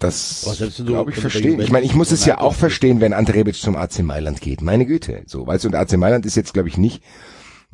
das, 0.00 0.74
glaube 0.84 1.12
ich, 1.12 1.16
verstehen. 1.16 1.60
Ich 1.60 1.70
meine, 1.70 1.86
ich 1.86 1.94
muss 1.94 2.10
es 2.10 2.26
ja 2.26 2.40
auch 2.40 2.54
verstehen, 2.54 3.00
wenn 3.00 3.12
Ante 3.12 3.34
Rebic 3.34 3.54
zum 3.54 3.76
AC 3.76 4.00
Mailand 4.00 4.40
geht. 4.40 4.60
Meine 4.60 4.86
Güte. 4.86 5.22
So, 5.26 5.46
weißt 5.46 5.64
du, 5.64 5.68
und 5.68 5.74
AC 5.76 5.96
Mailand 5.96 6.26
ist 6.26 6.34
jetzt, 6.34 6.52
glaube 6.52 6.68
ich, 6.68 6.76
nicht, 6.76 7.02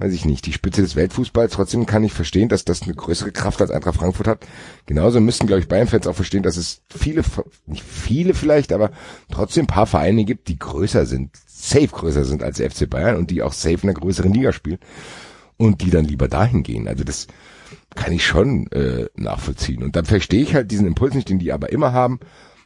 weiß 0.00 0.12
ich 0.12 0.24
nicht, 0.24 0.46
die 0.46 0.52
Spitze 0.52 0.82
des 0.82 0.96
Weltfußballs. 0.96 1.52
Trotzdem 1.52 1.86
kann 1.86 2.04
ich 2.04 2.12
verstehen, 2.12 2.48
dass 2.48 2.64
das 2.64 2.82
eine 2.82 2.94
größere 2.94 3.32
Kraft 3.32 3.60
als 3.60 3.70
Eintracht 3.70 3.96
Frankfurt 3.96 4.26
hat. 4.26 4.46
Genauso 4.86 5.20
müssten, 5.20 5.46
glaube 5.46 5.60
ich, 5.60 5.68
Bayern-Fans 5.68 6.06
auch 6.06 6.14
verstehen, 6.14 6.42
dass 6.42 6.56
es 6.56 6.82
viele, 6.88 7.22
nicht 7.66 7.84
viele 7.84 8.34
vielleicht, 8.34 8.72
aber 8.72 8.90
trotzdem 9.30 9.66
paar 9.66 9.86
Vereine 9.86 10.24
gibt, 10.24 10.48
die 10.48 10.58
größer 10.58 11.06
sind, 11.06 11.36
safe 11.46 11.88
größer 11.88 12.24
sind 12.24 12.42
als 12.42 12.56
der 12.56 12.70
FC 12.70 12.88
Bayern 12.88 13.16
und 13.16 13.30
die 13.30 13.42
auch 13.42 13.52
safe 13.52 13.78
in 13.82 13.90
einer 13.90 13.94
größeren 13.94 14.32
Liga 14.32 14.52
spielen 14.52 14.78
und 15.56 15.82
die 15.82 15.90
dann 15.90 16.06
lieber 16.06 16.28
dahin 16.28 16.62
gehen. 16.62 16.88
Also 16.88 17.04
das 17.04 17.26
kann 17.94 18.12
ich 18.12 18.24
schon 18.24 18.70
äh, 18.72 19.08
nachvollziehen. 19.14 19.82
Und 19.82 19.96
dann 19.96 20.06
verstehe 20.06 20.42
ich 20.42 20.54
halt 20.54 20.70
diesen 20.70 20.86
Impuls 20.86 21.14
nicht, 21.14 21.28
den 21.28 21.38
die 21.38 21.52
aber 21.52 21.70
immer 21.70 21.92
haben, 21.92 22.20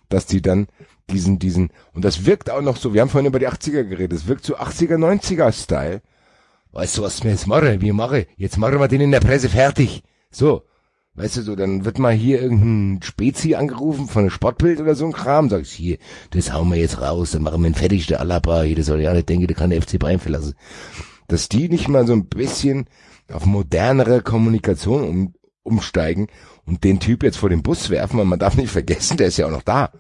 dass 0.09 0.27
die 0.27 0.43
dann 0.43 0.69
diesen, 1.11 1.39
diesen, 1.39 1.71
und 1.93 2.05
das 2.05 2.25
wirkt 2.25 2.51
auch 2.51 2.63
noch 2.63 2.77
so, 2.77 2.95
wir 2.95 3.01
haben 3.01 3.09
vorhin 3.09 3.29
über 3.29 3.39
die 3.39 3.49
80er 3.49 3.85
geredet, 3.85 4.13
es 4.13 4.27
wirkt 4.27 4.45
so 4.45 4.57
80er, 4.57 4.97
90er 4.97 5.53
Style. 5.53 6.03
Weißt 6.75 6.99
du, 6.99 7.03
was 7.03 7.23
wir 7.23 7.31
jetzt 7.31 7.47
machen? 7.47 7.81
Wir 7.81 7.95
machen, 7.95 8.25
jetzt 8.37 8.59
machen 8.59 8.81
wir 8.81 8.89
den 8.89 9.01
in 9.01 9.13
der 9.13 9.21
Presse 9.21 9.49
fertig. 9.49 10.03
So. 10.33 10.65
Weißt 11.15 11.37
du, 11.37 11.43
so, 11.43 11.55
dann 11.55 11.85
wird 11.85 12.01
mal 12.01 12.13
hier 12.13 12.43
irgendein 12.43 13.01
Spezi 13.01 13.55
angerufen 13.55 14.09
von 14.09 14.23
einem 14.23 14.31
Sportbild 14.31 14.81
oder 14.81 14.97
so 14.97 15.07
ein 15.07 15.13
Kram, 15.13 15.49
sagst 15.49 15.71
hier, 15.71 15.99
das 16.31 16.53
hauen 16.53 16.69
wir 16.71 16.77
jetzt 16.77 17.01
raus, 17.01 17.31
dann 17.31 17.45
machen 17.45 17.63
wir 17.63 17.69
ihn 17.69 17.77
fertig, 17.77 18.09
der 18.09 18.19
Alaba, 18.19 18.63
hier, 18.63 18.75
das 18.75 18.87
soll 18.87 19.01
ja 19.01 19.15
nicht 19.15 19.29
denken, 19.29 19.47
der 19.47 19.55
kann 19.55 19.71
der 19.71 19.81
FC 19.81 20.01
Bayern 20.01 20.19
verlassen. 20.19 20.55
Dass 21.29 21.49
die 21.49 21.69
nicht 21.69 21.87
mal 21.87 22.05
so 22.05 22.15
ein 22.15 22.27
bisschen 22.27 22.87
auf 23.33 23.47
modernere 23.47 24.23
Kommunikation 24.23 25.05
um, 25.05 25.35
umsteigen 25.63 26.27
und 26.67 26.83
den 26.83 26.99
Typ 26.99 27.23
jetzt 27.23 27.37
vor 27.37 27.49
den 27.49 27.63
Bus 27.63 27.91
werfen, 27.91 28.19
und 28.19 28.27
man 28.27 28.41
darf 28.41 28.57
nicht 28.57 28.73
vergessen, 28.73 29.17
der 29.17 29.29
ist 29.29 29.37
ja 29.37 29.47
auch 29.47 29.53
noch 29.53 29.63
da. 29.63 29.93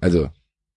Also, 0.00 0.28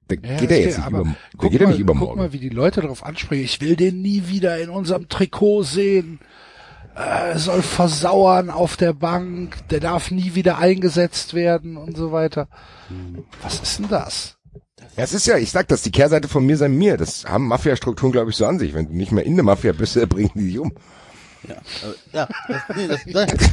der 0.10 0.18
Ja, 0.24 0.38
geht 0.38 0.52
er 0.52 0.60
jetzt 0.62 0.78
nicht 0.78 0.88
über, 0.90 1.16
guck 1.38 1.52
geht 1.52 1.62
er 1.62 1.68
mal, 1.68 1.72
nicht 1.74 1.86
Guck 1.86 1.96
übermorgen. 1.96 2.20
mal, 2.20 2.34
wie 2.34 2.40
die 2.40 2.50
Leute 2.50 2.82
darauf 2.82 3.04
ansprechen. 3.04 3.44
Ich 3.44 3.62
will 3.62 3.76
den 3.76 4.02
nie 4.02 4.24
wieder 4.28 4.60
in 4.60 4.70
unserem 4.70 5.08
Trikot 5.10 5.64
sehen. 5.64 6.20
Äh, 6.96 7.00
Er 7.32 7.40
soll 7.40 7.62
versauern 7.62 8.50
auf 8.50 8.78
der 8.78 8.94
Bank. 8.94 9.58
Der 9.70 9.80
darf 9.80 10.12
nie 10.12 10.36
wieder 10.36 10.58
eingesetzt 10.60 11.34
werden 11.34 11.78
und 11.78 11.98
so 11.98 12.12
weiter. 12.12 12.48
Was 13.42 13.62
ist 13.62 13.80
denn 13.80 13.90
das? 13.90 14.38
Ja, 14.96 15.04
es 15.04 15.14
ist 15.14 15.26
ja, 15.26 15.38
ich 15.38 15.50
sag 15.50 15.68
das, 15.70 15.82
die 15.82 15.92
Kehrseite 15.92 16.28
von 16.28 16.46
mir 16.46 16.56
sei 16.58 16.68
mir. 16.68 16.98
Das 16.98 17.26
haben 17.26 17.48
Mafia-Strukturen, 17.48 18.12
glaube 18.12 18.30
ich, 18.30 18.36
so 18.38 18.46
an 18.46 18.60
sich. 18.60 18.74
Wenn 18.76 18.88
du 18.90 18.94
nicht 18.96 19.12
mehr 19.12 19.26
in 19.26 19.36
der 19.36 19.44
Mafia 19.46 19.72
bist, 19.72 19.98
bringen 20.10 20.30
die 20.36 20.46
dich 20.48 20.60
um. 20.60 20.72
Ja, 21.48 21.56
ja 22.14 22.28
das, 22.48 22.62
nee, 22.76 22.88
das, 22.88 23.00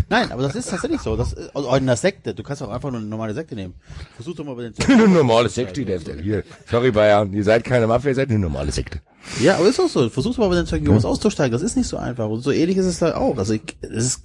nein, 0.08 0.30
aber 0.32 0.42
das 0.42 0.54
ist 0.54 0.70
tatsächlich 0.70 1.00
so. 1.00 1.16
Das 1.16 1.32
ist, 1.32 1.54
also 1.54 1.74
in 1.74 1.86
der 1.86 1.96
Sekte. 1.96 2.34
Du 2.34 2.42
kannst 2.42 2.62
auch 2.62 2.68
einfach 2.68 2.90
nur 2.90 3.00
eine 3.00 3.08
normale 3.08 3.34
Sekte 3.34 3.54
nehmen. 3.54 3.74
Versuch 4.14 4.34
doch 4.34 4.44
mal 4.44 4.54
bei 4.54 4.68
den 4.68 4.74
eine 4.88 5.08
normale 5.08 5.48
Sekte, 5.48 5.84
der 5.84 5.98
der 5.98 6.16
hier. 6.16 6.44
Sorry, 6.70 6.90
Bayern, 6.90 7.32
ihr 7.32 7.44
seid 7.44 7.64
keine 7.64 7.86
Mafia, 7.86 8.10
ihr 8.10 8.14
seid 8.14 8.30
eine 8.30 8.38
normale 8.38 8.70
Sekte. 8.70 9.00
Ja, 9.40 9.56
aber 9.56 9.68
ist 9.68 9.80
auch 9.80 9.88
so. 9.88 10.08
Versuch 10.08 10.32
doch 10.32 10.38
mal 10.38 10.48
bei 10.48 10.56
den 10.56 10.66
Zeugen 10.66 10.84
Jehovas 10.84 11.04
auszusteigen. 11.04 11.52
Das 11.52 11.62
ist 11.62 11.76
nicht 11.76 11.88
so 11.88 11.96
einfach. 11.96 12.28
Und 12.28 12.42
so 12.42 12.52
ähnlich 12.52 12.76
ist 12.76 12.86
es 12.86 12.98
da 12.98 13.16
auch. 13.16 13.36
Also 13.36 13.54
ich, 13.54 13.76
es 13.80 14.04
ist, 14.04 14.22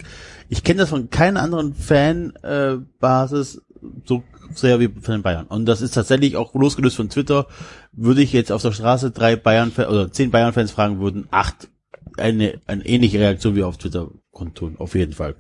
ich 0.49 0.63
kenne 0.63 0.81
das 0.81 0.89
von 0.89 1.09
keiner 1.09 1.41
anderen 1.41 1.73
Fan-Basis 1.73 2.85
Basis 2.99 3.61
so 4.05 4.23
sehr 4.53 4.79
wie 4.79 4.87
von 4.87 5.13
den 5.13 5.21
Bayern. 5.21 5.47
Und 5.47 5.65
das 5.65 5.81
ist 5.81 5.93
tatsächlich 5.93 6.35
auch 6.35 6.53
losgelöst 6.53 6.95
von 6.95 7.09
Twitter. 7.09 7.47
Würde 7.91 8.21
ich 8.21 8.33
jetzt 8.33 8.51
auf 8.51 8.61
der 8.61 8.71
Straße 8.71 9.11
drei 9.11 9.35
Bayern 9.35 9.71
oder 9.75 10.11
zehn 10.11 10.31
Bayern-Fans 10.31 10.71
fragen, 10.71 10.99
würden 10.99 11.27
acht 11.31 11.69
eine, 12.17 12.61
eine 12.67 12.85
ähnliche 12.85 13.19
Reaktion 13.19 13.55
wie 13.55 13.63
auf 13.63 13.77
Twitter 13.77 14.09
kundtun. 14.31 14.75
Auf 14.77 14.95
jeden 14.95 15.13
Fall. 15.13 15.35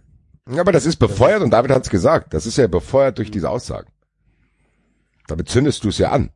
Ja, 0.49 0.61
aber 0.61 0.71
das 0.71 0.85
ist 0.85 0.97
befeuert 0.97 1.41
und 1.41 1.51
David 1.51 1.71
hat's 1.71 1.89
gesagt. 1.89 2.33
Das 2.33 2.45
ist 2.45 2.57
ja 2.57 2.67
befeuert 2.67 3.17
durch 3.17 3.31
diese 3.31 3.49
Aussagen. 3.49 3.89
Damit 5.27 5.49
zündest 5.49 5.83
du 5.83 5.89
es 5.89 5.97
ja 5.97 6.11
an. 6.11 6.29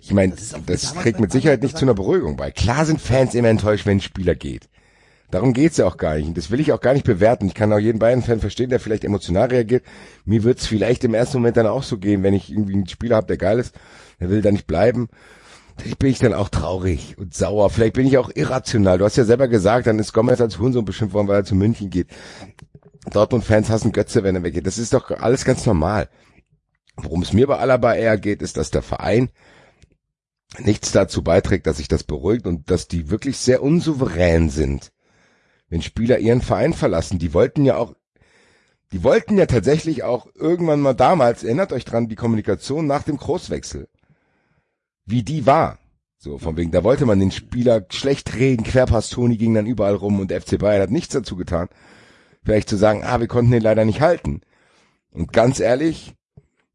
Ich 0.00 0.12
meine, 0.12 0.34
Das 0.34 0.54
das 0.66 0.94
trägt 0.94 1.20
mit 1.20 1.30
Sicherheit 1.30 1.62
nicht 1.62 1.76
zu 1.76 1.84
einer 1.84 1.94
Beruhigung 1.94 2.36
bei. 2.36 2.50
Klar 2.50 2.84
sind 2.86 3.00
Fans 3.00 3.34
immer 3.34 3.48
enttäuscht, 3.48 3.86
wenn 3.86 3.98
ein 3.98 4.02
Spieler 4.02 4.34
geht. 4.34 4.68
Darum 5.30 5.52
geht's 5.52 5.76
ja 5.76 5.86
auch 5.86 5.98
gar 5.98 6.16
nicht. 6.16 6.26
Und 6.26 6.38
das 6.38 6.50
will 6.50 6.60
ich 6.60 6.72
auch 6.72 6.80
gar 6.80 6.94
nicht 6.94 7.04
bewerten. 7.04 7.46
Ich 7.46 7.54
kann 7.54 7.72
auch 7.72 7.78
jeden 7.78 7.98
Bayern-Fan 7.98 8.40
verstehen, 8.40 8.70
der 8.70 8.80
vielleicht 8.80 9.04
emotional 9.04 9.48
reagiert. 9.48 9.84
Mir 10.24 10.42
wird's 10.42 10.66
vielleicht 10.66 11.04
im 11.04 11.14
ersten 11.14 11.38
Moment 11.38 11.56
dann 11.56 11.66
auch 11.66 11.82
so 11.82 11.98
gehen, 11.98 12.22
wenn 12.22 12.32
ich 12.34 12.50
irgendwie 12.50 12.74
einen 12.74 12.88
Spieler 12.88 13.16
habe, 13.16 13.26
der 13.26 13.36
geil 13.36 13.58
ist, 13.58 13.74
der 14.20 14.30
will 14.30 14.40
da 14.40 14.50
nicht 14.50 14.66
bleiben. 14.66 15.08
Bin 15.98 16.10
ich 16.10 16.18
dann 16.18 16.34
auch 16.34 16.48
traurig 16.48 17.16
und 17.18 17.34
sauer. 17.34 17.70
Vielleicht 17.70 17.94
bin 17.94 18.06
ich 18.06 18.18
auch 18.18 18.30
irrational. 18.34 18.98
Du 18.98 19.04
hast 19.04 19.16
ja 19.16 19.24
selber 19.24 19.48
gesagt, 19.48 19.86
dann 19.86 19.98
ist 19.98 20.12
Gomez 20.12 20.40
als 20.40 20.58
Hurensohn 20.58 20.84
beschimpft 20.84 21.14
worden, 21.14 21.28
weil 21.28 21.36
er 21.36 21.44
zu 21.44 21.54
München 21.54 21.88
geht. 21.88 22.08
Dortmund-Fans 23.12 23.70
hassen 23.70 23.92
Götze, 23.92 24.22
wenn 24.22 24.34
er 24.34 24.42
weggeht. 24.42 24.66
Das 24.66 24.78
ist 24.78 24.92
doch 24.92 25.10
alles 25.10 25.44
ganz 25.44 25.64
normal. 25.66 26.08
Worum 26.96 27.22
es 27.22 27.32
mir 27.32 27.46
bei 27.46 27.58
Alaba 27.58 27.94
eher 27.94 28.18
geht, 28.18 28.42
ist, 28.42 28.56
dass 28.56 28.70
der 28.70 28.82
Verein 28.82 29.30
nichts 30.58 30.92
dazu 30.92 31.22
beiträgt, 31.22 31.66
dass 31.66 31.76
sich 31.76 31.88
das 31.88 32.04
beruhigt 32.04 32.46
und 32.46 32.70
dass 32.70 32.88
die 32.88 33.10
wirklich 33.10 33.38
sehr 33.38 33.62
unsouverän 33.62 34.50
sind, 34.50 34.92
wenn 35.68 35.82
Spieler 35.82 36.18
ihren 36.18 36.42
Verein 36.42 36.72
verlassen. 36.72 37.18
Die 37.18 37.34
wollten 37.34 37.64
ja 37.64 37.76
auch, 37.76 37.94
die 38.92 39.04
wollten 39.04 39.36
ja 39.36 39.46
tatsächlich 39.46 40.02
auch 40.02 40.26
irgendwann 40.34 40.80
mal 40.80 40.94
damals, 40.94 41.44
erinnert 41.44 41.72
euch 41.72 41.84
dran, 41.84 42.08
die 42.08 42.16
Kommunikation 42.16 42.86
nach 42.86 43.02
dem 43.02 43.18
Großwechsel, 43.18 43.88
wie 45.08 45.22
die 45.22 45.46
war. 45.46 45.78
So, 46.18 46.38
von 46.38 46.56
wegen, 46.56 46.72
da 46.72 46.82
wollte 46.82 47.06
man 47.06 47.20
den 47.20 47.30
Spieler 47.30 47.86
schlecht 47.90 48.34
reden, 48.34 48.64
Querpass 48.64 49.10
Toni 49.10 49.36
ging 49.36 49.54
dann 49.54 49.66
überall 49.66 49.94
rum 49.94 50.18
und 50.18 50.32
FC 50.32 50.58
Bayern 50.58 50.82
hat 50.82 50.90
nichts 50.90 51.14
dazu 51.14 51.36
getan. 51.36 51.68
Vielleicht 52.42 52.68
zu 52.68 52.76
sagen, 52.76 53.04
ah, 53.04 53.20
wir 53.20 53.28
konnten 53.28 53.52
den 53.52 53.62
leider 53.62 53.84
nicht 53.84 54.00
halten. 54.00 54.40
Und 55.12 55.32
ganz 55.32 55.60
ehrlich, 55.60 56.14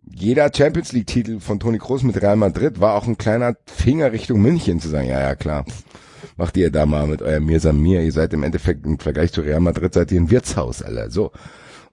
jeder 0.02 0.50
Champions 0.54 0.92
League 0.94 1.08
Titel 1.08 1.40
von 1.40 1.60
Toni 1.60 1.78
Kroos 1.78 2.04
mit 2.04 2.22
Real 2.22 2.36
Madrid 2.36 2.80
war 2.80 2.96
auch 2.96 3.06
ein 3.06 3.18
kleiner 3.18 3.56
Finger 3.66 4.12
Richtung 4.12 4.42
München 4.42 4.80
zu 4.80 4.90
sagen, 4.90 5.08
ja, 5.08 5.20
ja, 5.20 5.36
klar. 5.36 5.66
Macht 6.38 6.58
ihr 6.58 6.72
da 6.72 6.86
mal 6.86 7.06
mit 7.06 7.22
eurem 7.22 7.46
Mir 7.46 7.60
Samir, 7.60 8.02
ihr 8.02 8.12
seid 8.12 8.34
im 8.34 8.44
Endeffekt 8.44 8.86
im 8.86 8.98
Vergleich 8.98 9.34
zu 9.34 9.42
Real 9.42 9.60
Madrid 9.60 9.94
seid 9.94 10.12
ihr 10.12 10.22
ein 10.22 10.32
Wirtshaus, 10.32 10.82
Alter, 10.82 11.12
so. 11.12 11.32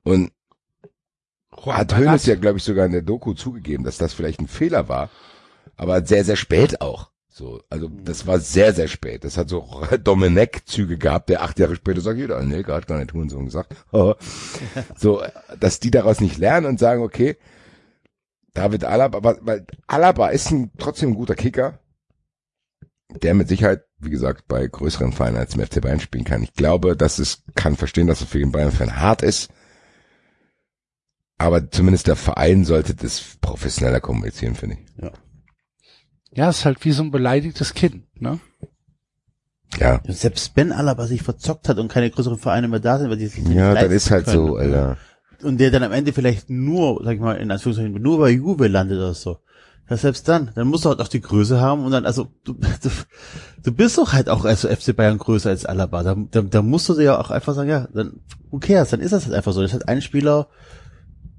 Und 0.03 0.31
hat 1.67 1.97
Hönes 1.97 2.27
ja, 2.27 2.37
glaube 2.37 2.59
ich, 2.59 2.65
sogar 2.65 2.87
in 2.87 2.93
der 2.93 3.03
Doku 3.03 3.35
zugegeben, 3.35 3.85
dass 3.85 3.99
das 3.99 4.15
vielleicht 4.15 4.41
ein 4.41 4.49
Fehler 4.49 4.89
war, 4.89 5.11
aber 5.81 6.05
sehr, 6.05 6.27
sehr 6.27 6.37
spät 6.37 6.83
auch. 6.83 7.11
So, 7.31 7.63
also 7.71 7.89
das 7.89 8.27
war 8.27 8.39
sehr, 8.39 8.75
sehr 8.75 8.87
spät. 8.87 9.25
Das 9.25 9.39
hat 9.39 9.49
so 9.49 9.67
Domenech-Züge 10.05 10.99
gehabt, 10.99 11.31
der 11.31 11.43
acht 11.43 11.59
Jahre 11.59 11.75
später 11.75 12.03
sagt, 12.03 12.19
jeder, 12.19 12.43
nee, 12.43 12.63
hat 12.65 12.87
gar 12.87 12.99
nicht 12.99 13.15
Hurensohn 13.15 13.47
gesagt. 13.47 13.75
so, 14.97 15.23
dass 15.59 15.81
die 15.81 15.91
daraus 15.91 16.21
nicht 16.21 16.37
lernen 16.37 16.67
und 16.67 16.79
sagen, 16.79 17.03
okay, 17.03 17.39
David 18.53 18.85
Alaba, 18.85 19.17
aber, 19.17 19.39
weil 19.41 19.67
Alaba 19.87 20.29
ist 20.29 20.51
ein, 20.51 20.71
trotzdem 20.77 21.13
ein 21.13 21.15
guter 21.15 21.35
Kicker, 21.35 21.79
der 23.09 23.33
mit 23.33 23.49
Sicherheit, 23.49 23.85
wie 24.01 24.11
gesagt, 24.11 24.49
bei 24.49 24.67
größeren 24.67 25.13
Vereinen 25.13 25.39
als 25.39 25.55
im 25.55 25.65
FC 25.65 25.81
Bayern 25.81 26.01
spielen 26.01 26.25
kann. 26.25 26.43
Ich 26.43 26.53
glaube, 26.53 26.95
dass 26.95 27.19
es 27.19 27.43
kann 27.55 27.75
verstehen, 27.75 28.07
dass 28.07 28.21
es 28.21 28.29
für 28.29 28.39
den 28.39 28.53
Bayern-Fan 28.53 28.97
hart 28.97 29.23
ist. 29.23 29.49
Aber 31.39 31.71
zumindest 31.71 32.07
der 32.07 32.17
Verein 32.17 32.67
sollte 32.67 32.95
das 32.95 33.39
professioneller 33.41 34.01
kommunizieren, 34.01 34.57
finde 34.57 34.77
ich. 34.77 35.03
Ja, 35.03 35.13
ist 36.33 36.65
halt 36.65 36.85
wie 36.85 36.93
so 36.93 37.03
ein 37.03 37.11
beleidigtes 37.11 37.75
Kind, 37.75 38.05
ne? 38.21 38.39
Ja. 39.79 40.01
Und 40.07 40.17
selbst 40.17 40.55
Ben 40.55 40.73
Alaba 40.73 41.07
sich 41.07 41.23
verzockt 41.23 41.69
hat 41.69 41.79
und 41.79 41.89
keine 41.89 42.11
größeren 42.11 42.39
Vereine 42.39 42.69
mehr 42.69 42.81
da 42.81 42.99
sind, 42.99 43.11
weil 43.11 43.17
die 43.17 43.27
sich 43.27 43.45
nicht 43.45 43.57
Ja, 43.57 43.75
das 43.75 43.93
ist 43.93 44.11
halt 44.11 44.25
können. 44.25 44.37
so, 44.37 44.57
Alter. 44.57 44.97
Und 45.43 45.59
der 45.59 45.71
dann 45.71 45.83
am 45.83 45.93
Ende 45.93 46.13
vielleicht 46.13 46.51
nur, 46.51 47.01
sag 47.05 47.15
ich 47.15 47.21
mal, 47.21 47.35
in 47.35 47.51
Anführungszeichen, 47.51 47.93
nur 48.01 48.19
bei 48.19 48.31
Juve 48.31 48.69
landet 48.69 48.99
oder 48.99 49.15
so. 49.15 49.39
Ja, 49.89 49.97
selbst 49.97 50.29
dann, 50.29 50.51
dann 50.55 50.69
musst 50.69 50.85
du 50.85 50.89
halt 50.91 51.01
auch 51.01 51.09
die 51.09 51.21
Größe 51.21 51.61
haben 51.61 51.85
und 51.85 51.93
dann, 51.93 52.05
also 52.07 52.29
du, 52.45 52.55
du, 52.83 52.91
du 53.63 53.73
bist 53.73 53.99
doch 53.99 54.13
halt 54.13 54.29
auch 54.29 54.45
also 54.45 54.69
FC 54.69 54.95
Bayern 54.95 55.19
größer 55.19 55.51
als 55.51 55.65
Alaba. 55.65 56.03
Da, 56.03 56.17
da, 56.31 56.43
da 56.43 56.63
musst 56.63 56.89
du 56.89 56.95
dir 56.95 57.03
ja 57.03 57.21
auch 57.21 57.31
einfach 57.31 57.55
sagen, 57.55 57.71
ja, 57.71 57.89
dann 57.93 58.21
who 58.51 58.59
cares, 58.59 58.91
dann 58.91 59.01
ist 59.01 59.13
das 59.13 59.25
halt 59.25 59.35
einfach 59.35 59.53
so. 59.53 59.63
Das 59.63 59.71
ist 59.71 59.75
halt 59.75 59.89
ein 59.89 60.03
Spieler, 60.03 60.49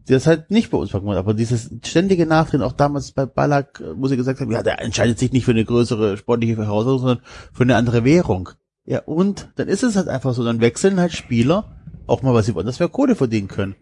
der 0.08 0.18
ist 0.18 0.28
halt 0.28 0.52
nicht 0.52 0.72
bei 0.72 0.78
uns 0.78 0.92
gemacht, 0.92 1.18
aber 1.18 1.34
dieses 1.34 1.70
ständige 1.86 2.26
Nachdrehen, 2.26 2.62
auch 2.62 2.74
damals 2.74 3.12
bei 3.12 3.26
Ballack, 3.26 3.80
äh, 3.82 3.94
wo 3.96 4.08
sie 4.08 4.18
gesagt 4.18 4.40
haben, 4.40 4.52
ja, 4.52 4.64
der 4.64 4.82
entscheidet 4.82 5.20
sich 5.20 5.32
nicht 5.32 5.46
für 5.46 5.52
eine 5.52 5.66
größere 5.66 6.18
sportliche 6.18 6.58
Herausforderung, 6.58 7.00
sondern 7.00 7.26
für 7.54 7.64
eine 7.64 7.76
andere 7.76 8.04
Währung. 8.04 8.50
Ja, 8.86 9.00
und 9.02 9.50
dann 9.56 9.68
ist 9.68 9.84
es 9.84 9.96
halt 9.96 10.08
einfach 10.08 10.34
so, 10.34 10.44
dann 10.44 10.62
wechseln 10.62 11.00
halt 11.00 11.14
Spieler 11.14 11.78
auch 12.08 12.24
mal, 12.24 12.34
was 12.34 12.48
sie 12.48 12.56
wollen, 12.56 12.66
dass 12.66 12.80
wir 12.80 12.90
Kohle 12.90 13.16
verdienen 13.16 13.48
können. 13.48 13.76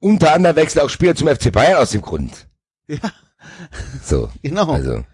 Unter 0.00 0.34
anderem 0.34 0.56
wechseln 0.56 0.82
auch 0.82 0.90
Spieler 0.90 1.14
zum 1.14 1.28
FC 1.28 1.52
Bayern 1.52 1.80
aus 1.80 1.90
dem 1.90 2.02
Grund. 2.02 2.48
Ja, 2.88 2.98
So. 4.02 4.30
genau. 4.42 4.72
Also, 4.72 5.04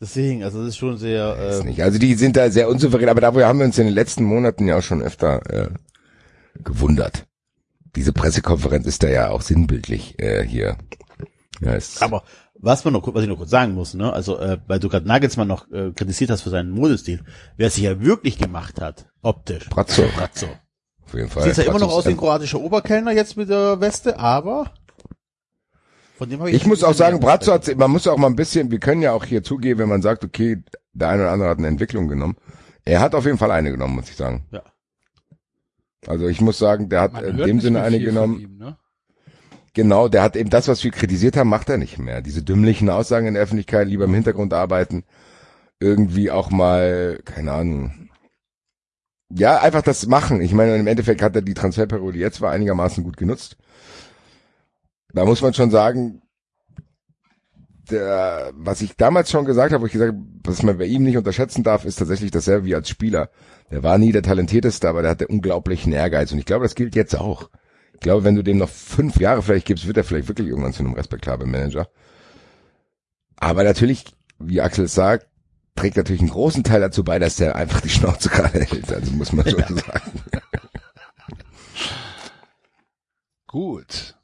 Deswegen, 0.00 0.44
also 0.44 0.58
das 0.58 0.68
ist 0.68 0.76
schon 0.76 0.98
sehr, 0.98 1.36
äh, 1.38 1.64
nicht. 1.64 1.82
Also 1.82 1.98
die 1.98 2.14
sind 2.14 2.36
da 2.36 2.50
sehr 2.50 2.68
unsouverän, 2.68 3.08
aber 3.08 3.22
dafür 3.22 3.46
haben 3.46 3.58
wir 3.60 3.66
uns 3.66 3.78
in 3.78 3.86
den 3.86 3.94
letzten 3.94 4.24
Monaten 4.24 4.68
ja 4.68 4.76
auch 4.78 4.82
schon 4.82 5.00
öfter 5.00 5.40
äh, 5.50 5.68
gewundert. 6.62 7.25
Diese 7.96 8.12
Pressekonferenz 8.12 8.86
ist 8.86 9.02
da 9.02 9.08
ja 9.08 9.30
auch 9.30 9.40
sinnbildlich 9.40 10.18
äh, 10.18 10.44
hier. 10.44 10.76
Ja, 11.60 11.72
ist, 11.72 12.02
Aber 12.02 12.22
was 12.54 12.84
man 12.84 12.92
noch, 12.92 13.14
was 13.14 13.22
ich 13.22 13.28
noch 13.28 13.38
kurz 13.38 13.50
sagen 13.50 13.74
muss, 13.74 13.94
ne, 13.94 14.12
also 14.12 14.38
äh, 14.38 14.58
weil 14.66 14.78
du 14.78 14.88
gerade 14.88 15.06
Nagelsmann 15.08 15.48
noch 15.48 15.70
äh, 15.70 15.92
kritisiert 15.92 16.30
hast 16.30 16.42
für 16.42 16.50
seinen 16.50 16.70
Modestil, 16.70 17.24
wer 17.56 17.68
es 17.68 17.74
sich 17.74 17.84
ja 17.84 18.00
wirklich 18.00 18.38
gemacht 18.38 18.80
hat, 18.80 19.06
optisch. 19.22 19.68
Brazzo. 19.68 20.04
Brazzo. 20.14 20.46
auf 21.04 21.14
jeden 21.14 21.28
Fall. 21.28 21.44
Sieht 21.44 21.56
ja 21.56 21.70
immer 21.70 21.78
noch 21.78 21.92
aus 21.92 22.06
wie 22.06 22.10
ein 22.10 22.16
kroatischer 22.16 22.60
Oberkellner 22.60 23.12
jetzt 23.12 23.36
mit 23.36 23.48
der 23.48 23.80
Weste, 23.80 24.18
aber 24.18 24.72
von 26.16 26.30
dem 26.30 26.40
habe 26.40 26.50
ich 26.50 26.56
Ich 26.56 26.66
muss 26.66 26.82
auch 26.82 26.94
sagen, 26.94 27.22
Respekt. 27.22 27.68
hat, 27.68 27.78
man 27.78 27.90
muss 27.90 28.06
auch 28.06 28.16
mal 28.16 28.28
ein 28.28 28.36
bisschen, 28.36 28.70
wir 28.70 28.78
können 28.78 29.02
ja 29.02 29.12
auch 29.12 29.24
hier 29.24 29.42
zugeben, 29.42 29.80
wenn 29.80 29.88
man 29.88 30.02
sagt, 30.02 30.24
okay, 30.24 30.62
der 30.92 31.08
eine 31.10 31.22
oder 31.22 31.32
andere 31.32 31.48
hat 31.50 31.58
eine 31.58 31.68
Entwicklung 31.68 32.08
genommen. 32.08 32.36
Er 32.84 33.00
hat 33.00 33.14
auf 33.14 33.26
jeden 33.26 33.38
Fall 33.38 33.50
eine 33.50 33.70
genommen, 33.70 33.96
muss 33.96 34.08
ich 34.08 34.16
sagen. 34.16 34.46
Ja. 34.50 34.62
Also 36.08 36.28
ich 36.28 36.40
muss 36.40 36.58
sagen, 36.58 36.88
der 36.88 37.00
hat 37.00 37.12
Man 37.12 37.24
in 37.24 37.36
dem 37.36 37.60
Sinne 37.60 37.82
eine 37.82 37.98
genommen. 38.00 38.40
ihm, 38.40 38.56
ne? 38.58 38.76
Genau, 39.74 40.08
der 40.08 40.22
hat 40.22 40.36
eben 40.36 40.48
das, 40.48 40.68
was 40.68 40.82
wir 40.84 40.90
kritisiert 40.90 41.36
haben, 41.36 41.50
macht 41.50 41.68
er 41.68 41.76
nicht 41.76 41.98
mehr. 41.98 42.22
Diese 42.22 42.42
dümmlichen 42.42 42.88
Aussagen 42.88 43.26
in 43.26 43.34
der 43.34 43.42
Öffentlichkeit, 43.42 43.86
lieber 43.86 44.06
im 44.06 44.14
Hintergrund 44.14 44.54
arbeiten, 44.54 45.04
irgendwie 45.80 46.30
auch 46.30 46.50
mal, 46.50 47.20
keine 47.26 47.52
Ahnung. 47.52 48.08
Ja, 49.28 49.60
einfach 49.60 49.82
das 49.82 50.06
machen. 50.06 50.40
Ich 50.40 50.54
meine, 50.54 50.76
im 50.76 50.86
Endeffekt 50.86 51.20
hat 51.20 51.36
er 51.36 51.42
die 51.42 51.54
Transferperiode 51.54 52.18
jetzt 52.18 52.40
war 52.40 52.52
einigermaßen 52.52 53.04
gut 53.04 53.18
genutzt. 53.18 53.58
Da 55.12 55.24
muss 55.24 55.42
man 55.42 55.52
schon 55.52 55.70
sagen, 55.70 56.22
der, 57.90 58.52
was 58.54 58.80
ich 58.80 58.96
damals 58.96 59.30
schon 59.30 59.44
gesagt 59.44 59.72
habe, 59.72 59.82
wo 59.82 59.86
ich 59.86 59.92
gesagt 59.92 60.12
habe, 60.12 60.26
was 60.44 60.62
man 60.62 60.78
bei 60.78 60.86
ihm 60.86 61.02
nicht 61.02 61.16
unterschätzen 61.16 61.62
darf, 61.62 61.84
ist 61.84 61.96
tatsächlich 61.96 62.30
dasselbe 62.30 62.66
wie 62.66 62.74
als 62.74 62.88
Spieler. 62.88 63.30
Der 63.70 63.82
war 63.82 63.98
nie 63.98 64.12
der 64.12 64.22
talentierteste, 64.22 64.88
aber 64.88 65.02
der 65.02 65.12
hatte 65.12 65.28
unglaublichen 65.28 65.92
Ehrgeiz. 65.92 66.32
Und 66.32 66.38
ich 66.38 66.44
glaube, 66.44 66.64
das 66.64 66.74
gilt 66.74 66.94
jetzt 66.94 67.14
auch. 67.16 67.50
Ich 67.94 68.00
glaube, 68.00 68.24
wenn 68.24 68.34
du 68.34 68.42
dem 68.42 68.58
noch 68.58 68.68
fünf 68.68 69.18
Jahre 69.18 69.42
vielleicht 69.42 69.66
gibst, 69.66 69.86
wird 69.86 69.96
er 69.96 70.04
vielleicht 70.04 70.28
wirklich 70.28 70.48
irgendwann 70.48 70.72
zu 70.72 70.80
einem 70.80 70.92
respektablen 70.92 71.50
Manager. 71.50 71.88
Aber 73.36 73.64
natürlich, 73.64 74.04
wie 74.38 74.60
Axel 74.60 74.86
sagt, 74.88 75.26
trägt 75.74 75.96
natürlich 75.96 76.20
einen 76.20 76.30
großen 76.30 76.64
Teil 76.64 76.80
dazu 76.80 77.04
bei, 77.04 77.18
dass 77.18 77.36
der 77.36 77.56
einfach 77.56 77.80
die 77.80 77.88
Schnauze 77.88 78.28
gerade 78.28 78.60
hält. 78.60 78.92
Also 78.92 79.12
muss 79.12 79.32
man 79.32 79.48
schon 79.48 79.60
sagen. 79.60 80.22
Gut. 83.46 84.14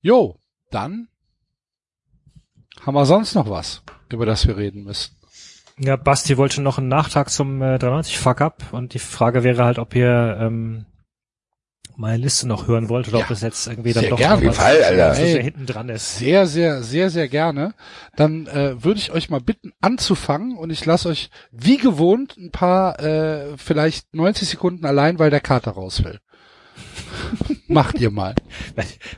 Jo, 0.00 0.38
dann 0.70 1.08
haben 2.86 2.94
wir 2.94 3.06
sonst 3.06 3.34
noch 3.34 3.48
was, 3.50 3.82
über 4.12 4.26
das 4.26 4.46
wir 4.46 4.56
reden 4.56 4.84
müssen. 4.84 5.16
Ja, 5.78 5.96
Basti 5.96 6.36
wollte 6.38 6.62
noch 6.62 6.78
einen 6.78 6.88
Nachtrag 6.88 7.30
zum 7.30 7.60
äh, 7.60 7.78
93 7.78 8.18
Fuck 8.18 8.40
Up 8.40 8.62
und 8.72 8.94
die 8.94 9.00
Frage 9.00 9.42
wäre 9.42 9.64
halt, 9.64 9.78
ob 9.80 9.94
ihr 9.96 10.38
ähm, 10.40 10.86
meine 11.96 12.18
Liste 12.18 12.46
noch 12.46 12.66
hören 12.68 12.88
wollt 12.88 13.08
oder 13.08 13.18
Ja, 13.18 13.24
ob 13.24 13.30
es 13.30 13.40
jetzt 13.40 13.66
irgendwie 13.66 13.92
dann 13.92 14.02
sehr 14.02 14.10
doch 14.10 14.18
gerne. 14.18 14.42
jeden 14.42 14.54
Fall, 14.54 14.82
Alter. 14.82 15.10
was 15.10 15.18
so 15.18 15.24
sehr 15.24 15.36
Ey. 15.38 15.42
hinten 15.44 15.66
dran 15.66 15.88
ist. 15.88 16.18
Sehr, 16.18 16.46
sehr, 16.46 16.82
sehr, 16.82 17.10
sehr 17.10 17.28
gerne. 17.28 17.74
Dann 18.16 18.46
äh, 18.46 18.82
würde 18.84 18.98
ich 19.00 19.10
euch 19.12 19.30
mal 19.30 19.40
bitten, 19.40 19.72
anzufangen 19.80 20.56
und 20.56 20.70
ich 20.70 20.84
lasse 20.84 21.08
euch 21.08 21.30
wie 21.50 21.76
gewohnt 21.76 22.36
ein 22.36 22.50
paar, 22.50 23.00
äh, 23.00 23.56
vielleicht 23.56 24.14
90 24.14 24.48
Sekunden 24.48 24.86
allein, 24.86 25.18
weil 25.18 25.30
der 25.30 25.40
Kater 25.40 25.72
raus 25.72 26.04
will. 26.04 26.20
Macht 27.68 28.00
ihr 28.00 28.10
mal. 28.10 28.34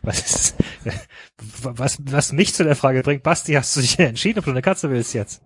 Was 0.02 0.18
ist 0.18 0.56
was, 1.62 1.98
was 2.02 2.32
mich 2.32 2.54
zu 2.54 2.64
der 2.64 2.76
Frage 2.76 3.02
bringt, 3.02 3.22
Basti, 3.22 3.52
hast 3.54 3.76
du 3.76 3.80
dich 3.80 3.98
entschieden, 3.98 4.38
ob 4.38 4.44
du 4.44 4.50
eine 4.50 4.62
Katze 4.62 4.90
willst 4.90 5.14
jetzt? 5.14 5.42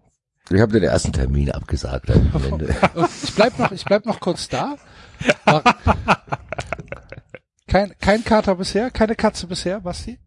Ich 0.50 0.60
habe 0.60 0.72
den 0.72 0.82
ersten 0.82 1.12
Termin 1.12 1.50
abgesagt. 1.50 2.10
am 2.10 2.44
Ende. 2.50 2.74
Und 2.94 3.08
ich 3.22 3.34
bleib 3.34 3.58
noch, 3.58 3.72
ich 3.72 3.84
bleib 3.84 4.04
noch 4.06 4.20
kurz 4.20 4.48
da. 4.48 4.76
Kein, 7.66 7.94
kein 8.00 8.24
Kater 8.24 8.56
bisher, 8.56 8.90
keine 8.90 9.14
Katze 9.14 9.46
bisher, 9.46 9.80
Basti? 9.80 10.18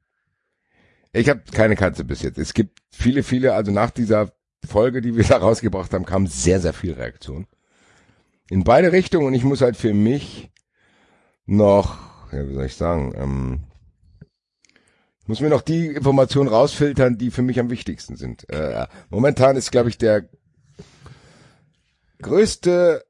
Ich 1.11 1.30
habe 1.30 1.41
keine 1.51 1.76
Katze 1.76 2.05
bis 2.05 2.22
jetzt. 2.22 2.38
Es 2.38 2.53
gibt 2.53 2.80
viele, 2.89 3.22
viele, 3.23 3.53
also 3.53 3.72
nach 3.72 3.91
dieser 3.91 4.31
Folge, 4.65 5.01
die 5.01 5.15
wir 5.15 5.23
da 5.26 5.38
rausgebracht 5.38 5.93
haben, 5.93 6.05
kam 6.05 6.26
sehr, 6.27 6.60
sehr 6.61 6.73
viel 6.73 6.93
Reaktion. 6.93 7.45
In 8.49 8.64
beide 8.64 8.91
Richtungen 8.91 9.27
und 9.27 9.34
ich 9.34 9.43
muss 9.43 9.61
halt 9.61 9.77
für 9.77 9.93
mich 9.93 10.51
noch, 11.45 11.97
ja, 12.34 12.47
wie 12.47 12.53
soll 12.53 12.65
ich 12.65 12.76
sagen, 12.76 13.14
ähm, 13.15 13.60
ich 15.22 15.27
muss 15.30 15.39
mir 15.39 15.49
noch 15.49 15.61
die 15.61 15.88
Informationen 15.88 16.49
rausfiltern, 16.49 17.18
die 17.18 17.31
für 17.31 17.43
mich 17.43 17.60
am 17.60 17.69
wichtigsten 17.69 18.18
sind. 18.18 18.49
Äh, 18.49 18.88
momentan 19.10 19.55
ist, 19.55 19.72
glaube 19.72 19.88
ich, 19.88 19.97
der 19.97 20.27
größte, 22.22 23.05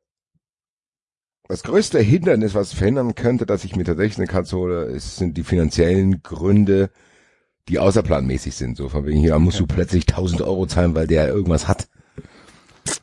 das 1.48 1.64
größte 1.64 2.00
Hindernis, 2.00 2.54
was 2.54 2.74
verhindern 2.74 3.16
könnte, 3.16 3.48
dass 3.48 3.64
ich 3.64 3.76
mir 3.76 3.84
tatsächlich 3.84 4.20
eine 4.20 4.28
Katze 4.28 4.58
hole, 4.58 4.84
ist, 4.86 5.18
sind 5.18 5.38
die 5.38 5.44
finanziellen 5.44 6.22
Gründe, 6.22 6.92
die 7.68 7.80
außerplanmäßig 7.80 8.56
sind. 8.56 8.78
So 8.78 8.90
von 8.90 9.06
wegen 9.06 9.20
hier 9.20 9.40
musst 9.40 9.60
du 9.60 9.66
plötzlich 9.66 10.08
1000 10.08 10.44
Euro 10.44 10.68
zahlen, 10.68 10.94
weil 10.94 11.08
der 11.08 11.30
irgendwas 11.30 11.68
hat. 11.68 11.88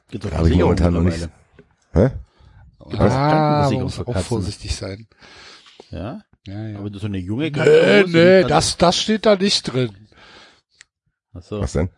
Gibt 0.08 0.24
doch 0.24 0.32
Habe 0.32 0.50
ich 0.50 0.56
momentan 0.56 0.94
noch 0.94 1.02
nicht. 1.02 1.28
Hä? 1.92 2.10
Ah, 2.78 3.68
muss 3.72 3.98
auch 3.98 4.18
vorsichtig 4.18 4.76
sein. 4.76 5.08
Ja? 5.90 6.22
Ja, 6.46 6.68
ja. 6.68 6.78
Aber 6.78 6.90
so 6.98 7.06
eine 7.06 7.18
junge 7.18 7.52
Katze 7.52 8.04
Nee, 8.08 8.40
nee, 8.42 8.48
das, 8.48 8.76
das 8.76 8.96
steht 8.98 9.26
da 9.26 9.36
nicht 9.36 9.62
drin. 9.64 10.08
Ach 11.34 11.42
so. 11.42 11.60
Was 11.60 11.72
denn? 11.72 11.90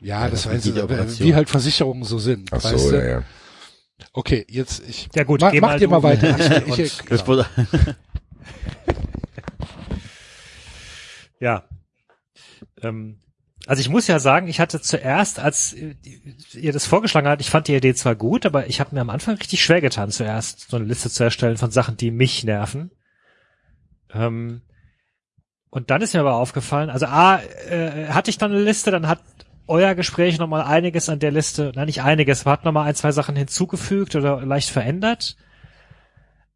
Ja, 0.00 0.24
Ja, 0.24 0.30
das 0.30 0.42
das 0.44 0.66
ich, 0.66 0.82
Operation. 0.82 1.26
wie 1.28 1.34
halt 1.34 1.48
Versicherungen 1.48 2.04
so 2.04 2.18
sind. 2.18 2.52
Ach 2.52 2.62
weißt 2.64 2.78
so, 2.78 2.90
du? 2.90 2.96
ja, 2.96 3.04
ja. 3.04 3.22
Okay, 4.12 4.44
jetzt 4.48 4.82
ich. 4.88 5.08
Ja 5.14 5.22
gut, 5.24 5.40
Ma, 5.42 5.50
geh 5.50 5.60
macht 5.60 5.74
mal 5.74 5.80
ihr 5.80 5.88
mal 5.88 6.02
weiter. 6.02 6.66
Ich, 6.66 6.78
ich, 6.78 6.98
Das 7.02 7.26
wurde, 7.26 7.46
Ja. 11.42 11.64
Ähm, 12.80 13.18
also 13.66 13.80
ich 13.80 13.88
muss 13.88 14.06
ja 14.06 14.18
sagen, 14.20 14.48
ich 14.48 14.60
hatte 14.60 14.80
zuerst, 14.80 15.38
als 15.40 15.74
ihr 16.54 16.72
das 16.72 16.86
vorgeschlagen 16.86 17.26
habt, 17.28 17.40
ich 17.40 17.50
fand 17.50 17.68
die 17.68 17.74
Idee 17.74 17.94
zwar 17.94 18.14
gut, 18.14 18.46
aber 18.46 18.68
ich 18.68 18.80
habe 18.80 18.94
mir 18.94 19.00
am 19.00 19.10
Anfang 19.10 19.36
richtig 19.36 19.62
schwer 19.62 19.80
getan, 19.80 20.10
zuerst 20.10 20.70
so 20.70 20.76
eine 20.76 20.86
Liste 20.86 21.10
zu 21.10 21.24
erstellen 21.24 21.56
von 21.56 21.70
Sachen, 21.70 21.96
die 21.96 22.10
mich 22.12 22.44
nerven. 22.44 22.92
Ähm, 24.14 24.62
und 25.70 25.90
dann 25.90 26.02
ist 26.02 26.12
mir 26.12 26.20
aber 26.20 26.34
aufgefallen, 26.34 26.90
also 26.90 27.06
A, 27.06 27.40
äh, 27.40 28.08
hatte 28.08 28.30
ich 28.30 28.38
dann 28.38 28.52
eine 28.52 28.62
Liste, 28.62 28.90
dann 28.90 29.08
hat 29.08 29.20
euer 29.66 29.94
Gespräch 29.94 30.38
nochmal 30.38 30.62
einiges 30.62 31.08
an 31.08 31.18
der 31.18 31.30
Liste, 31.30 31.72
nein, 31.74 31.86
nicht 31.86 32.02
einiges, 32.02 32.42
aber 32.42 32.52
hat 32.52 32.64
nochmal 32.64 32.86
ein, 32.88 32.94
zwei 32.94 33.12
Sachen 33.12 33.36
hinzugefügt 33.36 34.14
oder 34.14 34.44
leicht 34.44 34.70
verändert. 34.70 35.36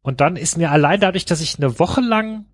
Und 0.01 0.21
dann 0.21 0.35
ist 0.35 0.57
mir 0.57 0.71
allein 0.71 0.99
dadurch, 0.99 1.25
dass 1.25 1.41
ich 1.41 1.57
eine 1.57 1.79
Woche 1.79 2.01
lang 2.01 2.45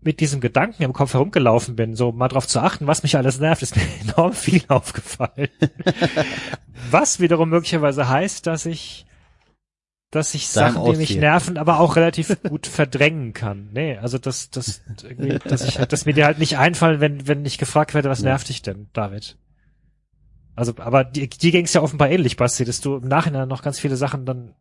mit 0.00 0.20
diesem 0.20 0.40
Gedanken 0.40 0.82
im 0.82 0.92
Kopf 0.92 1.14
herumgelaufen 1.14 1.74
bin, 1.74 1.96
so 1.96 2.12
mal 2.12 2.28
drauf 2.28 2.46
zu 2.46 2.60
achten, 2.60 2.86
was 2.86 3.02
mich 3.02 3.16
alles 3.16 3.40
nervt, 3.40 3.62
ist 3.62 3.76
mir 3.76 3.82
enorm 4.02 4.32
viel 4.32 4.62
aufgefallen. 4.68 5.48
was 6.90 7.20
wiederum 7.20 7.48
möglicherweise 7.48 8.08
heißt, 8.08 8.46
dass 8.46 8.66
ich, 8.66 9.06
dass 10.10 10.32
ich 10.34 10.48
Sachen, 10.48 10.84
die 10.90 10.96
mich 10.96 11.16
nerven, 11.16 11.58
aber 11.58 11.80
auch 11.80 11.96
relativ 11.96 12.40
gut 12.48 12.66
verdrängen 12.66 13.34
kann. 13.34 13.68
Nee, 13.72 13.98
also 13.98 14.16
das, 14.18 14.50
das, 14.50 14.80
dass 15.44 15.64
ich, 15.64 15.74
dass 15.76 16.06
mir 16.06 16.14
die 16.14 16.24
halt 16.24 16.38
nicht 16.38 16.56
einfallen, 16.58 17.00
wenn, 17.00 17.26
wenn 17.28 17.44
ich 17.44 17.58
gefragt 17.58 17.92
werde, 17.94 18.08
was 18.08 18.20
Ja. 18.20 18.30
nervt 18.30 18.48
dich 18.48 18.62
denn, 18.62 18.88
David? 18.94 19.36
Also, 20.56 20.72
aber 20.78 21.04
die, 21.04 21.28
die 21.28 21.50
ging 21.50 21.66
es 21.66 21.72
ja 21.74 21.82
offenbar 21.82 22.10
ähnlich, 22.10 22.36
Basti, 22.36 22.64
dass 22.64 22.80
du 22.80 22.96
im 22.96 23.06
Nachhinein 23.06 23.46
noch 23.48 23.62
ganz 23.62 23.78
viele 23.78 23.96
Sachen 23.96 24.24
dann 24.26 24.54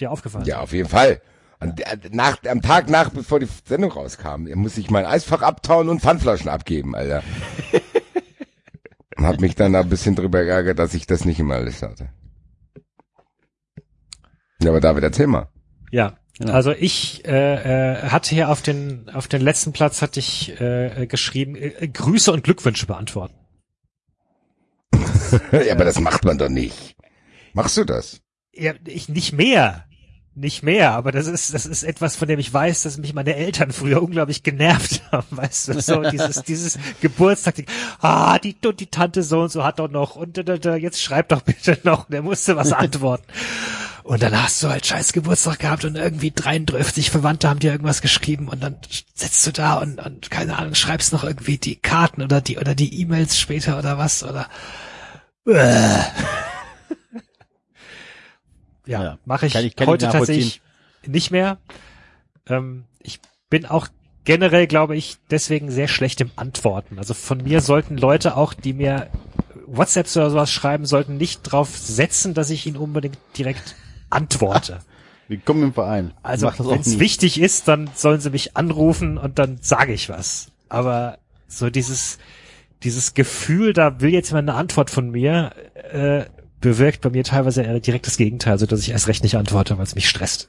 dir 0.00 0.10
aufgefallen 0.10 0.46
Ja, 0.46 0.60
auf 0.60 0.72
jeden 0.72 0.88
Fall. 0.88 1.20
An, 1.58 1.74
der- 1.74 1.98
nach, 2.12 2.38
am 2.48 2.62
Tag 2.62 2.88
nach, 2.88 3.10
bevor 3.10 3.40
die 3.40 3.48
Sendung 3.66 3.90
rauskam, 3.90 4.46
muss 4.54 4.78
ich 4.78 4.88
mein 4.90 5.04
Eisfach 5.04 5.42
abtauen 5.42 5.88
und 5.88 6.00
Pfandflaschen 6.00 6.48
abgeben, 6.48 6.94
Alter. 6.94 7.22
und 9.16 9.26
hab 9.26 9.40
mich 9.40 9.54
dann 9.56 9.72
da 9.72 9.80
ein 9.80 9.88
bisschen 9.88 10.14
drüber 10.14 10.44
geärgert, 10.44 10.78
dass 10.78 10.94
ich 10.94 11.06
das 11.06 11.24
nicht 11.24 11.40
immer 11.40 11.54
alles 11.56 11.82
hatte. 11.82 12.08
Ja, 14.62 14.70
aber 14.70 14.80
David, 14.80 15.04
erzähl 15.04 15.26
mal. 15.26 15.48
Ja, 15.90 16.16
Ja. 16.38 16.52
Also 16.52 16.72
ich 16.72 17.24
äh, 17.26 17.94
äh, 17.94 18.08
hatte 18.08 18.34
hier 18.34 18.50
auf 18.50 18.60
den 18.60 19.08
auf 19.08 19.26
den 19.26 19.40
letzten 19.40 19.72
Platz 19.72 20.02
hatte 20.02 20.20
ich 20.20 20.60
äh, 20.60 21.06
geschrieben 21.06 21.56
äh, 21.56 21.88
Grüße 21.88 22.30
und 22.30 22.44
Glückwünsche 22.44 22.86
beantworten. 22.86 23.34
ja, 25.52 25.72
aber 25.72 25.84
das 25.84 25.98
macht 25.98 26.24
man 26.24 26.36
doch 26.36 26.50
nicht. 26.50 26.94
Machst 27.54 27.76
du 27.78 27.84
das? 27.84 28.20
Ja, 28.54 28.74
ich 28.86 29.08
nicht 29.08 29.32
mehr. 29.32 29.84
Nicht 30.38 30.62
mehr, 30.62 30.92
aber 30.92 31.12
das 31.12 31.28
ist, 31.28 31.54
das 31.54 31.64
ist 31.64 31.82
etwas, 31.82 32.14
von 32.14 32.28
dem 32.28 32.38
ich 32.38 32.52
weiß, 32.52 32.82
dass 32.82 32.98
mich 32.98 33.14
meine 33.14 33.36
Eltern 33.36 33.72
früher 33.72 34.02
unglaublich 34.02 34.42
genervt 34.42 35.00
haben, 35.10 35.24
weißt 35.30 35.68
du, 35.68 35.80
so 35.80 36.02
dieses, 36.02 36.42
dieses 36.42 36.78
Geburtstag, 37.00 37.54
die, 37.54 37.64
ah, 38.02 38.38
die, 38.38 38.54
die 38.54 38.86
Tante 38.88 39.22
so 39.22 39.40
und 39.40 39.50
so 39.50 39.64
hat 39.64 39.78
doch 39.78 39.88
noch, 39.88 40.14
und 40.14 40.36
da, 40.36 40.42
da, 40.42 40.58
da, 40.58 40.76
jetzt 40.76 41.00
schreib 41.00 41.30
doch 41.30 41.40
bitte 41.40 41.78
noch, 41.84 42.10
der 42.10 42.20
musste 42.20 42.54
was 42.54 42.72
antworten. 42.74 43.24
Und 44.06 44.22
dann 44.22 44.40
hast 44.40 44.62
du 44.62 44.68
halt 44.68 44.86
scheiß 44.86 45.12
Geburtstag 45.12 45.58
gehabt 45.58 45.84
und 45.84 45.96
irgendwie 45.96 46.30
33 46.30 47.10
Verwandte 47.10 47.48
haben 47.48 47.58
dir 47.58 47.72
irgendwas 47.72 48.02
geschrieben 48.02 48.46
und 48.48 48.62
dann 48.62 48.76
sitzt 49.14 49.44
du 49.44 49.50
da 49.50 49.78
und, 49.80 49.98
und 49.98 50.30
keine 50.30 50.56
Ahnung, 50.58 50.76
schreibst 50.76 51.12
noch 51.12 51.24
irgendwie 51.24 51.58
die 51.58 51.74
Karten 51.74 52.22
oder 52.22 52.40
die, 52.40 52.56
oder 52.58 52.76
die 52.76 53.00
E-Mails 53.00 53.36
später 53.36 53.76
oder 53.78 53.98
was, 53.98 54.22
oder, 54.22 54.48
äh. 55.48 56.02
Ja, 58.86 59.02
Ja. 59.02 59.18
mache 59.24 59.46
ich, 59.46 59.52
Kann 59.54 59.64
ich- 59.64 59.74
kann 59.74 59.88
heute 59.88 60.08
tatsächlich 60.08 60.60
nicht 61.04 61.32
mehr. 61.32 61.58
Ähm, 62.46 62.84
ich 63.00 63.18
bin 63.50 63.66
auch 63.66 63.88
generell, 64.24 64.68
glaube 64.68 64.96
ich, 64.96 65.16
deswegen 65.30 65.70
sehr 65.72 65.88
schlecht 65.88 66.20
im 66.20 66.30
Antworten. 66.36 66.98
Also 66.98 67.12
von 67.14 67.42
mir 67.42 67.60
sollten 67.60 67.96
Leute 67.96 68.36
auch, 68.36 68.54
die 68.54 68.72
mir 68.72 69.08
WhatsApps 69.66 70.16
oder 70.16 70.30
sowas 70.30 70.52
schreiben, 70.52 70.86
sollten 70.86 71.16
nicht 71.16 71.42
drauf 71.42 71.76
setzen, 71.76 72.34
dass 72.34 72.50
ich 72.50 72.66
ihnen 72.66 72.76
unbedingt 72.76 73.18
direkt 73.36 73.74
antworte. 74.10 74.80
Willkommen 75.28 75.64
im 75.64 75.72
Verein. 75.72 76.12
Also 76.22 76.50
wenn 76.58 76.80
es 76.80 76.98
wichtig 76.98 77.40
ist, 77.40 77.66
dann 77.66 77.90
sollen 77.94 78.20
sie 78.20 78.30
mich 78.30 78.56
anrufen 78.56 79.18
und 79.18 79.38
dann 79.38 79.58
sage 79.60 79.92
ich 79.92 80.08
was. 80.08 80.52
Aber 80.68 81.18
so 81.48 81.68
dieses 81.68 82.18
dieses 82.82 83.14
Gefühl, 83.14 83.72
da 83.72 84.00
will 84.00 84.10
jetzt 84.10 84.30
jemand 84.30 84.48
eine 84.48 84.58
Antwort 84.58 84.90
von 84.90 85.10
mir, 85.10 85.52
äh, 85.74 86.26
bewirkt 86.60 87.00
bei 87.00 87.10
mir 87.10 87.24
teilweise 87.24 87.62
eher 87.62 87.80
direkt 87.80 88.06
das 88.06 88.16
Gegenteil, 88.16 88.58
so 88.58 88.66
dass 88.66 88.80
ich 88.80 88.90
erst 88.90 89.08
recht 89.08 89.22
nicht 89.22 89.36
antworte, 89.36 89.76
weil 89.76 89.84
es 89.84 89.94
mich 89.94 90.08
stresst. 90.08 90.48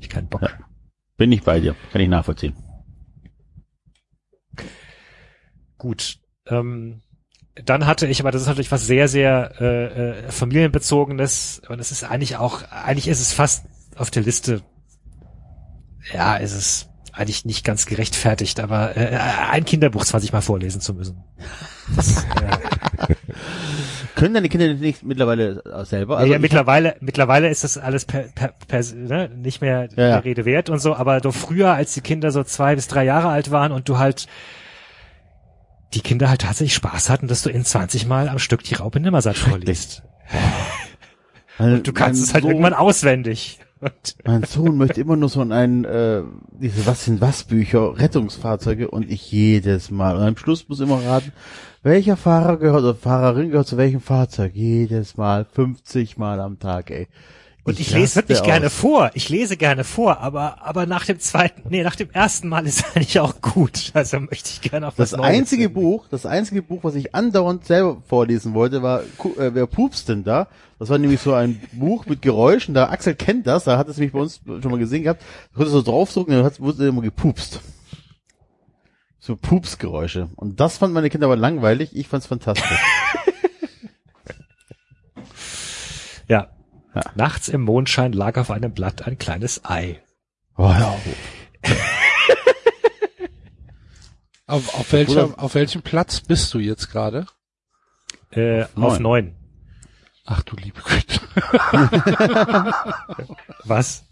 Ich 0.00 0.08
keinen 0.08 0.28
Bock. 0.28 0.42
Ja. 0.42 0.50
Bin 1.16 1.32
ich 1.32 1.42
bei 1.42 1.60
dir. 1.60 1.76
Kann 1.92 2.00
ich 2.00 2.08
nachvollziehen. 2.08 2.54
Gut. 5.78 6.18
Ähm, 6.46 7.02
dann 7.62 7.86
hatte 7.86 8.06
ich, 8.06 8.20
aber 8.20 8.30
das 8.30 8.42
ist 8.42 8.48
natürlich 8.48 8.72
was 8.72 8.86
sehr, 8.86 9.08
sehr 9.08 9.52
äh, 9.60 9.84
äh, 9.84 10.30
familienbezogenes 10.30 11.62
und 11.68 11.78
es 11.78 11.92
ist 11.92 12.04
eigentlich 12.04 12.36
auch, 12.36 12.62
eigentlich 12.70 13.08
ist 13.08 13.20
es 13.20 13.32
fast 13.32 13.66
auf 13.96 14.10
der 14.10 14.22
Liste, 14.22 14.62
ja, 16.12 16.36
ist 16.36 16.54
es 16.54 16.88
eigentlich 17.12 17.44
nicht 17.44 17.64
ganz 17.64 17.86
gerechtfertigt, 17.86 18.58
aber 18.58 18.96
äh, 18.96 19.16
ein 19.50 19.64
Kinderbuch 19.64 20.04
20 20.04 20.32
Mal 20.32 20.40
vorlesen 20.40 20.80
zu 20.80 20.94
müssen. 20.94 21.22
Das, 21.94 22.24
äh, 22.24 23.14
Können 24.16 24.34
deine 24.34 24.48
Kinder 24.48 24.74
nicht 24.74 25.02
mittlerweile 25.02 25.62
auch 25.72 25.84
selber? 25.84 26.18
Also 26.18 26.30
ja, 26.30 26.36
ich 26.36 26.42
mittlerweile, 26.42 26.96
mittlerweile 27.00 27.48
ist 27.48 27.64
das 27.64 27.78
alles 27.78 28.04
per, 28.04 28.22
per, 28.34 28.54
per, 28.66 28.82
ne, 28.94 29.28
nicht 29.28 29.60
mehr 29.60 29.82
Ja, 29.82 29.86
der 29.86 30.08
ja. 30.08 30.18
Rede 30.18 30.44
wert 30.44 30.70
und 30.70 30.78
so, 30.78 30.94
aber 30.94 31.20
doch 31.20 31.34
früher, 31.34 31.72
als 31.72 31.94
die 31.94 32.00
Kinder 32.00 32.30
so 32.30 32.42
zwei 32.44 32.74
bis 32.74 32.88
drei 32.88 33.04
Jahre 33.04 33.28
alt 33.28 33.50
waren 33.50 33.72
und 33.72 33.88
du 33.88 33.98
halt 33.98 34.26
die 35.94 36.00
Kinder 36.00 36.28
halt 36.28 36.42
tatsächlich 36.42 36.74
Spaß 36.74 37.08
hatten, 37.10 37.28
dass 37.28 37.42
du 37.42 37.50
in 37.50 37.64
20 37.64 38.06
Mal 38.06 38.28
am 38.28 38.38
Stück 38.38 38.62
die 38.64 38.74
Raupe 38.74 39.00
Nimmersatt 39.00 39.36
vorliest. 39.36 40.02
Du 41.84 41.92
kannst 41.92 42.20
es 42.20 42.34
halt 42.34 42.42
Sohn- 42.42 42.50
irgendwann 42.50 42.74
auswendig. 42.74 43.60
Mein 44.24 44.42
Sohn 44.42 44.76
möchte 44.76 45.00
immer 45.00 45.14
nur 45.14 45.28
so 45.28 45.40
ein, 45.40 45.84
äh, 45.84 46.22
diese 46.50 46.84
Was 46.86 47.04
sind 47.04 47.20
was 47.20 47.44
Bücher, 47.44 47.96
Rettungsfahrzeuge 47.96 48.90
und 48.90 49.08
ich 49.08 49.30
jedes 49.30 49.90
Mal. 49.92 50.16
Und 50.16 50.22
am 50.22 50.36
Schluss 50.36 50.68
muss 50.68 50.80
immer 50.80 51.00
raten, 51.04 51.32
welcher 51.84 52.16
Fahrer 52.16 52.56
gehört 52.56 52.82
oder 52.82 52.94
Fahrerin 52.96 53.50
gehört 53.50 53.68
zu 53.68 53.76
welchem 53.76 54.00
Fahrzeug. 54.00 54.52
Jedes 54.54 55.16
Mal, 55.16 55.44
50 55.44 56.16
Mal 56.16 56.40
am 56.40 56.58
Tag, 56.58 56.90
ey. 56.90 57.06
Und 57.66 57.80
ich, 57.80 57.90
lese 57.92 58.02
raste 58.02 58.16
wirklich 58.16 58.42
gerne 58.42 58.66
aus. 58.66 58.74
vor. 58.74 59.10
Ich 59.14 59.30
lese 59.30 59.56
gerne 59.56 59.84
vor, 59.84 60.20
aber, 60.20 60.62
aber 60.62 60.84
nach 60.84 61.06
dem 61.06 61.18
zweiten, 61.18 61.62
nee, 61.70 61.82
nach 61.82 61.96
dem 61.96 62.10
ersten 62.10 62.48
Mal 62.48 62.66
ist 62.66 62.84
eigentlich 62.94 63.18
auch 63.20 63.40
gut. 63.40 63.90
Also 63.94 64.20
möchte 64.20 64.50
ich 64.50 64.60
gerne 64.60 64.88
auch 64.88 64.92
was 64.96 65.10
Das 65.10 65.20
einzige 65.20 65.64
sehen. 65.64 65.72
Buch, 65.72 66.06
das 66.10 66.26
einzige 66.26 66.62
Buch, 66.62 66.84
was 66.84 66.94
ich 66.94 67.14
andauernd 67.14 67.64
selber 67.64 68.02
vorlesen 68.06 68.52
wollte, 68.52 68.82
war 68.82 69.00
äh, 69.00 69.54
Wer 69.54 69.66
pupst 69.66 70.10
denn 70.10 70.24
da? 70.24 70.48
Das 70.78 70.90
war 70.90 70.98
nämlich 70.98 71.20
so 71.20 71.32
ein 71.32 71.60
Buch 71.72 72.04
mit 72.04 72.20
Geräuschen. 72.20 72.74
Da 72.74 72.90
Axel 72.90 73.14
kennt 73.14 73.46
das, 73.46 73.64
da 73.64 73.78
hat 73.78 73.88
es 73.88 73.96
mich 73.96 74.12
bei 74.12 74.18
uns 74.18 74.42
schon 74.44 74.70
mal 74.70 74.78
gesehen 74.78 75.04
gehabt. 75.04 75.22
Da 75.52 75.56
konnte 75.56 75.70
so 75.70 75.80
draufdrücken, 75.80 76.34
dann 76.34 76.44
hat 76.44 76.60
wurde 76.60 76.86
immer 76.86 77.00
gepupst. 77.00 77.60
So 79.18 79.36
Pupsgeräusche. 79.36 80.28
Und 80.36 80.60
das 80.60 80.76
fand 80.76 80.92
meine 80.92 81.08
Kinder 81.08 81.28
aber 81.28 81.36
langweilig. 81.36 81.96
Ich 81.96 82.08
fand's 82.08 82.26
fantastisch. 82.26 82.68
Ja. 86.26 86.48
Ja. 86.94 87.02
Nachts 87.14 87.48
im 87.48 87.62
Mondschein 87.62 88.12
lag 88.12 88.36
auf 88.36 88.50
einem 88.50 88.72
Blatt 88.72 89.06
ein 89.06 89.18
kleines 89.18 89.64
Ei. 89.64 90.00
Oh, 90.56 90.62
ja. 90.68 90.96
Auf, 94.46 94.74
auf, 94.74 94.92
welcher, 94.92 95.42
auf 95.42 95.54
welchem 95.54 95.82
Platz 95.82 96.20
bist 96.20 96.52
du 96.52 96.58
jetzt 96.58 96.90
gerade? 96.90 97.26
Äh, 98.30 98.66
auf 98.76 98.98
neun. 98.98 99.34
Ach 100.26 100.42
du 100.42 100.56
liebe 100.56 100.80
Güte. 100.82 101.20
Was? 103.64 104.04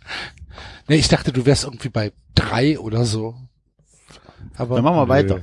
Nee, 0.89 0.97
ich 0.97 1.09
dachte, 1.09 1.33
du 1.33 1.47
wärst 1.47 1.65
irgendwie 1.65 1.89
bei 1.89 2.13
drei 2.35 2.79
oder 2.79 3.05
so. 3.05 3.37
Aber 4.57 4.77
Dann 4.77 4.85
machen 4.85 4.97
wir 4.97 5.09
weiter. 5.09 5.41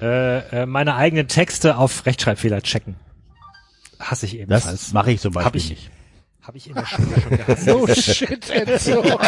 Äh, 0.00 0.62
äh, 0.62 0.66
meine 0.66 0.94
eigenen 0.94 1.28
Texte 1.28 1.76
auf 1.76 2.06
Rechtschreibfehler 2.06 2.62
checken. 2.62 2.96
Hasse 4.10 4.26
ich 4.26 4.38
ebenfalls. 4.38 4.64
Das 4.64 4.92
mache 4.92 5.12
ich 5.12 5.20
zum 5.20 5.32
Beispiel 5.32 5.46
Hab 5.46 5.54
ich- 5.56 5.70
nicht. 5.70 5.90
Habe 6.42 6.56
ich 6.56 6.66
in 6.68 6.74
der 6.74 6.86
Schule 6.86 7.20
schon 7.20 7.36
gehasst. 7.36 7.66
No 7.66 7.86
shit, 7.94 8.48
Enzo. 8.50 9.02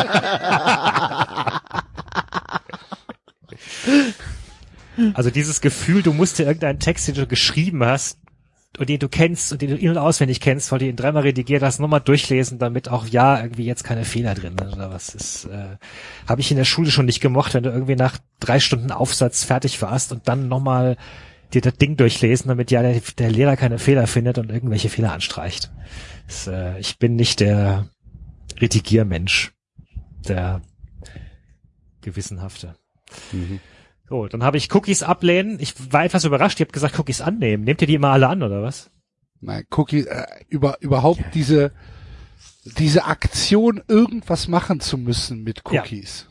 Also 5.15 5.31
dieses 5.31 5.61
Gefühl, 5.61 6.03
du 6.03 6.13
musst 6.13 6.39
dir 6.39 6.45
irgendeinen 6.45 6.79
Text, 6.79 7.09
den 7.09 7.15
du 7.15 7.27
geschrieben 7.27 7.83
hast 7.85 8.19
und 8.79 8.89
den 8.89 8.99
du 8.99 9.09
kennst 9.09 9.53
und 9.53 9.63
den 9.63 9.71
du 9.71 9.77
in- 9.77 9.91
und 9.91 9.99
auswendig 9.99 10.41
kennst, 10.41 10.71
weil 10.73 10.79
du 10.79 10.87
ihn 10.87 10.97
dreimal 10.97 11.23
redigiert 11.23 11.63
hast, 11.63 11.81
nochmal 11.81 12.01
durchlesen, 12.01 12.59
damit 12.59 12.89
auch 12.89 13.07
ja 13.07 13.41
irgendwie 13.43 13.65
jetzt 13.65 13.83
keine 13.85 14.05
Fehler 14.05 14.35
drin 14.35 14.57
sind 14.59 14.73
oder 14.73 14.91
was 14.91 15.15
ist. 15.15 15.47
Äh, 15.47 15.77
Habe 16.29 16.41
ich 16.41 16.51
in 16.51 16.57
der 16.57 16.65
Schule 16.65 16.91
schon 16.91 17.07
nicht 17.07 17.21
gemocht, 17.21 17.55
wenn 17.55 17.63
du 17.63 17.71
irgendwie 17.71 17.97
nach 17.97 18.19
drei 18.41 18.61
Stunden 18.61 18.93
Aufsatz 18.93 19.45
fertig 19.45 19.81
warst 19.81 20.13
und 20.13 20.29
dann 20.29 20.49
nochmal 20.49 20.97
dir 21.55 21.61
das 21.61 21.75
Ding 21.75 21.97
durchlesen, 21.97 22.49
damit 22.49 22.71
ja 22.71 22.83
der, 22.83 23.01
der 23.19 23.31
Lehrer 23.31 23.57
keine 23.57 23.79
Fehler 23.79 24.07
findet 24.07 24.39
und 24.39 24.51
irgendwelche 24.51 24.89
Fehler 24.89 25.13
anstreicht. 25.13 25.71
Das, 26.27 26.47
äh, 26.47 26.79
ich 26.79 26.99
bin 26.99 27.17
nicht 27.17 27.41
der 27.41 27.89
Redigiermensch, 28.61 29.53
der 30.29 30.63
gewissenhafte. 32.03 32.75
So, 34.09 34.27
dann 34.29 34.43
habe 34.43 34.57
ich 34.57 34.73
Cookies 34.75 35.03
ablehnen. 35.03 35.59
Ich 35.61 35.75
war 35.93 36.05
etwas 36.05 36.25
überrascht. 36.25 36.61
Ihr 36.61 36.65
habt 36.67 36.73
gesagt, 36.73 36.99
Cookies 36.99 37.21
annehmen. 37.21 37.65
Nehmt 37.65 37.81
ihr 37.81 37.87
die 37.87 37.95
immer 37.95 38.11
alle 38.11 38.29
an, 38.29 38.43
oder 38.43 38.63
was? 38.63 38.91
Nein, 39.41 39.65
Cookie, 39.71 40.01
äh, 40.07 40.27
über, 40.49 40.79
überhaupt 40.81 41.23
diese, 41.35 41.73
diese 42.79 43.05
Aktion, 43.07 43.83
irgendwas 43.89 44.49
machen 44.49 44.81
zu 44.81 44.99
müssen 44.99 45.43
mit 45.43 45.63
Ja. 45.71 45.83
Cookies. 45.83 46.29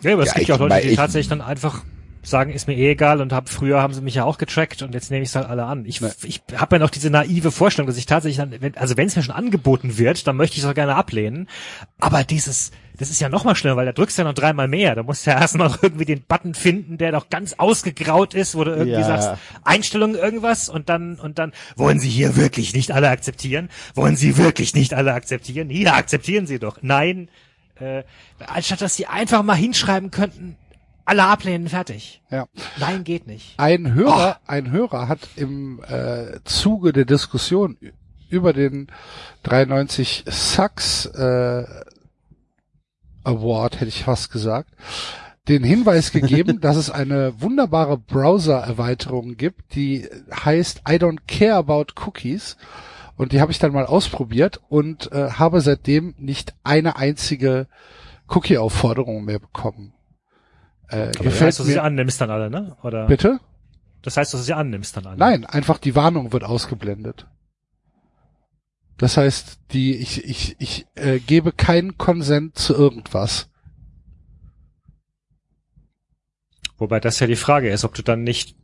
Ja, 0.00 0.12
aber 0.14 0.22
es 0.22 0.30
Ja, 0.30 0.34
gibt 0.34 0.48
ja 0.48 0.54
auch 0.56 0.60
ich- 0.60 0.68
Leute, 0.68 0.82
die 0.86 0.88
ich- 0.92 0.96
tatsächlich 0.96 1.28
dann 1.28 1.40
einfach 1.40 1.84
sagen, 2.24 2.52
ist 2.52 2.66
mir 2.68 2.74
eh 2.76 2.90
egal 2.92 3.20
und 3.20 3.32
hab, 3.32 3.48
früher 3.48 3.80
haben 3.82 3.92
sie 3.94 4.00
mich 4.00 4.14
ja 4.14 4.24
auch 4.24 4.38
getrackt 4.38 4.82
und 4.82 4.94
jetzt 4.94 5.10
nehme 5.10 5.22
ich 5.22 5.28
es 5.28 5.36
halt 5.36 5.46
alle 5.48 5.64
an. 5.64 5.84
Ich, 5.86 6.00
Nee. 6.00 6.08
ich 6.24 6.42
habe 6.56 6.76
ja 6.76 6.80
noch 6.80 6.90
diese 6.90 7.10
naive 7.10 7.50
Vorstellung, 7.52 7.86
dass 7.86 7.96
ich 7.96 8.06
tatsächlich 8.06 8.38
dann, 8.38 8.54
wenn, 8.60 8.76
also 8.76 8.96
wenn 8.96 9.06
es 9.06 9.16
mir 9.16 9.22
schon 9.22 9.34
angeboten 9.34 9.98
wird, 9.98 10.26
dann 10.26 10.36
möchte 10.36 10.56
ich 10.56 10.62
es 10.64 10.68
auch 10.68 10.74
gerne 10.74 10.96
ablehnen. 10.96 11.48
Aber 12.00 12.24
dieses, 12.24 12.72
das 12.98 13.10
ist 13.10 13.20
ja 13.20 13.28
noch 13.28 13.44
mal 13.44 13.54
schlimmer, 13.54 13.76
weil 13.76 13.86
da 13.86 13.92
drückst 13.92 14.16
du 14.18 14.22
ja 14.22 14.28
noch 14.28 14.34
dreimal 14.34 14.68
mehr. 14.68 14.94
Da 14.94 15.02
musst 15.02 15.26
du 15.26 15.30
ja 15.30 15.40
erstmal 15.40 15.74
irgendwie 15.82 16.04
den 16.06 16.22
Button 16.22 16.54
finden, 16.54 16.98
der 16.98 17.12
noch 17.12 17.28
ganz 17.28 17.54
ausgegraut 17.54 18.34
ist, 18.34 18.54
wo 18.54 18.64
du 18.64 18.70
irgendwie 18.72 19.00
Ja. 19.00 19.04
sagst, 19.20 19.30
Einstellungen 19.64 20.16
irgendwas 20.16 20.68
und 20.68 20.88
dann, 20.88 21.16
und 21.16 21.38
dann, 21.38 21.52
wollen 21.76 21.98
Sie 22.00 22.08
hier 22.08 22.36
wirklich 22.36 22.74
nicht 22.74 22.90
alle 22.90 23.10
akzeptieren? 23.10 23.68
Wollen 23.94 24.16
Sie 24.16 24.36
wirklich 24.38 24.74
nicht 24.74 24.94
alle 24.94 25.12
akzeptieren? 25.14 25.68
Hier 25.68 25.94
akzeptieren 25.94 26.46
Sie 26.46 26.58
doch. 26.58 26.78
Nein, 26.82 27.28
äh, 27.80 28.02
anstatt 28.46 28.80
dass 28.80 28.94
Sie 28.96 29.06
einfach 29.06 29.42
mal 29.42 29.54
hinschreiben 29.56 30.10
könnten, 30.10 30.56
alle 31.04 31.24
ablehnen, 31.24 31.68
fertig. 31.68 32.22
Ja. 32.30 32.46
Nein, 32.78 33.04
geht 33.04 33.26
nicht. 33.26 33.54
Ein 33.58 33.94
Hörer, 33.94 34.40
ein 34.46 34.70
Hörer 34.70 35.08
hat 35.08 35.20
im 35.36 35.82
äh, 35.84 36.40
Zuge 36.44 36.92
der 36.92 37.04
Diskussion 37.04 37.76
über 38.30 38.52
den 38.52 38.88
93 39.42 40.24
Sucks 40.26 41.06
äh, 41.06 41.64
Award, 43.22 43.76
hätte 43.80 43.88
ich 43.88 44.04
fast 44.04 44.30
gesagt, 44.30 44.70
den 45.48 45.64
Hinweis 45.64 46.10
gegeben, 46.12 46.60
dass 46.62 46.76
es 46.76 46.90
eine 46.90 47.40
wunderbare 47.40 47.98
Browser-Erweiterung 47.98 49.36
gibt, 49.36 49.74
die 49.74 50.08
heißt 50.44 50.82
I 50.88 50.94
don't 50.94 51.20
care 51.26 51.54
about 51.54 51.86
cookies. 52.06 52.56
Und 53.16 53.30
die 53.30 53.40
habe 53.40 53.52
ich 53.52 53.60
dann 53.60 53.72
mal 53.72 53.86
ausprobiert 53.86 54.60
und 54.68 55.12
äh, 55.12 55.30
habe 55.30 55.60
seitdem 55.60 56.14
nicht 56.18 56.54
eine 56.64 56.96
einzige 56.96 57.68
Cookie-Aufforderung 58.28 59.24
mehr 59.24 59.38
bekommen. 59.38 59.93
Äh, 60.88 60.96
Aber 60.96 61.06
das 61.06 61.16
gefällt 61.22 61.40
heißt, 61.48 61.60
dass 61.60 61.66
du 61.66 61.72
sie 61.72 61.80
annimmst 61.80 62.20
dann 62.20 62.30
alle, 62.30 62.50
ne? 62.50 62.76
Oder? 62.82 63.06
Bitte? 63.06 63.40
Das 64.02 64.16
heißt, 64.16 64.34
dass 64.34 64.40
du 64.40 64.44
sie 64.44 64.52
annimmst 64.52 64.96
dann 64.96 65.06
alle. 65.06 65.16
Nein, 65.16 65.44
einfach 65.46 65.78
die 65.78 65.94
Warnung 65.94 66.32
wird 66.32 66.44
ausgeblendet. 66.44 67.26
Das 68.98 69.16
heißt, 69.16 69.58
die 69.72 69.96
ich 69.96 70.24
ich 70.24 70.56
ich 70.60 70.86
äh, 70.94 71.18
gebe 71.18 71.52
keinen 71.52 71.98
Konsent 71.98 72.56
zu 72.56 72.74
irgendwas. 72.74 73.48
Wobei 76.78 77.00
das 77.00 77.20
ja 77.20 77.26
die 77.26 77.36
Frage 77.36 77.70
ist, 77.70 77.84
ob 77.84 77.94
du 77.94 78.02
dann 78.02 78.22
nicht 78.22 78.56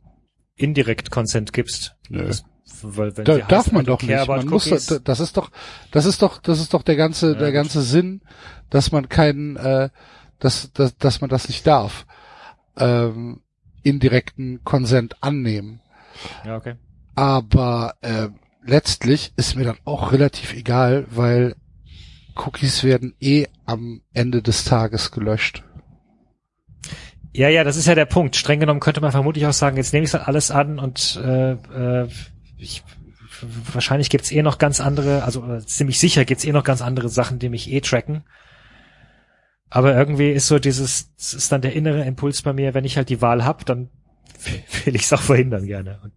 indirekt 0.55 1.11
Consent 1.11 1.53
gibst. 1.53 1.95
Nö. 2.09 2.25
Das, 2.27 2.43
weil, 2.83 3.15
wenn 3.17 3.25
Da 3.25 3.35
sie 3.35 3.41
darf 3.41 3.65
heißt, 3.65 3.73
man 3.73 3.85
don't 3.85 3.87
doch 3.87 4.01
nicht. 4.03 4.27
Man 4.27 4.47
muss, 4.47 4.65
das 5.03 5.19
ist 5.19 5.37
doch, 5.37 5.51
das 5.91 6.05
ist 6.05 6.21
doch, 6.21 6.39
das 6.41 6.59
ist 6.59 6.73
doch 6.73 6.83
der 6.83 6.95
ganze, 6.95 7.33
Ja, 7.33 7.39
der 7.39 7.51
ganze 7.51 7.81
Sinn, 7.81 8.21
dass 8.69 8.91
man 8.91 9.09
keinen, 9.09 9.55
äh, 9.55 9.89
dass, 10.41 10.73
dass, 10.73 10.97
dass 10.97 11.21
man 11.21 11.29
das 11.29 11.47
nicht 11.47 11.65
darf, 11.65 12.05
ähm, 12.77 13.41
indirekten 13.83 14.63
Konsent 14.63 15.23
annehmen. 15.23 15.79
Ja, 16.45 16.57
okay. 16.57 16.75
Aber 17.15 17.95
äh, 18.01 18.27
letztlich 18.63 19.33
ist 19.37 19.55
mir 19.55 19.63
dann 19.63 19.77
auch 19.85 20.11
relativ 20.11 20.53
egal, 20.53 21.05
weil 21.09 21.55
Cookies 22.35 22.83
werden 22.83 23.15
eh 23.19 23.47
am 23.65 24.01
Ende 24.13 24.41
des 24.41 24.65
Tages 24.65 25.11
gelöscht. 25.11 25.63
Ja, 27.33 27.47
ja, 27.47 27.63
das 27.63 27.77
ist 27.77 27.87
ja 27.87 27.95
der 27.95 28.05
Punkt. 28.05 28.35
Streng 28.35 28.59
genommen 28.59 28.81
könnte 28.81 29.01
man 29.01 29.11
vermutlich 29.11 29.45
auch 29.45 29.53
sagen, 29.53 29.77
jetzt 29.77 29.93
nehme 29.93 30.05
ich 30.05 30.13
halt 30.13 30.27
alles 30.27 30.51
an 30.51 30.79
und 30.79 31.19
äh, 31.23 31.51
äh, 31.53 32.09
ich, 32.57 32.83
wahrscheinlich 33.73 34.09
gibt's 34.09 34.31
eh 34.31 34.41
noch 34.41 34.57
ganz 34.57 34.81
andere, 34.81 35.23
also 35.23 35.45
äh, 35.45 35.65
ziemlich 35.65 35.99
sicher 35.99 36.25
gibt's 36.25 36.43
eh 36.43 36.51
noch 36.51 36.63
ganz 36.63 36.81
andere 36.81 37.09
Sachen, 37.09 37.39
die 37.39 37.49
mich 37.49 37.71
eh 37.71 37.79
tracken. 37.79 38.23
Aber 39.73 39.95
irgendwie 39.95 40.29
ist 40.29 40.47
so 40.47 40.59
dieses, 40.59 41.15
das 41.15 41.33
ist 41.33 41.51
dann 41.51 41.61
der 41.61 41.73
innere 41.73 42.03
Impuls 42.03 42.41
bei 42.41 42.51
mir, 42.51 42.73
wenn 42.73 42.83
ich 42.83 42.97
halt 42.97 43.07
die 43.07 43.21
Wahl 43.21 43.45
hab, 43.45 43.65
dann 43.65 43.89
will 44.83 44.95
ich 44.95 45.03
es 45.03 45.13
auch 45.13 45.21
verhindern 45.21 45.65
gerne. 45.65 46.01
Und 46.03 46.11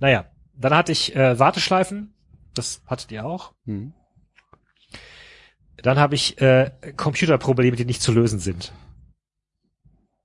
naja, 0.00 0.28
dann 0.54 0.74
hatte 0.74 0.90
ich 0.90 1.14
äh, 1.14 1.38
Warteschleifen, 1.38 2.12
das 2.54 2.82
hattet 2.86 3.12
ihr 3.12 3.24
auch. 3.24 3.54
Hm. 3.66 3.92
Dann 5.76 5.98
habe 5.98 6.16
ich 6.16 6.40
äh, 6.40 6.72
Computerprobleme, 6.96 7.76
die 7.76 7.84
nicht 7.84 8.02
zu 8.02 8.10
lösen 8.10 8.40
sind. 8.40 8.72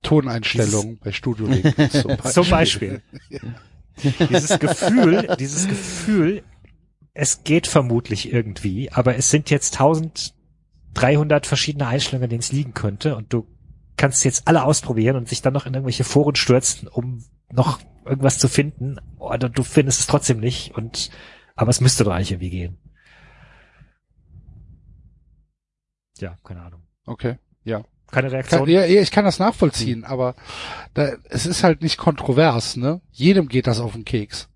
Toneinstellungen 0.02 0.98
bei 0.98 1.12
Studio 1.12 1.46
Link 1.46 1.76
zum 1.92 2.16
Beispiel. 2.16 2.32
Zum 2.32 2.50
Beispiel. 2.50 3.02
dieses 4.28 4.58
Gefühl, 4.58 5.36
dieses 5.38 5.68
Gefühl, 5.68 6.42
es 7.12 7.44
geht 7.44 7.68
vermutlich 7.68 8.32
irgendwie, 8.32 8.90
aber 8.90 9.14
es 9.14 9.30
sind 9.30 9.48
jetzt 9.50 9.78
1300 10.94 11.46
verschiedene 11.46 11.86
Einstellungen, 11.86 12.24
an 12.24 12.30
denen 12.30 12.40
es 12.40 12.52
liegen 12.52 12.74
könnte 12.74 13.16
und 13.16 13.32
du 13.32 13.46
kannst 13.96 14.24
jetzt 14.24 14.48
alle 14.48 14.64
ausprobieren 14.64 15.16
und 15.16 15.28
sich 15.28 15.42
dann 15.42 15.52
noch 15.52 15.66
in 15.66 15.74
irgendwelche 15.74 16.04
Foren 16.04 16.34
stürzen, 16.34 16.88
um 16.88 17.24
noch 17.52 17.78
irgendwas 18.04 18.38
zu 18.38 18.48
finden 18.48 18.98
oder 19.18 19.48
du 19.48 19.62
findest 19.62 20.00
es 20.00 20.06
trotzdem 20.06 20.40
nicht 20.40 20.74
und 20.74 21.10
aber 21.56 21.70
es 21.70 21.80
müsste 21.80 22.04
doch 22.04 22.12
eigentlich 22.12 22.32
irgendwie 22.32 22.50
gehen. 22.50 22.78
Ja, 26.18 26.36
keine 26.44 26.62
Ahnung. 26.62 26.82
Okay, 27.06 27.38
ja. 27.64 27.84
Keine 28.10 28.28
Kann, 28.28 28.34
Reaktion. 28.36 28.68
ja, 28.68 28.84
ja, 28.84 29.00
ich 29.00 29.10
kann 29.10 29.24
das 29.24 29.38
nachvollziehen, 29.38 30.04
aber 30.04 30.36
da, 30.92 31.14
es 31.30 31.46
ist 31.46 31.64
halt 31.64 31.82
nicht 31.82 31.96
kontrovers, 31.96 32.76
ne? 32.76 33.00
Jedem 33.10 33.48
geht 33.48 33.66
das 33.66 33.80
auf 33.80 33.92
den 33.92 34.04
Keks. 34.04 34.48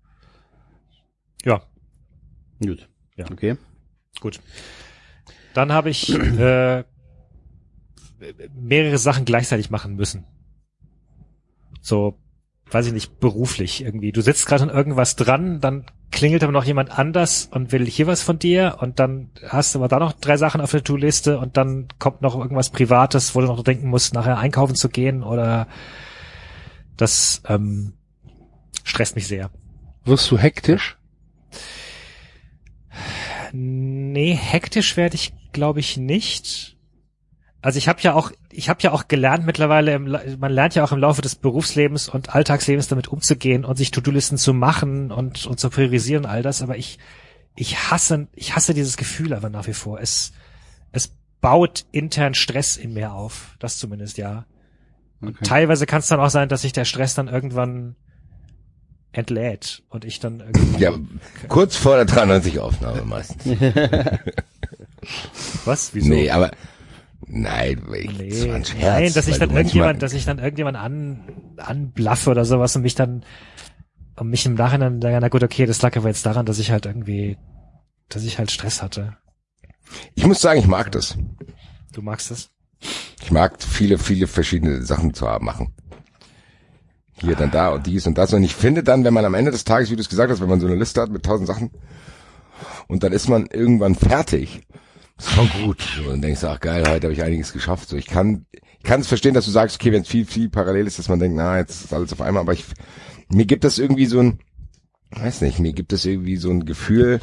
Ja, 1.43 1.63
Gut. 2.65 2.89
Ja. 3.15 3.25
Okay. 3.31 3.57
Gut. 4.19 4.39
Dann 5.59 5.73
habe 5.73 5.89
ich 5.89 6.17
äh, 6.17 6.85
mehrere 8.55 8.97
Sachen 8.97 9.25
gleichzeitig 9.25 9.69
machen 9.69 9.97
müssen. 9.97 10.23
So, 11.81 12.17
weiß 12.71 12.85
ich 12.87 12.93
nicht, 12.93 13.19
beruflich 13.19 13.83
irgendwie. 13.83 14.13
Du 14.13 14.21
sitzt 14.21 14.45
gerade 14.45 14.63
an 14.63 14.69
irgendwas 14.69 15.17
dran, 15.17 15.59
dann 15.59 15.83
klingelt 16.11 16.43
aber 16.43 16.53
noch 16.53 16.63
jemand 16.63 16.97
anders 16.97 17.49
und 17.51 17.73
will 17.73 17.85
hier 17.87 18.07
was 18.07 18.23
von 18.23 18.39
dir 18.39 18.77
und 18.79 18.99
dann 18.99 19.31
hast 19.49 19.75
du 19.75 19.79
aber 19.79 19.89
da 19.89 19.99
noch 19.99 20.13
drei 20.13 20.37
Sachen 20.37 20.61
auf 20.61 20.71
der 20.71 20.81
To-Liste 20.81 21.37
und 21.37 21.57
dann 21.57 21.89
kommt 21.99 22.21
noch 22.21 22.37
irgendwas 22.37 22.69
Privates, 22.69 23.35
wo 23.35 23.41
du 23.41 23.47
noch 23.47 23.61
denken 23.61 23.89
musst, 23.89 24.13
nachher 24.13 24.37
einkaufen 24.37 24.75
zu 24.75 24.87
gehen 24.87 25.23
oder 25.23 25.67
das 26.95 27.41
ähm, 27.49 27.95
stresst 28.85 29.17
mich 29.17 29.27
sehr. 29.27 29.51
Wirst 30.05 30.31
du 30.31 30.37
hektisch? 30.37 30.97
Nee, 33.51 34.35
hektisch 34.35 34.95
werde 34.95 35.15
ich, 35.15 35.33
glaube 35.53 35.79
ich, 35.79 35.97
nicht. 35.97 36.75
Also 37.61 37.77
ich 37.77 37.87
habe 37.89 37.99
ja 38.01 38.13
auch, 38.13 38.31
ich 38.51 38.69
habe 38.69 38.81
ja 38.81 38.91
auch 38.91 39.07
gelernt 39.07 39.45
mittlerweile, 39.45 39.93
im, 39.93 40.05
man 40.39 40.51
lernt 40.51 40.75
ja 40.75 40.83
auch 40.83 40.91
im 40.93 40.99
Laufe 40.99 41.21
des 41.21 41.35
Berufslebens 41.35 42.07
und 42.07 42.33
Alltagslebens 42.33 42.87
damit 42.87 43.07
umzugehen 43.09 43.65
und 43.65 43.77
sich 43.77 43.91
To-Do-Listen 43.91 44.37
zu 44.37 44.53
machen 44.53 45.11
und, 45.11 45.45
und 45.45 45.59
zu 45.59 45.69
priorisieren 45.69 46.25
all 46.25 46.41
das. 46.41 46.61
Aber 46.61 46.77
ich, 46.77 46.99
ich 47.55 47.91
hasse, 47.91 48.27
ich 48.33 48.55
hasse 48.55 48.73
dieses 48.73 48.95
Gefühl 48.95 49.33
aber 49.33 49.49
nach 49.49 49.67
wie 49.67 49.73
vor. 49.73 49.99
Es, 49.99 50.31
es 50.93 51.11
baut 51.41 51.85
intern 51.91 52.33
Stress 52.33 52.77
in 52.77 52.93
mir 52.93 53.11
auf. 53.13 53.55
Das 53.59 53.77
zumindest, 53.77 54.17
ja. 54.17 54.45
Und 55.21 55.29
Okay. 55.35 55.43
teilweise 55.43 55.85
kann 55.85 55.99
es 55.99 56.07
dann 56.07 56.21
auch 56.21 56.29
sein, 56.29 56.47
dass 56.47 56.61
sich 56.61 56.71
der 56.71 56.85
Stress 56.85 57.13
dann 57.13 57.27
irgendwann 57.27 57.97
entlädt 59.11 59.83
und 59.89 60.05
ich 60.05 60.21
dann 60.21 60.39
irgendwie, 60.39 60.81
Ja, 60.81 60.93
kurz 61.49 61.75
vor 61.75 61.97
der 61.97 62.05
93 62.05 62.59
Aufnahme 62.59 63.01
meistens. 63.03 63.43
was? 65.65 65.93
Wieso? 65.93 66.09
Nee, 66.09 66.29
aber 66.29 66.51
nein, 67.27 67.81
ich, 67.93 68.17
Nee, 68.17 68.29
das 68.29 68.47
war 68.47 68.55
ein 68.55 68.65
Scherz, 68.65 68.81
nein, 68.81 69.13
dass 69.13 69.27
ich 69.27 69.37
dann 69.39 69.51
irgendjemand, 69.51 70.01
dass 70.01 70.13
ich 70.13 70.25
dann 70.25 70.39
irgendjemand 70.39 70.77
an, 70.77 71.21
anblaffe 71.57 72.29
oder 72.29 72.45
sowas 72.45 72.75
und 72.75 72.81
mich 72.81 72.95
dann, 72.95 73.23
und 74.15 74.29
mich 74.29 74.45
im 74.45 74.55
Nachhinein 74.55 75.01
sagen, 75.01 75.17
na 75.21 75.29
gut, 75.29 75.43
okay, 75.43 75.65
das 75.65 75.81
lag 75.81 75.95
aber 75.95 76.09
jetzt 76.09 76.25
daran, 76.25 76.45
dass 76.45 76.59
ich 76.59 76.71
halt 76.71 76.85
irgendwie, 76.85 77.37
dass 78.09 78.23
ich 78.23 78.37
halt 78.37 78.51
Stress 78.51 78.81
hatte. 78.81 79.17
Ich 80.15 80.25
muss 80.25 80.41
sagen, 80.41 80.59
ich 80.59 80.67
mag 80.67 80.91
das. 80.91 81.17
Du 81.93 82.01
magst 82.01 82.31
es? 82.31 82.49
Ich 83.21 83.31
mag 83.31 83.61
viele, 83.61 83.97
viele 83.97 84.27
verschiedene 84.27 84.83
Sachen 84.83 85.13
zu 85.13 85.27
haben, 85.27 85.45
machen. 85.45 85.73
Hier, 87.21 87.35
dann 87.35 87.51
da 87.51 87.69
und 87.69 87.85
dies 87.85 88.07
und 88.07 88.17
das. 88.17 88.33
Und 88.33 88.43
ich 88.43 88.55
finde 88.55 88.83
dann, 88.83 89.03
wenn 89.03 89.13
man 89.13 89.25
am 89.25 89.33
Ende 89.33 89.51
des 89.51 89.65
Tages, 89.65 89.91
wie 89.91 89.95
du 89.95 90.01
es 90.01 90.09
gesagt 90.09 90.31
hast, 90.31 90.39
wenn 90.39 90.49
man 90.49 90.61
so 90.61 90.67
eine 90.67 90.75
Liste 90.75 91.01
hat 91.01 91.09
mit 91.09 91.23
tausend 91.23 91.47
Sachen 91.47 91.71
und 92.87 93.03
dann 93.03 93.11
ist 93.11 93.27
man 93.27 93.47
irgendwann 93.47 93.95
fertig, 93.95 94.61
ist 95.19 95.31
schon 95.31 95.49
gut. 95.63 95.81
So, 95.97 96.09
und 96.11 96.21
denkst 96.21 96.41
du, 96.41 96.47
ach 96.47 96.59
geil, 96.59 96.83
heute 96.87 97.07
habe 97.07 97.13
ich 97.13 97.23
einiges 97.23 97.53
geschafft. 97.53 97.89
So, 97.89 97.97
ich 97.97 98.07
kann, 98.07 98.45
ich 98.51 98.83
kann 98.83 99.01
es 99.01 99.07
verstehen, 99.07 99.33
dass 99.33 99.45
du 99.45 99.51
sagst, 99.51 99.75
okay, 99.79 99.91
wenn 99.91 100.01
es 100.03 100.07
viel, 100.07 100.25
viel 100.25 100.49
parallel 100.49 100.87
ist, 100.87 100.99
dass 100.99 101.09
man 101.09 101.19
denkt, 101.19 101.37
na, 101.37 101.57
jetzt 101.57 101.85
ist 101.85 101.93
alles 101.93 102.13
auf 102.13 102.21
einmal, 102.21 102.41
aber 102.41 102.53
ich, 102.53 102.65
mir 103.29 103.45
gibt 103.45 103.63
das 103.63 103.77
irgendwie 103.77 104.05
so 104.05 104.19
ein, 104.19 104.39
weiß 105.11 105.41
nicht, 105.41 105.59
mir 105.59 105.73
gibt 105.73 105.93
es 105.93 106.05
irgendwie 106.05 106.37
so 106.37 106.49
ein 106.49 106.65
Gefühl, 106.65 107.19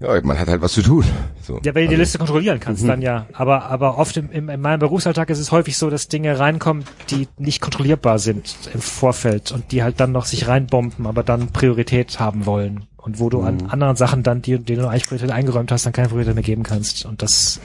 ja, 0.00 0.20
man 0.22 0.38
hat 0.38 0.46
halt 0.48 0.62
was 0.62 0.74
zu 0.74 0.82
tun. 0.82 1.04
So, 1.42 1.60
Ja, 1.64 1.74
weil 1.74 1.82
du 1.84 1.88
die 1.88 1.94
Also, 1.94 2.02
Liste 2.02 2.18
kontrollieren 2.18 2.60
kannst, 2.60 2.86
dann 2.86 3.02
ja. 3.02 3.26
Aber, 3.32 3.64
aber 3.64 3.98
oft 3.98 4.16
im, 4.16 4.30
im, 4.30 4.48
in 4.48 4.60
meinem 4.60 4.78
Berufsalltag 4.78 5.28
ist 5.30 5.40
es 5.40 5.50
häufig 5.50 5.76
so, 5.76 5.90
dass 5.90 6.06
Dinge 6.06 6.38
reinkommen, 6.38 6.84
die 7.10 7.26
nicht 7.36 7.60
kontrollierbar 7.60 8.20
sind 8.20 8.54
im 8.72 8.80
Vorfeld 8.80 9.50
und 9.50 9.72
die 9.72 9.82
halt 9.82 9.98
dann 9.98 10.12
noch 10.12 10.26
sich 10.26 10.46
reinbomben, 10.46 11.06
aber 11.08 11.24
dann 11.24 11.48
Priorität 11.48 12.20
haben 12.20 12.46
wollen. 12.46 12.84
Und 13.08 13.20
wo 13.20 13.30
du 13.30 13.40
an 13.40 13.70
anderen 13.70 13.96
Sachen 13.96 14.22
dann, 14.22 14.42
die, 14.42 14.58
denen 14.58 14.82
du 14.82 14.86
eigentlich 14.86 15.06
Priorität 15.06 15.30
eingeräumt 15.30 15.72
hast, 15.72 15.86
dann 15.86 15.94
keine 15.94 16.08
Priorität 16.08 16.34
mehr 16.34 16.44
geben 16.44 16.62
kannst. 16.62 17.06
Und 17.06 17.22
das 17.22 17.58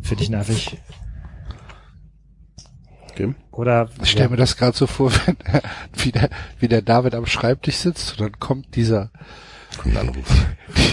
finde 0.00 0.24
ich 0.24 0.30
nervig. 0.30 0.78
Okay. 3.10 3.34
Oder 3.52 3.90
Ich 4.02 4.12
stelle 4.12 4.30
mir 4.30 4.38
das 4.38 4.56
gerade 4.56 4.74
so 4.74 4.86
vor, 4.86 5.12
wenn, 5.26 5.36
wie, 5.92 6.10
der, 6.10 6.30
wie 6.58 6.68
der 6.68 6.80
David 6.80 7.14
am 7.14 7.26
Schreibtisch 7.26 7.76
sitzt 7.76 8.12
und 8.12 8.20
dann 8.22 8.40
kommt 8.40 8.76
dieser, 8.76 9.10
kommt 9.76 9.94
Anruf. 9.94 10.46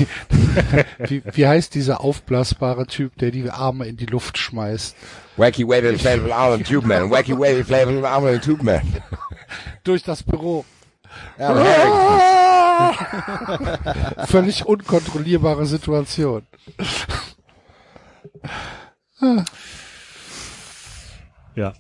die, 1.10 1.24
wie, 1.24 1.24
wie 1.32 1.48
heißt 1.48 1.74
dieser 1.74 2.02
aufblasbare 2.02 2.86
Typ, 2.86 3.18
der 3.18 3.32
die 3.32 3.50
Arme 3.50 3.88
in 3.88 3.96
die 3.96 4.08
Luft 4.08 4.38
schmeißt? 4.38 4.94
Wacky 5.38 5.66
Wavy 5.66 5.98
Flavor 5.98 6.36
Arm 6.36 6.66
Tube 6.66 6.86
Man. 6.86 7.10
Wacky 7.10 7.32
Wavy 7.32 7.64
Flavor 7.64 8.06
Arm 8.10 8.42
Tube 8.42 8.62
Man. 8.62 8.82
Durch 9.86 10.04
das 10.04 10.22
Büro. 10.22 10.66
Al 11.38 11.64
Harrington. 11.64 12.42
Völlig 14.28 14.66
unkontrollierbare 14.66 15.66
Situation. 15.66 16.48
ja. 21.56 21.74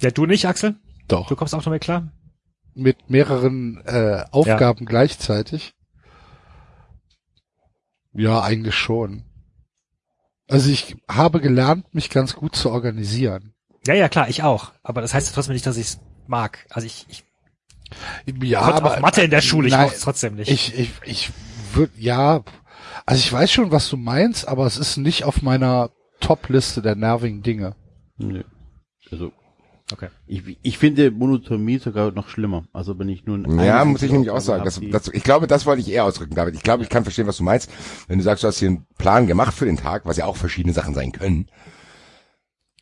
Ja, 0.00 0.10
du 0.10 0.26
nicht, 0.26 0.46
Axel? 0.46 0.76
Doch. 1.08 1.28
Du 1.28 1.36
kommst 1.36 1.54
auch 1.54 1.62
damit 1.62 1.82
klar? 1.82 2.12
Mit 2.74 3.10
mehreren 3.10 3.82
äh, 3.86 4.24
Aufgaben 4.30 4.84
gleichzeitig. 4.86 5.74
Ja, 8.12 8.42
eigentlich 8.42 8.74
schon. 8.74 9.24
Also 10.48 10.70
ich 10.70 10.96
habe 11.08 11.40
gelernt, 11.40 11.92
mich 11.94 12.10
ganz 12.10 12.34
gut 12.34 12.56
zu 12.56 12.70
organisieren. 12.70 13.54
Ja, 13.86 13.94
ja, 13.94 14.08
klar, 14.08 14.28
ich 14.28 14.42
auch. 14.42 14.72
Aber 14.82 15.00
das 15.00 15.14
heißt 15.14 15.28
ja 15.28 15.34
trotzdem 15.34 15.54
nicht, 15.54 15.66
dass 15.66 15.76
ich 15.76 15.86
es 15.86 16.00
mag. 16.26 16.66
Also 16.70 16.86
ich, 16.86 17.06
ich 17.08 17.24
Ja, 18.42 18.60
Konnte 18.60 18.76
aber 18.76 18.94
auch 18.94 19.00
Mathe 19.00 19.22
in 19.22 19.30
der 19.30 19.40
Schule, 19.40 19.68
ich 19.68 19.72
nein, 19.72 19.86
mochte 19.86 20.00
trotzdem 20.00 20.34
nicht. 20.36 20.50
Ich, 20.50 20.78
ich, 20.78 20.90
ich 21.04 21.30
würde, 21.72 21.92
ja, 21.98 22.42
also 23.06 23.18
ich 23.18 23.32
weiß 23.32 23.50
schon, 23.50 23.70
was 23.70 23.88
du 23.88 23.96
meinst, 23.96 24.46
aber 24.46 24.66
es 24.66 24.76
ist 24.76 24.96
nicht 24.96 25.24
auf 25.24 25.42
meiner 25.42 25.90
Top-Liste 26.20 26.82
der 26.82 26.94
nervigen 26.94 27.42
Dinge. 27.42 27.74
Nö. 28.18 28.42
Also, 29.10 29.32
Okay. 29.90 30.08
ich, 30.26 30.58
ich 30.60 30.76
finde 30.76 31.10
Monotomie 31.10 31.78
sogar 31.78 32.12
noch 32.12 32.28
schlimmer. 32.28 32.64
Also 32.74 32.98
wenn 32.98 33.08
ich 33.08 33.24
nun 33.24 33.58
Ja, 33.58 33.80
eine 33.80 33.90
muss 33.90 34.02
ich 34.02 34.12
nämlich 34.12 34.30
auch 34.30 34.40
sagen. 34.40 34.64
Das, 34.64 34.80
das, 34.90 35.08
ich 35.08 35.22
glaube, 35.22 35.46
das 35.46 35.64
wollte 35.64 35.80
ich 35.80 35.90
eher 35.90 36.04
ausdrücken, 36.04 36.34
David. 36.34 36.54
Ich 36.54 36.62
glaube, 36.62 36.82
ich 36.82 36.90
kann 36.90 37.04
verstehen, 37.04 37.26
was 37.26 37.38
du 37.38 37.42
meinst. 37.42 37.70
Wenn 38.06 38.18
du 38.18 38.24
sagst, 38.24 38.44
du 38.44 38.48
hast 38.48 38.58
hier 38.58 38.68
einen 38.68 38.86
Plan 38.98 39.26
gemacht 39.26 39.54
für 39.54 39.64
den 39.64 39.78
Tag, 39.78 40.04
was 40.04 40.18
ja 40.18 40.26
auch 40.26 40.36
verschiedene 40.36 40.74
Sachen 40.74 40.92
sein 40.92 41.12
können. 41.12 41.46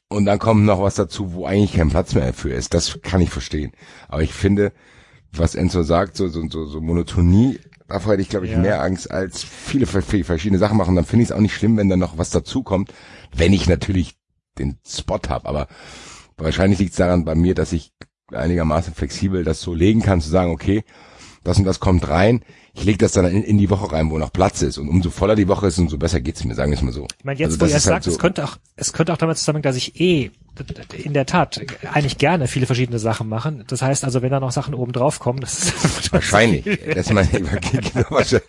Und 0.09 0.25
dann 0.25 0.41
kommt 0.41 0.65
noch 0.65 0.81
was 0.81 0.97
dazu, 0.97 1.33
wo 1.33 1.47
eigentlich 1.47 1.75
kein 1.75 1.91
Platz 1.91 2.15
mehr 2.15 2.33
für 2.33 2.51
ist. 2.51 2.75
Das 2.75 3.01
kann 3.03 3.21
ich 3.21 3.31
verstehen. 3.31 3.73
Aber 4.09 4.23
ich 4.23 4.33
finde, 4.33 4.73
was 5.33 5.55
Enzo 5.55 5.83
sagt, 5.83 6.17
so, 6.17 6.29
so, 6.29 6.49
so, 6.49 6.65
so 6.67 6.81
Monotonie, 6.81 7.59
davor 7.89 8.13
hätte 8.13 8.23
ich, 8.23 8.29
glaube 8.29 8.47
ich, 8.47 8.53
Ja. 8.53 8.59
mehr 8.59 8.83
Angst 8.83 9.11
als 9.11 9.43
viele 9.45 9.87
viele 9.87 10.25
verschiedene 10.25 10.59
Sachen 10.59 10.77
machen. 10.79 10.97
Dann 10.97 11.05
finde 11.05 11.25
ich 11.25 11.31
es 11.31 11.37
auch 11.37 11.41
nicht 11.41 11.55
schlimm, 11.55 11.77
wenn 11.77 11.89
dann 11.89 11.99
noch 11.99 12.19
was 12.19 12.31
dazukommt, 12.31 12.93
wenn 13.35 13.53
ich 13.53 13.69
natürlich 13.69 14.17
den 14.59 14.79
Spot 14.87 15.21
habe. 15.29 15.47
Aber 15.49 15.69
wahrscheinlich 16.39 16.79
liegt 16.79 16.93
es 16.93 16.97
daran 16.97 17.25
bei 17.25 17.35
mir, 17.35 17.55
dass 17.55 17.73
ich 17.73 17.93
einigermaßen 18.33 18.95
flexibel 18.95 19.45
das 19.45 19.61
so 19.61 19.75
legen 19.75 20.03
kann, 20.03 20.21
zu 20.21 20.29
sagen, 20.31 20.51
okay, 20.51 20.85
das 21.45 21.59
und 21.59 21.65
das 21.65 21.79
kommt 21.79 22.09
rein. 22.09 22.43
Ich 22.75 22.85
lege 22.85 22.99
das 22.99 23.13
dann 23.13 23.25
in, 23.27 23.43
in 23.45 23.57
die 23.59 23.71
Woche 23.71 23.93
rein, 23.93 24.11
wo 24.11 24.19
noch 24.19 24.33
Platz 24.33 24.63
ist. 24.63 24.79
Und 24.79 24.89
umso 24.89 25.11
voller 25.11 25.37
die 25.37 25.47
Woche 25.49 25.69
ist, 25.69 25.79
umso 25.79 25.97
besser 25.97 26.21
geht's 26.21 26.45
mir, 26.45 26.55
sagen 26.55 26.73
wir 26.73 26.77
es 26.77 26.83
mal 26.83 26.93
so. 26.93 27.07
Ich 27.19 27.25
meine, 27.25 27.39
jetzt, 27.39 27.53
Also 27.53 27.61
wo 27.61 27.65
ihr 27.67 27.71
es 27.77 27.85
ist 27.85 27.87
halt 27.87 27.95
sagt, 28.03 28.05
so- 28.05 28.11
es 28.11 28.19
könnte 28.19 28.45
auch, 28.45 28.57
es 28.75 28.93
könnte 28.93 29.13
auch 29.13 29.17
damit 29.17 29.39
zusammenhängen, 29.39 29.63
dass 29.63 29.77
ich 29.77 30.01
eh 30.01 30.33
in 30.93 31.13
der 31.15 31.27
Tat 31.27 31.61
eigentlich 31.93 32.19
gerne 32.19 32.47
viele 32.49 32.67
verschiedene 32.67 32.99
Sachen 32.99 33.29
machen. 33.29 33.65
Das 33.67 33.83
heißt 33.83 34.05
also, 34.05 34.23
wenn 34.23 34.31
da 34.31 34.41
noch 34.41 34.53
Sachen 34.53 34.75
oben 34.75 34.93
drauf 34.93 35.19
kommen, 35.19 35.41
das 35.41 35.59
ist 35.59 36.13
Wahrscheinlich. 36.13 36.65
Das 36.65 37.07
ist 37.07 37.13
mein 37.13 37.29
genau, 37.33 38.11
wahrscheinlich. 38.11 38.47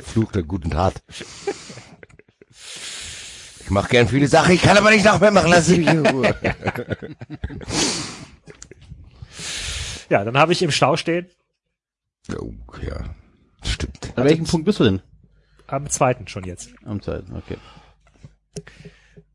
Fluch 0.04 0.32
der 0.32 0.42
guten 0.42 0.70
Tat. 0.70 1.02
Ich 3.60 3.70
mache 3.70 3.88
gern 3.88 4.08
viele 4.08 4.28
Sachen, 4.28 4.54
ich 4.54 4.62
kann 4.62 4.76
aber 4.76 4.90
nicht 4.90 5.04
noch 5.04 5.20
mehr 5.20 5.30
machen, 5.30 5.50
lass 5.50 5.68
mich 5.68 5.86
in 5.86 6.06
Ruhe. 6.06 6.34
Ja, 10.10 10.22
dann 10.24 10.36
habe 10.36 10.52
ich 10.52 10.62
im 10.62 10.70
Stau 10.70 10.96
stehen, 10.96 11.26
Oh, 12.38 12.52
ja, 12.82 13.04
stimmt. 13.62 14.12
An 14.16 14.24
welchem 14.24 14.46
Punkt 14.46 14.64
bist 14.64 14.80
du 14.80 14.84
denn? 14.84 15.02
am 15.66 15.88
zweiten 15.88 16.28
schon 16.28 16.44
jetzt. 16.44 16.70
Am 16.84 17.00
zweiten, 17.02 17.34
okay. 17.36 17.56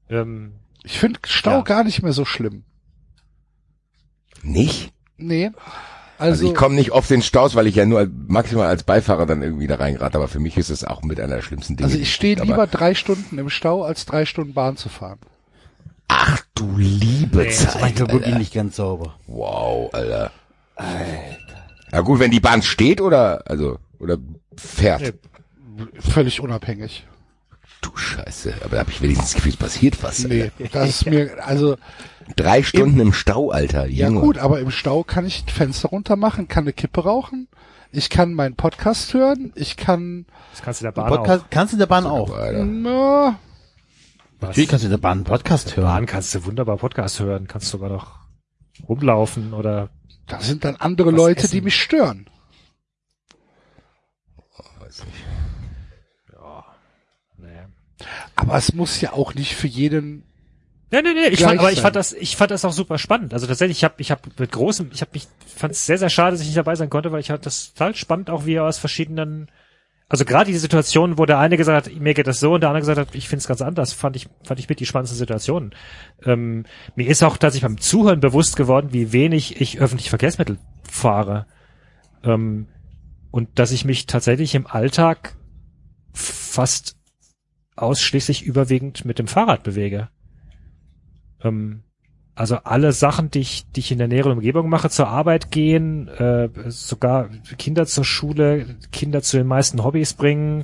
Ähm, 0.09 0.53
Ich 0.83 0.97
finde 0.99 1.19
Stau 1.27 1.57
Ja. 1.57 1.61
gar 1.61 1.83
nicht 1.83 2.01
mehr 2.03 2.13
so 2.13 2.25
schlimm. 2.25 2.63
Nicht? 4.41 4.93
Nee. 5.17 5.51
Also, 6.17 6.31
Also, 6.43 6.47
ich 6.49 6.55
komme 6.55 6.75
nicht 6.75 6.91
oft 6.91 7.09
in 7.11 7.21
Staus, 7.21 7.55
weil 7.55 7.67
ich 7.67 7.75
ja 7.75 7.85
nur 7.85 8.09
maximal 8.27 8.67
als 8.67 8.83
Beifahrer 8.83 9.25
dann 9.25 9.41
irgendwie 9.41 9.67
da 9.67 9.75
reingerate, 9.75 10.17
aber 10.17 10.27
für 10.27 10.39
mich 10.39 10.57
ist 10.57 10.69
es 10.69 10.83
auch 10.83 11.01
mit 11.03 11.19
einer 11.19 11.35
der 11.35 11.41
schlimmsten 11.41 11.77
Dinge. 11.77 11.87
also 11.87 11.97
ich 11.99 12.13
stehe 12.13 12.35
lieber 12.41 12.67
drei 12.67 12.93
Stunden 12.95 13.37
im 13.37 13.49
Stau, 13.49 13.83
als 13.83 14.05
drei 14.05 14.25
Stunden 14.25 14.53
Bahn 14.53 14.75
zu 14.77 14.89
fahren. 14.89 15.19
ach 16.09 16.41
du 16.55 16.77
liebe 16.77 17.37
Nee, 17.39 17.49
Zeit. 17.51 17.79
Manchmal 17.81 18.07
wirklich 18.09 18.25
Alter. 18.27 18.37
nicht 18.39 18.53
ganz 18.53 18.75
sauber. 18.75 19.15
Wow, 19.27 19.93
Alter. 19.93 20.31
Ja 21.91 22.01
gut, 22.01 22.19
wenn 22.19 22.31
die 22.31 22.39
Bahn 22.41 22.61
steht 22.63 22.99
oder, 23.01 23.43
also, 23.49 23.79
oder 23.99 24.17
fährt. 24.57 25.01
Nee. 25.01 25.85
Völlig 25.99 26.41
unabhängig. 26.41 27.05
Du 27.81 27.95
Scheiße, 27.95 28.55
aber 28.61 28.71
da 28.71 28.79
habe 28.79 28.91
ich 28.91 29.01
wenigstens 29.01 29.29
das 29.29 29.35
Gefühl, 29.35 29.51
es 29.53 29.57
passiert 29.57 30.03
was. 30.03 30.19
Nee, 30.25 30.51
Alter. 30.59 30.67
das 30.79 30.89
ist 30.89 31.05
mir, 31.05 31.37
also, 31.45 31.77
Drei 32.35 32.61
Stunden 32.61 32.99
im 32.99 33.13
Stau, 33.13 33.49
Alter. 33.51 33.85
ja 33.87 34.07
Junge. 34.07 34.19
gut, 34.21 34.37
aber 34.37 34.59
im 34.59 34.69
Stau 34.71 35.03
kann 35.03 35.25
ich 35.25 35.43
ein 35.45 35.49
Fenster 35.49 35.89
runter 35.89 36.15
machen, 36.15 36.47
kann 36.47 36.65
eine 36.65 36.73
Kippe 36.73 37.03
rauchen, 37.03 37.47
ich 37.91 38.09
kann 38.09 38.33
meinen 38.33 38.55
Podcast 38.55 39.13
hören, 39.13 39.51
ich 39.55 39.77
kann, 39.77 40.25
das 40.51 40.61
kannst 40.61 40.81
du 40.81 40.85
in 40.85 40.93
der 40.93 41.01
Bahn 41.01 41.07
Podcast, 41.09 41.45
kannst 41.49 41.73
du 41.73 41.75
in 41.75 41.79
der 41.79 41.85
Bahn 41.87 42.05
auch? 42.05 42.31
Alter. 42.35 42.65
na, 42.65 43.27
auch. 43.29 43.33
Was? 44.41 44.49
Natürlich 44.49 44.69
kannst 44.69 44.83
du 44.83 44.87
in 44.87 44.91
der 44.91 44.97
Bahn 44.99 45.17
einen 45.19 45.23
Podcast 45.25 45.69
In 45.69 45.75
der 45.75 45.81
Bahn 45.83 45.93
hören. 45.95 46.05
kannst 46.05 46.35
du 46.35 46.45
wunderbar 46.45 46.77
Podcast 46.77 47.19
hören, 47.19 47.47
kannst 47.47 47.67
sogar 47.69 47.89
noch 47.89 48.19
rumlaufen 48.87 49.53
oder 49.53 49.89
da 50.27 50.39
sind 50.41 50.63
dann 50.63 50.75
andere 50.75 51.11
Leute, 51.11 51.43
essen. 51.45 51.51
die 51.51 51.61
mich 51.61 51.81
stören. 51.81 52.27
Weiß 54.79 55.03
nicht. 55.05 55.25
nee. 57.37 57.47
Aber 58.39 58.55
es 58.57 58.73
muss 58.73 59.01
ja 59.01 59.13
auch 59.13 59.33
nicht 59.33 59.55
für 59.55 59.67
jeden, 59.67 60.23
Nee, 60.91 61.03
nee, 61.03 61.13
nee, 61.13 61.27
ich 61.27 61.43
fand, 61.43 61.59
aber 61.59 61.71
ich 61.71 61.81
fand 61.81 61.95
das, 61.95 62.13
ich 62.13 62.35
fand 62.35 62.49
das 62.49 62.65
auch 62.65 62.73
super 62.73 62.97
spannend. 62.97 63.33
Also 63.33 63.45
tatsächlich, 63.45 63.77
ich 63.77 63.83
habe, 63.83 63.95
ich 63.99 64.09
habe 64.09 64.21
mit 64.39 64.51
großem, 64.51 64.89
ich 64.91 65.01
habe 65.01 65.11
mich, 65.13 65.27
fand 65.45 65.73
es 65.73 65.85
sehr, 65.85 65.99
sehr 65.99 66.09
schade, 66.09 66.31
dass 66.31 66.41
ich 66.41 66.47
nicht 66.47 66.57
dabei 66.57 66.75
sein 66.75 66.89
konnte, 66.89 67.11
weil 67.11 67.19
ich 67.19 67.29
halt 67.29 67.45
das 67.45 67.73
total 67.73 67.95
spannend 67.95 68.31
auch, 68.31 68.47
wie 68.47 68.55
er 68.55 68.65
aus 68.65 68.79
verschiedenen, 68.79 69.51
also 70.07 70.25
gerade 70.25 70.47
diese 70.47 70.61
Situation, 70.61 71.19
wo 71.19 71.27
der 71.27 71.37
eine 71.37 71.57
gesagt 71.57 71.85
hat, 71.85 71.95
mir 71.95 72.15
geht 72.15 72.25
das 72.25 72.39
so 72.39 72.53
und 72.53 72.61
der 72.61 72.69
andere 72.69 72.81
gesagt 72.81 72.97
hat, 72.97 73.13
ich 73.13 73.29
finde 73.29 73.41
es 73.41 73.47
ganz 73.47 73.61
anders, 73.61 73.93
fand 73.93 74.15
ich, 74.15 74.29
fand 74.43 74.59
ich 74.59 74.67
mit 74.67 74.79
die 74.79 74.87
spannendsten 74.87 75.19
Situationen. 75.19 75.75
Ähm, 76.25 76.65
mir 76.95 77.07
ist 77.07 77.21
auch 77.21 77.37
tatsächlich 77.37 77.69
beim 77.69 77.79
Zuhören 77.79 78.19
bewusst 78.19 78.55
geworden, 78.55 78.89
wie 78.91 79.13
wenig 79.13 79.61
ich 79.61 79.79
öffentliche 79.79 80.09
Verkehrsmittel 80.09 80.57
fahre. 80.89 81.45
Ähm, 82.23 82.65
und 83.29 83.59
dass 83.59 83.71
ich 83.71 83.85
mich 83.85 84.07
tatsächlich 84.07 84.55
im 84.55 84.65
Alltag 84.65 85.35
fast 86.13 86.98
ausschließlich 87.81 88.43
überwiegend 88.43 89.05
mit 89.05 89.19
dem 89.19 89.27
Fahrrad 89.27 89.63
bewege. 89.63 90.09
Ähm, 91.43 91.83
also 92.35 92.55
alle 92.57 92.93
Sachen, 92.93 93.31
die 93.31 93.39
ich, 93.39 93.69
die 93.71 93.81
ich 93.81 93.91
in 93.91 93.97
der 93.97 94.07
näheren 94.07 94.31
Umgebung 94.31 94.69
mache, 94.69 94.89
zur 94.89 95.09
Arbeit 95.09 95.51
gehen, 95.51 96.07
äh, 96.07 96.49
sogar 96.67 97.29
Kinder 97.57 97.85
zur 97.85 98.05
Schule, 98.05 98.77
Kinder 98.91 99.21
zu 99.21 99.37
den 99.37 99.47
meisten 99.47 99.83
Hobbys 99.83 100.13
bringen, 100.13 100.63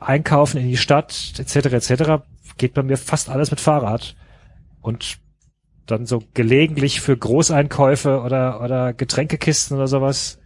einkaufen 0.00 0.58
in 0.58 0.68
die 0.68 0.78
Stadt, 0.78 1.34
etc. 1.38 1.56
etc. 1.66 2.24
geht 2.56 2.74
bei 2.74 2.82
mir 2.82 2.96
fast 2.96 3.28
alles 3.28 3.50
mit 3.50 3.60
Fahrrad. 3.60 4.16
Und 4.80 5.18
dann 5.86 6.06
so 6.06 6.22
gelegentlich 6.32 7.00
für 7.00 7.16
Großeinkäufe 7.16 8.20
oder, 8.20 8.62
oder 8.62 8.94
Getränkekisten 8.94 9.76
oder 9.76 9.86
sowas. 9.86 10.40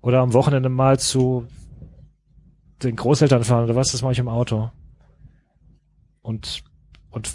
Oder 0.00 0.20
am 0.20 0.32
Wochenende 0.32 0.68
mal 0.68 0.98
zu 0.98 1.46
den 2.82 2.96
Großeltern 2.96 3.44
fahren 3.44 3.64
oder 3.64 3.76
was, 3.76 3.92
das 3.92 4.02
mache 4.02 4.12
ich 4.12 4.18
im 4.18 4.28
Auto. 4.28 4.70
Und, 6.22 6.64
und, 7.10 7.32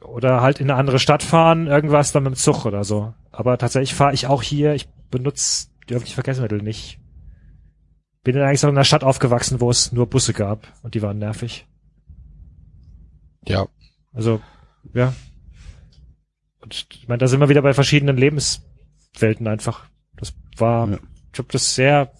oder 0.00 0.40
halt 0.40 0.60
in 0.60 0.70
eine 0.70 0.78
andere 0.78 0.98
Stadt 0.98 1.22
fahren, 1.22 1.66
irgendwas 1.66 2.12
dann 2.12 2.22
mit 2.22 2.34
dem 2.34 2.36
Zug 2.36 2.64
oder 2.64 2.84
so. 2.84 3.12
Aber 3.30 3.58
tatsächlich 3.58 3.94
fahre 3.94 4.14
ich 4.14 4.26
auch 4.26 4.42
hier, 4.42 4.74
ich 4.74 4.88
benutze 5.10 5.68
die 5.88 5.94
öffentlichen 5.94 6.14
Verkehrsmittel 6.14 6.62
nicht. 6.62 6.98
Bin 8.22 8.34
dann 8.34 8.44
eigentlich 8.44 8.60
so 8.60 8.68
in 8.68 8.76
einer 8.76 8.84
Stadt 8.84 9.04
aufgewachsen, 9.04 9.60
wo 9.60 9.70
es 9.70 9.92
nur 9.92 10.06
Busse 10.06 10.32
gab 10.32 10.66
und 10.82 10.94
die 10.94 11.02
waren 11.02 11.18
nervig. 11.18 11.66
ja, 13.46 13.66
Also, 14.12 14.40
ja. 14.94 15.14
Und 16.60 16.86
ich 16.92 17.08
meine, 17.08 17.18
da 17.18 17.26
sind 17.28 17.40
wir 17.40 17.48
wieder 17.48 17.62
bei 17.62 17.72
verschiedenen 17.72 18.16
Lebenswelten 18.16 19.46
einfach. 19.46 19.86
Das 20.16 20.34
war, 20.56 20.88
Ja. 20.88 20.98
ich 21.32 21.38
habe 21.38 21.48
das 21.50 21.74
sehr 21.74 22.12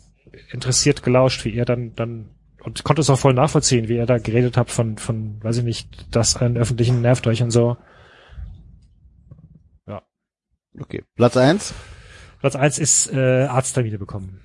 interessiert 0.50 1.02
gelauscht, 1.02 1.44
wie 1.44 1.50
ihr 1.50 1.64
dann, 1.64 1.94
dann, 1.94 2.30
und 2.62 2.84
konnte 2.84 3.00
es 3.00 3.10
auch 3.10 3.18
voll 3.18 3.34
nachvollziehen, 3.34 3.88
wie 3.88 3.96
ihr 3.96 4.06
da 4.06 4.18
geredet 4.18 4.56
habt 4.56 4.70
von, 4.70 4.98
von, 4.98 5.42
weiß 5.42 5.58
ich 5.58 5.64
nicht, 5.64 6.06
das 6.10 6.36
an 6.36 6.56
öffentlichen 6.56 7.00
nervt 7.00 7.26
euch 7.26 7.42
und 7.42 7.50
so. 7.50 7.76
Okay. 10.80 11.02
Platz 11.16 11.36
eins. 11.36 11.74
Platz 12.40 12.56
eins 12.56 12.78
ist 12.78 13.12
äh, 13.12 13.44
Arzttermine 13.44 13.98
bekommen. 13.98 14.40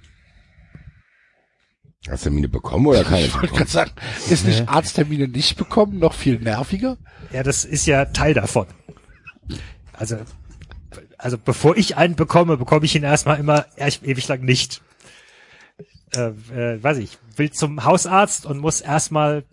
Hast 2.09 2.25
du 2.25 2.29
Termine 2.29 2.49
bekommen 2.49 2.87
oder 2.87 3.03
keine? 3.03 3.25
ich 3.25 3.33
wollte 3.33 3.53
gerade 3.53 3.69
sagen, 3.69 3.91
ist 4.29 4.45
nicht 4.45 4.67
Arzttermine 4.67 5.27
nicht 5.27 5.57
bekommen 5.57 5.99
noch 5.99 6.13
viel 6.13 6.39
nerviger? 6.39 6.97
Ja, 7.31 7.43
das 7.43 7.63
ist 7.63 7.85
ja 7.85 8.05
Teil 8.05 8.33
davon. 8.33 8.67
Also, 9.93 10.17
also 11.17 11.37
bevor 11.37 11.77
ich 11.77 11.95
einen 11.95 12.15
bekomme, 12.15 12.57
bekomme 12.57 12.85
ich 12.85 12.95
ihn 12.95 13.03
erstmal 13.03 13.39
immer 13.39 13.65
ewig 13.77 14.27
lang 14.27 14.41
nicht. 14.41 14.81
Äh, 16.15 16.29
äh, 16.53 16.83
weiß 16.83 16.97
ich, 16.97 17.17
will 17.35 17.51
zum 17.51 17.83
Hausarzt 17.83 18.45
und 18.45 18.59
muss 18.59 18.81
erstmal 18.81 19.43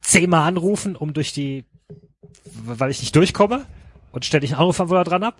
zehnmal 0.00 0.46
anrufen, 0.46 0.94
um 0.94 1.12
durch 1.12 1.32
die, 1.32 1.64
weil 2.64 2.90
ich 2.90 3.00
nicht 3.00 3.16
durchkomme 3.16 3.66
und 4.12 4.24
ständig 4.24 4.52
einen 4.52 4.60
Anruf 4.60 4.78
er 4.78 5.04
dran 5.04 5.24
hab. 5.24 5.36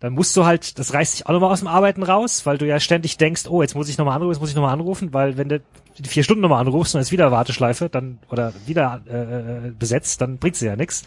Dann 0.00 0.14
musst 0.14 0.34
du 0.34 0.46
halt, 0.46 0.78
das 0.78 0.94
reißt 0.94 1.14
dich 1.14 1.26
auch 1.26 1.32
nochmal 1.32 1.52
aus 1.52 1.58
dem 1.58 1.68
Arbeiten 1.68 2.02
raus, 2.02 2.46
weil 2.46 2.56
du 2.56 2.66
ja 2.66 2.80
ständig 2.80 3.18
denkst, 3.18 3.46
oh, 3.48 3.60
jetzt 3.60 3.74
muss 3.74 3.90
ich 3.90 3.98
nochmal 3.98 4.16
anrufen, 4.16 4.32
jetzt 4.32 4.40
muss 4.40 4.48
ich 4.48 4.56
nochmal 4.56 4.72
anrufen, 4.72 5.12
weil 5.12 5.36
wenn 5.36 5.50
du 5.50 5.60
die 5.98 6.08
vier 6.08 6.24
Stunden 6.24 6.40
nochmal 6.40 6.62
anrufst 6.62 6.94
und 6.94 7.02
jetzt 7.02 7.12
wieder 7.12 7.30
Warteschleife, 7.30 7.90
dann, 7.90 8.18
oder 8.30 8.54
wieder 8.64 9.02
äh, 9.06 9.68
äh, 9.68 9.72
besetzt, 9.78 10.22
dann 10.22 10.38
bringt's 10.38 10.60
dir 10.60 10.70
ja 10.70 10.76
nichts. 10.76 11.04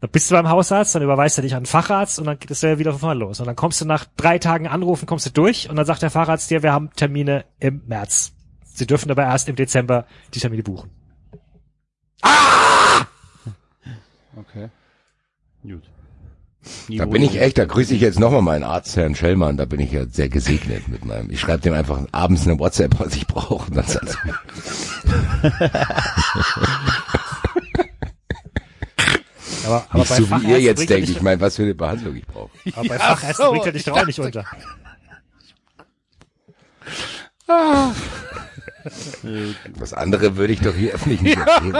Dann 0.00 0.10
bist 0.10 0.30
du 0.30 0.34
beim 0.34 0.48
Hausarzt, 0.48 0.94
dann 0.94 1.02
überweist 1.02 1.38
er 1.38 1.42
dich 1.42 1.54
an 1.54 1.64
den 1.64 1.66
Facharzt 1.66 2.20
und 2.20 2.26
dann 2.26 2.38
geht 2.38 2.50
es 2.52 2.62
ja 2.62 2.78
wieder 2.78 2.92
von 2.92 3.00
vorne 3.00 3.18
los. 3.18 3.40
Und 3.40 3.46
dann 3.46 3.56
kommst 3.56 3.80
du 3.80 3.84
nach 3.84 4.04
drei 4.16 4.38
Tagen 4.38 4.68
anrufen, 4.68 5.06
kommst 5.06 5.26
du 5.26 5.30
durch 5.30 5.68
und 5.68 5.76
dann 5.76 5.86
sagt 5.86 6.02
der 6.02 6.10
Facharzt 6.10 6.50
dir, 6.50 6.62
wir 6.62 6.72
haben 6.72 6.90
Termine 6.94 7.44
im 7.58 7.82
März. 7.86 8.32
Sie 8.62 8.86
dürfen 8.86 9.10
aber 9.10 9.24
erst 9.24 9.48
im 9.48 9.56
Dezember 9.56 10.06
die 10.34 10.40
Termine 10.40 10.62
buchen. 10.62 10.90
Okay. 14.36 14.68
Gut. 15.62 15.82
Da 16.96 17.06
bin 17.06 17.22
ich 17.22 17.40
echt, 17.40 17.58
da 17.58 17.64
grüße 17.64 17.94
ich 17.94 18.00
jetzt 18.00 18.20
nochmal 18.20 18.42
meinen 18.42 18.64
Arzt, 18.64 18.96
Herrn 18.96 19.14
Schellmann, 19.14 19.56
da 19.56 19.64
bin 19.64 19.80
ich 19.80 19.92
ja 19.92 20.06
sehr 20.06 20.28
gesegnet 20.28 20.88
mit 20.88 21.04
meinem. 21.04 21.30
Ich 21.30 21.40
schreibe 21.40 21.62
dem 21.62 21.72
einfach 21.72 22.00
abends 22.12 22.46
eine 22.46 22.58
WhatsApp, 22.58 22.98
was 23.00 23.14
ich 23.16 23.26
brauche. 23.26 23.68
Und 23.68 23.76
dann 23.76 23.86
sagt 23.86 24.18
Aber, 29.66 29.86
aber 29.90 29.98
nicht 29.98 30.08
so 30.14 30.30
wie 30.30 30.50
ihr 30.52 30.60
jetzt 30.60 30.88
denkt, 30.88 31.08
ich 31.08 31.20
meine, 31.22 31.40
was 31.40 31.56
für 31.56 31.62
eine 31.62 31.74
Behandlung 31.74 32.16
ich 32.16 32.26
brauche. 32.26 32.50
Aber 32.74 32.88
bei 32.88 32.98
Fachärzten 32.98 33.44
so, 33.46 33.50
bringt 33.52 33.66
er 33.66 33.72
dich 33.72 33.84
doch 33.84 33.96
auch 33.98 34.06
nicht 34.06 34.18
unter. 34.18 34.44
Ah, 37.48 37.92
Das 39.78 39.92
andere 39.92 40.36
würde 40.36 40.52
ich 40.52 40.60
doch 40.60 40.74
hier 40.74 40.92
öffentlich 40.94 41.20
nicht 41.22 41.38
erzählen. 41.46 41.76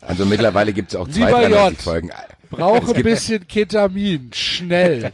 Also 0.00 0.26
mittlerweile 0.26 0.72
gibt's 0.72 0.94
auch 0.94 1.08
zwei, 1.08 1.26
Lieber 1.26 1.40
93 1.48 1.72
J. 1.78 1.82
Folgen. 1.82 2.10
brauche 2.50 2.78
Es 2.78 2.88
ein 2.88 2.94
gibt- 2.94 3.04
bisschen 3.04 3.48
Ketamin. 3.48 4.30
Schnell. 4.32 5.12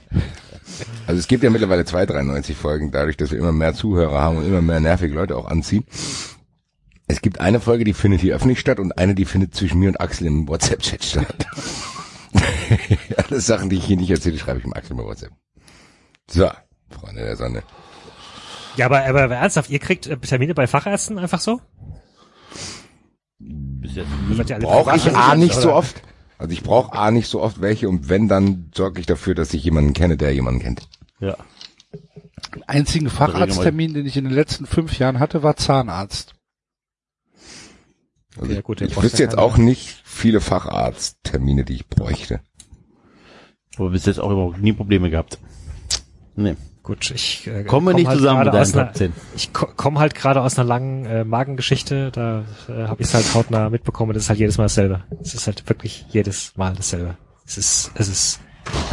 Also 1.07 1.19
es 1.21 1.29
gibt 1.29 1.43
ja 1.45 1.51
mittlerweile 1.51 1.85
zwei 1.85 2.05
93 2.07 2.57
Folgen, 2.57 2.91
dadurch, 2.91 3.17
dass 3.17 3.31
wir 3.31 3.39
immer 3.39 3.53
mehr 3.53 3.75
Zuhörer 3.75 4.21
haben 4.21 4.39
und 4.39 4.47
immer 4.47 4.61
mehr 4.63 4.81
nervige 4.81 5.15
Leute 5.15 5.37
auch 5.37 5.47
anziehen. 5.47 5.85
Es 7.09 7.21
gibt 7.21 7.41
eine 7.41 7.61
Folge, 7.61 7.85
die 7.85 7.95
findet 7.95 8.21
hier 8.21 8.35
öffentlich 8.35 8.59
statt 8.59 8.81
und 8.81 8.99
eine, 8.99 9.15
die 9.15 9.25
findet 9.25 9.55
zwischen 9.55 9.79
mir 9.79 9.89
und 9.89 10.01
Axel 10.01 10.27
im 10.27 10.49
WhatsApp-Chat 10.49 11.05
statt. 11.05 11.47
Alle 13.17 13.41
Sachen, 13.41 13.71
die 13.71 13.77
ich 13.77 13.85
hier 13.85 13.97
nicht 13.97 14.11
erzähle, 14.11 14.39
schreibe 14.39 14.59
ich 14.59 14.65
im 14.65 14.73
Axel 14.73 14.97
mit 14.97 15.07
WhatsApp. 15.07 15.31
So, 16.29 16.51
Freunde 16.91 17.23
der 17.23 17.37
Sonne. 17.37 17.63
Ja, 18.77 18.87
aber, 18.87 19.05
aber 19.07 19.35
ernsthaft, 19.35 19.71
ihr 19.71 19.79
kriegt 19.79 20.07
äh, 20.07 20.19
Termine 20.19 20.55
bei 20.55 20.67
Fachärzten 20.67 21.19
einfach 21.19 21.41
so? 21.41 21.61
Brauche 24.61 24.97
ich 24.97 25.17
A 25.17 25.37
nicht 25.37 25.55
so 25.55 25.69
oder? 25.69 25.77
oft. 25.77 26.03
Also 26.39 26.53
ich 26.53 26.63
brauche 26.63 26.93
A 26.93 27.11
nicht 27.11 27.29
so 27.29 27.41
oft 27.41 27.61
welche 27.61 27.89
und 27.89 28.09
wenn, 28.09 28.29
dann 28.29 28.71
sorge 28.75 29.01
ich 29.01 29.07
dafür, 29.07 29.35
dass 29.35 29.55
ich 29.55 29.65
jemanden 29.65 29.95
kenne, 29.95 30.17
der 30.17 30.35
jemanden 30.35 30.61
kennt. 30.61 30.89
Ja. 31.21 31.37
Einzigen 32.67 33.09
Facharzttermin, 33.09 33.95
den 33.95 34.07
ich 34.07 34.17
in 34.17 34.25
den 34.25 34.35
letzten 34.35 34.67
fünf 34.67 34.99
Jahren 34.99 35.19
hatte, 35.19 35.43
war 35.43 35.57
Zahnarzt. 35.57 36.36
Also 38.41 38.53
Ja, 38.53 38.61
gut, 38.61 38.81
ich 38.81 39.01
wüsste 39.01 39.23
jetzt 39.23 39.39
auch 39.39 39.57
nicht 39.57 40.03
viele 40.05 40.41
Facharzttermine, 40.41 41.65
die 41.65 41.75
ich 41.75 41.87
bräuchte. 41.89 42.41
Aber 43.79 43.91
bis 43.91 44.07
jetzt 44.07 44.21
auch 44.21 44.31
überhaupt 44.31 44.61
nie 44.61 44.73
Probleme 44.73 45.11
gehabt. 45.11 45.39
Nee. 46.35 46.57
Gut, 46.83 47.11
ich 47.11 47.49
äh, 47.49 47.65
Kommen 47.65 47.87
wir 47.87 47.93
komm 47.93 48.01
nicht 48.01 48.07
halt 48.07 48.19
zusammen 48.19 48.45
mit 48.45 48.55
aus 48.55 48.71
deinen 48.71 48.81
einer, 48.81 48.93
Top 48.93 48.97
10. 48.97 49.13
Ich 49.35 49.53
ko 49.53 49.67
komme 49.75 49.99
halt 49.99 50.15
gerade 50.15 50.41
aus 50.41 50.57
einer 50.57 50.69
langen 50.69 51.05
äh, 51.05 51.25
Magengeschichte, 51.25 52.13
da 52.13 52.45
äh, 52.69 52.87
habe 52.87 53.03
ich 53.03 53.09
es 53.09 53.15
halt 53.15 53.35
hautnah 53.35 53.71
mitbekommen, 53.71 54.13
das 54.13 54.25
ist 54.25 54.29
halt 54.29 54.39
jedes 54.39 54.57
Mal 54.57 54.65
dasselbe. 54.65 55.03
Es 55.21 55.35
ist 55.35 55.49
halt 55.49 55.69
wirklich 55.69 56.07
jedes 56.11 56.57
Mal 56.57 56.75
dasselbe. 56.77 57.17
Es 57.45 57.59
ist, 57.59 57.91
es 57.97 58.09
ist, 58.09 58.41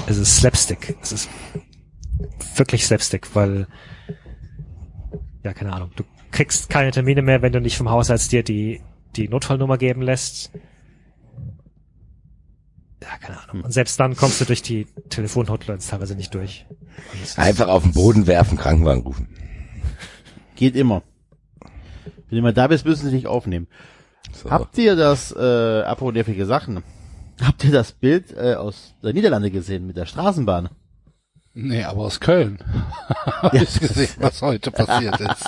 es 0.08 0.18
ist 0.18 0.38
Slapstick. 0.38 0.98
Es 1.04 1.12
ist 1.12 1.30
wirklich 2.56 2.84
Slapstick, 2.86 3.36
weil, 3.36 3.68
ja, 5.44 5.54
keine 5.54 5.74
Ahnung, 5.74 5.92
du 5.96 6.04
kriegst 6.32 6.70
keine 6.70 6.90
Termine 6.90 7.22
mehr, 7.22 7.44
wenn 7.44 7.54
du 7.54 7.62
nicht 7.62 7.78
vom 7.78 7.92
Hausarzt 7.92 8.32
dir 8.32 8.42
die, 8.42 8.82
die 9.14 9.28
Notfallnummer 9.30 9.78
geben 9.78 10.02
lässt. 10.02 10.52
Ja, 13.02 13.18
keine 13.20 13.42
Ahnung. 13.42 13.64
Und 13.66 13.72
selbst 13.72 14.00
dann 14.00 14.16
kommst 14.16 14.40
du 14.40 14.46
durch 14.46 14.62
die 14.62 14.86
Telefonhotlines 15.10 15.88
teilweise 15.88 16.16
nicht 16.16 16.34
durch. 16.34 16.66
Einfach 17.36 17.68
auf 17.68 17.84
den 17.84 17.92
Boden 17.92 18.28
werfen, 18.28 18.58
Krankenwagen 18.58 19.04
rufen. 19.04 19.28
Geht 20.56 20.76
immer. 20.76 21.04
Wenn 22.30 22.38
du 22.38 22.42
mal 22.42 22.54
da 22.54 22.68
bist, 22.68 22.86
müssen 22.86 23.10
sie 23.10 23.16
dich 23.16 23.28
aufnehmen. 23.28 23.68
So. 24.32 24.50
Habt 24.50 24.78
ihr 24.78 24.96
das, 24.96 25.32
äh, 25.32 25.82
apropos 25.84 26.14
nervige 26.14 26.46
Sachen, 26.46 26.82
habt 27.42 27.64
ihr 27.64 27.72
das 27.72 27.92
Bild 27.92 28.36
äh, 28.36 28.56
aus 28.56 28.96
der 29.04 29.14
Niederlande 29.14 29.52
gesehen 29.52 29.86
mit 29.86 29.98
der 29.98 30.06
Straßenbahn? 30.06 30.70
Nee, 31.56 31.84
aber 31.84 32.02
aus 32.02 32.20
Köln. 32.20 32.58
Hab 33.26 33.54
ich 33.54 33.80
gesehen, 33.80 34.10
was 34.18 34.42
heute 34.42 34.72
passiert 34.72 35.20
ist. 35.20 35.46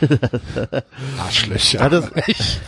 Arschlöcher. 1.18 1.80
Hat 1.80 1.92
das- 1.92 2.10
Echt? 2.14 2.60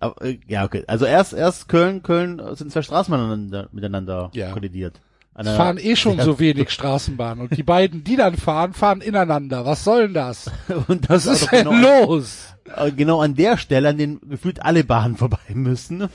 Aber, 0.00 0.20
äh, 0.24 0.38
ja, 0.48 0.64
okay. 0.64 0.82
Also 0.86 1.04
erst, 1.04 1.34
erst 1.34 1.68
Köln, 1.68 2.02
Köln 2.02 2.38
äh, 2.40 2.56
sind 2.56 2.72
zwei 2.72 2.82
Straßenbahnen 2.82 3.68
miteinander, 3.72 4.30
Ja. 4.34 4.50
kollidiert. 4.52 5.00
Einer- 5.34 5.54
fahren 5.56 5.78
eh 5.78 5.94
schon 5.94 6.18
so 6.20 6.38
wenig 6.40 6.70
Straßenbahnen 6.70 7.44
und 7.44 7.56
die 7.56 7.62
beiden, 7.62 8.02
die 8.02 8.16
dann 8.16 8.36
fahren, 8.36 8.72
fahren 8.74 9.00
ineinander. 9.00 9.64
Was 9.64 9.84
soll 9.84 10.02
denn 10.06 10.14
das? 10.14 10.50
Und 10.88 11.08
Was 11.08 11.24
das 11.24 11.42
ist 11.42 11.52
denn 11.52 11.68
genau, 11.68 12.04
los? 12.06 12.54
äh, 12.76 12.90
genau 12.90 13.20
an 13.22 13.36
der 13.36 13.56
Stelle, 13.56 13.90
an 13.90 13.98
denen 13.98 14.20
gefühlt 14.28 14.62
alle 14.62 14.82
Bahnen 14.82 15.16
vorbei 15.16 15.38
müssen. 15.54 16.08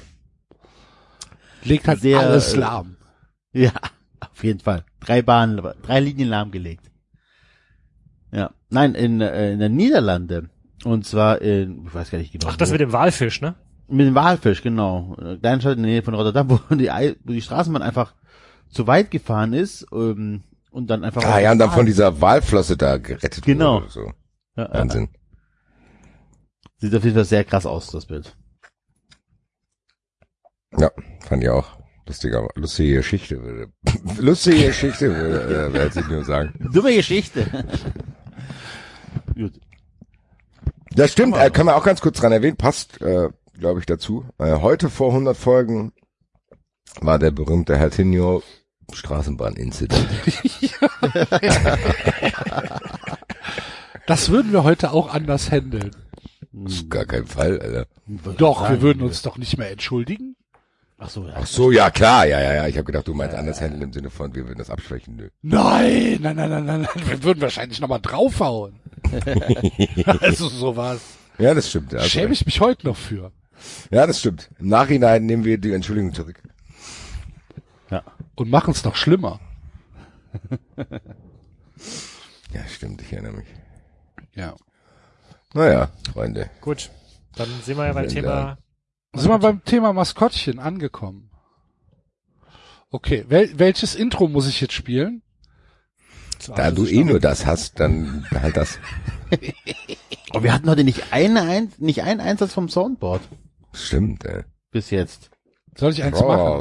Legt 1.64 1.88
halt 1.88 2.02
Sehr, 2.02 2.20
alles 2.20 2.54
äh, 2.54 2.58
lahm. 2.58 2.98
Ja, 3.54 3.72
auf 4.20 4.44
jeden 4.44 4.60
Fall. 4.60 4.84
Drei 5.00 5.22
Bahnen, 5.22 5.58
drei 5.84 6.00
Linien 6.00 6.30
lahmgelegt. 6.30 6.92
Ja, 8.32 8.52
nein, 8.70 8.96
in, 8.96 9.22
äh, 9.22 9.54
in 9.54 9.60
der 9.60 9.70
Niederlande. 9.70 10.50
Und 10.84 11.06
zwar 11.06 11.42
in, 11.42 11.86
ich 11.88 11.94
weiß 11.94 12.12
gar 12.12 12.18
nicht 12.18 12.32
genau. 12.34 12.48
Ach, 12.50 12.58
das 12.58 12.70
wo. 12.70 12.74
mit 12.74 12.82
dem 12.82 12.92
Walfisch, 12.92 13.42
ne? 13.42 13.56
Mit 13.88 14.08
dem 14.08 14.16
Walfisch, 14.16 14.62
genau. 14.62 15.16
Äh, 15.22 15.38
Kleinstadt 15.38 15.78
in 15.78 15.84
der 15.84 15.92
Nähe 15.92 16.04
von 16.04 16.14
Rotterdam, 16.16 16.50
wo 16.70 16.76
die, 16.76 16.92
Ei- 16.92 17.16
wo 17.24 17.32
die 17.32 17.42
Straßenbahn 17.42 17.82
einfach 17.82 18.14
zu 18.70 18.88
weit 18.88 19.10
gefahren 19.12 19.54
ist 19.54 19.86
ähm, 19.94 20.44
und 20.72 20.88
dann 20.88 21.04
einfach. 21.04 21.24
Ah 21.24 21.40
ja, 21.40 21.52
und 21.52 21.60
dann 21.60 21.72
von 21.72 21.86
dieser 21.86 22.20
Walflosse 22.20 22.76
da 22.78 22.98
gerettet 22.98 23.44
Genau. 23.46 23.82
wurde. 23.82 23.90
So. 23.90 24.02
Ja, 24.58 24.64
ja. 24.64 24.74
Wahnsinn. 24.74 25.10
Sieht 26.78 26.94
auf 26.94 27.04
jeden 27.04 27.16
Fall 27.16 27.26
sehr 27.26 27.46
krass 27.46 27.66
aus, 27.66 27.88
das 27.92 28.06
Bild. 28.06 28.36
Ja, 30.78 30.92
fand 31.22 31.42
ich 31.44 31.50
auch. 31.50 31.78
Lustiger, 32.08 32.48
lustige 32.56 32.98
Geschichte 32.98 33.42
würde. 33.42 33.72
lustige 34.20 34.68
Geschichte 34.68 35.16
würde, 35.16 35.68
äh, 35.68 35.74
werde 35.74 36.00
ich 36.00 36.08
nur 36.08 36.24
sagen. 36.24 36.54
Dumme 36.72 36.94
Geschichte. 36.94 37.46
Gut. 39.34 39.54
Das 40.92 41.12
stimmt, 41.12 41.36
äh, 41.36 41.50
kann 41.50 41.66
man 41.66 41.76
auch 41.76 41.84
ganz 41.84 42.02
kurz 42.02 42.20
dran 42.20 42.32
erwähnen, 42.32 42.58
passt, 42.58 43.02
äh, 43.02 43.30
glaube 43.60 43.80
ich, 43.80 43.86
dazu. 43.86 44.26
Äh, 44.38 44.60
heute 44.60 44.90
vor 44.90 45.10
100 45.10 45.36
Folgen 45.36 45.92
war 47.02 47.20
der 47.20 47.32
berühmte 47.32 47.78
Hertinho 47.78 48.44
Straßenbahn-Incident. 48.94 50.08
Das 54.08 54.30
würden 54.30 54.52
wir 54.52 54.64
heute 54.64 54.92
auch 54.92 55.12
anders 55.12 55.50
handeln. 55.50 55.92
Das 56.52 56.74
ist 56.74 56.90
gar 56.90 57.06
kein 57.06 57.26
Fall, 57.26 57.60
Alter. 57.60 57.88
Doch, 58.38 58.70
wir 58.70 58.82
würden 58.82 59.02
uns 59.02 59.24
doch 59.24 59.38
nicht 59.38 59.58
mehr 59.58 59.72
entschuldigen. 59.72 60.36
Ach 60.98 61.10
so, 61.10 61.28
ja. 61.28 61.34
Ach 61.36 61.46
so, 61.46 61.72
ja 61.72 61.90
klar, 61.92 62.26
ja, 62.26 62.40
ja, 62.40 62.54
ja. 62.54 62.68
Ich 62.68 62.78
habe 62.78 62.86
gedacht, 62.86 63.08
du 63.08 63.14
meinst 63.14 63.36
anders 63.36 63.60
handeln 63.60 63.82
im 63.82 63.94
Sinne 63.94 64.10
von, 64.10 64.34
wir 64.34 64.48
würden 64.48 64.60
das 64.60 64.70
abschwächen. 64.70 65.18
Nö. 65.18 65.30
Nein, 65.42 66.20
nein, 66.22 66.36
nein, 66.36 66.50
nein, 66.50 66.66
nein, 66.66 66.82
nein. 66.82 67.08
Wir 67.08 67.24
würden 67.24 67.42
wahrscheinlich 67.42 67.82
nochmal 67.82 68.00
draufhauen. 68.02 68.80
also 70.22 70.48
sowas. 70.48 71.02
Ja, 71.38 71.54
das 71.54 71.70
stimmt. 71.70 71.92
Ja, 71.92 72.00
hast 72.00 72.10
Schäme 72.10 72.34
ich 72.34 72.46
mich 72.46 72.62
heute 72.62 72.88
noch 72.88 72.96
für. 72.96 73.32
ja, 73.92 74.08
das 74.08 74.20
stimmt. 74.20 74.50
Im 74.58 74.70
Nachhinein 74.70 75.26
nehmen 75.26 75.44
wir 75.44 75.58
die 75.58 75.74
Entschuldigung 75.74 76.14
zurück. 76.14 76.42
Und 78.36 78.50
machen 78.50 78.72
es 78.72 78.84
noch 78.84 78.96
schlimmer. 78.96 79.40
Ja, 82.54 82.66
stimmt, 82.68 83.02
ich 83.02 83.14
erinnere 83.14 83.34
mich. 83.34 83.48
Ja. 84.34 84.56
Naja, 85.54 85.90
Freunde. 86.14 86.50
Gut. 86.62 86.90
Dann 87.36 87.48
sind 87.64 87.78
wir 87.78 87.86
ja 87.88 87.94
beim 87.94 88.08
Thema. 88.08 88.58
Sind 89.16 89.30
wir 89.30 89.40
beim 89.40 89.64
Thema 89.64 89.94
Maskottchen 89.94 90.60
angekommen. 90.60 91.30
Okay, 92.92 93.26
wel 93.28 93.58
welches 93.58 93.96
Intro 93.96 94.28
muss 94.28 94.48
ich 94.48 94.62
jetzt 94.62 94.74
spielen? 94.74 95.22
Da 96.56 96.72
du 96.72 96.86
eh 96.86 97.04
nur 97.04 97.20
das 97.20 97.46
hast, 97.46 97.80
dann 97.80 98.28
halt 98.32 98.58
das. 98.58 98.78
Aber 100.30 100.44
wir 100.44 100.54
hatten 100.54 100.70
heute 100.70 100.84
nicht 100.84 101.12
eine, 101.12 101.42
ein, 101.42 101.72
nicht 101.78 102.04
einen 102.04 102.20
Einsatz 102.20 102.54
vom 102.54 102.70
Soundboard 102.70 103.22
Stimmt, 103.74 104.26
ey. 104.26 104.44
bis 104.72 104.92
jetzt. 104.92 105.32
Soll 105.76 105.92
ich 105.92 106.04
eins 106.04 106.20
machen? 106.20 106.60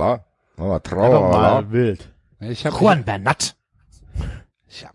Mach 0.56 0.66
mal 0.66 0.80
tralala. 0.80 1.30
mal 1.30 1.72
wild. 1.72 2.12
Ich 2.40 2.66
habe 2.66 2.76
Juan 2.76 3.04
Bernat. 3.04 3.56
ich 4.68 4.84
hab, 4.84 4.94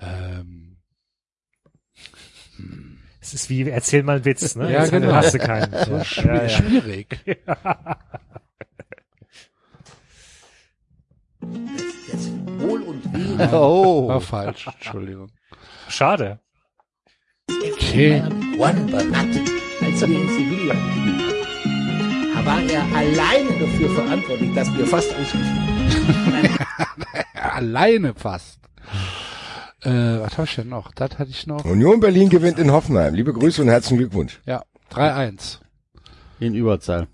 ähm, 0.00 0.53
Ist 3.34 3.50
wie, 3.50 3.68
erzähl 3.68 4.02
mal 4.04 4.16
einen 4.16 4.24
Witz, 4.24 4.54
ne? 4.54 4.70
Ja, 4.72 4.80
Jetzt 4.82 4.92
genau. 4.92 5.12
hast 5.12 5.34
du 5.34 5.38
keinen. 5.38 5.72
Ja, 5.72 5.82
schwi- 6.02 6.26
ja, 6.26 6.34
ja. 6.42 6.48
schwierig. 6.48 7.18
Wohl 12.58 12.80
und 12.82 13.12
Wehe 13.14 13.38
War 13.38 13.52
Oh. 13.52 14.20
falsch, 14.20 14.66
Entschuldigung. 14.66 15.28
Schade. 15.88 16.38
Okay. 17.72 18.22
Juan 18.56 18.86
Bernat, 18.86 19.26
als 19.82 20.00
wir 20.00 20.08
in 20.08 20.28
Sevilla 20.28 20.74
haben, 20.74 22.46
war 22.46 22.60
er 22.62 22.82
alleine 22.96 23.50
dafür 23.60 23.90
verantwortlich, 23.94 24.54
dass 24.54 24.74
wir 24.76 24.86
fast 24.86 25.10
ausgeschieden 25.14 26.58
Alleine 27.34 28.14
fast. 28.14 28.60
Äh, 29.84 30.20
was 30.20 30.32
habe 30.38 30.44
ich 30.44 30.54
denn 30.56 30.68
noch? 30.68 30.92
Das 30.92 31.18
hatte 31.18 31.30
ich 31.30 31.46
noch. 31.46 31.64
Union 31.64 32.00
Berlin 32.00 32.28
gewinnt 32.30 32.58
in 32.58 32.72
Hoffenheim. 32.72 33.14
Liebe 33.14 33.32
Grüße 33.32 33.62
und 33.62 33.68
herzlichen 33.68 33.98
Glückwunsch. 33.98 34.40
Ja, 34.46 34.64
3-1. 34.90 35.58
In 36.40 36.54
Überzahl. 36.54 37.06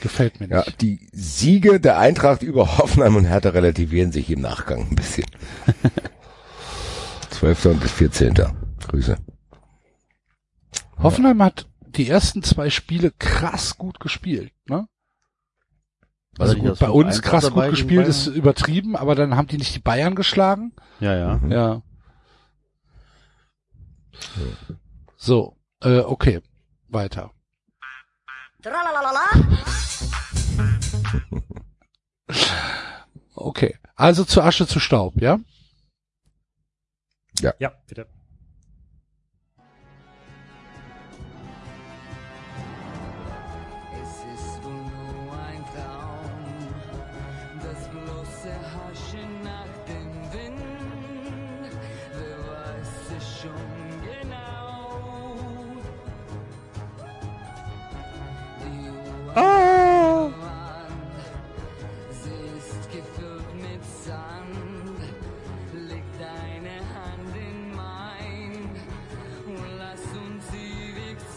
Gefällt 0.00 0.40
mir 0.40 0.48
Ja, 0.48 0.58
nicht. 0.64 0.80
die 0.80 1.08
Siege 1.12 1.78
der 1.80 1.98
Eintracht 1.98 2.42
über 2.42 2.78
Hoffenheim 2.78 3.16
und 3.16 3.24
Hertha 3.26 3.50
relativieren 3.50 4.10
sich 4.12 4.28
im 4.30 4.40
Nachgang 4.40 4.88
ein 4.90 4.96
bisschen. 4.96 5.26
12. 7.30 7.78
bis 7.80 7.92
14. 7.92 8.34
Grüße. 8.88 9.16
Hoffenheim 10.98 11.42
hat 11.42 11.66
die 11.96 12.08
ersten 12.08 12.42
zwei 12.42 12.70
Spiele 12.70 13.12
krass 13.18 13.78
gut 13.78 14.00
gespielt, 14.00 14.52
ne? 14.68 14.86
Also 16.38 16.56
gut, 16.56 16.78
bei 16.78 16.86
5-1 16.86 16.90
uns 16.90 17.22
krass 17.22 17.50
gut 17.50 17.70
gespielt 17.70 18.08
ist 18.08 18.26
übertrieben, 18.26 18.96
aber 18.96 19.14
dann 19.14 19.36
haben 19.36 19.46
die 19.48 19.58
nicht 19.58 19.74
die 19.74 19.80
Bayern 19.80 20.14
geschlagen. 20.14 20.72
Ja, 21.00 21.14
ja. 21.14 21.40
Ja. 21.48 21.82
So, 25.16 25.56
äh, 25.82 26.00
okay, 26.00 26.40
weiter. 26.88 27.30
Okay, 33.36 33.76
also 33.96 34.24
zu 34.24 34.42
Asche 34.42 34.66
zu 34.66 34.78
Staub, 34.80 35.20
ja? 35.20 35.38
Ja, 37.58 37.72
bitte. 37.86 38.06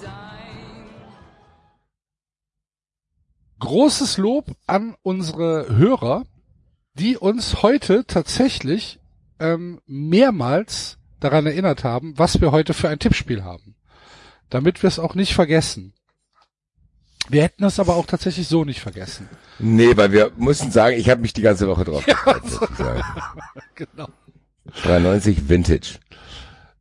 Sein. 0.02 0.14
Großes 3.60 4.18
Lob 4.18 4.56
an 4.68 4.96
unsere 5.02 5.76
Hörer, 5.76 6.26
die 6.94 7.18
uns 7.18 7.64
heute 7.64 8.06
tatsächlich 8.06 9.00
ähm, 9.40 9.82
mehrmals 9.88 10.98
daran 11.20 11.48
erinnert 11.48 11.84
haben, 11.84 12.18
was 12.18 12.42
wir 12.42 12.52
heute 12.52 12.74
für 12.74 12.90
ein 12.90 13.00
Tippspiel 13.00 13.44
haben. 13.44 13.76
Damit 14.50 14.84
wir 14.84 14.88
es 14.88 15.00
auch 15.00 15.16
nicht 15.16 15.34
vergessen. 15.34 15.94
Wir 17.30 17.44
hätten 17.44 17.64
es 17.64 17.80
aber 17.80 17.96
auch 17.96 18.06
tatsächlich 18.06 18.48
so 18.48 18.64
nicht 18.64 18.80
vergessen. 18.80 19.28
Nee, 19.60 19.98
weil 19.98 20.12
wir 20.12 20.32
mussten 20.38 20.72
sagen, 20.72 20.98
ich 20.98 21.10
habe 21.10 21.22
mich 21.22 21.34
die 21.34 21.42
ganze 21.42 21.68
Woche 21.68 21.84
drauf 21.84 22.06
gefreut, 22.06 22.48
sozusagen. 22.48 23.04
Genau. 23.76 24.08
93 24.84 25.50
Vintage. 25.50 26.00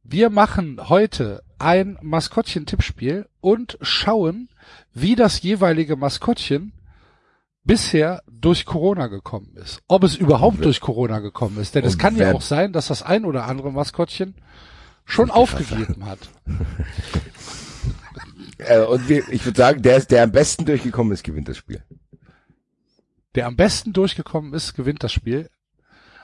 Wir 0.03 0.31
machen 0.31 0.89
heute 0.89 1.43
ein 1.59 1.99
Maskottchen-Tippspiel 2.01 3.27
und 3.43 3.77
schauen, 3.83 4.49
wie 4.95 5.15
das 5.15 5.43
jeweilige 5.43 5.97
Maskottchen 5.97 6.73
bisher 7.65 8.23
durch 8.31 8.65
Corona 8.65 9.09
gekommen 9.09 9.57
ist. 9.57 9.83
Ob 9.89 10.05
es 10.05 10.17
überhaupt 10.17 10.65
durch 10.65 10.81
Corona 10.81 11.19
gekommen 11.19 11.59
ist. 11.61 11.75
Denn 11.75 11.85
es 11.85 11.95
Und 11.95 11.99
kann 11.99 12.17
ja 12.17 12.33
auch 12.33 12.41
sein, 12.41 12.73
dass 12.73 12.87
das 12.87 13.03
ein 13.03 13.25
oder 13.25 13.45
andere 13.47 13.73
Maskottchen 13.73 14.35
schon 15.05 15.31
aufgegeben 15.31 16.07
hat. 16.07 16.19
Äh, 18.59 18.81
und 18.81 19.09
wir, 19.09 19.29
ich 19.29 19.45
würde 19.45 19.59
sagen, 19.59 19.83
der 19.83 19.97
ist, 19.97 20.11
der 20.11 20.23
am 20.23 20.33
besten 20.33 20.65
durchgekommen 20.65 21.13
ist, 21.13 21.25
gewinnt 21.25 21.49
das 21.49 21.57
Spiel. 21.57 21.83
Der 23.35 23.47
am 23.47 23.57
besten 23.57 23.93
durchgekommen 23.93 24.55
ist, 24.55 24.75
gewinnt 24.75 25.03
das 25.03 25.13
Spiel. 25.13 25.51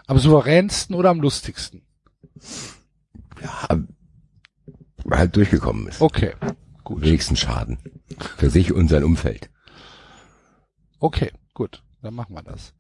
Am 0.07 0.19
souveränsten 0.19 0.95
oder 0.97 1.11
am 1.11 1.21
lustigsten. 1.21 1.83
Halt 5.11 5.37
durchgekommen 5.37 5.89
ist. 5.89 6.01
Okay, 6.01 6.35
gut. 6.85 7.03
Wenigsten 7.03 7.37
Schaden. 7.37 7.79
Für 8.37 8.51
sich 8.51 8.73
und 8.73 8.89
sein 8.89 9.05
Umfeld. 9.05 9.51
Okay, 10.99 11.33
gut. 11.55 11.83
Dann 12.03 12.15
machen 12.15 12.35
wir 12.35 12.43
das. 12.43 12.75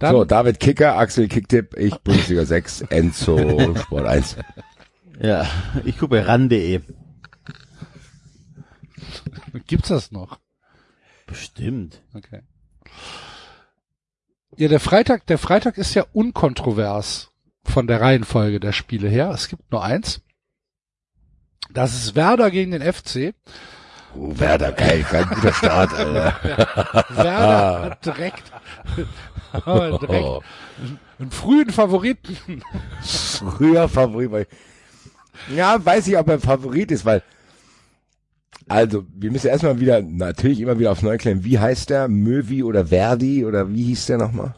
Dann, 0.00 0.12
so, 0.12 0.24
David 0.24 0.60
Kicker, 0.60 0.98
Axel 0.98 1.28
Kicktipp, 1.28 1.76
ich 1.78 1.96
Bundesliga 1.98 2.44
6, 2.44 2.82
Enzo 2.82 3.74
Sport 3.76 4.06
1. 4.06 4.36
Ja, 5.20 5.46
ich 5.84 5.96
gucke 5.96 6.16
bei 6.16 6.22
ran.de. 6.22 6.80
gibt's 9.66 9.88
das 9.88 10.10
noch? 10.12 10.38
Bestimmt. 11.26 12.02
Okay. 12.14 12.42
Ja, 14.56 14.68
der 14.68 14.80
Freitag, 14.80 15.26
der 15.26 15.38
Freitag 15.38 15.78
ist 15.78 15.94
ja 15.94 16.04
unkontrovers 16.12 17.30
von 17.64 17.86
der 17.86 18.00
Reihenfolge 18.00 18.60
der 18.60 18.72
Spiele 18.72 19.08
her. 19.08 19.30
Es 19.30 19.48
gibt 19.48 19.70
nur 19.70 19.82
eins. 19.82 20.22
Das 21.72 21.94
ist 21.94 22.16
Werder 22.16 22.50
gegen 22.50 22.72
den 22.72 22.82
FC. 22.82 23.34
Oh, 24.16 24.32
Werder, 24.38 24.72
geil, 24.72 25.04
kein 25.08 25.28
guter 25.28 25.52
Start, 25.52 25.92
Alter. 25.94 26.34
Werder 27.10 27.82
hat 27.82 28.04
direkt, 28.04 28.52
direkt 30.02 30.44
einen 31.18 31.30
frühen 31.30 31.70
Favoriten. 31.70 32.62
Früher 33.02 33.88
Favorit, 33.88 34.32
weil, 34.32 34.46
ja, 35.54 35.84
weiß 35.84 36.08
ich, 36.08 36.18
ob 36.18 36.28
er 36.28 36.40
Favorit 36.40 36.90
ist, 36.90 37.04
weil, 37.04 37.22
also, 38.70 39.04
wir 39.12 39.32
müssen 39.32 39.48
erstmal 39.48 39.80
wieder, 39.80 40.00
natürlich 40.00 40.60
immer 40.60 40.78
wieder 40.78 40.92
aufs 40.92 41.02
Neue 41.02 41.18
klären, 41.18 41.42
wie 41.42 41.58
heißt 41.58 41.90
der? 41.90 42.06
Möwi 42.06 42.62
oder 42.62 42.86
Verdi 42.86 43.44
oder 43.44 43.72
wie 43.72 43.82
hieß 43.82 44.06
der 44.06 44.18
nochmal? 44.18 44.54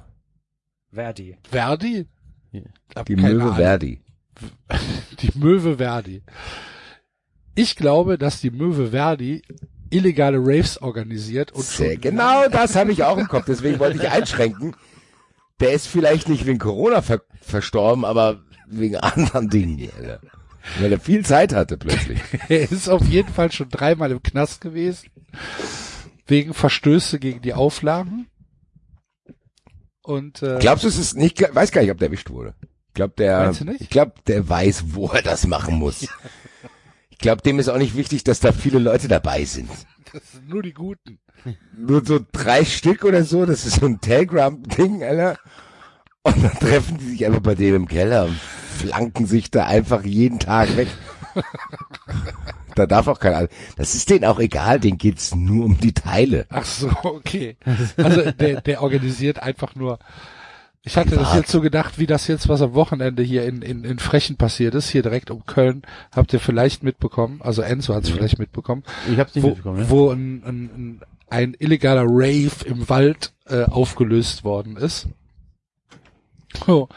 Verdi. 0.92 1.38
Verdi? 1.50 2.06
Die 2.52 3.16
Möwe 3.16 3.42
Ahnung. 3.42 3.54
Verdi. 3.54 4.00
Die 5.20 5.30
Möwe 5.34 5.78
Verdi. 5.78 6.22
Ich 7.54 7.74
glaube, 7.74 8.18
dass 8.18 8.42
die 8.42 8.50
Möwe 8.50 8.90
Verdi 8.90 9.42
illegale 9.88 10.38
Raves 10.38 10.76
organisiert 10.80 11.52
und 11.52 11.64
Sehr 11.64 11.92
schon 11.92 12.00
genau, 12.02 12.48
das 12.48 12.76
habe 12.76 12.92
ich 12.92 13.04
auch 13.04 13.16
im 13.16 13.28
Kopf, 13.28 13.44
deswegen 13.46 13.78
wollte 13.78 13.96
ich 13.96 14.10
einschränken. 14.10 14.76
Der 15.60 15.72
ist 15.72 15.86
vielleicht 15.86 16.28
nicht 16.28 16.44
wegen 16.44 16.58
Corona 16.58 17.00
ver 17.00 17.22
verstorben, 17.40 18.04
aber 18.04 18.42
wegen 18.66 18.96
anderen 18.96 19.48
Dingen, 19.48 19.90
Alter. 19.98 20.20
Weil 20.80 20.92
er 20.92 21.00
viel 21.00 21.24
Zeit 21.24 21.52
hatte 21.54 21.76
plötzlich. 21.76 22.20
Er 22.48 22.70
ist 22.70 22.88
auf 22.88 23.04
jeden 23.06 23.32
Fall 23.32 23.50
schon 23.52 23.68
dreimal 23.68 24.10
im 24.10 24.22
Knast 24.22 24.60
gewesen. 24.60 25.10
Wegen 26.26 26.54
Verstöße 26.54 27.18
gegen 27.18 27.42
die 27.42 27.54
Auflagen. 27.54 28.26
Und 30.02 30.42
äh, 30.42 30.58
Glaubst 30.60 30.84
du, 30.84 30.88
es 30.88 30.98
ist 30.98 31.16
nicht, 31.16 31.40
weiß 31.40 31.72
gar 31.72 31.82
nicht, 31.82 31.90
ob 31.90 31.98
der 31.98 32.08
erwischt 32.08 32.30
wurde. 32.30 32.54
Ich 32.88 32.94
glaube, 32.94 33.14
der, 33.16 33.54
ich 33.78 33.88
glaube, 33.88 34.14
der 34.26 34.48
weiß, 34.48 34.84
wo 34.88 35.08
er 35.08 35.22
das 35.22 35.46
machen 35.46 35.76
muss. 35.76 36.06
Ich 37.10 37.18
glaube, 37.18 37.40
dem 37.42 37.58
ist 37.58 37.68
auch 37.68 37.78
nicht 37.78 37.96
wichtig, 37.96 38.22
dass 38.24 38.40
da 38.40 38.52
viele 38.52 38.78
Leute 38.78 39.08
dabei 39.08 39.44
sind. 39.44 39.70
das 40.12 40.32
sind 40.32 40.48
nur 40.48 40.62
die 40.62 40.74
Guten. 40.74 41.18
Nur 41.76 42.04
so 42.04 42.20
drei 42.32 42.64
Stück 42.64 43.04
oder 43.04 43.24
so, 43.24 43.46
das 43.46 43.64
ist 43.64 43.80
so 43.80 43.86
ein 43.86 44.00
Telegram-Ding, 44.00 45.02
Alter. 45.02 45.38
Und 46.22 46.42
dann 46.44 46.52
treffen 46.52 46.98
die 46.98 47.06
sich 47.06 47.26
einfach 47.26 47.40
bei 47.40 47.54
dem 47.54 47.74
im 47.74 47.88
Keller 47.88 48.26
und 48.26 48.38
flanken 48.82 49.26
sich 49.26 49.50
da 49.50 49.66
einfach 49.66 50.04
jeden 50.04 50.38
Tag 50.38 50.76
weg. 50.76 50.88
da 52.74 52.86
darf 52.86 53.08
auch 53.08 53.20
keiner, 53.20 53.48
das 53.76 53.94
ist 53.94 54.10
denen 54.10 54.24
auch 54.24 54.38
egal, 54.38 54.80
denen 54.80 54.98
geht's 54.98 55.34
nur 55.34 55.64
um 55.64 55.78
die 55.78 55.92
Teile. 55.92 56.46
Ach 56.50 56.64
so, 56.64 56.90
okay. 57.02 57.56
Also 57.96 58.30
der, 58.32 58.60
der 58.60 58.82
organisiert 58.82 59.42
einfach 59.42 59.74
nur. 59.74 59.98
Ich 60.84 60.96
hatte 60.96 61.14
das 61.14 61.32
jetzt 61.36 61.50
so 61.52 61.60
gedacht, 61.60 62.00
wie 62.00 62.08
das 62.08 62.26
jetzt, 62.26 62.48
was 62.48 62.60
am 62.60 62.74
Wochenende 62.74 63.22
hier 63.22 63.44
in, 63.44 63.62
in, 63.62 63.84
in 63.84 64.00
Frechen 64.00 64.36
passiert 64.36 64.74
ist, 64.74 64.88
hier 64.88 65.02
direkt 65.02 65.30
um 65.30 65.46
Köln, 65.46 65.82
habt 66.10 66.32
ihr 66.32 66.40
vielleicht 66.40 66.82
mitbekommen, 66.82 67.40
also 67.40 67.62
Enzo 67.62 67.94
hat 67.94 68.02
es 68.02 68.10
vielleicht 68.10 68.40
mitbekommen, 68.40 68.82
Ich 69.08 69.16
hab's 69.16 69.32
nicht 69.36 69.44
wo, 69.44 69.50
mitbekommen, 69.50 69.78
ne? 69.78 69.90
wo 69.90 70.10
ein, 70.10 70.42
ein, 70.44 70.70
ein, 70.74 71.00
ein 71.30 71.56
illegaler 71.56 72.04
Rave 72.04 72.64
im 72.64 72.88
Wald 72.88 73.32
äh, 73.46 73.62
aufgelöst 73.62 74.42
worden 74.42 74.76
ist. 74.76 75.06
Wo, 76.66 76.88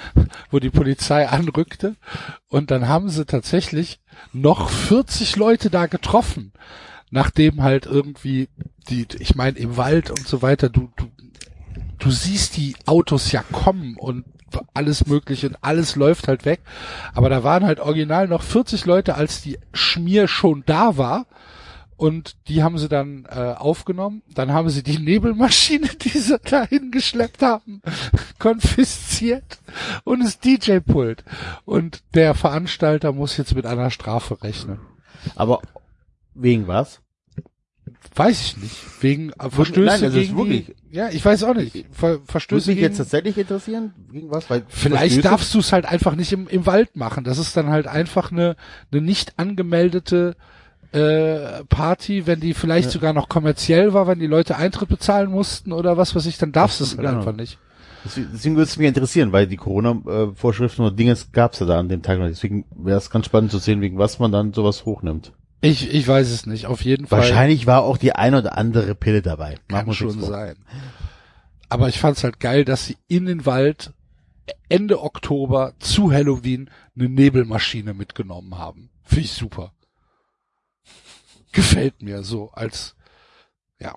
wo 0.50 0.58
die 0.58 0.70
Polizei 0.70 1.28
anrückte. 1.28 1.96
Und 2.48 2.70
dann 2.70 2.88
haben 2.88 3.08
sie 3.08 3.26
tatsächlich 3.26 4.00
noch 4.32 4.70
40 4.70 5.36
Leute 5.36 5.70
da 5.70 5.86
getroffen, 5.86 6.52
nachdem 7.10 7.62
halt 7.62 7.86
irgendwie 7.86 8.48
die, 8.88 9.06
ich 9.18 9.34
meine 9.34 9.58
im 9.58 9.76
Wald 9.76 10.10
und 10.10 10.26
so 10.26 10.42
weiter, 10.42 10.68
du, 10.68 10.90
du, 10.96 11.10
du 11.98 12.10
siehst 12.10 12.56
die 12.56 12.76
Autos 12.86 13.32
ja 13.32 13.42
kommen 13.52 13.96
und 13.96 14.24
alles 14.72 15.06
mögliche 15.06 15.48
und 15.48 15.58
alles 15.60 15.94
läuft 15.94 16.26
halt 16.26 16.46
weg, 16.46 16.60
aber 17.12 17.28
da 17.28 17.44
waren 17.44 17.64
halt 17.64 17.80
original 17.80 18.28
noch 18.28 18.42
40 18.42 18.86
Leute, 18.86 19.14
als 19.14 19.42
die 19.42 19.58
Schmier 19.74 20.26
schon 20.26 20.62
da 20.64 20.96
war 20.96 21.26
und 21.98 22.36
die 22.48 22.62
haben 22.62 22.78
sie 22.78 22.88
dann 22.88 23.26
äh, 23.28 23.54
aufgenommen. 23.58 24.22
Dann 24.32 24.52
haben 24.52 24.70
sie 24.70 24.82
die 24.82 24.98
Nebelmaschine, 24.98 25.88
die 26.02 26.08
sie 26.18 26.38
dahin 26.38 26.90
geschleppt 26.90 27.42
haben, 27.42 27.82
konfisziert 28.38 29.58
und 30.04 30.20
das 30.24 30.38
DJ-Pult. 30.40 31.24
Und 31.66 32.02
der 32.14 32.34
Veranstalter 32.34 33.12
muss 33.12 33.36
jetzt 33.36 33.54
mit 33.54 33.66
einer 33.66 33.90
Strafe 33.90 34.40
rechnen. 34.42 34.78
Aber 35.34 35.60
wegen 36.34 36.66
was? 36.66 37.00
Weiß 38.14 38.40
ich 38.42 38.56
nicht. 38.58 38.76
Wegen 39.02 39.32
Verstöße 39.38 39.80
Nein, 39.86 40.04
also 40.04 40.18
gegen 40.18 40.36
wirklich- 40.36 40.66
die, 40.66 40.96
Ja, 40.96 41.08
ich 41.10 41.24
weiß 41.24 41.42
auch 41.44 41.54
nicht. 41.54 41.86
Ver 41.92 42.20
Verstöße 42.24 42.68
mich 42.70 42.76
gegen, 42.78 42.88
jetzt 42.88 42.98
tatsächlich 42.98 43.36
interessieren, 43.38 43.92
gegen 44.12 44.30
was? 44.30 44.48
Weil 44.50 44.64
Vielleicht 44.68 45.16
Verstöße- 45.18 45.22
darfst 45.22 45.54
du 45.54 45.58
es 45.58 45.72
halt 45.72 45.84
einfach 45.86 46.14
nicht 46.14 46.32
im, 46.32 46.46
im 46.48 46.64
Wald 46.66 46.96
machen. 46.96 47.24
Das 47.24 47.38
ist 47.38 47.56
dann 47.56 47.68
halt 47.70 47.86
einfach 47.86 48.30
eine, 48.30 48.56
eine 48.92 49.00
nicht 49.00 49.38
angemeldete 49.38 50.36
äh, 50.92 51.64
Party, 51.68 52.26
wenn 52.26 52.40
die 52.40 52.54
vielleicht 52.54 52.90
sogar 52.90 53.12
noch 53.12 53.28
kommerziell 53.28 53.92
war, 53.92 54.06
wenn 54.06 54.18
die 54.18 54.26
Leute 54.26 54.56
Eintritt 54.56 54.88
bezahlen 54.88 55.30
mussten 55.30 55.72
oder 55.72 55.96
was 55.96 56.14
weiß 56.14 56.26
ich, 56.26 56.38
dann 56.38 56.52
darfst 56.52 56.80
du 56.80 56.84
es 56.84 56.96
Genau. 56.96 57.10
einfach 57.10 57.34
nicht. 57.34 57.58
Deswegen 58.04 58.54
würde 58.56 58.62
es 58.68 58.76
mich 58.78 58.86
interessieren, 58.88 59.32
weil 59.32 59.46
die 59.46 59.56
Corona-Vorschriften 59.56 60.82
oder 60.82 60.94
Dinge 60.94 61.16
gab 61.32 61.52
es 61.52 61.58
ja 61.58 61.66
da 61.66 61.78
an 61.78 61.88
dem 61.88 62.02
Tag 62.02 62.18
noch. 62.18 62.26
Deswegen 62.28 62.64
wäre 62.74 62.96
es 62.96 63.10
ganz 63.10 63.26
spannend 63.26 63.50
zu 63.50 63.58
sehen, 63.58 63.80
wegen 63.80 63.98
was 63.98 64.18
man 64.18 64.32
dann 64.32 64.52
sowas 64.52 64.84
hochnimmt. 64.84 65.32
Ich, 65.60 65.92
ich 65.92 66.06
weiß 66.06 66.30
es 66.30 66.46
nicht. 66.46 66.66
Auf 66.66 66.82
jeden 66.82 67.06
Fall 67.08 67.18
Wahrscheinlich 67.18 67.66
war 67.66 67.82
auch 67.82 67.96
die 67.98 68.12
eine 68.12 68.38
oder 68.38 68.56
andere 68.56 68.94
Pille 68.94 69.20
dabei. 69.20 69.56
Kann 69.68 69.92
schon 69.92 70.20
sein. 70.20 70.54
Aber 71.68 71.88
ich 71.88 71.98
fand's 71.98 72.24
halt 72.24 72.40
geil, 72.40 72.64
dass 72.64 72.86
sie 72.86 72.96
in 73.08 73.26
den 73.26 73.44
Wald 73.44 73.92
Ende 74.68 75.02
Oktober 75.02 75.74
zu 75.80 76.10
Halloween 76.12 76.70
eine 76.98 77.08
Nebelmaschine 77.08 77.92
mitgenommen 77.92 78.56
haben. 78.56 78.88
Finde 79.02 79.24
ich 79.24 79.32
super. 79.32 79.72
Gefällt 81.58 82.02
mir 82.02 82.22
so 82.22 82.52
als, 82.52 82.94
ja. 83.80 83.96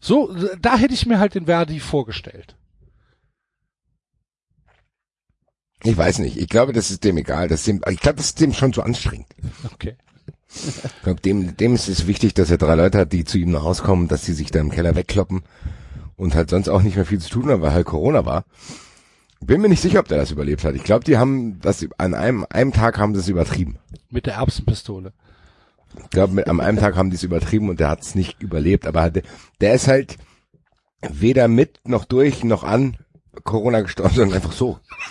So, 0.00 0.34
da 0.60 0.76
hätte 0.76 0.94
ich 0.94 1.06
mir 1.06 1.20
halt 1.20 1.36
den 1.36 1.46
Verdi 1.46 1.78
vorgestellt. 1.78 2.56
Ich 5.84 5.96
weiß 5.96 6.18
nicht. 6.18 6.36
Ich 6.36 6.48
glaube, 6.48 6.72
das 6.72 6.90
ist 6.90 7.04
dem 7.04 7.16
egal. 7.16 7.46
Das 7.46 7.60
ist 7.60 7.68
dem, 7.68 7.80
ich 7.88 8.00
glaube, 8.00 8.16
das 8.16 8.26
ist 8.26 8.40
dem 8.40 8.52
schon 8.52 8.72
zu 8.72 8.82
anstrengend. 8.82 9.28
Okay. 9.72 9.96
Ich 10.48 11.02
glaube, 11.04 11.20
dem, 11.20 11.56
dem 11.56 11.74
ist 11.74 11.88
es 11.88 12.08
wichtig, 12.08 12.34
dass 12.34 12.50
er 12.50 12.58
drei 12.58 12.74
Leute 12.74 12.98
hat, 12.98 13.12
die 13.12 13.24
zu 13.24 13.38
ihm 13.38 13.52
nach 13.52 13.62
Hause 13.62 13.84
kommen, 13.84 14.08
dass 14.08 14.24
sie 14.24 14.32
sich 14.32 14.50
da 14.50 14.58
im 14.58 14.70
Keller 14.70 14.96
wegkloppen 14.96 15.44
und 16.16 16.34
halt 16.34 16.50
sonst 16.50 16.68
auch 16.68 16.82
nicht 16.82 16.96
mehr 16.96 17.06
viel 17.06 17.20
zu 17.20 17.30
tun 17.30 17.50
haben, 17.50 17.62
weil 17.62 17.72
halt 17.72 17.86
Corona 17.86 18.24
war. 18.24 18.46
Bin 19.40 19.60
mir 19.60 19.68
nicht 19.68 19.82
sicher, 19.82 20.00
ob 20.00 20.08
der 20.08 20.18
das 20.18 20.32
überlebt 20.32 20.64
hat. 20.64 20.74
Ich 20.74 20.82
glaube, 20.82 21.04
die 21.04 21.18
haben 21.18 21.60
das 21.60 21.86
an 21.98 22.14
einem, 22.14 22.46
einem 22.50 22.72
Tag 22.72 22.98
haben 22.98 23.14
sie 23.14 23.20
es 23.20 23.28
übertrieben. 23.28 23.78
Mit 24.10 24.26
der 24.26 24.34
Erbsenpistole. 24.34 25.12
Ich 26.02 26.10
glaube, 26.10 26.46
an 26.46 26.60
einem 26.60 26.78
Tag 26.78 26.96
haben 26.96 27.10
die 27.10 27.16
es 27.16 27.22
übertrieben 27.22 27.68
und 27.68 27.80
der 27.80 27.88
hat 27.88 28.02
es 28.02 28.14
nicht 28.14 28.40
überlebt. 28.40 28.86
Aber 28.86 29.10
der, 29.10 29.22
der 29.60 29.74
ist 29.74 29.88
halt 29.88 30.16
weder 31.08 31.48
mit 31.48 31.80
noch 31.84 32.04
durch 32.04 32.44
noch 32.44 32.64
an 32.64 32.96
Corona 33.44 33.80
gestorben, 33.80 34.14
sondern 34.14 34.36
einfach 34.36 34.52
so. 34.52 34.78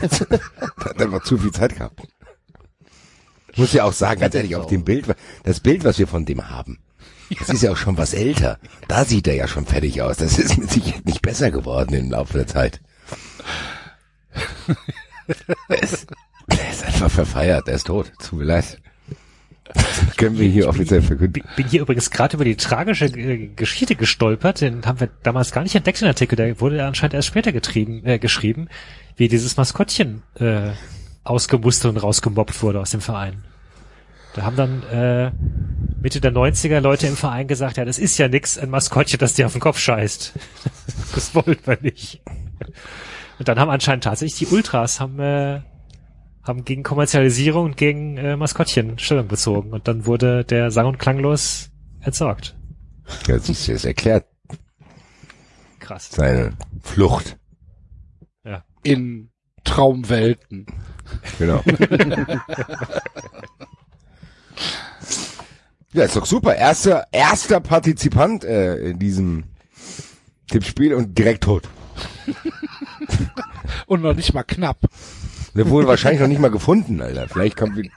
der 0.00 0.40
hat 0.80 1.02
einfach 1.02 1.22
zu 1.22 1.38
viel 1.38 1.52
Zeit 1.52 1.76
gehabt. 1.76 2.02
Ich 3.52 3.58
muss 3.58 3.72
ja 3.72 3.84
auch 3.84 3.92
sagen, 3.92 4.20
ganz 4.20 4.34
ehrlich, 4.34 4.54
auf 4.56 4.66
dem 4.66 4.84
Bild, 4.84 5.06
das 5.44 5.60
Bild, 5.60 5.84
was 5.84 5.98
wir 5.98 6.06
von 6.06 6.26
dem 6.26 6.50
haben, 6.50 6.78
das 7.38 7.48
ist 7.48 7.62
ja 7.62 7.72
auch 7.72 7.76
schon 7.76 7.96
was 7.96 8.12
älter. 8.14 8.58
Da 8.86 9.04
sieht 9.04 9.26
er 9.26 9.34
ja 9.34 9.48
schon 9.48 9.66
fertig 9.66 10.02
aus. 10.02 10.18
Das 10.18 10.38
ist 10.38 10.58
mit 10.58 10.70
Sicherheit 10.70 11.06
nicht 11.06 11.22
besser 11.22 11.50
geworden 11.50 11.94
im 11.94 12.10
Laufe 12.10 12.34
der 12.34 12.46
Zeit. 12.46 12.80
Er 15.68 15.82
ist, 15.82 16.06
ist 16.48 16.84
einfach 16.84 17.10
verfeiert, 17.10 17.66
er 17.66 17.74
ist 17.74 17.86
tot. 17.86 18.12
Tut 18.22 18.38
mir 18.38 18.44
leid. 18.44 18.80
Können 20.16 20.38
wir 20.38 20.48
hier 20.48 20.68
offiziell 20.68 21.02
verkünden. 21.02 21.32
Bin 21.32 21.44
bin 21.56 21.68
hier 21.68 21.82
übrigens 21.82 22.10
gerade 22.10 22.36
über 22.36 22.44
die 22.44 22.56
tragische 22.56 23.06
äh, 23.06 23.48
Geschichte 23.48 23.96
gestolpert, 23.96 24.60
den 24.60 24.84
haben 24.86 25.00
wir 25.00 25.08
damals 25.22 25.52
gar 25.52 25.62
nicht 25.62 25.74
entdeckt 25.74 26.00
den 26.00 26.08
Artikel, 26.08 26.36
der 26.36 26.60
wurde 26.60 26.84
anscheinend 26.84 27.14
erst 27.14 27.28
später 27.28 27.52
getrieben, 27.52 28.04
äh, 28.04 28.18
geschrieben, 28.18 28.68
wie 29.16 29.28
dieses 29.28 29.56
Maskottchen 29.56 30.22
äh, 30.38 30.70
ausgemustert 31.24 31.92
und 31.92 31.98
rausgemobbt 31.98 32.62
wurde 32.62 32.80
aus 32.80 32.90
dem 32.90 33.00
Verein. 33.00 33.44
Da 34.34 34.42
haben 34.42 34.56
dann 34.56 34.82
äh, 34.92 35.30
Mitte 36.00 36.20
der 36.20 36.32
90er 36.32 36.80
Leute 36.80 37.06
im 37.06 37.16
Verein 37.16 37.48
gesagt, 37.48 37.78
ja, 37.78 37.84
das 37.84 37.98
ist 37.98 38.18
ja 38.18 38.28
nix, 38.28 38.58
ein 38.58 38.70
Maskottchen, 38.70 39.18
das 39.18 39.34
dir 39.34 39.46
auf 39.46 39.52
den 39.52 39.62
Kopf 39.62 39.78
scheißt. 39.78 40.34
das 41.14 41.34
wollen 41.34 41.56
wir 41.64 41.78
nicht. 41.80 42.20
Und 43.38 43.48
dann 43.48 43.58
haben 43.58 43.70
anscheinend 43.70 44.04
tatsächlich 44.04 44.48
die 44.48 44.54
Ultras 44.54 45.00
haben 45.00 45.18
äh, 45.20 45.60
haben 46.46 46.64
gegen 46.64 46.82
Kommerzialisierung 46.82 47.64
und 47.66 47.76
gegen 47.76 48.16
äh, 48.16 48.36
Maskottchen 48.36 48.98
Stellung 48.98 49.28
bezogen 49.28 49.72
und 49.72 49.88
dann 49.88 50.06
wurde 50.06 50.44
der 50.44 50.70
sang- 50.70 50.86
und 50.86 50.98
klanglos 50.98 51.70
entsorgt. 52.00 52.56
Ja, 53.26 53.38
siehst 53.38 53.68
du, 53.68 53.72
es 53.72 53.84
erklärt 53.84 54.26
Krass. 55.78 56.10
seine 56.10 56.52
Flucht. 56.82 57.36
In 58.82 59.30
Traumwelten. 59.64 60.66
Genau. 61.40 61.60
ja, 65.92 66.04
ist 66.04 66.14
doch 66.14 66.26
super. 66.26 66.54
Erster, 66.54 67.08
erster 67.10 67.58
Partizipant 67.58 68.44
äh, 68.44 68.76
in 68.90 69.00
diesem 69.00 69.44
Tippspiel 70.48 70.94
und 70.94 71.18
direkt 71.18 71.42
tot. 71.44 71.68
Und 73.86 74.02
noch 74.02 74.14
nicht 74.14 74.32
mal 74.34 74.44
knapp. 74.44 74.78
Der 75.56 75.68
wurde 75.70 75.86
wahrscheinlich 75.86 76.20
noch 76.20 76.28
nicht 76.28 76.40
mal 76.40 76.50
gefunden, 76.50 77.00
Alter. 77.00 77.28
Vielleicht 77.28 77.56
kommt 77.56 77.76
wie 77.76 77.90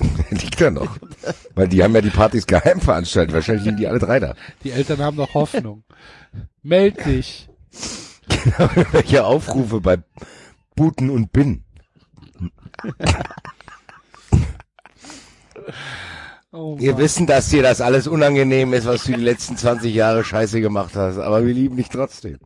liegt 0.30 0.60
er 0.60 0.70
noch. 0.70 0.96
Weil 1.54 1.68
die 1.68 1.82
haben 1.82 1.94
ja 1.94 2.00
die 2.00 2.10
Partys 2.10 2.46
geheim 2.46 2.80
veranstaltet. 2.80 3.34
Wahrscheinlich 3.34 3.64
liegen 3.64 3.76
die 3.76 3.86
alle 3.86 3.98
drei 3.98 4.20
da. 4.20 4.34
Die 4.64 4.72
Eltern 4.72 5.00
haben 5.00 5.16
noch 5.16 5.34
Hoffnung. 5.34 5.84
Meld 6.62 7.04
dich. 7.04 7.48
Welche 8.92 9.24
Aufrufe 9.24 9.80
bei 9.80 9.98
Buten 10.74 11.10
und 11.10 11.32
Bin. 11.32 11.64
Oh 16.52 16.78
Wir 16.78 16.98
wissen, 16.98 17.26
dass 17.26 17.48
dir 17.48 17.62
das 17.62 17.80
alles 17.80 18.06
unangenehm 18.06 18.72
ist, 18.74 18.86
was 18.86 19.04
du 19.04 19.12
die 19.12 19.22
letzten 19.22 19.56
20 19.56 19.94
Jahre 19.94 20.22
scheiße 20.22 20.60
gemacht 20.60 20.94
hast, 20.96 21.18
aber 21.18 21.46
wir 21.46 21.54
lieben 21.54 21.76
dich 21.76 21.88
trotzdem. 21.88 22.38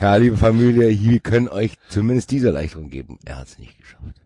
Ja, 0.00 0.16
liebe 0.16 0.36
Familie, 0.36 0.88
wir 0.90 1.20
können 1.20 1.48
euch 1.48 1.76
zumindest 1.88 2.30
diese 2.30 2.48
Erleichterung 2.48 2.90
geben. 2.90 3.18
Er 3.24 3.36
hat 3.38 3.48
es 3.48 3.58
nicht 3.58 3.78
geschafft. 3.78 4.20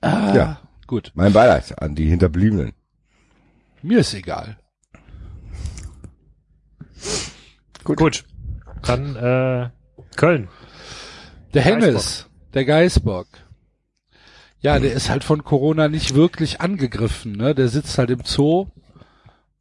Ah, 0.00 0.34
Ja. 0.34 0.60
Gut. 0.86 1.12
Mein 1.14 1.32
Beileid 1.32 1.80
an 1.80 1.94
die 1.94 2.08
Hinterbliebenen. 2.08 2.72
Mir 3.80 4.00
ist 4.00 4.12
egal. 4.12 4.58
Gut. 7.84 8.24
Dann 8.82 9.14
äh, 9.14 9.70
Köln. 10.16 10.48
Der 11.54 11.62
Hennes, 11.62 12.26
der 12.54 12.64
Geißbock. 12.64 13.28
Ja, 14.62 14.80
der 14.80 14.92
ist 14.92 15.10
halt 15.10 15.22
von 15.22 15.44
Corona 15.44 15.88
nicht 15.88 16.14
wirklich 16.14 16.60
angegriffen, 16.60 17.32
ne? 17.32 17.54
Der 17.54 17.68
sitzt 17.68 17.96
halt 17.96 18.10
im 18.10 18.22
Zoo 18.24 18.66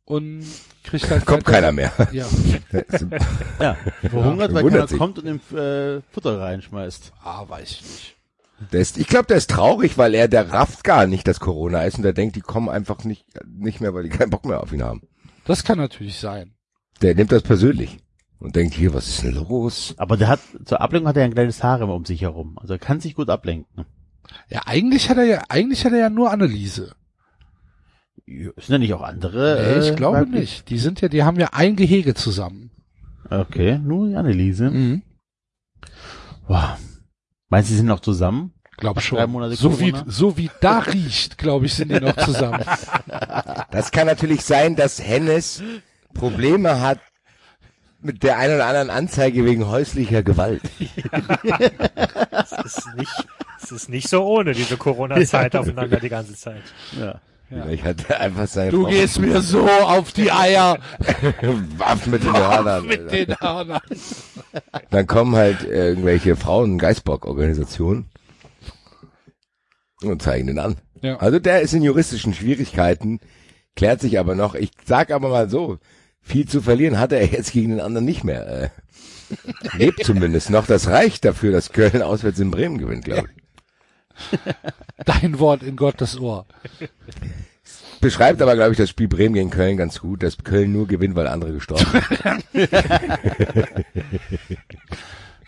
und 0.06 0.44
kriegt 0.90 1.10
halt 1.10 1.26
Kommt 1.26 1.46
keiner 1.46 1.72
mehr. 1.72 1.92
Ja. 2.12 2.26
Ja, 3.60 3.76
verhungert, 4.02 4.54
weil 4.54 4.64
keiner 4.70 4.88
sich. 4.88 4.98
kommt 4.98 5.20
und 5.20 5.26
ihm 5.28 5.58
äh, 5.58 6.02
Futter 6.12 6.40
reinschmeißt. 6.40 7.14
Ah, 7.24 7.46
weiß 7.48 7.72
ich 7.72 7.82
nicht. 7.82 8.16
Der 8.72 8.82
ist, 8.82 8.98
ich 8.98 9.08
glaube, 9.08 9.28
der 9.28 9.38
ist 9.38 9.50
traurig, 9.50 9.98
weil 9.98 10.14
er, 10.14 10.28
der 10.28 10.52
rafft 10.52 10.84
gar 10.84 11.08
nicht, 11.08 11.28
dass 11.28 11.40
Corona 11.40 11.84
ist 11.84 11.98
und 11.98 12.04
der 12.04 12.14
denkt, 12.14 12.36
die 12.36 12.42
kommen 12.42 12.70
einfach 12.70 13.04
nicht, 13.06 13.26
nicht 13.48 13.80
mehr, 13.80 13.94
weil 13.94 14.04
die 14.04 14.10
keinen 14.10 14.30
Bock 14.30 14.46
mehr 14.46 14.62
auf 14.62 14.74
ihn 14.74 14.84
haben. 14.84 15.02
Das 15.46 15.64
kann 15.64 15.78
natürlich 15.78 16.20
sein. 16.20 16.54
Der 17.02 17.16
nimmt 17.16 17.32
das 17.32 17.44
persönlich 17.44 18.00
und 18.40 18.56
denkt, 18.56 18.74
hier, 18.74 18.94
was 18.94 19.08
ist 19.08 19.24
denn 19.24 19.34
los? 19.36 19.94
Aber 19.98 20.18
der 20.18 20.28
hat, 20.28 20.40
zur 20.66 20.82
Ablenkung 20.82 21.08
hat 21.08 21.18
er 21.18 21.24
ein 21.24 21.34
kleines 21.34 21.64
Harem 21.64 21.90
um 21.90 22.06
sich 22.06 22.22
herum. 22.22 22.58
Also 22.60 22.74
er 22.74 22.80
kann 22.80 23.00
sich 23.00 23.16
gut 23.16 23.30
ablenken. 23.30 23.86
Ja, 24.50 24.62
eigentlich 24.66 25.10
hat 25.10 25.18
er 25.18 25.24
ja, 25.26 25.42
eigentlich 25.50 25.86
hat 25.86 25.94
er 25.94 26.00
ja 26.00 26.10
nur 26.10 26.32
Anneliese. 26.32 26.94
Ja, 28.30 28.52
Sind 28.58 28.70
ja 28.70 28.78
nicht 28.78 28.94
auch 28.94 29.02
andere? 29.02 29.76
Nee, 29.80 29.86
ich 29.88 29.92
äh, 29.94 29.96
glaube 29.96 30.18
weiblich? 30.20 30.40
nicht. 30.40 30.70
Die 30.70 30.78
sind 30.78 31.02
ja, 31.02 31.08
die 31.10 31.24
haben 31.24 31.40
ja 31.40 31.50
ein 31.52 31.76
Gehege 31.76 32.14
zusammen. 32.14 32.70
Okay, 33.30 33.80
nur 33.80 34.08
die 34.08 34.16
Anneliese. 34.16 34.70
Mhm. 34.70 35.02
Wow. 36.48 36.78
Meinst 37.50 37.70
du, 37.70 37.72
sie 37.72 37.78
sind 37.78 37.88
noch 37.88 38.02
zusammen? 38.02 38.54
Glaub 38.78 38.96
Nach 38.98 39.04
schon. 39.04 39.18
drei 39.18 39.28
Monate 39.28 39.56
so 39.56 39.80
wie, 39.80 39.94
so 40.06 40.38
wie 40.38 40.50
da 40.62 40.80
riecht, 40.80 41.38
glaube 41.38 41.66
ich, 41.66 41.74
sind 41.74 41.92
die 41.92 42.00
noch 42.00 42.16
zusammen. 42.18 42.64
Das 43.72 43.92
kann 43.92 44.08
natürlich 44.08 44.42
sein, 44.44 44.76
dass 44.76 45.02
Hennes 45.02 45.62
Probleme 46.14 46.82
hat 46.82 47.00
mit 48.02 48.24
der 48.24 48.38
einen 48.38 48.56
oder 48.56 48.66
anderen 48.66 48.90
Anzeige 48.90 49.46
wegen 49.46 49.68
häuslicher 49.68 50.24
Gewalt. 50.24 50.62
Es 52.32 52.52
ist 52.76 52.96
nicht, 52.96 53.28
es 53.62 53.72
ist 53.72 53.90
nicht 53.90 54.08
so 54.08 54.24
ohne 54.24 54.54
diese 54.54 54.78
Corona-Zeit 54.78 55.56
aufeinander 55.56 56.00
die 56.00 56.10
ganze 56.10 56.36
Zeit. 56.36 56.64
Ja. 56.98 57.20
Vielleicht 57.50 57.84
hat 57.84 58.10
er 58.10 58.20
einfach 58.20 58.48
seine 58.48 58.72
Du 58.72 58.84
Frau 58.84 58.90
gehst 58.90 59.20
mir 59.20 59.42
so 59.42 59.68
auf 59.68 60.12
die 60.14 60.32
Eier 60.32 60.78
Waff 61.78 62.06
mit 62.06 62.24
den 62.24 62.34
Hörnern. 62.34 62.86
mit 62.86 63.12
den 63.12 63.36
Hörnern. 63.40 63.82
Dann 64.92 65.08
kommen 65.08 65.36
halt 65.36 65.64
irgendwelche 65.64 66.36
Frauen-Geistbock-Organisationen 66.36 68.10
und 70.04 70.22
zeigen 70.22 70.48
den 70.48 70.60
an. 70.60 70.76
Ja. 71.02 71.18
Also 71.18 71.40
der 71.40 71.62
ist 71.62 71.74
in 71.74 71.82
juristischen 71.82 72.34
Schwierigkeiten, 72.34 73.20
klärt 73.76 74.02
sich 74.02 74.20
aber 74.20 74.36
noch. 74.36 74.54
Ich 74.56 74.72
sag 74.86 75.12
aber 75.12 75.30
mal 75.30 75.50
so, 75.50 75.80
viel 76.22 76.48
zu 76.48 76.62
verlieren 76.62 77.00
hat 77.00 77.12
er 77.12 77.26
jetzt 77.26 77.52
gegen 77.52 77.70
den 77.72 77.80
anderen 77.80 78.06
nicht 78.06 78.24
mehr. 78.24 78.48
Äh, 78.48 78.70
lebt 79.78 80.04
zumindest 80.04 80.50
noch. 80.50 80.68
Das 80.68 80.88
reicht 80.88 81.26
dafür, 81.26 81.52
dass 81.52 81.72
Köln 81.72 82.02
auswärts 82.02 82.40
in 82.40 82.52
Bremen 82.52 82.78
gewinnt, 82.78 83.06
glaube 83.06 83.30
ich. 83.36 83.39
Dein 85.06 85.40
Wort 85.40 85.64
in 85.64 85.76
Gottes 85.76 86.20
Ohr. 86.20 86.46
Beschreibt 88.02 88.42
aber, 88.42 88.56
glaube 88.56 88.72
ich, 88.72 88.78
das 88.78 88.90
Spiel 88.90 89.08
Bremen 89.08 89.34
gegen 89.36 89.50
Köln 89.50 89.76
ganz 89.78 90.00
gut, 90.00 90.24
dass 90.24 90.38
Köln 90.38 90.72
nur 90.72 90.88
gewinnt, 90.88 91.16
weil 91.16 91.28
andere 91.28 91.54
gestorben 91.54 91.86
sind. 92.54 92.70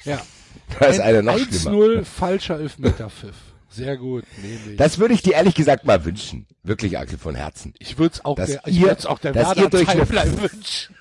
Ja. 0.03 0.22
Da 0.80 0.85
ist 0.85 1.01
einer 1.01 1.22
noch 1.22 1.38
schlimmer. 1.38 1.75
1-0 1.77 2.06
falscher 2.06 2.58
Elfmeterpfiff. 2.58 3.35
Sehr 3.69 3.98
gut, 3.98 4.24
nehme 4.41 4.72
ich. 4.72 4.77
Das 4.77 5.00
würde 5.00 5.14
ich 5.14 5.22
dir 5.22 5.33
ehrlich 5.33 5.53
gesagt 5.53 5.83
mal 5.85 6.06
wünschen. 6.06 6.45
Wirklich, 6.64 6.98
Axel, 6.98 7.17
von 7.17 7.35
Herzen. 7.35 7.74
ich 7.77 7.98
würde 7.98 8.14
es 8.16 8.24
auch 8.24 8.35
dass 8.38 8.51
der, 8.51 8.61
ich 8.66 8.80
ihr- 8.80 8.98
auch 9.09 9.19
der 9.19 9.33
dass 9.33 9.48
Werder 9.50 9.61
ihr 9.64 9.69
durch 9.69 9.90
eine- 9.90 10.41
wünschen. 10.41 10.95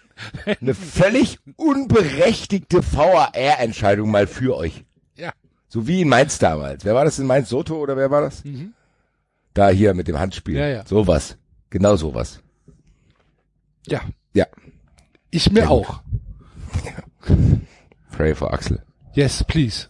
Eine 0.61 0.75
völlig 0.75 1.39
unberechtigte 1.57 2.81
VAR-Entscheidung 2.93 4.11
mal 4.11 4.27
für 4.27 4.57
euch. 4.57 4.85
So 5.71 5.87
wie 5.87 6.03
in 6.03 6.09
Mainz 6.09 6.39
damals. 6.41 6.85
Wer 6.85 6.95
war 6.95 7.05
das 7.05 7.21
in 7.21 7.27
Mainz? 7.27 7.49
Soto 7.49 7.77
oder 7.77 7.97
wer 7.97 8.11
war 8.11 8.23
das? 8.23 8.43
Da 9.55 9.69
hier 9.69 9.95
mit 9.95 10.09
dem 10.09 10.19
Handspiel. 10.19 10.57
Ja, 10.57 10.67
ja. 10.67 10.85
Sowas. 10.85 11.39
Genau 11.71 11.95
sowas. 11.95 12.41
Ja. 13.87 14.03
Ja. 14.35 14.47
Ich 15.31 15.51
mir 15.53 15.63
Sehr 15.63 15.71
auch. 15.71 16.03
Pray 18.11 18.35
for 18.35 18.53
Axel. 18.53 18.83
Yes, 19.15 19.45
please. 19.45 19.87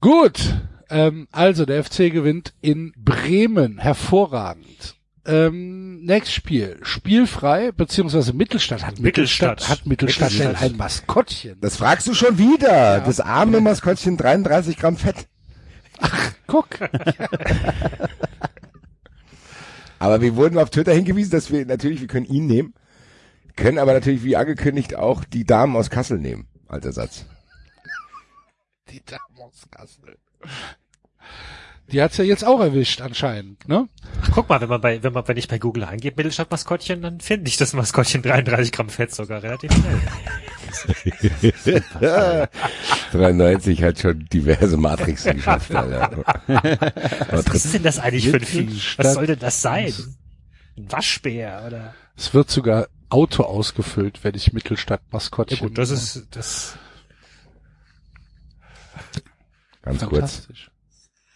Gut. 0.00 0.56
Ähm, 0.88 1.28
also 1.30 1.66
der 1.66 1.84
FC 1.84 2.10
gewinnt 2.10 2.54
in 2.62 2.94
Bremen. 2.96 3.78
Hervorragend. 3.78 4.96
Ähm, 5.26 6.00
nächstes 6.02 6.34
Spiel. 6.34 6.78
Spielfrei, 6.82 7.72
beziehungsweise 7.72 8.32
Mittelstadt. 8.32 8.86
Hat 8.86 8.98
Mittelstadt, 9.00 9.50
Mittelstadt. 9.50 9.68
hat 9.68 9.86
Mittelstadt, 9.86 10.32
Mittelstadt. 10.32 10.62
denn 10.62 10.72
ein 10.72 10.76
Maskottchen? 10.76 11.60
Das 11.60 11.76
fragst 11.76 12.06
du 12.06 12.14
schon 12.14 12.38
wieder. 12.38 13.00
Das 13.00 13.20
arme 13.20 13.60
Maskottchen 13.60 14.16
33 14.16 14.76
Gramm 14.78 14.96
Fett. 14.96 15.26
Guck. 16.46 16.68
Aber 19.98 20.22
wir 20.22 20.34
wurden 20.36 20.58
auf 20.58 20.70
Twitter 20.70 20.94
hingewiesen, 20.94 21.30
dass 21.30 21.50
wir 21.50 21.66
natürlich, 21.66 22.00
wir 22.00 22.08
können 22.08 22.24
ihn 22.24 22.46
nehmen, 22.46 22.72
können 23.54 23.78
aber 23.78 23.92
natürlich 23.92 24.24
wie 24.24 24.36
angekündigt 24.36 24.96
auch 24.96 25.24
die 25.24 25.44
Damen 25.44 25.76
aus 25.76 25.90
Kassel 25.90 26.18
nehmen 26.18 26.48
als 26.68 26.86
Ersatz. 26.86 27.26
Die 28.88 29.04
Dame 29.04 29.20
aus 29.36 29.66
Kassel. 29.70 30.16
Die 31.92 32.00
hat's 32.00 32.16
ja 32.16 32.24
jetzt 32.24 32.44
auch 32.44 32.60
erwischt 32.60 33.00
anscheinend, 33.00 33.68
ne? 33.68 33.88
Guck 34.32 34.48
mal, 34.48 34.60
wenn 34.60 34.68
man 34.68 34.80
bei, 34.80 35.02
wenn 35.02 35.12
man, 35.12 35.26
wenn 35.26 35.36
ich 35.36 35.48
bei 35.48 35.58
Google 35.58 35.84
eingebt, 35.84 36.16
Mittelstadt-Maskottchen, 36.16 37.02
dann 37.02 37.20
finde 37.20 37.48
ich 37.48 37.56
das 37.56 37.72
Maskottchen 37.72 38.22
33 38.26 38.70
Gramm 38.72 38.88
Fett 38.88 39.12
sogar 39.14 39.42
relativ 39.42 39.72
schnell. 39.72 40.00
93 43.12 43.82
hat 43.82 43.98
schon 43.98 44.26
diverse 44.32 44.76
Matrixen 44.76 45.36
geschafft. 45.36 45.74
Alter. 45.74 46.24
Was 47.30 47.46
ist 47.64 47.74
denn 47.74 47.82
das 47.82 47.98
eigentlich 47.98 48.28
für 48.28 48.36
ein 48.36 48.44
Vieh? 48.44 48.80
Was 48.96 49.14
soll 49.14 49.26
denn 49.26 49.40
das 49.40 49.60
sein? 49.60 49.92
Ein 50.76 50.92
Waschbär 50.92 51.64
oder? 51.66 51.94
Es 52.16 52.32
wird 52.34 52.50
sogar 52.50 52.86
Auto 53.08 53.42
ausgefüllt, 53.42 54.22
wenn 54.22 54.36
ich 54.36 54.52
Mittelstadt 54.52 55.02
Maskottchen. 55.10 55.58
Ja 55.58 55.66
gut, 55.66 55.78
das 55.78 55.90
ist, 55.90 56.28
das, 56.30 56.78
Ganz 59.82 60.04
kurz. 60.06 60.48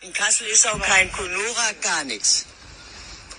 In 0.04 0.12
Kassel 0.12 0.46
ist 0.48 0.68
auch 0.68 0.80
kein 0.80 1.10
Conora, 1.12 1.72
gar 1.80 2.04
nichts. 2.04 2.44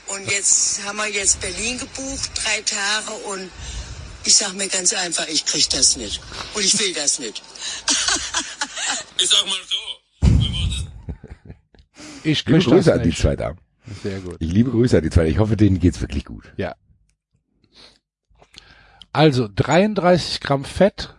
Und 0.07 0.29
jetzt 0.31 0.83
haben 0.83 0.97
wir 0.97 1.07
jetzt 1.07 1.39
Berlin 1.39 1.77
gebucht, 1.77 2.31
drei 2.33 2.61
Tage 2.61 3.11
und 3.25 3.51
ich 4.23 4.35
sag 4.35 4.53
mir 4.53 4.67
ganz 4.67 4.91
einfach, 4.93 5.27
ich 5.27 5.45
krieg 5.45 5.69
das 5.69 5.95
nicht. 5.95 6.19
Und 6.55 6.63
ich 6.63 6.77
will 6.79 6.93
das 6.93 7.19
nicht. 7.19 7.41
Ich 9.17 9.29
sag 9.29 9.45
mal 9.45 9.57
so, 9.65 10.29
Ich 12.23 12.45
Liebe 12.45 12.59
Grüße 12.59 12.93
an 12.93 13.01
die 13.01 13.15
zwei 13.15 13.35
Damen. 13.35 13.57
Sehr 14.03 14.19
gut. 14.19 14.35
Ich 14.39 14.51
liebe 14.51 14.69
Grüße 14.71 14.97
an 14.97 15.03
die 15.03 15.09
zwei. 15.09 15.25
Ich 15.27 15.39
hoffe, 15.39 15.55
denen 15.55 15.79
geht's 15.79 16.01
wirklich 16.01 16.25
gut. 16.25 16.51
Ja. 16.57 16.75
Also 19.13 19.47
33 19.47 20.41
Gramm 20.41 20.65
Fett 20.65 21.14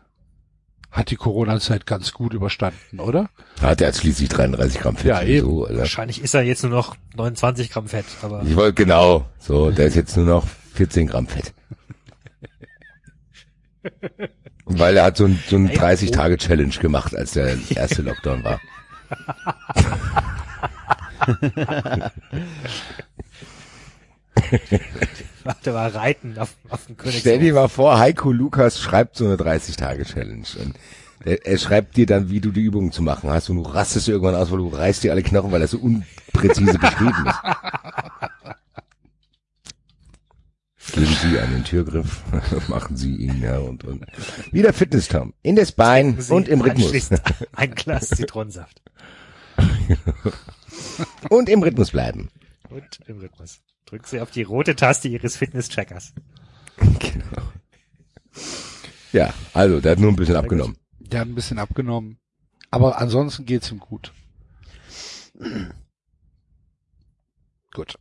hat 0.97 1.11
die 1.11 1.17
Corona-Zeit 1.17 1.85
ganz 1.85 2.13
gut 2.13 2.33
überstanden, 2.33 3.01
oder? 3.01 3.29
Hat 3.61 3.83
er 3.83 3.93
schließlich 3.93 4.31
33 4.31 4.81
Gramm 4.81 4.97
Fett. 4.97 5.07
Ja, 5.07 5.23
eben. 5.23 5.47
So, 5.47 5.67
Alter. 5.67 5.79
wahrscheinlich 5.81 6.23
ist 6.23 6.35
er 6.35 6.43
jetzt 6.43 6.63
nur 6.63 6.73
noch 6.73 6.97
29 7.15 7.71
Gramm 7.71 7.87
Fett, 7.87 8.07
aber 8.23 8.43
Ich 8.43 8.57
wollte 8.57 8.73
genau. 8.85 9.27
So, 9.39 9.71
der 9.71 9.87
ist 9.87 9.95
jetzt 9.95 10.17
nur 10.17 10.25
noch 10.25 10.47
14 10.75 11.07
Gramm 11.07 11.27
Fett. 11.27 11.53
Weil 14.65 14.97
er 14.97 15.05
hat 15.05 15.19
so 15.19 15.27
ein, 15.27 15.39
so 15.49 15.57
ein 15.57 15.69
30 15.69 16.11
Tage 16.11 16.39
Challenge 16.39 16.75
gemacht, 16.75 17.15
als 17.15 17.33
der 17.33 17.57
erste 17.75 18.01
Lockdown 18.03 18.43
war. 18.43 18.61
der 25.55 25.75
war 25.75 25.95
reiten 25.95 26.39
auf, 26.39 26.55
auf 26.69 26.87
dem 26.87 26.97
Königshof. 26.97 27.21
Stell 27.21 27.39
dir 27.39 27.55
mal 27.55 27.69
vor, 27.69 27.99
Heiko 27.99 28.33
Lukas 28.33 28.81
schreibt 28.81 29.17
so 29.17 29.25
eine 29.25 29.37
30 29.37 29.77
Tage 29.77 30.05
Challenge 30.05 30.47
und 30.63 30.75
er, 31.25 31.47
er 31.47 31.59
schreibt 31.59 31.97
dir 31.97 32.07
dann, 32.07 32.31
wie 32.31 32.41
du 32.41 32.51
die 32.51 32.63
Übungen 32.63 32.93
zu 32.93 33.03
machen 33.03 33.31
hast 33.31 33.49
und 33.51 33.57
du 33.57 33.63
rastest 33.63 34.09
irgendwann 34.09 34.35
aus, 34.35 34.51
weil 34.51 34.59
du 34.59 34.69
reißt 34.69 35.03
dir 35.03 35.13
alle 35.13 35.23
Knochen, 35.23 35.51
weil 35.53 35.61
das 35.61 35.73
so 35.73 35.79
unpräzise 35.79 36.79
beschrieben 36.79 37.27
ist. 37.27 37.37
Schlimmen 40.77 41.17
Sie 41.21 41.39
an 41.41 41.51
den 41.51 41.65
Türgriff, 41.65 42.23
machen 42.69 42.97
Sie 42.97 43.17
ihn, 43.17 43.43
ja, 43.43 43.59
und, 43.59 43.83
und. 43.85 44.07
Wieder 44.53 44.73
Fitness-Tom. 44.73 45.35
In 45.43 45.57
das 45.57 45.73
Bein 45.73 46.17
und 46.29 46.49
im 46.49 46.61
Rhythmus. 46.61 47.11
Ein 47.57 47.75
Glas 47.75 48.09
Zitronensaft. 48.09 48.81
Und 51.29 51.49
im 51.49 51.63
Rhythmus 51.63 51.91
bleiben. 51.91 52.31
Und 52.71 53.01
im 53.07 53.19
Rhythmus. 53.19 53.61
Drückt 53.87 54.07
sie 54.09 54.21
auf 54.21 54.31
die 54.31 54.43
rote 54.43 54.77
Taste 54.77 55.09
ihres 55.09 55.37
Fitness-Trackers. 55.37 56.13
Genau. 56.99 57.43
Ja, 59.13 59.33
also, 59.55 59.81
der 59.81 59.93
hat 59.93 59.99
nur 59.99 60.13
ein 60.13 60.17
bisschen 60.17 60.37
abgenommen. 60.37 60.77
Der 61.01 61.21
hat 61.21 61.29
ein 61.29 61.35
bisschen 61.35 61.59
abgenommen. 61.59 62.19
Aber 62.71 62.99
ansonsten 62.99 63.47
geht's 63.47 63.71
ihm 63.71 63.79
gut. 63.79 64.13
gut. 67.73 67.99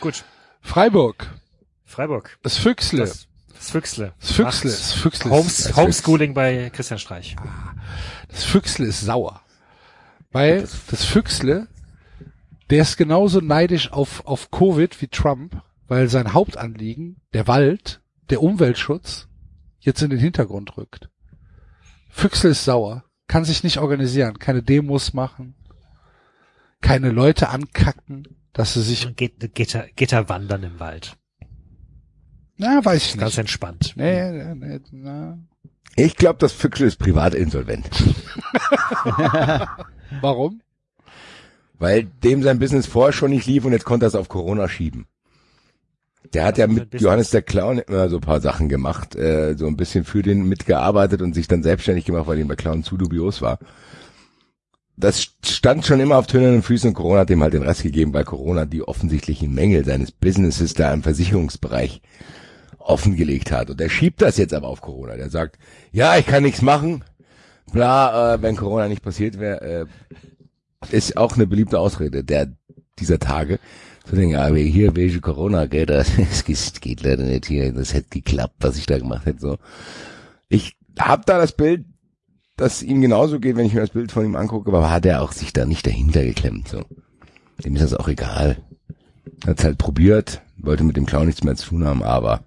Gut. 0.00 0.24
Freiburg. 0.60 1.26
Freiburg. 1.84 2.38
Das 2.42 2.58
Füchsle. 2.58 3.00
Das, 3.00 3.28
das 3.54 3.70
Füchsle. 3.70 4.12
Das 4.20 4.32
Füchsle. 4.32 4.70
Das 4.70 4.92
Füchsle. 4.92 5.30
Homes, 5.30 5.74
Homeschooling 5.74 6.34
bei 6.34 6.68
Christian 6.70 6.98
Streich. 6.98 7.34
das 8.28 8.44
Füchsle 8.44 8.86
ist 8.86 9.00
sauer. 9.00 9.40
Weil 10.30 10.68
das 10.90 11.04
Füchsle, 11.04 11.68
der 12.70 12.82
ist 12.82 12.96
genauso 12.96 13.40
neidisch 13.40 13.92
auf, 13.92 14.26
auf 14.26 14.50
Covid 14.50 15.00
wie 15.00 15.08
Trump, 15.08 15.62
weil 15.86 16.08
sein 16.08 16.32
Hauptanliegen, 16.34 17.20
der 17.32 17.46
Wald, 17.46 18.02
der 18.30 18.42
Umweltschutz, 18.42 19.28
jetzt 19.80 20.02
in 20.02 20.10
den 20.10 20.18
Hintergrund 20.18 20.76
rückt. 20.76 21.08
Füchsle 22.10 22.50
ist 22.50 22.64
sauer, 22.64 23.04
kann 23.26 23.44
sich 23.44 23.62
nicht 23.64 23.78
organisieren, 23.78 24.38
keine 24.38 24.62
Demos 24.62 25.14
machen, 25.14 25.54
keine 26.80 27.10
Leute 27.10 27.48
ankacken, 27.48 28.26
dass 28.52 28.74
sie 28.74 28.82
sich, 28.82 29.14
Geht, 29.16 29.54
geht, 29.54 29.74
er, 29.74 29.88
geht 29.94 30.12
er 30.12 30.28
wandern 30.28 30.62
im 30.64 30.80
Wald. 30.80 31.16
na, 32.56 32.84
weiß 32.84 33.04
ich 33.06 33.18
Ganz 33.18 33.32
nicht. 33.32 33.38
entspannt. 33.38 33.92
Nee, 33.96 34.30
nee, 34.30 34.54
nee, 34.54 34.80
na. 34.92 35.38
Ich 35.96 36.16
glaube, 36.16 36.38
das 36.38 36.52
Füchsel 36.52 36.86
ist 36.86 36.98
privat 36.98 37.34
insolvent. 37.34 37.88
Warum? 40.20 40.60
Weil 41.78 42.04
dem 42.04 42.42
sein 42.42 42.58
Business 42.58 42.86
vorher 42.86 43.12
schon 43.12 43.30
nicht 43.30 43.46
lief 43.46 43.64
und 43.64 43.72
jetzt 43.72 43.84
konnte 43.84 44.06
er 44.06 44.08
es 44.08 44.14
auf 44.14 44.28
Corona 44.28 44.68
schieben. 44.68 45.06
Der 46.34 46.44
hat 46.44 46.58
ja 46.58 46.66
mit? 46.66 47.00
Johannes 47.00 47.30
der 47.30 47.42
Clown 47.42 47.78
immer 47.78 48.08
so 48.08 48.16
ein 48.16 48.22
paar 48.22 48.40
Sachen 48.40 48.68
gemacht, 48.68 49.16
äh, 49.16 49.54
so 49.56 49.66
ein 49.66 49.76
bisschen 49.76 50.04
für 50.04 50.22
den 50.22 50.48
mitgearbeitet 50.48 51.22
und 51.22 51.34
sich 51.34 51.48
dann 51.48 51.62
selbstständig 51.62 52.04
gemacht, 52.04 52.26
weil 52.26 52.38
ihm 52.38 52.48
der 52.48 52.56
Clown 52.56 52.82
zu 52.82 52.96
dubios 52.96 53.40
war. 53.40 53.58
Das 54.96 55.28
stand 55.44 55.86
schon 55.86 56.00
immer 56.00 56.16
auf 56.16 56.26
tönernen 56.26 56.62
Füßen 56.62 56.88
und 56.88 56.94
Corona 56.94 57.20
hat 57.20 57.30
ihm 57.30 57.42
halt 57.42 57.54
den 57.54 57.62
Rest 57.62 57.84
gegeben, 57.84 58.12
weil 58.12 58.24
Corona 58.24 58.66
die 58.66 58.82
offensichtlichen 58.82 59.54
Mängel 59.54 59.84
seines 59.84 60.10
Businesses 60.10 60.74
da 60.74 60.92
im 60.92 61.04
Versicherungsbereich 61.04 62.02
offengelegt 62.78 63.52
hat. 63.52 63.70
Und 63.70 63.80
er 63.80 63.90
schiebt 63.90 64.20
das 64.20 64.38
jetzt 64.38 64.54
aber 64.54 64.66
auf 64.66 64.80
Corona. 64.80 65.16
Der 65.16 65.30
sagt, 65.30 65.58
ja, 65.92 66.18
ich 66.18 66.26
kann 66.26 66.42
nichts 66.42 66.62
machen. 66.62 67.04
Bla, 67.72 68.34
äh, 68.34 68.42
wenn 68.42 68.56
Corona 68.56 68.88
nicht 68.88 69.02
passiert 69.02 69.38
wäre, 69.38 69.60
äh, 69.60 69.86
ist 70.90 71.16
auch 71.16 71.34
eine 71.34 71.46
beliebte 71.46 71.78
Ausrede 71.78 72.24
der 72.24 72.52
dieser 72.98 73.18
Tage. 73.18 73.58
Zu 74.04 74.16
denken, 74.16 74.36
aber 74.36 74.56
hier, 74.56 74.96
welche 74.96 75.20
Corona 75.20 75.66
geht 75.66 75.90
das? 75.90 76.10
Es 76.18 76.44
geht, 76.44 77.02
leider 77.02 77.24
nicht 77.24 77.46
hier. 77.46 77.72
Das 77.72 77.94
hätte 77.94 78.08
geklappt, 78.10 78.56
was 78.60 78.76
ich 78.76 78.86
da 78.86 78.98
gemacht 78.98 79.26
hätte. 79.26 79.40
So, 79.40 79.58
ich 80.48 80.76
habe 80.98 81.22
da 81.26 81.38
das 81.38 81.52
Bild, 81.52 81.84
dass 82.56 82.82
ihm 82.82 83.00
genauso 83.00 83.38
geht, 83.38 83.56
wenn 83.56 83.66
ich 83.66 83.74
mir 83.74 83.80
das 83.80 83.90
Bild 83.90 84.10
von 84.10 84.24
ihm 84.24 84.34
angucke, 84.34 84.70
aber 84.70 84.90
hat 84.90 85.06
er 85.06 85.22
auch 85.22 85.32
sich 85.32 85.52
da 85.52 85.64
nicht 85.64 85.86
dahinter 85.86 86.24
geklemmt. 86.24 86.68
So, 86.68 86.84
dem 87.64 87.76
ist 87.76 87.82
das 87.82 87.94
auch 87.94 88.08
egal. 88.08 88.56
Hat's 89.46 89.62
halt 89.62 89.78
probiert, 89.78 90.42
wollte 90.56 90.84
mit 90.84 90.96
dem 90.96 91.06
Clown 91.06 91.26
nichts 91.26 91.44
mehr 91.44 91.54
zu 91.54 91.68
tun 91.68 91.84
haben, 91.84 92.02
aber 92.02 92.42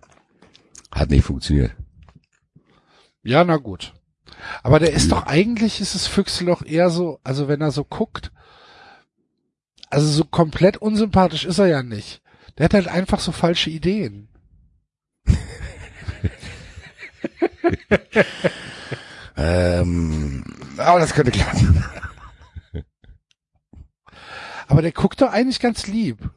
hat 0.92 1.10
nicht 1.10 1.24
funktioniert. 1.24 1.72
Ja, 3.24 3.44
na 3.44 3.58
gut. 3.58 3.94
Aber 4.64 4.80
der 4.80 4.94
ist 4.94 5.12
doch 5.12 5.26
eigentlich, 5.26 5.82
ist 5.82 5.96
das 5.96 6.08
Füchsel 6.08 6.48
doch 6.48 6.64
eher 6.64 6.90
so, 6.90 7.20
also 7.24 7.48
wenn 7.48 7.62
er 7.62 7.72
so 7.72 7.84
guckt, 7.84 8.32
also 9.90 10.08
so 10.08 10.24
komplett 10.24 10.78
unsympathisch 10.78 11.46
ist 11.46 11.60
er 11.60 11.68
ja 11.68 11.84
nicht. 11.84 12.22
Der 12.58 12.66
hat 12.66 12.74
halt 12.74 12.88
einfach 12.88 13.20
so 13.20 13.32
falsche 13.32 13.70
Ideen. 13.70 14.30
Ähm, 19.38 20.44
aber 20.78 21.00
das 21.00 21.14
könnte 21.14 21.32
klappen. 21.32 21.84
Aber 24.68 24.82
der 24.82 24.92
guckt 24.92 25.22
doch 25.22 25.32
eigentlich 25.32 25.60
ganz 25.60 25.88
lieb. 25.88 26.30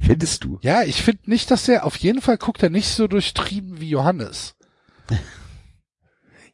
Findest 0.00 0.44
du? 0.44 0.58
Ja, 0.62 0.82
ich 0.82 1.02
finde 1.02 1.30
nicht, 1.30 1.50
dass 1.50 1.64
der, 1.64 1.84
auf 1.84 1.96
jeden 1.96 2.20
Fall 2.20 2.38
guckt 2.38 2.62
er 2.62 2.70
nicht 2.70 2.88
so 2.88 3.06
durchtrieben 3.06 3.80
wie 3.80 3.90
Johannes. 3.90 4.56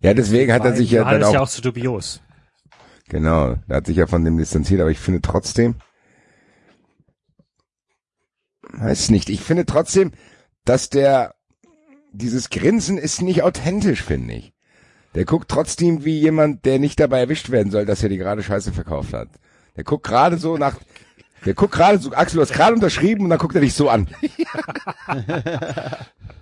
Ja, 0.02 0.14
deswegen 0.14 0.52
hat 0.52 0.64
er 0.64 0.74
sich 0.74 0.90
ja 0.90 1.04
dann 1.04 1.22
auch, 1.22 1.28
ist 1.28 1.34
ja 1.34 1.40
auch 1.40 1.48
zu 1.48 1.60
dubios. 1.60 2.20
genau, 3.08 3.56
er 3.68 3.76
hat 3.76 3.86
sich 3.86 3.96
ja 3.96 4.06
von 4.06 4.24
dem 4.24 4.38
distanziert, 4.38 4.80
aber 4.80 4.90
ich 4.90 4.98
finde 4.98 5.20
trotzdem, 5.20 5.76
weiß 8.72 9.10
nicht, 9.10 9.28
ich 9.28 9.40
finde 9.40 9.66
trotzdem, 9.66 10.12
dass 10.64 10.88
der, 10.88 11.34
dieses 12.12 12.48
Grinsen 12.48 12.96
ist 12.96 13.20
nicht 13.20 13.42
authentisch, 13.42 14.02
finde 14.02 14.34
ich. 14.34 14.52
Der 15.14 15.24
guckt 15.24 15.48
trotzdem 15.50 16.04
wie 16.04 16.18
jemand, 16.18 16.64
der 16.64 16.78
nicht 16.78 16.98
dabei 16.98 17.20
erwischt 17.20 17.50
werden 17.50 17.70
soll, 17.70 17.84
dass 17.84 18.02
er 18.02 18.08
die 18.08 18.16
gerade 18.16 18.42
Scheiße 18.42 18.72
verkauft 18.72 19.12
hat. 19.12 19.28
Der 19.76 19.84
guckt 19.84 20.06
gerade 20.06 20.38
so 20.38 20.56
nach, 20.56 20.76
der 21.44 21.54
guckt 21.54 21.72
gerade 21.72 21.98
so, 21.98 22.12
Axel, 22.12 22.36
du 22.36 22.42
hast 22.42 22.52
gerade 22.52 22.74
unterschrieben 22.74 23.24
und 23.24 23.30
dann 23.30 23.38
guckt 23.38 23.54
er 23.54 23.60
dich 23.60 23.74
so 23.74 23.90
an. 23.90 24.08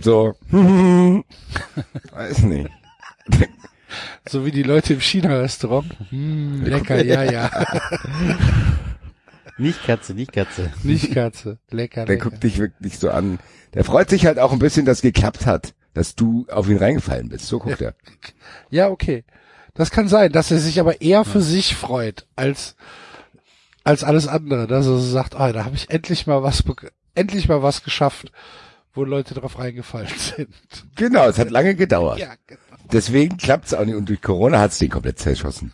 so, 0.00 0.34
weiß 0.50 2.42
nicht. 2.44 2.70
So 4.28 4.44
wie 4.44 4.50
die 4.50 4.62
Leute 4.62 4.94
im 4.94 5.00
China-Restaurant. 5.00 5.86
Hm, 6.10 6.64
lecker, 6.64 7.04
ja, 7.04 7.22
ja. 7.22 7.50
Nicht 9.58 9.82
Katze, 9.84 10.12
nicht 10.12 10.32
Katze. 10.32 10.70
Nicht 10.82 11.14
Katze. 11.14 11.58
Lecker, 11.70 12.04
Der 12.04 12.16
lecker. 12.16 12.28
guckt 12.30 12.44
dich 12.44 12.58
wirklich 12.58 12.98
so 12.98 13.10
an. 13.10 13.38
Der 13.72 13.84
freut 13.84 14.10
sich 14.10 14.26
halt 14.26 14.38
auch 14.38 14.52
ein 14.52 14.58
bisschen, 14.58 14.84
dass 14.84 14.98
es 14.98 15.02
geklappt 15.02 15.46
hat, 15.46 15.72
dass 15.94 16.14
du 16.14 16.46
auf 16.50 16.68
ihn 16.68 16.76
reingefallen 16.76 17.30
bist. 17.30 17.46
So 17.46 17.58
guckt 17.58 17.80
er. 17.80 17.94
Ja, 18.68 18.88
okay. 18.90 19.24
Das 19.72 19.90
kann 19.90 20.08
sein, 20.08 20.30
dass 20.30 20.50
er 20.50 20.58
sich 20.58 20.78
aber 20.78 21.00
eher 21.00 21.24
für 21.24 21.40
sich 21.40 21.74
freut, 21.74 22.26
als, 22.36 22.76
als 23.82 24.04
alles 24.04 24.28
andere. 24.28 24.66
Dass 24.66 24.84
er 24.84 24.92
so 24.92 24.98
sagt, 24.98 25.34
ah, 25.36 25.52
da 25.52 25.64
habe 25.64 25.76
ich 25.76 25.88
endlich 25.88 26.26
mal 26.26 26.42
was, 26.42 26.62
endlich 27.14 27.48
mal 27.48 27.62
was 27.62 27.82
geschafft, 27.82 28.32
wo 28.96 29.04
Leute 29.04 29.34
drauf 29.34 29.58
reingefallen 29.58 30.08
sind. 30.16 30.54
Genau, 30.96 31.28
es 31.28 31.38
hat 31.38 31.50
lange 31.50 31.74
gedauert. 31.74 32.18
Ja, 32.18 32.34
genau. 32.46 32.60
Deswegen 32.92 33.36
klappt's 33.36 33.74
auch 33.74 33.84
nicht 33.84 33.96
und 33.96 34.08
durch 34.08 34.22
Corona 34.22 34.60
hat's 34.60 34.78
den 34.78 34.90
komplett 34.90 35.18
zerschossen. 35.18 35.72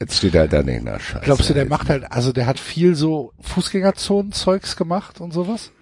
Jetzt 0.00 0.16
steht 0.16 0.34
er 0.34 0.42
halt 0.42 0.52
da 0.52 0.62
nicht, 0.62 0.82
na 0.82 0.98
scheiße. 0.98 1.24
Glaubst 1.24 1.50
du, 1.50 1.54
der 1.54 1.66
macht 1.66 1.90
halt, 1.90 2.10
also 2.10 2.32
der 2.32 2.46
hat 2.46 2.58
viel 2.58 2.94
so 2.94 3.32
Fußgängerzonen-Zeugs 3.40 4.76
gemacht 4.76 5.20
und 5.20 5.32
sowas? 5.32 5.72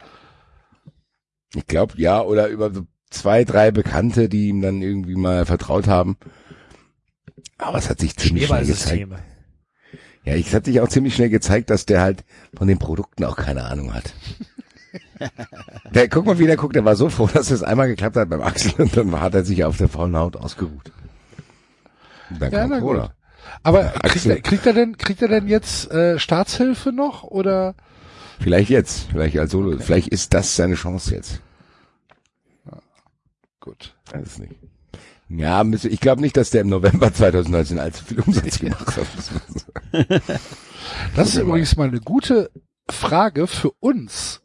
Ich 1.55 1.67
glaube, 1.67 1.95
ja, 1.99 2.21
oder 2.21 2.49
über 2.49 2.75
so 2.75 2.85
zwei, 3.11 3.45
drei 3.45 3.71
Bekannte, 3.71 4.29
die 4.29 4.49
ihm 4.49 4.61
dann 4.61 4.83
irgendwie 4.83 5.15
mal 5.15 5.47
vertraut 5.47 5.87
haben. 5.87 6.17
Aber 7.59 7.79
es 7.79 7.89
hat 7.89 8.01
sich 8.01 8.17
ziemlich 8.17 8.47
schnell 8.47 8.67
gezeigt. 8.67 9.09
Ja, 10.25 10.35
es 10.35 10.53
hat 10.53 10.65
sich 10.67 10.81
auch 10.81 10.89
ziemlich 10.89 11.15
schnell 11.15 11.31
gezeigt, 11.31 11.71
dass 11.71 11.87
der 11.87 12.01
halt 12.01 12.25
von 12.57 12.67
den 12.69 12.79
Produkten 12.79 13.25
auch 13.25 13.37
keine 13.37 13.65
Ahnung 13.65 13.95
hat. 13.95 14.13
Der, 15.95 16.09
guck 16.09 16.27
mal, 16.27 16.39
wie 16.39 16.47
der 16.47 16.57
guckt, 16.57 16.75
der 16.77 16.85
war 16.85 16.97
so 16.97 17.09
froh, 17.09 17.29
dass 17.33 17.51
es 17.51 17.63
einmal 17.63 17.89
geklappt 17.89 18.17
hat 18.17 18.29
beim 18.29 18.43
Axel 18.43 18.73
und 18.83 18.97
dann 18.97 19.21
hat 19.21 19.35
er 19.35 19.45
sich 19.45 19.65
auf 19.65 19.77
der 19.77 19.89
faulen 19.89 20.17
Haut 20.17 20.37
ausgeruht. 20.37 20.93
Und 22.31 22.41
dann 22.41 22.53
Ja, 22.53 22.67
kam 22.69 22.81
Corona. 22.81 23.01
gut. 23.07 23.11
Aber 23.63 23.85
kriegt 24.03 24.27
er, 24.27 24.41
kriegt 24.41 24.67
er 24.67 24.73
denn, 24.73 24.97
kriegt 24.99 25.23
er 25.23 25.29
denn 25.29 25.49
jetzt 25.49 25.91
äh, 25.91 26.19
Staatshilfe 26.19 26.93
noch 26.93 27.23
oder? 27.25 27.75
Vielleicht 28.41 28.71
jetzt, 28.71 29.09
vielleicht 29.11 29.39
als 29.39 29.51
Solo, 29.53 29.79
vielleicht 29.79 30.09
ist 30.09 30.33
das 30.35 30.55
seine 30.55 30.75
Chance 30.75 31.15
jetzt. 31.15 31.41
Gut. 33.61 33.95
Weiß 34.13 34.27
es 34.27 34.39
nicht. 34.39 34.55
Ja, 35.29 35.63
ich 35.65 36.01
glaube 36.01 36.23
nicht, 36.23 36.37
dass 36.39 36.51
der 36.51 36.63
im 36.63 36.69
November 36.69 37.13
2019 37.13 37.79
allzu 37.79 38.05
viel 38.05 38.21
Umsatz 38.21 38.59
gemacht 38.61 38.97
hat. 38.97 40.07
Das 41.15 41.29
ist 41.35 41.37
übrigens 41.37 41.77
mal 41.77 41.89
eine 41.89 42.01
gute 42.01 42.51
Frage 42.91 43.47
für 43.47 43.73
uns, 43.81 44.41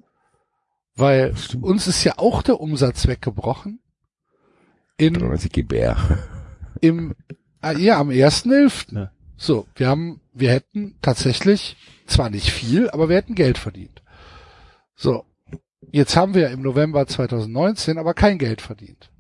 weil 0.95 1.33
uns 1.61 1.87
ist 1.87 2.03
ja 2.03 2.13
auch 2.17 2.41
der 2.43 2.59
Umsatz 2.59 3.07
weggebrochen. 3.07 3.79
In, 4.97 5.13
93 5.13 5.51
GBR. 5.51 6.19
im, 6.81 7.15
ah, 7.61 7.71
ja, 7.71 7.99
am 7.99 8.09
1.11. 8.09 8.95
Ja. 8.95 9.11
So, 9.35 9.67
wir 9.75 9.87
haben, 9.87 10.21
wir 10.33 10.51
hätten 10.51 10.95
tatsächlich, 11.01 11.77
zwar 12.05 12.29
nicht 12.29 12.51
viel, 12.51 12.89
aber 12.89 13.09
wir 13.09 13.15
hätten 13.15 13.35
Geld 13.35 13.57
verdient. 13.57 14.01
So. 14.95 15.25
Jetzt 15.91 16.15
haben 16.15 16.33
wir 16.33 16.49
im 16.49 16.61
November 16.61 17.05
2019 17.05 17.97
aber 17.97 18.13
kein 18.13 18.37
Geld 18.37 18.61
verdient. 18.61 19.11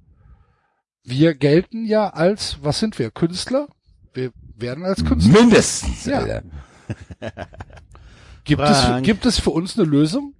Wir 1.03 1.35
gelten 1.35 1.85
ja 1.85 2.09
als, 2.09 2.59
was 2.63 2.79
sind 2.79 2.97
wir, 2.97 3.11
Künstler? 3.11 3.67
Wir 4.13 4.31
werden 4.55 4.85
als 4.85 5.03
Künstler. 5.03 5.41
Mindestens, 5.41 6.05
Ja. 6.05 6.41
Gibt 8.45 8.61
es, 8.61 9.03
gibt 9.03 9.25
es 9.25 9.39
für 9.39 9.51
uns 9.51 9.77
eine 9.77 9.87
Lösung? 9.87 10.33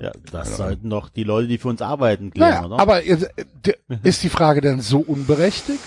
Ja, 0.00 0.12
das 0.32 0.56
sollten 0.56 0.88
doch 0.90 1.08
die 1.10 1.24
Leute, 1.24 1.46
die 1.48 1.58
für 1.58 1.68
uns 1.68 1.82
arbeiten, 1.82 2.30
klären, 2.30 2.50
Naja, 2.54 2.64
oder? 2.66 2.78
aber 2.80 3.04
äh, 3.04 3.16
d- 3.66 3.74
ist 4.02 4.22
die 4.22 4.30
Frage 4.30 4.60
denn 4.62 4.80
so 4.80 5.00
unberechtigt? 5.00 5.78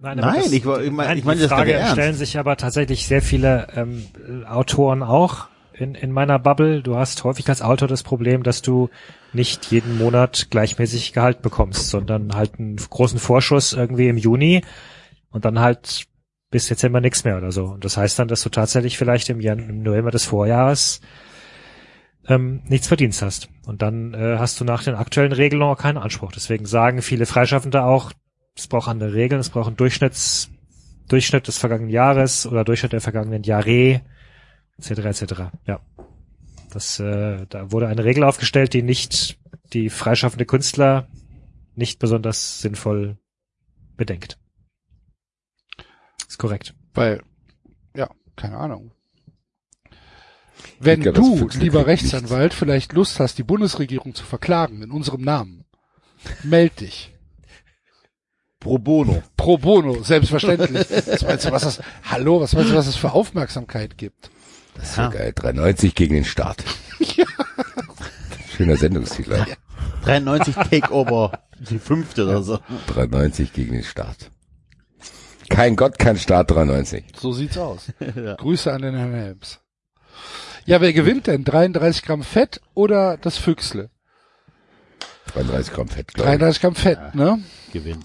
Nein, 0.00 0.16
Nein, 0.18 0.42
ich 0.50 0.64
war- 0.66 0.82
ich 0.82 0.90
mein- 0.90 1.06
nein, 1.08 1.18
ich 1.18 1.24
meine 1.24 1.36
die 1.40 1.46
das 1.46 1.52
Frage 1.52 1.72
ernst. 1.74 1.92
stellen 1.92 2.14
sich 2.14 2.38
aber 2.38 2.56
tatsächlich 2.56 3.06
sehr 3.06 3.22
viele 3.22 3.68
ähm, 3.76 4.04
Autoren 4.48 5.02
auch 5.02 5.46
in, 5.74 5.94
in 5.94 6.10
meiner 6.10 6.38
Bubble. 6.38 6.82
Du 6.82 6.96
hast 6.96 7.22
häufig 7.24 7.48
als 7.48 7.62
Autor 7.62 7.86
das 7.86 8.02
Problem, 8.02 8.42
dass 8.42 8.60
du 8.62 8.90
nicht 9.32 9.70
jeden 9.70 9.98
Monat 9.98 10.48
gleichmäßig 10.50 11.12
Gehalt 11.12 11.40
bekommst, 11.42 11.90
sondern 11.90 12.34
halt 12.34 12.58
einen 12.58 12.76
großen 12.76 13.18
Vorschuss 13.20 13.72
irgendwie 13.72 14.08
im 14.08 14.16
Juni 14.16 14.62
und 15.30 15.44
dann 15.44 15.60
halt 15.60 16.06
bis 16.50 16.66
Dezember 16.66 17.00
nichts 17.00 17.22
mehr 17.24 17.36
oder 17.36 17.52
so. 17.52 17.66
Und 17.66 17.84
das 17.84 17.96
heißt 17.96 18.18
dann, 18.18 18.26
dass 18.26 18.42
du 18.42 18.48
tatsächlich 18.48 18.98
vielleicht 18.98 19.28
im, 19.28 19.40
Jan 19.40 19.58
im 19.60 19.82
November 19.82 20.10
des 20.10 20.24
Vorjahres 20.24 21.00
ähm, 22.26 22.62
nichts 22.66 22.86
verdient 22.88 23.20
hast. 23.22 23.48
Und 23.66 23.82
dann 23.82 24.14
äh, 24.14 24.36
hast 24.38 24.60
du 24.60 24.64
nach 24.64 24.82
den 24.82 24.94
aktuellen 24.94 25.32
Regeln 25.32 25.62
auch 25.62 25.76
keinen 25.76 25.98
Anspruch. 25.98 26.32
Deswegen 26.32 26.66
sagen 26.66 27.02
viele 27.02 27.26
Freischaffende 27.26 27.82
auch, 27.82 28.12
es 28.56 28.66
braucht 28.66 28.88
andere 28.88 29.14
Regeln, 29.14 29.40
es 29.40 29.50
braucht 29.50 29.68
einen 29.68 29.76
Durchschnitts, 29.76 30.50
Durchschnitt 31.08 31.48
des 31.48 31.58
vergangenen 31.58 31.90
Jahres 31.90 32.46
oder 32.46 32.64
Durchschnitt 32.64 32.92
der 32.92 33.00
vergangenen 33.00 33.42
Jahre, 33.42 34.02
etc. 34.78 34.90
etc. 34.90 35.34
Ja. 35.66 35.80
Das, 36.70 37.00
äh, 37.00 37.46
da 37.48 37.72
wurde 37.72 37.88
eine 37.88 38.04
Regel 38.04 38.22
aufgestellt, 38.22 38.74
die 38.74 38.82
nicht 38.82 39.38
die 39.72 39.90
freischaffende 39.90 40.46
Künstler 40.46 41.08
nicht 41.74 41.98
besonders 41.98 42.60
sinnvoll 42.60 43.18
bedenkt. 43.96 44.38
Ist 46.28 46.38
korrekt. 46.38 46.74
Weil, 46.94 47.22
ja, 47.96 48.08
keine 48.36 48.56
Ahnung. 48.56 48.92
Wenn 50.82 51.02
du, 51.02 51.48
lieber 51.58 51.86
Rechtsanwalt, 51.86 52.54
vielleicht 52.54 52.94
Lust 52.94 53.20
hast, 53.20 53.36
die 53.36 53.42
Bundesregierung 53.42 54.14
zu 54.14 54.24
verklagen 54.24 54.80
in 54.80 54.90
unserem 54.90 55.20
Namen, 55.20 55.66
meld 56.42 56.80
dich. 56.80 57.12
Pro 58.58 58.78
bono. 58.78 59.22
Pro 59.36 59.58
bono, 59.58 60.02
selbstverständlich. 60.02 60.90
Was 60.90 61.22
meinst 61.22 61.44
du, 61.44 61.52
was 61.52 61.62
das, 61.62 61.80
hallo, 62.04 62.40
was 62.40 62.54
meinst 62.54 62.70
du, 62.70 62.74
was 62.74 62.86
es 62.86 62.96
für 62.96 63.12
Aufmerksamkeit 63.12 63.96
gibt? 63.96 64.30
Das 64.74 64.90
ist 64.90 64.94
so 64.96 65.10
geil. 65.10 65.32
93 65.34 65.94
gegen 65.94 66.14
den 66.14 66.24
Staat. 66.24 66.64
Schöner 68.56 68.76
Sendungstitel. 68.76 69.44
93 70.04 70.54
Takeover, 70.54 71.40
die 71.58 71.78
fünfte 71.78 72.24
oder 72.24 72.42
so. 72.42 72.58
93 72.88 73.52
gegen 73.52 73.72
den 73.72 73.84
Staat. 73.84 74.30
Kein 75.50 75.76
Gott, 75.76 75.98
kein 75.98 76.16
Staat 76.16 76.50
93. 76.50 77.04
So 77.16 77.32
sieht's 77.32 77.58
aus. 77.58 77.92
Grüße 78.38 78.72
an 78.72 78.82
den 78.82 78.94
Herrn 78.94 79.12
Helms. 79.12 79.60
Ja, 80.66 80.80
wer 80.80 80.92
gewinnt 80.92 81.26
denn? 81.26 81.44
33 81.44 82.02
Gramm 82.02 82.22
Fett 82.22 82.60
oder 82.74 83.16
das 83.16 83.38
Füchsle? 83.38 83.90
33 85.34 85.72
Gramm 85.72 85.88
Fett, 85.88 86.08
glaube 86.14 86.30
ich. 86.30 86.38
33 86.38 86.60
Gramm 86.62 86.74
Fett, 86.74 87.14
ne? 87.14 87.38
Gewinnt. 87.72 88.04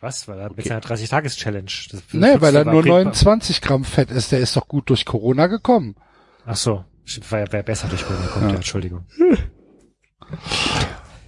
Was? 0.00 0.28
Weil 0.28 0.38
er 0.38 0.50
mit 0.52 0.64
seiner 0.64 0.80
30-Tages-Challenge. 0.80 1.70
Das- 1.90 2.02
Nee, 2.12 2.40
weil 2.40 2.54
er 2.54 2.64
nur 2.64 2.74
auf 2.80 2.84
jeden 2.84 2.94
Fall- 2.96 3.04
29 3.04 3.60
Gramm 3.60 3.84
Fett 3.84 4.10
ist. 4.12 4.30
Der 4.32 4.38
ist 4.38 4.56
doch 4.56 4.68
gut 4.68 4.88
durch 4.90 5.04
Corona 5.04 5.46
gekommen. 5.48 5.96
Ach 6.46 6.56
so. 6.56 6.84
Ja 7.04 7.30
wär 7.30 7.62
besser 7.62 7.88
durch 7.88 8.04
Corona 8.06 8.26
gekommen, 8.26 8.50
ja. 8.50 8.56
Entschuldigung. 8.56 9.06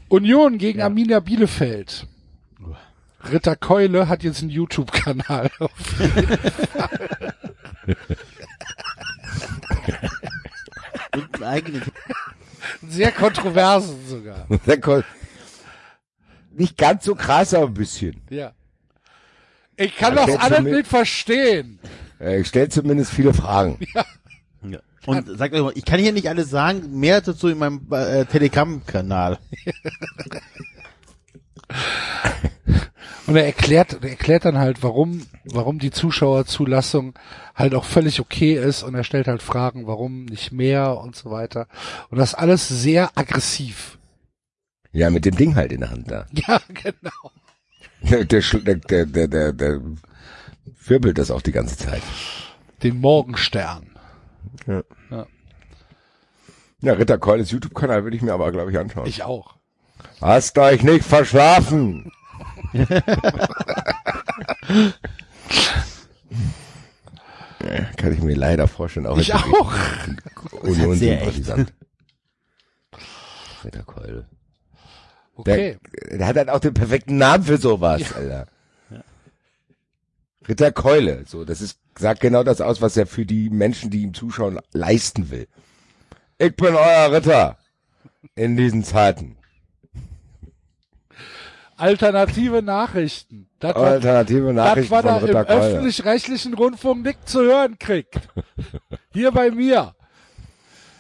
Union 0.09 0.59
gegen 0.59 0.83
Arminia 0.83 1.21
Bielefeld. 1.21 2.07
Ritter 3.31 3.57
Keule 3.57 4.09
hat 4.09 4.23
jetzt 4.23 4.41
einen 4.41 4.51
YouTube-Kanal. 4.51 5.51
Und 11.15 11.43
eigenen 11.43 11.83
Sehr 12.89 13.13
kontroversen 13.13 13.97
sogar. 14.07 14.47
Der 14.67 14.81
Ko- 14.81 15.03
Nicht 16.53 16.77
ganz 16.77 17.05
so 17.05 17.15
krass, 17.15 17.55
aber 17.55 17.67
ein 17.67 17.75
bisschen. 17.75 18.21
Ja. 18.31 18.53
Ich 19.77 19.97
kann 19.97 20.15
Ja, 20.17 20.27
das 20.27 20.61
mir- 20.61 20.77
nicht 20.77 20.87
verstehen. 20.89 21.79
Ich 22.19 22.49
stelle 22.49 22.69
zumindest 22.69 23.13
viele 23.13 23.33
Fragen. 23.35 23.79
Ja. 24.63 24.81
Und 25.07 25.39
sagt 25.39 25.55
euch 25.55 25.63
mal, 25.63 25.73
ich 25.75 25.87
kann 25.87 25.99
hier 25.99 26.13
nicht 26.13 26.29
alles 26.29 26.51
sagen, 26.51 27.01
mehr 27.01 27.23
dazu 27.23 27.49
in 27.49 27.57
meinem 27.57 27.87
äh, 27.91 28.27
Telegram-Kanal. 28.27 29.39
Und 33.31 33.37
er 33.37 33.47
erklärt, 33.47 33.99
er 34.03 34.11
erklärt 34.11 34.45
dann 34.45 34.59
halt, 34.59 34.83
warum, 34.83 35.23
warum 35.45 35.79
die 35.79 35.91
Zuschauerzulassung 35.91 37.15
halt 37.55 37.75
auch 37.75 37.85
völlig 37.85 38.21
okay 38.21 38.55
ist 38.55 38.83
und 38.83 38.95
er 38.95 39.05
stellt 39.05 39.29
halt 39.29 39.41
Fragen, 39.43 39.87
warum 39.87 40.25
nicht 40.25 40.51
mehr 40.53 40.99
und 40.99 41.15
so 41.15 41.31
weiter. 41.31 41.67
Und 42.11 42.19
das 42.19 42.35
alles 42.35 42.69
sehr 42.69 43.11
aggressiv. 43.15 43.99
Ja, 44.93 45.11
mit 45.11 45.25
dem 45.25 45.37
Ding 45.37 45.55
halt 45.55 45.73
in 45.73 45.81
der 45.81 45.91
Hand 45.91 46.11
da. 46.11 46.27
Ja, 46.33 46.61
genau. 46.69 47.31
Der, 48.03 48.25
der, 48.25 48.43
Schl- 48.43 48.65
der, 48.65 48.77
der, 48.77 49.07
der, 49.07 49.29
der, 49.29 49.53
der 49.53 49.81
wirbelt 50.87 51.19
das 51.19 51.31
auch 51.31 51.43
die 51.43 51.53
ganze 51.53 51.77
Zeit. 51.77 52.03
Den 52.83 52.99
Morgenstern. 53.01 53.87
Ja, 56.81 56.93
Ritter 56.95 57.19
Keules 57.19 57.51
YouTube-Kanal 57.51 58.05
würde 58.05 58.17
ich 58.17 58.23
mir 58.23 58.33
aber, 58.33 58.51
glaube 58.53 58.71
ich, 58.73 58.79
anschauen. 58.79 59.07
Ich 59.07 59.23
auch. 59.23 59.57
Hast 60.21 60.57
euch 60.59 60.83
nicht 60.83 61.05
verschlafen? 61.05 62.11
Ja, 62.73 62.85
Kann 67.97 68.15
ich 68.15 68.23
mir 68.23 68.37
leider 68.37 68.69
vorstellen. 68.69 69.07
Auch 69.07 69.19
Ich 69.19 69.35
auch. 69.35 69.73
Union-Sympathisant. 70.63 71.73
Ritter 73.65 73.83
Keule. 73.83 74.29
Okay. 75.35 75.79
Der, 76.09 76.19
der 76.19 76.27
hat 76.27 76.37
halt 76.37 76.51
auch 76.51 76.61
den 76.61 76.75
perfekten 76.75 77.19
Namen 77.19 77.45
für 77.45 77.59
sowas, 77.59 78.13
Alter. 78.15 78.47
Ritter 80.49 80.73
Keule, 80.73 81.25
so, 81.27 81.45
das 81.45 81.61
ist, 81.61 81.79
sagt 81.99 82.21
genau 82.21 82.43
das 82.43 82.61
aus, 82.61 82.81
was 82.81 82.97
er 82.97 83.07
für 83.07 83.27
die 83.27 83.51
Menschen, 83.51 83.91
die 83.91 84.03
ihm 84.03 84.15
zuschauen, 84.15 84.59
leisten 84.73 85.31
will. 85.31 85.47
Ich 86.39 86.57
bin 86.57 86.75
euer 86.75 87.13
Ritter 87.13 87.59
in 88.35 88.57
diesen 88.57 88.83
Zeiten. 88.83 89.37
Alternative 91.81 92.63
Nachrichten. 92.63 93.49
Das, 93.59 93.75
Alternative 93.75 94.47
das, 94.47 94.55
Nachrichten 94.55 94.91
was 94.93 95.03
von 95.03 95.29
er 95.29 95.29
im 95.29 95.37
öffentlich-rechtlichen 95.37 96.55
Rundfunk 96.55 97.05
nicht 97.05 97.29
zu 97.29 97.41
hören 97.41 97.79
kriegt. 97.79 98.21
Hier 99.13 99.33
bei 99.33 99.51
mir. 99.51 99.95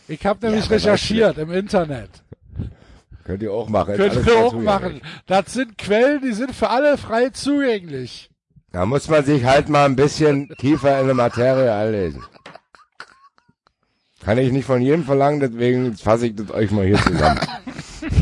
Ich 0.08 0.24
habe 0.26 0.46
nämlich 0.46 0.66
du- 0.66 0.74
recherchiert 0.74 1.38
im 1.38 1.52
Internet. 1.52 2.10
Könnt 3.24 3.42
ihr 3.42 3.52
auch 3.52 3.68
machen. 3.68 3.94
Könnt 3.94 4.26
ihr 4.26 4.36
auch 4.38 4.54
machen. 4.54 5.00
Das 5.26 5.52
sind 5.52 5.78
Quellen, 5.78 6.20
die 6.22 6.32
sind 6.32 6.52
für 6.54 6.70
alle 6.70 6.98
frei 6.98 7.28
zugänglich. 7.30 8.30
Da 8.72 8.86
muss 8.86 9.08
man 9.08 9.24
sich 9.24 9.44
halt 9.44 9.68
mal 9.68 9.84
ein 9.84 9.96
bisschen 9.96 10.48
tiefer 10.58 11.00
in 11.00 11.08
die 11.08 11.14
Materie 11.14 11.72
einlesen. 11.72 12.24
Kann 14.24 14.38
ich 14.38 14.52
nicht 14.52 14.64
von 14.64 14.82
jedem 14.82 15.04
verlangen, 15.04 15.40
deswegen 15.40 15.96
fasse 15.96 16.26
ich 16.26 16.36
das 16.36 16.50
euch 16.50 16.70
mal 16.70 16.86
hier 16.86 16.98
zusammen. 17.02 17.40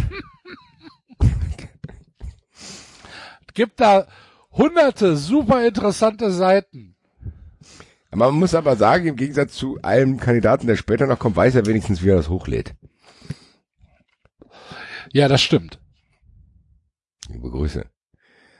Gibt 3.58 3.80
da 3.80 4.06
hunderte 4.52 5.16
super 5.16 5.66
interessante 5.66 6.30
Seiten. 6.30 6.94
Man 8.12 8.34
muss 8.34 8.54
aber 8.54 8.76
sagen, 8.76 9.08
im 9.08 9.16
Gegensatz 9.16 9.54
zu 9.54 9.80
einem 9.82 10.20
Kandidaten, 10.20 10.68
der 10.68 10.76
später 10.76 11.08
noch 11.08 11.18
kommt, 11.18 11.34
weiß 11.34 11.56
er 11.56 11.66
wenigstens, 11.66 12.04
wie 12.04 12.10
er 12.10 12.16
das 12.18 12.28
hochlädt. 12.28 12.76
Ja, 15.12 15.26
das 15.26 15.42
stimmt. 15.42 15.80
Liebe 17.28 17.50
Grüße. 17.50 17.84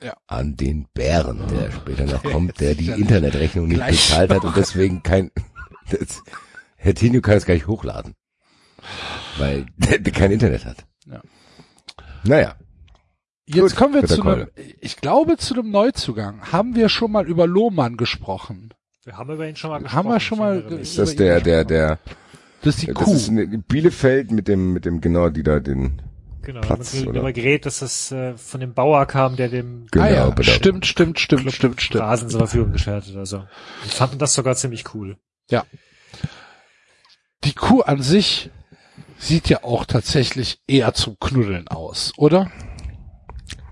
Ja. 0.02 0.17
An 0.27 0.57
den 0.57 0.89
Bären, 0.93 1.47
der 1.47 1.70
später 1.70 2.05
noch 2.05 2.25
kommt, 2.33 2.59
der 2.59 2.75
die 2.75 2.91
Internetrechnung 2.91 3.68
nicht 3.68 3.86
bezahlt 3.86 4.33
hat 4.33 4.43
und 4.43 4.57
deswegen 4.57 5.05
kein, 5.05 5.31
das, 5.91 6.25
Herr 6.75 6.94
Tinio 6.97 7.20
kann 7.20 7.36
es 7.36 7.47
gar 7.47 7.55
nicht 7.55 7.68
hochladen. 7.68 8.17
Weil 9.36 9.67
der, 9.77 9.99
der 10.01 10.12
kein 10.12 10.33
Internet 10.33 10.65
hat. 10.65 10.85
Ja. 11.07 11.23
Naja. 12.25 12.57
Jetzt 13.51 13.60
Gut, 13.60 13.77
kommen 13.77 13.94
wir 13.94 14.05
zu 14.07 14.23
einem, 14.23 14.49
ich 14.81 14.99
glaube, 14.99 15.39
zu 15.39 15.55
einem 15.55 15.70
Neuzugang. 15.70 16.52
Haben 16.52 16.77
wir 16.77 16.91
schon 16.91 17.10
mal 17.10 17.27
über 17.27 17.47
Lohmann 17.47 17.97
gesprochen? 17.97 18.75
Wir 19.05 19.17
haben 19.17 19.33
über 19.33 19.49
ihn 19.49 19.57
schon 19.57 19.70
mal 19.70 19.78
gesprochen. 19.78 19.97
Haben 19.97 20.09
wir 20.10 20.20
schon 20.20 20.39
mal. 20.39 20.59
Ist 20.81 20.99
das 20.99 21.17
der, 21.17 21.41
der, 21.41 21.65
der, 21.65 21.99
Das 22.60 22.75
ist 22.75 22.83
die 22.83 22.86
das 22.89 22.97
Kuh. 22.97 23.15
ist 23.15 23.31
eine 23.31 23.47
Bielefeld 23.47 24.33
mit 24.33 24.49
dem, 24.49 24.75
mit 24.75 24.85
dem, 24.85 25.01
genau, 25.01 25.31
die 25.31 25.43
da 25.43 25.60
den, 25.60 26.02
Genau, 26.43 26.60
Platz, 26.60 26.93
wir 26.93 27.07
haben 27.07 27.15
darüber 27.15 27.33
geredet, 27.33 27.65
dass 27.67 27.78
das 27.81 28.12
äh, 28.12 28.36
von 28.36 28.60
dem 28.60 28.75
Bauer 28.75 29.07
kam, 29.07 29.36
der 29.36 29.49
dem 29.49 29.86
genau, 29.91 30.05
ah 30.05 30.10
ja, 30.10 30.31
bitte. 30.31 30.51
stimmt, 30.51 30.86
stimmt, 30.86 31.18
stimmt, 31.18 31.51
stimmt, 31.52 31.81
stimmt. 31.81 32.02
Rasen 32.02 32.28
zur 32.28 32.41
Verfügung 32.41 32.73
gestellt 32.73 33.05
hat 33.07 33.12
oder 33.12 33.27
so. 33.27 33.39
Wir 33.83 33.91
fanden 33.91 34.18
das 34.18 34.35
sogar 34.35 34.57
ziemlich 34.57 34.94
cool. 34.94 35.17
Ja. 35.51 35.65
Die 37.44 37.55
Kuh 37.55 37.81
an 37.81 38.02
sich 38.02 38.51
sieht 39.18 39.49
ja 39.49 39.65
auch 39.65 39.85
tatsächlich 39.85 40.60
eher 40.67 40.93
zum 40.94 41.18
Knuddeln 41.18 41.68
aus, 41.68 42.12
oder? 42.17 42.51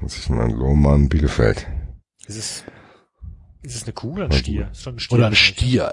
Das 0.02 0.18
ist 0.18 0.30
mein 0.30 0.50
Lohmann 0.50 1.08
Bielefeld. 1.08 1.66
Ist 2.26 2.36
es, 2.36 2.64
ist 3.62 3.76
es 3.76 3.82
eine 3.84 3.92
Kuh 3.92 4.12
oder 4.12 4.26
ein 4.26 4.32
Stier? 4.32 4.68
Ist 4.70 4.82
schon 4.82 4.96
ein 4.96 4.98
Stier. 4.98 5.18
Oder 5.18 5.26
ein. 5.28 5.34
Stier. 5.34 5.92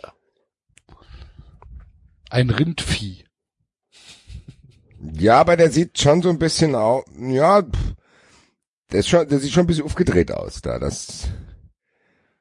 Ein 2.29 2.49
Rindvieh. 2.49 3.25
Ja, 5.13 5.39
aber 5.39 5.57
der 5.57 5.69
sieht 5.69 5.99
schon 5.99 6.21
so 6.21 6.29
ein 6.29 6.39
bisschen 6.39 6.75
aus, 6.75 7.03
ja, 7.19 7.61
pff, 7.61 7.93
der 8.91 8.99
ist 9.01 9.09
schon, 9.09 9.27
der 9.27 9.39
sieht 9.39 9.51
schon 9.51 9.65
ein 9.65 9.67
bisschen 9.67 9.85
aufgedreht 9.85 10.31
aus 10.31 10.61
da, 10.61 10.79
das, 10.79 11.27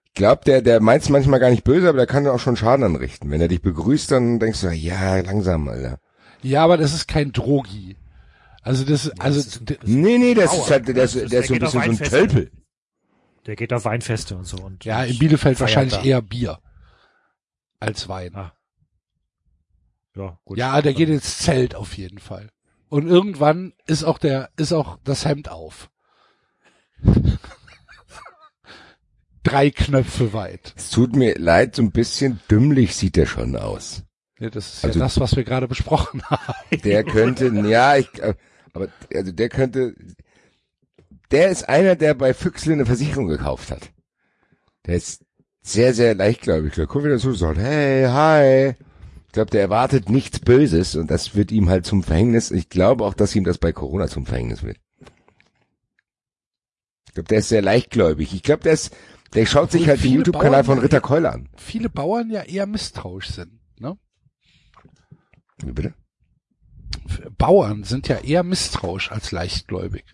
ich 0.06 0.14
glaube, 0.14 0.42
der, 0.44 0.62
der 0.62 0.80
meint's 0.80 1.08
manchmal 1.08 1.40
gar 1.40 1.50
nicht 1.50 1.64
böse, 1.64 1.88
aber 1.88 1.98
der 1.98 2.06
kann 2.06 2.26
auch 2.28 2.38
schon 2.38 2.56
Schaden 2.56 2.84
anrichten. 2.84 3.30
Wenn 3.30 3.40
er 3.40 3.48
dich 3.48 3.62
begrüßt, 3.62 4.10
dann 4.10 4.38
denkst 4.38 4.60
du, 4.60 4.68
ja, 4.68 5.18
langsam, 5.20 5.68
Alter. 5.68 5.98
Ja, 6.42 6.62
aber 6.64 6.76
das 6.76 6.92
ist 6.92 7.08
kein 7.08 7.32
Drogi. 7.32 7.96
Also 8.62 8.84
das, 8.84 9.10
also 9.18 9.60
d- 9.64 9.78
Nee, 9.84 10.18
nee, 10.18 10.34
das 10.34 10.54
ist 10.56 10.70
halt, 10.70 10.86
der, 10.88 10.96
ist- 11.04 11.16
Das- 11.16 11.30
der 11.30 11.40
ist 11.40 11.48
so 11.48 11.54
ein 11.54 11.60
bisschen 11.60 11.82
so 11.82 11.90
ein. 11.90 11.98
Tölpel. 12.10 12.50
Der 13.46 13.56
geht 13.56 13.72
auf 13.72 13.84
Weinfeste 13.84 14.36
und 14.36 14.44
so. 14.44 14.56
Und 14.58 14.84
ja, 14.84 15.02
in 15.04 15.18
Bielefeld 15.18 15.58
wahrscheinlich 15.60 15.94
da. 15.94 16.02
eher 16.04 16.22
Bier 16.22 16.60
als 17.80 18.08
Wein. 18.08 18.34
Ah. 18.36 18.54
Ja, 20.14 20.38
gut. 20.44 20.58
Ja, 20.58 20.80
der 20.80 20.94
geht 20.94 21.08
ins 21.08 21.38
Zelt 21.38 21.74
auf 21.74 21.96
jeden 21.96 22.18
Fall. 22.18 22.50
Und 22.88 23.08
irgendwann 23.08 23.72
ist 23.86 24.04
auch 24.04 24.18
der, 24.18 24.50
ist 24.56 24.72
auch 24.72 24.98
das 25.02 25.24
Hemd 25.24 25.48
auf. 25.50 25.90
Drei 29.42 29.70
Knöpfe 29.70 30.32
weit. 30.32 30.72
Es 30.76 30.90
tut 30.90 31.16
mir 31.16 31.34
leid, 31.36 31.74
so 31.76 31.82
ein 31.82 31.90
bisschen 31.90 32.38
dümmlich 32.48 32.94
sieht 32.94 33.16
der 33.16 33.26
schon 33.26 33.56
aus. 33.56 34.04
Ja, 34.38 34.50
das 34.50 34.74
ist 34.74 34.84
Also- 34.84 34.98
ja 35.00 35.04
das, 35.04 35.18
was 35.18 35.34
wir 35.34 35.42
gerade 35.44 35.66
besprochen 35.66 36.22
haben. 36.30 36.54
Der 36.84 37.02
könnte, 37.02 37.48
ja, 37.66 37.96
ich, 37.96 38.08
äh, 38.22 38.34
aber, 38.72 38.88
also 39.14 39.32
der 39.32 39.48
könnte, 39.48 39.94
der 41.30 41.50
ist 41.50 41.68
einer, 41.68 41.96
der 41.96 42.14
bei 42.14 42.34
Füchsle 42.34 42.72
eine 42.72 42.86
Versicherung 42.86 43.28
gekauft 43.28 43.70
hat. 43.70 43.92
Der 44.86 44.96
ist 44.96 45.24
sehr, 45.62 45.94
sehr 45.94 46.14
leichtgläubig. 46.14 46.74
Der 46.74 46.86
kommt 46.86 47.04
wieder 47.04 47.18
zu 47.18 47.28
und 47.28 47.36
sagt, 47.36 47.58
hey, 47.58 48.04
hi. 48.04 48.74
Ich 49.26 49.32
glaube, 49.32 49.50
der 49.50 49.62
erwartet 49.62 50.10
nichts 50.10 50.40
Böses 50.40 50.94
und 50.94 51.10
das 51.10 51.34
wird 51.34 51.52
ihm 51.52 51.70
halt 51.70 51.86
zum 51.86 52.02
Verhängnis. 52.02 52.50
Ich 52.50 52.68
glaube 52.68 53.04
auch, 53.04 53.14
dass 53.14 53.34
ihm 53.34 53.44
das 53.44 53.58
bei 53.58 53.72
Corona 53.72 54.08
zum 54.08 54.26
Verhängnis 54.26 54.62
wird. 54.62 54.76
Ich 57.06 57.14
glaube, 57.14 57.28
der 57.28 57.38
ist 57.38 57.48
sehr 57.48 57.62
leichtgläubig. 57.62 58.34
Ich 58.34 58.42
glaube, 58.42 58.62
der 58.62 58.72
ist, 58.72 58.94
der 59.34 59.46
schaut 59.46 59.70
sich 59.70 59.88
halt 59.88 60.02
den 60.02 60.12
YouTube-Kanal 60.12 60.64
von 60.64 60.78
Ritter 60.78 61.00
Keule 61.00 61.32
an. 61.32 61.48
Viele 61.56 61.88
Bauern 61.88 62.30
ja 62.30 62.42
eher 62.42 62.66
misstrauisch 62.66 63.30
sind, 63.30 63.58
ne? 63.78 63.96
Wie 65.62 65.72
bitte? 65.72 65.94
Bauern 67.38 67.84
sind 67.84 68.08
ja 68.08 68.16
eher 68.18 68.42
misstrauisch 68.42 69.10
als 69.10 69.32
leichtgläubig. 69.32 70.04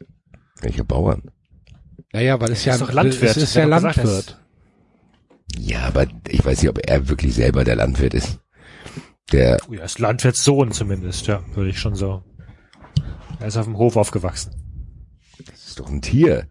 Welche 0.60 0.84
Bauern? 0.84 1.30
Naja, 2.12 2.40
weil 2.40 2.52
es 2.52 2.60
Er 2.66 2.66
ja, 2.66 2.72
ist 2.74 2.80
doch 2.82 2.92
Landwirt. 2.92 3.36
es 3.36 3.36
ist 3.36 3.54
ja 3.54 3.64
gesagt, 3.66 3.96
Landwirt. 3.96 4.38
Ja, 5.58 5.80
aber 5.86 6.06
ich 6.28 6.44
weiß 6.44 6.62
nicht, 6.62 6.70
ob 6.70 6.78
er 6.88 7.08
wirklich 7.08 7.34
selber 7.34 7.64
der 7.64 7.76
Landwirt 7.76 8.14
ist. 8.14 8.38
Der, 9.32 9.58
Oh, 9.68 9.74
er 9.74 9.84
ist 9.84 9.98
Landwirtssohn 9.98 10.72
zumindest, 10.72 11.26
ja, 11.26 11.42
würde 11.54 11.70
ich 11.70 11.78
schon 11.78 11.94
so. 11.94 12.24
Er 13.40 13.48
ist 13.48 13.56
auf 13.56 13.66
dem 13.66 13.76
Hof 13.76 13.96
aufgewachsen. 13.96 14.52
das 15.46 15.68
ist 15.68 15.80
doch 15.80 15.88
ein 15.88 16.00
Tier. 16.02 16.48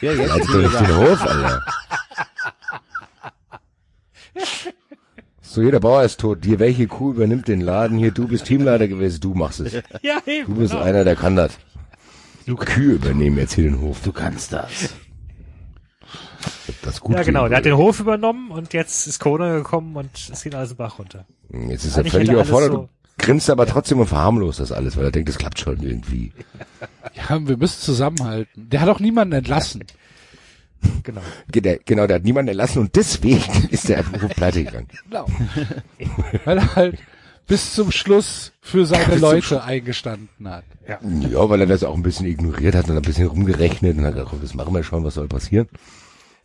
Ja, 0.00 0.12
jetzt 0.12 0.30
Halt 0.32 0.44
doch 0.48 0.54
nicht 0.62 0.80
den 0.80 0.96
Hof, 0.96 1.22
Alter. 1.22 1.64
So, 5.58 5.64
jeder 5.64 5.80
Bauer 5.80 6.04
ist 6.04 6.20
tot. 6.20 6.44
Dir, 6.44 6.60
welche 6.60 6.86
Kuh 6.86 7.10
übernimmt 7.10 7.48
den 7.48 7.60
Laden 7.60 7.98
hier? 7.98 8.12
Du 8.12 8.28
bist 8.28 8.44
Teamleiter 8.44 8.86
gewesen, 8.86 9.20
du 9.20 9.34
machst 9.34 9.58
es. 9.58 9.72
Ja, 10.02 10.18
eben. 10.24 10.54
Du 10.54 10.60
bist 10.60 10.72
einer, 10.72 11.02
der 11.02 11.16
kann 11.16 11.34
das. 11.34 11.50
Kühe 12.46 12.92
übernehmen 12.92 13.38
jetzt 13.38 13.54
hier 13.54 13.64
den 13.64 13.80
Hof. 13.80 14.00
Du 14.04 14.12
kannst 14.12 14.52
das. 14.52 14.94
Das 16.82 17.00
gut 17.00 17.16
Ja, 17.16 17.24
genau. 17.24 17.48
Der 17.48 17.58
hat 17.58 17.64
den 17.64 17.76
Hof 17.76 17.98
übernommen 17.98 18.52
und 18.52 18.72
jetzt 18.72 19.08
ist 19.08 19.18
Corona 19.18 19.56
gekommen 19.56 19.96
und 19.96 20.30
es 20.32 20.44
geht 20.44 20.54
alles 20.54 20.68
den 20.68 20.76
Bach 20.76 20.96
runter. 21.00 21.26
Jetzt 21.68 21.84
ist 21.84 21.94
er 21.96 22.02
Eigentlich 22.02 22.12
völlig 22.12 22.30
überfordert 22.30 22.70
so- 22.70 22.88
grinst 23.18 23.50
aber 23.50 23.66
trotzdem 23.66 23.98
und 23.98 24.06
verharmlost 24.06 24.60
das 24.60 24.70
alles, 24.70 24.96
weil 24.96 25.06
er 25.06 25.10
denkt, 25.10 25.28
das 25.28 25.38
klappt 25.38 25.58
schon 25.58 25.82
irgendwie. 25.82 26.30
Ja, 27.14 27.40
wir 27.48 27.56
müssen 27.56 27.80
zusammenhalten. 27.80 28.70
Der 28.70 28.80
hat 28.80 28.88
auch 28.90 29.00
niemanden 29.00 29.34
entlassen. 29.34 29.82
Genau. 31.02 31.20
Der, 31.48 31.78
genau, 31.78 32.06
der 32.06 32.16
hat 32.16 32.24
niemanden 32.24 32.50
entlassen 32.50 32.82
und 32.82 32.94
deswegen 32.96 33.68
ist 33.70 33.88
der 33.88 34.02
Beruf 34.02 34.34
pleite 34.34 34.64
gegangen. 34.64 34.88
Genau. 35.08 35.26
Weil 36.44 36.58
er 36.58 36.76
halt 36.76 36.98
bis 37.46 37.74
zum 37.74 37.90
Schluss 37.90 38.52
für 38.60 38.84
seine 38.86 39.14
Bis 39.14 39.20
Leute 39.20 39.62
eingestanden 39.62 40.48
hat. 40.48 40.64
Ja, 40.86 40.98
weil 41.48 41.62
er 41.62 41.66
das 41.66 41.82
auch 41.82 41.94
ein 41.94 42.02
bisschen 42.02 42.26
ignoriert 42.26 42.74
hat 42.74 42.88
und 42.90 42.96
ein 42.96 43.02
bisschen 43.02 43.26
rumgerechnet 43.26 43.96
und 43.96 44.04
hat 44.04 44.12
gesagt, 44.12 44.30
komm, 44.30 44.40
das 44.42 44.54
machen 44.54 44.74
wir 44.74 44.82
schon, 44.82 45.02
was 45.02 45.14
soll 45.14 45.28
passieren. 45.28 45.66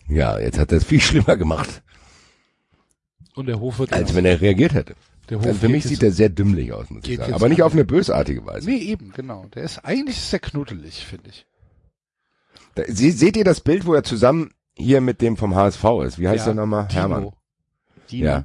Ja, 0.08 0.40
jetzt 0.40 0.58
hat 0.58 0.72
er 0.72 0.78
es 0.78 0.86
viel 0.86 1.02
schlimmer 1.10 1.36
gemacht, 1.38 1.82
Und 3.36 3.48
der 3.48 3.60
Hof 3.60 3.80
wird 3.80 3.94
als 3.94 4.16
wenn 4.16 4.26
er 4.26 4.40
reagiert 4.42 4.74
hätte. 4.74 4.96
Der 5.30 5.40
Hof 5.40 5.46
Also 5.46 5.60
für 5.60 5.70
mich 5.70 5.84
sieht 5.84 6.04
er 6.04 6.12
sehr 6.12 6.30
dümmlich 6.30 6.72
aus, 6.74 6.90
muss 6.90 7.06
ich 7.06 7.18
sagen. 7.18 7.34
Aber 7.34 7.50
nicht 7.50 7.64
auf 7.64 7.74
eine 7.74 7.86
bösartige 7.86 8.46
Weise. 8.46 8.70
Nee, 8.70 8.78
eben, 8.78 9.12
genau. 9.14 9.46
Der 9.56 9.64
ist 9.64 9.80
eigentlich 9.80 10.18
sehr 10.18 10.40
knuddelig, 10.40 11.06
finde 11.06 11.30
ich. 11.30 11.46
Da, 12.76 12.84
se, 12.88 13.12
seht 13.12 13.38
ihr 13.38 13.44
das 13.44 13.62
Bild, 13.62 13.86
wo 13.86 13.94
er 13.94 14.04
zusammen 14.04 14.52
hier 14.76 15.02
mit 15.02 15.22
dem 15.22 15.38
vom 15.38 15.56
HSV 15.56 15.84
ist? 16.06 16.20
Wie 16.20 16.28
heißt 16.28 16.48
Ja, 16.48 16.54
der 16.54 16.62
nochmal? 16.62 16.88
Timo. 16.88 17.02
Hermann. 17.02 17.32
Dino. 18.12 18.26
Ja. 18.26 18.44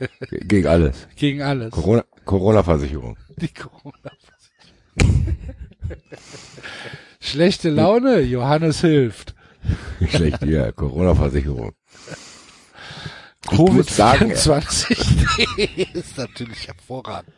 Gegen 0.44 0.66
alles. 0.66 1.06
gegen 1.16 1.42
alles. 1.42 1.70
Corona, 1.70 2.04
Corona-Versicherung. 2.24 3.16
Die 3.36 3.48
Corona-Versicherung. 3.48 5.36
Schlechte 7.20 7.70
Laune, 7.70 8.20
Johannes 8.20 8.80
hilft. 8.80 9.34
Schlecht, 10.08 10.42
ja, 10.42 10.72
Corona-Versicherung. 10.72 11.72
Muss 13.50 13.96
sagen, 13.96 14.32
Covid-24 14.32 15.94
ist 15.94 16.18
natürlich 16.18 16.68
hervorragend. 16.68 17.32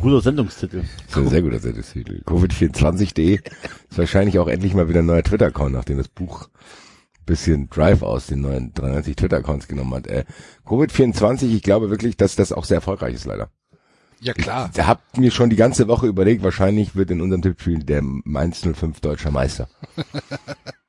Guter 0.00 0.20
Sendungstitel. 0.20 0.82
Das 1.06 1.10
ist 1.10 1.16
ein 1.16 1.28
sehr 1.28 1.42
guter 1.42 1.58
Sendungstitel. 1.58 2.22
Covid24.de 2.26 3.34
ist 3.34 3.98
wahrscheinlich 3.98 4.38
auch 4.38 4.48
endlich 4.48 4.74
mal 4.74 4.88
wieder 4.88 5.00
ein 5.00 5.06
neuer 5.06 5.22
Twitter-Account, 5.22 5.72
nachdem 5.72 5.98
das 5.98 6.08
Buch 6.08 6.48
ein 6.48 7.24
bisschen 7.26 7.68
Drive 7.70 8.02
aus 8.02 8.26
den 8.26 8.40
neuen 8.40 8.72
93 8.74 9.16
Twitter-Accounts 9.16 9.68
genommen 9.68 9.94
hat. 9.94 10.06
Äh, 10.06 10.24
Covid24, 10.66 11.54
ich 11.54 11.62
glaube 11.62 11.90
wirklich, 11.90 12.16
dass 12.16 12.36
das 12.36 12.52
auch 12.52 12.64
sehr 12.64 12.76
erfolgreich 12.76 13.14
ist, 13.14 13.26
leider. 13.26 13.50
Ja, 14.20 14.34
klar. 14.34 14.70
Ich 14.72 14.86
hab 14.86 15.18
mir 15.18 15.32
schon 15.32 15.50
die 15.50 15.56
ganze 15.56 15.88
Woche 15.88 16.06
überlegt, 16.06 16.44
wahrscheinlich 16.44 16.94
wird 16.94 17.10
in 17.10 17.20
unserem 17.20 17.42
Tippspiel 17.42 17.82
der 17.82 18.02
Mainz 18.02 18.60
05 18.60 19.00
deutscher 19.00 19.32
Meister. 19.32 19.68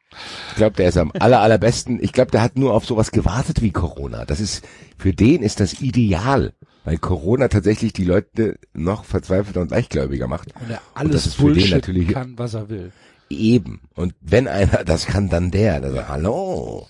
Ich 0.49 0.55
glaube, 0.55 0.75
der 0.75 0.89
ist 0.89 0.97
am 0.97 1.11
aller, 1.19 1.41
allerbesten. 1.41 1.99
Ich 2.01 2.13
glaube, 2.13 2.31
der 2.31 2.41
hat 2.41 2.57
nur 2.57 2.73
auf 2.73 2.85
sowas 2.85 3.11
gewartet 3.11 3.61
wie 3.61 3.71
Corona. 3.71 4.25
Das 4.25 4.39
ist, 4.39 4.65
für 4.97 5.13
den 5.13 5.41
ist 5.43 5.59
das 5.59 5.81
ideal, 5.81 6.53
weil 6.85 6.97
Corona 6.97 7.47
tatsächlich 7.47 7.93
die 7.93 8.05
Leute 8.05 8.57
noch 8.73 9.05
verzweifelter 9.05 9.61
und 9.61 9.71
leichtgläubiger 9.71 10.27
macht. 10.27 10.53
Und 10.55 10.69
er 10.69 10.75
das 10.77 10.81
alles 10.93 11.25
ist 11.27 11.35
für 11.35 11.43
den 11.43 11.53
Bullshit 11.53 11.71
natürlich- 11.71 12.07
kann, 12.09 12.33
was 12.37 12.53
er 12.53 12.69
will. 12.69 12.91
Eben. 13.29 13.81
Und 13.95 14.13
wenn 14.21 14.47
einer 14.47 14.83
das 14.83 15.05
kann, 15.05 15.29
dann 15.29 15.49
der. 15.51 15.79
der 15.81 15.91
sagt, 15.91 16.09
hallo. 16.09 16.87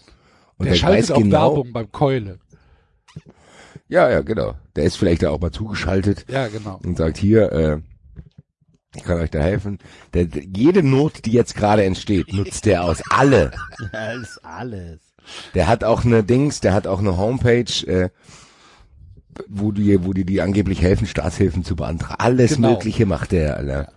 Und 0.57 0.65
Der 0.65 0.73
der, 0.73 0.79
schaltet 0.79 1.09
weiß 1.09 1.11
auch 1.11 1.17
genau. 1.21 1.49
Werbung 1.55 1.71
beim 1.73 1.91
Keule. 1.91 2.39
Ja, 3.87 4.09
ja, 4.09 4.21
genau. 4.21 4.55
Der 4.75 4.85
ist 4.85 4.95
vielleicht 4.97 5.23
da 5.23 5.29
auch 5.29 5.39
mal 5.39 5.51
zugeschaltet 5.51 6.25
Ja, 6.29 6.47
genau. 6.47 6.79
und 6.83 6.97
sagt 6.97 7.17
hier, 7.17 7.51
äh, 7.51 7.77
ich 8.95 9.03
kann 9.03 9.19
euch 9.19 9.31
da 9.31 9.39
helfen. 9.39 9.79
Der, 10.13 10.27
jede 10.55 10.83
Not, 10.83 11.25
die 11.25 11.31
jetzt 11.31 11.55
gerade 11.55 11.83
entsteht, 11.83 12.33
nutzt 12.33 12.65
der 12.65 12.83
aus. 12.83 13.01
Alle. 13.09 13.51
Alles, 13.91 14.39
alles. 14.43 14.99
Der 15.55 15.67
hat 15.67 15.83
auch 15.83 16.03
eine 16.03 16.23
Dings, 16.23 16.59
der 16.59 16.73
hat 16.73 16.85
auch 16.85 16.99
eine 16.99 17.17
Homepage, 17.17 17.87
äh, 17.87 18.09
wo 19.47 19.71
die, 19.71 20.03
wo 20.05 20.13
die, 20.13 20.25
die 20.25 20.41
angeblich 20.41 20.81
helfen, 20.81 21.07
Staatshilfen 21.07 21.63
zu 21.63 21.75
beantragen. 21.75 22.19
Alles 22.19 22.55
Genau. 22.55 22.71
Mögliche 22.71 23.05
macht 23.05 23.31
der, 23.31 23.57
Alter. 23.57 23.91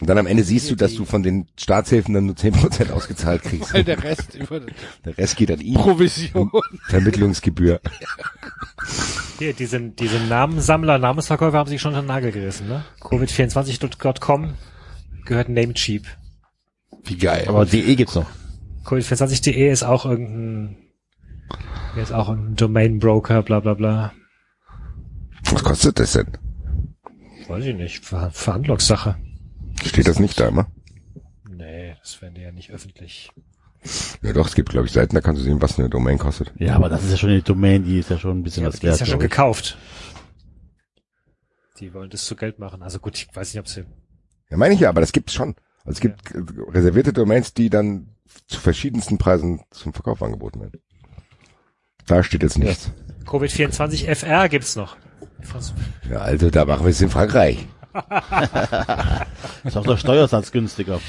Und 0.00 0.06
dann 0.08 0.18
am 0.18 0.26
Ende 0.26 0.44
siehst 0.44 0.70
du, 0.70 0.76
dass 0.76 0.94
du 0.94 1.04
von 1.04 1.24
den 1.24 1.48
Staatshilfen 1.58 2.14
dann 2.14 2.26
nur 2.26 2.36
10% 2.36 2.92
ausgezahlt 2.92 3.42
kriegst. 3.42 3.74
Weil 3.74 3.82
der 3.82 4.02
Rest 4.02 4.34
über 4.36 4.60
Der 5.04 5.18
Rest 5.18 5.36
geht 5.36 5.50
an 5.50 5.60
ihn. 5.60 5.74
Provision. 5.74 6.50
Vermittlungsgebühr. 6.88 7.80
Hier, 9.38 9.52
diese, 9.54 9.80
diese 9.80 10.18
Namenssammler, 10.20 10.98
Namensverkäufer 10.98 11.58
haben 11.58 11.68
sich 11.68 11.80
schon 11.80 11.94
den 11.94 12.06
Nagel 12.06 12.32
gerissen, 12.32 12.68
ne? 12.68 12.84
Covid24.com 13.00 14.54
gehört 15.24 15.48
Namecheap. 15.48 16.06
Wie 17.04 17.16
geil. 17.16 17.44
Aber 17.48 17.66
DE 17.66 17.94
gibt's 17.96 18.14
noch. 18.14 18.26
Covid24.de 18.84 19.70
ist 19.70 19.82
auch 19.82 20.06
irgendein, 20.06 20.76
ist 21.96 22.12
auch 22.12 22.28
ein 22.28 22.56
Domain 22.56 22.98
Broker, 22.98 23.42
bla, 23.42 23.60
bla, 23.60 23.74
bla. 23.74 24.12
Was 25.50 25.62
kostet 25.62 25.98
das 25.98 26.12
denn? 26.12 26.26
Weiß 27.48 27.64
ich 27.64 27.76
nicht. 27.76 28.04
Ver 28.04 28.30
Verhandlungssache. 28.30 29.16
Steht 29.84 30.08
das 30.08 30.18
nicht 30.18 30.38
da 30.40 30.48
immer? 30.48 30.66
Nee, 31.48 31.94
das 32.02 32.20
werden 32.22 32.34
die 32.34 32.42
ja 32.42 32.52
nicht 32.52 32.70
öffentlich. 32.70 33.30
Ja 34.22 34.32
doch, 34.32 34.48
es 34.48 34.54
gibt 34.54 34.70
glaube 34.70 34.86
ich 34.86 34.92
Seiten, 34.92 35.14
da 35.14 35.20
kannst 35.20 35.40
du 35.40 35.44
sehen, 35.44 35.62
was 35.62 35.78
eine 35.78 35.88
Domain 35.88 36.18
kostet. 36.18 36.52
Ja, 36.58 36.74
aber 36.74 36.88
das 36.88 37.04
ist 37.04 37.12
ja 37.12 37.16
schon 37.16 37.30
eine 37.30 37.42
Domain, 37.42 37.84
die 37.84 37.98
ist 38.00 38.10
ja 38.10 38.18
schon 38.18 38.38
ein 38.38 38.42
bisschen 38.42 38.64
Ja, 38.64 38.68
was 38.70 38.80
die 38.80 38.86
ist 38.86 38.92
wert. 38.92 39.00
ja 39.00 39.06
schon 39.06 39.18
glaub 39.20 39.22
ich. 39.24 39.30
gekauft. 39.30 39.78
Die 41.78 41.94
wollen 41.94 42.10
das 42.10 42.24
zu 42.24 42.34
Geld 42.34 42.58
machen. 42.58 42.82
Also 42.82 42.98
gut, 42.98 43.16
ich 43.16 43.28
weiß 43.34 43.54
nicht, 43.54 43.60
ob 43.60 43.68
sie. 43.68 43.84
Ja, 44.50 44.56
meine 44.56 44.74
ich 44.74 44.80
ja, 44.80 44.88
aber 44.88 45.00
das 45.00 45.12
gibt's 45.12 45.32
schon. 45.34 45.54
Also 45.84 45.92
es 45.92 46.00
gibt 46.00 46.32
äh, 46.34 46.42
reservierte 46.70 47.12
Domains, 47.12 47.54
die 47.54 47.70
dann 47.70 48.16
zu 48.48 48.58
verschiedensten 48.60 49.16
Preisen 49.18 49.60
zum 49.70 49.92
Verkauf 49.94 50.22
angeboten 50.22 50.60
werden. 50.60 50.80
Da 52.06 52.22
steht 52.24 52.42
jetzt 52.42 52.58
nichts. 52.58 52.90
Covid24 53.26 54.06
FR 54.14 54.48
gibt's 54.48 54.74
noch. 54.74 54.96
Ja, 56.10 56.18
also 56.18 56.50
da 56.50 56.64
machen 56.64 56.84
wir 56.84 56.90
es 56.90 57.00
in 57.00 57.10
Frankreich. 57.10 57.66
Ist 59.64 59.76
auch 59.76 59.86
der 59.86 59.96
Steuersatz 59.96 60.52
günstiger. 60.52 61.00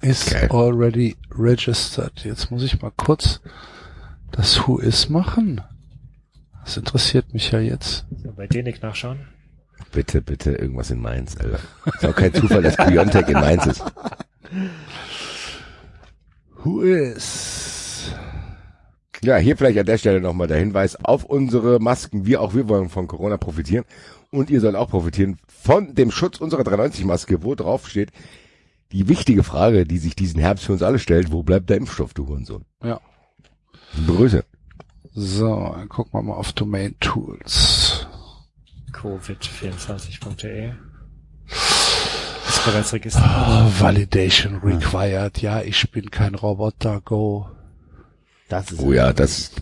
is 0.00 0.30
Geil. 0.30 0.48
already 0.50 1.16
registered. 1.30 2.24
Jetzt 2.24 2.50
muss 2.50 2.62
ich 2.62 2.80
mal 2.80 2.92
kurz 2.96 3.40
das 4.32 4.66
Who 4.66 4.78
is 4.78 5.08
machen. 5.08 5.60
Das 6.64 6.76
interessiert 6.76 7.32
mich 7.32 7.50
ja 7.50 7.60
jetzt. 7.60 8.06
So, 8.22 8.32
bei 8.32 8.46
Denik 8.46 8.82
nachschauen. 8.82 9.20
Bitte, 9.92 10.20
bitte, 10.22 10.52
irgendwas 10.52 10.90
in 10.90 11.00
Mainz, 11.00 11.36
Alter. 11.36 11.60
Ist 11.86 12.04
auch 12.04 12.16
kein 12.16 12.34
Zufall, 12.34 12.62
dass 12.62 12.76
Biontech 12.76 13.28
in 13.28 13.34
Mainz 13.34 13.66
ist. 13.66 13.84
Who 16.64 16.80
is? 16.82 17.83
Ja, 19.24 19.36
hier 19.38 19.56
vielleicht 19.56 19.78
an 19.78 19.86
der 19.86 19.96
Stelle 19.96 20.20
nochmal 20.20 20.48
der 20.48 20.58
Hinweis 20.58 20.96
auf 21.02 21.24
unsere 21.24 21.80
Masken. 21.80 22.26
Wir 22.26 22.42
auch 22.42 22.54
wir 22.54 22.68
wollen 22.68 22.90
von 22.90 23.06
Corona 23.06 23.38
profitieren. 23.38 23.86
Und 24.30 24.50
ihr 24.50 24.60
sollt 24.60 24.76
auch 24.76 24.90
profitieren 24.90 25.38
von 25.46 25.94
dem 25.94 26.10
Schutz 26.10 26.38
unserer 26.40 26.62
390-Maske, 26.62 27.42
wo 27.42 27.54
drauf 27.54 27.88
steht, 27.88 28.10
die 28.92 29.08
wichtige 29.08 29.42
Frage, 29.42 29.86
die 29.86 29.96
sich 29.96 30.14
diesen 30.14 30.40
Herbst 30.40 30.66
für 30.66 30.72
uns 30.72 30.82
alle 30.82 30.98
stellt, 30.98 31.32
wo 31.32 31.42
bleibt 31.42 31.70
der 31.70 31.78
Impfstoff, 31.78 32.12
du 32.12 32.26
Hurensohn? 32.26 32.66
Ja. 32.82 33.00
Grüße. 34.06 34.44
So, 35.14 35.72
dann 35.74 35.88
gucken 35.88 36.12
wir 36.12 36.22
mal 36.22 36.34
auf 36.34 36.52
Domain 36.52 36.94
Tools. 37.00 38.06
Covid24.de. 38.92 40.72
Ist 41.46 42.64
bereits 42.64 42.92
registriert. 42.92 43.30
Oh, 43.30 43.70
Validation 43.80 44.56
required. 44.56 45.40
Ja, 45.40 45.62
ich 45.62 45.90
bin 45.90 46.10
kein 46.10 46.34
Roboter. 46.34 47.00
Go. 47.00 47.48
Das 48.48 48.70
ist 48.70 48.80
Oh 48.80 48.92
ja, 48.92 49.12
das 49.12 49.52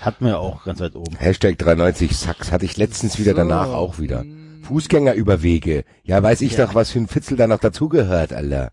hat 0.00 0.20
man 0.20 0.30
ja 0.30 0.38
auch 0.38 0.64
ganz 0.64 0.80
weit 0.80 0.94
oben. 0.94 1.16
Hashtag 1.16 1.58
390 1.58 2.16
Sachs 2.16 2.52
hatte 2.52 2.64
ich 2.64 2.76
letztens 2.76 3.18
wieder 3.18 3.32
So. 3.32 3.38
danach 3.38 3.68
auch 3.68 3.98
wieder. 3.98 4.24
Fußgängerüberwege. 4.62 5.84
Ja, 6.04 6.22
weiß 6.22 6.42
ich 6.42 6.56
doch, 6.56 6.74
was 6.74 6.90
für 6.90 6.98
ein 6.98 7.08
Fitzel 7.08 7.36
da 7.36 7.46
noch 7.46 7.58
dazugehört, 7.58 8.32
Alter. 8.32 8.70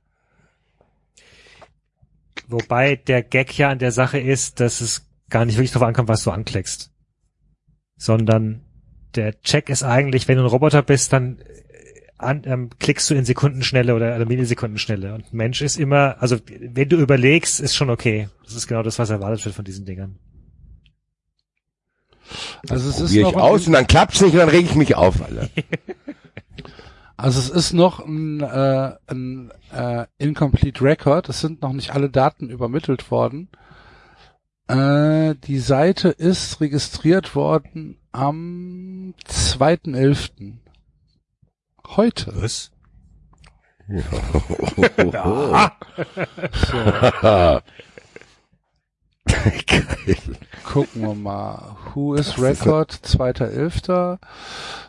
Wobei 2.48 2.96
der 2.96 3.24
Gag 3.24 3.58
ja 3.58 3.70
an 3.70 3.80
der 3.80 3.92
Sache 3.92 4.20
ist, 4.20 4.60
dass 4.60 4.82
es 4.82 5.08
gar 5.30 5.46
nicht 5.46 5.56
wirklich 5.56 5.72
darauf 5.72 5.88
ankommt, 5.88 6.10
was 6.10 6.24
du 6.24 6.32
anklickst. 6.32 6.92
Sondern 7.98 8.62
der 9.16 9.40
Check 9.42 9.70
ist 9.70 9.84
eigentlich, 9.84 10.28
wenn 10.28 10.38
du 10.38 10.44
ein 10.44 10.50
Roboter 10.50 10.84
bist, 10.84 11.14
dann 11.14 11.40
an, 12.26 12.42
ähm, 12.46 12.70
klickst 12.80 13.10
du 13.10 13.16
in 13.16 13.26
Sekundenschnelle 13.26 13.96
oder 13.96 14.24
Millisekundenschnelle. 14.26 15.14
Und 15.14 15.34
Mensch 15.34 15.62
ist 15.62 15.78
immer, 15.78 16.18
also 16.20 16.38
wenn 16.60 16.90
du 16.90 16.98
überlegst, 16.98 17.60
ist 17.60 17.76
schon 17.76 17.90
okay. 17.90 18.30
Das 18.44 18.56
ist 18.56 18.68
genau 18.68 18.84
das, 18.84 19.00
was 19.00 19.10
erwartet 19.10 19.44
wird 19.46 19.56
von 19.56 19.66
diesen 19.66 19.86
Dingern. 19.86 20.18
Also 22.70 22.90
es 22.90 23.00
ist 23.00 23.16
ich 23.16 23.22
noch 23.22 23.36
aus 23.36 23.68
und 23.68 23.74
dann 23.74 23.88
klappt's 23.88 24.22
nicht 24.22 24.34
und 24.34 24.40
dann 24.40 24.50
reg 24.50 24.66
ich 24.66 24.76
mich 24.76 24.96
auf, 24.96 25.22
Alter. 25.22 25.50
Also 27.18 27.40
es 27.40 27.50
ist 27.50 27.74
noch 27.74 28.06
ein, 28.06 28.42
äh, 28.42 28.92
ein 29.08 29.50
äh, 29.74 30.06
incomplete 30.18 30.84
Record. 30.84 31.30
Es 31.30 31.40
sind 31.40 31.62
noch 31.62 31.72
nicht 31.72 31.92
alle 31.92 32.10
Daten 32.10 32.50
übermittelt 32.50 33.10
worden. 33.10 33.48
Äh, 34.68 35.36
die 35.36 35.60
Seite 35.60 36.10
ist 36.10 36.60
registriert 36.60 37.34
worden 37.34 37.98
am 38.12 39.14
2.11. 39.30 40.58
Heute. 41.88 42.34
Was? 42.42 42.72
Geil. 43.88 44.02
Gucken 50.64 51.02
wir 51.02 51.16
mal. 51.16 51.78
Who 51.94 52.16
is 52.16 52.42
Record? 52.42 52.92
2.11. 52.92 54.18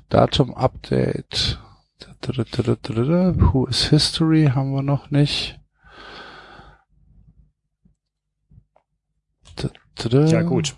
Datum 0.09 0.55
Update. 0.55 1.59
Who 2.27 3.67
is 3.67 3.89
History? 3.89 4.51
Haben 4.55 4.75
wir 4.75 4.83
noch 4.83 5.11
nicht. 5.11 5.59
Ja 10.13 10.43
gut. 10.43 10.75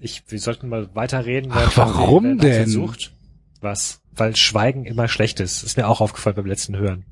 Ich, 0.00 0.30
wir 0.30 0.38
sollten 0.38 0.68
mal 0.68 0.94
weiterreden. 0.94 1.52
Ach, 1.54 1.76
warum 1.76 2.38
denn? 2.38 2.64
Versucht. 2.64 3.12
Was? 3.60 4.00
Weil 4.18 4.36
Schweigen 4.36 4.84
immer 4.84 5.08
schlecht 5.08 5.40
ist. 5.40 5.62
Ist 5.62 5.76
mir 5.76 5.88
auch 5.88 6.00
aufgefallen 6.00 6.36
beim 6.36 6.46
letzten 6.46 6.76
Hören. 6.76 7.04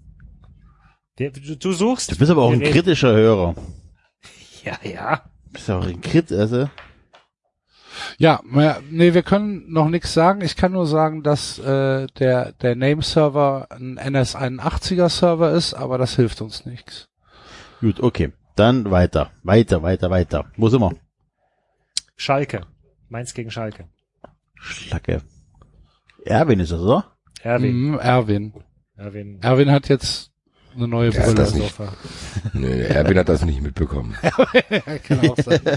Du, 1.18 1.30
du 1.30 1.72
suchst. 1.72 2.12
Du 2.12 2.16
bist 2.16 2.30
aber 2.30 2.42
auch 2.42 2.52
ein 2.52 2.58
reden. 2.58 2.72
kritischer 2.72 3.12
Hörer. 3.12 3.54
Ja, 4.64 4.76
ja. 4.82 5.22
Du 5.44 5.52
bist 5.52 5.70
auch 5.70 5.86
ein 5.86 6.00
Krit, 6.00 6.32
also. 6.32 6.68
Ja, 8.18 8.40
naja, 8.44 8.80
nee, 8.90 9.14
wir 9.14 9.22
können 9.22 9.70
noch 9.72 9.88
nichts 9.88 10.12
sagen. 10.12 10.40
Ich 10.40 10.56
kann 10.56 10.72
nur 10.72 10.88
sagen, 10.88 11.22
dass 11.22 11.60
äh, 11.60 12.08
der 12.18 12.50
der 12.50 12.74
Name-Server 12.74 13.68
ein 13.70 13.96
NS81er-Server 13.96 15.52
ist, 15.52 15.74
aber 15.74 15.98
das 15.98 16.16
hilft 16.16 16.40
uns 16.40 16.66
nichts. 16.66 17.08
Gut, 17.80 18.00
okay. 18.00 18.32
Dann 18.56 18.90
weiter. 18.90 19.30
Weiter, 19.44 19.82
weiter, 19.82 20.10
weiter. 20.10 20.46
Wo 20.56 20.68
sind 20.68 20.80
wir? 20.80 20.96
Schalke. 22.16 22.62
Mainz 23.08 23.34
gegen 23.34 23.52
Schalke. 23.52 23.88
Schlacke. 24.54 25.22
Erwin 26.26 26.60
ist 26.60 26.72
das, 26.72 26.80
oder? 26.80 27.12
Erwin. 27.42 27.74
Mhm, 27.74 27.98
Erwin. 27.98 28.52
Erwin. 28.96 29.38
Erwin 29.42 29.70
hat 29.70 29.88
jetzt 29.88 30.30
eine 30.74 30.88
neue 30.88 31.10
Ja, 31.10 31.20
Brille. 31.22 31.34
das 31.34 31.54
nicht. 31.54 31.74
Nee, 32.52 32.82
Erwin 32.82 33.18
hat 33.18 33.28
das 33.28 33.44
nicht 33.44 33.62
mitbekommen. 33.62 34.14
Kann 35.04 35.30
auch 35.30 35.36
sein. 35.38 35.60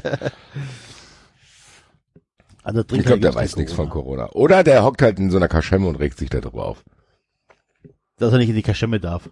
Also 2.62 2.82
Ich 2.92 3.04
glaube, 3.06 3.22
der 3.22 3.34
weiß 3.34 3.56
nichts 3.56 3.74
von 3.74 3.90
Corona. 3.90 4.30
Oder 4.34 4.64
der 4.64 4.84
hockt 4.84 5.02
halt 5.02 5.18
in 5.18 5.32
so 5.32 5.38
einer 5.38 5.48
Kaschemme 5.48 5.88
und 5.88 5.96
regt 5.96 6.20
sich 6.20 6.30
darüber 6.30 6.66
auf. 6.66 6.84
Dass 8.18 8.32
er 8.34 8.38
nicht 8.38 8.50
in 8.50 8.56
die 8.56 8.62
Kaschemme 8.62 9.00
darf. 9.00 9.30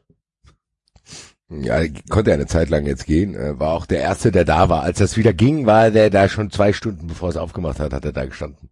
Ja, 1.49 1.81
konnte 2.09 2.31
er 2.31 2.35
eine 2.35 2.47
Zeit 2.47 2.69
lang 2.69 2.85
jetzt 2.87 3.05
gehen. 3.05 3.35
Äh, 3.35 3.59
War 3.59 3.73
auch 3.73 3.85
der 3.85 3.99
Erste, 3.99 4.31
der 4.31 4.43
da 4.45 4.69
war. 4.69 4.81
Als 4.83 4.99
das 4.99 5.17
wieder 5.17 5.33
ging, 5.33 5.65
war 5.65 5.91
der 5.91 6.09
da 6.09 6.27
schon 6.29 6.49
zwei 6.51 6.73
Stunden, 6.73 7.07
bevor 7.07 7.29
es 7.29 7.37
aufgemacht 7.37 7.79
hat, 7.79 7.93
hat 7.93 8.05
er 8.05 8.13
da 8.13 8.25
gestanden. 8.25 8.69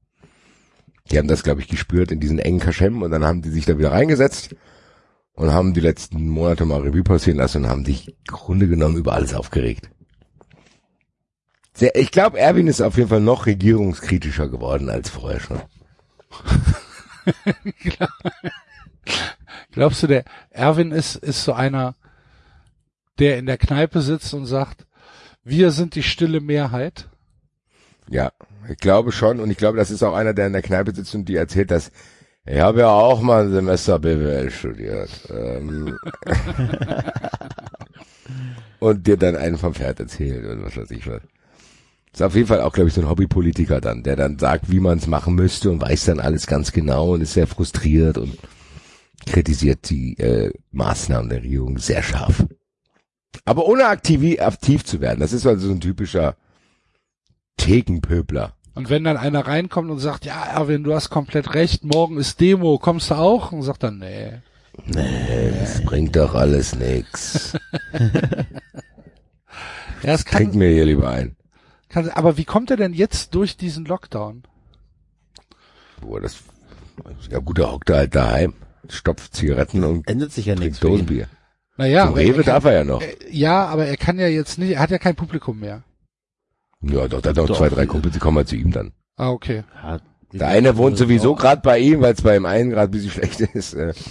Die 1.11 1.17
haben 1.17 1.27
das, 1.27 1.43
glaube 1.43 1.61
ich, 1.61 1.67
gespürt 1.67 2.11
in 2.11 2.19
diesen 2.19 2.39
engen 2.39 2.59
Kaschemmen 2.59 3.03
und 3.03 3.11
dann 3.11 3.23
haben 3.23 3.41
die 3.41 3.49
sich 3.49 3.65
da 3.65 3.77
wieder 3.77 3.91
reingesetzt 3.91 4.55
und 5.33 5.53
haben 5.53 5.73
die 5.73 5.81
letzten 5.81 6.27
Monate 6.29 6.65
mal 6.65 6.81
Revue 6.81 7.03
passieren 7.03 7.37
lassen 7.37 7.63
und 7.63 7.69
haben 7.69 7.85
sich 7.85 8.07
im 8.07 8.15
Grunde 8.27 8.67
genommen 8.67 8.97
über 8.97 9.13
alles 9.13 9.33
aufgeregt. 9.33 9.89
Sehr, 11.73 11.95
ich 11.95 12.11
glaube, 12.11 12.39
Erwin 12.39 12.67
ist 12.67 12.81
auf 12.81 12.97
jeden 12.97 13.09
Fall 13.09 13.19
noch 13.19 13.45
regierungskritischer 13.45 14.47
geworden 14.47 14.89
als 14.89 15.09
vorher 15.09 15.41
schon. 15.41 15.61
Glaubst 19.71 20.01
du, 20.01 20.07
der 20.07 20.23
Erwin 20.51 20.91
ist, 20.91 21.17
ist 21.17 21.43
so 21.43 21.51
einer, 21.51 21.95
der 23.19 23.37
in 23.37 23.45
der 23.45 23.57
Kneipe 23.57 24.01
sitzt 24.01 24.33
und 24.33 24.45
sagt, 24.45 24.87
wir 25.43 25.71
sind 25.71 25.95
die 25.95 26.03
stille 26.03 26.39
Mehrheit? 26.39 27.09
Ja, 28.07 28.31
ich 28.69 28.77
glaube 28.77 29.11
schon 29.11 29.39
und 29.39 29.51
ich 29.51 29.57
glaube, 29.57 29.77
das 29.77 29.91
ist 29.91 30.03
auch 30.03 30.13
einer, 30.13 30.33
der 30.33 30.47
in 30.47 30.53
der 30.53 30.61
Kneipe 30.61 30.93
sitzt 30.93 31.15
und 31.15 31.25
die 31.25 31.35
erzählt, 31.35 31.71
dass 31.71 31.91
ich 32.47 32.59
habe 32.59 32.81
ja 32.81 32.89
auch 32.89 33.21
mal 33.21 33.45
ein 33.45 33.51
Semester 33.51 33.97
BWL 33.97 34.51
studiert. 34.51 35.09
Ähm, 35.31 35.97
und 38.79 39.07
dir 39.07 39.17
dann 39.17 39.35
einen 39.35 39.57
vom 39.57 39.73
Pferd 39.73 39.99
erzählt 39.99 40.45
und 40.45 40.63
was 40.63 40.77
weiß 40.77 40.91
ich 40.91 41.07
was. 41.07 41.21
Ist 42.13 42.21
auf 42.21 42.35
jeden 42.35 42.47
Fall 42.47 42.61
auch, 42.61 42.71
glaube 42.71 42.89
ich, 42.89 42.93
so 42.93 43.01
ein 43.01 43.09
Hobbypolitiker 43.09 43.81
dann, 43.81 44.03
der 44.03 44.15
dann 44.15 44.37
sagt, 44.37 44.71
wie 44.71 44.79
man 44.79 44.99
es 44.99 45.07
machen 45.07 45.35
müsste 45.35 45.71
und 45.71 45.81
weiß 45.81 46.05
dann 46.05 46.19
alles 46.19 46.47
ganz 46.47 46.71
genau 46.71 47.13
und 47.13 47.21
ist 47.21 47.33
sehr 47.33 47.47
frustriert 47.47 48.17
und 48.17 48.37
kritisiert 49.25 49.89
die 49.89 50.17
äh, 50.19 50.53
Maßnahmen 50.71 51.29
der 51.29 51.43
Regierung 51.43 51.79
sehr 51.79 52.03
scharf. 52.03 52.45
Aber 53.43 53.67
ohne 53.67 53.87
aktiv, 53.87 54.39
aktiv 54.39 54.85
zu 54.85 55.01
werden. 55.01 55.19
Das 55.19 55.33
ist 55.33 55.45
also 55.45 55.67
so 55.67 55.73
ein 55.73 55.81
typischer 55.81 56.37
Thekenpöbler. 57.57 58.53
Und 58.73 58.89
wenn 58.89 59.03
dann 59.05 59.17
einer 59.17 59.47
reinkommt 59.47 59.89
und 59.89 59.99
sagt, 59.99 60.25
ja, 60.25 60.43
Erwin, 60.45 60.83
du 60.83 60.93
hast 60.93 61.09
komplett 61.09 61.53
recht, 61.53 61.83
morgen 61.85 62.17
ist 62.17 62.41
Demo, 62.41 62.77
kommst 62.77 63.09
du 63.11 63.15
auch? 63.15 63.51
Und 63.53 63.61
sagt 63.63 63.83
dann, 63.83 63.99
nee. 63.99 64.33
Nee, 64.85 65.51
das 65.59 65.81
bringt 65.85 66.15
doch 66.15 66.35
alles 66.35 66.75
nix. 66.75 67.57
Ja, 70.03 70.17
Trink 70.17 70.51
kann, 70.51 70.59
mir 70.59 70.69
hier 70.69 70.85
lieber 70.85 71.09
ein. 71.09 71.35
kann, 71.89 72.09
aber 72.09 72.37
wie 72.37 72.43
kommt 72.45 72.69
er 72.69 72.77
denn 72.77 72.93
jetzt 72.93 73.33
durch 73.33 73.57
diesen 73.57 73.85
Lockdown? 73.85 74.43
Boah, 76.01 76.21
das, 76.21 76.37
ja 77.31 77.39
gut, 77.39 77.57
der 77.57 77.71
hockt 77.71 77.89
halt 77.89 78.13
daheim, 78.13 78.53
stopft 78.89 79.35
Zigaretten 79.35 79.83
und 79.83 80.07
Ändert 80.07 80.31
sich 80.31 80.45
ja 80.45 80.53
nichts. 80.55 80.79
trinkt. 80.79 80.93
Dosenbier. 80.99 81.27
Naja, 81.77 82.09
Rewe 82.09 82.37
er 82.37 82.43
kann, 82.43 82.45
darf 82.45 82.65
er 82.65 82.73
ja 82.73 82.83
noch. 82.83 83.01
äh, 83.01 83.15
ja, 83.31 83.65
aber 83.65 83.85
er 83.87 83.97
kann 83.97 84.19
ja 84.19 84.27
jetzt 84.27 84.59
nicht, 84.59 84.71
er 84.73 84.79
hat 84.81 84.91
ja 84.91 84.99
kein 84.99 85.15
Publikum 85.15 85.59
mehr. 85.59 85.83
Ja, 86.81 87.07
doch, 87.07 87.21
da 87.21 87.29
hat 87.29 87.37
noch 87.37 87.47
Doch. 87.47 87.57
zwei, 87.57 87.69
drei 87.69 87.85
Kumpels, 87.85 88.13
die 88.13 88.19
kommen 88.19 88.37
halt 88.37 88.47
zu 88.47 88.55
ihm 88.55 88.71
dann. 88.71 88.93
Ah, 89.17 89.29
okay. 89.31 89.63
Ja, 89.83 89.99
Der 90.33 90.47
eine 90.47 90.77
wohnt 90.77 90.97
sowieso 90.97 91.33
auch- 91.33 91.37
gerade 91.39 91.61
bei 91.61 91.79
ihm, 91.79 92.01
weil 92.01 92.13
es 92.13 92.21
bei 92.21 92.33
dem 92.33 92.45
einen 92.45 92.69
gerade 92.69 92.89
ein 92.89 92.91
bisschen 92.91 93.11
schlecht 93.11 93.39
ist. 93.41 93.73
Äh, 93.73 93.93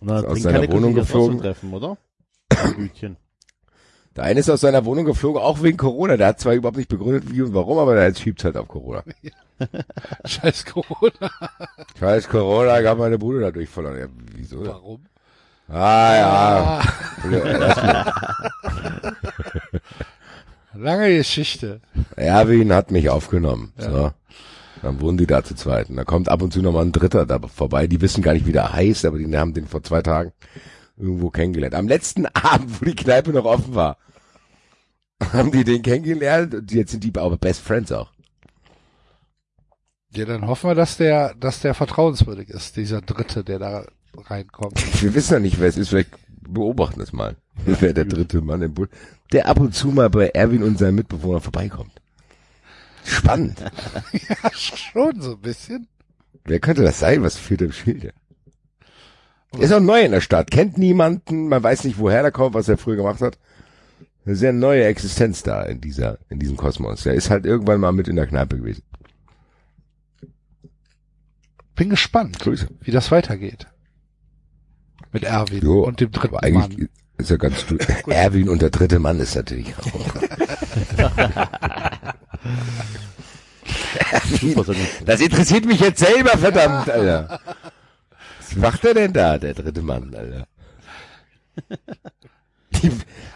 Und 0.00 0.08
dann 0.08 0.18
aus 0.18 0.32
trinkt 0.32 0.42
seiner 0.42 0.70
Wohnung 0.72 0.94
geflogen. 0.94 1.38
Treffen, 1.40 1.72
oder? 1.72 1.96
Der 4.16 4.24
eine 4.24 4.40
ist 4.40 4.48
aus 4.48 4.62
seiner 4.62 4.84
Wohnung 4.86 5.04
geflogen, 5.04 5.40
auch 5.42 5.62
wegen 5.62 5.76
Corona. 5.76 6.16
Der 6.16 6.28
hat 6.28 6.40
zwar 6.40 6.54
überhaupt 6.54 6.78
nicht 6.78 6.88
begründet, 6.88 7.30
wie 7.30 7.42
und 7.42 7.52
warum, 7.52 7.76
aber 7.78 7.94
der 7.94 8.14
schiebt 8.14 8.42
halt 8.44 8.56
auf 8.56 8.66
Corona. 8.66 9.02
Scheiß 10.24 10.64
Corona. 10.64 11.30
Scheiß 11.98 12.28
Corona, 12.28 12.80
gab 12.80 12.96
meine 12.98 13.18
Bude 13.18 13.40
dadurch 13.40 13.68
verloren. 13.68 13.98
Ja, 13.98 14.06
wieso? 14.34 14.64
Warum? 14.64 15.04
Ah 15.68 16.14
ja. 16.16 16.82
Lange 20.74 21.16
Geschichte. 21.16 21.80
Erwin 22.14 22.72
hat 22.72 22.90
mich 22.90 23.08
aufgenommen. 23.08 23.72
So. 23.76 24.12
Dann 24.82 25.00
wohnen 25.00 25.18
die 25.18 25.26
da 25.26 25.42
zu 25.42 25.54
zweit. 25.54 25.88
Und 25.88 25.96
da 25.96 26.04
kommt 26.04 26.28
ab 26.28 26.42
und 26.42 26.52
zu 26.52 26.60
noch 26.60 26.72
mal 26.72 26.84
ein 26.84 26.92
Dritter 26.92 27.26
da 27.26 27.40
vorbei. 27.40 27.86
Die 27.86 28.00
wissen 28.00 28.22
gar 28.22 28.34
nicht, 28.34 28.46
wie 28.46 28.52
der 28.52 28.72
heißt, 28.72 29.04
aber 29.04 29.18
die 29.18 29.36
haben 29.36 29.54
den 29.54 29.66
vor 29.66 29.82
zwei 29.82 30.02
Tagen 30.02 30.32
irgendwo 30.96 31.30
kennengelernt. 31.30 31.74
Am 31.74 31.88
letzten 31.88 32.26
Abend, 32.34 32.80
wo 32.80 32.84
die 32.84 32.94
Kneipe 32.94 33.30
noch 33.30 33.44
offen 33.44 33.74
war, 33.74 33.96
haben 35.32 35.50
die 35.50 35.64
den 35.64 35.82
kennengelernt 35.82 36.54
und 36.54 36.70
jetzt 36.72 36.90
sind 36.90 37.02
die 37.02 37.12
aber 37.18 37.38
Best 37.38 37.62
Friends 37.62 37.90
auch. 37.90 38.10
Ja, 40.14 40.24
dann 40.24 40.46
hoffen 40.46 40.70
wir, 40.70 40.74
dass 40.74 40.96
der, 40.96 41.34
dass 41.34 41.60
der 41.60 41.74
vertrauenswürdig 41.74 42.48
ist, 42.48 42.76
dieser 42.76 43.00
Dritte, 43.02 43.44
der 43.44 43.58
da 43.58 43.84
reinkommt. 44.18 45.02
Wir 45.02 45.14
wissen 45.14 45.34
ja 45.34 45.40
nicht, 45.40 45.60
wer 45.60 45.68
es 45.68 45.76
ist. 45.76 45.88
Vielleicht 45.88 46.10
beobachten 46.48 47.00
es 47.00 47.12
mal. 47.12 47.36
Wer 47.64 47.92
der 47.92 48.04
dritte 48.04 48.40
Mann 48.40 48.62
im 48.62 48.74
Bund, 48.74 48.90
der 49.32 49.46
ab 49.46 49.58
und 49.58 49.74
zu 49.74 49.88
mal 49.88 50.10
bei 50.10 50.28
Erwin 50.28 50.62
und 50.62 50.78
seinem 50.78 50.96
Mitbewohner 50.96 51.40
vorbeikommt. 51.40 51.92
Spannend. 53.04 53.60
ja, 54.12 54.50
schon 54.52 55.20
so 55.20 55.32
ein 55.32 55.40
bisschen. 55.40 55.88
Wer 56.44 56.60
könnte 56.60 56.82
das 56.82 56.98
sein? 56.98 57.22
Was 57.22 57.36
führt 57.36 57.62
im 57.62 57.72
Schilde? 57.72 58.12
Ist 59.58 59.72
auch 59.72 59.80
neu 59.80 60.02
in 60.02 60.12
der 60.12 60.20
Stadt, 60.20 60.50
kennt 60.50 60.76
niemanden, 60.76 61.48
man 61.48 61.62
weiß 61.62 61.84
nicht, 61.84 61.98
woher 61.98 62.22
er 62.22 62.32
kommt, 62.32 62.54
was 62.54 62.68
er 62.68 62.76
früher 62.76 62.96
gemacht 62.96 63.20
hat. 63.20 63.38
Eine 64.26 64.36
sehr 64.36 64.52
neue 64.52 64.84
Existenz 64.84 65.42
da 65.42 65.62
in 65.62 65.80
dieser, 65.80 66.18
in 66.28 66.38
diesem 66.38 66.56
Kosmos. 66.56 67.06
Er 67.06 67.14
ist 67.14 67.30
halt 67.30 67.46
irgendwann 67.46 67.80
mal 67.80 67.92
mit 67.92 68.08
in 68.08 68.16
der 68.16 68.26
Kneipe 68.26 68.58
gewesen. 68.58 68.82
Bin 71.74 71.90
gespannt, 71.90 72.40
Grüße. 72.40 72.68
wie 72.80 72.90
das 72.90 73.10
weitergeht. 73.10 73.66
Mit 75.16 75.24
Erwin 75.24 75.62
Jo, 75.62 75.80
und 75.84 76.00
dem 76.00 76.10
dritten 76.12 76.34
aber 76.36 76.44
eigentlich 76.44 76.78
Mann. 76.78 76.88
ist 77.18 77.30
er 77.30 77.38
ganz, 77.38 77.64
Erwin 78.06 78.48
und 78.50 78.60
der 78.60 78.68
dritte 78.70 78.98
Mann 78.98 79.18
ist 79.20 79.34
natürlich 79.34 79.74
auch. 79.78 79.84
Ein- 84.12 84.54
Das 85.04 85.20
interessiert 85.20 85.64
mich 85.64 85.80
jetzt 85.80 85.98
selber, 86.00 86.36
verdammt, 86.38 86.88
Alter. 86.90 87.40
Was 88.40 88.56
macht 88.56 88.84
er 88.84 88.94
denn 88.94 89.12
da, 89.12 89.38
der 89.38 89.54
dritte 89.54 89.82
Mann, 89.82 90.14
Alter? 90.14 90.46
Die, 92.82 92.90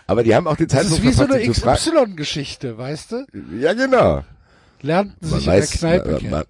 aber 0.06 0.22
die 0.22 0.34
haben 0.34 0.46
auch 0.46 0.56
den 0.56 0.68
Das 0.68 0.86
ist 0.90 1.02
wie 1.02 1.12
so 1.12 1.24
eine. 1.24 1.40
XY-Geschichte, 1.48 2.76
weißt 2.76 3.12
du? 3.12 3.26
Ja, 3.58 3.72
genau. 3.72 4.22
Lernten 4.82 5.28
Man 5.30 5.38
sich 5.40 5.46
weiß, 5.48 5.74
in 5.76 5.80
der 5.80 5.90
Kneipe 6.00 6.10
man, 6.10 6.18
kennen. 6.20 6.30
man, 6.30 6.44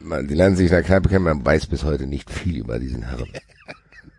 man, 0.00 0.28
die 0.28 0.34
lernen 0.34 0.56
sich 0.56 0.66
in 0.66 0.72
der 0.72 0.82
Kneipe 0.84 1.08
kennen, 1.08 1.24
man 1.24 1.44
weiß 1.44 1.66
bis 1.66 1.82
heute 1.84 2.06
nicht 2.06 2.30
viel 2.30 2.58
über 2.58 2.78
diesen 2.78 3.02
Herrn. 3.02 3.24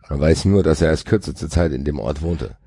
Man 0.09 0.19
weiß 0.19 0.45
nur, 0.45 0.63
dass 0.63 0.81
er 0.81 0.89
erst 0.89 1.05
kürzeste 1.05 1.49
Zeit 1.49 1.71
in 1.71 1.85
dem 1.85 1.99
Ort 1.99 2.23
wohnte. 2.23 2.57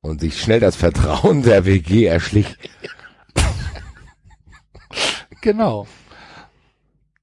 Und 0.00 0.22
sich 0.22 0.40
schnell 0.40 0.60
das 0.60 0.74
Vertrauen 0.74 1.42
der 1.44 1.66
WG 1.66 2.06
erschlich. 2.06 2.56
Genau. 5.42 5.86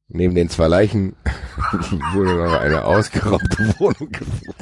Neben 0.08 0.36
den 0.36 0.50
zwei 0.50 0.68
Leichen 0.68 1.16
wurde 2.14 2.36
noch 2.36 2.60
eine 2.60 2.86
ausgeraubte 2.86 3.76
Wohnung 3.80 4.12
gefunden. 4.12 4.54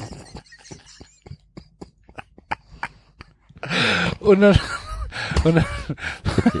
Und 4.20 4.40
dann, 4.40 4.58
und 5.44 5.56
dann, 5.56 5.64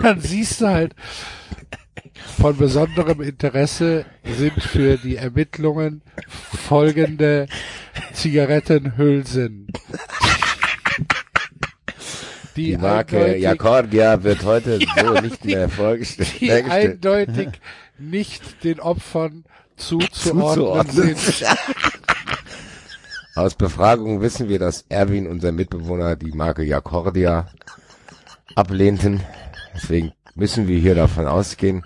dann 0.02 0.20
siehst 0.20 0.60
du 0.60 0.68
halt, 0.68 0.94
von 2.38 2.56
besonderem 2.56 3.20
Interesse 3.22 4.04
sind 4.24 4.62
für 4.62 4.96
die 4.98 5.16
Ermittlungen 5.16 6.02
folgende 6.28 7.46
Zigarettenhülsen. 8.12 9.68
Die, 12.56 12.70
Die 12.70 12.76
Marke 12.78 13.36
Jacordia 13.36 14.22
wird 14.22 14.44
heute 14.44 14.78
so 14.98 15.12
nicht 15.20 15.44
mehr 15.44 15.68
vorgestellt. 15.68 16.40
die 16.40 16.52
eindeutig 16.52 17.48
nicht 17.98 18.64
den 18.64 18.80
Opfern 18.80 19.44
zuzuordnen 19.76 20.54
Zuzuordnen. 20.54 21.16
sind. 21.16 21.46
Aus 23.34 23.54
Befragungen 23.54 24.22
wissen 24.22 24.48
wir, 24.48 24.58
dass 24.58 24.86
Erwin 24.88 25.26
und 25.26 25.42
sein 25.42 25.54
Mitbewohner 25.54 26.16
die 26.16 26.32
Marke 26.32 26.62
Jacordia 26.64 27.48
ablehnten. 28.54 29.20
Deswegen 29.74 30.12
müssen 30.34 30.66
wir 30.68 30.78
hier 30.78 30.94
davon 30.94 31.26
ausgehen, 31.26 31.84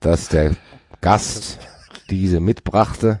dass 0.00 0.28
der 0.28 0.56
Gast 1.00 1.58
diese 2.10 2.40
mitbrachte 2.40 3.20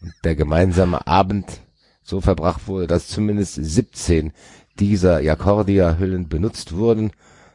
und 0.00 0.12
der 0.24 0.36
gemeinsame 0.36 1.06
Abend 1.06 1.60
so 2.02 2.20
verbracht 2.20 2.66
wurde, 2.66 2.86
dass 2.86 3.08
zumindest 3.08 3.54
17 3.54 4.32
dieser 4.78 5.20
Jacordia-Hüllen 5.20 6.28
benutzt 6.28 6.74
wurden. 6.74 7.10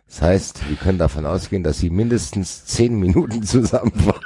Das 0.08 0.22
heißt, 0.22 0.70
wir 0.70 0.76
können 0.76 1.00
davon 1.00 1.26
ausgehen, 1.26 1.64
dass 1.64 1.80
sie 1.80 1.90
mindestens 1.90 2.66
10 2.66 3.00
Minuten 3.00 3.44
zusammen 3.44 3.94
waren. 4.06 4.22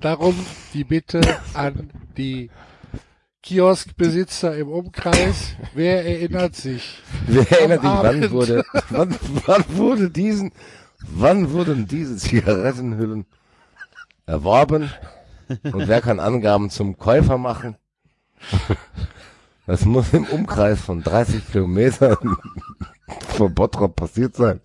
Darum 0.00 0.34
die 0.72 0.84
Bitte 0.84 1.20
an 1.54 1.90
die 2.16 2.50
Kioskbesitzer 3.44 4.56
im 4.56 4.68
Umkreis. 4.68 5.54
Wer 5.74 6.02
erinnert 6.06 6.56
sich? 6.56 7.02
Wer 7.26 7.50
erinnert 7.52 7.82
sich, 7.82 7.90
wann 7.90 8.30
wurde, 8.30 8.64
wann, 8.88 9.18
wann 9.44 9.64
wurde 9.68 10.10
diesen, 10.10 10.52
wann 11.06 11.52
wurden 11.52 11.86
diese 11.86 12.16
Zigarettenhüllen 12.16 13.26
erworben? 14.24 14.90
Und 15.62 15.88
wer 15.88 16.00
kann 16.00 16.20
Angaben 16.20 16.70
zum 16.70 16.96
Käufer 16.96 17.36
machen? 17.36 17.76
Das 19.66 19.84
muss 19.84 20.14
im 20.14 20.24
Umkreis 20.24 20.80
von 20.80 21.02
30 21.02 21.46
Kilometern 21.52 22.36
von 23.36 23.54
Bottrop 23.54 23.94
passiert 23.94 24.36
sein. 24.36 24.62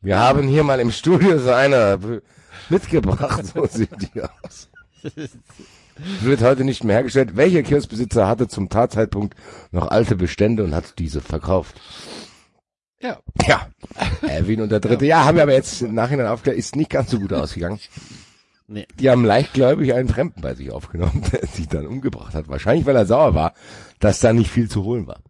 Wir 0.00 0.18
haben 0.18 0.48
hier 0.48 0.64
mal 0.64 0.80
im 0.80 0.90
Studio 0.90 1.38
so 1.38 1.52
eine 1.52 2.20
mitgebracht, 2.68 3.46
so 3.46 3.64
sieht 3.66 3.90
die 4.00 4.22
aus. 4.22 4.67
Wird 6.20 6.42
heute 6.42 6.64
nicht 6.64 6.84
mehr 6.84 6.96
hergestellt. 6.96 7.36
Welcher 7.36 7.62
Kioskbesitzer 7.62 8.28
hatte 8.28 8.48
zum 8.48 8.68
Tatzeitpunkt 8.68 9.34
noch 9.72 9.88
alte 9.88 10.16
Bestände 10.16 10.64
und 10.64 10.74
hat 10.74 10.98
diese 10.98 11.20
verkauft? 11.20 11.80
Ja. 13.00 13.18
Ja. 13.46 13.68
Erwin 14.22 14.60
und 14.60 14.70
der 14.70 14.80
dritte. 14.80 15.06
Ja, 15.06 15.24
haben 15.24 15.36
wir 15.36 15.42
aber 15.42 15.52
jetzt 15.52 15.82
im 15.82 15.94
Nachhinein 15.94 16.26
aufgeklärt, 16.26 16.58
ist 16.58 16.76
nicht 16.76 16.90
ganz 16.90 17.10
so 17.10 17.18
gut 17.18 17.32
ausgegangen. 17.32 17.80
Nee. 18.66 18.86
Die 18.98 19.08
haben 19.08 19.24
leichtgläubig 19.24 19.94
einen 19.94 20.08
Fremden 20.08 20.42
bei 20.42 20.54
sich 20.54 20.70
aufgenommen, 20.70 21.24
der 21.32 21.46
sich 21.46 21.68
dann 21.68 21.86
umgebracht 21.86 22.34
hat. 22.34 22.48
Wahrscheinlich, 22.48 22.86
weil 22.86 22.96
er 22.96 23.06
sauer 23.06 23.34
war, 23.34 23.54
dass 23.98 24.20
da 24.20 24.32
nicht 24.32 24.50
viel 24.50 24.68
zu 24.68 24.84
holen 24.84 25.06
war. 25.06 25.20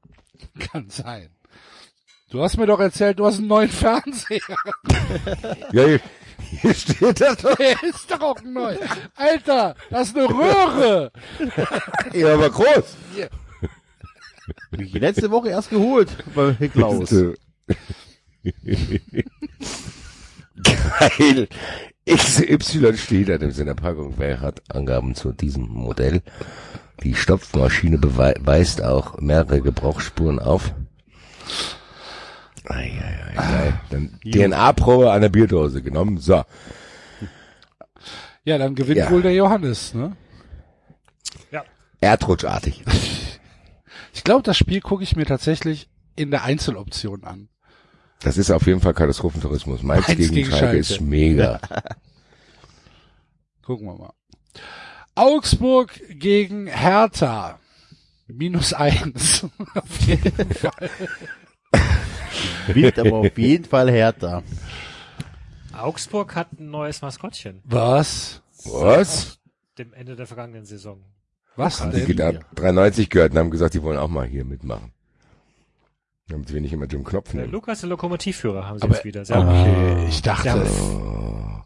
Kann 0.58 0.88
sein. 0.90 1.28
Du 2.30 2.42
hast 2.42 2.58
mir 2.58 2.66
doch 2.66 2.80
erzählt, 2.80 3.18
du 3.20 3.26
hast 3.26 3.38
einen 3.38 3.47
neuen 3.47 3.70
Fernseher. 3.70 4.40
Ja, 5.72 5.98
hier, 6.41 6.75
steht 6.75 7.20
das 7.20 7.36
doch. 7.39 7.55
Der 7.57 7.83
ist 7.83 8.10
doch 8.10 8.20
auch 8.20 8.42
neu. 8.42 8.76
Alter, 9.15 9.75
das 9.91 10.08
ist 10.08 10.17
eine 10.17 10.28
Röhre. 10.28 11.12
Ja, 12.12 12.34
aber 12.34 12.50
groß. 12.50 12.97
Ich 14.78 14.92
letzte 14.94 15.31
Woche 15.31 15.50
erst 15.50 15.70
geholt 15.70 16.08
bei 16.34 16.52
Klaus. 16.68 17.10
Geil. 20.62 21.49
XY 22.08 22.97
steht 22.97 23.31
an 23.31 23.42
in 23.42 23.67
der 23.67 23.75
Packung. 23.75 24.15
Wer 24.17 24.41
hat 24.41 24.62
Angaben 24.75 25.15
zu 25.15 25.33
diesem 25.33 25.68
Modell? 25.68 26.23
Die 27.02 27.15
Stopfmaschine 27.15 27.99
bewei- 27.99 28.34
weist 28.41 28.83
auch 28.83 29.18
mehrere 29.20 29.60
Gebrauchsspuren 29.60 30.39
auf. 30.39 30.73
Ei, 32.68 32.92
ei, 33.02 33.30
ei, 33.30 33.34
geil. 33.34 33.80
Dann 33.90 34.18
DNA-Probe 34.24 35.10
an 35.10 35.20
der 35.22 35.28
Bierdose 35.30 35.82
genommen. 35.82 36.18
So. 36.18 36.44
Ja, 38.44 38.58
dann 38.58 38.74
gewinnt 38.74 38.98
Ja. 38.98 39.10
wohl 39.10 39.22
der 39.22 39.34
Johannes, 39.34 39.94
ne? 39.94 40.16
Erdrutschartig. 42.00 42.84
Ich 44.14 44.24
glaube, 44.24 44.42
das 44.42 44.56
Spiel 44.58 44.80
gucke 44.80 45.05
ich 45.05 45.14
mir 45.14 45.26
tatsächlich 45.26 45.88
in 46.16 46.30
der 46.32 46.42
Einzeloption 46.42 47.22
an. 47.24 47.48
Das 48.20 48.36
ist 48.36 48.50
auf 48.50 48.66
jeden 48.66 48.80
Fall 48.80 48.92
Katastrophentourismus. 48.94 49.82
Mainz, 49.84 50.08
Mainz 50.08 50.18
gegen, 50.18 50.34
gegen 50.34 50.50
Schalke, 50.50 50.64
Schalke. 50.64 50.78
ist 50.78 51.00
mega. 51.00 51.60
Gucken 53.62 53.86
wir 53.86 53.94
mal. 53.94 54.12
Augsburg 55.14 56.00
gegen 56.10 56.66
Hertha. 56.66 57.60
Minus 58.26 58.72
eins. 58.72 59.47
Auf 59.74 60.00
jeden 60.00 60.52
Fall. 60.55 60.90
Gewinnt 62.66 62.98
aber 62.98 63.12
auf 63.15 63.39
jeden 63.39 63.65
Fall 63.65 63.90
härter. 63.90 64.42
Augsburg 65.76 66.34
hat 66.34 66.52
ein 66.58 66.70
neues 66.70 67.02
Maskottchen. 67.02 67.60
Was? 67.65 68.42
Was? 68.65 69.39
Dem 69.78 69.92
Ende 69.92 70.16
der 70.16 70.26
vergangenen 70.26 70.65
Saison. 70.65 71.05
Was 71.57 71.78
Die 71.82 71.90
denn? 71.90 72.07
geht 72.07 72.20
ab 72.20 72.34
93 72.57 73.10
gehört 73.10 73.32
und 73.32 73.39
haben 73.39 73.50
gesagt, 73.50 73.74
die 73.74 73.82
wollen 73.82 73.98
auch 73.98 74.08
mal 74.08 74.26
hier 74.26 74.44
mitmachen. 74.44 74.92
Damit 76.28 76.52
wir 76.52 76.60
nicht 76.60 76.73
immer 76.73 76.86
Jim 76.86 77.05
Knopf 77.05 77.31
Der 77.31 77.40
nehmen. 77.42 77.52
Lukas, 77.52 77.81
der 77.81 77.89
Lokomotivführer, 77.89 78.66
haben 78.66 78.78
sie 78.78 78.84
Aber- 78.84 78.94
jetzt 78.94 79.05
wieder. 79.05 79.24
Sehr 79.24 79.39
Okay, 79.39 80.07
ich 80.08 80.20
Ja. 80.24 80.34
dachte. 80.34 80.66
Oh. 80.70 81.62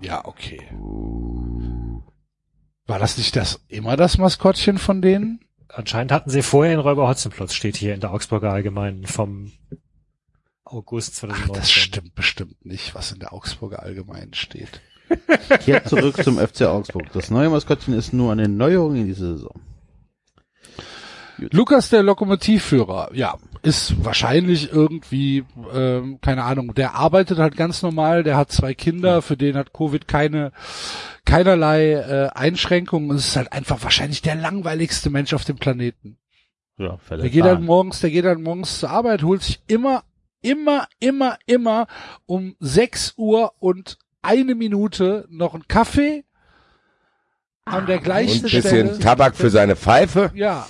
Ja, 0.00 0.24
okay. 0.24 0.60
War 2.86 2.98
das 2.98 3.16
nicht 3.16 3.34
das 3.34 3.64
immer 3.68 3.96
das 3.96 4.18
Maskottchen 4.18 4.78
von 4.78 5.00
denen? 5.02 5.40
Anscheinend 5.68 6.12
hatten 6.12 6.30
sie 6.30 6.42
vorher 6.42 6.74
in 6.74 6.80
Räuber 6.80 7.08
Hotzenplotz, 7.08 7.54
steht 7.54 7.76
hier 7.76 7.94
in 7.94 8.00
der 8.00 8.12
Augsburger 8.12 8.52
Allgemeinen 8.52 9.06
vom 9.06 9.52
August 10.74 11.12
Ach, 11.14 11.28
2019. 11.28 11.54
das 11.54 11.70
stimmt 11.70 12.14
bestimmt 12.14 12.64
nicht, 12.64 12.94
was 12.94 13.12
in 13.12 13.20
der 13.20 13.32
Augsburger 13.32 13.82
Allgemeinen 13.82 14.34
steht. 14.34 14.80
Kehrt 15.60 15.88
zurück 15.88 16.22
zum 16.22 16.38
FC 16.38 16.62
Augsburg. 16.62 17.12
Das 17.12 17.30
neue 17.30 17.50
Maskottchen 17.50 17.94
ist 17.94 18.12
nur 18.12 18.32
eine 18.32 18.48
Neuerung 18.48 18.96
in 18.96 19.06
dieser 19.06 19.34
Saison. 19.34 19.60
Lukas, 21.38 21.90
der 21.90 22.02
Lokomotivführer, 22.02 23.10
ja, 23.12 23.36
ist 23.62 24.04
wahrscheinlich 24.04 24.70
irgendwie, 24.70 25.44
ähm, 25.72 26.18
keine 26.20 26.44
Ahnung, 26.44 26.74
der 26.74 26.94
arbeitet 26.94 27.38
halt 27.38 27.56
ganz 27.56 27.82
normal, 27.82 28.22
der 28.22 28.36
hat 28.36 28.52
zwei 28.52 28.74
Kinder, 28.74 29.20
für 29.20 29.36
den 29.36 29.56
hat 29.56 29.72
Covid 29.72 30.06
keine, 30.06 30.52
keinerlei 31.24 31.92
äh, 31.92 32.28
Einschränkungen. 32.34 33.16
Es 33.16 33.28
ist 33.28 33.36
halt 33.36 33.52
einfach 33.52 33.82
wahrscheinlich 33.82 34.22
der 34.22 34.36
langweiligste 34.36 35.10
Mensch 35.10 35.34
auf 35.34 35.44
dem 35.44 35.56
Planeten. 35.56 36.18
Ja, 36.76 36.98
Der 37.08 37.30
geht 37.30 37.44
dann 37.44 37.64
morgens, 37.64 38.00
der 38.00 38.10
geht 38.10 38.24
dann 38.24 38.42
morgens 38.42 38.80
zur 38.80 38.90
Arbeit, 38.90 39.22
holt 39.22 39.42
sich 39.42 39.60
immer, 39.66 40.02
immer, 40.44 40.86
immer, 41.00 41.38
immer 41.46 41.86
um 42.26 42.54
6 42.60 43.14
Uhr 43.16 43.52
und 43.58 43.98
eine 44.22 44.54
Minute 44.54 45.26
noch 45.30 45.54
einen 45.54 45.66
Kaffee 45.68 46.24
an 47.64 47.86
der 47.86 47.96
Und 47.98 48.04
gleichen 48.04 48.36
ein 48.38 48.42
bisschen 48.42 48.62
Stelle. 48.62 48.98
Tabak 48.98 49.34
für 49.36 49.50
seine 49.50 49.76
Pfeife. 49.76 50.30
Ja, 50.34 50.66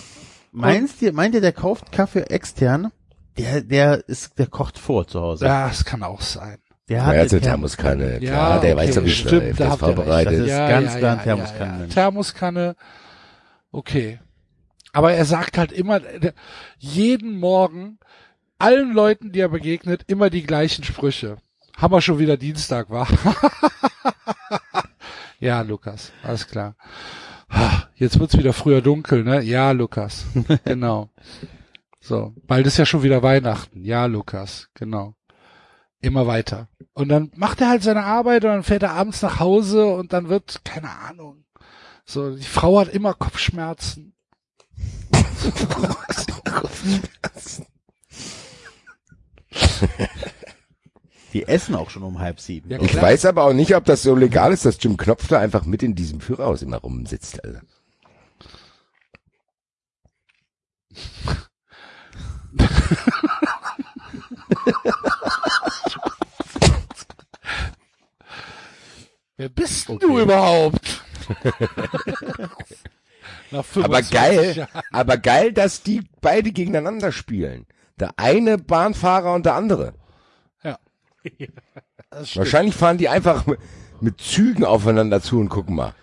Meinst 0.56 1.02
ihr, 1.02 1.12
meint 1.12 1.34
ihr, 1.34 1.40
der 1.40 1.52
kauft 1.52 1.90
Kaffee 1.90 2.20
extern? 2.30 2.92
Der, 3.36 3.60
der 3.62 4.08
ist, 4.08 4.38
der 4.38 4.46
kocht 4.46 4.78
vor 4.78 5.04
zu 5.04 5.20
Hause. 5.20 5.46
ja, 5.46 5.66
das 5.66 5.84
kann 5.84 6.04
auch 6.04 6.20
sein. 6.20 6.58
Der 6.88 6.98
Ja, 6.98 7.06
hat 7.06 7.16
also 7.16 7.36
den 7.38 7.42
Thermoskanne, 7.42 8.12
Ja, 8.22 8.30
klar, 8.30 8.60
der 8.60 8.76
okay, 8.76 8.86
weiß 8.88 8.94
doch, 8.94 9.04
wie 9.04 9.10
stimmt, 9.10 9.30
schnell 9.30 9.54
da 9.54 9.68
das 9.70 9.78
vorbereitet. 9.78 10.32
Das 10.34 10.40
ist 10.42 10.48
ja, 10.50 10.68
ganz 10.68 10.92
ja, 10.92 10.98
klar 10.98 11.12
ein 11.12 11.18
ja, 11.18 11.24
Thermoskannenmensch. 11.24 11.94
Ja, 11.96 12.02
Thermoskanne, 12.02 12.76
okay. 13.72 14.20
Aber 14.92 15.12
er 15.12 15.24
sagt 15.24 15.58
halt 15.58 15.72
immer, 15.72 16.00
jeden 16.78 17.36
Morgen 17.40 17.98
allen 18.58 18.92
Leuten, 18.92 19.32
die 19.32 19.40
er 19.40 19.48
begegnet, 19.48 20.04
immer 20.06 20.30
die 20.30 20.42
gleichen 20.42 20.84
Sprüche. 20.84 21.38
Hammer 21.76 22.00
schon 22.00 22.18
wieder 22.18 22.36
Dienstag 22.36 22.90
war. 22.90 23.08
ja, 25.40 25.60
Lukas, 25.62 26.12
alles 26.22 26.46
klar. 26.46 26.76
Jetzt 27.96 28.18
wird's 28.18 28.36
wieder 28.36 28.52
früher 28.52 28.80
dunkel, 28.80 29.24
ne? 29.24 29.40
Ja, 29.42 29.70
Lukas. 29.70 30.24
Genau. 30.64 31.10
So, 32.00 32.34
bald 32.46 32.66
ist 32.66 32.76
ja 32.76 32.84
schon 32.84 33.02
wieder 33.02 33.22
Weihnachten. 33.22 33.82
Ja, 33.82 34.04
Lukas, 34.04 34.68
genau. 34.74 35.14
Immer 36.00 36.26
weiter. 36.26 36.68
Und 36.92 37.08
dann 37.08 37.30
macht 37.34 37.62
er 37.62 37.70
halt 37.70 37.82
seine 37.82 38.04
Arbeit 38.04 38.44
und 38.44 38.50
dann 38.50 38.62
fährt 38.62 38.82
er 38.82 38.92
abends 38.92 39.22
nach 39.22 39.40
Hause 39.40 39.86
und 39.86 40.12
dann 40.12 40.28
wird, 40.28 40.60
keine 40.64 40.90
Ahnung. 40.90 41.44
So, 42.04 42.36
die 42.36 42.44
Frau 42.44 42.78
hat 42.78 42.88
immer 42.88 43.14
Kopfschmerzen. 43.14 44.14
Die 51.32 51.48
essen 51.48 51.74
auch 51.74 51.90
schon 51.90 52.04
um 52.04 52.20
halb 52.20 52.38
sieben. 52.40 52.70
Ja, 52.70 52.80
Ich 52.80 52.94
weiß 52.94 53.24
aber 53.26 53.42
auch 53.44 53.52
nicht, 53.52 53.74
ob 53.74 53.84
das 53.86 54.02
so 54.02 54.14
legal 54.14 54.52
ist, 54.52 54.64
dass 54.64 54.78
Jim 54.80 54.96
Knopf 54.96 55.26
da 55.26 55.40
einfach 55.40 55.64
mit 55.64 55.82
in 55.82 55.96
diesem 55.96 56.20
Führerhaus 56.20 56.62
immer 56.62 56.76
rumsitzt, 56.76 57.42
Alter. 57.44 57.62
Wer 69.36 69.48
bist 69.48 69.88
denn 69.88 69.98
du 69.98 70.20
überhaupt? 70.20 71.02
Nach 73.50 73.60
Aber 73.60 73.64
25 74.02 74.10
geil, 74.12 74.56
Jahren. 74.56 74.82
aber 74.92 75.16
geil, 75.16 75.52
dass 75.52 75.82
die 75.82 76.02
beide 76.20 76.52
gegeneinander 76.52 77.12
spielen. 77.12 77.66
Der 77.98 78.12
eine 78.16 78.58
Bahnfahrer 78.58 79.34
und 79.34 79.46
der 79.46 79.54
andere. 79.54 79.94
Ja. 80.62 80.78
Wahrscheinlich 82.34 82.74
fahren 82.74 82.98
die 82.98 83.08
einfach 83.08 83.46
mit, 83.46 83.60
mit 84.00 84.20
Zügen 84.20 84.64
aufeinander 84.64 85.22
zu 85.22 85.38
und 85.38 85.48
gucken 85.48 85.76
mal. 85.76 85.94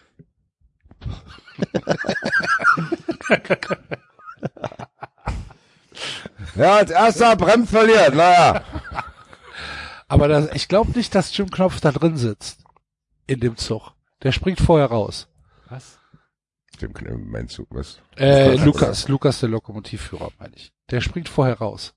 ja, 6.56 6.76
als 6.76 6.92
erster 6.92 7.36
Bremst 7.36 7.72
verliert, 7.72 8.16
naja. 8.16 8.64
Aber 10.08 10.28
das, 10.28 10.50
ich 10.54 10.68
glaube 10.68 10.92
nicht, 10.92 11.16
dass 11.16 11.36
Jim 11.36 11.50
Knopf 11.50 11.80
da 11.80 11.92
drin 11.92 12.18
sitzt. 12.18 12.60
In 13.28 13.40
dem 13.40 13.58
Zug. 13.58 13.94
Der 14.24 14.32
springt 14.32 14.60
vorher 14.60 14.88
raus. 14.88 15.28
Was? 15.70 16.00
Stimmt, 16.76 17.02
meinst 17.32 17.58
du, 17.58 17.66
was? 17.70 18.00
Äh, 18.18 18.56
Lukas, 18.56 19.08
Lukas 19.08 19.40
der 19.40 19.50
Lokomotivführer, 19.50 20.32
meine 20.40 20.56
ich. 20.56 20.74
Der 20.92 21.02
springt 21.02 21.30
vorher 21.30 21.58
raus. 21.58 21.94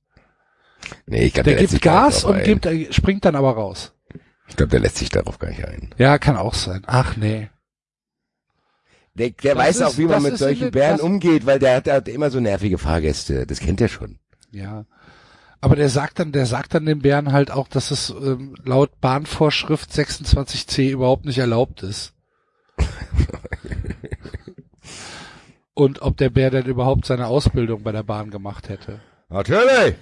Nee, 1.06 1.24
ich 1.24 1.34
glaube, 1.34 1.44
Der 1.44 1.54
der, 1.54 1.62
lässt 1.62 1.70
sich 1.72 1.80
gibt 1.80 1.92
Gas 1.94 2.24
und 2.24 2.42
gibt, 2.44 2.66
äh, 2.66 2.92
springt 2.92 3.24
dann 3.24 3.36
aber 3.36 3.52
raus. 3.52 3.92
Ich 4.48 4.56
glaube, 4.56 4.70
der 4.70 4.80
lässt 4.80 4.96
sich 4.98 5.08
darauf 5.08 5.38
gar 5.38 5.48
nicht 5.48 5.64
ein. 5.64 5.94
Ja, 5.98 6.18
kann 6.18 6.36
auch 6.36 6.54
sein. 6.54 6.82
Ach 6.86 7.16
nee. 7.16 7.48
Der, 9.14 9.30
der 9.30 9.54
Das 9.54 9.64
weiß 9.64 9.76
ist- 9.76 9.82
auch, 9.82 9.96
wie 9.98 10.04
man 10.06 10.22
mit 10.22 10.36
solchen 10.38 10.66
in- 10.66 10.70
Bären 10.72 11.00
umgeht, 11.00 11.46
weil 11.46 11.58
der 11.58 11.76
hat, 11.76 11.86
der 11.86 11.94
hat 11.94 12.08
immer 12.08 12.30
so 12.30 12.40
nervige 12.40 12.78
Fahrgäste. 12.78 13.46
Das 13.46 13.60
kennt 13.60 13.80
er 13.80 13.88
schon. 13.88 14.18
Ja. 14.50 14.84
Aber 15.60 15.76
der 15.76 15.88
sagt 15.88 16.18
dann, 16.18 16.32
der 16.32 16.44
sagt 16.44 16.74
dann 16.74 16.84
dem 16.84 16.98
Bären 16.98 17.32
halt 17.32 17.50
auch, 17.50 17.68
dass 17.68 17.90
es 17.90 18.10
ähm, 18.10 18.54
laut 18.64 19.00
Bahnvorschrift 19.00 19.90
26c 19.90 20.90
überhaupt 20.90 21.24
nicht 21.24 21.38
erlaubt 21.38 21.82
ist. 21.82 22.12
Und 25.74 26.02
ob 26.02 26.16
der 26.16 26.30
Bär 26.30 26.50
denn 26.50 26.66
überhaupt 26.66 27.04
seine 27.04 27.26
Ausbildung 27.26 27.82
bei 27.82 27.92
der 27.92 28.04
Bahn 28.04 28.30
gemacht 28.30 28.68
hätte. 28.68 29.00
Natürlich. 29.28 29.96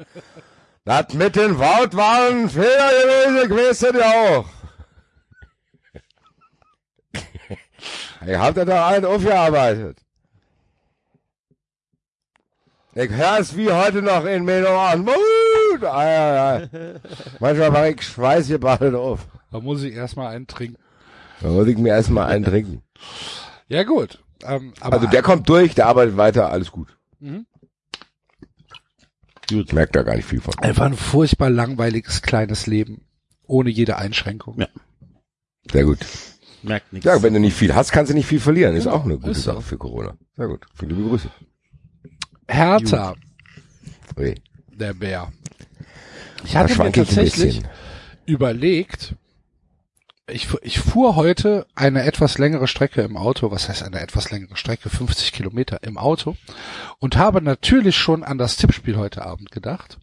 das 0.84 1.12
mit 1.12 1.36
den 1.36 1.58
Wort 1.58 1.94
war 1.94 2.28
ein 2.30 2.48
Fehler 2.48 3.46
gewesen, 3.46 3.90
das 3.92 4.00
ja 4.00 4.38
auch. 4.38 4.46
Ich 8.26 8.36
hab 8.36 8.54
da 8.54 8.64
doch 8.64 8.86
einen 8.86 9.04
aufgearbeitet. 9.04 9.98
Ich 12.94 13.10
hör's 13.10 13.56
wie 13.56 13.70
heute 13.70 14.00
noch 14.02 14.24
in 14.24 14.44
mir 14.44 14.62
noch 14.62 14.80
an. 14.80 15.04
Manchmal 17.40 17.72
war 17.72 17.88
ich 17.88 18.02
schweißgebadet 18.02 18.94
auf. 18.94 19.26
Da 19.50 19.60
muss 19.60 19.82
ich 19.82 19.94
erstmal 19.94 20.34
einen 20.34 20.46
trinken. 20.46 20.78
Da 21.40 21.48
muss 21.48 21.66
ich 21.66 21.76
mir 21.76 21.90
erstmal 21.90 22.30
einen 22.30 22.44
trinken. 22.44 22.82
Ja 23.68 23.82
gut. 23.82 24.23
Ähm, 24.44 24.72
aber 24.80 24.96
Also 24.96 25.06
der 25.08 25.22
kommt 25.22 25.48
durch, 25.48 25.74
der 25.74 25.86
arbeitet 25.86 26.16
weiter, 26.16 26.50
alles 26.50 26.70
gut. 26.70 26.96
Mhm. 27.20 27.46
Gut. 29.48 29.66
Ich 29.66 29.72
merke 29.72 29.92
da 29.92 30.02
gar 30.02 30.16
nicht 30.16 30.26
viel 30.28 30.40
von. 30.40 30.54
einfach 30.58 30.86
ein 30.86 30.96
furchtbar 30.96 31.50
langweiliges 31.50 32.22
kleines 32.22 32.66
Leben. 32.66 33.06
Ohne 33.46 33.68
jede 33.70 33.98
Einschränkung. 33.98 34.58
Ja. 34.58 34.68
Sehr 35.70 35.84
gut. 35.84 35.98
Merkt 36.62 36.92
nichts. 36.94 37.04
Ja, 37.04 37.22
wenn 37.22 37.34
du 37.34 37.40
nicht 37.40 37.54
viel 37.54 37.74
hast, 37.74 37.92
kannst 37.92 38.10
du 38.10 38.14
nicht 38.14 38.26
viel 38.26 38.40
verlieren. 38.40 38.74
Ist 38.74 38.84
Genau, 38.84 38.96
auch 38.96 39.04
eine 39.04 39.18
gute 39.18 39.32
ist 39.32 39.42
so. 39.42 39.52
Sache 39.52 39.62
für 39.62 39.76
Corona. 39.76 40.16
Sehr 40.36 40.48
gut. 40.48 40.64
Viele 40.74 40.94
Grüße. 40.94 41.28
Hertha, 42.48 43.14
der 44.68 44.94
Bär. 44.94 45.30
Ich 46.44 46.56
hatte 46.56 46.76
mir 46.82 46.92
tatsächlich 46.92 47.62
überlegt, 48.26 49.14
ich, 50.26 50.48
ich 50.62 50.78
fuhr 50.80 51.16
heute 51.16 51.66
eine 51.74 52.04
etwas 52.04 52.38
längere 52.38 52.66
Strecke 52.66 53.02
im 53.02 53.16
Auto, 53.16 53.50
was 53.50 53.68
heißt 53.68 53.82
eine 53.82 54.00
etwas 54.00 54.30
längere 54.30 54.56
Strecke, 54.56 54.88
50 54.88 55.32
Kilometer 55.32 55.82
im 55.82 55.98
Auto 55.98 56.36
und 56.98 57.16
habe 57.16 57.42
natürlich 57.42 57.96
schon 57.96 58.24
an 58.24 58.38
das 58.38 58.56
Tippspiel 58.56 58.96
heute 58.96 59.24
Abend 59.24 59.50
gedacht 59.50 59.98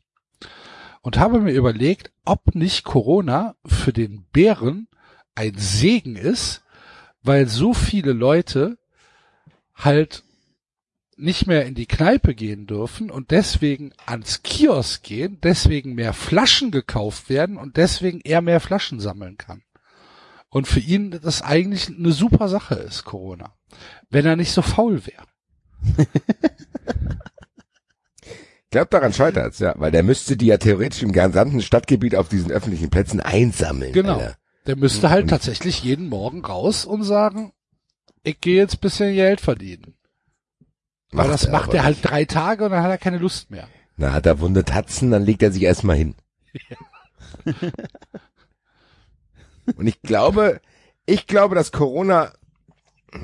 und 1.01 1.17
habe 1.17 1.39
mir 1.39 1.53
überlegt, 1.53 2.11
ob 2.23 2.53
nicht 2.53 2.83
Corona 2.83 3.55
für 3.65 3.93
den 3.93 4.25
Bären 4.31 4.87
ein 5.33 5.55
Segen 5.57 6.15
ist, 6.15 6.61
weil 7.23 7.47
so 7.47 7.73
viele 7.73 8.13
Leute 8.13 8.77
halt 9.73 10.23
nicht 11.17 11.47
mehr 11.47 11.65
in 11.65 11.75
die 11.75 11.87
Kneipe 11.87 12.35
gehen 12.35 12.67
dürfen 12.67 13.09
und 13.09 13.31
deswegen 13.31 13.93
ans 14.05 14.43
Kiosk 14.43 15.03
gehen, 15.03 15.39
deswegen 15.41 15.93
mehr 15.93 16.13
Flaschen 16.13 16.71
gekauft 16.71 17.29
werden 17.29 17.57
und 17.57 17.77
deswegen 17.77 18.21
er 18.21 18.41
mehr 18.41 18.59
Flaschen 18.59 18.99
sammeln 18.99 19.37
kann. 19.37 19.63
Und 20.51 20.67
für 20.67 20.81
ihn 20.81 21.11
das 21.11 21.41
eigentlich 21.41 21.87
eine 21.87 22.11
super 22.11 22.49
Sache 22.49 22.75
ist, 22.75 23.05
Corona. 23.05 23.53
Wenn 24.09 24.25
er 24.25 24.35
nicht 24.35 24.51
so 24.51 24.61
faul 24.61 25.01
wäre. 25.05 25.25
Ich 28.63 28.73
glaube, 28.73 28.87
daran 28.89 29.11
scheitert's, 29.11 29.59
ja. 29.59 29.73
Weil 29.75 29.91
der 29.91 30.01
müsste 30.01 30.37
die 30.37 30.45
ja 30.45 30.55
theoretisch 30.55 31.03
im 31.03 31.11
gesamten 31.11 31.61
Stadtgebiet 31.61 32.15
auf 32.15 32.29
diesen 32.29 32.51
öffentlichen 32.51 32.89
Plätzen 32.89 33.19
einsammeln. 33.19 33.91
Genau. 33.91 34.13
Alter. 34.13 34.37
Der 34.65 34.77
müsste 34.77 35.09
halt 35.09 35.29
tatsächlich 35.29 35.83
jeden 35.83 36.07
Morgen 36.07 36.45
raus 36.45 36.85
und 36.85 37.03
sagen, 37.03 37.51
ich 38.23 38.39
gehe 38.39 38.55
jetzt 38.55 38.79
bisschen 38.79 39.13
Geld 39.13 39.41
verdienen. 39.41 39.95
Aber 41.11 41.27
das 41.27 41.43
er 41.43 41.51
macht 41.51 41.71
aber 41.71 41.79
er 41.79 41.83
halt 41.83 41.97
nicht. 41.97 42.09
drei 42.09 42.23
Tage 42.23 42.63
und 42.63 42.71
dann 42.71 42.81
hat 42.81 42.91
er 42.91 42.97
keine 42.97 43.17
Lust 43.17 43.51
mehr. 43.51 43.67
Na, 43.97 44.13
hat 44.13 44.25
er 44.25 44.39
wunde 44.39 44.63
Tatzen, 44.63 45.11
dann 45.11 45.25
legt 45.25 45.43
er 45.43 45.51
sich 45.51 45.63
erstmal 45.63 45.97
hin. 45.97 46.15
Und 49.75 49.87
ich 49.87 50.01
glaube, 50.01 50.61
ich 51.05 51.27
glaube, 51.27 51.55
dass 51.55 51.71
Corona 51.71 52.33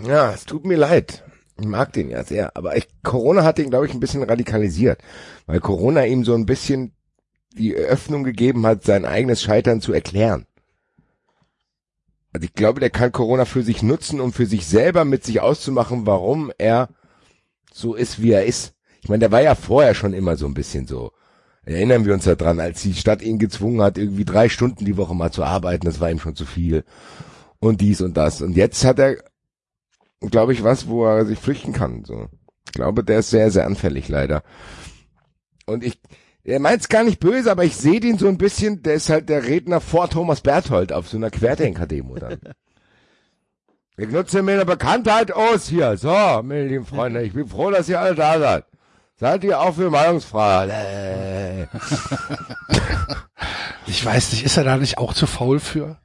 Ja, 0.06 0.32
es 0.34 0.46
tut 0.46 0.66
mir 0.66 0.78
leid. 0.78 1.24
Ich 1.60 1.66
mag 1.66 1.94
den 1.94 2.10
ja 2.10 2.24
sehr, 2.24 2.56
aber 2.56 2.78
ich, 2.78 2.88
Corona 3.04 3.44
hat 3.44 3.58
ihn, 3.58 3.70
glaube 3.70 3.88
ich, 3.88 3.94
ein 3.94 4.00
bisschen 4.00 4.22
radikalisiert, 4.22 5.02
weil 5.48 5.60
Corona 5.60 6.06
ihm 6.06 6.24
so 6.24 6.36
ein 6.36 6.46
bisschen 6.46 6.94
die 7.54 7.74
Öffnung 7.74 8.24
gegeben 8.24 8.66
hat, 8.68 8.84
sein 8.84 9.06
eigenes 9.06 9.42
Scheitern 9.42 9.82
zu 9.82 9.92
erklären. 9.92 10.46
Also 12.34 12.46
ich 12.46 12.54
glaube, 12.54 12.80
der 12.80 12.92
kann 12.92 13.12
Corona 13.12 13.46
für 13.46 13.64
sich 13.64 13.82
nutzen, 13.82 14.22
um 14.22 14.32
für 14.34 14.46
sich 14.46 14.68
selber 14.68 15.06
mit 15.06 15.24
sich 15.24 15.42
auszumachen, 15.42 16.06
warum 16.06 16.52
er 16.60 16.90
so 17.74 17.96
ist, 17.96 18.22
wie 18.22 18.32
er 18.32 18.46
ist. 18.46 18.76
Ich 19.02 19.10
meine, 19.10 19.22
der 19.22 19.32
war 19.32 19.42
ja 19.42 19.56
vorher 19.56 19.96
schon 19.96 20.14
immer 20.14 20.36
so 20.36 20.46
ein 20.46 20.54
bisschen 20.54 20.86
so. 20.86 21.12
Erinnern 21.68 22.06
wir 22.06 22.14
uns 22.14 22.24
daran, 22.24 22.62
als 22.62 22.82
die 22.82 22.94
Stadt 22.94 23.22
ihn 23.22 23.40
gezwungen 23.40 23.82
hat, 23.82 23.98
irgendwie 23.98 24.24
drei 24.24 24.48
Stunden 24.48 24.86
die 24.86 24.96
Woche 24.96 25.14
mal 25.14 25.34
zu 25.34 25.44
arbeiten, 25.44 25.86
das 25.86 26.00
war 26.00 26.10
ihm 26.10 26.20
schon 26.20 26.34
zu 26.34 26.46
viel. 26.46 26.86
Und 27.60 27.82
dies 27.82 28.00
und 28.00 28.16
das. 28.16 28.42
Und 28.42 28.56
jetzt 28.56 28.86
hat 28.86 29.00
er, 29.00 29.18
glaube 30.22 30.54
ich, 30.54 30.64
was, 30.64 30.88
wo 30.88 31.06
er 31.06 31.26
sich 31.26 31.38
flüchten 31.38 31.74
kann. 31.74 32.06
So. 32.06 32.28
Ich 32.68 32.72
glaube, 32.72 33.04
der 33.04 33.20
ist 33.20 33.32
sehr, 33.32 33.52
sehr 33.52 33.66
anfällig, 33.66 34.08
leider. 34.08 34.44
Und 35.66 35.84
ich, 35.84 36.00
er 36.46 36.62
meint's 36.62 36.88
gar 36.88 37.04
nicht 37.04 37.20
böse, 37.20 37.52
aber 37.52 37.66
ich 37.66 37.76
sehe 37.76 38.00
den 38.00 38.18
so 38.18 38.30
ein 38.30 38.38
bisschen, 38.38 38.82
der 38.82 38.94
ist 38.94 39.10
halt 39.10 39.28
der 39.28 39.44
Redner 39.44 39.82
vor 39.82 40.10
Thomas 40.10 40.40
Berthold 40.40 40.94
auf 40.94 41.10
so 41.10 41.18
einer 41.18 41.32
Querdenker-Demo 41.32 42.16
dann. 42.16 42.40
Ich 44.00 44.10
nutze 44.10 44.44
mir 44.44 44.52
eine 44.52 44.66
Bekanntheit 44.66 45.32
aus 45.32 45.70
hier. 45.70 45.98
So, 45.98 46.10
meine 46.44 46.68
lieben 46.68 46.86
Freunde, 46.86 47.24
ich 47.24 47.34
bin 47.34 47.48
froh, 47.48 47.72
dass 47.72 47.90
ihr 47.90 48.00
alle 48.00 48.14
da 48.14 48.38
seid. 48.38 48.66
Seid 49.20 49.44
ihr 49.44 49.60
auch 49.60 49.74
für 49.76 49.90
Meinungsfreiheit? 49.90 51.70
Ich 53.90 54.04
weiß 54.06 54.34
nicht, 54.34 54.44
ist 54.44 54.58
er 54.58 54.66
da 54.66 54.76
nicht 54.78 54.98
auch 54.98 55.14
zu 55.14 55.26
faul 55.28 55.60
für? 55.60 55.98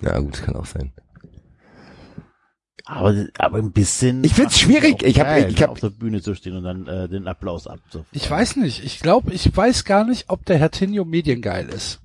Ja 0.00 0.18
gut, 0.18 0.42
kann 0.42 0.56
auch 0.56 0.64
sein. 0.64 0.92
Aber, 2.86 3.14
aber 3.36 3.58
ein 3.58 3.72
bisschen. 3.72 4.24
Ich 4.24 4.32
find's 4.32 4.58
schwierig. 4.58 5.02
Ich 5.02 5.20
hab- 5.20 5.26
geil, 5.26 5.50
ich 5.50 5.62
hab- 5.62 5.68
auf 5.70 5.80
der 5.80 5.90
Bühne 5.90 6.22
zu 6.22 6.34
stehen 6.34 6.56
und 6.56 6.62
dann 6.64 6.86
äh, 6.86 7.06
den 7.08 7.28
Applaus 7.28 7.66
ab. 7.66 7.80
So. 7.90 8.06
Ich 8.12 8.30
weiß 8.30 8.56
nicht. 8.56 8.82
Ich 8.82 9.00
glaube, 9.00 9.32
ich 9.34 9.54
weiß 9.54 9.84
gar 9.84 10.04
nicht, 10.04 10.30
ob 10.30 10.46
der 10.46 10.56
Herr 10.56 10.70
Tinio 10.70 11.04
mediengeil 11.04 11.68
ist. 11.68 12.00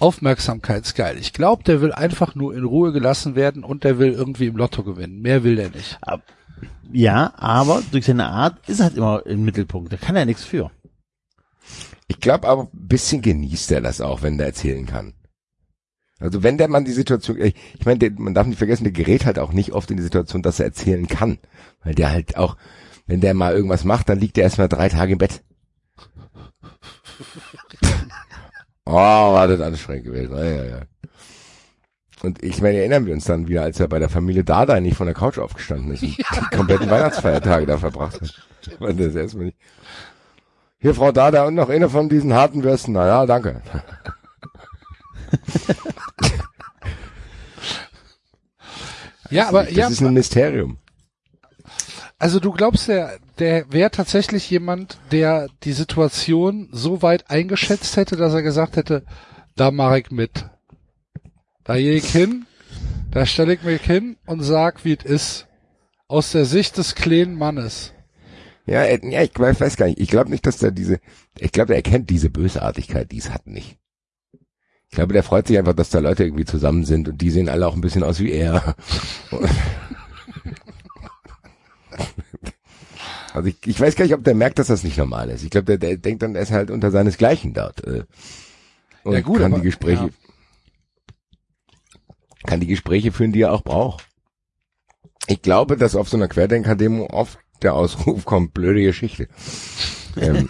Aufmerksamkeitsgeil. 0.00 1.16
Ich 1.18 1.32
glaube, 1.32 1.62
der 1.62 1.80
will 1.80 1.92
einfach 1.92 2.34
nur 2.34 2.56
in 2.56 2.64
Ruhe 2.64 2.92
gelassen 2.92 3.36
werden 3.36 3.62
und 3.62 3.84
der 3.84 4.00
will 4.00 4.10
irgendwie 4.12 4.48
im 4.48 4.56
Lotto 4.56 4.82
gewinnen. 4.82 5.20
Mehr 5.22 5.44
will 5.44 5.54
der 5.54 5.70
nicht. 5.70 6.00
Ja, 6.92 7.32
aber 7.36 7.82
durch 7.90 8.04
seine 8.04 8.26
Art 8.26 8.68
ist 8.68 8.80
er 8.80 8.86
halt 8.86 8.96
immer 8.96 9.24
im 9.26 9.44
Mittelpunkt. 9.44 9.92
Da 9.92 9.96
kann 9.96 10.16
er 10.16 10.26
nichts 10.26 10.44
für. 10.44 10.70
Ich 12.08 12.20
glaube 12.20 12.48
aber, 12.48 12.64
ein 12.64 12.68
bisschen 12.72 13.22
genießt 13.22 13.72
er 13.72 13.80
das 13.80 14.00
auch, 14.00 14.22
wenn 14.22 14.36
der 14.36 14.48
erzählen 14.48 14.86
kann. 14.86 15.14
Also 16.20 16.42
wenn 16.42 16.58
der 16.58 16.68
Mann 16.68 16.84
die 16.84 16.92
Situation, 16.92 17.40
ich 17.40 17.54
ich 17.78 17.86
meine, 17.86 18.10
man 18.10 18.34
darf 18.34 18.46
nicht 18.46 18.58
vergessen, 18.58 18.84
der 18.84 18.92
gerät 18.92 19.26
halt 19.26 19.38
auch 19.38 19.52
nicht 19.52 19.72
oft 19.72 19.90
in 19.90 19.96
die 19.96 20.02
Situation, 20.02 20.42
dass 20.42 20.60
er 20.60 20.66
erzählen 20.66 21.08
kann. 21.08 21.38
Weil 21.82 21.94
der 21.94 22.10
halt 22.10 22.36
auch, 22.36 22.56
wenn 23.06 23.20
der 23.20 23.34
mal 23.34 23.54
irgendwas 23.54 23.84
macht, 23.84 24.08
dann 24.08 24.20
liegt 24.20 24.38
er 24.38 24.44
erstmal 24.44 24.68
drei 24.68 24.88
Tage 24.88 25.12
im 25.12 25.18
Bett. 25.18 25.42
oh, 28.84 28.92
war 28.92 29.48
das 29.48 29.60
anstrengend 29.60 30.04
gewesen. 30.04 30.36
Ja, 30.36 30.44
ja, 30.44 30.64
ja. 30.64 30.82
Und 32.22 32.42
ich 32.42 32.62
meine, 32.62 32.78
erinnern 32.78 33.06
wir 33.06 33.14
uns 33.14 33.24
dann 33.24 33.48
wieder, 33.48 33.62
als 33.62 33.80
er 33.80 33.88
bei 33.88 33.98
der 33.98 34.08
Familie 34.08 34.44
Dada 34.44 34.80
nicht 34.80 34.96
von 34.96 35.06
der 35.06 35.14
Couch 35.14 35.38
aufgestanden 35.38 35.92
ist 35.92 36.02
und 36.02 36.16
die 36.18 36.56
kompletten 36.56 36.88
Weihnachtsfeiertage 36.88 37.66
da 37.66 37.78
verbracht 37.78 38.20
hat. 38.20 38.34
Meine, 38.78 39.06
das 39.06 39.14
erstmal 39.16 39.46
nicht. 39.46 39.58
Hier, 40.78 40.94
Frau 40.94 41.10
Dada, 41.12 41.44
und 41.46 41.54
noch 41.54 41.68
eine 41.68 41.88
von 41.88 42.08
diesen 42.08 42.32
harten 42.32 42.62
Würsten. 42.62 42.94
Na 42.94 43.06
ja, 43.06 43.26
danke. 43.26 43.62
Ja, 49.32 49.48
aber 49.48 49.64
das 49.64 49.72
ja, 49.74 49.88
ist 49.88 50.02
ein 50.02 50.12
Mysterium. 50.12 50.78
also 52.18 52.38
du 52.38 52.52
glaubst, 52.52 52.88
der, 52.88 53.18
der 53.38 53.72
wäre 53.72 53.90
tatsächlich 53.90 54.48
jemand, 54.50 54.98
der 55.10 55.48
die 55.62 55.72
Situation 55.72 56.68
so 56.70 57.00
weit 57.00 57.30
eingeschätzt 57.30 57.96
hätte, 57.96 58.16
dass 58.16 58.34
er 58.34 58.42
gesagt 58.42 58.76
hätte, 58.76 59.04
da 59.56 59.70
mache 59.70 60.00
ich 60.00 60.10
mit. 60.10 60.44
Da 61.64 61.76
gehe 61.76 61.94
ich 61.94 62.10
hin, 62.10 62.46
da 63.10 63.24
stelle 63.26 63.54
ich 63.54 63.62
mich 63.62 63.82
hin 63.82 64.16
und 64.26 64.40
sag, 64.42 64.84
wie 64.84 64.96
es 64.98 65.04
ist. 65.04 65.46
Aus 66.08 66.32
der 66.32 66.44
Sicht 66.44 66.76
des 66.76 66.94
kleinen 66.94 67.36
Mannes. 67.38 67.92
Ja, 68.66 68.82
äh, 68.84 69.00
ja, 69.10 69.22
ich 69.22 69.32
weiß 69.36 69.60
weiß 69.60 69.76
gar 69.76 69.86
nicht. 69.86 69.98
Ich 69.98 70.08
glaube 70.08 70.30
nicht, 70.30 70.44
dass 70.46 70.58
der 70.58 70.70
diese, 70.70 71.00
ich 71.38 71.52
glaube, 71.52 71.68
der 71.68 71.76
erkennt 71.76 72.10
diese 72.10 72.28
Bösartigkeit, 72.30 73.10
die 73.12 73.18
es 73.18 73.30
hat 73.30 73.46
nicht. 73.46 73.78
Ich 74.88 74.96
glaube, 74.96 75.14
der 75.14 75.22
freut 75.22 75.46
sich 75.46 75.56
einfach, 75.58 75.72
dass 75.72 75.88
da 75.88 76.00
Leute 76.00 76.24
irgendwie 76.24 76.44
zusammen 76.44 76.84
sind 76.84 77.08
und 77.08 77.18
die 77.22 77.30
sehen 77.30 77.48
alle 77.48 77.66
auch 77.66 77.74
ein 77.74 77.80
bisschen 77.80 78.02
aus 78.02 78.20
wie 78.20 78.30
er. 78.32 78.76
Also 83.34 83.48
ich, 83.48 83.56
ich 83.66 83.80
weiß 83.80 83.96
gar 83.96 84.04
nicht, 84.04 84.12
ob 84.12 84.24
der 84.24 84.34
merkt, 84.34 84.58
dass 84.58 84.66
das 84.66 84.84
nicht 84.84 84.98
normal 84.98 85.30
ist. 85.30 85.42
Ich 85.42 85.48
glaube, 85.48 85.64
der, 85.64 85.78
der 85.78 85.96
denkt 85.96 86.22
dann, 86.22 86.34
er 86.34 86.42
ist 86.42 86.50
halt 86.50 86.70
unter 86.70 86.90
seinesgleichen 86.90 87.54
dort. 87.54 87.82
Äh, 87.86 88.04
und 89.04 89.14
Ja, 89.14 89.20
gut, 89.22 89.38
kann 89.38 89.52
aber- 89.52 89.60
die 89.62 89.66
Gespräche, 89.68 90.02
ja. 90.04 90.10
Kann 92.44 92.60
die 92.60 92.66
Gespräche 92.66 93.12
führen, 93.12 93.32
die 93.32 93.42
er 93.42 93.52
auch 93.52 93.62
braucht. 93.62 94.06
Ich 95.26 95.42
glaube, 95.42 95.76
dass 95.76 95.94
auf 95.94 96.08
so 96.08 96.16
einer 96.16 96.28
Querdenker-Demo 96.28 97.06
oft 97.10 97.38
der 97.62 97.74
Ausruf 97.74 98.24
kommt, 98.26 98.54
blöde 98.54 98.82
Geschichte. 98.82 99.28
ähm, 100.16 100.48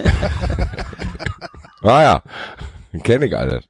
ah 1.83 2.03
ja, 2.03 2.23
kenne 3.03 3.27
ich 3.27 3.37
alles. 3.37 3.65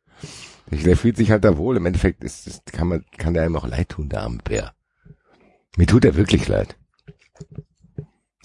Der 0.70 0.96
fühlt 0.96 1.18
sich 1.18 1.30
halt 1.30 1.44
da 1.44 1.58
wohl. 1.58 1.76
Im 1.76 1.84
Endeffekt 1.84 2.24
ist, 2.24 2.46
ist 2.46 2.72
kann 2.72 2.88
man, 2.88 3.04
kann 3.18 3.34
der 3.34 3.42
einem 3.42 3.56
auch 3.56 3.66
leid 3.66 3.90
tun, 3.90 4.08
der 4.08 4.22
arme 4.22 4.38
Bär. 4.42 4.72
Mir 5.76 5.86
tut 5.86 6.04
er 6.04 6.14
wirklich 6.14 6.48
leid. 6.48 6.76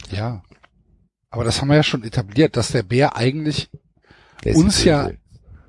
Ja. 0.09 0.43
Aber 1.29 1.43
das 1.43 1.61
haben 1.61 1.69
wir 1.69 1.75
ja 1.75 1.83
schon 1.83 2.03
etabliert, 2.03 2.57
dass 2.57 2.71
der 2.71 2.83
Bär 2.83 3.15
eigentlich 3.15 3.69
Der 4.43 4.55
uns 4.55 4.83
ja 4.83 5.11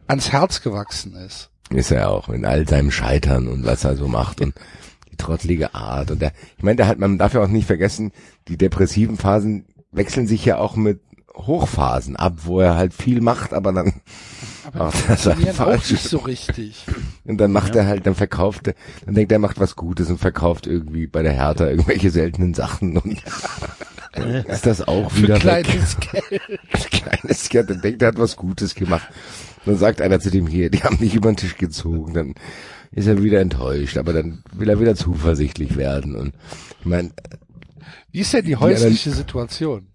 ans 0.06 0.32
Herz 0.32 0.62
gewachsen 0.62 1.14
ist. 1.14 1.50
Ist 1.70 1.90
er 1.90 2.10
auch, 2.10 2.28
in 2.28 2.44
all 2.44 2.66
seinem 2.66 2.90
Scheitern 2.90 3.48
und 3.48 3.64
was 3.64 3.84
er 3.84 3.96
so 3.96 4.08
macht 4.08 4.40
und 4.40 4.54
die 5.12 5.16
trottelige 5.16 5.74
Art 5.74 6.10
und 6.10 6.22
der, 6.22 6.32
ich 6.56 6.62
meine, 6.62 6.76
der 6.76 6.86
hat, 6.88 6.98
man 6.98 7.18
darf 7.18 7.34
ja 7.34 7.42
auch 7.42 7.48
nicht 7.48 7.66
vergessen, 7.66 8.12
die 8.48 8.56
depressiven 8.56 9.16
Phasen 9.16 9.64
wechseln 9.92 10.26
sich 10.26 10.44
ja 10.44 10.58
auch 10.58 10.76
mit 10.76 11.00
Hochphasen 11.34 12.16
ab, 12.16 12.34
wo 12.44 12.60
er 12.60 12.74
halt 12.74 12.92
viel 12.94 13.20
macht, 13.20 13.52
aber 13.52 13.72
dann 13.72 13.92
Aber 14.72 14.86
Ach, 14.92 15.06
das 15.06 15.26
ist 15.26 15.60
auch 15.60 15.76
nicht 15.76 16.02
so 16.02 16.18
richtig. 16.18 16.84
Und 17.24 17.38
dann 17.38 17.52
macht 17.52 17.76
er 17.76 17.86
halt, 17.86 18.06
dann 18.06 18.14
verkauft 18.14 18.68
er, 18.68 18.74
dann 19.06 19.14
denkt 19.14 19.30
er, 19.32 19.36
er 19.36 19.40
macht 19.40 19.60
was 19.60 19.76
Gutes 19.76 20.10
und 20.10 20.18
verkauft 20.18 20.66
irgendwie 20.66 21.06
bei 21.06 21.22
der 21.22 21.32
Hertha 21.32 21.68
irgendwelche 21.68 22.10
seltenen 22.10 22.54
Sachen 22.54 22.98
und 22.98 23.22
ist 24.48 24.66
das 24.66 24.86
auch 24.86 25.10
Für 25.12 25.22
wieder 25.22 25.34
weg. 25.36 25.42
kleines 25.42 25.96
Geld. 26.00 26.42
Kleines 26.90 27.48
Geld, 27.48 27.70
dann 27.70 27.80
denkt 27.80 28.02
er, 28.02 28.08
hat 28.08 28.18
was 28.18 28.36
Gutes 28.36 28.74
gemacht. 28.74 29.08
Dann 29.68 29.76
sagt 29.76 30.00
einer 30.00 30.18
zu 30.18 30.30
dem 30.30 30.46
hier, 30.46 30.70
die 30.70 30.82
haben 30.82 30.98
dich 30.98 31.14
über 31.14 31.30
den 31.30 31.36
Tisch 31.36 31.56
gezogen, 31.56 32.14
dann 32.14 32.34
ist 32.90 33.06
er 33.06 33.22
wieder 33.22 33.40
enttäuscht, 33.40 33.98
aber 33.98 34.14
dann 34.14 34.42
will 34.54 34.70
er 34.70 34.80
wieder 34.80 34.94
zuversichtlich 34.94 35.76
werden 35.76 36.16
und 36.16 36.32
ich 36.80 36.86
meine, 36.86 37.10
Wie 38.10 38.20
ist 38.20 38.32
denn 38.32 38.46
die 38.46 38.56
häusliche 38.56 39.10
Situation? 39.10 39.88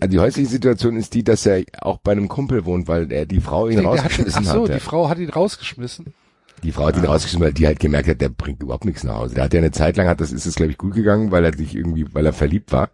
also 0.00 0.10
die 0.10 0.18
häusliche 0.18 0.48
Situation 0.48 0.96
ist 0.96 1.12
die, 1.14 1.24
dass 1.24 1.44
er 1.46 1.62
auch 1.80 1.98
bei 1.98 2.12
einem 2.12 2.28
Kumpel 2.28 2.64
wohnt, 2.64 2.88
weil 2.88 3.12
er 3.12 3.26
die 3.26 3.40
Frau 3.40 3.68
ihn 3.68 3.76
Der 3.76 3.84
hat, 3.90 3.98
ach 3.98 4.04
rausgeschmissen 4.04 4.44
so, 4.44 4.62
hat. 4.64 4.74
die 4.74 4.80
Frau 4.80 5.08
hat 5.08 5.18
ihn 5.18 5.30
rausgeschmissen. 5.30 6.14
Die 6.62 6.72
Frau 6.72 6.86
hat 6.86 6.96
ihn 6.96 7.04
rausgeschmissen, 7.04 7.44
weil 7.44 7.52
die 7.52 7.66
halt 7.66 7.80
gemerkt 7.80 8.08
hat, 8.08 8.20
der 8.22 8.30
bringt 8.30 8.62
überhaupt 8.62 8.86
nichts 8.86 9.04
nach 9.04 9.16
Hause. 9.16 9.34
Der 9.34 9.44
hat 9.44 9.52
ja 9.52 9.60
eine 9.60 9.70
Zeit 9.70 9.96
lang, 9.98 10.08
hat 10.08 10.20
das 10.20 10.32
ist 10.32 10.46
es 10.46 10.54
glaube 10.54 10.72
ich 10.72 10.78
gut 10.78 10.94
gegangen, 10.94 11.30
weil 11.30 11.44
er 11.44 11.54
sich 11.54 11.74
irgendwie, 11.74 12.06
weil 12.14 12.24
er 12.24 12.32
verliebt 12.32 12.72
war 12.72 12.88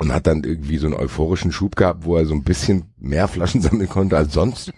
und 0.00 0.14
hat 0.14 0.26
dann 0.26 0.44
irgendwie 0.44 0.78
so 0.78 0.86
einen 0.86 0.96
euphorischen 0.96 1.52
Schub 1.52 1.76
gehabt, 1.76 2.04
wo 2.04 2.16
er 2.16 2.24
so 2.24 2.34
ein 2.34 2.42
bisschen 2.42 2.84
mehr 2.96 3.28
Flaschen 3.28 3.60
sammeln 3.60 3.88
konnte 3.88 4.16
als 4.16 4.32
sonst. 4.32 4.72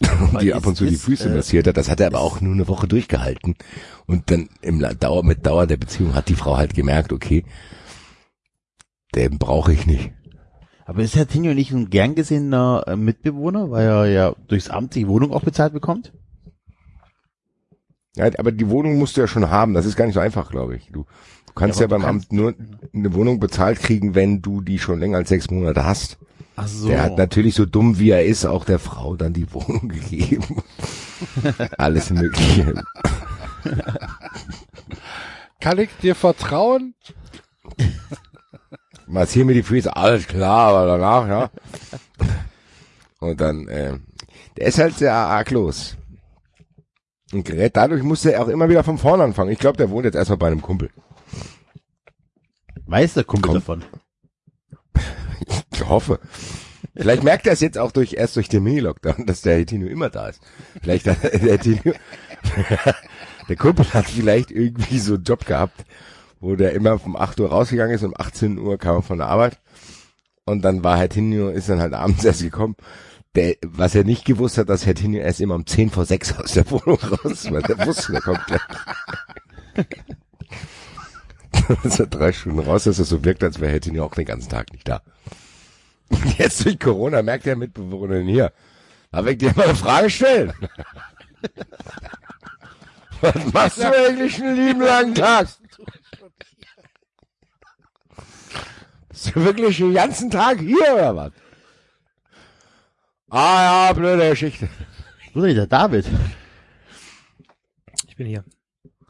Und 0.32 0.42
die 0.42 0.52
ab 0.52 0.66
und 0.66 0.76
zu 0.76 0.84
die 0.84 0.96
Füße 0.96 1.30
äh, 1.30 1.34
massiert 1.34 1.66
hat. 1.68 1.76
Das 1.76 1.88
hat 1.88 2.00
er 2.00 2.08
aber 2.08 2.20
auch 2.20 2.40
nur 2.40 2.52
eine 2.52 2.68
Woche 2.68 2.88
durchgehalten. 2.88 3.54
Und 4.06 4.30
dann 4.30 4.48
im 4.60 4.84
Dauer, 4.98 5.24
mit 5.24 5.46
Dauer 5.46 5.66
der 5.66 5.76
Beziehung 5.76 6.14
hat 6.14 6.28
die 6.28 6.34
Frau 6.34 6.56
halt 6.56 6.74
gemerkt, 6.74 7.12
okay, 7.12 7.44
den 9.14 9.38
brauche 9.38 9.72
ich 9.72 9.86
nicht. 9.86 10.12
Aber 10.84 11.02
ist 11.02 11.16
Herr 11.16 11.28
Tinio 11.28 11.54
nicht 11.54 11.70
ein 11.70 11.90
gern 11.90 12.14
gesehener 12.14 12.84
äh, 12.86 12.96
Mitbewohner, 12.96 13.70
weil 13.70 13.86
er 13.86 14.06
ja 14.06 14.34
durchs 14.48 14.68
Amt 14.68 14.94
die 14.96 15.08
Wohnung 15.08 15.32
auch 15.32 15.42
bezahlt 15.42 15.72
bekommt? 15.72 16.12
Ja, 18.16 18.26
aber 18.36 18.52
die 18.52 18.68
Wohnung 18.68 18.98
musst 18.98 19.16
du 19.16 19.22
ja 19.22 19.28
schon 19.28 19.48
haben. 19.48 19.74
Das 19.74 19.86
ist 19.86 19.96
gar 19.96 20.04
nicht 20.04 20.14
so 20.14 20.20
einfach, 20.20 20.50
glaube 20.50 20.76
ich. 20.76 20.90
Du 20.92 21.06
kannst 21.54 21.80
Ja, 21.80 21.84
ja, 21.84 21.88
beim 21.88 22.02
du 22.02 22.08
Amt 22.08 22.32
nur 22.32 22.54
eine 22.92 23.14
Wohnung 23.14 23.40
bezahlt 23.40 23.80
kriegen, 23.80 24.14
wenn 24.14 24.42
du 24.42 24.60
die 24.60 24.78
schon 24.78 25.00
länger 25.00 25.18
als 25.18 25.28
sechs 25.28 25.50
Monate 25.50 25.84
hast. 25.84 26.18
Ach 26.56 26.68
so. 26.68 26.88
Der 26.88 27.02
hat 27.02 27.18
natürlich 27.18 27.54
so 27.54 27.66
dumm 27.66 27.98
wie 27.98 28.10
er 28.10 28.24
ist, 28.24 28.44
auch 28.44 28.64
der 28.64 28.78
Frau 28.78 29.16
dann 29.16 29.32
die 29.32 29.52
Wohnung 29.52 29.88
gegeben. 29.88 30.62
Alles 31.78 32.10
Mögliche. 32.10 32.74
Kann 35.60 35.78
ich 35.78 35.90
dir 36.02 36.14
vertrauen? 36.14 36.94
Massier 39.06 39.44
mir 39.44 39.54
die 39.54 39.62
Füße, 39.62 39.94
alles 39.96 40.26
klar, 40.26 40.68
aber 40.74 40.86
danach, 40.86 41.28
ja. 41.28 41.50
Und 43.20 43.40
dann, 43.40 43.68
äh, 43.68 43.98
der 44.56 44.66
ist 44.66 44.78
halt 44.78 44.96
sehr 44.96 45.14
arglos. 45.14 45.96
ein 47.32 47.42
Gerät. 47.42 47.76
Dadurch 47.76 48.02
musste 48.02 48.32
er 48.32 48.42
auch 48.42 48.48
immer 48.48 48.68
wieder 48.68 48.84
von 48.84 48.98
vorne 48.98 49.24
anfangen. 49.24 49.50
Ich 49.50 49.58
glaube, 49.58 49.76
der 49.76 49.90
wohnt 49.90 50.04
jetzt 50.04 50.14
erstmal 50.14 50.38
bei 50.38 50.46
einem 50.48 50.62
Kumpel. 50.62 50.90
Weiß 52.86 53.14
der 53.14 53.24
Kumpel 53.24 53.48
Komm. 53.48 53.54
davon. 53.54 53.84
Ich 55.72 55.86
hoffe. 55.88 56.20
Vielleicht 56.94 57.24
merkt 57.24 57.46
er 57.46 57.54
es 57.54 57.60
jetzt 57.60 57.78
auch 57.78 57.90
durch, 57.90 58.12
erst 58.12 58.36
durch 58.36 58.48
den 58.48 58.62
Mini-Lockdown, 58.62 59.26
dass 59.26 59.42
der 59.42 59.56
Hetino 59.56 59.86
immer 59.86 60.10
da 60.10 60.28
ist. 60.28 60.40
Vielleicht 60.80 61.06
hat 61.06 61.22
der 61.24 61.40
Hetino, 61.40 61.92
der 63.48 63.56
Kumpel 63.56 63.92
hat 63.92 64.06
vielleicht 64.06 64.50
irgendwie 64.52 64.98
so 64.98 65.14
einen 65.14 65.24
Job 65.24 65.44
gehabt, 65.44 65.84
wo 66.40 66.54
der 66.54 66.72
immer 66.72 67.00
um 67.04 67.16
8 67.16 67.40
Uhr 67.40 67.48
rausgegangen 67.48 67.94
ist, 67.94 68.04
um 68.04 68.14
18 68.16 68.58
Uhr 68.58 68.78
kam 68.78 68.96
er 68.96 69.02
von 69.02 69.18
der 69.18 69.26
Arbeit. 69.26 69.58
Und 70.44 70.62
dann 70.62 70.84
war 70.84 70.98
Hetino, 70.98 71.48
ist 71.48 71.68
dann 71.68 71.80
halt 71.80 71.94
abends 71.94 72.24
erst 72.24 72.42
gekommen. 72.42 72.76
Der, 73.34 73.56
was 73.66 73.96
er 73.96 74.04
nicht 74.04 74.24
gewusst 74.24 74.58
hat, 74.58 74.68
dass 74.68 74.86
Hetino 74.86 75.18
erst 75.18 75.40
immer 75.40 75.56
um 75.56 75.66
10 75.66 75.90
vor 75.90 76.04
6 76.04 76.38
aus 76.38 76.52
der 76.52 76.70
Wohnung 76.70 76.98
raus, 76.98 77.50
weil 77.50 77.62
der 77.62 77.84
wusste, 77.86 78.12
der 78.12 78.20
kommt 78.20 78.46
gleich. 78.46 78.60
Ist 81.84 82.00
er 82.00 82.06
drei 82.06 82.32
Stunden 82.32 82.60
raus, 82.60 82.84
dass 82.84 82.98
er 82.98 83.04
so 83.04 83.24
wirkt, 83.24 83.42
als 83.42 83.60
wäre 83.60 83.72
Hetino 83.72 84.04
auch 84.04 84.14
den 84.14 84.24
ganzen 84.26 84.48
Tag 84.50 84.72
nicht 84.72 84.88
da. 84.88 85.02
Jetzt 86.38 86.64
durch 86.64 86.78
Corona 86.78 87.22
merkt 87.22 87.46
der 87.46 87.56
Mitbewohnerin 87.56 88.28
hier. 88.28 88.52
Da 89.10 89.24
weg 89.24 89.38
dir 89.38 89.52
mal 89.54 89.64
eine 89.64 89.74
Frage 89.74 90.10
stellen. 90.10 90.52
Was 93.20 93.52
machst 93.52 93.78
du 93.78 93.86
eigentlich 93.86 94.42
einen 94.42 94.56
lieben 94.56 94.80
langen 94.80 95.14
Tag? 95.14 95.48
Bist 99.08 99.34
du 99.34 99.44
wirklich 99.44 99.78
den 99.78 99.94
ganzen 99.94 100.30
Tag 100.30 100.58
hier 100.58 100.92
oder 100.94 101.16
was? 101.16 101.32
Ah 103.30 103.86
ja, 103.88 103.92
blöde 103.94 104.28
Geschichte. 104.30 104.68
Wo 105.32 105.40
ist 105.40 105.46
denn 105.46 105.54
der 105.56 105.66
David? 105.66 106.06
Ich 108.08 108.16
bin 108.16 108.26
hier. 108.26 108.44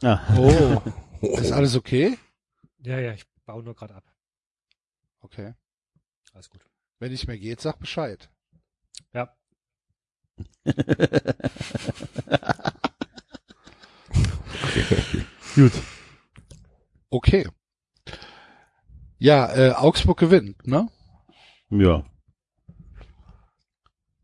Ah, 0.03 0.19
Oh. 0.37 0.81
Ist 1.21 1.51
alles 1.51 1.75
okay? 1.75 2.17
Ja, 2.85 2.99
ja, 2.99 3.13
ich 3.13 3.25
baue 3.45 3.63
nur 3.63 3.73
gerade 3.73 3.95
ab. 3.95 4.03
Okay. 5.19 5.55
Alles 6.33 6.49
gut. 6.49 6.61
Wenn 6.99 7.11
nicht 7.11 7.27
mehr 7.27 7.37
geht, 7.37 7.59
sag 7.59 7.79
Bescheid. 7.79 8.29
Ja. 9.11 9.35
gut. 15.55 15.73
Okay. 17.09 17.47
Ja, 19.17 19.55
äh, 19.55 19.71
Augsburg 19.71 20.19
gewinnt, 20.19 20.67
ne? 20.67 20.89
Ja. 21.69 22.05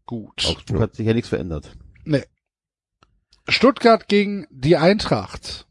Gut. 0.06 0.45
Augsburg 0.45 0.81
hat 0.81 0.95
sich 0.95 1.07
ja 1.07 1.14
nichts 1.14 1.30
verändert. 1.30 1.77
Stuttgart 3.48 4.07
gegen 4.07 4.48
die 4.49 4.77
Eintracht. 4.77 5.67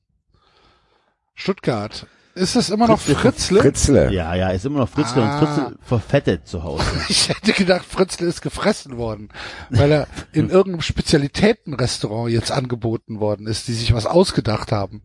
Stuttgart. 1.34 2.06
Ist 2.34 2.54
es 2.56 2.70
immer 2.70 2.86
noch 2.86 3.00
Fritzle? 3.00 3.60
Fritzle. 3.60 4.12
Ja, 4.12 4.34
ja, 4.34 4.50
ist 4.50 4.64
immer 4.64 4.78
noch 4.80 4.88
Fritzle 4.88 5.22
Ah. 5.22 5.38
und 5.40 5.46
Fritzle 5.46 5.78
verfettet 5.82 6.46
zu 6.46 6.62
Hause. 6.62 6.84
Ich 7.08 7.28
hätte 7.28 7.52
gedacht, 7.52 7.84
Fritzle 7.84 8.26
ist 8.28 8.40
gefressen 8.40 8.96
worden, 8.96 9.30
weil 9.68 9.90
er 9.90 10.06
in 10.32 10.48
irgendeinem 10.48 10.82
Spezialitätenrestaurant 10.82 12.30
jetzt 12.32 12.52
angeboten 12.52 13.18
worden 13.20 13.46
ist, 13.46 13.66
die 13.68 13.72
sich 13.72 13.92
was 13.92 14.06
ausgedacht 14.06 14.70
haben 14.72 15.02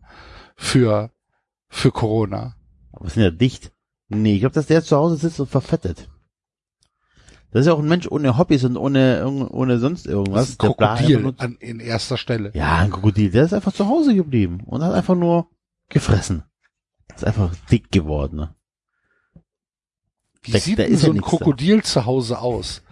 für, 0.56 1.10
für 1.68 1.90
Corona. 1.90 2.54
Aber 2.92 3.10
sind 3.10 3.22
ja 3.24 3.30
dicht. 3.30 3.72
Nee, 4.08 4.34
ich 4.34 4.40
glaube, 4.40 4.54
dass 4.54 4.66
der 4.66 4.84
zu 4.84 4.96
Hause 4.96 5.16
sitzt 5.16 5.40
und 5.40 5.50
verfettet. 5.50 6.08
Das 7.50 7.60
ist 7.62 7.66
ja 7.66 7.72
auch 7.72 7.80
ein 7.80 7.88
Mensch 7.88 8.06
ohne 8.08 8.38
Hobbys 8.38 8.64
und 8.64 8.76
ohne, 8.76 9.26
ohne 9.50 9.78
sonst 9.78 10.06
Das 10.06 10.12
irgendwas. 10.12 10.48
ist 10.50 10.62
ein 10.62 10.68
Krokodil 10.76 11.20
nur- 11.20 11.34
an, 11.38 11.56
in 11.58 11.80
erster 11.80 12.16
Stelle. 12.18 12.52
Ja, 12.54 12.76
ein 12.76 12.90
Krokodil. 12.90 13.30
Der 13.30 13.44
ist 13.44 13.52
einfach 13.52 13.72
zu 13.72 13.88
Hause 13.88 14.14
geblieben 14.14 14.62
und 14.66 14.82
hat 14.84 14.92
einfach 14.94 15.14
nur 15.16 15.48
gefressen. 15.88 16.44
Ist 17.14 17.24
einfach 17.24 17.54
dick 17.70 17.90
geworden. 17.92 18.36
ne? 18.36 18.54
Wie 20.42 20.52
Da- 20.52 20.58
sieht 20.58 20.78
da 20.78 20.82
denn 20.84 20.92
ist 20.92 21.00
so 21.00 21.06
ja 21.08 21.12
ein 21.12 21.16
nichts 21.16 21.30
da. 21.30 21.36
Krokodil 21.38 21.82
zu 21.82 22.04
Hause 22.06 22.38
aus? 22.40 22.82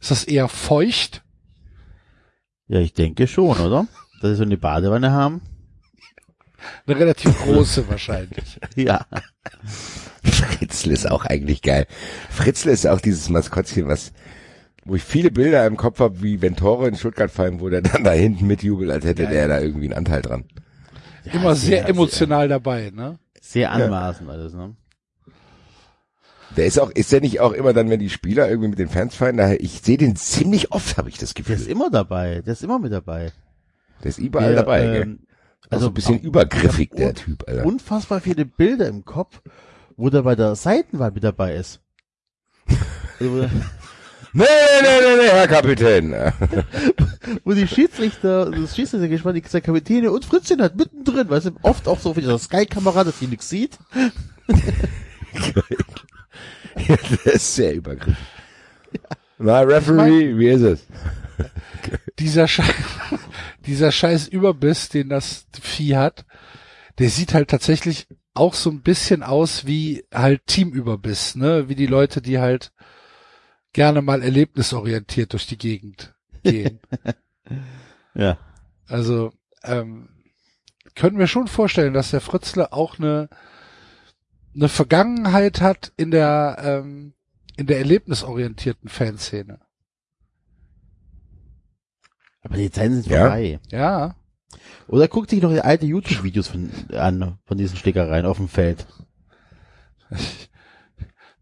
Ist 0.00 0.10
das 0.10 0.24
eher 0.24 0.48
feucht? 0.48 1.22
Ja, 2.66 2.80
ich 2.80 2.94
denke 2.94 3.26
schon, 3.26 3.58
oder? 3.58 3.86
Dass 4.20 4.30
sie 4.32 4.36
so 4.36 4.42
eine 4.42 4.56
Badewanne 4.56 5.10
haben. 5.12 5.42
Eine 6.86 6.98
relativ 6.98 7.36
große 7.42 7.88
wahrscheinlich. 7.88 8.58
Ja. 8.76 9.06
Fritzle 10.22 10.92
ist 10.94 11.10
auch 11.10 11.26
eigentlich 11.26 11.60
geil. 11.62 11.86
Fritzle 12.30 12.72
ist 12.72 12.86
auch 12.86 13.00
dieses 13.00 13.28
Maskottchen, 13.28 13.86
was, 13.86 14.12
wo 14.84 14.94
ich 14.94 15.02
viele 15.02 15.30
Bilder 15.30 15.66
im 15.66 15.76
Kopf 15.76 16.00
habe, 16.00 16.22
wie 16.22 16.40
wenn 16.40 16.56
Tore 16.56 16.88
in 16.88 16.96
Stuttgart 16.96 17.30
fallen, 17.30 17.60
wo 17.60 17.68
der 17.68 17.82
dann 17.82 18.02
da 18.04 18.12
hinten 18.12 18.46
mitjubelt, 18.46 18.90
als 18.90 19.04
hätte 19.04 19.26
der 19.26 19.48
da 19.48 19.60
irgendwie 19.60 19.86
einen 19.86 19.98
Anteil 19.98 20.22
dran. 20.22 20.44
Immer 21.24 21.54
sehr, 21.54 21.80
sehr, 21.80 21.88
emotional 21.88 22.48
dabei, 22.48 22.90
ne? 22.94 23.18
Sehr 23.46 23.70
anmaßend 23.72 24.28
alles, 24.30 24.54
ne? 24.54 24.74
Der 26.56 26.66
ist 26.66 26.78
auch, 26.78 26.90
ist 26.90 27.12
der 27.12 27.20
nicht 27.20 27.40
auch 27.40 27.52
immer 27.52 27.72
dann, 27.72 27.90
wenn 27.90 28.00
die 28.00 28.08
Spieler 28.10 28.48
irgendwie 28.48 28.68
mit 28.68 28.78
den 28.78 28.88
Fans 28.88 29.14
feiern, 29.14 29.36
daher, 29.36 29.60
ich 29.60 29.80
sehe 29.82 29.98
den 29.98 30.16
ziemlich 30.16 30.72
oft, 30.72 30.96
habe 30.96 31.08
ich 31.08 31.18
das 31.18 31.34
Der 31.34 31.42
Gefühl. 31.42 31.56
ist 31.56 31.68
immer 31.68 31.90
dabei. 31.90 32.40
Der 32.42 32.52
ist 32.52 32.62
immer 32.62 32.78
mit 32.78 32.92
dabei. 32.92 33.32
Der 34.02 34.08
ist 34.08 34.18
überall 34.18 34.54
Der, 34.54 34.62
dabei, 34.62 34.80
gell? 34.82 35.02
ähm, 35.02 35.18
Also 35.68 35.88
ein 35.88 35.94
bisschen 35.94 36.18
auch- 36.20 36.22
übergriffig, 36.22 36.90
der 36.96 37.14
Typ, 37.14 37.44
Alter. 37.48 37.66
Unfassbar 37.66 38.20
viele 38.20 38.44
Bilder 38.46 38.88
im 38.88 39.04
Kopf, 39.04 39.42
wo 39.96 40.08
der 40.10 40.22
bei 40.22 40.36
der 40.36 40.54
Seitenwahl 40.56 41.10
mit 41.12 41.24
dabei 41.24 41.54
ist. 41.56 41.80
Also, 43.20 43.48
Nee, 44.36 44.44
nee, 44.82 45.00
nee, 45.00 45.16
nee, 45.16 45.28
Herr 45.30 45.46
Kapitän. 45.46 46.12
wo 47.44 47.52
die 47.52 47.68
Schiedsrichter, 47.68 48.50
das 48.50 48.74
Schiedsrichtergespann, 48.74 49.36
die 49.36 49.42
zwei 49.42 49.60
Kapitäne 49.60 50.10
und 50.10 50.24
Fritzchen 50.24 50.60
hat 50.60 50.74
mittendrin, 50.74 51.30
weißt 51.30 51.46
du, 51.46 51.52
oft 51.62 51.86
auch 51.86 52.00
so 52.00 52.10
auf 52.10 52.16
dieser 52.16 52.36
Sky-Kamera, 52.36 53.04
dass 53.04 53.20
die 53.20 53.28
nichts 53.28 53.48
sieht. 53.48 53.78
der 57.24 57.32
ist 57.32 57.54
sehr 57.54 57.74
übergriffig. 57.74 58.16
Na, 59.38 59.60
Referee, 59.60 60.36
wie 60.36 60.48
ist 60.48 60.62
es? 60.62 60.84
Dieser 62.18 62.48
Scheiß, 62.48 62.74
dieser 63.66 63.92
scheiß 63.92 64.28
Überbiss, 64.28 64.88
den 64.88 65.08
das 65.08 65.46
Vieh 65.60 65.96
hat, 65.96 66.24
der 66.98 67.08
sieht 67.08 67.34
halt 67.34 67.50
tatsächlich 67.50 68.06
auch 68.34 68.54
so 68.54 68.70
ein 68.70 68.82
bisschen 68.82 69.22
aus 69.22 69.66
wie 69.66 70.04
halt 70.12 70.46
Teamüberbiss, 70.46 71.34
ne? 71.34 71.68
Wie 71.68 71.74
die 71.74 71.86
Leute, 71.86 72.22
die 72.22 72.38
halt 72.38 72.72
gerne 73.74 74.00
mal 74.00 74.22
erlebnisorientiert 74.22 75.34
durch 75.34 75.46
die 75.46 75.58
Gegend 75.58 76.14
gehen. 76.42 76.80
Ja. 78.14 78.38
Also, 78.86 79.32
ähm, 79.64 80.08
können 80.94 81.18
wir 81.18 81.26
schon 81.26 81.48
vorstellen, 81.48 81.92
dass 81.94 82.12
der 82.12 82.20
Fritzle 82.20 82.72
auch 82.72 82.98
eine, 83.00 83.28
eine 84.54 84.68
Vergangenheit 84.68 85.60
hat 85.60 85.92
in 85.96 86.12
der, 86.12 86.56
ähm, 86.60 87.14
in 87.56 87.66
der 87.66 87.78
erlebnisorientierten 87.78 88.88
Fanszene. 88.88 89.58
Aber 92.42 92.56
die 92.56 92.70
Zeiten 92.70 92.94
sind 93.02 93.06
Ja. 93.08 93.22
vorbei. 93.22 93.58
Ja. 93.70 94.14
Oder 94.86 95.08
guckt 95.08 95.30
sich 95.30 95.42
noch 95.42 95.50
die 95.52 95.60
alte 95.60 95.86
YouTube-Videos 95.86 96.46
von, 96.48 96.70
an, 96.92 97.38
von 97.46 97.58
diesen 97.58 97.76
Schlägereien 97.76 98.26
auf 98.26 98.36
dem 98.36 98.48
Feld. 98.48 98.86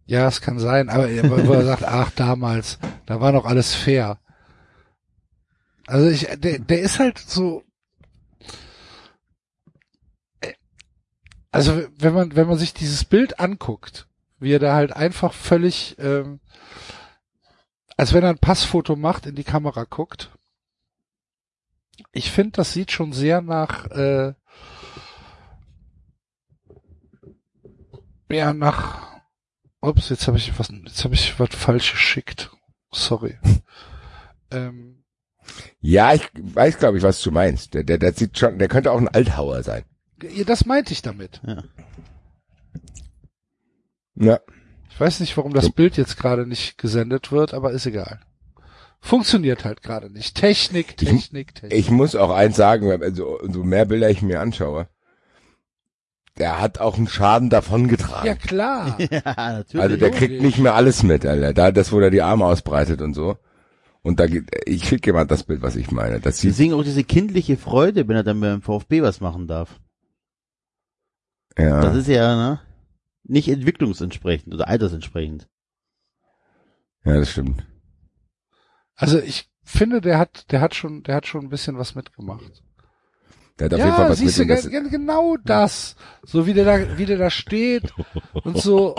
Ja, 0.07 0.27
es 0.29 0.41
kann 0.41 0.59
sein, 0.59 0.89
aber 0.89 1.09
wo 1.47 1.53
er 1.53 1.65
sagt, 1.65 1.85
ach, 1.85 2.11
damals, 2.11 2.79
da 3.07 3.21
war 3.21 3.33
noch 3.33 3.45
alles 3.45 3.75
fair. 3.75 4.19
Also 5.87 6.09
ich, 6.09 6.27
der, 6.41 6.59
der 6.59 6.81
ist 6.81 6.99
halt 6.99 7.19
so, 7.19 7.65
also 11.53 11.87
wenn 11.99 12.15
man, 12.15 12.35
wenn 12.35 12.49
man 12.49 12.59
sich 12.59 12.73
dieses 12.73 13.05
Bild 13.05 13.39
anguckt, 13.39 14.09
wie 14.41 14.55
er 14.55 14.59
da 14.59 14.75
halt 14.75 14.93
einfach 14.95 15.35
völlig, 15.35 15.97
ähm, 15.99 16.41
als 17.97 18.15
wenn 18.15 18.25
er 18.25 18.31
ein 18.31 18.39
Passfoto 18.39 18.97
macht, 18.97 19.27
in 19.27 19.37
die 19.37 19.45
Kamera 19.45 19.85
guckt. 19.85 20.31
Ich 22.11 22.33
finde, 22.33 22.53
das 22.53 22.73
sieht 22.73 22.91
schon 22.91 23.13
sehr 23.13 23.43
nach, 23.43 23.87
äh, 23.91 24.33
ja, 28.31 28.55
nach, 28.55 29.12
ups, 29.83 30.09
jetzt 30.09 30.27
habe 30.29 30.39
ich 30.39 30.59
was, 30.59 30.69
jetzt 30.85 31.05
habe 31.05 31.15
ich 31.15 31.39
was 31.39 31.51
falsch 31.55 31.93
geschickt. 31.93 32.51
Sorry. 32.91 33.39
ähm, 34.51 35.05
Ja, 35.81 36.15
ich 36.15 36.23
weiß, 36.35 36.79
glaube 36.79 36.97
ich, 36.99 37.03
was 37.03 37.21
du 37.23 37.31
meinst. 37.31 37.75
Der, 37.75 37.83
der, 37.85 37.99
der 37.99 38.13
sieht 38.13 38.39
schon, 38.39 38.59
der 38.59 38.69
könnte 38.69 38.93
auch 38.93 38.99
ein 38.99 39.09
Althauer 39.09 39.63
sein. 39.63 39.85
ja, 40.23 40.45
das 40.45 40.65
meinte 40.67 40.93
ich 40.93 41.03
damit. 41.03 41.41
Ja. 44.15 44.41
Ich 44.91 45.01
weiß 45.01 45.21
nicht, 45.21 45.37
warum 45.37 45.55
das 45.55 45.67
Ja. 45.67 45.71
Bild 45.75 45.97
jetzt 45.97 46.17
gerade 46.19 46.47
nicht 46.47 46.77
gesendet 46.79 47.33
wird, 47.33 47.55
aber 47.55 47.73
ist 47.73 47.87
egal. 47.87 48.21
Funktioniert 49.01 49.65
halt 49.65 49.83
gerade 49.83 50.11
nicht. 50.11 50.37
Technik, 50.37 50.91
Ich- 51.01 51.09
Technik, 51.09 51.55
Technik. 51.55 51.73
Ich 51.79 51.91
muss 51.91 52.15
auch 52.15 52.31
eins 52.31 52.57
sagen, 52.57 53.03
also, 53.03 53.41
so 53.51 53.65
mehr 53.65 53.87
Bilder 53.87 54.11
ich 54.11 54.23
mir 54.23 54.41
anschaue, 54.41 54.89
der 56.39 56.61
hat 56.61 56.79
auch 56.79 56.97
einen 56.97 57.09
Schaden 57.09 57.51
davongetragen. 57.51 58.27
ja 58.27 58.35
klar. 58.35 58.99
ja, 59.11 59.23
natürlich. 59.25 59.83
also 59.83 59.97
der 59.97 60.11
kriegt 60.11 60.43
nicht 60.43 60.59
mehr 60.59 60.75
alles 60.75 61.03
mit, 61.03 61.27
Alter. 61.27 61.53
Da, 61.53 61.73
das, 61.73 61.93
wo 61.93 62.01
er 62.01 62.11
die 62.11 62.23
Arme 62.23 62.47
ausbreitet 62.47 63.03
und 63.03 63.15
so. 63.15 63.37
Und 64.03 64.19
da 64.19 64.27
geht, 64.27 64.51
ich 64.67 64.85
schicke 64.85 65.13
mal 65.13 65.27
das 65.27 65.45
Bild, 65.45 65.63
was 65.63 65.77
ich 65.77 65.91
meine. 65.91 66.21
Das 66.21 66.39
sieht, 66.39 66.51
Deswegen 66.51 66.75
auch 66.75 66.83
diese 66.83 67.05
kindliche 67.05 67.57
Freude, 67.57 68.09
wenn 68.09 68.17
er 68.17 68.25
dann 68.25 68.41
beim 68.41 68.63
VfB 68.63 69.03
was 69.03 69.21
machen 69.21 69.47
darf. 69.47 69.79
ja. 71.57 71.81
Das 71.81 71.97
ist 71.97 72.09
ja, 72.09 72.35
ne? 72.35 72.61
Nicht 73.25 73.49
entwicklungsentsprechend 73.49 74.53
oder 74.53 74.67
altersentsprechend. 74.67 75.49
ja, 77.05 77.15
das 77.15 77.31
stimmt. 77.31 77.65
Also 78.97 79.21
ich 79.21 79.49
finde, 79.63 80.01
der 80.01 80.19
hat, 80.19 80.51
der 80.51 80.61
hat 80.61 80.75
schon, 80.75 81.05
der 81.05 81.15
hat 81.15 81.27
schon 81.27 81.45
ein 81.45 81.51
bisschen 81.51 81.79
was 81.79 81.95
mitgemacht. 81.95 82.63
Der 83.59 83.67
hat 83.67 83.75
auf 83.75 83.79
jeden 83.81 83.93
Fall 83.93 84.11
was 84.11 84.19
siehst 84.19 84.39
du, 84.39 84.45
mit. 84.45 84.63
ge- 84.63 84.71
ge- 84.71 84.89
genau 84.91 85.37
das. 85.45 85.95
So 86.25 86.47
wie 86.47 86.55
der 86.55 86.65
da, 86.65 86.99
wie 86.99 87.07
der 87.07 87.19
da 87.19 87.31
steht 87.31 87.93
und 88.45 88.59
so. 88.59 88.95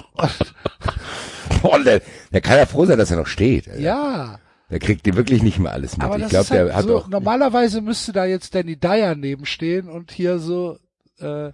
Boah, 1.61 1.79
der, 1.83 2.01
der 2.31 2.41
kann 2.41 2.57
ja 2.57 2.65
froh 2.65 2.85
sein, 2.85 2.97
dass 2.97 3.11
er 3.11 3.17
noch 3.17 3.27
steht. 3.27 3.67
Alter. 3.67 3.79
Ja. 3.81 4.39
Der 4.69 4.79
kriegt 4.79 5.05
dir 5.05 5.15
wirklich 5.15 5.43
nicht 5.43 5.59
mehr 5.59 5.71
alles 5.71 5.97
mit. 5.97 6.05
Aber 6.05 6.17
ich 6.17 6.23
das 6.27 6.47
glaube, 6.47 6.49
halt 6.49 6.69
der 6.69 6.75
hat 6.75 6.85
so, 6.85 6.97
auch. 6.99 7.07
normalerweise 7.07 7.81
müsste 7.81 8.11
da 8.11 8.25
jetzt 8.25 8.55
Danny 8.55 8.75
Dyer 8.77 9.15
nebenstehen 9.15 9.89
und 9.89 10.11
hier 10.11 10.39
so 10.39 10.77
äh, 11.19 11.51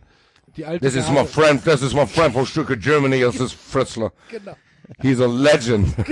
die 0.56 0.66
alte 0.66 0.86
This 0.86 0.96
is 0.96 1.10
my 1.10 1.26
friend, 1.26 1.64
this 1.64 1.82
is 1.82 1.94
my 1.94 2.06
friend 2.06 2.34
from 2.34 2.46
Stuttgart, 2.46 2.80
Germany, 2.82 3.20
this 3.22 3.40
is 3.40 3.52
Fritzler. 3.52 4.12
Genau. 4.30 4.56
He's 5.02 5.20
a 5.20 5.28
legend. 5.28 5.94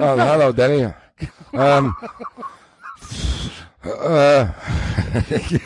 oh, 0.00 0.16
hello, 0.16 0.52
Danny. 0.52 0.88
Um, 1.52 1.94
äh, 3.75 3.75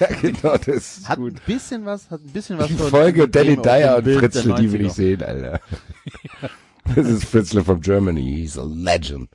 ja, 0.00 0.06
genau, 0.20 0.56
das 0.56 0.98
ist 0.98 1.08
Hat 1.08 1.18
gut. 1.18 1.34
ein 1.34 1.40
bisschen 1.46 1.84
was, 1.86 2.10
hat 2.10 2.20
ein 2.20 2.32
bisschen 2.32 2.58
was 2.58 2.68
Die 2.68 2.74
Folge 2.74 3.28
Danny 3.28 3.56
Dyer 3.56 3.96
und 3.98 4.04
Fritzle, 4.04 4.54
die 4.54 4.72
will 4.72 4.80
90er. 4.82 4.86
ich 4.86 4.92
sehen, 4.92 5.22
Alter. 5.22 5.60
Das 6.96 7.06
ist 7.06 7.24
Fritzle 7.26 7.62
from 7.62 7.80
Germany. 7.80 8.20
He's 8.22 8.58
a 8.58 8.64
legend. 8.64 9.28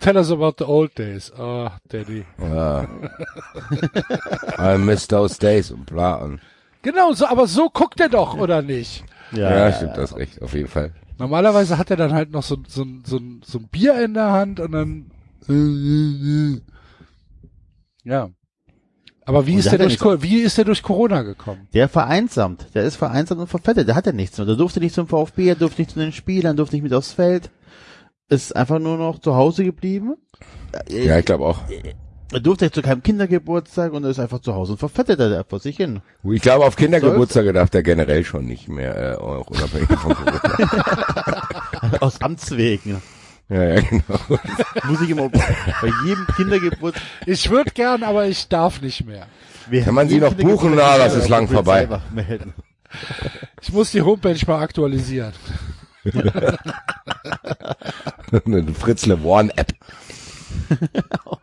Tell 0.00 0.16
us 0.16 0.30
about 0.30 0.54
the 0.58 0.64
old 0.64 0.96
days. 0.96 1.32
Oh, 1.36 1.68
Daddy. 1.88 2.24
Ja. 2.38 2.86
I 4.58 4.78
miss 4.78 5.08
those 5.08 5.36
days 5.38 5.72
und 5.72 5.86
bla. 5.86 6.14
Und, 6.16 6.40
Genau, 6.82 7.12
so, 7.12 7.26
aber 7.26 7.48
so 7.48 7.68
guckt 7.70 7.98
er 8.00 8.08
doch, 8.08 8.34
oder 8.34 8.62
nicht? 8.62 9.04
ja, 9.32 9.72
stimmt, 9.72 9.96
das 9.96 10.14
recht, 10.16 10.40
auf 10.42 10.54
jeden 10.54 10.68
Fall. 10.68 10.92
Normalerweise 11.18 11.76
hat 11.76 11.90
er 11.90 11.96
dann 11.96 12.12
halt 12.12 12.30
noch 12.30 12.44
so, 12.44 12.58
so, 12.68 12.86
so, 13.04 13.20
so 13.44 13.58
ein 13.58 13.66
Bier 13.68 14.00
in 14.04 14.14
der 14.14 14.30
Hand 14.30 14.60
und 14.60 14.70
dann. 14.72 15.10
Ja. 18.08 18.30
Aber 19.26 19.46
wie 19.46 19.52
Und 19.52 19.58
ist 19.58 19.70
der 19.70 19.78
durch, 19.78 20.22
wie 20.22 20.40
ist 20.40 20.56
der 20.56 20.64
durch 20.64 20.82
Corona 20.82 21.20
gekommen? 21.20 21.68
Der 21.74 21.90
vereinsamt. 21.90 22.68
Der 22.74 22.84
ist 22.84 22.96
vereinsamt 22.96 23.42
und 23.42 23.46
verfettet. 23.46 23.86
Der 23.86 23.94
hat 23.94 24.06
ja 24.06 24.12
nichts 24.12 24.38
mehr. 24.38 24.46
Der 24.46 24.56
durfte 24.56 24.80
nicht 24.80 24.94
zum 24.94 25.06
VfB, 25.06 25.48
er 25.48 25.54
durfte 25.54 25.82
nicht 25.82 25.90
zu 25.90 25.98
den 25.98 26.12
Spielern, 26.12 26.56
durfte 26.56 26.76
nicht 26.76 26.82
mit 26.82 26.94
aufs 26.94 27.12
Feld. 27.12 27.50
Ist 28.30 28.56
einfach 28.56 28.78
nur 28.78 28.96
noch 28.96 29.18
zu 29.18 29.34
Hause 29.36 29.64
geblieben. 29.64 30.16
Ja, 30.88 31.18
ich 31.18 31.26
glaube 31.26 31.44
auch. 31.44 31.60
Er 32.32 32.40
durfte 32.40 32.70
zu 32.70 32.80
keinem 32.80 33.02
Kindergeburtstag 33.02 33.92
und 33.92 34.04
er 34.04 34.10
ist 34.10 34.18
einfach 34.18 34.40
zu 34.40 34.54
Hause 34.54 34.72
und 34.72 34.78
verfettet 34.78 35.20
er 35.20 35.44
vor 35.44 35.60
sich 35.60 35.76
hin. 35.76 36.00
Ich 36.24 36.42
glaube, 36.42 36.64
auf 36.64 36.76
Kindergeburtstage 36.76 37.52
darf 37.52 37.68
der 37.68 37.82
generell 37.82 38.24
schon 38.24 38.46
nicht 38.46 38.68
mehr, 38.68 38.96
äh, 38.96 39.16
auch 39.16 39.46
unabhängig 39.48 39.88
von 39.88 40.14
Corona. 40.14 41.48
Aus 42.00 42.20
Amtswegen. 42.20 43.02
Ja, 43.48 43.64
ja, 43.64 43.80
genau. 43.80 44.18
Muss 44.84 45.00
ich 45.00 45.10
immer 45.10 45.28
bei 45.28 45.92
jedem 46.04 46.26
Kindergeburtstag. 46.36 47.02
Ich 47.26 47.50
würde 47.50 47.70
gern, 47.70 48.02
aber 48.02 48.26
ich 48.26 48.48
darf 48.48 48.80
nicht 48.80 49.06
mehr. 49.06 49.26
Kann 49.84 49.94
man 49.94 50.08
sie 50.08 50.18
noch 50.20 50.34
buchen? 50.34 50.74
Na, 50.74 50.98
das 50.98 51.14
ist 51.14 51.28
lang 51.28 51.48
vorbei. 51.48 51.88
Ich 53.60 53.72
muss 53.72 53.90
die 53.90 54.02
Homepage 54.02 54.38
mal 54.46 54.62
aktualisieren. 54.62 55.32
Eine 58.44 58.74
Fritzle 58.74 59.18
One 59.22 59.50
App. 59.56 59.74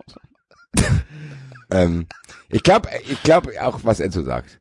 ähm, 1.72 2.08
ich 2.50 2.64
glaube, 2.64 2.90
ich 3.08 3.22
glaube 3.24 3.52
auch, 3.62 3.80
was 3.84 4.00
Enzo 4.00 4.24
sagt. 4.24 4.60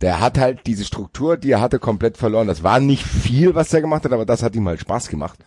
Der 0.00 0.20
hat 0.20 0.38
halt 0.38 0.66
diese 0.66 0.84
Struktur, 0.84 1.36
die 1.36 1.50
er 1.50 1.60
hatte, 1.60 1.78
komplett 1.78 2.16
verloren. 2.16 2.46
Das 2.46 2.62
war 2.62 2.80
nicht 2.80 3.04
viel, 3.04 3.54
was 3.54 3.72
er 3.74 3.80
gemacht 3.80 4.04
hat, 4.04 4.12
aber 4.12 4.24
das 4.24 4.42
hat 4.42 4.54
ihm 4.54 4.66
halt 4.66 4.80
Spaß 4.80 5.08
gemacht. 5.08 5.38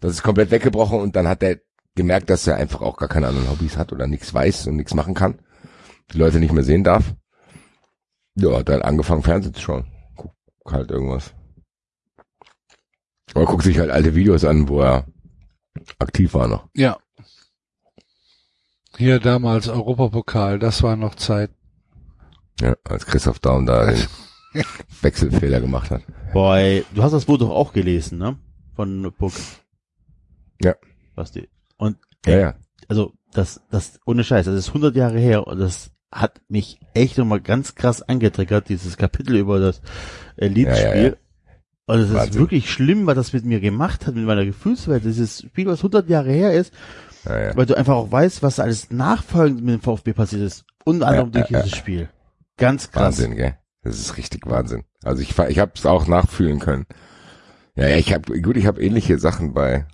Das 0.00 0.12
ist 0.12 0.22
komplett 0.22 0.50
weggebrochen 0.50 1.00
und 1.00 1.16
dann 1.16 1.28
hat 1.28 1.42
er 1.42 1.58
gemerkt, 1.94 2.30
dass 2.30 2.46
er 2.46 2.56
einfach 2.56 2.82
auch 2.82 2.96
gar 2.96 3.08
keine 3.08 3.28
anderen 3.28 3.50
Hobbys 3.50 3.76
hat 3.76 3.92
oder 3.92 4.06
nichts 4.06 4.32
weiß 4.32 4.66
und 4.66 4.76
nichts 4.76 4.94
machen 4.94 5.14
kann. 5.14 5.38
Die 6.12 6.18
Leute 6.18 6.38
nicht 6.38 6.52
mehr 6.52 6.64
sehen 6.64 6.84
darf. 6.84 7.14
Ja, 8.34 8.58
hat 8.58 8.68
dann 8.68 8.82
angefangen 8.82 9.22
Fernsehen 9.22 9.54
zu 9.54 9.62
schauen. 9.62 9.86
Guck 10.14 10.72
halt 10.72 10.90
irgendwas. 10.90 11.32
Oder 13.34 13.46
guckt 13.46 13.64
sich 13.64 13.78
halt 13.78 13.90
alte 13.90 14.14
Videos 14.14 14.44
an, 14.44 14.68
wo 14.68 14.82
er 14.82 15.06
aktiv 15.98 16.34
war 16.34 16.48
noch. 16.48 16.68
Ja. 16.74 16.98
Hier 18.96 19.18
damals 19.18 19.68
Europapokal, 19.68 20.58
das 20.58 20.82
war 20.82 20.96
noch 20.96 21.14
Zeit. 21.16 21.50
Ja, 22.60 22.74
als 22.84 23.04
Christoph 23.04 23.40
Daum 23.40 23.66
da 23.66 23.86
den 23.86 24.06
Wechselfehler 25.02 25.60
gemacht 25.60 25.90
hat. 25.90 26.02
Boy, 26.32 26.84
du 26.94 27.02
hast 27.02 27.12
das 27.12 27.26
Buch 27.26 27.38
doch 27.38 27.50
auch 27.50 27.72
gelesen, 27.72 28.18
ne? 28.18 28.38
Von 28.74 29.12
Puck. 29.18 29.32
Ja. 30.62 30.74
Was 31.14 31.32
die. 31.32 31.48
Und 31.76 31.98
Ja, 32.26 32.38
ja. 32.38 32.54
also 32.88 33.12
das, 33.32 33.60
das 33.70 34.00
ohne 34.06 34.24
Scheiß, 34.24 34.46
das 34.46 34.54
ist 34.54 34.68
100 34.68 34.96
Jahre 34.96 35.18
her 35.18 35.46
und 35.46 35.58
das 35.58 35.90
hat 36.10 36.40
mich 36.48 36.80
echt 36.94 37.18
nochmal 37.18 37.40
ganz 37.40 37.74
krass 37.74 38.02
angetriggert, 38.02 38.68
dieses 38.68 38.96
Kapitel 38.96 39.36
über 39.36 39.60
das 39.60 39.82
äh, 40.36 40.48
Liedspiel. 40.48 40.94
Ja, 40.94 41.08
ja. 41.08 41.12
Und 41.88 42.00
es 42.00 42.10
ist 42.10 42.34
wirklich 42.34 42.70
schlimm, 42.70 43.06
was 43.06 43.14
das 43.14 43.32
mit 43.32 43.44
mir 43.44 43.60
gemacht 43.60 44.06
hat, 44.06 44.14
mit 44.16 44.24
meiner 44.24 44.44
Gefühlswelt. 44.44 45.04
Dieses 45.04 45.42
Spiel, 45.42 45.66
was 45.66 45.80
100 45.80 46.08
Jahre 46.08 46.32
her 46.32 46.52
ist, 46.52 46.72
ja, 47.24 47.38
ja. 47.38 47.56
weil 47.56 47.66
du 47.66 47.76
einfach 47.76 47.94
auch 47.94 48.10
weißt, 48.10 48.42
was 48.42 48.58
alles 48.58 48.90
nachfolgend 48.90 49.62
mit 49.62 49.74
dem 49.74 49.80
VfB 49.82 50.12
passiert 50.12 50.42
ist. 50.42 50.64
Unter 50.84 51.06
anderem 51.06 51.30
durch 51.30 51.46
dieses 51.46 51.76
Spiel. 51.76 52.08
Ganz 52.56 52.90
krass. 52.90 53.02
Wahnsinn, 53.02 53.36
gell? 53.36 53.56
Das 53.82 54.00
ist 54.00 54.16
richtig 54.16 54.46
Wahnsinn. 54.46 54.82
Also 55.04 55.22
ich, 55.22 55.38
ich 55.38 55.58
habe 55.60 55.72
es 55.74 55.86
auch 55.86 56.08
nachfühlen 56.08 56.58
können. 56.58 56.86
Ja, 57.76 57.86
ja, 57.86 57.96
ich 57.96 58.12
habe 58.12 58.40
gut, 58.40 58.56
ich 58.56 58.66
habe 58.66 58.82
ähnliche 58.82 59.18
Sachen 59.18 59.52
bei 59.52 59.86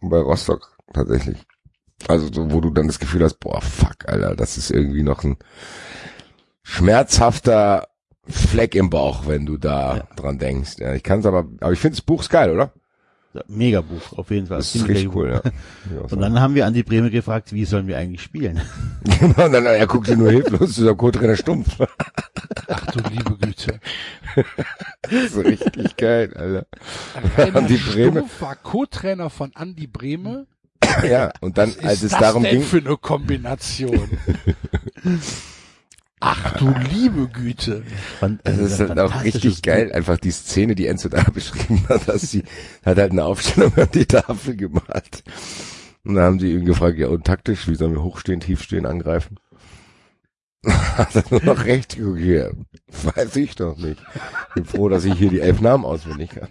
bei 0.00 0.18
Rostock 0.18 0.76
tatsächlich. 0.92 1.38
Also 2.08 2.32
so, 2.32 2.50
wo 2.50 2.60
du 2.60 2.70
dann 2.70 2.86
das 2.86 2.98
Gefühl 2.98 3.22
hast, 3.22 3.40
boah, 3.40 3.60
fuck, 3.60 4.08
Alter, 4.08 4.34
das 4.34 4.56
ist 4.56 4.70
irgendwie 4.70 5.02
noch 5.02 5.22
ein 5.22 5.36
schmerzhafter 6.62 7.88
Fleck 8.26 8.74
im 8.74 8.90
Bauch, 8.90 9.26
wenn 9.26 9.44
du 9.46 9.56
da 9.56 9.96
Ja. 9.98 10.08
dran 10.16 10.38
denkst. 10.38 10.76
Ja, 10.78 10.94
ich 10.94 11.02
kann 11.02 11.20
es 11.20 11.26
aber, 11.26 11.46
aber 11.60 11.72
ich 11.72 11.80
finde 11.80 11.96
das 11.96 12.04
Buch 12.04 12.26
geil, 12.28 12.50
oder? 12.50 12.72
Mega 13.46 13.80
Buch, 13.80 14.18
auf 14.18 14.30
jeden 14.30 14.48
Fall. 14.48 14.58
Das 14.58 14.74
ist 14.74 14.88
richtig 14.88 15.14
cool, 15.14 15.30
ja. 15.30 15.40
Ja, 15.94 16.00
Und 16.10 16.20
dann 16.20 16.40
haben 16.40 16.54
wir 16.54 16.66
Andi 16.66 16.82
Breme 16.82 17.10
gefragt, 17.10 17.52
wie 17.52 17.64
sollen 17.64 17.86
wir 17.86 17.96
eigentlich 17.98 18.22
spielen? 18.22 18.60
Genau, 19.20 19.46
und 19.46 19.52
dann, 19.52 19.66
er 19.66 19.86
guckt 19.86 20.06
sie 20.06 20.16
nur 20.16 20.30
hilflos, 20.30 20.74
dieser 20.74 20.94
Co-Trainer 20.94 21.36
stumpf. 21.36 21.76
Ach 22.68 22.86
du 22.86 23.00
liebe 23.10 23.36
Güte. 23.36 23.80
Das 25.02 25.12
ist 25.12 25.36
richtig 25.36 25.96
geil, 25.96 26.32
Alter. 26.34 26.66
Rainer 27.36 27.56
Andi 27.56 27.76
Brehme. 27.76 28.10
Stumpf 28.12 28.40
war 28.40 28.56
Co-Trainer 28.56 29.30
von 29.30 29.54
Andi 29.54 29.86
Brehme. 29.86 30.46
Ja, 31.06 31.32
und 31.40 31.56
dann, 31.58 31.68
Was 31.68 31.84
als 31.84 31.92
ist 31.98 32.02
es 32.04 32.10
das 32.12 32.20
darum 32.20 32.42
denn 32.42 32.52
ging, 32.52 32.62
für 32.62 32.78
eine 32.78 32.96
Kombination? 32.96 34.10
Ach 36.20 36.56
du 36.58 36.72
liebe 36.90 37.28
Güte. 37.28 37.82
Es 38.20 38.38
also 38.44 38.64
ist 38.64 38.80
halt 38.80 38.98
auch 38.98 39.24
richtig 39.24 39.62
geil, 39.62 39.92
einfach 39.92 40.18
die 40.18 40.30
Szene, 40.30 40.74
die 40.74 40.86
Enzo 40.86 41.08
da 41.08 41.22
beschrieben 41.34 41.86
hat, 41.88 42.08
dass 42.08 42.30
sie 42.30 42.44
hat 42.84 42.98
halt 42.98 43.12
eine 43.12 43.24
Aufstellung 43.24 43.74
an 43.76 43.88
die 43.92 44.06
Tafel 44.06 44.56
gemalt. 44.56 45.24
Und 46.04 46.14
dann 46.14 46.24
haben 46.24 46.40
sie 46.40 46.52
ihn 46.52 46.64
gefragt, 46.64 46.98
ja 46.98 47.08
und 47.08 47.24
taktisch, 47.24 47.68
wie 47.68 47.74
sollen 47.74 47.94
wir 47.94 48.02
hochstehen, 48.02 48.40
tiefstehen, 48.40 48.86
angreifen? 48.86 49.38
Hat 50.66 51.14
er 51.16 51.24
nur 51.30 51.42
noch 51.42 51.64
recht 51.64 51.98
okay, 51.98 52.50
weiß 53.04 53.36
ich 53.36 53.54
doch 53.56 53.78
nicht. 53.78 54.02
Bin 54.54 54.66
froh, 54.66 54.90
dass 54.90 55.06
ich 55.06 55.14
hier 55.14 55.30
die 55.30 55.40
elf 55.40 55.62
Namen 55.62 55.86
auswendig 55.86 56.30
kann. 56.30 56.48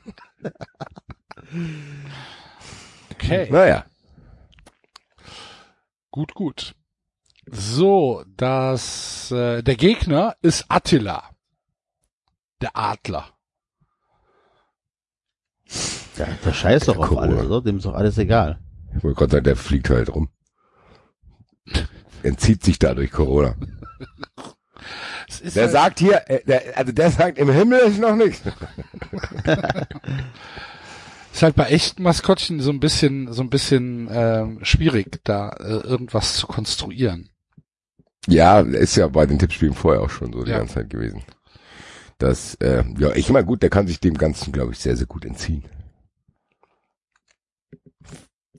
Okay. 3.11 3.47
Naja, 3.51 3.85
Gut, 6.11 6.33
gut. 6.33 6.73
So, 7.51 8.23
das 8.37 9.31
äh, 9.31 9.61
der 9.63 9.75
Gegner 9.75 10.35
ist 10.41 10.65
Attila. 10.69 11.23
Der 12.61 12.75
Adler. 12.75 13.29
Ja, 16.17 16.27
der 16.43 16.53
scheißt 16.53 16.87
doch 16.89 16.97
auf 16.97 17.07
Corona. 17.07 17.37
alles, 17.37 17.45
oder? 17.45 17.61
Dem 17.61 17.77
ist 17.77 17.85
doch 17.85 17.93
alles 17.93 18.17
egal. 18.17 18.59
ich 18.95 19.03
wollte 19.03 19.17
gerade 19.17 19.31
sagen, 19.31 19.43
der 19.45 19.55
fliegt 19.55 19.89
halt 19.89 20.09
rum. 20.13 20.29
Entzieht 22.23 22.63
sich 22.63 22.79
dadurch 22.79 23.11
Corona. 23.11 23.55
Der 25.53 25.63
halt, 25.63 25.71
sagt 25.71 25.99
hier, 25.99 26.23
äh, 26.27 26.43
der, 26.43 26.75
also 26.75 26.91
der 26.91 27.11
sagt, 27.11 27.37
im 27.37 27.51
Himmel 27.51 27.79
ist 27.79 27.99
noch 27.99 28.15
nichts. 28.15 28.41
ist 31.31 31.43
halt 31.43 31.55
bei 31.55 31.65
echten 31.65 32.01
Maskottchen 32.03 32.59
so 32.59 32.71
ein 32.71 32.79
bisschen 32.79 33.31
so 33.31 33.43
ein 33.43 33.49
bisschen 33.49 34.09
ähm, 34.11 34.59
schwierig, 34.63 35.21
da 35.23 35.49
äh, 35.51 35.81
irgendwas 35.87 36.35
zu 36.35 36.47
konstruieren. 36.47 37.28
Ja, 38.29 38.59
ist 38.61 38.95
ja 38.95 39.07
bei 39.07 39.25
den 39.25 39.39
Tippspielen 39.39 39.73
vorher 39.73 40.01
auch 40.01 40.09
schon 40.09 40.31
so 40.33 40.43
die 40.43 40.51
Ja. 40.51 40.57
ganze 40.59 40.75
Zeit 40.75 40.89
gewesen. 40.89 41.23
Das, 42.17 42.55
äh, 42.55 42.83
ja, 42.97 43.13
ich 43.15 43.29
meine, 43.29 43.45
gut, 43.45 43.61
der 43.61 43.69
kann 43.69 43.87
sich 43.87 43.99
dem 43.99 44.17
Ganzen, 44.17 44.51
glaube 44.51 44.71
ich, 44.73 44.79
sehr, 44.79 44.95
sehr 44.97 45.07
gut 45.07 45.25
entziehen. 45.25 45.63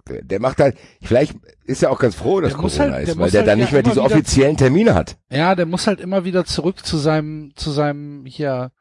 Der, 0.09 0.23
der 0.23 0.41
macht 0.41 0.59
halt, 0.59 0.77
vielleicht 1.03 1.37
ist 1.65 1.83
er 1.83 1.91
auch 1.91 1.99
ganz 1.99 2.15
froh, 2.15 2.41
dass 2.41 2.53
Der 2.53 2.59
Corona 2.61 2.93
halt- 2.95 3.09
ist, 3.09 3.19
weil 3.19 3.31
der 3.31 3.41
halt 3.41 3.49
dann 3.49 3.59
ja 3.59 3.65
nicht 3.65 3.73
mehr 3.73 3.83
diese 3.83 3.97
wieder- 3.97 4.05
offiziellen 4.07 4.57
Termine 4.57 4.95
hat. 4.95 5.19
Ja, 5.31 5.55
der 5.55 5.67
muss 5.67 5.87
halt 5.87 6.01
immer 6.01 6.25
wieder 6.25 6.45
zurück 6.45 6.85
zu 6.85 6.97
seinem, 6.97 7.53
zu 7.55 7.71
seinem 7.71 8.25
hier. 8.27 8.73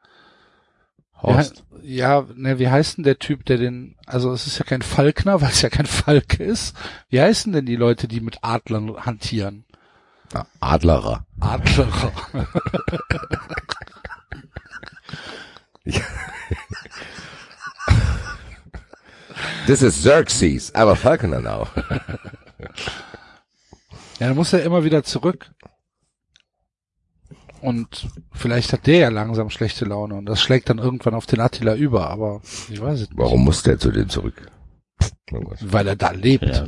Horst. 1.22 1.64
Ja, 1.82 2.26
ne, 2.34 2.58
wie 2.58 2.68
heißt 2.70 2.96
denn 2.96 3.04
der 3.04 3.18
Typ, 3.18 3.44
der 3.44 3.58
den, 3.58 3.94
also 4.06 4.32
es 4.32 4.46
ist 4.46 4.58
ja 4.58 4.64
kein 4.64 4.80
Falkner, 4.82 5.40
weil 5.42 5.50
es 5.50 5.60
ja 5.62 5.68
kein 5.68 5.86
Falke 5.86 6.42
ist. 6.42 6.74
Wie 7.10 7.20
heißen 7.20 7.52
denn 7.52 7.66
die 7.66 7.76
Leute, 7.76 8.08
die 8.08 8.20
mit 8.20 8.38
Adlern 8.42 8.96
hantieren? 9.04 9.64
Adlerer. 10.60 11.26
Adlerer. 11.40 12.12
This 19.66 19.82
is 19.82 20.02
Xerxes, 20.02 20.74
aber 20.74 20.96
Falconer 20.96 21.40
now. 21.40 21.68
Ja, 24.20 24.26
dann 24.28 24.36
muss 24.36 24.52
er 24.52 24.62
immer 24.62 24.84
wieder 24.84 25.02
zurück. 25.02 25.50
Und 27.62 28.08
vielleicht 28.32 28.72
hat 28.74 28.86
der 28.86 28.98
ja 28.98 29.08
langsam 29.08 29.48
schlechte 29.48 29.86
Laune 29.86 30.14
und 30.14 30.26
das 30.26 30.42
schlägt 30.42 30.68
dann 30.68 30.76
irgendwann 30.76 31.14
auf 31.14 31.24
den 31.24 31.40
Attila 31.40 31.74
über, 31.74 32.10
aber 32.10 32.42
ich 32.68 32.80
weiß 32.80 33.00
es 33.00 33.08
nicht. 33.08 33.18
Warum 33.18 33.44
muss 33.44 33.62
der 33.62 33.78
zu 33.78 33.90
dem 33.90 34.10
zurück? 34.10 34.50
Weil 35.62 35.88
er 35.88 35.96
da 35.96 36.10
lebt. 36.10 36.44
Ja, 36.44 36.66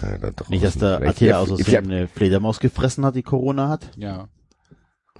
dann 0.00 0.34
doch 0.36 0.48
Nicht, 0.48 0.64
dass 0.64 0.74
der 0.78 0.98
Vielleicht- 0.98 1.16
Attila 1.16 1.38
aus 1.38 1.48
Versehen 1.48 1.84
eine 1.90 2.08
Fledermaus 2.08 2.60
gefressen 2.60 3.04
hat, 3.04 3.14
die 3.16 3.22
Corona 3.22 3.68
hat. 3.68 3.90
Ja. 3.96 4.28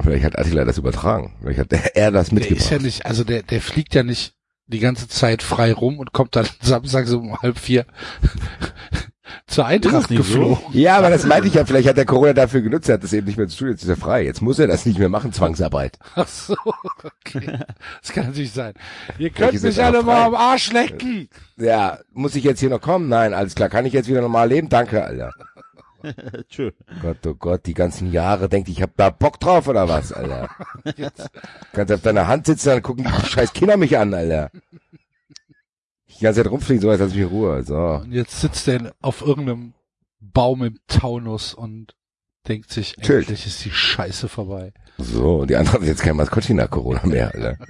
Vielleicht 0.00 0.24
hat 0.24 0.38
Attila 0.38 0.64
das 0.64 0.78
übertragen. 0.78 1.34
Vielleicht 1.40 1.60
hat 1.60 1.72
er, 1.72 1.96
er 1.96 2.10
das 2.10 2.28
Der 2.30 2.38
ist 2.38 2.48
mitgebracht. 2.50 2.70
ja 2.70 2.78
nicht, 2.78 3.06
also 3.06 3.24
der, 3.24 3.42
der 3.42 3.60
fliegt 3.60 3.94
ja 3.94 4.02
nicht 4.02 4.34
die 4.66 4.78
ganze 4.78 5.08
Zeit 5.08 5.42
frei 5.42 5.72
rum 5.72 5.98
und 5.98 6.12
kommt 6.12 6.34
dann 6.36 6.46
Samstag 6.62 7.06
so 7.06 7.18
um 7.18 7.36
halb 7.42 7.58
vier 7.58 7.84
zur 9.46 9.66
Eintracht 9.66 10.10
nicht 10.10 10.24
so? 10.24 10.38
geflogen. 10.38 10.64
ja, 10.72 10.98
aber 10.98 11.10
das 11.10 11.26
meinte 11.26 11.48
ich 11.48 11.54
ja. 11.54 11.64
Vielleicht 11.64 11.88
hat 11.88 11.96
der 11.96 12.04
Corona 12.04 12.32
dafür 12.32 12.60
genutzt. 12.60 12.88
Er 12.88 12.94
hat 12.94 13.02
das 13.02 13.12
eben 13.12 13.26
nicht 13.26 13.36
mehr 13.36 13.48
zu 13.48 13.58
tun. 13.58 13.68
Jetzt 13.68 13.82
ist 13.82 13.88
er 13.88 13.96
frei. 13.96 14.24
Jetzt 14.24 14.42
muss 14.42 14.58
er 14.58 14.66
das 14.66 14.86
nicht 14.86 14.98
mehr 14.98 15.08
machen. 15.08 15.32
Zwangsarbeit. 15.32 15.98
Ach 16.14 16.28
so, 16.28 16.56
okay. 17.02 17.58
Das 18.00 18.12
kann 18.12 18.26
natürlich 18.26 18.52
sein. 18.52 18.74
Ihr 19.18 19.30
könnt 19.30 19.60
mich 19.62 19.82
alle 19.82 19.98
frei. 19.98 20.06
mal 20.06 20.22
am 20.22 20.34
Arsch 20.34 20.72
lecken. 20.72 21.28
Ja, 21.56 21.98
muss 22.12 22.34
ich 22.34 22.44
jetzt 22.44 22.60
hier 22.60 22.70
noch 22.70 22.80
kommen? 22.80 23.08
Nein, 23.08 23.34
alles 23.34 23.54
klar. 23.54 23.68
Kann 23.68 23.86
ich 23.86 23.92
jetzt 23.92 24.08
wieder 24.08 24.20
normal 24.20 24.48
leben? 24.48 24.68
Danke, 24.68 25.04
Alter. 25.04 25.32
Tschö. 26.48 26.70
Gott, 27.00 27.26
oh 27.26 27.34
Gott, 27.34 27.66
die 27.66 27.74
ganzen 27.74 28.12
Jahre 28.12 28.48
denkt, 28.48 28.68
ich 28.68 28.82
hab 28.82 28.96
da 28.96 29.10
Bock 29.10 29.38
drauf 29.40 29.68
oder 29.68 29.88
was, 29.88 30.12
Alter? 30.12 30.48
Kannst 31.72 31.92
auf 31.92 32.02
deiner 32.02 32.26
Hand 32.26 32.46
sitzen, 32.46 32.70
dann 32.70 32.82
gucken 32.82 33.04
die 33.04 33.26
scheiß 33.26 33.52
Kinder 33.52 33.76
mich 33.76 33.96
an, 33.98 34.14
Alter. 34.14 34.50
Die 36.22 36.26
ganze 36.26 36.44
Zeit 36.44 36.52
rumfliegen, 36.52 36.80
so 36.80 36.88
jetzt 36.88 37.00
lass 37.00 37.10
mich 37.10 37.22
in 37.22 37.26
Ruhe. 37.26 37.64
So. 37.64 37.76
Und 37.76 38.12
jetzt 38.12 38.40
sitzt 38.40 38.68
er 38.68 38.94
auf 39.02 39.22
irgendeinem 39.22 39.72
Baum 40.20 40.62
im 40.62 40.78
Taunus 40.86 41.52
und 41.52 41.96
denkt 42.46 42.70
sich, 42.70 42.96
Natürlich. 42.96 43.26
endlich 43.26 43.46
ist 43.48 43.64
die 43.64 43.72
Scheiße 43.72 44.28
vorbei. 44.28 44.72
So, 44.98 45.38
und 45.38 45.50
die 45.50 45.56
anderen 45.56 45.80
haben 45.80 45.84
jetzt 45.88 46.00
kein 46.00 46.14
Maskottchen 46.14 46.58
nach 46.58 46.70
Corona 46.70 47.04
mehr, 47.04 47.34
Alter. 47.34 47.56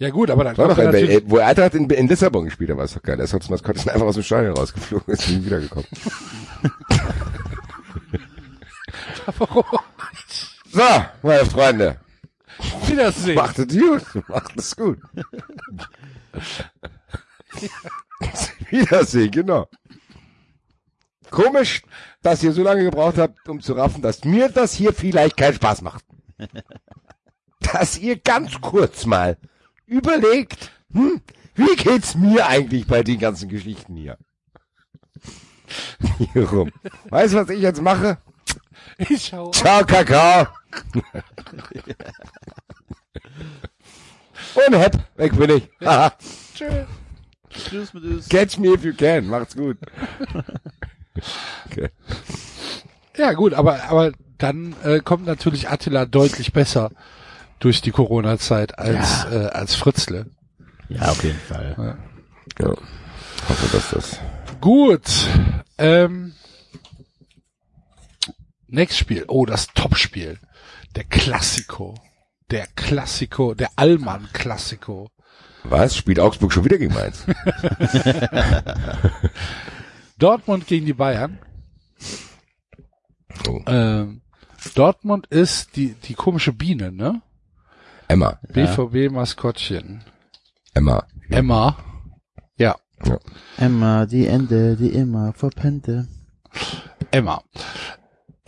Ja 0.00 0.10
gut, 0.10 0.30
aber 0.30 0.44
dann 0.44 0.56
War 0.56 0.68
kommt 0.68 0.78
doch 0.78 0.84
er 0.84 0.94
äh, 0.94 1.22
wo 1.26 1.38
er 1.38 1.48
hat 1.48 1.74
in, 1.74 1.90
in 1.90 2.06
Lissabon 2.06 2.44
gespielt, 2.44 2.70
da 2.70 2.76
war 2.76 2.84
es 2.84 2.94
doch 2.94 3.02
geil. 3.02 3.16
Da 3.16 3.24
ist 3.24 3.34
das 3.34 3.50
Maskottchen 3.50 3.90
einfach 3.92 4.06
aus 4.06 4.14
dem 4.14 4.22
Stadion 4.22 4.56
rausgeflogen, 4.56 5.12
ist 5.12 5.28
nie 5.28 5.44
wiedergekommen. 5.44 5.88
So, 10.70 10.82
meine 11.22 11.44
Freunde, 11.46 11.96
Wiedersehen. 12.86 13.34
macht 13.36 13.58
es 13.58 13.78
gut, 13.78 14.28
macht 14.28 14.56
es 14.56 14.76
gut. 14.76 14.98
Wiedersehen, 18.70 19.30
genau. 19.30 19.68
Komisch, 21.30 21.82
dass 22.22 22.42
ihr 22.42 22.52
so 22.52 22.62
lange 22.62 22.84
gebraucht 22.84 23.18
habt, 23.18 23.48
um 23.48 23.60
zu 23.60 23.74
raffen, 23.74 24.02
dass 24.02 24.24
mir 24.24 24.48
das 24.48 24.72
hier 24.72 24.92
vielleicht 24.92 25.36
keinen 25.36 25.54
Spaß 25.54 25.82
macht. 25.82 26.04
Dass 27.60 27.98
ihr 27.98 28.18
ganz 28.18 28.60
kurz 28.60 29.04
mal 29.04 29.36
überlegt, 29.86 30.70
hm, 30.92 31.20
wie 31.54 31.76
geht's 31.76 32.14
mir 32.14 32.46
eigentlich 32.46 32.86
bei 32.86 33.02
den 33.02 33.18
ganzen 33.18 33.48
Geschichten 33.48 33.96
hier? 33.96 34.16
Hier 36.32 36.48
rum. 36.48 36.72
Weißt 37.10 37.34
du, 37.34 37.38
was 37.38 37.50
ich 37.50 37.60
jetzt 37.60 37.82
mache? 37.82 38.18
Ich 38.96 39.26
schau. 39.26 39.50
Ciao, 39.50 39.84
Kakao. 39.84 40.46
Und 44.54 44.74
hepp, 44.74 44.98
weg 45.16 45.36
bin 45.36 45.50
ich. 45.50 45.68
Haha. 45.84 46.12
Tschüss 47.50 47.94
mit 47.94 48.04
uns. 48.04 48.28
Catch 48.28 48.58
me 48.58 48.68
if 48.68 48.84
you 48.84 48.92
can. 48.92 49.26
Macht's 49.26 49.56
gut. 49.56 49.78
Okay. 51.70 51.88
Ja 53.16 53.32
gut, 53.32 53.54
aber 53.54 53.84
aber 53.84 54.12
dann 54.38 54.76
äh, 54.84 55.00
kommt 55.00 55.26
natürlich 55.26 55.68
Attila 55.68 56.06
deutlich 56.06 56.52
besser 56.52 56.90
durch 57.58 57.80
die 57.80 57.90
Corona-Zeit 57.90 58.78
als 58.78 59.24
äh, 59.30 59.48
als 59.52 59.74
Fritzle. 59.74 60.26
Ja, 60.88 61.10
auf 61.10 61.24
jeden 61.24 61.38
Fall. 61.40 61.98
Ja. 62.58 62.68
Hoffe, 63.48 63.76
dass 63.76 63.90
das. 63.90 64.20
Gut. 64.60 65.28
Ähm, 65.78 66.34
nächstes 68.66 68.98
Spiel. 68.98 69.24
Oh, 69.28 69.46
das 69.46 69.68
Topspiel. 69.68 70.38
Der 70.96 71.04
Klassiko. 71.04 71.94
Der 72.50 72.66
Klassiko, 72.74 73.54
der 73.54 73.70
Allmann-Klassiko. 73.76 75.10
Was? 75.64 75.96
Spielt 75.96 76.20
Augsburg 76.20 76.52
schon 76.52 76.64
wieder 76.64 76.78
gegen 76.78 76.94
Mainz? 76.94 77.24
Dortmund 80.18 80.66
gegen 80.66 80.86
die 80.86 80.94
Bayern. 80.94 81.38
Oh. 83.46 83.60
Ähm, 83.66 84.22
Dortmund 84.74 85.26
ist 85.26 85.76
die, 85.76 85.94
die 85.94 86.14
komische 86.14 86.52
Biene, 86.52 86.90
ne? 86.90 87.20
Emma. 88.08 88.38
BVB-Maskottchen. 88.48 90.02
Emma. 90.74 91.06
Emma. 91.28 91.76
Ja, 92.56 92.76
Emma, 93.56 94.06
die 94.06 94.26
Ende, 94.26 94.76
die 94.76 94.88
immer 94.88 95.32
verpennte. 95.32 96.08
Emma. 97.10 97.42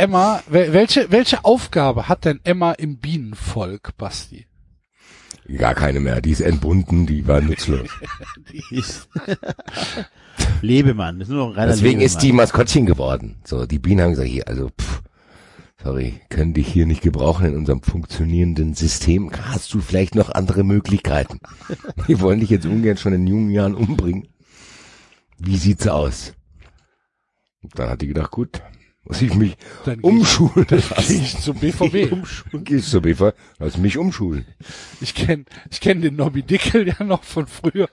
Emma, 0.01 0.43
wel- 0.49 0.73
welche, 0.73 1.11
welche 1.11 1.45
Aufgabe 1.45 2.09
hat 2.09 2.25
denn 2.25 2.41
Emma 2.45 2.73
im 2.73 2.99
Bienenvolk, 2.99 3.97
Basti? 3.99 4.47
Gar 5.57 5.75
keine 5.75 6.01
mehr. 6.01 6.21
Die 6.21 6.31
ist 6.31 6.41
entbunden, 6.41 7.07
die 7.07 7.27
war 7.27 7.41
nutzlos. 7.41 7.89
Die 8.53 8.77
ist 8.77 9.09
Lebemann, 10.63 11.21
ist 11.21 11.29
nur 11.29 11.39
noch 11.47 11.53
ein 11.55 11.59
reiner 11.59 11.73
Deswegen 11.73 12.01
ist 12.01 12.23
die 12.23 12.27
Lebemann. 12.27 12.45
Maskottchen 12.45 12.87
geworden. 12.87 13.37
So, 13.45 13.67
die 13.67 13.79
Bienen 13.79 14.01
haben 14.03 14.11
gesagt, 14.11 14.29
hier, 14.29 14.47
also, 14.49 14.69
pff, 14.71 15.03
sorry, 15.83 16.21
können 16.29 16.55
dich 16.55 16.69
hier 16.69 16.87
nicht 16.87 17.03
gebrauchen 17.03 17.47
in 17.47 17.57
unserem 17.57 17.83
funktionierenden 17.83 18.75
System. 18.75 19.31
Hast 19.47 19.75
du 19.75 19.81
vielleicht 19.81 20.15
noch 20.15 20.31
andere 20.31 20.63
Möglichkeiten? 20.65 21.41
Wir 22.07 22.21
wollen 22.21 22.41
dich 22.41 22.51
jetzt 22.51 22.67
ungern 22.67 22.97
schon 22.97 23.13
in 23.13 23.27
jungen 23.27 23.51
Jahren 23.51 23.75
umbringen. 23.75 24.29
Wie 25.39 25.57
sieht's 25.57 25.89
aus? 25.89 26.33
Und 27.63 27.79
dann 27.79 27.91
hat 27.91 28.03
die 28.03 28.07
gedacht, 28.09 28.31
gut, 28.31 28.63
muss 29.11 29.23
ich 29.23 29.35
mich 29.35 29.57
Dann 29.85 30.01
geh 30.01 30.09
umschulen 30.09 30.67
geh 30.69 30.77
lassen. 30.77 31.21
ich 31.21 31.37
zum 31.41 31.57
BVB. 31.57 32.13
Umschulen. 32.13 32.65
Gehst 32.65 32.91
zur 32.91 33.03
BV, 33.03 33.33
lass 33.59 33.77
mich 33.77 33.99
umschulen. 33.99 34.45
Ich 35.01 35.17
kenn, 35.17 35.47
ich 35.69 35.81
kenn 35.81 36.01
den 36.01 36.15
Nobby 36.15 36.43
Dickel 36.45 36.87
ja 36.87 37.03
noch 37.03 37.25
von 37.25 37.49
früher. 37.49 37.89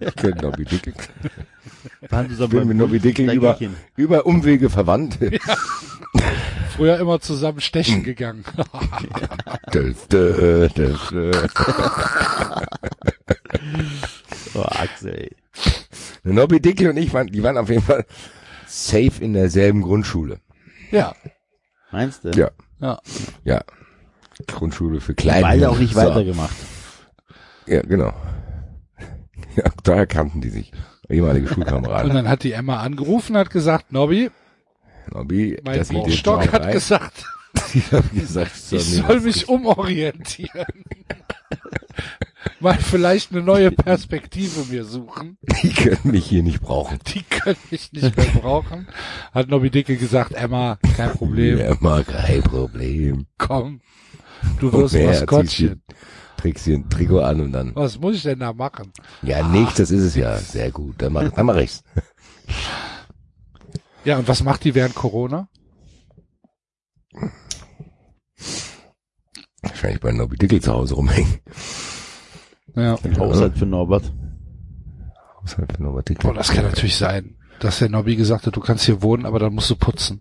Ich 0.00 0.16
kenn 0.16 0.36
Nobby 0.38 0.64
Dickel. 0.64 0.94
Ich 2.00 2.48
bin 2.48 2.68
mit 2.68 2.76
Nobby 2.78 3.00
Dickel 3.00 3.30
über, 3.32 3.58
über 3.96 4.24
Umwege 4.24 4.70
verwandt. 4.70 5.18
Früher 6.74 6.98
immer 6.98 7.20
zusammen 7.20 7.60
stechen 7.60 8.02
gegangen. 8.02 8.44
Oh, 14.54 14.62
Axel. 14.62 15.30
Nobby 16.24 16.60
Dickel 16.60 16.88
und 16.90 16.96
ich 16.96 17.12
waren, 17.12 17.26
die 17.26 17.42
waren 17.42 17.58
auf 17.58 17.68
jeden 17.68 17.82
Fall 17.82 18.06
safe 18.66 19.22
in 19.22 19.34
derselben 19.34 19.82
Grundschule. 19.82 20.40
Ja, 20.96 21.14
Meinst 21.92 22.24
du? 22.24 22.30
Ja. 22.30 22.50
ja. 22.80 22.98
Ja. 23.44 23.62
Grundschule 24.48 25.00
für 25.00 25.14
Kleine. 25.14 25.42
Beide 25.42 25.70
auch 25.70 25.78
nicht 25.78 25.94
So. 25.94 26.00
weitergemacht. 26.00 26.56
Ja, 27.66 27.82
genau. 27.82 28.12
Ja, 29.56 29.64
daher 29.84 30.06
kannten 30.06 30.40
die 30.42 30.50
sich. 30.50 30.70
Ehemalige 31.08 31.46
Und 31.48 31.54
Schulkameraden. 31.54 32.12
dann 32.12 32.28
hat 32.28 32.42
die 32.42 32.52
Emma 32.52 32.80
angerufen, 32.80 33.36
hat 33.38 33.48
gesagt, 33.48 33.90
Nobby, 33.92 34.30
Nobby, 35.10 35.58
mein 35.64 35.78
das 35.78 35.90
Idee 35.90 36.10
Stock 36.10 36.52
hat 36.52 36.62
rein. 36.62 36.72
gesagt, 36.72 37.24
Ich 37.74 37.90
hab 37.92 38.12
gesagt, 38.12 38.52
ich 38.70 38.84
soll 38.96 39.16
was 39.16 39.22
mich 39.22 39.48
umorientieren. 39.48 40.66
Mal 42.60 42.78
vielleicht 42.78 43.32
eine 43.32 43.42
neue 43.42 43.70
Perspektive 43.70 44.64
mir 44.72 44.84
suchen. 44.84 45.38
Die 45.62 45.72
können 45.72 45.98
mich 46.12 46.26
hier 46.26 46.42
nicht 46.42 46.60
brauchen. 46.60 46.98
Die 47.14 47.22
können 47.22 47.56
mich 47.70 47.92
nicht 47.92 48.16
mehr 48.16 48.26
brauchen. 48.40 48.88
Hat 49.32 49.48
Nobby 49.48 49.70
Dicke 49.70 49.96
gesagt, 49.96 50.32
Emma, 50.32 50.78
kein 50.96 51.10
Problem, 51.12 51.76
mal 51.80 52.04
kein 52.04 52.42
Problem. 52.42 53.26
komm. 53.38 53.80
Du 54.60 54.72
wirst 54.72 54.94
Oh, 54.94 55.04
Maskottchen. 55.06 55.82
Trägst 56.36 56.64
hier 56.66 56.76
ein 56.76 56.88
Trikot 56.90 57.20
an 57.20 57.40
und 57.40 57.52
dann. 57.52 57.74
Was 57.74 57.98
muss 57.98 58.16
ich 58.16 58.22
denn 58.22 58.40
da 58.40 58.52
machen? 58.52 58.92
Ja, 59.22 59.42
nichts, 59.48 59.76
das 59.76 59.90
ist 59.90 60.02
es 60.02 60.14
ja. 60.14 60.36
Sehr 60.36 60.70
gut. 60.70 60.96
Dann 60.98 61.12
mach, 61.14 61.30
dann 61.30 61.46
mach 61.46 61.56
ich's. 61.56 61.82
Ja, 64.04 64.18
und 64.18 64.28
was 64.28 64.42
macht 64.42 64.62
die 64.64 64.74
während 64.74 64.94
Corona? 64.94 65.48
Wahrscheinlich 69.62 70.00
bei 70.00 70.12
Nobby 70.12 70.36
Dickel 70.36 70.60
zu 70.60 70.72
Hause 70.72 70.94
rumhängen. 70.94 71.40
Ja. 72.76 72.96
Haushalt 73.18 73.58
für 73.58 73.66
Norbert. 73.66 74.12
Haushalt 75.42 75.72
für 75.76 76.02
Dickel. 76.02 76.30
Oh, 76.30 76.34
das 76.34 76.50
kann 76.52 76.64
natürlich 76.64 76.96
sein, 76.96 77.36
dass 77.60 77.78
der 77.78 77.88
Nobby 77.88 78.16
gesagt 78.16 78.46
hat, 78.46 78.54
du 78.54 78.60
kannst 78.60 78.84
hier 78.84 79.02
wohnen, 79.02 79.26
aber 79.26 79.38
dann 79.38 79.54
musst 79.54 79.70
du 79.70 79.76
putzen. 79.76 80.20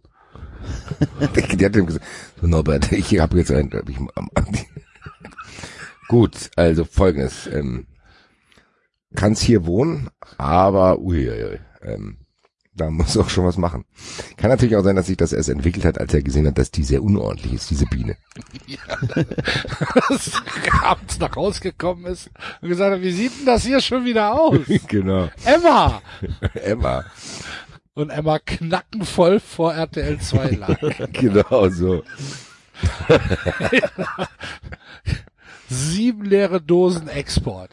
Die 1.60 1.66
hat 1.66 1.76
ihm 1.76 1.86
gesagt, 1.86 2.06
so 2.42 2.48
Norbert, 2.48 2.92
ich 2.92 3.20
habe 3.20 3.38
jetzt 3.38 3.52
ein, 3.52 3.70
ich, 3.88 3.98
am- 4.16 4.30
gut, 6.08 6.50
also 6.56 6.86
folgendes, 6.86 7.48
ähm, 7.48 7.88
kannst 9.16 9.44
hier 9.44 9.66
wohnen, 9.66 10.10
aber 10.38 11.00
uiuiui, 11.00 11.60
ähm, 11.82 12.18
da 12.76 12.90
muss 12.90 13.18
auch 13.18 13.30
schon 13.30 13.46
was 13.46 13.58
machen. 13.58 13.86
Kann 14.38 14.50
natürlich 14.50 14.76
auch 14.76 14.84
sein, 14.84 14.96
dass 14.96 15.08
sich 15.08 15.18
das 15.18 15.34
erst 15.34 15.50
entwickelt 15.50 15.86
hat, 15.86 15.98
als 15.98 16.14
er 16.14 16.22
gesehen 16.22 16.48
hat, 16.48 16.58
dass 16.58 16.72
die 16.72 16.84
sehr 16.84 17.02
unordentlich 17.02 17.54
ist, 17.54 17.70
diese 17.70 17.86
Biene. 17.86 18.18
dass 20.10 20.32
abends 20.84 21.20
nach 21.20 21.36
Hause 21.36 21.62
gekommen 21.62 22.06
ist 22.06 22.30
und 22.62 22.70
gesagt 22.70 22.96
hat, 22.96 23.02
wie 23.02 23.12
sieht 23.12 23.40
denn 23.40 23.46
das 23.46 23.66
hier 23.66 23.80
schon 23.80 24.06
wieder 24.06 24.34
aus? 24.34 24.60
genau. 24.88 25.30
Emma! 25.46 26.02
Emma. 26.54 27.06
Und 27.94 28.10
Emma 28.10 28.40
knackenvoll 28.40 29.40
vor 29.40 29.74
RTL 29.74 30.20
2 30.20 30.50
lag. 30.52 30.78
genau 31.14 31.70
so. 31.70 32.04
Sieben 35.70 36.26
leere 36.26 36.60
Dosen 36.60 37.08
Export. 37.08 37.72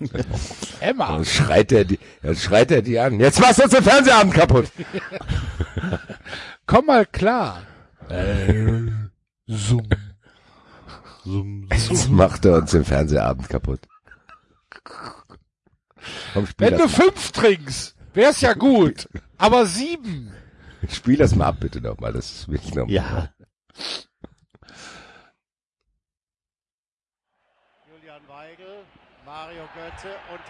Emma! 0.80 1.12
Dann 1.12 1.24
schreit 1.24 1.72
er 1.72 1.84
die, 1.84 1.98
dann 2.22 2.36
schreit 2.36 2.70
er 2.70 2.82
die 2.82 2.98
an. 2.98 3.20
Jetzt 3.20 3.40
machst 3.40 3.58
du 3.58 3.64
uns 3.64 3.72
den 3.72 3.82
Fernsehabend 3.82 4.34
kaputt. 4.34 4.66
Komm 6.66 6.86
mal 6.86 7.06
klar. 7.06 7.62
Zoom. 9.46 9.88
Jetzt 11.70 12.10
macht 12.10 12.44
er 12.44 12.56
uns 12.56 12.70
den 12.72 12.84
Fernsehabend 12.84 13.48
kaputt. 13.48 13.80
Komm, 16.34 16.46
Wenn 16.58 16.76
du 16.76 16.88
fünf 16.88 17.32
trinkst, 17.32 17.96
wär's 18.12 18.40
ja 18.40 18.52
gut. 18.52 19.08
Aber 19.38 19.66
sieben. 19.66 20.32
spiel 20.90 21.16
das 21.16 21.34
mal 21.34 21.46
ab, 21.46 21.56
bitte 21.60 21.80
nochmal. 21.80 22.12
Das 22.12 22.46
will 22.48 22.60
ich 22.62 22.74
noch 22.74 22.88
Ja. 22.88 23.30
Julian 23.84 24.13
Mario 29.44 29.68
Götze 29.74 30.08
und 30.32 30.40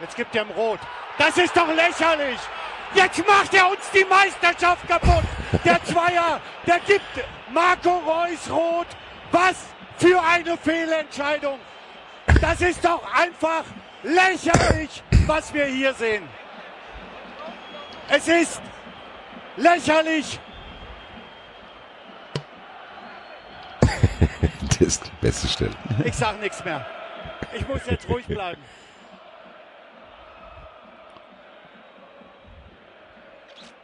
jetzt 0.00 0.16
gibt 0.16 0.34
er 0.34 0.44
ihm 0.44 0.50
Rot. 0.52 0.80
Das 1.18 1.36
ist 1.36 1.54
doch 1.54 1.68
lächerlich! 1.68 2.38
Jetzt 2.94 3.26
macht 3.26 3.52
er 3.52 3.68
uns 3.68 3.90
die 3.92 4.06
Meisterschaft 4.06 4.88
kaputt! 4.88 5.24
Der 5.62 5.84
Zweier, 5.84 6.40
der 6.66 6.80
gibt 6.80 7.02
Marco 7.50 7.98
Reus 7.98 8.50
Rot. 8.50 8.86
Was 9.30 9.66
für 9.98 10.22
eine 10.22 10.56
Fehlentscheidung! 10.56 11.58
Das 12.40 12.62
ist 12.62 12.82
doch 12.82 13.02
einfach 13.14 13.64
lächerlich, 14.04 15.02
was 15.26 15.52
wir 15.52 15.66
hier 15.66 15.92
sehen. 15.92 16.26
Es 18.08 18.26
ist 18.26 18.62
lächerlich. 19.56 20.40
Ist 24.84 25.06
die 25.06 25.10
beste 25.22 25.48
Stelle. 25.48 25.74
Ich 26.04 26.14
sag 26.14 26.38
nichts 26.42 26.62
mehr. 26.62 26.84
Ich 27.56 27.66
muss 27.66 27.80
jetzt 27.88 28.06
ruhig 28.08 28.26
bleiben. 28.26 28.60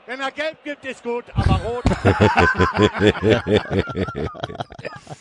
Wenn 0.07 0.21
er 0.21 0.31
gelb 0.31 0.63
gibt, 0.63 0.85
ist 0.85 1.03
gut, 1.03 1.25
aber 1.35 1.55
rot. 1.55 1.85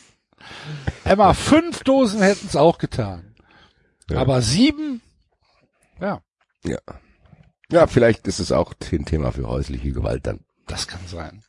Emma, 1.03 1.33
fünf 1.33 1.83
Dosen 1.83 2.21
hätten's 2.21 2.55
auch 2.55 2.77
getan. 2.77 3.35
Ja. 4.09 4.19
Aber 4.19 4.41
sieben? 4.41 5.01
Ja, 6.01 6.21
Ja. 6.63 6.79
Ja, 7.71 7.85
vielleicht 7.85 8.27
ist 8.27 8.39
es 8.39 8.51
auch 8.51 8.73
ein 8.91 9.05
Thema 9.05 9.31
für 9.31 9.47
häusliche 9.47 9.91
Gewalt 9.91 10.25
dann. 10.25 10.39
das 10.65 10.87
kann 10.87 11.05
sein. 11.05 11.43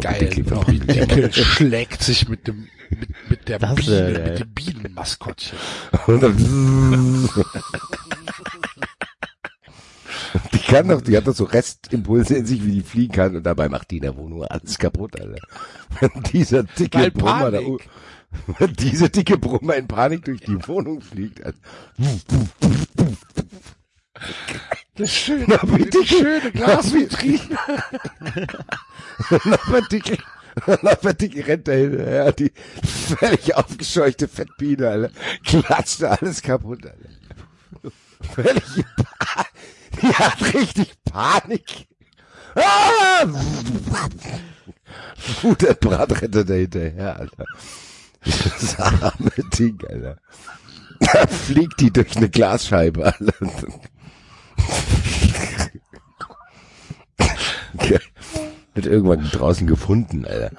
Geil. 0.00 0.30
Verprügelt. 0.44 0.88
Dickel 1.10 1.32
schlägt 1.32 2.02
sich 2.02 2.28
mit 2.28 2.46
dem, 2.46 2.68
mit, 2.90 3.30
mit 3.30 3.48
der 3.48 3.58
Das 3.58 3.74
Biene, 3.74 3.90
wär 3.90 4.12
geil. 4.12 4.30
mit 4.30 4.40
dem 4.40 4.50
Bienenmaskottchen. 4.54 5.58
Die 10.52 10.58
kann 10.58 10.88
doch, 10.88 11.00
die 11.00 11.16
hat 11.16 11.26
doch 11.26 11.34
so 11.34 11.44
Restimpulse 11.44 12.34
in 12.36 12.44
sich, 12.46 12.64
wie 12.64 12.72
die 12.72 12.82
fliegen 12.82 13.12
kann, 13.14 13.36
und 13.36 13.44
dabei 13.44 13.68
macht 13.70 13.90
die 13.90 13.96
in 13.96 14.02
der 14.02 14.16
Wohnung 14.16 14.44
alles 14.44 14.78
kaputt, 14.78 15.18
Alter. 15.18 15.40
Wenn 16.00 16.22
dieser 16.24 16.64
dicke 16.64 16.98
Weil 16.98 17.10
Brummer 17.10 17.50
da, 17.50 17.58
Panik. 17.60 17.88
wenn 18.58 18.72
diese 18.74 19.08
dicke 19.08 19.38
Brummer 19.38 19.76
in 19.76 19.86
Panik 19.88 20.24
durch 20.24 20.40
die 20.40 20.58
Wohnung 20.68 21.00
fliegt, 21.00 21.42
Alter. 21.44 21.58
Das 24.96 25.12
schöne, 25.12 25.44
Na, 25.46 25.60
wie 25.62 25.84
die 25.90 26.06
schöne 26.06 26.50
Glasvitrine. 26.50 27.58
Dickel, 29.92 30.18
Norbert 30.66 31.20
Dickel 31.20 31.42
rennt 31.44 31.68
da 31.68 31.72
hinterher, 31.72 32.32
die 32.32 32.52
völlig 32.84 33.54
aufgescheuchte 33.54 34.26
Fettbiene, 34.28 34.88
Alter. 34.88 35.10
Klatscht 35.44 36.02
da 36.02 36.10
alles 36.10 36.42
kaputt, 36.42 36.84
Alter. 36.84 37.92
Völlig, 38.34 38.64
die 40.02 40.14
hat 40.14 40.54
richtig 40.54 40.92
Panik. 41.04 41.86
Ah! 42.54 43.24
Der 45.60 45.74
Brat 45.74 46.22
rennt 46.22 46.34
da 46.34 46.54
hinterher, 46.54 47.16
Alter. 47.20 47.44
Das 48.24 48.78
arme 48.80 49.30
Ding, 49.56 49.78
Alter. 49.88 50.18
Da 51.00 51.26
fliegt 51.28 51.80
die 51.80 51.92
durch 51.92 52.16
eine 52.16 52.28
Glasscheibe, 52.28 53.04
Alter. 53.04 53.34
Wird 58.74 58.86
irgendwann 58.86 59.24
draußen 59.30 59.66
gefunden, 59.66 60.24
Alter. 60.24 60.52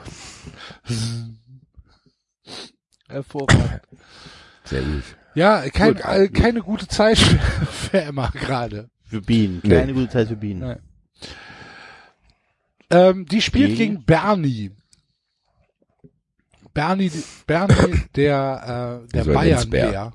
Hervorragend. 3.08 3.82
Sehr 4.66 4.82
gut. 4.82 5.04
Ja, 5.36 5.70
kein, 5.70 5.94
Gut, 5.96 6.04
äh, 6.06 6.28
gut. 6.28 6.34
keine 6.38 6.62
gute 6.62 6.88
Zeit 6.88 7.18
für, 7.18 8.02
Emma 8.02 8.30
gerade. 8.30 8.90
Für 9.04 9.22
Bienen. 9.22 9.62
Nee. 9.64 9.70
Keine 9.76 9.94
gute 9.94 10.10
Zeit 10.10 10.28
für 10.28 10.36
Bienen. 10.36 10.60
Nein. 10.60 10.80
Ähm, 12.92 13.26
die 13.26 13.42
spielt 13.42 13.70
Gegen? 13.78 13.78
gegen 13.96 14.06
Bernie. 14.06 14.72
Bernie, 16.74 17.12
Bernie, 17.48 18.04
der, 18.16 19.04
äh, 19.06 19.12
der 19.14 19.24
So 19.24 19.30
ein 19.32 19.36
Bayern 19.36 19.62
Insbär. 19.62 20.12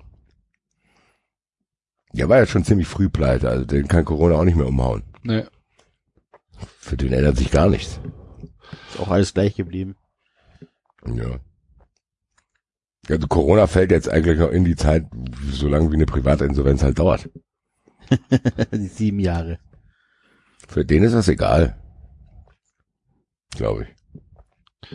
Der. 2.18 2.28
War 2.28 2.38
ja 2.38 2.46
schon 2.46 2.64
ziemlich 2.64 2.86
früh 2.88 3.08
pleite, 3.08 3.48
also 3.48 3.64
den 3.64 3.88
kann 3.88 4.04
Corona 4.04 4.34
auch 4.36 4.44
nicht 4.44 4.56
mehr 4.56 4.66
umhauen. 4.66 5.02
Ne. 5.22 5.48
Für 6.78 6.96
den 6.96 7.12
ändert 7.12 7.36
sich 7.36 7.50
gar 7.50 7.68
nichts. 7.68 8.00
Ist 8.90 9.00
auch 9.00 9.08
alles 9.08 9.34
gleich 9.34 9.54
geblieben. 9.56 9.96
Ja. 11.06 11.38
Also 13.08 13.26
Corona 13.26 13.66
fällt 13.66 13.90
jetzt 13.90 14.08
eigentlich 14.08 14.38
noch 14.38 14.50
in 14.50 14.64
die 14.64 14.76
Zeit, 14.76 15.06
so 15.50 15.68
lange 15.68 15.90
wie 15.90 15.96
eine 15.96 16.06
Privatinsolvenz 16.06 16.82
halt 16.82 16.98
dauert. 16.98 17.28
Die 18.72 18.86
sieben 18.86 19.18
Jahre. 19.18 19.58
Für 20.68 20.84
den 20.84 21.02
ist 21.02 21.12
das 21.12 21.28
egal. 21.28 21.76
Glaube 23.56 23.84
ich. 23.84 24.90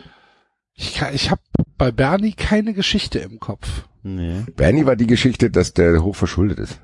Ich, 0.74 0.94
kann- 0.94 1.14
ich 1.14 1.30
habe 1.30 1.40
bei 1.76 1.92
Bernie 1.92 2.32
keine 2.32 2.72
Geschichte 2.74 3.18
im 3.20 3.38
Kopf. 3.38 3.88
Nee. 4.02 4.44
Bernie 4.56 4.86
war 4.86 4.96
die 4.96 5.06
Geschichte, 5.06 5.50
dass 5.50 5.74
der 5.74 6.02
hoch 6.02 6.16
verschuldet 6.16 6.58
ist. 6.58 6.80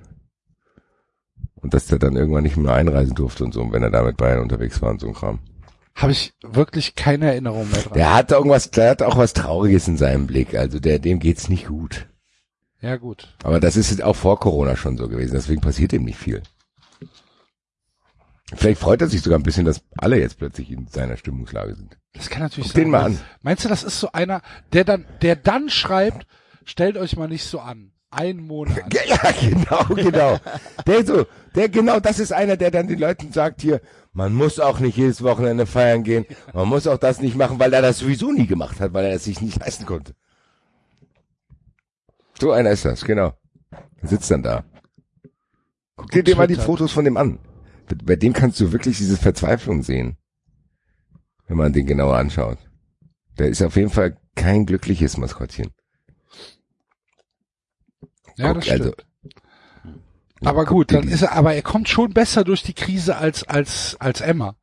Und 1.66 1.74
dass 1.74 1.88
der 1.88 1.98
dann 1.98 2.14
irgendwann 2.14 2.44
nicht 2.44 2.56
mehr 2.56 2.74
einreisen 2.74 3.16
durfte 3.16 3.42
und 3.42 3.52
so, 3.52 3.72
wenn 3.72 3.82
er 3.82 3.90
da 3.90 4.04
mit 4.04 4.16
Bayern 4.16 4.38
unterwegs 4.38 4.80
war 4.82 4.90
und 4.90 5.00
so 5.00 5.08
ein 5.08 5.14
Kram. 5.14 5.40
Habe 5.96 6.12
ich 6.12 6.32
wirklich 6.40 6.94
keine 6.94 7.26
Erinnerung 7.26 7.68
mehr 7.68 7.82
dran. 7.82 7.94
Der 7.94 8.14
hat 8.14 8.30
irgendwas, 8.30 8.70
der 8.70 8.90
hat 8.90 9.02
auch 9.02 9.16
was 9.16 9.32
Trauriges 9.32 9.88
in 9.88 9.96
seinem 9.96 10.28
Blick. 10.28 10.54
Also 10.54 10.78
der, 10.78 11.00
dem 11.00 11.18
geht's 11.18 11.48
nicht 11.48 11.66
gut. 11.66 12.06
Ja 12.80 12.98
gut. 12.98 13.34
Aber 13.42 13.58
das 13.58 13.76
ist 13.76 14.00
auch 14.00 14.14
vor 14.14 14.38
Corona 14.38 14.76
schon 14.76 14.96
so 14.96 15.08
gewesen, 15.08 15.32
deswegen 15.32 15.60
passiert 15.60 15.92
ihm 15.92 16.04
nicht 16.04 16.20
viel. 16.20 16.40
Vielleicht 18.54 18.80
freut 18.80 19.02
er 19.02 19.08
sich 19.08 19.22
sogar 19.22 19.40
ein 19.40 19.42
bisschen, 19.42 19.64
dass 19.64 19.82
alle 19.96 20.20
jetzt 20.20 20.38
plötzlich 20.38 20.70
in 20.70 20.86
seiner 20.86 21.16
Stimmungslage 21.16 21.74
sind. 21.74 21.98
Das 22.12 22.30
kann 22.30 22.42
natürlich 22.42 22.68
Guck 22.68 22.74
sein. 22.74 22.84
den 22.84 22.90
mal 22.92 23.04
an. 23.06 23.18
Meinst 23.42 23.64
du, 23.64 23.68
das 23.68 23.82
ist 23.82 23.98
so 23.98 24.12
einer, 24.12 24.40
der 24.72 24.84
dann, 24.84 25.04
der 25.20 25.34
dann 25.34 25.68
schreibt, 25.68 26.28
stellt 26.64 26.96
euch 26.96 27.16
mal 27.16 27.26
nicht 27.26 27.42
so 27.42 27.58
an. 27.58 27.90
Ein 28.10 28.38
Monat. 28.38 28.82
Ja, 28.92 29.02
ja, 29.04 29.32
genau, 29.32 29.84
genau. 29.94 30.38
Der 30.86 31.04
so, 31.04 31.26
der 31.56 31.68
genau, 31.68 32.00
das 32.00 32.18
ist 32.20 32.32
einer, 32.32 32.56
der 32.56 32.70
dann 32.70 32.86
den 32.86 32.98
Leuten 32.98 33.32
sagt 33.32 33.62
hier, 33.62 33.80
man 34.12 34.34
muss 34.34 34.60
auch 34.60 34.78
nicht 34.78 34.96
jedes 34.96 35.22
Wochenende 35.22 35.66
feiern 35.66 36.04
gehen, 36.04 36.26
man 36.54 36.68
muss 36.68 36.86
auch 36.86 36.98
das 36.98 37.20
nicht 37.20 37.36
machen, 37.36 37.58
weil 37.58 37.72
er 37.72 37.82
das 37.82 37.98
sowieso 37.98 38.30
nie 38.30 38.46
gemacht 38.46 38.78
hat, 38.78 38.92
weil 38.92 39.06
er 39.06 39.14
es 39.14 39.24
sich 39.24 39.40
nicht 39.40 39.58
leisten 39.58 39.86
konnte. 39.86 40.14
So 42.38 42.52
einer 42.52 42.70
ist 42.70 42.84
das, 42.84 43.04
genau. 43.04 43.32
Sitzt 44.02 44.30
dann 44.30 44.42
da. 44.42 44.64
Guck 45.96 46.10
dir, 46.10 46.36
mal 46.36 46.46
die. 46.46 46.56
Fotos 46.56 46.92
von 46.92 47.04
dem 47.04 47.16
an. 47.16 47.38
Bei 48.04 48.16
dem 48.16 48.32
kannst 48.32 48.60
du 48.60 48.72
wirklich 48.72 48.98
diese 48.98 49.16
Verzweiflung 49.16 49.82
sehen. 49.82 50.18
Wenn 51.46 51.56
man 51.56 51.72
den 51.72 51.86
genauer 51.86 52.16
anschaut. 52.18 52.58
Der 53.38 53.48
ist 53.48 53.62
auf 53.62 53.76
jeden 53.76 53.90
Fall 53.90 54.16
kein 54.34 54.66
glückliches 54.66 55.16
Maskottchen. 55.16 55.72
Ja, 58.36 58.52
Guck, 58.52 58.56
das 58.56 58.64
stimmt. 58.66 58.80
also, 58.80 58.94
aber 60.44 60.64
gut, 60.64 60.92
dann 60.92 61.08
ist 61.08 61.22
er, 61.22 61.32
aber 61.32 61.54
er 61.54 61.62
kommt 61.62 61.88
schon 61.88 62.12
besser 62.12 62.44
durch 62.44 62.62
die 62.62 62.74
Krise 62.74 63.16
als, 63.16 63.44
als, 63.44 63.96
als 64.00 64.20
Emma. 64.20 64.56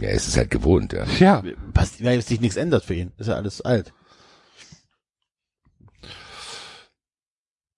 Ja, 0.00 0.08
es 0.08 0.28
ist 0.28 0.36
halt 0.36 0.50
gewohnt, 0.50 0.92
ja. 0.92 1.04
Ja. 1.18 1.42
Was, 1.72 2.02
weil 2.04 2.20
sich 2.20 2.40
nichts 2.40 2.56
ändert 2.56 2.84
für 2.84 2.94
ihn. 2.94 3.12
Ist 3.16 3.28
ja 3.28 3.34
alles 3.34 3.60
alt. 3.62 3.94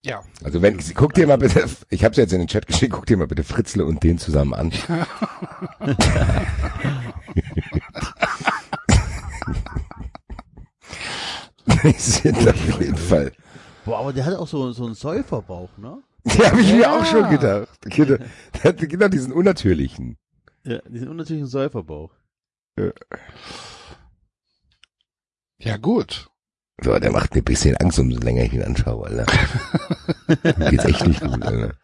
Ja. 0.04 0.22
Also 0.42 0.62
wenn, 0.62 0.78
guck 0.94 1.14
dir 1.14 1.26
mal 1.26 1.38
bitte, 1.38 1.64
ich 1.90 2.04
hab's 2.04 2.16
jetzt 2.16 2.32
in 2.32 2.38
den 2.38 2.48
Chat 2.48 2.66
geschickt, 2.66 2.92
guck 2.92 3.06
dir 3.06 3.16
mal 3.16 3.26
bitte 3.26 3.44
Fritzle 3.44 3.84
und 3.84 4.02
den 4.02 4.18
zusammen 4.18 4.54
an. 4.54 4.70
Die 11.84 11.92
sind 11.92 12.48
auf 12.48 12.80
jeden 12.80 12.96
Fall. 12.96 13.32
Boah, 13.84 13.98
aber 14.00 14.12
der 14.12 14.24
hat 14.24 14.34
auch 14.34 14.48
so, 14.48 14.72
so 14.72 14.86
einen 14.86 14.94
Säuferbauch, 14.94 15.76
ne? 15.76 16.02
Die 16.34 16.44
habe 16.44 16.60
ich 16.60 16.72
mir 16.72 16.80
Ja. 16.82 16.98
auch 16.98 17.04
schon 17.04 17.28
gedacht. 17.30 17.68
Genau, 17.82 18.16
genau 18.76 19.08
diesen 19.08 19.32
unnatürlichen. 19.32 20.18
Ja, 20.64 20.78
diesen 20.88 21.08
unnatürlichen 21.08 21.48
Säuferbauch. 21.48 22.12
Ja, 25.58 25.76
gut. 25.76 26.28
So, 26.80 26.96
der 26.98 27.10
macht 27.10 27.34
mir 27.34 27.40
ein 27.40 27.44
bisschen 27.44 27.76
Angst, 27.78 27.98
umso 27.98 28.20
länger 28.20 28.44
ich 28.44 28.52
ihn 28.52 28.62
anschaue, 28.62 29.06
Alter. 29.08 29.26
Mir 30.58 30.70
geht's 30.70 30.84
echt 30.84 31.06
nicht 31.06 31.20
gut, 31.20 31.42
Alter. 31.42 31.74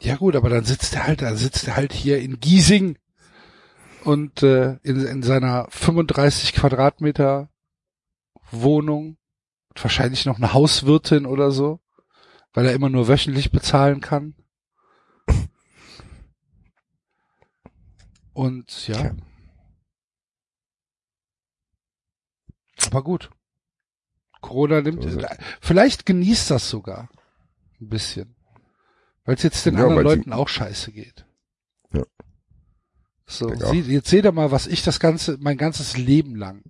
Ja 0.00 0.14
gut, 0.16 0.36
aber 0.36 0.48
dann 0.48 0.64
sitzt 0.64 0.94
er 0.94 1.06
halt, 1.06 1.22
dann 1.22 1.36
sitzt 1.36 1.66
er 1.66 1.74
halt 1.76 1.92
hier 1.92 2.20
in 2.20 2.38
Giesing 2.38 2.98
und 4.04 4.42
äh, 4.44 4.74
in, 4.84 5.04
in 5.04 5.22
seiner 5.24 5.66
35 5.70 6.52
Quadratmeter 6.52 7.48
Wohnung, 8.52 9.16
wahrscheinlich 9.82 10.26
noch 10.26 10.36
eine 10.36 10.52
Hauswirtin 10.52 11.26
oder 11.26 11.50
so, 11.50 11.80
weil 12.52 12.66
er 12.66 12.74
immer 12.74 12.88
nur 12.88 13.08
wöchentlich 13.08 13.50
bezahlen 13.50 14.00
kann. 14.00 14.34
Und 18.32 18.86
ja. 18.88 18.96
Tja. 18.96 19.16
Aber 22.86 23.02
gut. 23.02 23.30
Corona 24.40 24.80
nimmt, 24.80 25.02
So 25.02 25.20
vielleicht 25.60 26.06
genießt 26.06 26.50
das 26.50 26.68
sogar 26.68 27.08
ein 27.80 27.88
bisschen. 27.88 28.36
Weil 29.24 29.34
es 29.36 29.42
jetzt 29.42 29.66
den 29.66 29.74
Ja, 29.74 29.84
anderen 29.84 30.02
Leuten 30.02 30.32
auch 30.32 30.48
scheiße 30.48 30.92
geht. 30.92 31.26
Ja. 31.92 32.04
So, 33.26 33.52
sie, 33.54 33.80
jetzt 33.80 34.08
seht 34.08 34.24
ihr 34.24 34.32
mal, 34.32 34.52
was 34.52 34.68
ich 34.68 34.84
das 34.84 35.00
ganze, 35.00 35.36
mein 35.40 35.56
ganzes 35.56 35.96
Leben 35.96 36.36
lang. 36.36 36.62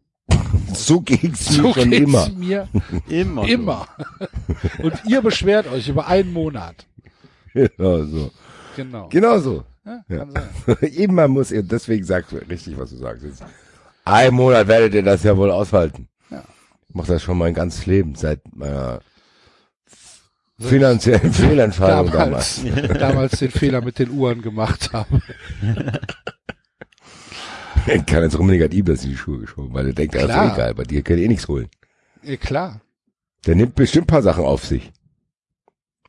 So 0.74 1.00
ging's 1.00 1.50
mir 1.50 1.62
So 1.62 1.72
schon 1.74 1.90
geht's 1.90 2.02
immer. 2.06 2.28
mir 2.30 2.68
Immer. 3.08 3.48
immer. 3.48 3.88
Und 4.82 4.94
ihr 5.06 5.22
beschwert 5.22 5.66
euch 5.68 5.88
über 5.88 6.06
einen 6.06 6.32
Monat. 6.32 6.86
Genau 7.54 8.02
so. 8.04 8.30
Genau. 8.76 9.08
Genau 9.08 9.38
so. 9.38 9.64
Ja, 9.84 10.04
Ja. 10.08 10.26
sein. 10.30 10.76
Immer 10.96 11.28
muss 11.28 11.50
ihr, 11.52 11.62
deswegen 11.62 12.04
sagst 12.04 12.32
du 12.32 12.36
richtig, 12.36 12.76
was 12.76 12.90
du 12.90 12.96
sagst. 12.96 13.24
Jetzt, 13.24 13.42
ein 14.04 14.34
Monat 14.34 14.66
werdet 14.68 14.94
ihr 14.94 15.02
das 15.02 15.22
ja 15.22 15.36
wohl 15.36 15.50
aushalten. 15.50 16.08
Ja. 16.30 16.42
Ich 16.88 16.94
mach 16.94 17.06
das 17.06 17.22
schon 17.22 17.38
mein 17.38 17.54
ganzes 17.54 17.86
Leben 17.86 18.14
seit 18.14 18.40
meiner 18.54 19.00
finanziellen 20.58 21.32
Fehlentscheidung 21.32 22.10
damals. 22.10 22.62
damals, 22.64 22.98
damals 22.98 23.38
den 23.38 23.50
Fehler 23.50 23.80
mit 23.80 23.98
den 23.98 24.10
Uhren 24.10 24.42
gemacht 24.42 24.92
haben. 24.92 25.22
Kann 28.06 28.22
jetzt 28.22 28.38
Rummenigge 28.38 28.64
hat 28.64 28.74
ihm 28.74 28.84
das 28.84 29.04
in 29.04 29.10
die 29.10 29.16
Schuhe 29.16 29.38
geschoben, 29.38 29.72
weil 29.72 29.86
er 29.86 29.92
denkt, 29.92 30.14
er 30.14 30.24
ist 30.24 30.30
egal, 30.30 30.74
bei 30.74 30.84
dir 30.84 31.02
könnt 31.02 31.20
ihr 31.20 31.26
eh 31.26 31.28
nichts 31.28 31.48
holen. 31.48 31.68
Ja, 32.22 32.36
klar. 32.36 32.80
Der 33.46 33.54
nimmt 33.54 33.74
bestimmt 33.74 34.04
ein 34.04 34.08
paar 34.08 34.22
Sachen 34.22 34.44
auf 34.44 34.64
sich. 34.64 34.92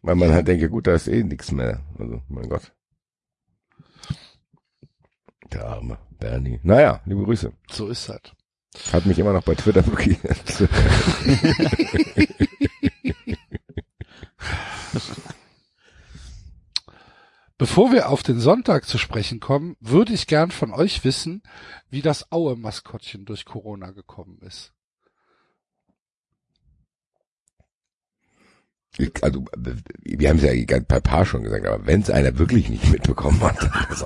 Weil 0.02 0.16
man 0.16 0.32
halt 0.32 0.48
denkt, 0.48 0.62
ja 0.62 0.68
gut, 0.68 0.88
da 0.88 0.94
ist 0.94 1.08
eh 1.08 1.24
nichts 1.24 1.52
mehr. 1.52 1.82
Also, 2.00 2.22
mein 2.30 2.50
Gott. 2.50 2.74
Der 5.52 5.66
arme 5.66 5.98
Bernie. 6.20 6.60
Naja, 6.64 7.02
liebe 7.06 7.24
Grüße. 7.24 7.52
So 7.70 7.88
ist 7.88 8.10
das. 8.10 8.22
Hat 8.94 9.06
mich 9.06 9.20
immer 9.20 9.34
noch 9.34 9.44
bei 9.44 9.56
Twitter 9.56 9.82
blockiert. 9.82 10.20
Bevor 17.58 17.92
wir 17.92 18.10
auf 18.10 18.22
den 18.22 18.40
Sonntag 18.40 18.86
zu 18.86 18.98
sprechen 19.00 19.40
kommen, 19.40 19.76
würde 19.80 20.14
ich 20.14 20.28
gern 20.28 20.52
von 20.52 20.72
euch 20.72 21.04
wissen, 21.04 21.42
wie 21.90 22.02
das 22.04 22.32
Aue-Maskottchen 22.32 23.26
durch 23.26 23.46
Corona 23.46 23.92
gekommen 23.92 24.40
ist. 24.42 24.74
Ich- 29.00 29.24
also, 29.24 29.46
wir 30.04 30.30
haben 30.30 30.38
es 30.38 30.44
ja 30.44 30.80
bei 30.88 31.00
Paar 31.00 31.26
schon 31.26 31.44
gesagt, 31.44 31.66
aber 31.66 31.86
wenn 31.86 32.02
es 32.02 32.10
einer 32.12 32.38
wirklich 32.38 32.70
nicht 32.70 32.90
mitbekommen 32.92 33.42
hat, 33.42 33.60
dann 33.62 33.86
was 33.90 34.04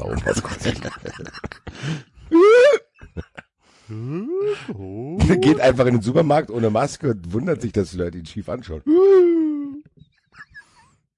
Der 3.90 5.38
geht 5.42 5.60
einfach 5.60 5.86
in 5.88 5.96
den 5.96 6.02
Supermarkt 6.02 6.50
ohne 6.52 6.70
Maske 6.70 7.12
und 7.12 7.34
wundert 7.34 7.62
sich, 7.62 7.74
dass 7.74 7.92
die 7.92 7.98
Leute 7.98 8.18
ihn 8.18 8.26
schief 8.26 8.48
anschauen. 8.48 8.82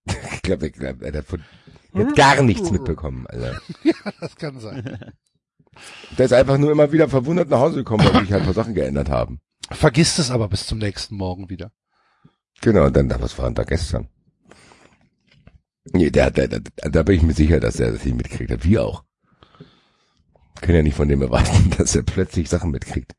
Ich 0.06 0.42
glaube, 0.42 0.70
der, 0.70 0.94
der, 0.94 1.12
der, 1.12 1.22
hat 1.22 1.28
von- 1.28 1.44
der 1.94 2.08
hat 2.08 2.16
gar 2.16 2.42
nichts 2.42 2.72
mitbekommen, 2.72 3.28
Alter. 3.28 3.62
Das 4.20 4.36
kann 4.36 4.60
sein. 4.60 5.14
Der 6.18 6.26
ist 6.26 6.34
einfach 6.34 6.58
nur 6.58 6.72
immer 6.72 6.92
wieder 6.92 7.10
verwundert 7.10 7.50
nach 7.50 7.60
Hause 7.60 7.78
gekommen, 7.78 8.06
weil 8.06 8.22
sich 8.22 8.32
halt 8.32 8.44
ein 8.44 8.46
paar 8.46 8.54
Sachen 8.54 8.74
geändert 8.74 9.10
haben. 9.10 9.40
Vergisst 9.72 10.20
es 10.20 10.32
aber 10.32 10.48
bis 10.48 10.68
zum 10.68 10.78
nächsten 10.78 11.16
Morgen 11.16 11.50
wieder. 11.50 11.72
Genau, 12.62 12.86
und 12.86 12.96
dann, 12.96 13.10
was 13.20 13.38
war 13.38 13.46
denn 13.46 13.56
da 13.56 13.64
gestern? 13.64 14.08
Nee, 15.92 16.12
der, 16.12 16.32
der, 16.32 16.48
der, 16.48 16.62
da 16.62 17.04
bin 17.04 17.16
ich 17.16 17.24
mir 17.24 17.34
sicher, 17.34 17.60
dass 17.60 17.80
er 17.80 17.92
das 17.92 18.06
nicht 18.06 18.16
mitgekriegt 18.16 18.52
hat. 18.52 18.64
Wir 18.64 18.86
auch. 18.86 19.04
Können 20.62 20.78
ja 20.78 20.84
nicht 20.84 20.96
von 20.96 21.10
dem 21.10 21.22
erwarten, 21.22 21.72
dass 21.78 21.96
er 21.96 22.04
plötzlich 22.04 22.50
Sachen 22.50 22.72
mitkriegt. 22.72 23.16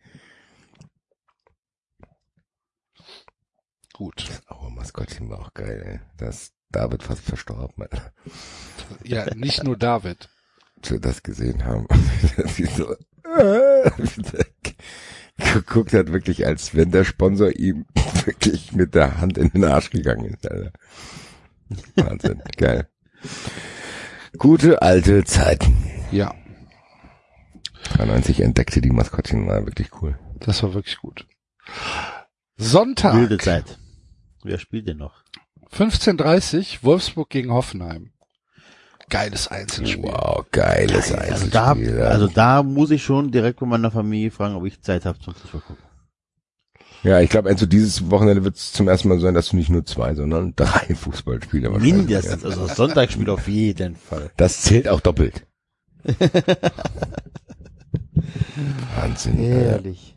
Gut. 3.93 4.43
Oh, 4.49 4.71
Maskottchen 4.71 5.29
war 5.29 5.41
auch 5.41 5.53
geil, 5.53 5.83
ey. 5.87 6.01
Das 6.17 6.54
David 6.75 7.03
fast 7.03 7.23
verstorben, 7.23 7.83
Alter. 7.83 8.13
Ja, 9.05 9.33
nicht 9.35 9.63
nur 9.65 9.77
David. 9.77 10.29
Als 10.77 10.91
wir 10.91 11.01
das 11.01 11.23
gesehen 11.23 11.65
haben. 11.65 11.87
Wie 12.57 12.67
so, 12.67 12.95
äh, 13.39 13.91
geguckt 15.55 15.93
hat, 15.93 16.13
wirklich, 16.13 16.47
als 16.47 16.75
wenn 16.75 16.91
der 16.91 17.05
Sponsor 17.05 17.51
ihm 17.51 17.87
wirklich 18.25 18.73
mit 18.73 18.95
der 18.95 19.21
Hand 19.21 19.39
in 19.39 19.51
den 19.51 19.65
Arsch 19.65 19.91
gegangen 19.91 20.27
ist, 20.27 20.51
Alter. 20.51 20.73
Wahnsinn, 21.97 22.43
geil. 22.57 22.89
Gute 24.37 24.83
alte 24.83 25.25
Zeiten. 25.25 25.77
Ja, 26.11 26.35
93 27.93 28.41
entdeckte 28.41 28.81
die 28.81 28.91
Maskottchen, 28.91 29.47
war 29.47 29.65
wirklich 29.67 30.03
cool. 30.03 30.19
das 30.41 30.63
war 30.63 30.75
wirklich 30.75 30.99
gut. 30.99 31.27
Sonntag, 32.57 33.15
Wilde 33.15 33.39
Zeit. 33.39 33.79
Wer 34.43 34.59
spielt 34.59 34.89
denn 34.89 34.99
noch? 34.99 35.25
15.30 35.77 36.79
Wolfsburg 36.83 37.29
gegen 37.31 37.53
Hoffenheim. 37.53 38.11
Geiles 39.11 39.49
Einzelspiel. 39.49 40.05
Wow, 40.05 40.47
geiles 40.51 41.13
Also 41.13 41.47
da, 41.49 41.73
Einzelspiel. 41.73 41.99
ja. 41.99 42.05
also 42.07 42.27
da 42.29 42.63
muss 42.63 42.91
ich 42.91 43.03
schon 43.05 43.31
direkt 43.31 43.61
bei 43.61 43.67
meiner 43.67 43.91
Familie 43.91 44.31
fragen, 44.31 44.55
ob 44.55 44.65
ich 44.65 44.81
Zeit 44.81 45.05
habe 45.05 45.19
zum 45.19 45.35
Fußball 45.35 45.61
gucken. 45.61 45.85
ja, 47.03 47.21
ich 47.21 47.29
glaube, 47.29 47.51
Enzo, 47.51 47.67
dieses 47.67 48.11
Wochenende 48.11 48.45
wird 48.45 48.57
es 48.57 48.73
zum 48.73 48.89
ersten 48.89 49.09
Mal 49.09 49.21
sein, 49.21 49.35
dass 49.35 49.51
du 49.51 49.57
nicht 49.57 49.69
nur 49.69 49.85
zwei, 49.85 50.15
sondern 50.15 50.55
drei 50.57 50.95
Fußballspiele 50.95 51.71
wahrscheinlich 51.71 51.95
Mindestens, 51.95 52.45
also 52.45 52.67
Sonntagsspiel 52.67 53.29
auf 53.29 53.47
jeden 53.47 53.97
Fall. 53.97 54.31
Das 54.37 54.63
zählt 54.63 54.89
auch 54.89 55.01
doppelt. 55.01 55.47
Wahnsinn. 58.97 59.37
Herrlich. 59.37 60.14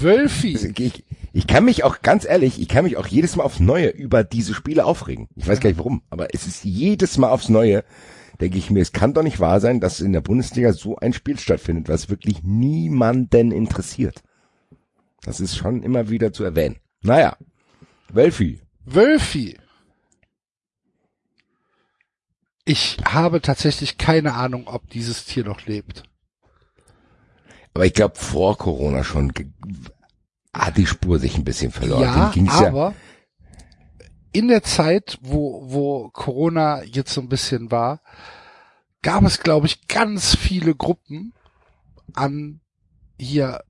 Wölfi. 0.00 0.56
Ich, 0.76 1.04
ich 1.32 1.46
kann 1.46 1.64
mich 1.64 1.84
auch, 1.84 2.02
ganz 2.02 2.24
ehrlich, 2.24 2.60
ich 2.60 2.68
kann 2.68 2.84
mich 2.84 2.96
auch 2.96 3.06
jedes 3.06 3.36
Mal 3.36 3.44
aufs 3.44 3.60
Neue 3.60 3.88
über 3.88 4.24
diese 4.24 4.54
Spiele 4.54 4.84
aufregen. 4.84 5.28
Ich 5.36 5.46
weiß 5.46 5.60
gar 5.60 5.70
nicht 5.70 5.78
warum, 5.78 6.02
aber 6.10 6.34
es 6.34 6.46
ist 6.46 6.64
jedes 6.64 7.18
Mal 7.18 7.30
aufs 7.30 7.48
Neue, 7.48 7.84
denke 8.40 8.58
ich 8.58 8.70
mir, 8.70 8.80
es 8.80 8.92
kann 8.92 9.14
doch 9.14 9.22
nicht 9.22 9.40
wahr 9.40 9.60
sein, 9.60 9.80
dass 9.80 10.00
in 10.00 10.12
der 10.12 10.20
Bundesliga 10.20 10.72
so 10.72 10.96
ein 10.96 11.12
Spiel 11.12 11.38
stattfindet, 11.38 11.88
was 11.88 12.10
wirklich 12.10 12.42
niemanden 12.42 13.52
interessiert. 13.52 14.22
Das 15.22 15.40
ist 15.40 15.56
schon 15.56 15.82
immer 15.82 16.10
wieder 16.10 16.32
zu 16.32 16.44
erwähnen. 16.44 16.76
Naja, 17.02 17.36
Wölfi. 18.08 18.60
Wölfi. 18.84 19.58
Ich 22.64 22.98
habe 23.04 23.40
tatsächlich 23.40 23.98
keine 23.98 24.34
Ahnung, 24.34 24.66
ob 24.66 24.88
dieses 24.90 25.24
Tier 25.24 25.44
noch 25.44 25.66
lebt. 25.66 26.04
Aber 27.74 27.86
ich 27.86 27.94
glaube, 27.94 28.16
vor 28.16 28.58
Corona 28.58 29.02
schon 29.04 29.32
hat 30.54 30.76
die 30.76 30.86
Spur 30.86 31.18
sich 31.18 31.36
ein 31.36 31.44
bisschen 31.44 31.72
verloren. 31.72 32.02
ja, 32.02 32.30
ging's 32.32 32.60
ja, 32.60 32.68
aber 32.68 32.94
in 34.32 34.48
der 34.48 34.62
Zeit, 34.62 35.18
wo, 35.20 35.62
wo 35.66 36.08
Corona 36.10 36.82
jetzt 36.84 37.12
so 37.12 37.20
ein 37.20 37.28
bisschen 37.28 37.70
war, 37.70 38.00
gab 39.02 39.24
es, 39.24 39.40
glaube 39.40 39.66
ich, 39.66 39.88
ganz 39.88 40.34
viele 40.34 40.74
Gruppen 40.74 41.34
an 42.14 42.60
hier 43.18 43.62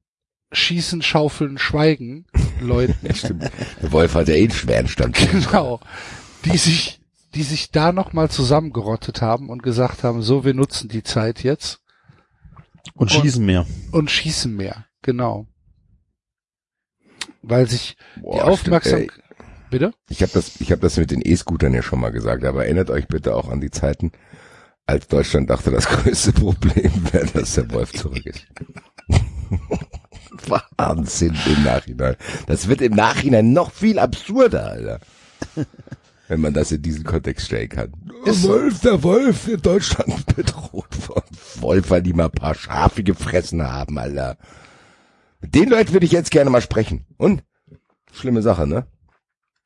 Schießen, 0.53 1.03
Schaufeln, 1.03 1.59
Schweigen 1.59 2.27
Leuten. 2.61 2.95
stimmt. 3.15 3.51
Der 3.81 3.93
Wolf 3.93 4.15
hat 4.15 4.29
ja 4.29 4.35
eh 4.35 4.43
einen 4.43 4.51
schweren 4.53 4.89
Stand. 4.89 5.17
genau. 5.17 5.81
Die 6.45 6.57
sich, 6.57 7.01
die 7.35 7.43
sich 7.43 7.71
da 7.71 7.93
nochmal 7.93 8.31
zusammengerottet 8.31 9.23
haben 9.23 9.49
und 9.49 9.63
gesagt 9.63 10.05
haben, 10.05 10.23
so, 10.23 10.45
wir 10.45 10.55
nutzen 10.55 10.89
die 10.89 11.03
Zeit 11.03 11.43
jetzt 11.43 11.82
Und 12.95 13.11
schießen 13.11 13.45
mehr. 13.45 13.67
und 13.93 14.11
schießen 14.11 14.55
mehr. 14.55 14.87
Genau. 15.03 15.47
Weil 17.43 17.69
sich 17.69 17.97
Boah, 18.21 18.35
die 18.35 18.41
Aufmerksamkeit, 18.43 19.11
bitte? 19.71 19.93
Ich 20.09 20.23
habe 20.23 20.33
das, 20.33 20.61
ich 20.61 20.71
habe 20.71 20.81
das 20.81 20.97
mit 20.97 21.11
den 21.11 21.23
E-Scootern 21.25 21.75
ja 21.75 21.83
schon 21.83 22.01
mal 22.01 22.11
gesagt, 22.11 22.45
aber 22.45 22.65
erinnert 22.65 22.91
euch 22.91 23.09
bitte 23.09 23.35
auch 23.35 23.49
an 23.49 23.61
die 23.61 23.71
Zeiten, 23.71 24.13
als 24.87 25.09
Deutschland 25.09 25.51
dachte, 25.51 25.71
das 25.71 25.87
größte 25.89 26.33
Problem 26.33 26.93
wäre, 27.13 27.27
dass 27.27 27.55
der 27.55 27.71
Wolf 27.73 27.93
zurück 27.93 28.25
ist. 28.27 28.47
Wahnsinn 30.77 31.37
im 31.47 31.65
Nachhinein. 31.65 32.17
Das 32.47 32.69
wird 32.69 32.81
im 32.81 32.95
Nachhinein 32.95 33.53
noch 33.53 33.73
viel 33.73 33.99
absurder, 33.99 34.71
Alter. 34.71 35.01
Wenn 36.29 36.41
man 36.41 36.55
das 36.55 36.73
in 36.73 36.83
diesen 36.83 37.05
Kontext 37.05 37.47
stellen 37.47 37.69
kann. 37.69 37.93
Der 38.25 38.43
Wolf, 38.43 38.81
der 38.81 39.03
Wolf 39.03 39.49
in 39.49 39.61
Deutschland 39.61 40.27
bedroht 40.37 40.95
von 40.95 41.23
Wolf, 41.61 41.91
weil 41.91 42.03
die 42.03 42.13
mal 42.13 42.27
ein 42.27 42.31
paar 42.31 42.55
Schafe 42.55 43.03
gefressen 43.03 43.63
haben, 43.63 43.99
Alter. 43.99 44.37
Mit 45.41 45.55
den 45.55 45.69
Leuten 45.69 45.93
würde 45.93 46.07
ich 46.07 46.13
jetzt 46.13 46.31
gerne 46.31 46.51
mal 46.51 46.61
sprechen. 46.63 47.05
Und? 47.17 47.43
Schlimme 48.13 48.43
Sache, 48.43 48.67
ne? 48.67 48.87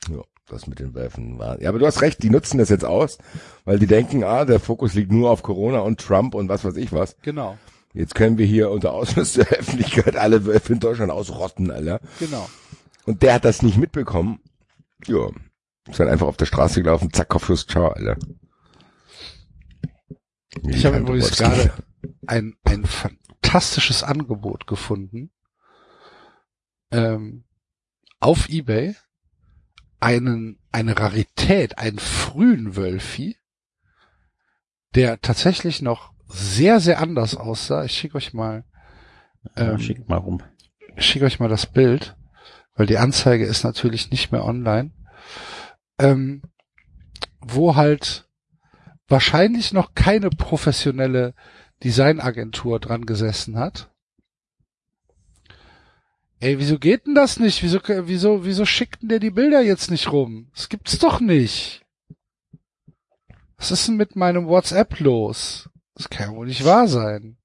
Ja, 0.08 0.22
das 0.48 0.66
mit 0.66 0.78
den 0.78 0.94
Wölfen 0.94 1.38
war. 1.38 1.60
Ja, 1.60 1.68
aber 1.68 1.78
du 1.78 1.86
hast 1.86 2.00
recht, 2.00 2.22
die 2.22 2.30
nutzen 2.30 2.58
das 2.58 2.68
jetzt 2.68 2.84
aus, 2.84 3.18
weil 3.64 3.78
die 3.78 3.86
denken, 3.86 4.24
ah, 4.24 4.44
der 4.44 4.60
Fokus 4.60 4.94
liegt 4.94 5.12
nur 5.12 5.30
auf 5.30 5.42
Corona 5.42 5.80
und 5.80 6.00
Trump 6.00 6.34
und 6.34 6.48
was 6.48 6.64
weiß 6.64 6.76
ich 6.76 6.92
was. 6.92 7.16
Genau, 7.22 7.58
Jetzt 7.96 8.14
können 8.14 8.36
wir 8.36 8.44
hier 8.44 8.70
unter 8.70 8.92
Ausschluss 8.92 9.32
der 9.32 9.46
Öffentlichkeit 9.58 10.16
alle 10.16 10.44
Wölfe 10.44 10.74
in 10.74 10.80
Deutschland 10.80 11.10
ausrotten, 11.10 11.70
Alter. 11.70 12.00
genau. 12.18 12.46
Und 13.06 13.22
der 13.22 13.34
hat 13.34 13.46
das 13.46 13.62
nicht 13.62 13.78
mitbekommen. 13.78 14.40
Ja. 15.06 15.30
Ist 15.88 15.98
dann 15.98 16.08
einfach 16.08 16.26
auf 16.26 16.36
der 16.36 16.44
Straße 16.44 16.82
gelaufen, 16.82 17.10
zack, 17.12 17.28
Kopfschuss, 17.30 17.66
ciao, 17.66 17.88
Alter. 17.88 18.16
Ich 20.62 20.86
habe 20.86 20.98
übrigens 20.98 21.36
gerade 21.36 21.72
ein, 22.26 22.56
ein 22.64 22.84
fantastisches 22.84 24.02
Angebot 24.02 24.66
gefunden. 24.66 25.30
Ähm, 26.90 27.44
auf 28.20 28.48
Ebay 28.48 28.94
einen, 30.00 30.58
eine 30.72 30.98
Rarität, 30.98 31.78
einen 31.78 31.98
frühen 31.98 32.76
Wölfi, 32.76 33.36
der 34.94 35.20
tatsächlich 35.20 35.82
noch 35.82 36.12
sehr, 36.28 36.80
sehr 36.80 37.00
anders 37.00 37.36
aussah. 37.36 37.84
Ich 37.84 37.92
schicke 37.92 38.16
euch 38.16 38.32
mal, 38.34 38.64
ähm, 39.56 39.78
Schickt 39.78 40.08
mal 40.08 40.16
rum. 40.16 40.42
ich 40.96 41.06
schicke 41.06 41.24
euch 41.24 41.38
mal 41.38 41.48
das 41.48 41.66
Bild, 41.66 42.16
weil 42.74 42.86
die 42.86 42.98
Anzeige 42.98 43.44
ist 43.46 43.64
natürlich 43.64 44.10
nicht 44.10 44.32
mehr 44.32 44.44
online. 44.44 44.92
Ähm, 45.98 46.42
wo 47.40 47.76
halt 47.76 48.25
wahrscheinlich 49.08 49.72
noch 49.72 49.94
keine 49.94 50.30
professionelle 50.30 51.34
Designagentur 51.84 52.80
dran 52.80 53.06
gesessen 53.06 53.58
hat. 53.58 53.90
Ey, 56.38 56.58
wieso 56.58 56.78
geht 56.78 57.06
denn 57.06 57.14
das 57.14 57.38
nicht? 57.38 57.62
Wieso, 57.62 57.80
wieso, 57.82 58.44
wieso 58.44 58.66
schickt 58.66 59.02
denn 59.02 59.08
der 59.08 59.20
die 59.20 59.30
Bilder 59.30 59.62
jetzt 59.62 59.90
nicht 59.90 60.12
rum? 60.12 60.50
Das 60.54 60.68
gibt's 60.68 60.98
doch 60.98 61.20
nicht. 61.20 61.84
Was 63.56 63.70
ist 63.70 63.88
denn 63.88 63.96
mit 63.96 64.16
meinem 64.16 64.46
WhatsApp 64.46 65.00
los? 65.00 65.70
Das 65.94 66.10
kann 66.10 66.30
ja 66.30 66.36
wohl 66.36 66.46
nicht 66.46 66.64
wahr 66.64 66.88
sein. 66.88 67.38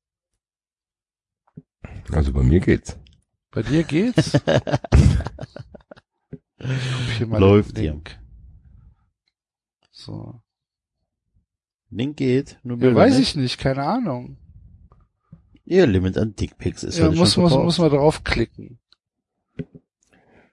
Also 2.12 2.34
bei 2.34 2.44
mir 2.44 2.60
geht's. 2.60 2.98
Bei 3.52 3.64
dir 3.64 3.84
geht's? 3.84 4.34
Läuft 7.20 7.78
den 7.78 7.84
hier. 7.84 8.02
So. 9.92 10.42
Link 11.92 12.18
geht. 12.18 12.58
Nur 12.64 12.78
Ja, 12.78 12.82
Bilder 12.82 12.96
weiß 13.00 13.18
nicht. 13.18 13.30
ich 13.30 13.36
nicht, 13.36 13.58
keine 13.60 13.84
Ahnung. 13.84 14.38
Ihr 15.66 15.86
Limit 15.88 16.18
an 16.18 16.36
Dickpics 16.36 16.84
ist 16.84 16.98
Ja, 16.98 17.06
heute 17.08 17.18
muss, 17.18 17.34
schon 17.34 17.44
muss, 17.44 17.54
muss 17.54 17.78
man 17.78 17.90
draufklicken. 17.92 18.80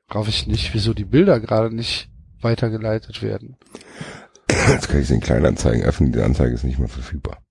Brauche 0.06 0.28
ich 0.30 0.46
nicht, 0.46 0.74
wieso 0.74 0.94
die 0.94 1.04
Bilder 1.04 1.40
gerade 1.40 1.74
nicht 1.74 2.10
weitergeleitet 2.40 3.22
werden. 3.22 3.56
Jetzt 4.68 4.88
kann 4.88 5.00
ich 5.00 5.08
den 5.08 5.20
Kleinanzeigen 5.20 5.82
öffnen, 5.82 6.12
die 6.12 6.20
Anzeige 6.20 6.54
ist 6.54 6.64
nicht 6.64 6.78
mehr 6.78 6.88
verfügbar. 6.88 7.42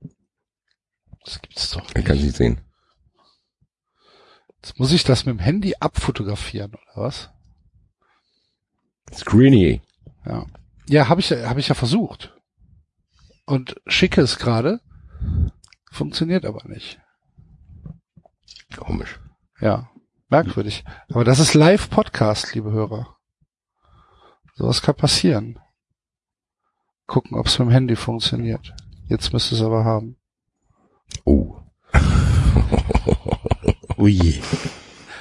Das 1.25 1.41
gibt's 1.41 1.69
doch 1.71 1.87
Ich 1.95 2.05
kann 2.05 2.15
nicht. 2.15 2.25
nicht 2.25 2.37
sehen. 2.37 2.61
Jetzt 4.63 4.79
muss 4.79 4.91
ich 4.91 5.03
das 5.03 5.25
mit 5.25 5.35
dem 5.35 5.39
Handy 5.39 5.75
abfotografieren, 5.79 6.71
oder 6.73 7.03
was? 7.03 7.29
Screeny. 9.13 9.81
Ja. 10.25 10.45
Ja, 10.89 11.09
habe 11.09 11.21
ich, 11.21 11.29
ja- 11.29 11.47
hab 11.49 11.57
ich 11.57 11.67
ja 11.67 11.75
versucht. 11.75 12.33
Und 13.47 13.81
schicke 13.87 14.21
es 14.21 14.37
gerade. 14.37 14.81
Funktioniert 15.89 16.45
aber 16.45 16.67
nicht. 16.67 16.99
Komisch. 18.75 19.21
Ja, 19.61 19.89
merkwürdig. 20.27 20.83
Aber 21.09 21.23
das 21.23 21.39
ist 21.39 21.53
Live-Podcast, 21.53 22.53
liebe 22.53 22.71
Hörer. 22.71 23.15
Sowas 24.55 24.81
kann 24.81 24.95
passieren. 24.95 25.59
Gucken, 27.05 27.37
ob 27.37 27.45
es 27.45 27.57
mit 27.57 27.69
dem 27.69 27.71
Handy 27.71 27.95
funktioniert. 27.95 28.75
Jetzt 29.07 29.31
müsste 29.31 29.55
es 29.55 29.61
aber 29.61 29.85
haben. 29.85 30.17
Oh. 31.23 31.61
Ui. 33.97 34.41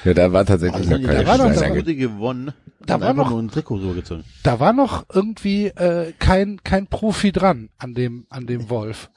Ja, 0.07 0.13
da 0.13 0.31
war 0.31 0.45
tatsächlich 0.45 0.75
Also, 0.87 0.89
noch 0.91 1.01
da 1.01 1.07
keine 1.07 1.19
doch- 1.25 1.27
war 1.27 1.37
noch 1.37 1.75
wurde 1.75 1.95
gewonnen. 1.97 2.53
Da 2.85 3.01
war 3.01 3.13
noch- 3.13 3.29
nur 3.29 3.41
ein 3.41 3.49
Trikot 3.49 3.79
so 3.79 3.91
gezogen. 3.93 4.23
Da 4.43 4.61
war 4.61 4.71
noch 4.71 5.05
irgendwie 5.13 5.65
äh, 5.67 6.13
kein 6.17 6.63
kein 6.63 6.87
Profi 6.87 7.33
dran 7.33 7.69
an 7.77 7.93
dem 7.93 8.25
an 8.29 8.47
dem 8.47 8.69
Wolf. 8.69 9.09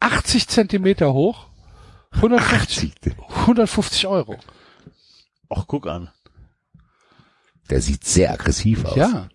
80 0.00 0.46
Zentimeter 0.48 1.14
hoch, 1.14 1.46
150, 2.12 2.92
150 3.46 4.06
Euro. 4.06 4.36
Ach, 5.48 5.64
guck 5.66 5.86
an. 5.86 6.10
Der 7.70 7.80
sieht 7.80 8.04
sehr 8.04 8.30
aggressiv 8.32 8.84
aus. 8.84 8.96
Ja, 8.96 9.28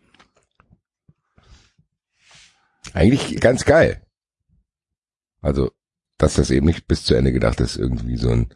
Eigentlich 2.94 3.40
ganz 3.40 3.66
geil. 3.66 4.06
Also, 5.42 5.72
dass 6.20 6.36
das 6.36 6.52
eben 6.52 6.68
nicht 6.68 6.88
bis 6.88 7.04
zu 7.04 7.16
Ende 7.16 7.32
gedacht 7.32 7.60
ist, 7.62 7.78
irgendwie 7.78 8.18
so 8.18 8.30
ein 8.30 8.54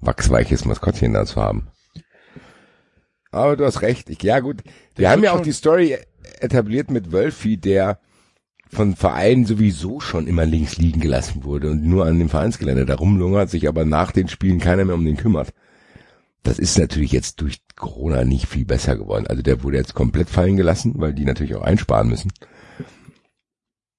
wachsweiches 0.00 0.64
Maskottchen 0.64 1.12
da 1.12 1.24
zu 1.24 1.40
haben. 1.40 1.68
Aber 3.30 3.56
du 3.56 3.64
hast 3.64 3.82
recht. 3.82 4.08
Ich, 4.08 4.22
ja 4.22 4.40
gut, 4.40 4.62
wir 4.64 5.02
Der 5.02 5.10
haben 5.10 5.22
ja 5.22 5.32
auch 5.32 5.40
die 5.40 5.52
Story 5.52 5.98
etabliert 6.40 6.90
mit 6.90 7.12
Wölfi, 7.12 7.56
der 7.56 8.00
von 8.68 8.96
Vereinen 8.96 9.44
sowieso 9.46 10.00
schon 10.00 10.26
immer 10.26 10.44
links 10.44 10.76
liegen 10.76 11.00
gelassen 11.00 11.44
wurde 11.44 11.70
und 11.70 11.84
nur 11.84 12.06
an 12.06 12.18
dem 12.18 12.28
Vereinsgelände 12.28 12.86
da 12.86 12.96
rumlungert, 12.96 13.50
sich 13.50 13.68
aber 13.68 13.84
nach 13.84 14.10
den 14.12 14.28
Spielen 14.28 14.58
keiner 14.58 14.84
mehr 14.84 14.94
um 14.94 15.04
den 15.04 15.16
kümmert. 15.16 15.52
Das 16.42 16.58
ist 16.58 16.78
natürlich 16.78 17.12
jetzt 17.12 17.40
durch 17.40 17.60
Corona 17.74 18.24
nicht 18.24 18.46
viel 18.46 18.64
besser 18.64 18.96
geworden. 18.96 19.26
Also 19.26 19.42
der 19.42 19.62
wurde 19.62 19.76
jetzt 19.78 19.94
komplett 19.94 20.28
fallen 20.30 20.56
gelassen, 20.56 20.94
weil 20.96 21.12
die 21.12 21.24
natürlich 21.24 21.54
auch 21.56 21.62
einsparen 21.62 22.08
müssen. 22.08 22.32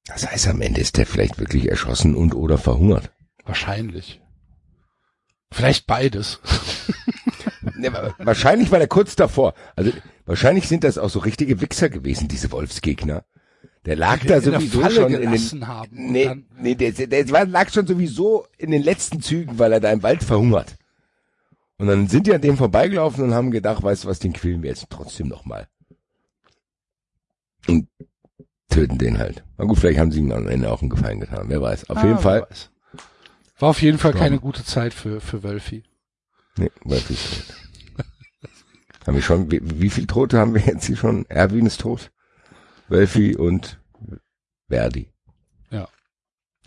Das 0.06 0.30
heißt, 0.30 0.48
am 0.48 0.62
Ende 0.62 0.80
ist 0.82 0.98
der 0.98 1.06
vielleicht 1.06 1.40
wirklich 1.40 1.70
erschossen 1.70 2.16
und 2.16 2.34
oder 2.34 2.58
verhungert. 2.58 3.12
wahrscheinlich. 3.46 4.22
Vielleicht 5.52 5.88
beides. 5.88 6.40
Ne, 7.76 7.92
wa- 7.94 8.16
wahrscheinlich 8.20 8.72
war 8.72 8.80
der 8.80 8.88
kurz 8.88 9.16
davor. 9.16 9.54
Also 9.76 9.92
wahrscheinlich 10.26 10.68
sind 10.68 10.84
das 10.84 10.98
auch 10.98 11.10
so 11.10 11.20
richtige 11.20 11.62
Wichser 11.62 11.90
gewesen, 11.90 12.28
diese 12.28 12.52
Wolfsgegner. 12.52 13.24
Der 13.86 13.96
lag 13.96 14.20
Die 14.20 14.28
da 14.28 14.40
der 14.40 14.54
sowieso 14.60 14.90
schon 14.90 15.14
in 15.14 15.32
den, 15.32 15.68
haben 15.68 15.90
nee, 15.92 16.30
nee, 16.60 16.76
der, 16.76 16.92
der, 16.94 17.08
der 17.26 17.46
lag 17.46 17.70
schon 17.72 17.86
sowieso 17.86 18.48
in 18.58 18.72
den 18.72 18.82
letzten 18.82 19.22
Zügen, 19.22 19.60
weil 19.60 19.74
er 19.74 19.80
da 19.80 19.92
im 19.92 20.02
Wald 20.02 20.24
verhungert. 20.24 20.76
Und 21.78 21.88
dann 21.88 22.08
sind 22.08 22.26
die 22.26 22.34
an 22.34 22.42
dem 22.42 22.58
vorbeigelaufen 22.58 23.24
und 23.26 23.34
haben 23.34 23.52
gedacht, 23.52 23.84
weißt 23.84 24.06
du 24.06 24.08
was, 24.08 24.20
den 24.20 24.34
quälen 24.34 24.64
wir 24.64 24.70
jetzt 24.70 24.88
trotzdem 24.90 25.28
noch 25.28 25.46
mal. 25.46 25.68
Und 27.68 27.88
töten 28.70 28.98
den 28.98 29.18
halt. 29.20 29.44
Na 29.58 29.66
gut, 29.66 29.78
vielleicht 29.78 30.00
haben 30.00 30.12
sie 30.12 30.20
ihm 30.20 30.32
am 30.32 30.48
Ende 30.48 30.72
auch 30.72 30.82
einen 30.82 30.90
Gefallen 30.90 31.20
getan, 31.20 31.46
wer 31.50 31.62
weiß. 31.62 31.90
Auf 31.90 31.98
Ah, 31.98 32.06
jeden 32.06 32.20
Fall. 32.20 32.48
weiß. 32.50 32.72
War 33.60 33.70
auf 33.70 33.82
jeden 33.82 33.98
Fall 33.98 34.12
Storm. 34.12 34.24
keine 34.24 34.40
gute 34.40 34.64
Zeit 34.64 34.94
für, 34.94 35.20
für 35.22 35.44
Wölfi. 35.44 35.84
Nee, 36.58 36.72
weiß 36.84 37.10
ich 37.10 37.10
nicht. 37.10 37.54
Haben 39.06 39.16
wir 39.16 39.22
schon, 39.22 39.50
wie, 39.52 39.62
wie 39.64 39.90
viele 39.90 40.08
Tote 40.08 40.38
haben 40.38 40.54
wir 40.54 40.62
jetzt 40.62 40.86
hier 40.86 40.98
schon? 40.98 41.26
Erwin 41.30 41.66
ist 41.66 41.82
tot. 41.82 42.12
Wölfi 42.90 43.36
und 43.36 43.80
Verdi. 44.70 45.14
Ja. 45.72 45.88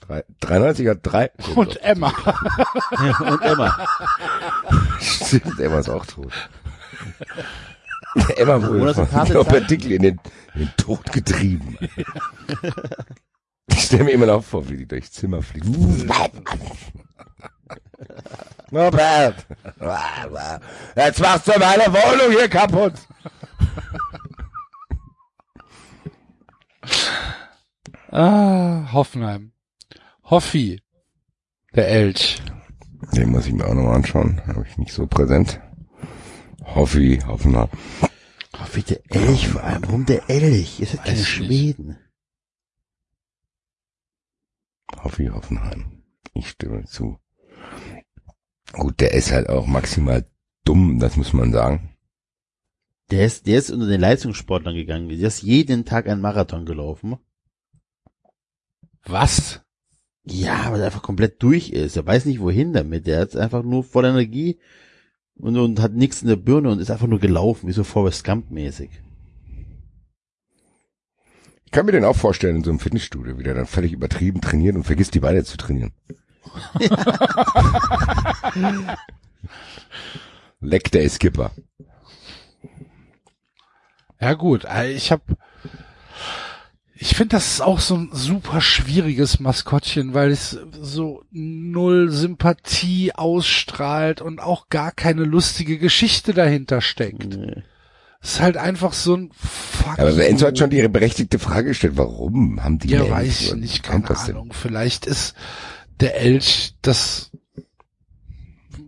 Drei, 0.01 0.25
93 0.41 0.89
hat 0.89 1.01
drei. 1.02 1.31
Und 1.55 1.83
Emma. 1.83 2.09
Und 3.20 3.43
Emma. 3.43 3.86
Stimmt, 5.01 5.60
Emma 5.60 5.81
ist 5.81 5.91
auch 5.91 6.07
tot. 6.07 6.33
Emma 8.36 8.62
wurde 8.62 8.94
von 8.94 9.67
Dickel 9.67 9.93
in 9.93 10.02
den, 10.02 10.20
in 10.55 10.60
den 10.60 10.73
Tod 10.77 11.12
getrieben. 11.12 11.77
Ich 13.70 13.84
stelle 13.84 14.05
mir 14.05 14.12
immer 14.12 14.26
noch 14.26 14.44
vor, 14.44 14.68
wie 14.68 14.76
die 14.76 14.86
durchs 14.86 15.12
Zimmer 15.12 15.42
fliegt. 15.42 15.66
Norbert! 18.70 19.47
Jetzt 20.97 21.20
machst 21.20 21.49
du 21.49 21.52
meine 21.58 21.86
Wohnung 21.92 22.31
hier 22.36 22.49
kaputt! 22.49 22.94
Ah, 28.12 28.92
Hoffenheim. 28.92 29.52
Hoffi. 30.24 30.82
Der 31.74 31.89
Elch. 31.89 32.42
Den 33.12 33.31
muss 33.31 33.47
ich 33.47 33.52
mir 33.52 33.66
auch 33.66 33.74
noch 33.74 33.84
mal 33.84 33.94
anschauen. 33.94 34.40
Habe 34.47 34.66
ich 34.68 34.76
nicht 34.78 34.92
so 34.92 35.07
präsent. 35.07 35.60
Hoffi, 36.65 37.20
Hoffenheim. 37.26 37.68
Wie 38.73 38.82
der 38.82 39.00
Elch 39.10 39.49
vor 39.49 39.65
allem. 39.65 39.82
Warum 39.84 40.07
der 40.07 40.28
Elch? 40.31 40.81
Ist 40.81 40.94
das 40.94 41.02
keine 41.02 41.24
Schweden? 41.24 41.99
Hoffi, 44.97 45.27
Hoffenheim. 45.27 46.02
Ich 46.35 46.49
stimme 46.49 46.85
zu. 46.85 47.19
Gut, 48.73 49.01
der 49.01 49.15
ist 49.15 49.33
halt 49.33 49.49
auch 49.49 49.67
maximal 49.67 50.27
dumm, 50.65 50.99
das 51.01 51.17
muss 51.17 51.33
man 51.33 51.52
sagen. 51.52 51.97
Der 53.10 53.27
ist, 53.27 53.47
der 53.47 53.59
ist 53.59 53.70
unter 53.70 53.86
den 53.86 54.01
Leistungssportlern 54.01 54.75
gegangen. 54.75 55.09
Der 55.09 55.19
ist 55.19 55.43
jeden 55.43 55.85
Tag 55.85 56.09
einen 56.09 56.20
Marathon 56.20 56.65
gelaufen. 56.65 57.17
Was? 59.05 59.62
Ja, 60.25 60.70
weil 60.70 60.81
er 60.81 60.86
einfach 60.86 61.02
komplett 61.02 61.43
durch 61.43 61.70
ist. 61.70 61.97
Er 61.97 62.07
weiß 62.07 62.27
nicht 62.27 62.41
wohin 62.41 62.73
damit. 62.73 63.07
Der 63.07 63.23
ist 63.23 63.36
einfach 63.36 63.65
nur 63.65 63.83
voll 63.83 64.05
Energie 64.05 64.60
und, 65.35 65.57
und 65.57 65.81
hat 65.81 65.93
nichts 65.93 66.23
in 66.23 66.28
der 66.28 66.36
Birne 66.36 66.70
und 66.70 66.78
ist 66.78 66.91
einfach 66.91 67.09
nur 67.09 67.19
gelaufen, 67.19 67.67
wie 67.67 67.73
so 67.73 67.83
Forrest 67.83 68.25
Gump 68.25 68.51
mäßig. 68.51 68.91
Ich 71.70 71.73
kann 71.73 71.86
mir 71.86 71.92
den 71.92 72.05
auch 72.05 72.16
vorstellen 72.16 72.57
in 72.57 72.65
so 72.65 72.70
einem 72.70 72.81
Fitnessstudio, 72.81 73.39
wie 73.39 73.44
der 73.44 73.55
dann 73.55 73.66
völlig 73.66 73.92
übertrieben 73.92 74.40
trainiert 74.40 74.74
und 74.74 74.82
vergisst 74.82 75.15
die 75.15 75.20
Beine 75.20 75.44
zu 75.44 75.57
trainieren. 75.57 75.92
Leck 80.60 80.90
der 80.90 81.08
Skipper. 81.08 81.52
Ja 84.20 84.34
gut, 84.34 84.65
äh, 84.65 84.90
ich 84.90 85.12
habe 85.12 85.23
ich 86.97 87.15
finde, 87.15 87.36
das 87.36 87.52
ist 87.52 87.60
auch 87.60 87.78
so 87.78 87.94
ein 87.94 88.08
super 88.12 88.60
schwieriges 88.60 89.39
Maskottchen, 89.39 90.12
weil 90.12 90.32
es 90.32 90.58
so 90.73 91.23
null 91.31 92.10
Sympathie 92.10 93.15
ausstrahlt 93.15 94.20
und 94.20 94.40
auch 94.40 94.70
gar 94.70 94.90
keine 94.90 95.23
lustige 95.23 95.78
Geschichte 95.78 96.34
dahinter 96.34 96.81
steckt. 96.81 97.28
Nee. 97.28 97.62
Es 98.23 98.32
ist 98.34 98.40
halt 98.40 98.57
einfach 98.58 98.92
so 98.92 99.15
ein 99.16 99.31
Fuck 99.34 99.99
Aber 99.99 100.10
you. 100.10 100.20
Enzo 100.20 100.47
hat 100.47 100.58
schon 100.58 100.70
die 100.70 100.86
berechtigte 100.89 101.39
Frage 101.39 101.68
gestellt, 101.68 101.94
warum 101.97 102.62
haben 102.62 102.78
die 102.78 102.89
Ja, 102.90 103.00
Elch? 103.00 103.10
weiß 103.10 103.40
ich 103.42 103.55
nicht, 103.55 103.82
keine 103.82 104.05
das 104.05 104.26
denn? 104.26 104.36
Ahnung. 104.36 104.52
Vielleicht 104.52 105.07
ist 105.07 105.34
der 106.00 106.20
Elch 106.20 106.74
das, 106.82 107.31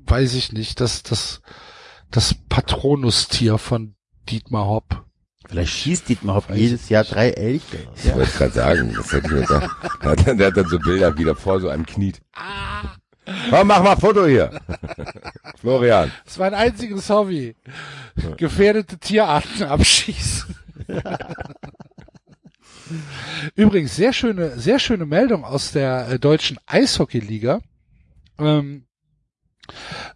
weiß 0.06 0.34
ich 0.34 0.52
nicht, 0.52 0.80
das, 0.80 1.02
das, 1.02 1.40
das 2.10 2.34
Patronustier 2.48 3.56
von 3.58 3.94
Dietmar 4.28 4.66
Hopp. 4.66 5.04
Vielleicht 5.48 5.72
schießt 5.72 6.08
Dietmar 6.08 6.36
Hopp 6.36 6.50
jedes 6.54 6.88
Jahr 6.90 7.04
drei 7.04 7.30
Elche. 7.30 7.86
Ich 7.96 8.14
wollte 8.14 8.30
gerade 8.32 8.52
sagen, 8.52 8.94
das 8.94 9.12
hätte 9.12 9.26
ich 9.28 9.32
mir 9.32 9.40
gesagt. 9.40 9.70
Der 10.02 10.10
hat, 10.10 10.26
dann- 10.26 10.38
der 10.38 10.46
hat 10.48 10.56
dann 10.56 10.68
so 10.68 10.78
Bilder 10.78 11.16
wieder 11.18 11.34
vor 11.36 11.60
so 11.60 11.68
einem 11.68 11.86
kniet. 11.86 12.20
Komm, 13.50 13.68
mach 13.68 13.82
mal 13.82 13.96
Foto 13.96 14.26
hier. 14.26 14.60
Florian. 15.60 16.10
Das 16.24 16.34
ist 16.34 16.38
mein 16.38 16.54
einziges 16.54 17.08
Hobby. 17.08 17.54
Gefährdete 18.36 18.98
Tierarten 18.98 19.62
abschießen. 19.62 20.56
Übrigens, 23.54 23.96
sehr 23.96 24.12
schöne, 24.12 24.58
sehr 24.58 24.78
schöne 24.78 25.06
Meldung 25.06 25.44
aus 25.44 25.72
der 25.72 26.08
äh, 26.08 26.18
deutschen 26.18 26.58
Eishockeyliga. 26.66 27.60
Ähm, 28.38 28.86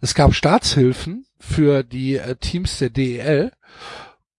es 0.01 0.13
gab 0.13 0.33
Staatshilfen 0.33 1.25
für 1.39 1.83
die 1.83 2.17
äh, 2.17 2.35
Teams 2.35 2.77
der 2.79 2.89
DEL 2.89 3.51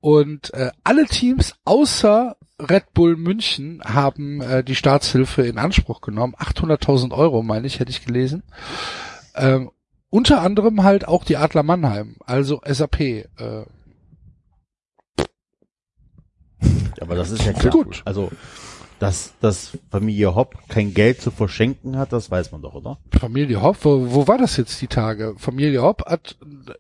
und 0.01 0.53
äh, 0.55 0.71
alle 0.85 1.07
Teams 1.07 1.55
außer 1.65 2.37
Red 2.61 2.93
Bull 2.93 3.17
München 3.17 3.81
haben 3.85 4.41
äh, 4.41 4.65
die 4.65 4.75
Staatshilfe 4.75 5.43
in 5.43 5.59
Anspruch 5.59 6.01
genommen. 6.01 6.35
800.000 6.35 7.13
Euro, 7.13 7.43
meine 7.43 7.67
ich, 7.67 7.79
hätte 7.79 7.91
ich 7.91 8.05
gelesen. 8.05 8.43
Ähm, 9.37 9.71
unter 10.11 10.43
anderem 10.43 10.83
halt 10.83 11.07
auch 11.07 11.25
die 11.25 11.37
Adler 11.37 11.63
Mannheim, 11.63 12.17
also 12.25 12.61
SAP. 12.65 13.01
Äh, 13.01 13.27
Aber 17.01 17.15
das 17.15 17.31
ist 17.31 17.45
ja 17.45 17.53
klar. 17.53 17.73
Gut. 17.73 18.03
Also, 18.05 18.31
dass, 18.99 19.35
dass 19.41 19.79
Familie 19.91 20.35
Hopp 20.35 20.57
kein 20.69 20.93
Geld 20.93 21.21
zu 21.21 21.31
verschenken 21.31 21.97
hat, 21.97 22.13
das 22.13 22.31
weiß 22.31 22.51
man 22.51 22.63
doch, 22.63 22.75
oder? 22.75 22.99
Familie 23.21 23.63
Hopp, 23.63 23.85
wo, 23.85 24.13
wo 24.13 24.27
war 24.27 24.39
das 24.39 24.57
jetzt 24.57 24.81
die 24.83 24.89
Tage? 24.89 25.35
Familie 25.39 25.83
Hopp 25.83 26.07
hat 26.07 26.37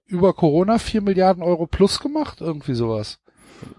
über 0.06 0.32
Corona 0.32 0.78
4 0.78 1.02
Milliarden 1.02 1.44
Euro 1.44 1.66
plus 1.66 2.00
gemacht, 2.00 2.40
irgendwie 2.40 2.74
sowas. 2.74 3.20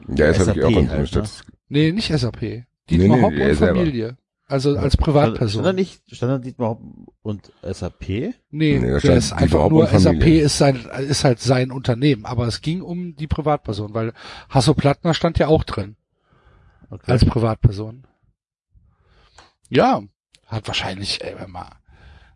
Ja, 0.08 0.28
das 0.28 0.48
habe 0.48 0.52
ich 0.52 0.64
SAP 0.64 0.66
auch 0.66 0.80
in 0.80 0.90
halt, 0.90 1.14
ne? 1.14 1.24
Nee, 1.70 1.92
nicht 1.92 2.12
SAP. 2.12 2.66
Dietmar 2.90 3.18
nee, 3.18 3.24
Hopp 3.24 3.34
er 3.34 3.50
und 3.50 3.56
selber. 3.56 3.80
Familie. 3.80 4.18
Also 4.48 4.72
als 4.72 4.94
Stand 4.94 5.00
da 5.00 5.06
Privatperson. 5.06 5.76
nicht, 5.76 6.02
stand 6.12 6.32
da 6.32 6.38
Dietmar 6.40 6.70
Hopp 6.70 6.82
und 7.22 7.52
SAP? 7.62 8.02
Nee, 8.10 8.34
Nee, 8.50 8.80
da 8.80 8.88
der 8.88 9.00
stand 9.00 9.18
ist 9.18 9.32
einfach 9.34 9.60
Hopp 9.60 9.72
nur 9.72 9.88
SAP 9.88 10.24
ist 10.26 10.58
sein, 10.58 10.76
ist 11.08 11.24
halt 11.24 11.40
sein 11.40 11.72
Unternehmen. 11.72 12.26
Aber 12.26 12.48
es 12.48 12.62
ging 12.62 12.82
um 12.82 13.16
die 13.16 13.28
Privatperson, 13.28 13.94
weil 13.94 14.14
Hasso 14.50 14.74
Plattner 14.74 15.14
stand 15.14 15.38
ja 15.38 15.48
auch 15.48 15.64
drin. 15.64 15.96
Okay. 16.90 17.12
als 17.12 17.24
Privatperson. 17.24 18.08
Ja, 19.70 20.02
hat 20.48 20.68
wahrscheinlich, 20.68 21.24
ey, 21.24 21.36
wenn 21.38 21.52
mal, 21.52 21.70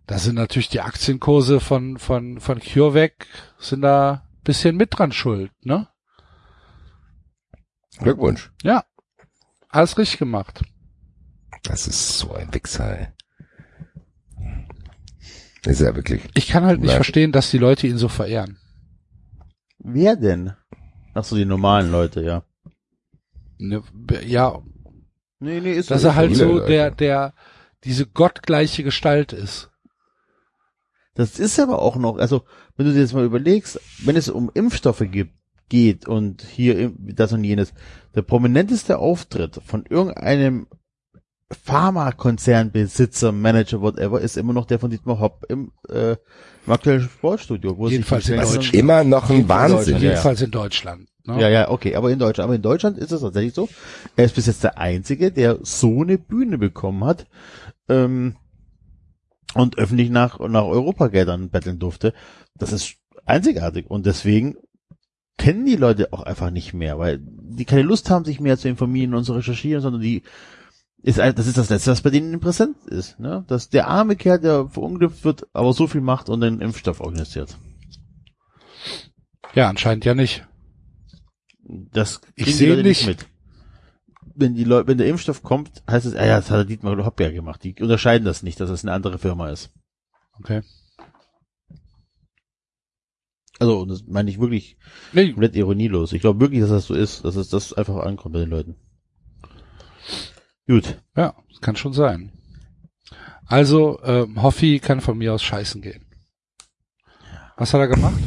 da 0.06 0.20
sind 0.20 0.36
natürlich 0.36 0.70
die 0.70 0.82
Aktienkurse 0.82 1.60
von, 1.60 1.98
von, 1.98 2.40
von 2.40 2.60
CureVac 2.60 3.26
sind 3.58 3.82
da 3.82 4.28
bisschen 4.44 4.76
mit 4.76 4.90
dran 4.96 5.12
schuld, 5.12 5.52
ne? 5.64 5.88
Glückwunsch. 8.00 8.52
Ja. 8.62 8.84
Alles 9.74 9.98
richtig 9.98 10.20
gemacht. 10.20 10.64
Das 11.64 11.88
ist 11.88 12.18
so 12.20 12.34
ein 12.34 12.54
Wichser, 12.54 13.00
ey. 13.00 13.08
Ist 15.66 15.82
er 15.82 15.96
wirklich. 15.96 16.22
Ich 16.36 16.48
kann 16.48 16.66
halt 16.66 16.80
nicht 16.80 16.90
Nein. 16.90 16.98
verstehen, 16.98 17.32
dass 17.32 17.50
die 17.50 17.58
Leute 17.58 17.88
ihn 17.88 17.98
so 17.98 18.08
verehren. 18.10 18.58
Wer 19.80 20.16
denn? 20.16 20.54
Ach 21.14 21.24
so, 21.24 21.36
die 21.36 21.46
normalen 21.46 21.92
Leute, 21.92 22.22
ja. 22.22 22.44
Ne, 23.58 23.82
ja, 24.26 24.62
Nee, 25.40 25.60
nee, 25.60 25.74
ist 25.74 25.92
dass 25.92 26.02
so. 26.04 26.08
er 26.10 26.16
halt 26.16 26.36
so 26.36 26.46
Leute. 26.46 26.68
der, 26.68 26.92
der, 26.92 27.34
diese 27.84 28.06
gottgleiche 28.06 28.84
Gestalt 28.84 29.34
ist. 29.34 29.70
Das 31.16 31.38
ist 31.38 31.60
aber 31.60 31.80
auch 31.82 31.98
noch, 31.98 32.18
also, 32.18 32.46
wenn 32.78 32.86
du 32.86 32.94
dir 32.94 33.02
jetzt 33.02 33.14
mal 33.14 33.26
überlegst, 33.26 33.80
wenn 34.06 34.16
es 34.16 34.30
um 34.30 34.50
Impfstoffe 34.54 35.04
gibt, 35.12 35.34
geht 35.74 36.08
und 36.08 36.44
hier 36.44 36.94
das 37.00 37.34
und 37.34 37.44
jenes, 37.44 37.74
der 38.14 38.22
prominenteste 38.22 39.00
Auftritt 39.00 39.60
von 39.66 39.86
irgendeinem 39.90 40.68
Pharmakonzernbesitzer, 41.52 43.32
Manager, 43.32 43.82
whatever, 43.82 44.22
ist 44.22 44.38
immer 44.38 44.54
noch 44.54 44.66
der 44.66 44.78
von 44.78 44.92
Dietmar 44.92 45.20
Hopp 45.20 45.46
im, 45.50 45.72
äh, 45.90 46.12
im 46.12 46.74
aktuellen 46.74 47.02
Sportstudio. 47.02 47.76
Wo 47.76 47.88
Jedenfalls 47.88 48.26
sich 48.26 48.36
in 48.36 48.42
Deutschland. 48.42 48.66
ist 48.66 48.74
immer 48.76 49.04
noch 49.04 49.32
ein 49.32 49.38
Jedenfalls 49.38 49.42
in 49.42 49.50
Wahnsinn. 49.50 49.78
Deutschland, 49.78 50.04
ja. 50.04 50.10
Jedenfalls 50.10 50.42
in 50.42 50.52
Deutschland. 50.52 51.10
Ne? 51.26 51.42
Ja, 51.42 51.50
ja, 51.50 51.72
okay, 51.72 51.96
aber 51.96 52.12
in 52.12 52.20
Deutschland, 52.20 52.46
aber 52.46 52.56
in 52.56 52.62
Deutschland 52.62 53.00
ist 53.00 53.12
es 53.12 53.22
tatsächlich 53.22 53.56
so. 53.56 53.68
Er 54.16 54.26
ist 54.26 54.36
bis 54.36 54.46
jetzt 54.46 54.64
der 54.64 54.78
Einzige, 54.78 55.32
der 55.32 55.58
so 55.64 56.04
eine 56.04 56.20
Bühne 56.20 56.60
bekommen 56.60 57.04
hat 57.04 57.26
ähm, 57.90 58.36
und 59.56 59.80
öffentlich 59.80 60.12
nach 60.12 60.40
nach 60.40 60.66
Europageldern 60.66 61.50
betteln 61.50 61.80
durfte. 61.80 62.14
Das 62.60 62.72
ist 62.72 62.94
einzigartig 63.26 63.90
und 63.90 64.06
deswegen 64.06 64.56
kennen 65.38 65.66
die 65.66 65.76
Leute 65.76 66.14
auch 66.14 66.24
einfach 66.24 66.52
nicht 66.52 66.74
mehr, 66.74 66.98
weil 67.00 67.20
die 67.22 67.66
keine 67.66 67.84
Lust 67.84 68.10
haben, 68.10 68.26
sich 68.26 68.40
mehr 68.40 68.58
zu 68.58 68.68
informieren 68.68 69.14
und 69.14 69.24
zu 69.24 69.34
recherchieren, 69.34 69.82
sondern 69.82 70.02
die 70.02 70.24
ist 71.02 71.20
das 71.20 71.48
ist 71.48 71.58
das 71.58 71.70
Letzte, 71.70 71.92
was 71.92 72.02
bei 72.02 72.12
denen 72.12 72.40
präsent 72.40 72.78
ist, 72.86 73.20
ne? 73.20 73.44
Dass 73.48 73.70
der 73.70 73.88
arme 73.88 74.16
Kerl, 74.16 74.40
der 74.40 74.70
verunglückt 74.70 75.26
wird, 75.26 75.48
aber 75.52 75.74
so 75.74 75.86
viel 75.86 76.00
macht 76.00 76.30
und 76.30 76.40
den 76.40 76.62
Impfstoff 76.62 77.02
organisiert. 77.02 77.58
ja, 79.54 79.68
anscheinend 79.70 80.06
ja 80.06 80.16
nicht. 80.16 80.48
Das 81.66 82.22
Ich 82.36 82.56
sehe 82.56 82.82
nicht. 82.82 83.06
mit. 83.06 83.28
Wenn 84.36 84.56
die 84.56 84.64
Leute, 84.64 84.88
wenn 84.88 84.98
der 84.98 85.08
Impfstoff 85.08 85.44
kommt, 85.44 85.84
heißt 85.90 86.06
es, 86.06 86.16
ah 86.16 86.26
ja, 86.26 86.38
das 86.38 86.50
hat 86.50 86.58
der 86.58 86.66
Dietmar 86.66 86.98
Hopp 87.06 87.20
ja 87.20 87.32
gemacht. 87.32 87.64
Die 87.64 87.76
unterscheiden 87.82 88.26
das 88.26 88.42
nicht, 88.42 88.60
dass 88.60 88.70
es 88.70 88.84
eine 88.84 88.94
andere 88.94 89.20
Firma 89.20 89.50
ist. 89.50 89.72
Okay. 90.40 90.62
Also, 93.64 93.86
das 93.86 94.04
meine 94.08 94.30
ich 94.30 94.42
wirklich 94.42 94.76
Nee, 95.14 95.32
komplett 95.32 95.56
ironielos. 95.56 96.12
Ich 96.12 96.20
glaube 96.20 96.42
wirklich, 96.42 96.60
dass 96.60 96.70
das 96.70 96.86
so 96.86 96.94
ist, 96.94 97.24
dass 97.24 97.38
es 97.38 97.48
das 97.48 97.72
einfach 97.72 97.96
ankommt 98.04 98.34
bei 98.34 98.42
den 98.42 98.50
Leuten. 98.50 98.76
Gut. 100.68 101.00
ja, 101.16 101.34
das 101.50 101.62
kann 101.62 101.78
schon 101.78 101.94
sein. 101.94 102.34
Also, 103.46 104.02
ähm, 104.04 104.42
Hoffi 104.42 104.80
kann 104.80 105.00
von 105.00 105.18
mir 105.18 105.34
aus 105.34 105.42
scheißen 105.44 105.82
gehen. 105.82 106.06
Was 107.56 107.74
hat 107.74 107.80
er 107.80 107.88
gemacht? 107.88 108.20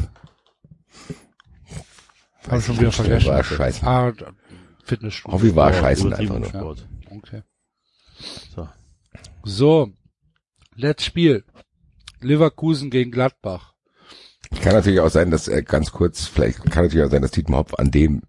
Hab 2.49 2.59
ich 2.59 2.65
schon 2.65 2.81
wieder 2.81 2.93
vergessen. 2.93 3.29
War 3.29 3.45
scheißen. 3.45 3.87
Ah, 3.87 4.13
Fitnessstudio. 4.85 5.35
Hoffi 5.35 5.55
war 5.55 5.75
scheißen 5.75 6.15
einfach 6.15 6.39
nur. 6.39 6.49
Sport. 6.49 6.89
Okay. 7.11 7.43
So. 8.55 8.69
So, 9.45 9.93
letztes 10.77 11.05
Spiel. 11.07 11.45
Leverkusen 12.21 12.89
gegen 12.89 13.11
Gladbach. 13.11 13.76
Kann 14.63 14.75
natürlich 14.75 15.01
auch 15.01 15.11
sein, 15.11 15.31
dass 15.31 15.49
äh, 15.49 15.63
ganz 15.63 15.93
kurz, 15.93 16.27
vielleicht 16.27 16.59
kann 16.71 16.85
natürlich 16.85 17.07
auch 17.07 17.11
sein, 17.11 17.23
dass 17.23 17.31
Dietmar 17.33 17.61
Hopf 17.61 17.75
an 17.75 17.91
dem 17.91 18.23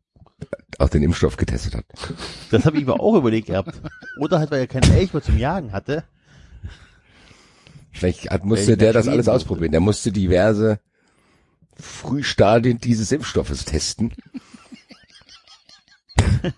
auch 0.80 0.90
den 0.90 1.04
Impfstoff 1.04 1.38
getestet 1.38 1.76
hat. 1.76 1.86
Das 2.52 2.66
habe 2.66 2.78
ich 2.78 2.86
mir 2.86 3.00
auch 3.00 3.16
überlegt 3.16 3.48
gehabt. 3.48 3.82
Oder 4.20 4.40
halt, 4.40 4.52
weil 4.52 4.60
er 4.60 4.68
keinen 4.68 4.92
Elch 4.94 5.14
mehr 5.14 5.24
zum 5.24 5.38
Jagen 5.38 5.72
hatte. 5.72 6.04
Vielleicht 7.92 8.30
hat, 8.30 8.46
musste 8.46 8.78
der 8.78 8.94
das 8.94 9.08
alles 9.08 9.28
ausprobieren. 9.28 9.72
Der 9.72 9.82
musste 9.82 10.12
diverse 10.12 10.80
Frühstadien 11.74 12.78
dieses 12.80 13.12
Impfstoffes 13.12 13.66
testen. 13.66 14.14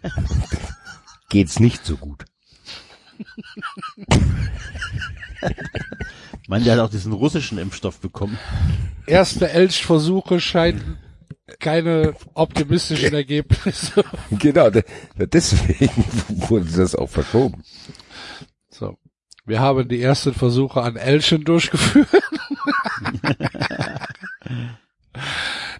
Geht's 1.29 1.59
nicht 1.59 1.85
so 1.85 1.95
gut. 1.95 2.25
Ich 6.49 6.51
meine, 6.51 6.63
der 6.65 6.73
hat 6.73 6.79
auch 6.79 6.89
diesen 6.89 7.13
russischen 7.13 7.59
Impfstoff 7.59 7.99
bekommen. 7.99 8.39
Erste 9.05 9.51
Elchversuche 9.51 10.39
scheinen 10.39 10.97
keine 11.59 12.15
optimistischen 12.33 13.13
Ergebnisse. 13.13 14.03
Genau, 14.31 14.71
de- 14.71 14.83
deswegen 15.15 15.91
wurde 16.49 16.65
das 16.75 16.95
auch 16.95 17.05
verschoben. 17.07 17.63
So. 18.71 18.97
Wir 19.45 19.59
haben 19.59 19.87
die 19.89 20.01
ersten 20.01 20.33
Versuche 20.33 20.81
an 20.81 20.95
Elchen 20.95 21.43
durchgeführt. 21.43 22.07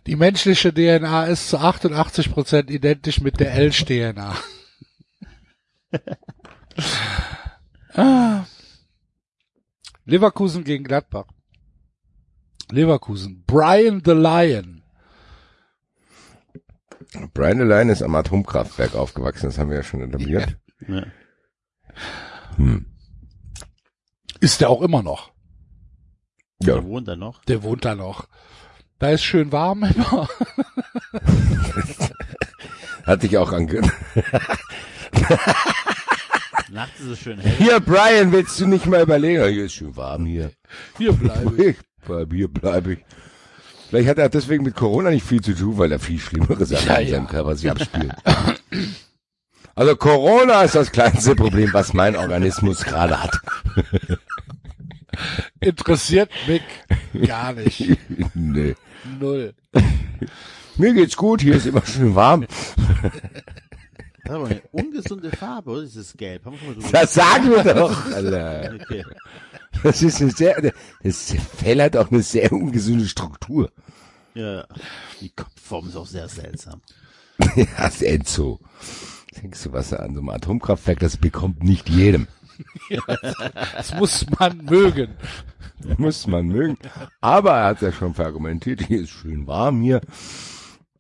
die 0.06 0.16
menschliche 0.16 0.72
DNA 0.72 1.24
ist 1.26 1.50
zu 1.50 1.58
88 1.58 2.32
Prozent 2.32 2.70
identisch 2.70 3.22
mit 3.22 3.40
der 3.40 3.54
Elch-DNA. 3.56 4.36
ah. 7.96 8.46
Leverkusen 10.10 10.64
gegen 10.64 10.84
Gladbach. 10.84 11.28
Leverkusen. 12.72 13.44
Brian 13.46 14.02
the 14.04 14.12
Lion. 14.12 14.82
Brian 17.34 17.62
Allein 17.62 17.90
ist 17.90 18.02
am 18.02 18.16
Atomkraftwerk 18.16 18.96
aufgewachsen, 18.96 19.46
das 19.48 19.60
haben 19.60 19.70
wir 19.70 19.78
ja 19.78 19.84
schon 19.84 20.02
etabliert. 20.02 20.58
Ja. 20.88 21.04
Hm. 22.56 22.86
Ist 24.40 24.62
der 24.62 24.70
auch 24.70 24.82
immer 24.82 25.04
noch. 25.04 25.32
Ja, 26.62 26.84
Wo 26.84 26.90
wohnt 26.90 27.08
er 27.08 27.16
noch? 27.16 27.44
Der 27.46 27.64
wohnt 27.64 27.86
da 27.86 27.96
noch. 27.96 28.28
Da 28.98 29.12
ist 29.12 29.24
schön 29.24 29.52
warm 29.52 29.84
immer. 29.84 30.28
hatte 33.06 33.28
ich 33.28 33.38
auch 33.38 33.52
ange... 33.52 33.82
Nachts 36.80 37.02
ist 37.02 37.08
es 37.08 37.20
schön 37.20 37.40
hell. 37.42 37.58
Hier, 37.58 37.82
Brian, 37.82 38.32
willst 38.32 38.58
du 38.58 38.66
nicht 38.66 38.86
mal 38.86 39.02
überlegen? 39.02 39.46
Hier 39.50 39.66
ist 39.66 39.74
schön 39.74 39.98
warm 39.98 40.26
hier. 40.26 40.52
Hier 40.98 41.12
bleibe 41.12 41.62
ich. 41.62 41.78
Ich 42.02 42.06
bleib, 42.08 42.32
hier 42.34 42.48
bleibe 42.48 42.94
ich. 42.94 43.00
Vielleicht 43.90 44.08
hat 44.08 44.18
er 44.20 44.30
deswegen 44.30 44.64
mit 44.64 44.74
Corona 44.74 45.10
nicht 45.10 45.26
viel 45.26 45.42
zu 45.42 45.54
tun, 45.54 45.78
weil 45.78 45.92
er 45.92 46.00
viel 46.00 46.18
schlimmere 46.18 46.66
Sachen 46.66 46.88
Ja, 46.88 46.96
in 46.96 47.08
ja. 47.10 47.16
seinem 47.16 47.28
Körper 47.28 47.56
sich 47.58 47.70
abspielt. 47.70 48.14
Also 49.76 49.96
Corona 49.98 50.62
ist 50.64 50.76
das 50.76 50.94
kleinste 50.94 51.36
Problem, 51.36 51.74
was 51.74 51.94
mein 51.94 52.16
Organismus 52.16 52.86
gerade 52.86 53.22
hat. 53.22 53.38
Interessiert 55.60 56.32
mich 56.48 56.62
gar 57.28 57.52
nicht. 57.52 57.98
nee. 58.34 58.76
Null. 59.20 59.54
Mir 60.78 60.94
geht's 60.94 61.18
gut, 61.18 61.42
hier 61.42 61.56
ist 61.56 61.66
immer 61.68 61.86
schön 61.86 62.16
warm. 62.16 62.46
Das 64.30 64.38
ist 64.38 64.44
aber 64.44 64.50
eine 64.50 64.62
ungesunde 64.72 65.32
Farbe, 65.32 65.72
oder? 65.72 65.82
Dieses 65.82 66.16
Gelb. 66.16 66.46
Haben 66.46 66.54
wir 66.62 66.74
schon 66.74 66.84
mal 66.84 66.92
Das 66.92 67.14
sagen 67.16 67.50
wir 67.50 67.74
doch, 67.74 68.12
Alter. 68.12 68.76
Okay. 68.76 69.04
Das 69.82 70.04
ist 70.04 70.22
eine 70.22 70.30
sehr, 70.30 70.72
das 71.04 71.34
Fell 71.58 71.82
hat 71.82 71.98
auch 71.98 72.12
eine 72.12 72.22
sehr 72.22 72.52
ungesunde 72.52 73.08
Struktur. 73.08 73.72
Ja. 74.36 74.68
Die 75.20 75.30
Kopfform 75.30 75.88
ist 75.88 75.96
auch 75.96 76.06
sehr 76.06 76.28
seltsam. 76.28 76.82
Ja, 77.56 77.66
das 77.78 78.02
Enzo. 78.04 78.60
Denkst 79.42 79.64
du, 79.64 79.72
was 79.72 79.94
er 79.94 80.02
an 80.02 80.14
so 80.14 80.20
einem 80.20 80.30
Atomkraftwerk, 80.30 81.00
das 81.00 81.18
bekommt 81.18 81.64
nicht 81.64 81.90
jedem. 81.90 82.28
Das 83.74 83.96
muss 83.96 84.28
man 84.38 84.58
mögen. 84.66 85.16
Muss 85.98 86.28
man 86.28 86.48
mögen. 86.48 86.78
Aber 87.22 87.54
er 87.54 87.66
hat 87.68 87.82
ja 87.82 87.92
schon 87.92 88.14
verargumentiert, 88.14 88.82
hier 88.86 89.02
ist 89.02 89.10
schön 89.12 89.48
warm 89.48 89.82
hier. 89.82 90.02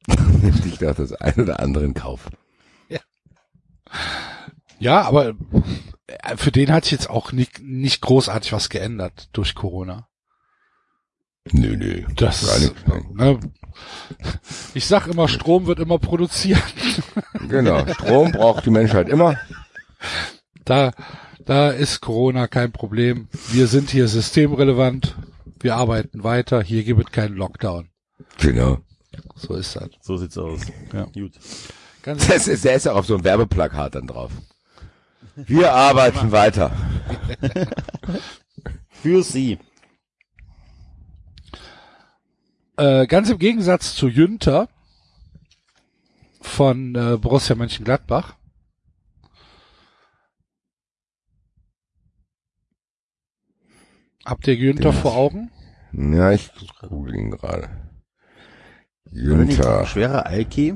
Nimmt 0.41 0.64
sich 0.64 0.80
doch 0.80 0.95
das 0.95 1.11
ein 1.14 1.35
oder 1.35 1.59
andere 1.59 1.85
in 1.85 1.93
Kauf. 1.93 2.30
Ja, 4.80 5.01
aber 5.01 5.34
äh, 6.08 6.38
für 6.38 6.51
den 6.51 6.72
hat 6.72 6.85
sich 6.85 6.93
jetzt 6.93 7.09
auch 7.09 7.32
nicht, 7.32 7.61
nicht 7.61 8.01
großartig 8.01 8.53
was 8.53 8.69
geändert 8.69 9.30
durch 9.34 9.56
Corona. 9.56 10.08
Nö, 11.51 11.76
nö. 11.76 12.03
Das, 12.16 12.45
Gar 12.45 12.59
nichts, 12.59 12.88
ne. 12.88 13.03
ne, 13.14 13.40
ich 14.74 14.85
sag 14.85 15.08
immer, 15.08 15.27
Strom 15.27 15.66
wird 15.66 15.80
immer 15.80 16.00
produziert. 16.00 16.61
Genau. 17.48 17.88
Strom 17.88 18.32
braucht 18.32 18.66
die 18.66 18.69
Menschheit 18.69 19.09
immer. 19.09 19.40
Da, 20.66 20.92
da 21.45 21.69
ist 21.69 22.01
Corona 22.01 22.48
kein 22.48 22.72
Problem. 22.72 23.27
Wir 23.51 23.68
sind 23.68 23.90
hier 23.90 24.08
systemrelevant. 24.08 25.16
Wir 25.59 25.76
arbeiten 25.76 26.24
weiter. 26.24 26.61
Hier 26.61 26.84
gibt 26.84 27.00
es 27.00 27.11
keinen 27.11 27.35
Lockdown. 27.35 27.90
Genau. 28.38 28.80
So 29.35 29.56
ist 29.56 29.76
das. 29.76 29.90
So 30.01 30.18
sieht's 30.18 30.38
aus. 30.38 30.61
Ja. 30.93 31.06
Gut. 31.06 31.34
Ganz 32.10 32.28
Das 32.28 32.48
ist, 32.48 32.66
der 32.66 32.74
ist 32.74 32.88
ja 32.88 32.94
auf 32.94 33.06
so 33.06 33.14
einem 33.14 33.24
Werbeplakat 33.24 33.94
dann 33.94 34.08
drauf. 34.08 34.32
Wir 35.36 35.72
arbeiten 35.72 36.32
weiter. 36.32 36.72
Für 38.90 39.22
Sie. 39.22 39.60
Äh, 42.78 43.06
ganz 43.06 43.30
im 43.30 43.38
Gegensatz 43.38 43.94
zu 43.94 44.08
Jünter 44.08 44.70
von 46.42 46.96
äh, 46.96 47.18
Borussia 47.18 47.56
Mönchengladbach. 47.56 48.34
Habt 54.26 54.48
ihr 54.48 54.56
Jünter 54.56 54.94
vor 54.94 55.16
Augen? 55.16 55.52
Ja, 55.92 56.32
ich 56.32 56.50
google 56.82 57.14
ihn 57.14 57.30
gerade. 57.30 57.70
Günther. 59.12 59.86
Schwerer 59.86 60.26
Alki. 60.26 60.76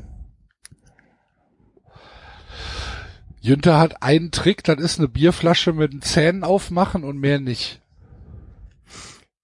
Jünter 3.43 3.77
hat 3.77 4.01
einen 4.01 4.31
Trick, 4.31 4.63
das 4.63 4.79
ist 4.79 4.99
eine 4.99 5.09
Bierflasche 5.09 5.73
mit 5.73 5.91
den 5.91 6.01
Zähnen 6.01 6.45
aufmachen 6.45 7.03
und 7.03 7.17
mehr 7.19 7.41
nicht. 7.41 7.81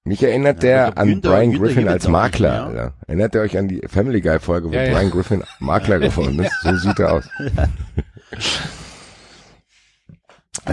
Mich 0.06 0.24
erinnert 0.24 0.64
Ja, 0.64 0.70
der 0.70 0.84
glaub, 0.86 1.00
an 1.00 1.08
Günther- 1.10 1.30
Brian 1.30 1.52
Günther 1.52 1.66
Griffin 1.68 1.88
als 1.90 2.08
Makler. 2.08 2.50
mehr. 2.52 2.64
Alter. 2.66 2.94
Erinnert 3.08 3.36
ihr 3.36 3.42
euch 3.42 3.58
an 3.58 3.68
die 3.68 3.82
Family 3.90 4.22
Guy 4.22 4.40
Folge, 4.40 4.70
wo 4.70 4.74
Ja, 4.74 4.84
ja. 4.86 4.94
Brian 4.94 5.12
Griffin 5.12 5.44
Makler 5.60 6.00
geworden 6.08 6.40
ist? 6.40 6.62
So 6.64 6.76
sieht 6.78 6.98
er 7.00 7.12
aus. 7.14 7.30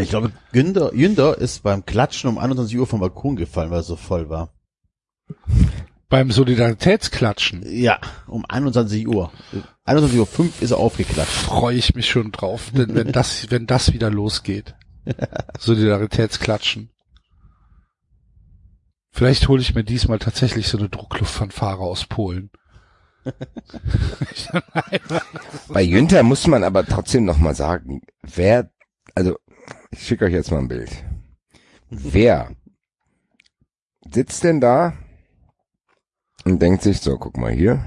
Ich 0.01 0.11
glaube, 0.11 0.33
Günther, 0.53 0.91
Günther 0.91 1.39
ist 1.39 1.63
beim 1.63 1.87
Klatschen 1.87 2.29
um 2.29 2.39
21 2.39 2.77
Uhr 2.79 2.87
vom 2.87 3.01
Balkon 3.01 3.37
gefallen, 3.37 3.71
weil 3.71 3.79
er 3.81 3.83
so 3.83 3.97
voll 3.97 4.29
war. 4.29 4.53
Beim 6.09 6.31
Solidaritätsklatschen 6.31 7.63
Ja, 7.67 7.99
um 8.29 8.45
21 8.49 9.09
Uhr. 9.09 9.33
21 9.85 10.21
Uhr 10.21 10.27
5 10.27 10.63
ist 10.63 10.71
er 10.71 10.79
aufgeklatscht. 10.79 11.33
freue 11.33 11.77
ich 11.77 11.95
mich 11.97 12.09
schon 12.09 12.31
drauf, 12.31 12.71
denn 12.77 12.95
wenn 12.95 13.11
das, 13.13 13.51
wenn 13.51 13.67
das 13.67 13.93
wieder 13.93 14.11
losgeht. 14.11 14.77
Solidaritätsklatschen. 15.59 16.91
Vielleicht 19.11 19.49
hole 19.49 19.63
ich 19.63 19.75
mir 19.75 19.83
diesmal 19.83 20.19
tatsächlich 20.19 20.69
so 20.69 20.79
eine 20.79 20.89
Druckluftfanfare 20.89 21.79
aus 21.79 22.05
Polen. 22.07 22.51
Bei 25.69 25.87
Günther 25.87 26.23
muss 26.23 26.47
man 26.47 26.63
aber 26.63 26.85
trotzdem 26.87 27.25
noch 27.25 27.39
mal 27.39 27.55
sagen, 27.55 28.03
wer, 28.23 28.71
also 29.15 29.37
ich 29.91 30.07
schicke 30.07 30.27
euch 30.27 30.33
jetzt 30.33 30.53
mal 30.53 30.59
ein 30.59 30.69
Bild. 30.69 30.91
Wer 31.89 32.55
sitzt 34.13 34.45
denn 34.45 34.61
da 34.61 34.93
und 36.47 36.61
denkt 36.63 36.83
sich 36.83 37.01
so, 37.01 37.19
guck 37.19 37.37
mal 37.37 37.53
hier. 37.53 37.85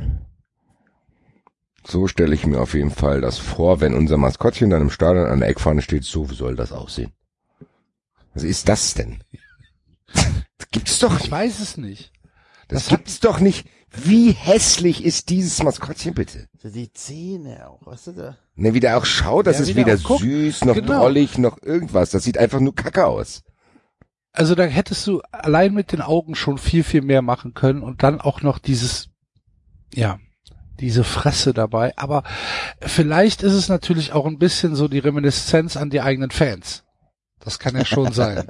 So 1.87 2.07
stelle 2.07 2.35
ich 2.35 2.45
mir 2.45 2.59
auf 2.61 2.73
jeden 2.73 2.91
Fall 2.91 3.21
das 3.21 3.37
vor, 3.37 3.79
wenn 3.81 3.93
unser 3.95 4.17
Maskottchen 4.17 4.69
dann 4.69 4.81
im 4.81 4.89
Stadion 4.89 5.25
an 5.27 5.39
der 5.39 5.49
Eckfahne 5.49 5.81
steht, 5.81 6.03
so 6.03 6.25
soll 6.25 6.55
das 6.55 6.71
aussehen. 6.71 7.11
Was 8.33 8.43
ist 8.43 8.67
das 8.69 8.93
denn? 8.93 9.23
Das 10.13 10.67
gibt's 10.71 10.99
doch 10.99 11.19
Ich 11.19 11.31
weiß 11.31 11.59
es 11.61 11.77
nicht. 11.77 12.11
Das, 12.67 12.83
Das 12.83 12.91
hat- 12.91 12.99
gibt's 12.99 13.19
doch 13.21 13.39
nicht. 13.39 13.65
Wie 13.91 14.31
hässlich 14.33 15.03
ist 15.03 15.29
dieses 15.29 15.63
Maskottchen 15.63 16.13
bitte? 16.13 16.45
Die 16.63 16.91
Zähne 16.93 17.67
auch, 17.67 17.83
weißt 17.87 18.07
du 18.07 18.11
da? 18.11 18.37
Ne, 18.55 18.75
wie 18.75 18.79
der 18.81 18.97
auch 18.97 19.05
schaut, 19.05 19.47
das 19.47 19.57
Ja, 19.57 19.63
ist 19.63 19.75
weder 19.75 19.97
süß, 19.97 20.65
noch 20.65 20.75
Genau. 20.75 20.99
drollig, 20.99 21.39
noch 21.39 21.59
irgendwas. 21.63 22.11
Das 22.11 22.23
sieht 22.23 22.37
einfach 22.37 22.59
nur 22.59 22.75
kacke 22.75 23.07
aus. 23.07 23.41
Also 24.39 24.55
da 24.55 24.63
hättest 24.63 25.05
du 25.05 25.21
allein 25.33 25.73
mit 25.73 25.91
den 25.91 25.99
Augen 25.99 26.33
schon 26.33 26.57
viel, 26.57 26.85
viel 26.85 27.01
mehr 27.01 27.21
machen 27.21 27.53
können 27.53 27.83
und 27.83 28.03
dann 28.03 28.21
auch 28.21 28.41
noch 28.41 28.57
dieses, 28.57 29.09
ja, 29.93 30.17
diese 30.79 31.03
Fresse 31.03 31.53
dabei. 31.53 31.91
Aber 31.97 32.23
vielleicht 32.79 33.43
ist 33.43 33.51
es 33.51 33.67
natürlich 33.67 34.13
auch 34.13 34.25
ein 34.25 34.39
bisschen 34.39 34.75
so 34.75 34.87
die 34.87 34.99
Reminiszenz 34.99 35.75
an 35.75 35.89
die 35.89 35.99
eigenen 35.99 36.31
Fans. 36.31 36.85
Das 37.41 37.59
kann 37.59 37.75
ja 37.75 37.83
schon 37.83 38.13
sein. 38.13 38.47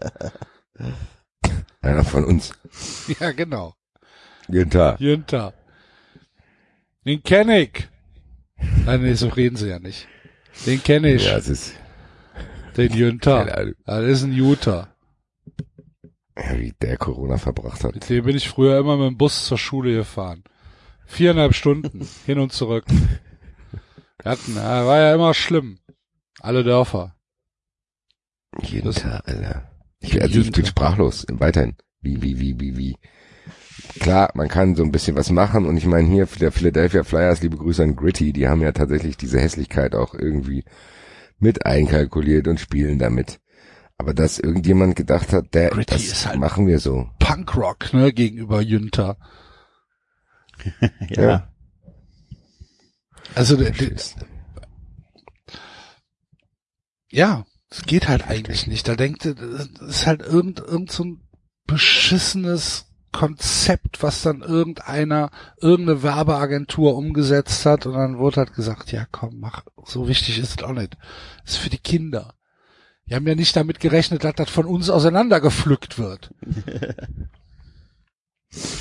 Einer 1.82 2.04
von 2.04 2.24
uns. 2.24 2.52
ja, 3.20 3.32
genau. 3.32 3.74
Guten 4.46 4.70
Tag. 4.70 5.00
Jünter. 5.00 5.56
Den 7.04 7.24
kenn 7.24 7.50
ich. 7.50 7.90
Nein, 8.86 9.02
nee, 9.02 9.16
so 9.16 9.30
reden 9.30 9.56
sie 9.56 9.70
ja 9.70 9.80
nicht. 9.80 10.08
Den 10.68 10.84
kenn 10.84 11.04
ich. 11.04 11.26
Ja, 11.26 11.38
es 11.38 11.50
ist, 11.50 11.74
Den 12.78 12.94
Jünter. 12.94 13.74
Das 13.88 14.04
ist 14.04 14.22
ein 14.22 14.34
Jutta. 14.34 14.94
Ja, 16.40 16.60
wie 16.60 16.74
der 16.82 16.98
Corona 16.98 17.38
verbracht 17.38 17.84
hat. 17.84 17.94
Mit 17.96 18.10
dem 18.10 18.26
bin 18.26 18.36
ich 18.36 18.50
früher 18.50 18.78
immer 18.80 18.98
mit 18.98 19.08
dem 19.08 19.18
Bus 19.18 19.46
zur 19.46 19.58
Schule 19.58 19.94
gefahren. 19.96 20.44
Viereinhalb 21.06 21.54
Stunden 21.56 22.08
hin 22.26 22.40
und 22.40 22.54
zurück. 22.54 22.86
Wir 24.22 24.32
hatten, 24.32 24.56
war 24.56 24.98
ja 25.00 25.14
immer 25.16 25.34
schlimm. 25.34 25.80
Alle 26.40 26.64
Dörfer. 26.64 27.16
Jeden 28.62 28.86
Das- 28.88 28.96
Tag, 28.96 29.28
Alter. 29.28 29.66
Ich, 30.02 30.22
also 30.22 30.40
ich 30.40 30.52
bin 30.54 30.66
sprachlos, 30.66 31.26
weiterhin. 31.30 31.76
Wie, 32.02 32.22
wie, 32.22 32.40
wie, 32.40 32.58
wie, 32.60 32.78
wie. 32.78 32.96
Klar, 34.00 34.32
man 34.34 34.48
kann 34.48 34.76
so 34.76 34.84
ein 34.84 34.92
bisschen 34.94 35.18
was 35.18 35.30
machen 35.30 35.66
und 35.66 35.76
ich 35.76 35.86
meine 35.86 36.08
hier 36.08 36.26
der 36.40 36.52
Philadelphia 36.54 37.04
Flyers, 37.04 37.42
liebe 37.42 37.58
Grüße 37.58 37.84
an 37.84 37.96
Gritty, 37.98 38.32
die 38.32 38.48
haben 38.48 38.62
ja 38.62 38.72
tatsächlich 38.72 39.18
diese 39.18 39.40
Hässlichkeit 39.42 39.96
auch 39.96 40.14
irgendwie 40.14 40.64
mit 41.38 41.66
einkalkuliert 41.66 42.48
und 42.48 42.60
spielen 42.62 42.98
damit. 43.00 43.40
Aber 44.00 44.14
dass 44.14 44.40
irgendjemand 44.40 44.96
gedacht 44.96 45.34
hat, 45.34 45.54
der, 45.54 45.70
Gritty 45.72 45.94
das 45.94 46.04
ist 46.04 46.26
halt- 46.26 46.40
machen 46.40 46.66
wir 46.68 46.80
so. 46.80 47.10
Punkrock, 47.20 47.94
ne, 47.94 48.12
gegenüber 48.14 48.62
Jünter. 48.62 49.18
Ja. 51.10 51.52
Also, 53.36 53.56
der, 53.56 53.72
der, 53.72 53.96
ja, 57.12 57.46
es 57.70 57.84
geht 57.84 58.08
halt 58.08 58.28
eigentlich 58.28 58.68
nicht. 58.68 58.88
Da 58.88 58.96
denkt, 58.96 59.26
er, 59.26 59.36
das 59.36 59.68
ist 59.82 60.08
halt 60.08 60.22
irgend, 60.22 60.60
irgend 60.60 60.92
so 60.92 61.04
ein 61.06 61.22
beschissenes 61.68 62.88
Konzept, 63.12 64.02
was 64.04 64.22
dann 64.22 64.42
irgendeiner, 64.42 65.30
irgendeine 65.62 66.04
Werbeagentur 66.04 66.96
umgesetzt 66.96 67.66
hat 67.66 67.86
und 67.86 67.94
dann 67.94 68.18
wurde 68.18 68.38
halt 68.38 68.54
gesagt, 68.54 68.92
ja 68.92 69.06
komm, 69.12 69.40
mach, 69.40 69.64
so 69.86 70.08
wichtig 70.08 70.40
ist 70.40 70.60
es 70.60 70.64
auch 70.64 70.74
nicht. 70.74 70.98
Das 71.44 71.54
ist 71.54 71.58
für 71.58 71.70
die 71.70 71.78
Kinder. 71.80 72.34
Die 73.10 73.16
haben 73.16 73.28
ja 73.28 73.36
nicht 73.36 73.56
damit 73.56 73.80
gerechnet, 73.80 74.24
dass 74.24 74.36
das 74.36 74.50
von 74.50 74.66
uns 74.66 74.90
auseinandergepflückt 74.90 75.98
wird. 75.98 76.32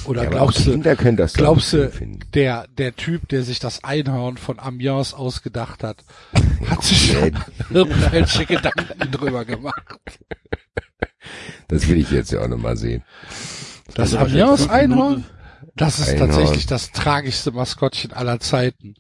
Oder 0.05 0.25
Ja, 0.25 0.31
glaubst 0.31 0.67
du, 0.67 0.71
Kinder 0.73 0.97
können 0.97 1.19
das 1.19 1.35
doch 1.35 1.39
glaubst 1.43 1.73
du, 1.75 1.91
der, 2.33 2.67
der 2.69 2.97
Typ, 2.97 3.29
der 3.29 3.43
sich 3.43 3.59
das 3.59 3.85
Einhorn 3.85 4.39
von 4.39 4.59
Amiens 4.59 5.13
ausgedacht 5.13 5.85
hat, 5.85 6.05
hat 6.71 6.83
sich 6.83 7.13
schon 7.13 7.39
irgendwelche 7.71 8.47
Gedanken 8.47 9.11
drüber 9.11 9.45
gemacht. 9.45 9.99
Das 11.69 11.87
will 11.87 11.99
ich 11.99 12.11
jetzt 12.11 12.33
ja 12.33 12.41
auch 12.41 12.49
nochmal 12.49 12.79
sehen. 12.79 13.03
Das 13.95 14.15
Also 14.15 14.21
wahrscheinlich 14.21 14.43
Amiens 14.45 14.69
Einhorn, 14.71 15.25
das 15.77 15.99
ist 15.99 16.09
Einhorn. 16.09 16.31
tatsächlich 16.31 16.67
das 16.67 16.91
tragischste 16.93 17.51
Maskottchen 17.53 18.13
aller 18.15 18.41
Zeiten. 18.41 18.95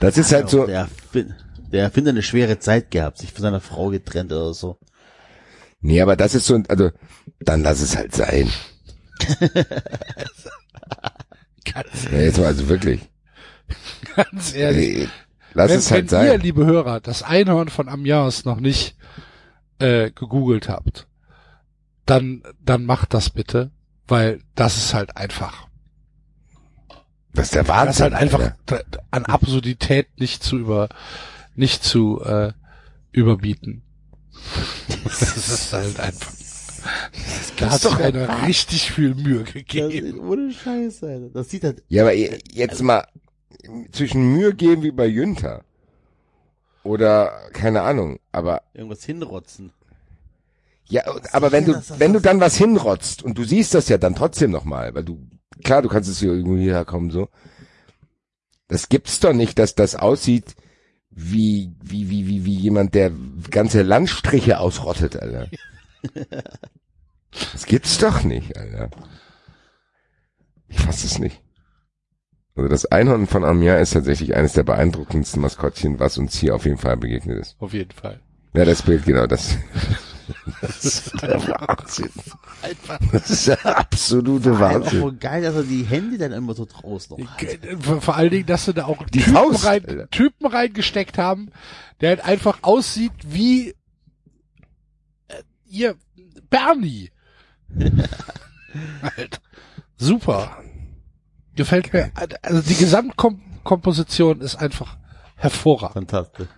Das 0.00 0.16
ist 0.16 0.32
halt 0.32 0.48
so, 0.48 0.64
Der, 0.66 0.88
Erfin- 0.88 1.34
der 1.76 1.84
Erfinder 1.84 2.10
eine 2.10 2.22
schwere 2.22 2.58
Zeit 2.58 2.90
gehabt, 2.90 3.18
sich 3.18 3.32
von 3.32 3.42
seiner 3.42 3.60
Frau 3.60 3.88
getrennt 3.90 4.32
oder 4.32 4.52
so. 4.54 4.78
nee, 5.80 6.00
aber 6.00 6.16
das 6.16 6.34
ist 6.34 6.46
so, 6.46 6.60
also, 6.68 6.90
dann 7.40 7.62
lass 7.62 7.80
es 7.80 7.96
halt 7.96 8.14
sein. 8.14 8.50
Ganz, 11.64 12.08
Ja, 12.10 12.18
jetzt 12.18 12.38
mal 12.38 12.46
also 12.46 12.68
wirklich. 12.68 13.00
ganz 14.14 14.54
ehrlich. 14.54 15.02
Äh, 15.04 15.08
Lass 15.54 15.70
wenn, 15.70 15.78
es 15.78 15.90
halt 15.90 16.10
wenn 16.12 16.20
ihr, 16.24 16.30
sein. 16.32 16.40
liebe 16.40 16.64
Hörer, 16.66 17.00
das 17.00 17.22
Einhorn 17.22 17.68
von 17.68 17.88
Amiens 17.88 18.44
noch 18.44 18.60
nicht 18.60 18.96
äh, 19.78 20.10
gegoogelt 20.10 20.68
habt, 20.68 21.06
dann, 22.04 22.42
dann 22.62 22.84
macht 22.84 23.14
das 23.14 23.30
bitte, 23.30 23.70
weil 24.06 24.40
das 24.54 24.76
ist 24.76 24.94
halt 24.94 25.16
einfach 25.16 25.66
Das 27.32 27.46
ist 27.46 27.54
der 27.54 27.66
Wahnsinn. 27.68 27.86
Das 27.86 27.96
ist 27.96 28.02
halt 28.02 28.14
einfach 28.14 28.40
Alter. 28.40 28.84
an 29.10 29.24
Absurdität 29.24 30.20
nicht 30.20 30.42
zu 30.42 30.58
über, 30.58 30.88
nicht 31.56 31.82
zu 31.84 32.22
äh, 32.22 32.52
überbieten. 33.12 33.82
Das 35.04 35.36
ist 35.36 35.72
halt 35.72 35.98
einfach. 36.00 36.32
Da 37.56 37.70
hat 37.70 37.80
sich 37.80 37.96
einer 37.96 38.46
richtig 38.46 38.92
viel 38.92 39.14
Mühe 39.14 39.42
Das 39.44 39.52
gegeben. 39.54 40.06
ist 40.06 40.18
ohne 40.18 40.52
Scheiße, 40.52 41.06
Alter. 41.08 41.28
Das 41.30 41.50
sieht 41.50 41.64
halt, 41.64 41.82
Ja, 41.88 42.02
aber 42.02 42.12
je- 42.12 42.38
jetzt 42.52 42.80
mal 42.82 43.06
zwischen 43.92 44.32
Mühe 44.32 44.54
geben 44.54 44.82
wie 44.82 44.92
bei 44.92 45.06
Jünter. 45.06 45.64
Oder, 46.84 47.32
keine 47.52 47.82
Ahnung, 47.82 48.20
aber, 48.30 48.62
irgendwas 48.74 49.02
hinrotzen. 49.04 49.72
ja, 50.88 51.02
aber 51.32 51.50
wenn 51.50 51.64
du, 51.64 51.72
das- 51.72 51.88
das- 51.88 51.98
wenn 51.98 52.12
du 52.12 52.20
dann 52.20 52.38
was 52.38 52.56
hinrotzt 52.56 53.24
und 53.24 53.36
du 53.36 53.42
siehst 53.42 53.74
das 53.74 53.88
ja 53.88 53.98
dann 53.98 54.14
trotzdem 54.14 54.52
nochmal, 54.52 54.94
weil 54.94 55.02
du, 55.02 55.18
klar, 55.64 55.82
du 55.82 55.88
kannst 55.88 56.08
es 56.08 56.20
hier 56.20 56.30
irgendwie 56.32 56.70
herkommen, 56.70 57.10
so. 57.10 57.28
Das 58.68 58.88
gibt's 58.88 59.18
doch 59.18 59.32
nicht, 59.32 59.58
dass 59.58 59.74
das 59.74 59.96
aussieht 59.96 60.54
wie, 61.16 61.74
wie, 61.82 62.10
wie, 62.10 62.28
wie, 62.28 62.44
wie 62.44 62.54
jemand, 62.54 62.94
der 62.94 63.10
ganze 63.50 63.82
Landstriche 63.82 64.60
ausrottet, 64.60 65.16
Alter. 65.16 65.48
Das 67.52 67.66
gibt's 67.66 67.98
doch 67.98 68.22
nicht, 68.22 68.56
Alter. 68.56 68.88
Ich 70.68 70.80
fass 70.80 71.04
es 71.04 71.18
nicht. 71.18 71.42
Also 72.54 72.68
das 72.68 72.86
Einhorn 72.86 73.26
von 73.26 73.44
Amiens 73.44 73.82
ist 73.82 73.92
tatsächlich 73.92 74.34
eines 74.34 74.54
der 74.54 74.62
beeindruckendsten 74.62 75.42
Maskottchen, 75.42 75.98
was 75.98 76.16
uns 76.16 76.38
hier 76.38 76.54
auf 76.54 76.64
jeden 76.64 76.78
Fall 76.78 76.96
begegnet 76.96 77.38
ist. 77.38 77.56
Auf 77.58 77.74
jeden 77.74 77.90
Fall. 77.90 78.20
Ja, 78.54 78.64
das 78.64 78.80
Bild, 78.80 79.04
genau, 79.04 79.26
das. 79.26 79.58
Das 80.60 80.84
ist 80.84 81.12
der 81.22 81.40
Wahnsinn. 81.48 82.10
Das 83.12 83.30
ist 83.30 83.46
der 83.48 83.64
absolute 83.78 84.52
Auch 84.52 84.60
Wahnsinn. 84.60 85.00
voll 85.00 85.12
geil, 85.14 85.42
dass 85.42 85.54
er 85.54 85.62
die 85.62 85.84
Hände 85.84 86.18
dann 86.18 86.32
immer 86.32 86.54
so 86.54 86.64
draußen 86.64 87.16
noch 87.18 87.28
hat. 87.30 87.58
Vor, 87.80 88.00
vor 88.00 88.16
allen 88.16 88.30
Dingen, 88.30 88.46
dass 88.46 88.64
sie 88.64 88.74
da 88.74 88.86
auch 88.86 89.02
Die 89.06 89.20
Typen, 89.20 89.34
Faust, 89.34 89.64
rein. 89.66 90.06
Typen 90.10 90.46
reingesteckt 90.46 91.18
haben, 91.18 91.50
der 92.00 92.10
halt 92.10 92.24
einfach 92.24 92.58
aussieht 92.62 93.12
wie 93.26 93.70
äh, 95.28 95.42
ihr 95.66 95.96
Bernie. 96.50 97.10
halt. 99.02 99.40
Super. 99.96 100.58
Gefällt 101.54 101.92
mir. 101.92 102.10
Also 102.42 102.60
die 102.62 102.74
Gesamtkomposition 102.76 104.40
ist 104.40 104.56
einfach 104.56 104.96
hervorragend. 105.36 106.10
Fantastisch. 106.10 106.48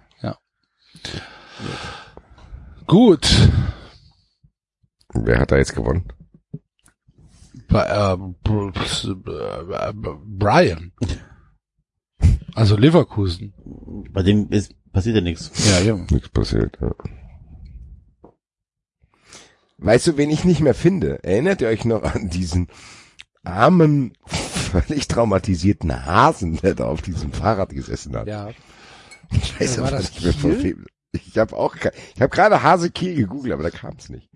Gut. 2.89 3.51
Wer 5.13 5.39
hat 5.41 5.53
da 5.53 5.57
jetzt 5.59 5.75
gewonnen? 5.75 6.11
Ähm, 7.71 8.35
Br- 8.43 8.73
äh, 8.75 9.93
Brian. 10.25 10.93
Also 12.55 12.77
Leverkusen. 12.77 13.53
Bei 14.11 14.23
dem 14.23 14.49
ist, 14.51 14.75
passiert 14.91 15.17
ja 15.17 15.21
nichts. 15.21 15.51
Ja, 15.71 15.81
ja. 15.81 15.97
Nichts 16.11 16.31
passiert, 16.31 16.79
ja. 16.81 16.95
Weißt 19.77 20.07
du, 20.07 20.17
wen 20.17 20.31
ich 20.31 20.45
nicht 20.45 20.61
mehr 20.61 20.75
finde? 20.75 21.23
Erinnert 21.23 21.61
ihr 21.61 21.69
euch 21.69 21.85
noch 21.85 22.03
an 22.03 22.31
diesen 22.31 22.69
armen, 23.45 24.15
völlig 24.27 25.09
traumatisierten 25.09 26.07
Hasen, 26.07 26.57
der 26.57 26.75
da 26.75 26.87
auf 26.87 27.03
diesem 27.03 27.33
Fahrrad 27.33 27.69
gesessen 27.69 28.17
hat? 28.17 28.27
Ja. 28.27 28.49
Ich 29.31 29.61
weiß 29.61 29.79
War 29.79 29.89
aber 29.89 29.97
das 29.99 30.11
nicht 30.11 30.25
mehr 30.25 30.33
von 30.33 30.63
wem. 30.63 30.87
Ich 31.27 31.39
habe 31.39 31.57
auch, 31.57 31.75
ich 31.77 32.21
habe 32.21 32.29
gerade 32.29 32.63
Hase 32.63 32.91
Kiel 32.91 33.15
gegoogelt, 33.15 33.53
aber 33.53 33.63
da 33.63 33.71
kam 33.71 33.97
es 33.99 34.09
nicht. 34.09 34.29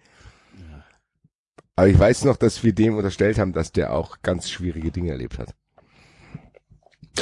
Aber 1.76 1.88
ich 1.88 1.98
weiß 1.98 2.24
noch, 2.24 2.36
dass 2.36 2.62
wir 2.62 2.74
dem 2.74 2.96
unterstellt 2.96 3.38
haben, 3.38 3.52
dass 3.52 3.72
der 3.72 3.92
auch 3.92 4.22
ganz 4.22 4.50
schwierige 4.50 4.90
Dinge 4.90 5.10
erlebt 5.10 5.38
hat. 5.38 5.54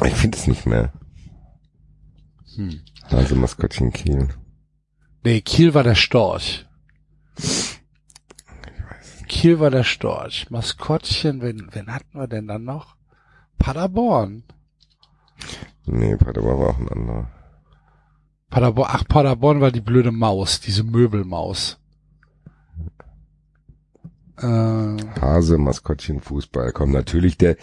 Ich 0.05 0.15
finde 0.15 0.37
es 0.37 0.47
nicht 0.47 0.67
mehr. 0.67 0.93
Hm. 2.57 2.81
Hase 3.11 3.35
Maskottchen 3.37 3.93
Kiel. 3.93 4.29
Nee, 5.23 5.41
Kiel 5.41 5.75
war 5.75 5.83
der 5.83 5.95
Storch. 5.95 6.67
Kiel 9.29 9.61
war 9.61 9.71
der 9.71 9.85
Storch. 9.85 10.51
Maskottchen, 10.51 11.41
wen, 11.43 11.69
wen 11.73 11.93
hatten 11.95 12.19
wir 12.19 12.27
denn 12.27 12.49
dann 12.49 12.65
noch? 12.65 12.97
Paderborn. 13.59 14.43
Nee, 15.87 16.17
Paderborn 16.17 16.59
war 16.59 16.71
auch 16.71 16.79
ein 16.79 16.89
anderer. 16.89 17.40
Paderborn, 18.51 18.89
ach, 18.93 19.05
Paderborn 19.07 19.61
war 19.61 19.71
die 19.71 19.81
blöde 19.81 20.11
Maus, 20.11 20.61
diese 20.61 20.83
Möbelmaus. 20.83 21.79
Äh, 24.39 24.43
Hase, 25.21 25.59
Maskottchen, 25.59 26.21
Fußball. 26.21 26.73
Kommt 26.73 26.93
natürlich 26.93 27.37
der, 27.39 27.57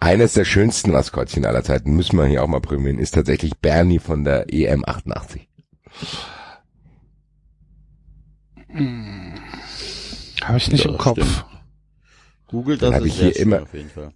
eines 0.00 0.32
der 0.32 0.44
schönsten 0.44 0.90
Maskottchen 0.90 1.44
aller 1.44 1.62
Zeiten, 1.62 1.94
müssen 1.94 2.16
wir 2.18 2.26
hier 2.26 2.42
auch 2.42 2.48
mal 2.48 2.60
prämieren, 2.60 2.98
ist 2.98 3.12
tatsächlich 3.14 3.56
Bernie 3.58 3.98
von 3.98 4.24
der 4.24 4.52
EM 4.52 4.84
88. 4.86 5.48
Habe 10.42 10.56
ich 10.56 10.72
nicht 10.72 10.84
Ja, 10.84 10.90
im 10.90 10.98
Kopf. 10.98 11.18
stimmt. 11.22 11.44
Google 12.48 12.78
Dann 12.78 12.90
das 12.92 13.00
hab 13.00 13.06
ist 13.06 13.12
ich 13.14 13.20
hier 13.20 13.36
immer- 13.36 13.62
auf 13.62 13.74
jeden 13.74 13.90
Fall. 13.90 14.12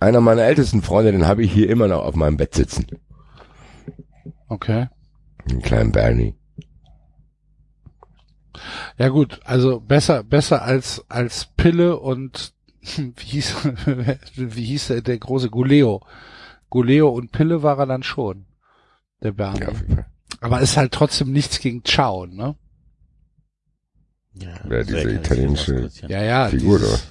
Einer 0.00 0.20
meiner 0.20 0.42
ältesten 0.42 0.82
Freunde, 0.82 1.12
den 1.12 1.26
habe 1.26 1.42
ich 1.44 1.52
hier 1.52 1.68
immer 1.70 1.88
noch 1.88 2.02
auf 2.04 2.14
meinem 2.14 2.36
Bett 2.36 2.54
sitzen. 2.54 2.86
Okay. 4.48 4.88
Den 5.50 5.62
kleinen 5.62 5.92
Bernie. 5.92 6.34
Ja 8.98 9.08
gut, 9.08 9.40
also 9.44 9.80
besser, 9.80 10.22
besser 10.22 10.62
als, 10.62 11.04
als 11.08 11.46
Pille 11.56 11.98
und 11.98 12.54
wie 12.82 13.24
hieß, 13.24 13.54
wie 14.36 14.64
hieß 14.64 14.88
der, 14.88 15.02
der 15.02 15.18
große 15.18 15.50
Guleo. 15.50 16.04
Guleo 16.70 17.08
und 17.08 17.32
Pille 17.32 17.62
war 17.62 17.78
er 17.78 17.86
dann 17.86 18.02
schon. 18.02 18.46
Der 19.22 19.32
Bernie. 19.32 19.60
Ja, 19.60 19.68
auf 19.68 19.80
jeden 19.80 19.94
Fall. 19.96 20.06
Aber 20.40 20.60
ist 20.60 20.76
halt 20.76 20.92
trotzdem 20.92 21.32
nichts 21.32 21.58
gegen 21.60 21.84
Ciao, 21.84 22.26
ne? 22.26 22.56
Ja, 24.34 24.56
sehr 24.66 24.84
diese 24.84 25.10
italienische-. 25.10 25.90
Ja, 26.08 26.22
ja. 26.22 26.48
Figur, 26.48 26.78
dieses 26.80 27.08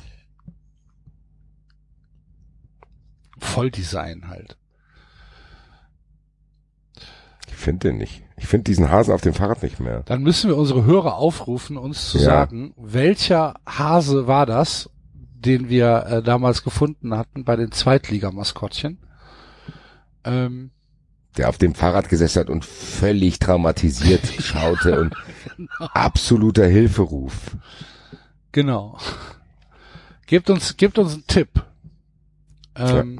Volldesign 3.40 4.28
halt. 4.28 4.58
Ich 7.48 7.56
finde 7.56 7.90
den 7.90 7.98
nicht. 7.98 8.23
Ich 8.38 8.48
finde 8.48 8.64
diesen 8.66 8.90
Hasen 8.90 9.14
auf 9.14 9.22
dem 9.22 9.34
Fahrrad 9.34 9.62
nicht 9.64 9.80
mehr. 9.80 10.02
Dann 10.06 10.24
müssen 10.24 10.50
wir 10.50 10.58
unsere 10.58 10.86
Hörer 10.86 11.16
aufrufen, 11.18 11.78
uns 11.78 12.10
zu 12.10 12.18
Ja. 12.18 12.24
sagen, 12.24 12.74
welcher 12.78 13.56
Hase 13.66 14.28
war 14.28 14.46
das, 14.46 14.90
den 15.14 15.70
wir 15.70 16.06
äh, 16.08 16.24
damals 16.24 16.64
gefunden 16.64 17.16
hatten 17.18 17.44
bei 17.44 17.56
den 17.56 17.72
Zweitligamaskottchen. 17.72 18.98
Ähm, 20.24 20.72
Der 21.38 21.50
auf 21.50 21.58
dem 21.58 21.76
Fahrrad 21.76 22.10
gesessen 22.10 22.40
hat 22.42 22.50
und 22.50 22.64
völlig 22.66 23.40
traumatisiert 23.40 24.26
schaute 24.40 25.00
und 25.02 25.16
absoluter 25.80 26.66
Hilferuf. 26.66 27.56
genau. 28.52 28.98
Gebt 30.26 30.50
uns, 30.50 30.78
gebt 30.78 30.98
uns 30.98 31.14
einen 31.14 31.28
Tipp. 31.28 31.50
Ähm, 32.76 33.20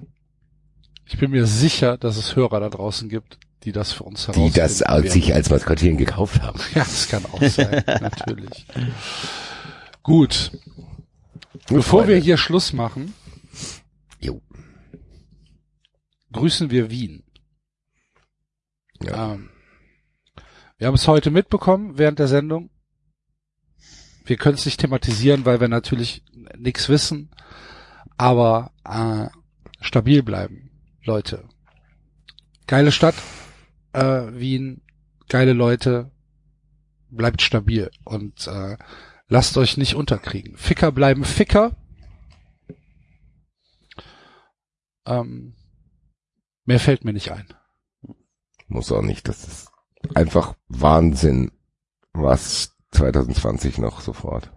Ich 1.06 1.18
bin 1.20 1.32
mir 1.32 1.46
sicher, 1.46 1.98
dass 1.98 2.18
es 2.18 2.36
Hörer 2.36 2.60
da 2.62 2.70
draußen 2.70 3.10
gibt, 3.10 3.38
die 3.64 3.72
das 3.72 3.92
für 3.94 4.04
uns 4.04 4.28
Die 4.36 4.52
das 4.52 4.80
sich 4.80 5.34
als 5.34 5.50
Maskottchen 5.50 5.98
gekauft 5.98 6.42
haben. 6.42 6.60
Ja, 6.76 6.84
das 6.84 7.08
kann 7.08 7.26
auch 7.26 7.42
sein, 7.44 7.84
natürlich. 8.02 8.66
Gut. 10.02 10.52
Bevor 11.68 12.02
Freunde. 12.02 12.08
wir 12.16 12.18
hier 12.22 12.38
Schluss 12.38 12.74
machen, 12.74 13.14
Jo. 14.20 14.42
grüßen 16.32 16.70
wir 16.72 16.90
Wien. 16.90 17.24
Ja. 19.02 19.34
Ähm, 19.34 19.50
wir 20.78 20.88
haben 20.88 20.96
es 20.96 21.08
heute 21.08 21.32
mitbekommen 21.32 21.98
während 21.98 22.20
der 22.20 22.28
Sendung. 22.28 22.70
Wir 24.26 24.38
können 24.38 24.56
es 24.56 24.66
nicht 24.66 24.80
thematisieren, 24.80 25.46
weil 25.46 25.60
wir 25.62 25.68
natürlich 25.68 26.24
nichts 26.58 26.90
wissen, 26.90 27.30
aber 28.18 28.72
äh, 28.86 29.28
stabil 29.82 30.24
bleiben, 30.24 30.72
Leute. 31.04 31.48
Geile 32.68 32.92
Stadt, 32.94 33.16
äh, 33.94 34.34
Wien, 34.34 34.82
geile 35.30 35.54
Leute, 35.54 36.12
bleibt 37.10 37.42
stabil 37.42 37.90
und 38.04 38.48
äh, 38.48 38.78
lasst 39.28 39.58
euch 39.58 39.78
nicht 39.78 39.96
unterkriegen. 39.96 40.58
Ficker 40.58 40.92
bleiben 40.92 41.24
Ficker. 41.24 41.76
Ähm, 45.06 45.56
mehr 46.66 46.80
fällt 46.80 47.06
mir 47.06 47.14
nicht 47.14 47.32
ein. 47.32 47.48
Muss 48.68 48.92
auch 48.92 49.02
nicht. 49.02 49.28
Das 49.28 49.48
ist 49.48 49.72
einfach 50.16 50.56
Wahnsinn, 50.68 51.52
was 52.14 52.76
2020 52.92 53.78
noch 53.78 54.02
sofort. 54.02 54.52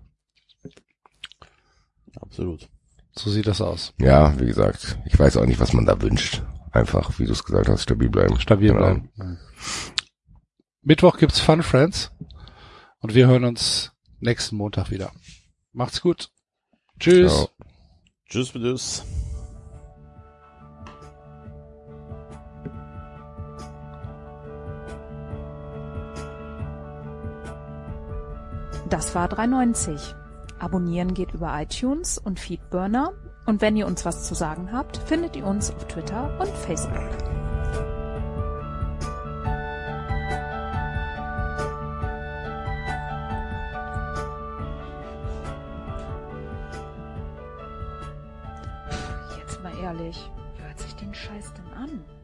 Absolut. 2.20 2.68
So 3.12 3.30
sieht 3.30 3.46
das 3.46 3.60
aus. 3.60 3.94
Ja, 3.98 4.38
wie 4.38 4.46
gesagt, 4.46 4.98
ich 5.06 5.18
weiß 5.18 5.36
auch 5.38 5.46
nicht, 5.46 5.60
was 5.60 5.72
man 5.72 5.86
da 5.86 6.00
wünscht. 6.00 6.42
Einfach, 6.76 7.18
wie 7.18 7.24
du 7.24 7.32
es 7.32 7.42
gesagt 7.42 7.68
hast, 7.70 7.84
stabil 7.84 8.10
bleiben. 8.10 8.38
Stabil 8.38 8.68
Genau. 8.68 8.80
bleiben. 8.80 9.38
Mittwoch 10.82 11.16
gibt's 11.16 11.40
Fun 11.40 11.62
Friends 11.62 12.12
und 12.98 13.14
wir 13.14 13.26
hören 13.26 13.44
uns 13.44 13.92
nächsten 14.20 14.56
Montag 14.56 14.90
wieder. 14.90 15.10
Macht's 15.72 16.02
gut. 16.02 16.30
Tschüss. 17.00 17.32
Ciao. 17.32 17.48
Tschüss, 18.28 18.52
tschüss. 18.52 19.04
Das 28.88 29.14
war 29.14 29.28
390. 29.28 30.14
Abonnieren 30.58 31.14
geht 31.14 31.32
über 31.34 31.60
iTunes 31.60 32.18
und 32.18 32.38
Feedburner. 32.38 33.12
Und 33.46 33.60
wenn 33.60 33.76
ihr 33.76 33.86
uns 33.86 34.04
was 34.04 34.24
zu 34.24 34.34
sagen 34.34 34.72
habt, 34.72 34.96
findet 34.96 35.36
ihr 35.36 35.46
uns 35.46 35.70
auf 35.70 35.86
Twitter 35.86 36.36
und 36.40 36.48
Facebook. 36.48 36.98
Jetzt 49.38 49.62
mal 49.62 49.72
ehrlich, 49.80 50.28
wer 50.56 50.66
hört 50.66 50.80
sich 50.80 50.96
den 50.96 51.14
Scheiß 51.14 51.52
denn 51.54 51.82
an? 51.82 52.15